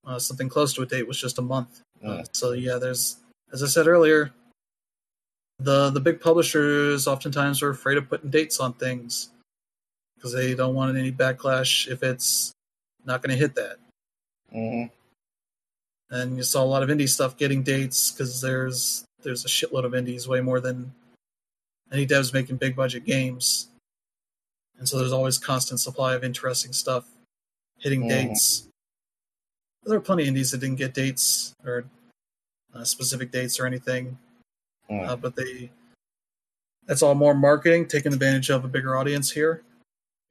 uh, 0.07 0.19
something 0.19 0.49
close 0.49 0.75
to 0.75 0.83
a 0.83 0.87
date 0.87 1.07
was 1.07 1.19
just 1.19 1.39
a 1.39 1.43
month. 1.43 1.81
Uh, 2.05 2.23
so 2.33 2.53
yeah, 2.53 2.77
there's 2.77 3.17
as 3.53 3.63
I 3.63 3.67
said 3.67 3.87
earlier, 3.87 4.31
the 5.59 5.91
the 5.91 6.01
big 6.01 6.21
publishers 6.21 7.07
oftentimes 7.07 7.63
are 7.63 7.71
afraid 7.71 7.97
of 7.97 8.09
putting 8.09 8.31
dates 8.31 8.61
on 8.61 8.75
things 8.75 9.31
because 10.25 10.35
they 10.35 10.55
don't 10.55 10.75
want 10.75 10.97
any 10.97 11.13
backlash 11.13 11.87
if 11.87 12.03
it's 12.03 12.55
not 13.05 13.21
going 13.21 13.31
to 13.31 13.37
hit 13.37 13.55
that. 13.57 13.77
Mm-hmm. 14.55 14.87
And 16.15 16.37
you 16.39 16.43
saw 16.43 16.63
a 16.63 16.65
lot 16.65 16.83
of 16.83 16.89
indie 16.89 17.09
stuff 17.11 17.37
getting 17.37 17.63
dates 17.63 18.11
because 18.11 18.41
there's 18.41 19.05
there's 19.23 19.45
a 19.45 19.49
shitload 19.49 19.85
of 19.85 19.95
indies, 19.95 20.27
way 20.27 20.41
more 20.41 20.61
than 20.61 20.95
any 21.93 22.07
devs 22.07 22.33
making 22.33 22.57
big 22.57 22.75
budget 22.75 23.05
games. 23.05 23.69
and 24.79 24.89
so 24.89 24.99
there's 24.99 25.13
always 25.13 25.37
constant 25.37 25.79
supply 25.79 26.15
of 26.15 26.25
interesting 26.25 26.73
stuff 26.73 27.05
hitting 27.79 28.05
mm. 28.05 28.09
dates. 28.09 28.67
There 29.85 29.99
are 29.99 30.01
plenty 30.01 30.23
of 30.23 30.29
indies 30.29 30.53
that 30.53 30.59
didn't 30.59 30.77
get 30.77 30.95
dates 30.95 31.53
or 31.67 31.85
uh, 32.75 32.85
specific 32.85 33.31
dates 33.31 33.61
or 33.61 33.67
anything, 33.67 34.17
mm. 34.91 35.07
uh, 35.07 35.17
but 35.17 35.37
they 35.37 35.71
that's 36.87 37.03
all 37.03 37.15
more 37.15 37.35
marketing, 37.35 37.89
taking 37.89 38.15
advantage 38.15 38.49
of 38.49 38.65
a 38.65 38.69
bigger 38.69 38.97
audience 38.97 39.31
here 39.31 39.63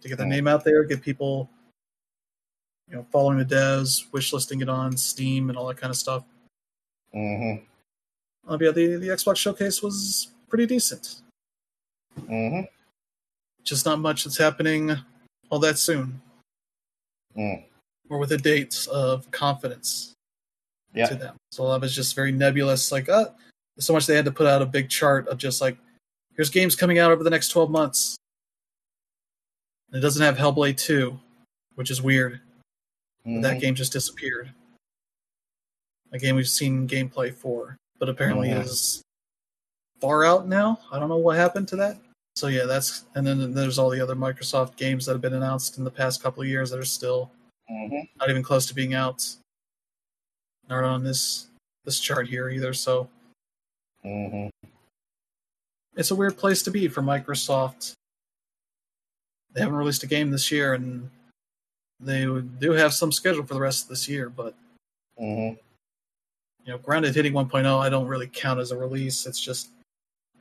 to 0.02 0.10
get 0.10 0.18
the 0.18 0.24
mm. 0.24 0.30
name 0.30 0.48
out 0.48 0.64
there, 0.64 0.84
get 0.84 1.02
people 1.02 1.50
you 2.90 2.96
know 2.96 3.06
following 3.12 3.38
the 3.38 3.46
devs, 3.46 4.12
wish 4.12 4.34
listing 4.34 4.62
it 4.62 4.70
on 4.70 4.96
Steam 4.98 5.50
and 5.50 5.58
all 5.58 5.68
that 5.68 5.78
kind 5.78 5.92
of 5.92 5.98
stuff. 5.98 6.24
Mm-hmm. 7.16 7.64
Uh, 8.52 8.58
yeah, 8.60 8.72
the 8.72 8.96
the 8.98 9.08
Xbox 9.08 9.38
showcase 9.38 9.82
was 9.82 10.32
pretty 10.50 10.66
decent. 10.66 11.22
Mm-hmm. 12.20 12.62
Just 13.64 13.86
not 13.86 14.00
much 14.00 14.24
that's 14.24 14.38
happening 14.38 14.96
all 15.50 15.60
that 15.60 15.78
soon. 15.78 16.22
Mm. 17.38 17.64
Or 18.10 18.18
with 18.18 18.32
a 18.32 18.38
date 18.38 18.88
of 18.92 19.30
confidence 19.32 20.14
yeah. 20.94 21.08
to 21.08 21.16
them. 21.16 21.36
So 21.52 21.70
that 21.72 21.82
was 21.82 21.96
just 21.96 22.16
very 22.16 22.32
nebulous. 22.32 22.92
Like, 22.92 23.10
uh, 23.10 23.26
so 23.80 23.94
much 23.94 24.06
they 24.06 24.16
had 24.16 24.26
to 24.26 24.32
put 24.32 24.48
out 24.48 24.62
a 24.62 24.66
big 24.66 24.90
chart 24.90 25.28
of 25.28 25.38
just 25.38 25.62
like, 25.62 25.78
here's 26.36 26.50
games 26.50 26.76
coming 26.76 27.00
out 27.00 27.12
over 27.12 27.24
the 27.24 27.30
next 27.30 27.50
12 27.50 27.70
months. 27.70 28.18
And 29.94 30.00
it 30.00 30.02
doesn't 30.02 30.24
have 30.24 30.38
Hellblade 30.38 30.78
2, 30.78 31.20
which 31.76 31.92
is 31.92 32.02
weird. 32.02 32.42
Mm-hmm. 33.28 33.42
That 33.42 33.62
game 33.62 33.76
just 33.76 33.94
disappeared. 33.94 34.52
A 36.12 36.18
game 36.18 36.36
we've 36.36 36.50
seen 36.50 36.88
gameplay 36.88 37.32
for, 37.32 37.78
but 38.00 38.10
apparently 38.10 38.50
mm-hmm. 38.50 38.62
is 38.62 39.04
far 40.02 40.26
out 40.26 40.48
now. 40.48 40.80
I 40.92 40.98
don't 40.98 41.10
know 41.10 41.18
what 41.18 41.38
happened 41.38 41.68
to 41.70 41.76
that. 41.76 41.98
So 42.36 42.48
yeah, 42.48 42.66
that's 42.66 43.06
and 43.14 43.26
then 43.26 43.54
there's 43.54 43.78
all 43.78 43.92
the 43.92 44.02
other 44.02 44.16
Microsoft 44.16 44.78
games 44.78 45.06
that 45.06 45.12
have 45.12 45.22
been 45.22 45.36
announced 45.36 45.78
in 45.78 45.84
the 45.84 45.92
past 45.92 46.24
couple 46.24 46.42
of 46.42 46.50
years 46.50 46.72
that 46.72 46.80
are 46.80 46.86
still 46.86 47.30
mm-hmm. 47.72 48.00
not 48.20 48.32
even 48.32 48.42
close 48.42 48.66
to 48.66 48.74
being 48.74 48.96
out. 48.96 49.24
Not 50.70 50.84
on 50.84 51.04
this 51.04 51.48
this 51.86 52.00
chart 52.00 52.28
here 52.28 52.50
either. 52.50 52.74
So 52.74 53.08
mm-hmm. 54.04 54.48
it's 55.96 56.10
a 56.10 56.16
weird 56.16 56.36
place 56.36 56.64
to 56.64 56.72
be 56.72 56.88
for 56.88 57.04
Microsoft. 57.04 57.94
They 59.54 59.62
haven't 59.62 59.76
released 59.76 60.04
a 60.04 60.08
game 60.08 60.32
this 60.32 60.52
year, 60.52 60.74
and 60.74 61.10
they 62.00 62.26
do 62.60 62.72
have 62.72 62.94
some 62.94 63.12
scheduled 63.12 63.48
for 63.48 63.54
the 63.54 63.62
rest 63.62 63.84
of 63.84 63.90
this 63.90 64.10
year. 64.10 64.30
But 64.30 64.56
mm-hmm. 65.20 65.56
you 66.66 66.72
know, 66.72 66.78
Grounded 66.80 67.16
hitting 67.16 67.34
1.0, 67.34 67.80
I 67.80 67.90
don't 67.90 68.08
really 68.08 68.28
count 68.28 68.60
as 68.60 68.72
a 68.72 68.78
release. 68.78 69.26
It's 69.26 69.40
just 69.40 69.70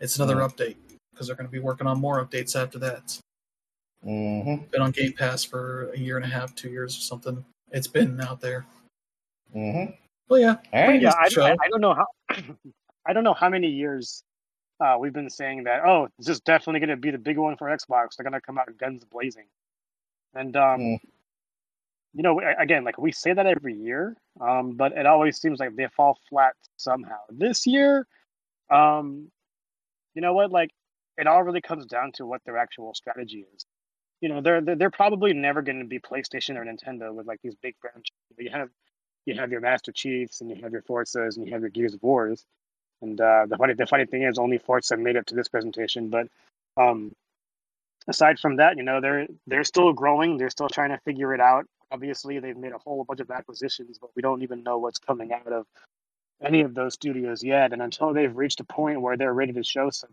it's 0.01 0.17
another 0.17 0.37
mm-hmm. 0.37 0.63
update 0.63 0.77
because 1.13 1.27
they're 1.27 1.37
going 1.37 1.47
to 1.47 1.53
be 1.53 1.59
working 1.59 1.87
on 1.87 2.01
more 2.01 2.25
updates 2.25 2.61
after 2.61 2.79
that. 2.79 3.19
Mm-hmm. 4.05 4.65
Been 4.71 4.83
on 4.83 4.91
Game 4.91 5.13
Pass 5.13 5.45
for 5.45 5.91
a 5.93 5.99
year 5.99 6.17
and 6.17 6.25
a 6.25 6.29
half, 6.29 6.55
two 6.55 6.71
years 6.71 6.97
or 6.97 7.01
something. 7.01 7.45
It's 7.71 7.87
been 7.87 8.21
out 8.21 8.41
there. 8.41 8.67
Mm-hmm. 9.55 9.93
Well, 10.29 10.41
yeah, 10.41 10.57
yeah. 10.73 11.13
I, 11.19 11.29
I, 11.41 11.57
I, 11.61 11.69
don't 11.69 11.81
know 11.81 11.95
how. 11.95 12.07
I 13.07 13.13
don't 13.13 13.25
know 13.25 13.35
how 13.35 13.49
many 13.49 13.69
years 13.69 14.25
uh, 14.83 14.97
we've 14.99 15.12
been 15.12 15.31
saying 15.31 15.65
that. 15.65 15.85
Oh, 15.86 16.09
this 16.19 16.28
is 16.28 16.41
definitely 16.41 16.81
going 16.81 16.91
to 16.91 16.97
be 16.97 17.11
the 17.11 17.19
big 17.19 17.39
one 17.39 17.57
for 17.57 17.69
Xbox. 17.69 18.17
They're 18.17 18.25
going 18.25 18.33
to 18.33 18.41
come 18.41 18.59
out 18.59 18.69
guns 18.78 19.05
blazing, 19.05 19.47
and 20.35 20.57
um, 20.57 20.81
mm. 20.81 20.99
you 22.15 22.23
know, 22.23 22.41
again, 22.59 22.85
like 22.85 22.99
we 22.99 23.12
say 23.12 23.33
that 23.33 23.47
every 23.47 23.75
year, 23.75 24.17
um, 24.41 24.73
but 24.73 24.93
it 24.93 25.07
always 25.07 25.39
seems 25.41 25.61
like 25.61 25.77
they 25.77 25.86
fall 25.97 26.19
flat 26.28 26.55
somehow. 26.77 27.19
This 27.31 27.67
year, 27.67 28.07
um, 28.70 29.31
you 30.15 30.23
know 30.23 30.35
what? 30.35 30.51
Like 30.51 30.70
it 31.17 31.27
all 31.27 31.43
really 31.43 31.61
comes 31.61 31.86
down 31.86 32.12
to 32.12 32.27
what 32.27 32.41
their 32.44 32.57
actual 32.57 32.94
strategy 32.94 33.47
is. 33.55 33.67
You 34.20 34.28
know, 34.28 34.41
they're 34.41 34.61
they're, 34.61 34.77
they're 34.77 34.91
probably 34.91 35.33
never 35.33 35.62
going 35.62 35.81
to 35.81 35.86
be 35.86 36.01
PlayStation 36.01 36.57
or 36.57 36.65
Nintendo 36.65 37.15
with 37.15 37.27
like 37.27 37.41
these 37.43 37.55
big 37.62 37.75
branches. 37.81 38.17
You 38.36 38.51
have 38.51 38.69
you 39.27 39.35
have 39.36 39.52
your 39.52 39.61
Master 39.61 39.93
Chiefs 39.93 40.41
and 40.41 40.51
you 40.51 40.61
have 40.62 40.73
your 40.73 40.83
Forzas 40.83 41.36
and 41.36 41.47
you 41.47 41.52
have 41.52 41.61
your 41.61 41.70
Gears 41.70 41.94
of 41.94 42.02
Wars. 42.02 42.44
And 43.03 43.21
uh, 43.21 43.47
the 43.49 43.57
funny 43.57 43.75
the 43.75 43.87
funny 43.87 44.07
thing 44.07 44.23
is, 44.23 44.39
only 44.39 44.59
Forza 44.59 44.97
made 44.97 45.17
it 45.17 45.27
to 45.29 45.35
this 45.35 45.49
presentation. 45.49 46.09
But 46.09 46.29
um, 46.77 47.13
aside 48.09 48.39
from 48.39 48.57
that, 48.57 48.77
you 48.77 48.83
know, 48.83 49.01
they're 49.01 49.27
they're 49.47 49.65
still 49.65 49.93
growing. 49.93 50.39
They're 50.39 50.51
still 50.51 50.69
trying 50.69 50.91
to 50.91 50.99
figure 51.05 51.35
it 51.35 51.41
out. 51.41 51.67
Obviously, 51.91 52.39
they've 52.39 52.57
made 52.57 52.73
a 52.73 52.79
whole 52.79 53.05
bunch 53.05 53.21
of 53.21 53.31
acquisitions, 53.31 53.99
but 53.99 54.11
we 54.17 54.23
don't 54.23 54.43
even 54.43 54.63
know 54.63 54.79
what's 54.79 54.99
coming 54.99 55.33
out 55.33 55.53
of 55.53 55.67
any 56.43 56.63
of 56.63 56.75
those 56.75 56.95
studios 56.95 57.43
yet. 57.45 57.73
And 57.73 57.83
until 57.83 58.15
they've 58.15 58.35
reached 58.35 58.61
a 58.61 58.65
point 58.65 59.01
where 59.03 59.17
they're 59.17 59.35
ready 59.35 59.53
to 59.53 59.63
show 59.63 59.91
some 59.91 60.11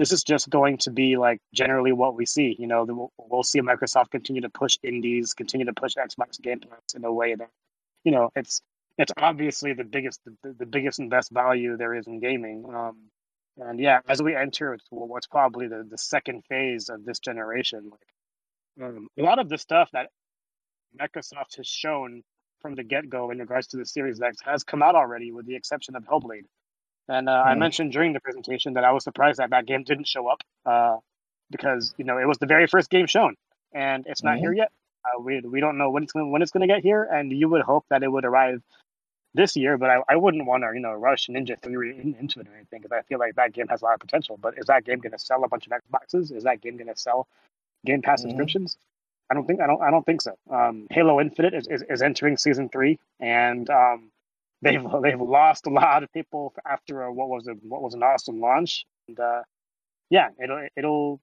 this 0.00 0.12
is 0.12 0.24
just 0.24 0.48
going 0.48 0.78
to 0.78 0.90
be 0.90 1.18
like 1.18 1.40
generally 1.52 1.92
what 1.92 2.14
we 2.14 2.24
see. 2.24 2.56
You 2.58 2.66
know, 2.66 2.84
we'll, 2.84 3.12
we'll 3.18 3.42
see 3.42 3.60
Microsoft 3.60 4.10
continue 4.10 4.40
to 4.40 4.48
push 4.48 4.78
indies, 4.82 5.34
continue 5.34 5.66
to 5.66 5.74
push 5.74 5.94
Xbox 5.94 6.40
Game 6.40 6.60
Pass 6.60 6.94
in 6.96 7.04
a 7.04 7.12
way 7.12 7.34
that, 7.34 7.50
you 8.02 8.10
know, 8.10 8.30
it's 8.34 8.62
it's 9.00 9.12
obviously 9.16 9.72
the 9.72 9.84
biggest 9.84 10.20
the, 10.24 10.54
the 10.58 10.66
biggest 10.66 10.98
and 10.98 11.08
best 11.08 11.30
value 11.30 11.76
there 11.76 11.94
is 11.94 12.06
in 12.06 12.20
gaming. 12.20 12.64
Um, 12.68 12.96
and 13.56 13.80
yeah, 13.80 14.00
as 14.06 14.22
we 14.22 14.36
enter 14.36 14.76
what's 14.90 15.26
probably 15.26 15.68
the, 15.68 15.86
the 15.88 15.98
second 15.98 16.44
phase 16.48 16.88
of 16.90 17.04
this 17.04 17.18
generation, 17.18 17.90
like 17.90 18.86
um, 18.86 19.08
a 19.18 19.22
lot 19.22 19.38
of 19.38 19.48
the 19.48 19.58
stuff 19.58 19.88
that 19.92 20.10
Microsoft 21.00 21.56
has 21.56 21.66
shown 21.66 22.22
from 22.60 22.74
the 22.74 22.84
get 22.84 23.08
go 23.08 23.30
in 23.30 23.38
regards 23.38 23.68
to 23.68 23.78
the 23.78 23.86
Series 23.86 24.20
X 24.20 24.36
has 24.44 24.64
come 24.64 24.82
out 24.82 24.94
already, 24.94 25.32
with 25.32 25.46
the 25.46 25.56
exception 25.56 25.96
of 25.96 26.04
Hellblade. 26.04 26.44
And 27.08 27.28
uh, 27.28 27.32
mm. 27.32 27.46
I 27.46 27.54
mentioned 27.54 27.92
during 27.92 28.12
the 28.12 28.20
presentation 28.20 28.74
that 28.74 28.84
I 28.84 28.92
was 28.92 29.04
surprised 29.04 29.38
that 29.38 29.50
that 29.50 29.66
game 29.66 29.82
didn't 29.82 30.08
show 30.08 30.28
up 30.28 30.42
uh, 30.66 30.96
because 31.50 31.94
you 31.96 32.04
know 32.04 32.18
it 32.18 32.28
was 32.28 32.36
the 32.36 32.46
very 32.46 32.66
first 32.66 32.90
game 32.90 33.06
shown, 33.06 33.34
and 33.72 34.04
it's 34.06 34.22
not 34.22 34.36
mm. 34.36 34.40
here 34.40 34.52
yet. 34.52 34.70
Uh, 35.04 35.22
we 35.22 35.40
we 35.40 35.60
don't 35.60 35.78
know 35.78 35.90
when 35.90 36.02
it's 36.02 36.12
when 36.14 36.42
it's 36.42 36.50
going 36.50 36.66
to 36.68 36.72
get 36.72 36.82
here, 36.82 37.02
and 37.02 37.32
you 37.32 37.48
would 37.48 37.62
hope 37.62 37.86
that 37.88 38.02
it 38.02 38.12
would 38.12 38.26
arrive 38.26 38.62
this 39.34 39.56
year. 39.56 39.78
But 39.78 39.90
I, 39.90 39.98
I 40.08 40.16
wouldn't 40.16 40.46
want 40.46 40.62
to 40.62 40.70
you 40.74 40.80
know 40.80 40.92
rush 40.92 41.26
Ninja 41.28 41.58
Theory 41.60 41.98
in, 41.98 42.14
into 42.18 42.40
it 42.40 42.48
or 42.48 42.54
anything 42.54 42.82
because 42.82 42.92
I 42.92 43.02
feel 43.02 43.18
like 43.18 43.36
that 43.36 43.52
game 43.52 43.68
has 43.68 43.82
a 43.82 43.84
lot 43.84 43.94
of 43.94 44.00
potential. 44.00 44.38
But 44.40 44.58
is 44.58 44.66
that 44.66 44.84
game 44.84 44.98
going 44.98 45.12
to 45.12 45.18
sell 45.18 45.44
a 45.44 45.48
bunch 45.48 45.66
of 45.66 45.72
Xboxes? 45.72 46.34
Is 46.34 46.44
that 46.44 46.60
game 46.60 46.76
going 46.76 46.92
to 46.92 46.96
sell 46.96 47.28
Game 47.84 48.02
Pass 48.02 48.20
mm. 48.20 48.28
subscriptions? 48.28 48.76
I 49.30 49.34
don't 49.34 49.46
think 49.46 49.60
I 49.60 49.66
don't 49.66 49.80
I 49.80 49.90
don't 49.90 50.04
think 50.04 50.22
so. 50.22 50.34
Um, 50.50 50.86
Halo 50.90 51.20
Infinite 51.20 51.54
is, 51.54 51.68
is, 51.68 51.84
is 51.88 52.02
entering 52.02 52.36
season 52.36 52.68
three, 52.68 52.98
and 53.20 53.68
um, 53.70 54.10
they've 54.60 54.84
they've 55.02 55.20
lost 55.20 55.66
a 55.66 55.70
lot 55.70 56.02
of 56.02 56.12
people 56.12 56.52
after 56.68 57.02
a, 57.02 57.12
what 57.12 57.28
was 57.28 57.46
a 57.46 57.52
what 57.52 57.82
was 57.82 57.94
an 57.94 58.02
awesome 58.02 58.40
launch. 58.40 58.84
And 59.06 59.18
uh, 59.20 59.42
yeah, 60.10 60.30
it'll 60.42 60.66
it'll 60.76 61.20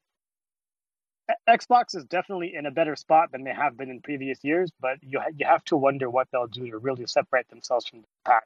Xbox 1.49 1.95
is 1.95 2.06
definitely 2.06 2.56
in 2.56 2.65
a 2.65 2.72
better 2.72 2.95
spot 2.95 3.31
than 3.31 3.43
they 3.43 3.53
have 3.53 3.77
been 3.77 3.89
in 3.89 4.01
previous 4.01 4.43
years, 4.43 4.72
but 4.80 4.97
you 5.01 5.19
ha- 5.19 5.31
you 5.35 5.45
have 5.45 5.64
to 5.65 5.77
wonder 5.77 6.09
what 6.09 6.27
they'll 6.31 6.47
do 6.47 6.69
to 6.72 6.77
really 6.77 7.06
separate 7.07 7.47
themselves 7.49 7.88
from 7.88 8.01
the 8.01 8.07
pack. 8.25 8.43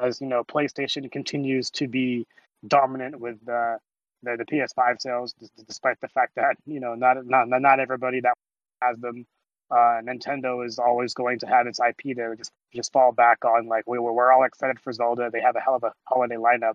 As 0.00 0.20
you 0.20 0.26
know, 0.26 0.44
PlayStation 0.44 1.10
continues 1.10 1.70
to 1.72 1.88
be 1.88 2.26
dominant 2.66 3.20
with 3.20 3.36
uh, 3.48 3.76
the 4.22 4.36
the 4.38 4.44
PS5 4.44 5.00
sales, 5.00 5.34
despite 5.66 6.00
the 6.00 6.08
fact 6.08 6.34
that 6.36 6.56
you 6.66 6.80
know 6.80 6.94
not 6.94 7.24
not 7.26 7.48
not 7.48 7.80
everybody 7.80 8.20
that 8.20 8.34
has 8.82 8.98
them 8.98 9.26
uh, 9.70 10.00
Nintendo 10.02 10.66
is 10.66 10.78
always 10.78 11.14
going 11.14 11.38
to 11.40 11.46
have 11.46 11.66
its 11.66 11.80
IP 11.80 12.16
to 12.16 12.34
just 12.36 12.52
just 12.74 12.92
fall 12.92 13.12
back 13.12 13.44
on. 13.44 13.68
Like 13.68 13.84
we 13.86 13.98
were, 13.98 14.12
we're 14.12 14.32
all 14.32 14.44
excited 14.44 14.80
for 14.80 14.92
Zelda. 14.92 15.30
They 15.32 15.40
have 15.40 15.56
a 15.56 15.60
hell 15.60 15.76
of 15.76 15.84
a 15.84 15.92
holiday 16.08 16.36
lineup, 16.36 16.74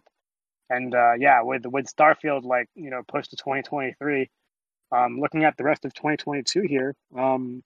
and 0.70 0.96
uh, 0.96 1.14
yeah, 1.20 1.42
with 1.44 1.66
with 1.66 1.94
Starfield 1.94 2.46
like 2.46 2.70
you 2.76 2.90
know 2.90 3.02
pushed 3.08 3.32
to 3.32 3.38
2023. 3.38 4.30
Um, 4.96 5.20
looking 5.20 5.44
at 5.44 5.58
the 5.58 5.64
rest 5.64 5.84
of 5.84 5.94
2022 5.94 6.62
here, 6.62 6.96
um, 7.18 7.64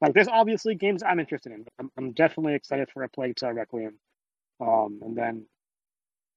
like 0.00 0.12
there's 0.12 0.28
obviously 0.28 0.74
games 0.74 1.02
I'm 1.02 1.20
interested 1.20 1.52
in. 1.52 1.64
I'm, 1.78 1.90
I'm 1.96 2.12
definitely 2.12 2.54
excited 2.54 2.88
for 2.92 3.02
a 3.02 3.08
Plague 3.08 3.36
Tale 3.36 3.52
Requiem, 3.52 3.94
um, 4.60 5.00
and 5.02 5.16
then 5.16 5.46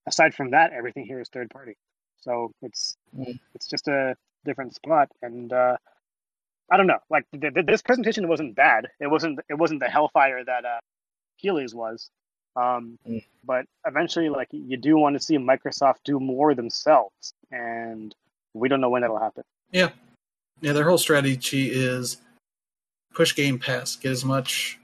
aside 0.07 0.33
from 0.33 0.51
that, 0.51 0.71
everything 0.71 1.05
here 1.05 1.19
is 1.19 1.29
third 1.29 1.49
party. 1.49 1.75
So 2.21 2.51
it's 2.61 2.95
mm. 3.17 3.37
it's 3.53 3.67
just 3.67 3.87
a 3.87 4.15
different 4.45 4.75
spot, 4.75 5.09
and 5.21 5.51
uh, 5.51 5.75
I 6.71 6.77
don't 6.77 6.87
know. 6.87 6.99
Like 7.09 7.25
th- 7.39 7.53
th- 7.53 7.65
this 7.65 7.81
presentation 7.81 8.27
wasn't 8.27 8.55
bad. 8.55 8.87
It 8.99 9.07
wasn't. 9.07 9.39
It 9.49 9.55
wasn't 9.55 9.81
the 9.81 9.89
hellfire 9.89 10.43
that 10.43 10.65
uh, 10.65 10.79
Keighley's 11.39 11.75
was. 11.75 12.09
Um, 12.55 12.97
mm. 13.07 13.23
But 13.43 13.65
eventually, 13.85 14.29
like 14.29 14.47
you 14.51 14.77
do 14.77 14.97
want 14.97 15.17
to 15.17 15.23
see 15.23 15.37
Microsoft 15.37 15.97
do 16.05 16.19
more 16.19 16.55
themselves, 16.55 17.33
and 17.51 18.15
we 18.53 18.69
don't 18.69 18.81
know 18.81 18.89
when 18.89 19.01
that'll 19.01 19.19
happen. 19.19 19.43
Yeah, 19.71 19.89
yeah. 20.61 20.73
Their 20.73 20.87
whole 20.87 20.97
strategy 20.97 21.71
is 21.71 22.17
push 23.13 23.35
Game 23.35 23.59
Pass, 23.59 23.95
get 23.95 24.11
as 24.11 24.25
much 24.25 24.79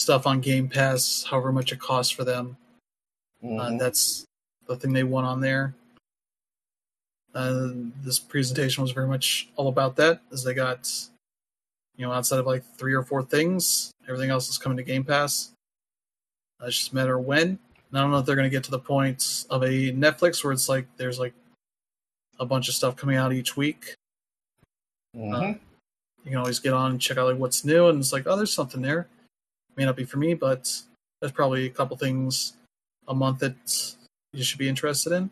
stuff 0.00 0.26
on 0.26 0.40
Game 0.40 0.68
Pass, 0.68 1.24
however 1.28 1.52
much 1.52 1.72
it 1.72 1.78
costs 1.78 2.12
for 2.12 2.24
them. 2.24 2.56
Uh, 3.42 3.46
mm-hmm. 3.46 3.60
Uh, 3.60 3.78
that's 3.78 4.24
the 4.66 4.76
thing 4.76 4.92
they 4.92 5.04
want 5.04 5.26
on 5.26 5.40
there. 5.40 5.74
Uh, 7.34 7.70
this 8.02 8.18
presentation 8.18 8.82
was 8.82 8.92
very 8.92 9.06
much 9.06 9.48
all 9.56 9.68
about 9.68 9.96
that, 9.96 10.20
as 10.32 10.44
they 10.44 10.52
got, 10.52 10.90
you 11.96 12.04
know, 12.04 12.12
outside 12.12 12.38
of 12.38 12.46
like 12.46 12.62
three 12.76 12.92
or 12.92 13.02
four 13.02 13.22
things, 13.22 13.90
everything 14.06 14.30
else 14.30 14.50
is 14.50 14.58
coming 14.58 14.76
to 14.76 14.82
Game 14.82 15.04
Pass. 15.04 15.52
Uh, 16.60 16.66
it's 16.66 16.78
just 16.78 16.92
a 16.92 16.94
matter 16.94 17.18
of 17.18 17.24
when. 17.24 17.48
And 17.48 17.98
I 17.98 18.00
don't 18.00 18.10
know 18.10 18.18
if 18.18 18.26
they're 18.26 18.36
going 18.36 18.50
to 18.50 18.54
get 18.54 18.64
to 18.64 18.70
the 18.70 18.78
point 18.78 19.46
of 19.50 19.62
a 19.62 19.92
Netflix 19.92 20.44
where 20.44 20.52
it's 20.52 20.68
like 20.68 20.86
there's 20.96 21.18
like 21.18 21.34
a 22.38 22.44
bunch 22.44 22.68
of 22.68 22.74
stuff 22.74 22.96
coming 22.96 23.16
out 23.16 23.32
each 23.32 23.56
week. 23.56 23.94
Mm-hmm. 25.16 25.34
Uh, 25.34 25.54
you 26.24 26.30
can 26.30 26.36
always 26.36 26.58
get 26.58 26.72
on 26.72 26.92
and 26.92 27.00
check 27.00 27.18
out 27.18 27.26
like 27.26 27.38
what's 27.38 27.64
new, 27.64 27.88
and 27.88 27.98
it's 27.98 28.12
like, 28.12 28.26
oh, 28.26 28.36
there's 28.36 28.52
something 28.52 28.82
there. 28.82 29.08
May 29.76 29.84
not 29.84 29.96
be 29.96 30.04
for 30.04 30.18
me, 30.18 30.34
but 30.34 30.70
there's 31.20 31.32
probably 31.32 31.66
a 31.66 31.70
couple 31.70 31.96
things 31.96 32.54
a 33.08 33.14
month 33.14 33.40
that 33.40 33.94
you 34.32 34.44
should 34.44 34.58
be 34.58 34.68
interested 34.68 35.12
in. 35.12 35.30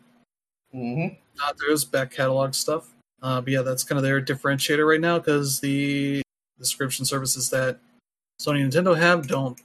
mm-hmm. 0.73 1.15
Uh, 1.43 1.53
there's 1.59 1.85
back 1.85 2.11
catalog 2.11 2.53
stuff. 2.53 2.93
Uh, 3.21 3.39
but 3.39 3.53
yeah, 3.53 3.61
that's 3.61 3.83
kind 3.83 3.97
of 3.97 4.03
their 4.03 4.21
differentiator 4.21 4.87
right 4.87 4.99
now 5.01 5.19
because 5.19 5.59
the 5.59 6.21
the 6.57 6.65
subscription 6.65 7.05
services 7.05 7.49
that 7.49 7.79
Sony 8.41 8.61
and 8.63 8.71
Nintendo 8.71 8.97
have 8.97 9.27
don't, 9.27 9.59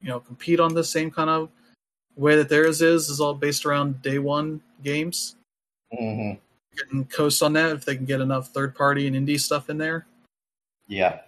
you 0.00 0.08
know, 0.08 0.20
compete 0.20 0.60
on 0.60 0.74
the 0.74 0.84
same 0.84 1.10
kind 1.10 1.30
of 1.30 1.48
way 2.16 2.36
that 2.36 2.48
theirs 2.48 2.82
is. 2.82 3.08
Is 3.08 3.20
all 3.20 3.34
based 3.34 3.66
around 3.66 4.02
day 4.02 4.18
one 4.18 4.60
games. 4.82 5.36
Mm-hmm. 5.92 6.40
Can 6.76 7.04
coast 7.06 7.42
on 7.42 7.52
that 7.54 7.72
if 7.72 7.84
they 7.84 7.96
can 7.96 8.04
get 8.04 8.20
enough 8.20 8.48
third 8.48 8.74
party 8.74 9.06
and 9.06 9.16
indie 9.16 9.40
stuff 9.40 9.70
in 9.70 9.78
there. 9.78 10.06
Yeah. 10.88 11.20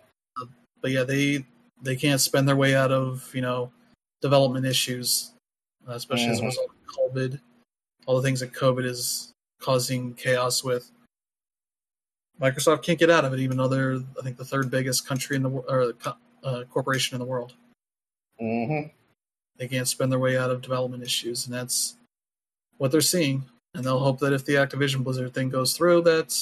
But 0.81 0.91
yeah, 0.91 1.05
they 1.05 1.45
they 1.83 1.97
can't 1.97 2.21
spend 2.21 2.47
their 2.49 2.57
way 2.57 2.75
out 2.75 2.93
of 2.93 3.29
you 3.35 3.41
know 3.41 3.73
development 4.21 4.67
issues, 4.67 5.33
uh, 5.89 5.93
especially 5.93 6.27
as 6.29 6.39
a 6.41 6.43
Mhm. 6.43 6.47
result 6.47 6.71
of 6.71 7.13
COVID. 7.13 7.41
All 8.07 8.17
the 8.17 8.23
things 8.23 8.41
that 8.41 8.53
COVID 8.53 8.85
is 8.85 9.33
causing 9.61 10.15
chaos 10.15 10.63
with. 10.63 10.91
Microsoft 12.41 12.83
can't 12.83 12.99
get 12.99 13.11
out 13.11 13.25
of 13.25 13.33
it, 13.33 13.41
even 13.41 13.57
though 13.57 13.69
they're 13.69 13.97
I 14.19 14.23
think 14.23 14.37
the 14.37 14.45
third 14.45 14.71
biggest 14.71 15.07
country 15.07 15.35
in 15.37 15.43
the 15.43 15.49
world 15.49 15.67
or 15.69 15.95
uh, 16.45 16.65
corporation 16.71 17.15
in 17.17 17.21
the 17.21 17.27
world. 17.27 17.55
Mm-hmm. 18.41 18.89
They 19.57 19.67
can't 19.67 19.89
spend 19.89 20.13
their 20.13 20.21
way 20.21 20.39
out 20.39 20.51
of 20.51 20.63
development 20.63 21.03
issues, 21.03 21.47
and 21.47 21.55
that's 21.55 21.97
what 22.77 22.93
they're 22.93 23.01
seeing. 23.01 23.45
And 23.79 23.87
they'll 23.87 24.01
hope 24.01 24.19
that 24.19 24.33
if 24.35 24.45
the 24.45 24.55
Activision 24.55 25.05
Blizzard 25.05 25.33
thing 25.33 25.49
goes 25.49 25.75
through, 25.75 26.03
that 26.03 26.37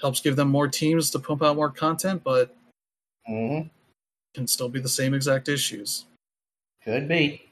helps 0.00 0.20
give 0.20 0.36
them 0.36 0.48
more 0.48 0.68
teams 0.68 1.10
to 1.10 1.18
pump 1.18 1.42
out 1.42 1.56
more 1.56 1.70
content, 1.70 2.22
but 2.22 2.54
Mm-hmm. 3.28 3.68
can 4.34 4.46
still 4.46 4.68
be 4.68 4.80
the 4.80 4.88
same 4.88 5.14
exact 5.14 5.48
issues. 5.48 6.06
Could 6.84 7.06
be. 7.08 7.48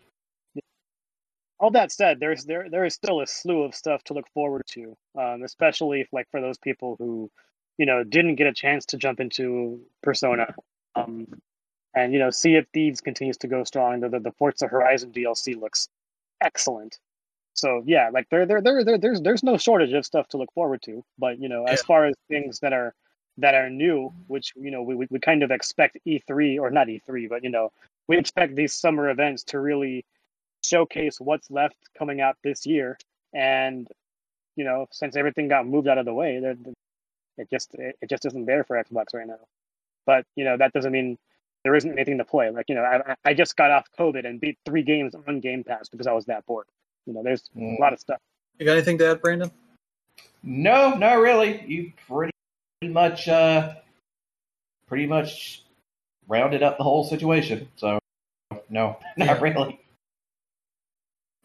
all 1.60 1.70
that 1.70 1.92
said, 1.92 2.18
there's 2.18 2.44
there 2.44 2.68
there 2.68 2.84
is 2.84 2.94
still 2.94 3.20
a 3.20 3.26
slew 3.26 3.62
of 3.62 3.74
stuff 3.74 4.02
to 4.04 4.14
look 4.14 4.26
forward 4.34 4.62
to, 4.70 4.96
um, 5.16 5.42
especially 5.44 6.00
if, 6.00 6.08
like 6.12 6.28
for 6.30 6.40
those 6.40 6.58
people 6.58 6.96
who, 6.98 7.30
you 7.78 7.86
know, 7.86 8.02
didn't 8.02 8.34
get 8.34 8.48
a 8.48 8.52
chance 8.52 8.84
to 8.86 8.96
jump 8.96 9.20
into 9.20 9.80
Persona, 10.02 10.54
um, 10.96 11.28
and 11.94 12.12
you 12.12 12.18
know, 12.18 12.30
Sea 12.30 12.56
of 12.56 12.66
Thieves 12.74 13.00
continues 13.00 13.36
to 13.38 13.46
go 13.46 13.62
strong. 13.62 14.00
The 14.00 14.08
the, 14.08 14.18
the 14.18 14.32
Forza 14.32 14.66
Horizon 14.66 15.12
DLC 15.12 15.58
looks 15.58 15.88
excellent. 16.40 16.98
So 17.60 17.82
yeah, 17.86 18.10
like 18.12 18.28
there 18.30 18.46
there 18.46 18.60
there 18.62 18.84
there 18.84 18.98
there's 18.98 19.20
there's 19.20 19.42
no 19.42 19.56
shortage 19.58 19.92
of 19.92 20.06
stuff 20.06 20.28
to 20.28 20.38
look 20.38 20.52
forward 20.52 20.82
to. 20.82 21.04
But 21.18 21.38
you 21.40 21.48
know, 21.48 21.64
as 21.64 21.82
far 21.82 22.06
as 22.06 22.14
things 22.28 22.60
that 22.60 22.72
are 22.72 22.94
that 23.38 23.54
are 23.54 23.70
new, 23.70 24.12
which 24.26 24.52
you 24.56 24.70
know 24.70 24.82
we, 24.82 24.94
we 24.94 25.06
we 25.10 25.18
kind 25.20 25.42
of 25.42 25.50
expect 25.50 25.98
E3 26.06 26.58
or 26.60 26.70
not 26.70 26.88
E3, 26.88 27.28
but 27.28 27.44
you 27.44 27.50
know 27.50 27.70
we 28.08 28.18
expect 28.18 28.56
these 28.56 28.72
summer 28.74 29.10
events 29.10 29.44
to 29.44 29.60
really 29.60 30.04
showcase 30.64 31.20
what's 31.20 31.50
left 31.50 31.76
coming 31.98 32.20
out 32.20 32.36
this 32.42 32.66
year. 32.66 32.98
And 33.32 33.86
you 34.56 34.64
know, 34.64 34.86
since 34.90 35.16
everything 35.16 35.48
got 35.48 35.66
moved 35.66 35.88
out 35.88 35.98
of 35.98 36.04
the 36.04 36.14
way, 36.14 36.40
there- 36.40 36.56
it 37.38 37.48
just 37.50 37.74
it 37.74 37.96
it 38.02 38.10
just 38.10 38.24
isn't 38.26 38.46
there 38.46 38.64
for 38.64 38.82
Xbox 38.82 39.14
right 39.14 39.26
now. 39.26 39.38
But 40.06 40.24
you 40.36 40.44
know 40.44 40.56
that 40.56 40.72
doesn't 40.72 40.92
mean 40.92 41.18
there 41.64 41.74
isn't 41.74 41.92
anything 41.92 42.18
to 42.18 42.24
play. 42.24 42.50
Like 42.50 42.66
you 42.68 42.74
know, 42.74 42.82
I 42.84 43.14
I 43.24 43.34
just 43.34 43.56
got 43.56 43.70
off 43.70 43.86
COVID 43.98 44.26
and 44.26 44.40
beat 44.40 44.58
three 44.66 44.82
games 44.82 45.14
on 45.14 45.40
Game 45.40 45.62
Pass 45.64 45.88
because 45.88 46.06
I 46.06 46.12
was 46.12 46.26
that 46.26 46.44
bored. 46.46 46.66
You 47.06 47.14
know, 47.14 47.22
there's 47.22 47.42
Mm. 47.56 47.78
a 47.78 47.80
lot 47.80 47.92
of 47.92 48.00
stuff. 48.00 48.18
You 48.58 48.66
got 48.66 48.72
anything 48.72 48.98
to 48.98 49.10
add, 49.10 49.20
Brandon? 49.22 49.50
No, 50.42 50.94
not 50.94 51.14
really. 51.14 51.64
You 51.66 51.92
pretty 52.06 52.32
much, 52.82 53.28
uh, 53.28 53.74
pretty 54.86 55.06
much 55.06 55.64
rounded 56.28 56.62
up 56.62 56.78
the 56.78 56.84
whole 56.84 57.04
situation. 57.04 57.68
So, 57.76 57.98
no, 58.68 58.98
not 59.16 59.26
Yeah. 59.26 59.40
really. 59.40 59.80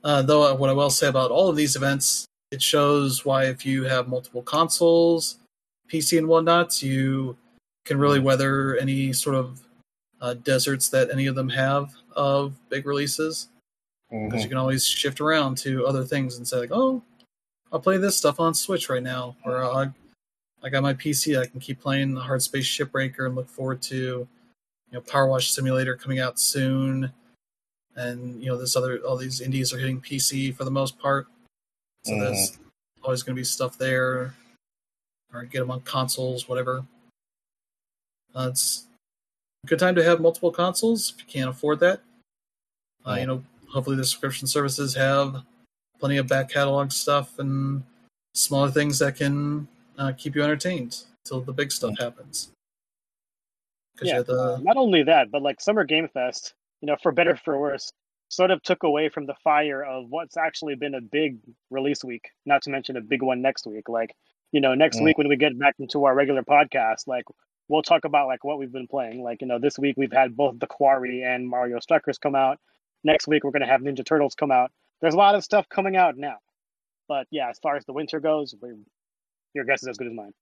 Uh, 0.04 0.22
though, 0.22 0.44
uh, 0.54 0.56
what 0.56 0.70
I 0.70 0.74
will 0.74 0.90
say 0.92 1.08
about 1.08 1.32
all 1.32 1.50
of 1.50 1.56
these 1.56 1.76
events, 1.76 2.26
it 2.52 2.62
shows 2.62 3.26
why 3.26 3.46
if 3.46 3.66
you 3.66 3.84
have 3.86 4.08
multiple 4.08 4.44
consoles, 4.44 5.40
PC 5.88 6.18
and 6.18 6.28
whatnot, 6.28 6.82
you 6.84 7.38
can 7.86 7.98
really 7.98 8.20
weather 8.20 8.76
any 8.78 9.14
sort 9.14 9.36
of 9.36 9.62
uh, 10.22 10.34
deserts 10.36 10.90
that 10.90 11.10
any 11.12 11.26
of 11.28 11.36
them 11.36 11.50
have 11.50 11.94
of 12.16 12.54
big 12.70 12.86
releases. 12.86 13.50
Because 14.10 14.40
Mhm. 14.40 14.44
you 14.44 14.50
can 14.50 14.58
always 14.58 14.86
shift 14.86 15.20
around 15.20 15.58
to 15.60 15.86
other 15.86 16.04
things 16.04 16.38
and 16.38 16.48
say 16.48 16.58
like, 16.58 16.72
oh, 16.72 17.04
I'll 17.72 17.80
play 17.80 17.98
this 17.98 18.18
stuff 18.18 18.40
on 18.40 18.54
Switch 18.54 18.90
right 18.90 19.04
now, 19.04 19.36
or 19.44 19.64
I, 19.64 19.92
I 20.64 20.70
got 20.70 20.84
my 20.84 20.94
PC, 20.94 21.40
I 21.40 21.46
can 21.46 21.60
keep 21.60 21.80
playing 21.82 22.14
the 22.14 22.22
Hardspace 22.22 22.64
Shipbreaker 22.64 23.26
and 23.26 23.36
look 23.36 23.50
forward 23.50 23.82
to, 23.84 23.96
you 23.96 24.28
know, 24.92 25.02
PowerWash 25.02 25.50
Simulator 25.50 25.96
coming 25.96 26.20
out 26.20 26.40
soon, 26.40 27.12
and 27.96 28.42
you 28.42 28.50
know 28.50 28.58
this 28.58 28.76
other 28.76 29.00
all 29.00 29.18
these 29.18 29.42
indies 29.42 29.74
are 29.74 29.80
hitting 29.80 30.00
PC 30.02 30.52
for 30.56 30.64
the 30.64 30.72
most 30.72 30.98
part, 31.00 31.28
so 32.04 32.18
there's 32.20 32.58
always 33.04 33.24
going 33.24 33.36
to 33.36 33.40
be 33.40 33.44
stuff 33.44 33.78
there, 33.78 34.34
or 35.34 35.44
get 35.44 35.60
them 35.60 35.72
on 35.72 35.82
consoles, 35.82 36.48
whatever. 36.48 36.86
Uh, 38.34 38.50
it's 38.52 38.88
a 39.64 39.68
good 39.68 39.80
time 39.80 39.96
to 39.96 40.04
have 40.04 40.20
multiple 40.22 40.52
consoles 40.52 41.14
if 41.14 41.20
you 41.20 41.26
can't 41.28 41.50
afford 41.50 41.80
that. 41.80 42.02
Uh, 43.06 43.16
You 43.16 43.28
know, 43.28 43.44
hopefully 43.76 43.98
the 43.98 44.06
subscription 44.06 44.48
services 44.48 44.96
have 44.96 45.44
plenty 46.00 46.16
of 46.16 46.28
back 46.28 46.50
catalog 46.50 46.92
stuff 46.92 47.38
and 47.40 47.84
smaller 48.34 48.72
things 48.72 48.98
that 49.00 49.18
can 49.18 49.68
uh, 50.00 50.14
keep 50.18 50.34
you 50.34 50.42
entertained 50.42 51.04
until 51.26 51.42
the 51.42 51.52
big 51.52 51.72
stuff 51.74 51.94
happens. 52.00 52.52
Yeah, 54.02 54.22
the 54.22 54.58
Not 54.62 54.78
only 54.78 55.04
that, 55.04 55.30
but 55.30 55.42
like 55.42 55.60
Summer 55.60 55.84
Game 55.84 56.08
Fest, 56.14 56.54
you 56.82 56.88
know, 56.88 56.96
for 57.04 57.12
better 57.12 57.32
or 57.32 57.38
for 57.38 57.60
worse, 57.60 57.92
sort 58.30 58.50
of 58.52 58.62
took 58.64 58.84
away 58.84 59.10
from 59.10 59.26
the 59.26 59.36
fire 59.44 59.84
of 59.84 60.06
what's 60.10 60.38
actually 60.38 60.76
been 60.76 60.96
a 60.96 61.02
big 61.02 61.38
release 61.70 62.04
week. 62.04 62.30
Not 62.46 62.62
to 62.64 62.70
mention 62.70 62.96
a 62.96 63.02
big 63.02 63.22
one 63.22 63.42
next 63.42 63.68
week. 63.68 63.90
Like, 63.90 64.16
you 64.54 64.62
know, 64.62 64.74
next 64.74 65.00
Mm. 65.00 65.04
week 65.04 65.18
when 65.18 65.28
we 65.28 65.36
get 65.36 65.58
back 65.60 65.76
into 65.80 66.06
our 66.06 66.16
regular 66.16 66.44
podcast, 66.44 67.08
like 67.08 67.26
we'll 67.68 67.82
talk 67.82 68.06
about 68.06 68.28
like 68.28 68.44
what 68.46 68.58
we've 68.58 68.72
been 68.72 68.88
playing. 68.88 69.22
Like, 69.22 69.42
you 69.42 69.48
know, 69.48 69.60
this 69.60 69.78
week 69.78 69.96
we've 69.98 70.12
had 70.14 70.36
both 70.36 70.60
The 70.60 70.68
Quarry 70.68 71.24
and 71.24 71.48
Mario 71.48 71.80
Strikers 71.80 72.18
come 72.18 72.36
out. 72.36 72.60
Next 73.06 73.28
week 73.28 73.44
we're 73.44 73.52
gonna 73.52 73.68
have 73.68 73.82
Ninja 73.82 74.04
Turtles 74.04 74.34
come 74.34 74.52
out. 74.52 74.72
There's 75.00 75.14
a 75.14 75.18
lot 75.18 75.36
of 75.36 75.44
stuff 75.44 75.70
coming 75.70 75.96
out 75.96 76.18
now. 76.18 76.38
But 77.08 77.28
yeah, 77.30 77.50
as 77.50 77.60
far 77.60 77.78
as 77.78 77.86
the 77.86 77.94
winter 77.94 78.20
goes, 78.20 78.56
we, 78.60 78.70
your 79.54 79.64
guess 79.64 79.84
is 79.84 79.90
as 79.90 79.98
good 79.98 80.08
as 80.08 80.14
mine. 80.14 80.34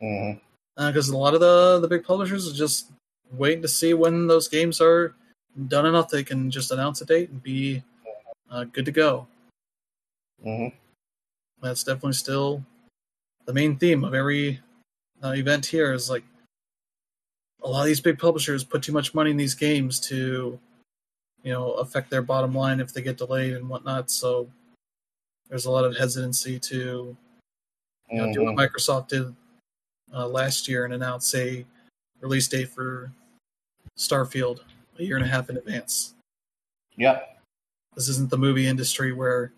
Mhm. 0.00 0.40
because 0.76 1.12
uh, 1.12 1.16
a 1.16 1.18
lot 1.18 1.34
of 1.34 1.40
the 1.40 1.80
the 1.80 1.88
big 1.88 2.04
publishers 2.04 2.48
are 2.48 2.54
just 2.54 2.92
waiting 3.32 3.62
to 3.62 3.68
see 3.68 3.92
when 3.92 4.28
those 4.28 4.46
games 4.46 4.80
are 4.80 5.16
done 5.66 5.84
enough 5.84 6.08
they 6.08 6.22
can 6.22 6.52
just 6.52 6.70
announce 6.70 7.00
a 7.00 7.04
date 7.04 7.30
and 7.30 7.42
be 7.42 7.82
uh, 8.48 8.62
good 8.62 8.84
to 8.84 8.92
go. 8.92 9.26
Mhm. 10.46 10.72
That's 11.60 11.82
definitely 11.82 12.12
still 12.12 12.64
the 13.46 13.52
main 13.52 13.76
theme 13.76 14.04
of 14.04 14.14
every 14.14 14.60
uh, 15.24 15.32
event 15.32 15.66
here 15.66 15.92
is 15.92 16.08
like 16.08 16.22
a 17.64 17.68
lot 17.68 17.80
of 17.80 17.86
these 17.86 18.00
big 18.00 18.20
publishers 18.20 18.62
put 18.62 18.84
too 18.84 18.92
much 18.92 19.12
money 19.12 19.32
in 19.32 19.36
these 19.36 19.56
games 19.56 19.98
to 19.98 20.60
you 21.42 21.52
know 21.52 21.72
affect 21.74 22.10
their 22.10 22.22
bottom 22.22 22.54
line 22.54 22.80
if 22.80 22.92
they 22.92 23.02
get 23.02 23.16
delayed 23.16 23.54
and 23.54 23.68
whatnot 23.68 24.10
so 24.10 24.48
there's 25.48 25.66
a 25.66 25.70
lot 25.70 25.84
of 25.84 25.96
hesitancy 25.96 26.58
to 26.58 27.16
you 28.10 28.16
know, 28.18 28.32
do 28.32 28.42
what 28.44 28.54
Mhm. 28.54 28.58
Microsoft 28.68 29.08
did 29.08 29.34
uh, 30.14 30.26
last 30.26 30.66
year 30.68 30.84
and 30.86 30.94
announce 30.94 31.34
a 31.34 31.64
release 32.20 32.48
date 32.48 32.68
for 32.70 33.12
Starfield 33.98 34.60
a 34.98 35.02
year 35.04 35.16
and 35.16 35.24
a 35.24 35.28
half 35.28 35.50
in 35.50 35.56
advance. 35.58 36.14
Yeah. 36.96 37.20
This 37.94 38.08
isn't 38.08 38.30
the 38.30 38.38
movie 38.38 38.66
industry 38.66 39.12
where 39.12 39.52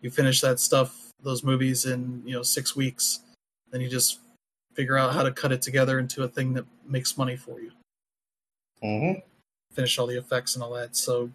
you 0.00 0.10
finish 0.10 0.40
that 0.40 0.58
stuff, 0.58 1.10
those 1.22 1.44
movies 1.44 1.86
in 1.86 2.22
you 2.26 2.34
know 2.34 2.42
six 2.42 2.74
weeks, 2.74 3.20
then 3.70 3.80
you 3.80 3.88
just 3.88 4.18
figure 4.74 4.96
out 4.98 5.12
how 5.14 5.22
to 5.22 5.30
cut 5.30 5.52
it 5.52 5.62
together 5.62 5.98
into 6.00 6.24
a 6.24 6.28
thing 6.28 6.52
that 6.54 6.64
makes 6.86 7.16
money 7.16 7.36
for 7.36 7.60
you. 7.60 7.70
Mhm. 8.82 9.22
Finish 9.72 9.98
all 9.98 10.06
the 10.06 10.18
effects 10.18 10.54
and 10.54 10.62
all 10.62 10.72
that. 10.72 10.96
So 10.96 11.30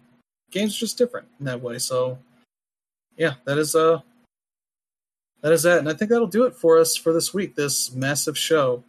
games 0.50 0.76
are 0.76 0.80
just 0.80 0.98
different 0.98 1.26
in 1.38 1.46
that 1.46 1.60
way. 1.60 1.78
So 1.78 2.18
yeah, 3.16 3.34
that 3.44 3.58
is 3.58 3.74
uh 3.74 4.00
that 5.40 5.52
is 5.52 5.62
that, 5.62 5.78
and 5.78 5.88
I 5.88 5.94
think 5.94 6.10
that'll 6.10 6.26
do 6.26 6.44
it 6.46 6.54
for 6.56 6.78
us 6.78 6.96
for 6.96 7.12
this 7.12 7.32
week. 7.32 7.54
This 7.54 7.92
massive 7.92 8.36
show. 8.36 8.82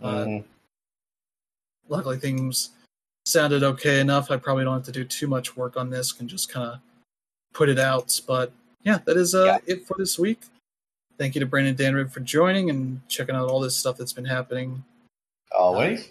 Uh, 0.00 0.24
Mhm. 0.24 0.44
luckily 1.88 2.18
things 2.18 2.70
sounded 3.24 3.62
okay 3.62 4.00
enough. 4.00 4.30
I 4.30 4.36
probably 4.36 4.64
don't 4.64 4.74
have 4.74 4.86
to 4.86 4.92
do 4.92 5.04
too 5.04 5.28
much 5.28 5.56
work 5.56 5.76
on 5.76 5.90
this. 5.90 6.10
Can 6.10 6.26
just 6.26 6.48
kind 6.48 6.66
of 6.72 6.80
put 7.52 7.68
it 7.68 7.78
out. 7.78 8.20
But 8.26 8.52
yeah, 8.82 8.98
that 9.04 9.16
is 9.16 9.34
uh, 9.34 9.58
it 9.66 9.86
for 9.86 9.94
this 9.96 10.18
week. 10.18 10.40
Thank 11.18 11.36
you 11.36 11.40
to 11.40 11.46
Brandon 11.46 11.76
Danrid 11.76 12.10
for 12.10 12.18
joining 12.20 12.70
and 12.70 13.06
checking 13.08 13.36
out 13.36 13.48
all 13.48 13.60
this 13.60 13.76
stuff 13.76 13.96
that's 13.96 14.12
been 14.12 14.24
happening. 14.24 14.82
Always. 15.56 16.10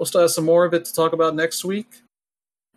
We'll 0.00 0.06
still 0.06 0.22
have 0.22 0.30
some 0.30 0.46
more 0.46 0.64
of 0.64 0.72
it 0.72 0.86
to 0.86 0.94
talk 0.94 1.12
about 1.12 1.34
next 1.34 1.62
week. 1.62 2.00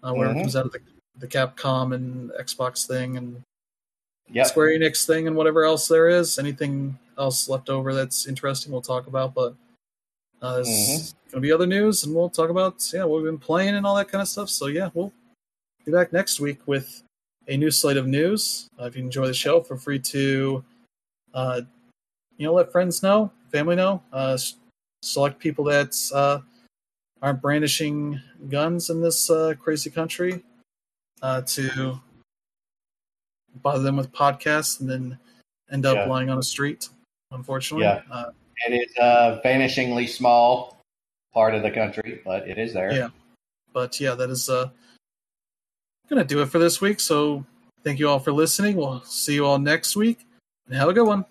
Uh, 0.03 0.11
Mhm. 0.11 0.31
it 0.31 0.41
comes 0.41 0.55
out 0.57 0.65
of 0.65 0.73
the, 0.73 0.81
the 1.15 1.25
Capcom 1.25 1.95
and 1.95 2.31
Xbox 2.31 2.85
thing 2.85 3.15
and 3.15 3.41
Yep. 4.27 4.47
Square 4.47 4.77
Enix 4.77 5.05
thing 5.05 5.25
and 5.27 5.37
whatever 5.37 5.63
else 5.63 5.87
there 5.87 6.09
is. 6.09 6.37
Anything 6.37 6.99
else 7.17 7.47
left 7.47 7.69
over 7.69 7.93
that's 7.93 8.27
interesting, 8.27 8.73
we'll 8.73 8.81
talk 8.81 9.07
about. 9.07 9.33
But 9.33 9.55
uh, 10.41 10.55
there's 10.55 10.67
mm-hmm. 10.67 11.29
going 11.29 11.35
to 11.35 11.39
be 11.39 11.53
other 11.53 11.65
news, 11.65 12.03
and 12.03 12.13
we'll 12.13 12.29
talk 12.29 12.49
about 12.49 12.85
yeah 12.91 13.05
what 13.05 13.21
we've 13.21 13.31
been 13.31 13.39
playing 13.39 13.75
and 13.75 13.85
all 13.87 13.95
that 13.95 14.09
kind 14.09 14.21
of 14.21 14.27
stuff. 14.27 14.49
So 14.49 14.67
yeah, 14.67 14.89
we'll 14.93 15.13
be 15.85 15.93
back 15.93 16.11
next 16.11 16.41
week 16.41 16.59
with 16.67 17.03
a 17.47 17.55
new 17.55 17.71
slate 17.71 17.95
of 17.95 18.05
news. 18.05 18.67
Uh, 18.77 18.87
if 18.87 18.97
you 18.97 19.01
enjoy 19.01 19.27
the 19.27 19.33
show, 19.33 19.61
feel 19.61 19.77
free 19.77 19.99
to 19.99 20.61
uh, 21.33 21.61
you 22.35 22.45
know 22.45 22.53
let 22.53 22.69
friends 22.69 23.01
know, 23.01 23.31
family 23.49 23.77
know, 23.77 24.03
uh, 24.11 24.37
select 25.01 25.39
people 25.39 25.63
that 25.63 25.95
uh, 26.13 26.39
aren't 27.23 27.41
brandishing 27.41 28.21
guns 28.49 28.89
in 28.89 29.01
this 29.01 29.29
uh, 29.29 29.53
crazy 29.57 29.89
country 29.89 30.43
uh, 31.21 31.41
to 31.43 31.99
bother 33.61 33.81
them 33.81 33.95
with 33.95 34.11
podcasts 34.11 34.81
and 34.81 34.89
then 34.89 35.17
end 35.71 35.85
up 35.85 35.95
yeah. 35.95 36.05
lying 36.05 36.29
on 36.29 36.37
a 36.37 36.43
street. 36.43 36.89
Unfortunately, 37.31 37.85
yeah, 37.85 38.01
uh, 38.11 38.31
it 38.67 38.73
is 38.73 38.93
a 38.97 39.41
vanishingly 39.43 40.07
small 40.07 40.77
part 41.33 41.55
of 41.55 41.63
the 41.63 41.71
country, 41.71 42.21
but 42.25 42.47
it 42.47 42.59
is 42.59 42.73
there. 42.73 42.91
Yeah, 42.91 43.09
but 43.71 43.99
yeah, 43.99 44.13
that 44.15 44.29
is 44.29 44.49
uh, 44.49 44.69
gonna 46.09 46.25
do 46.25 46.41
it 46.41 46.47
for 46.47 46.59
this 46.59 46.81
week. 46.81 46.99
So 46.99 47.45
thank 47.83 47.99
you 47.99 48.09
all 48.09 48.19
for 48.19 48.33
listening. 48.33 48.75
We'll 48.75 49.01
see 49.03 49.35
you 49.35 49.45
all 49.45 49.57
next 49.57 49.95
week, 49.95 50.27
and 50.67 50.75
have 50.75 50.89
a 50.89 50.93
good 50.93 51.07
one. 51.07 51.21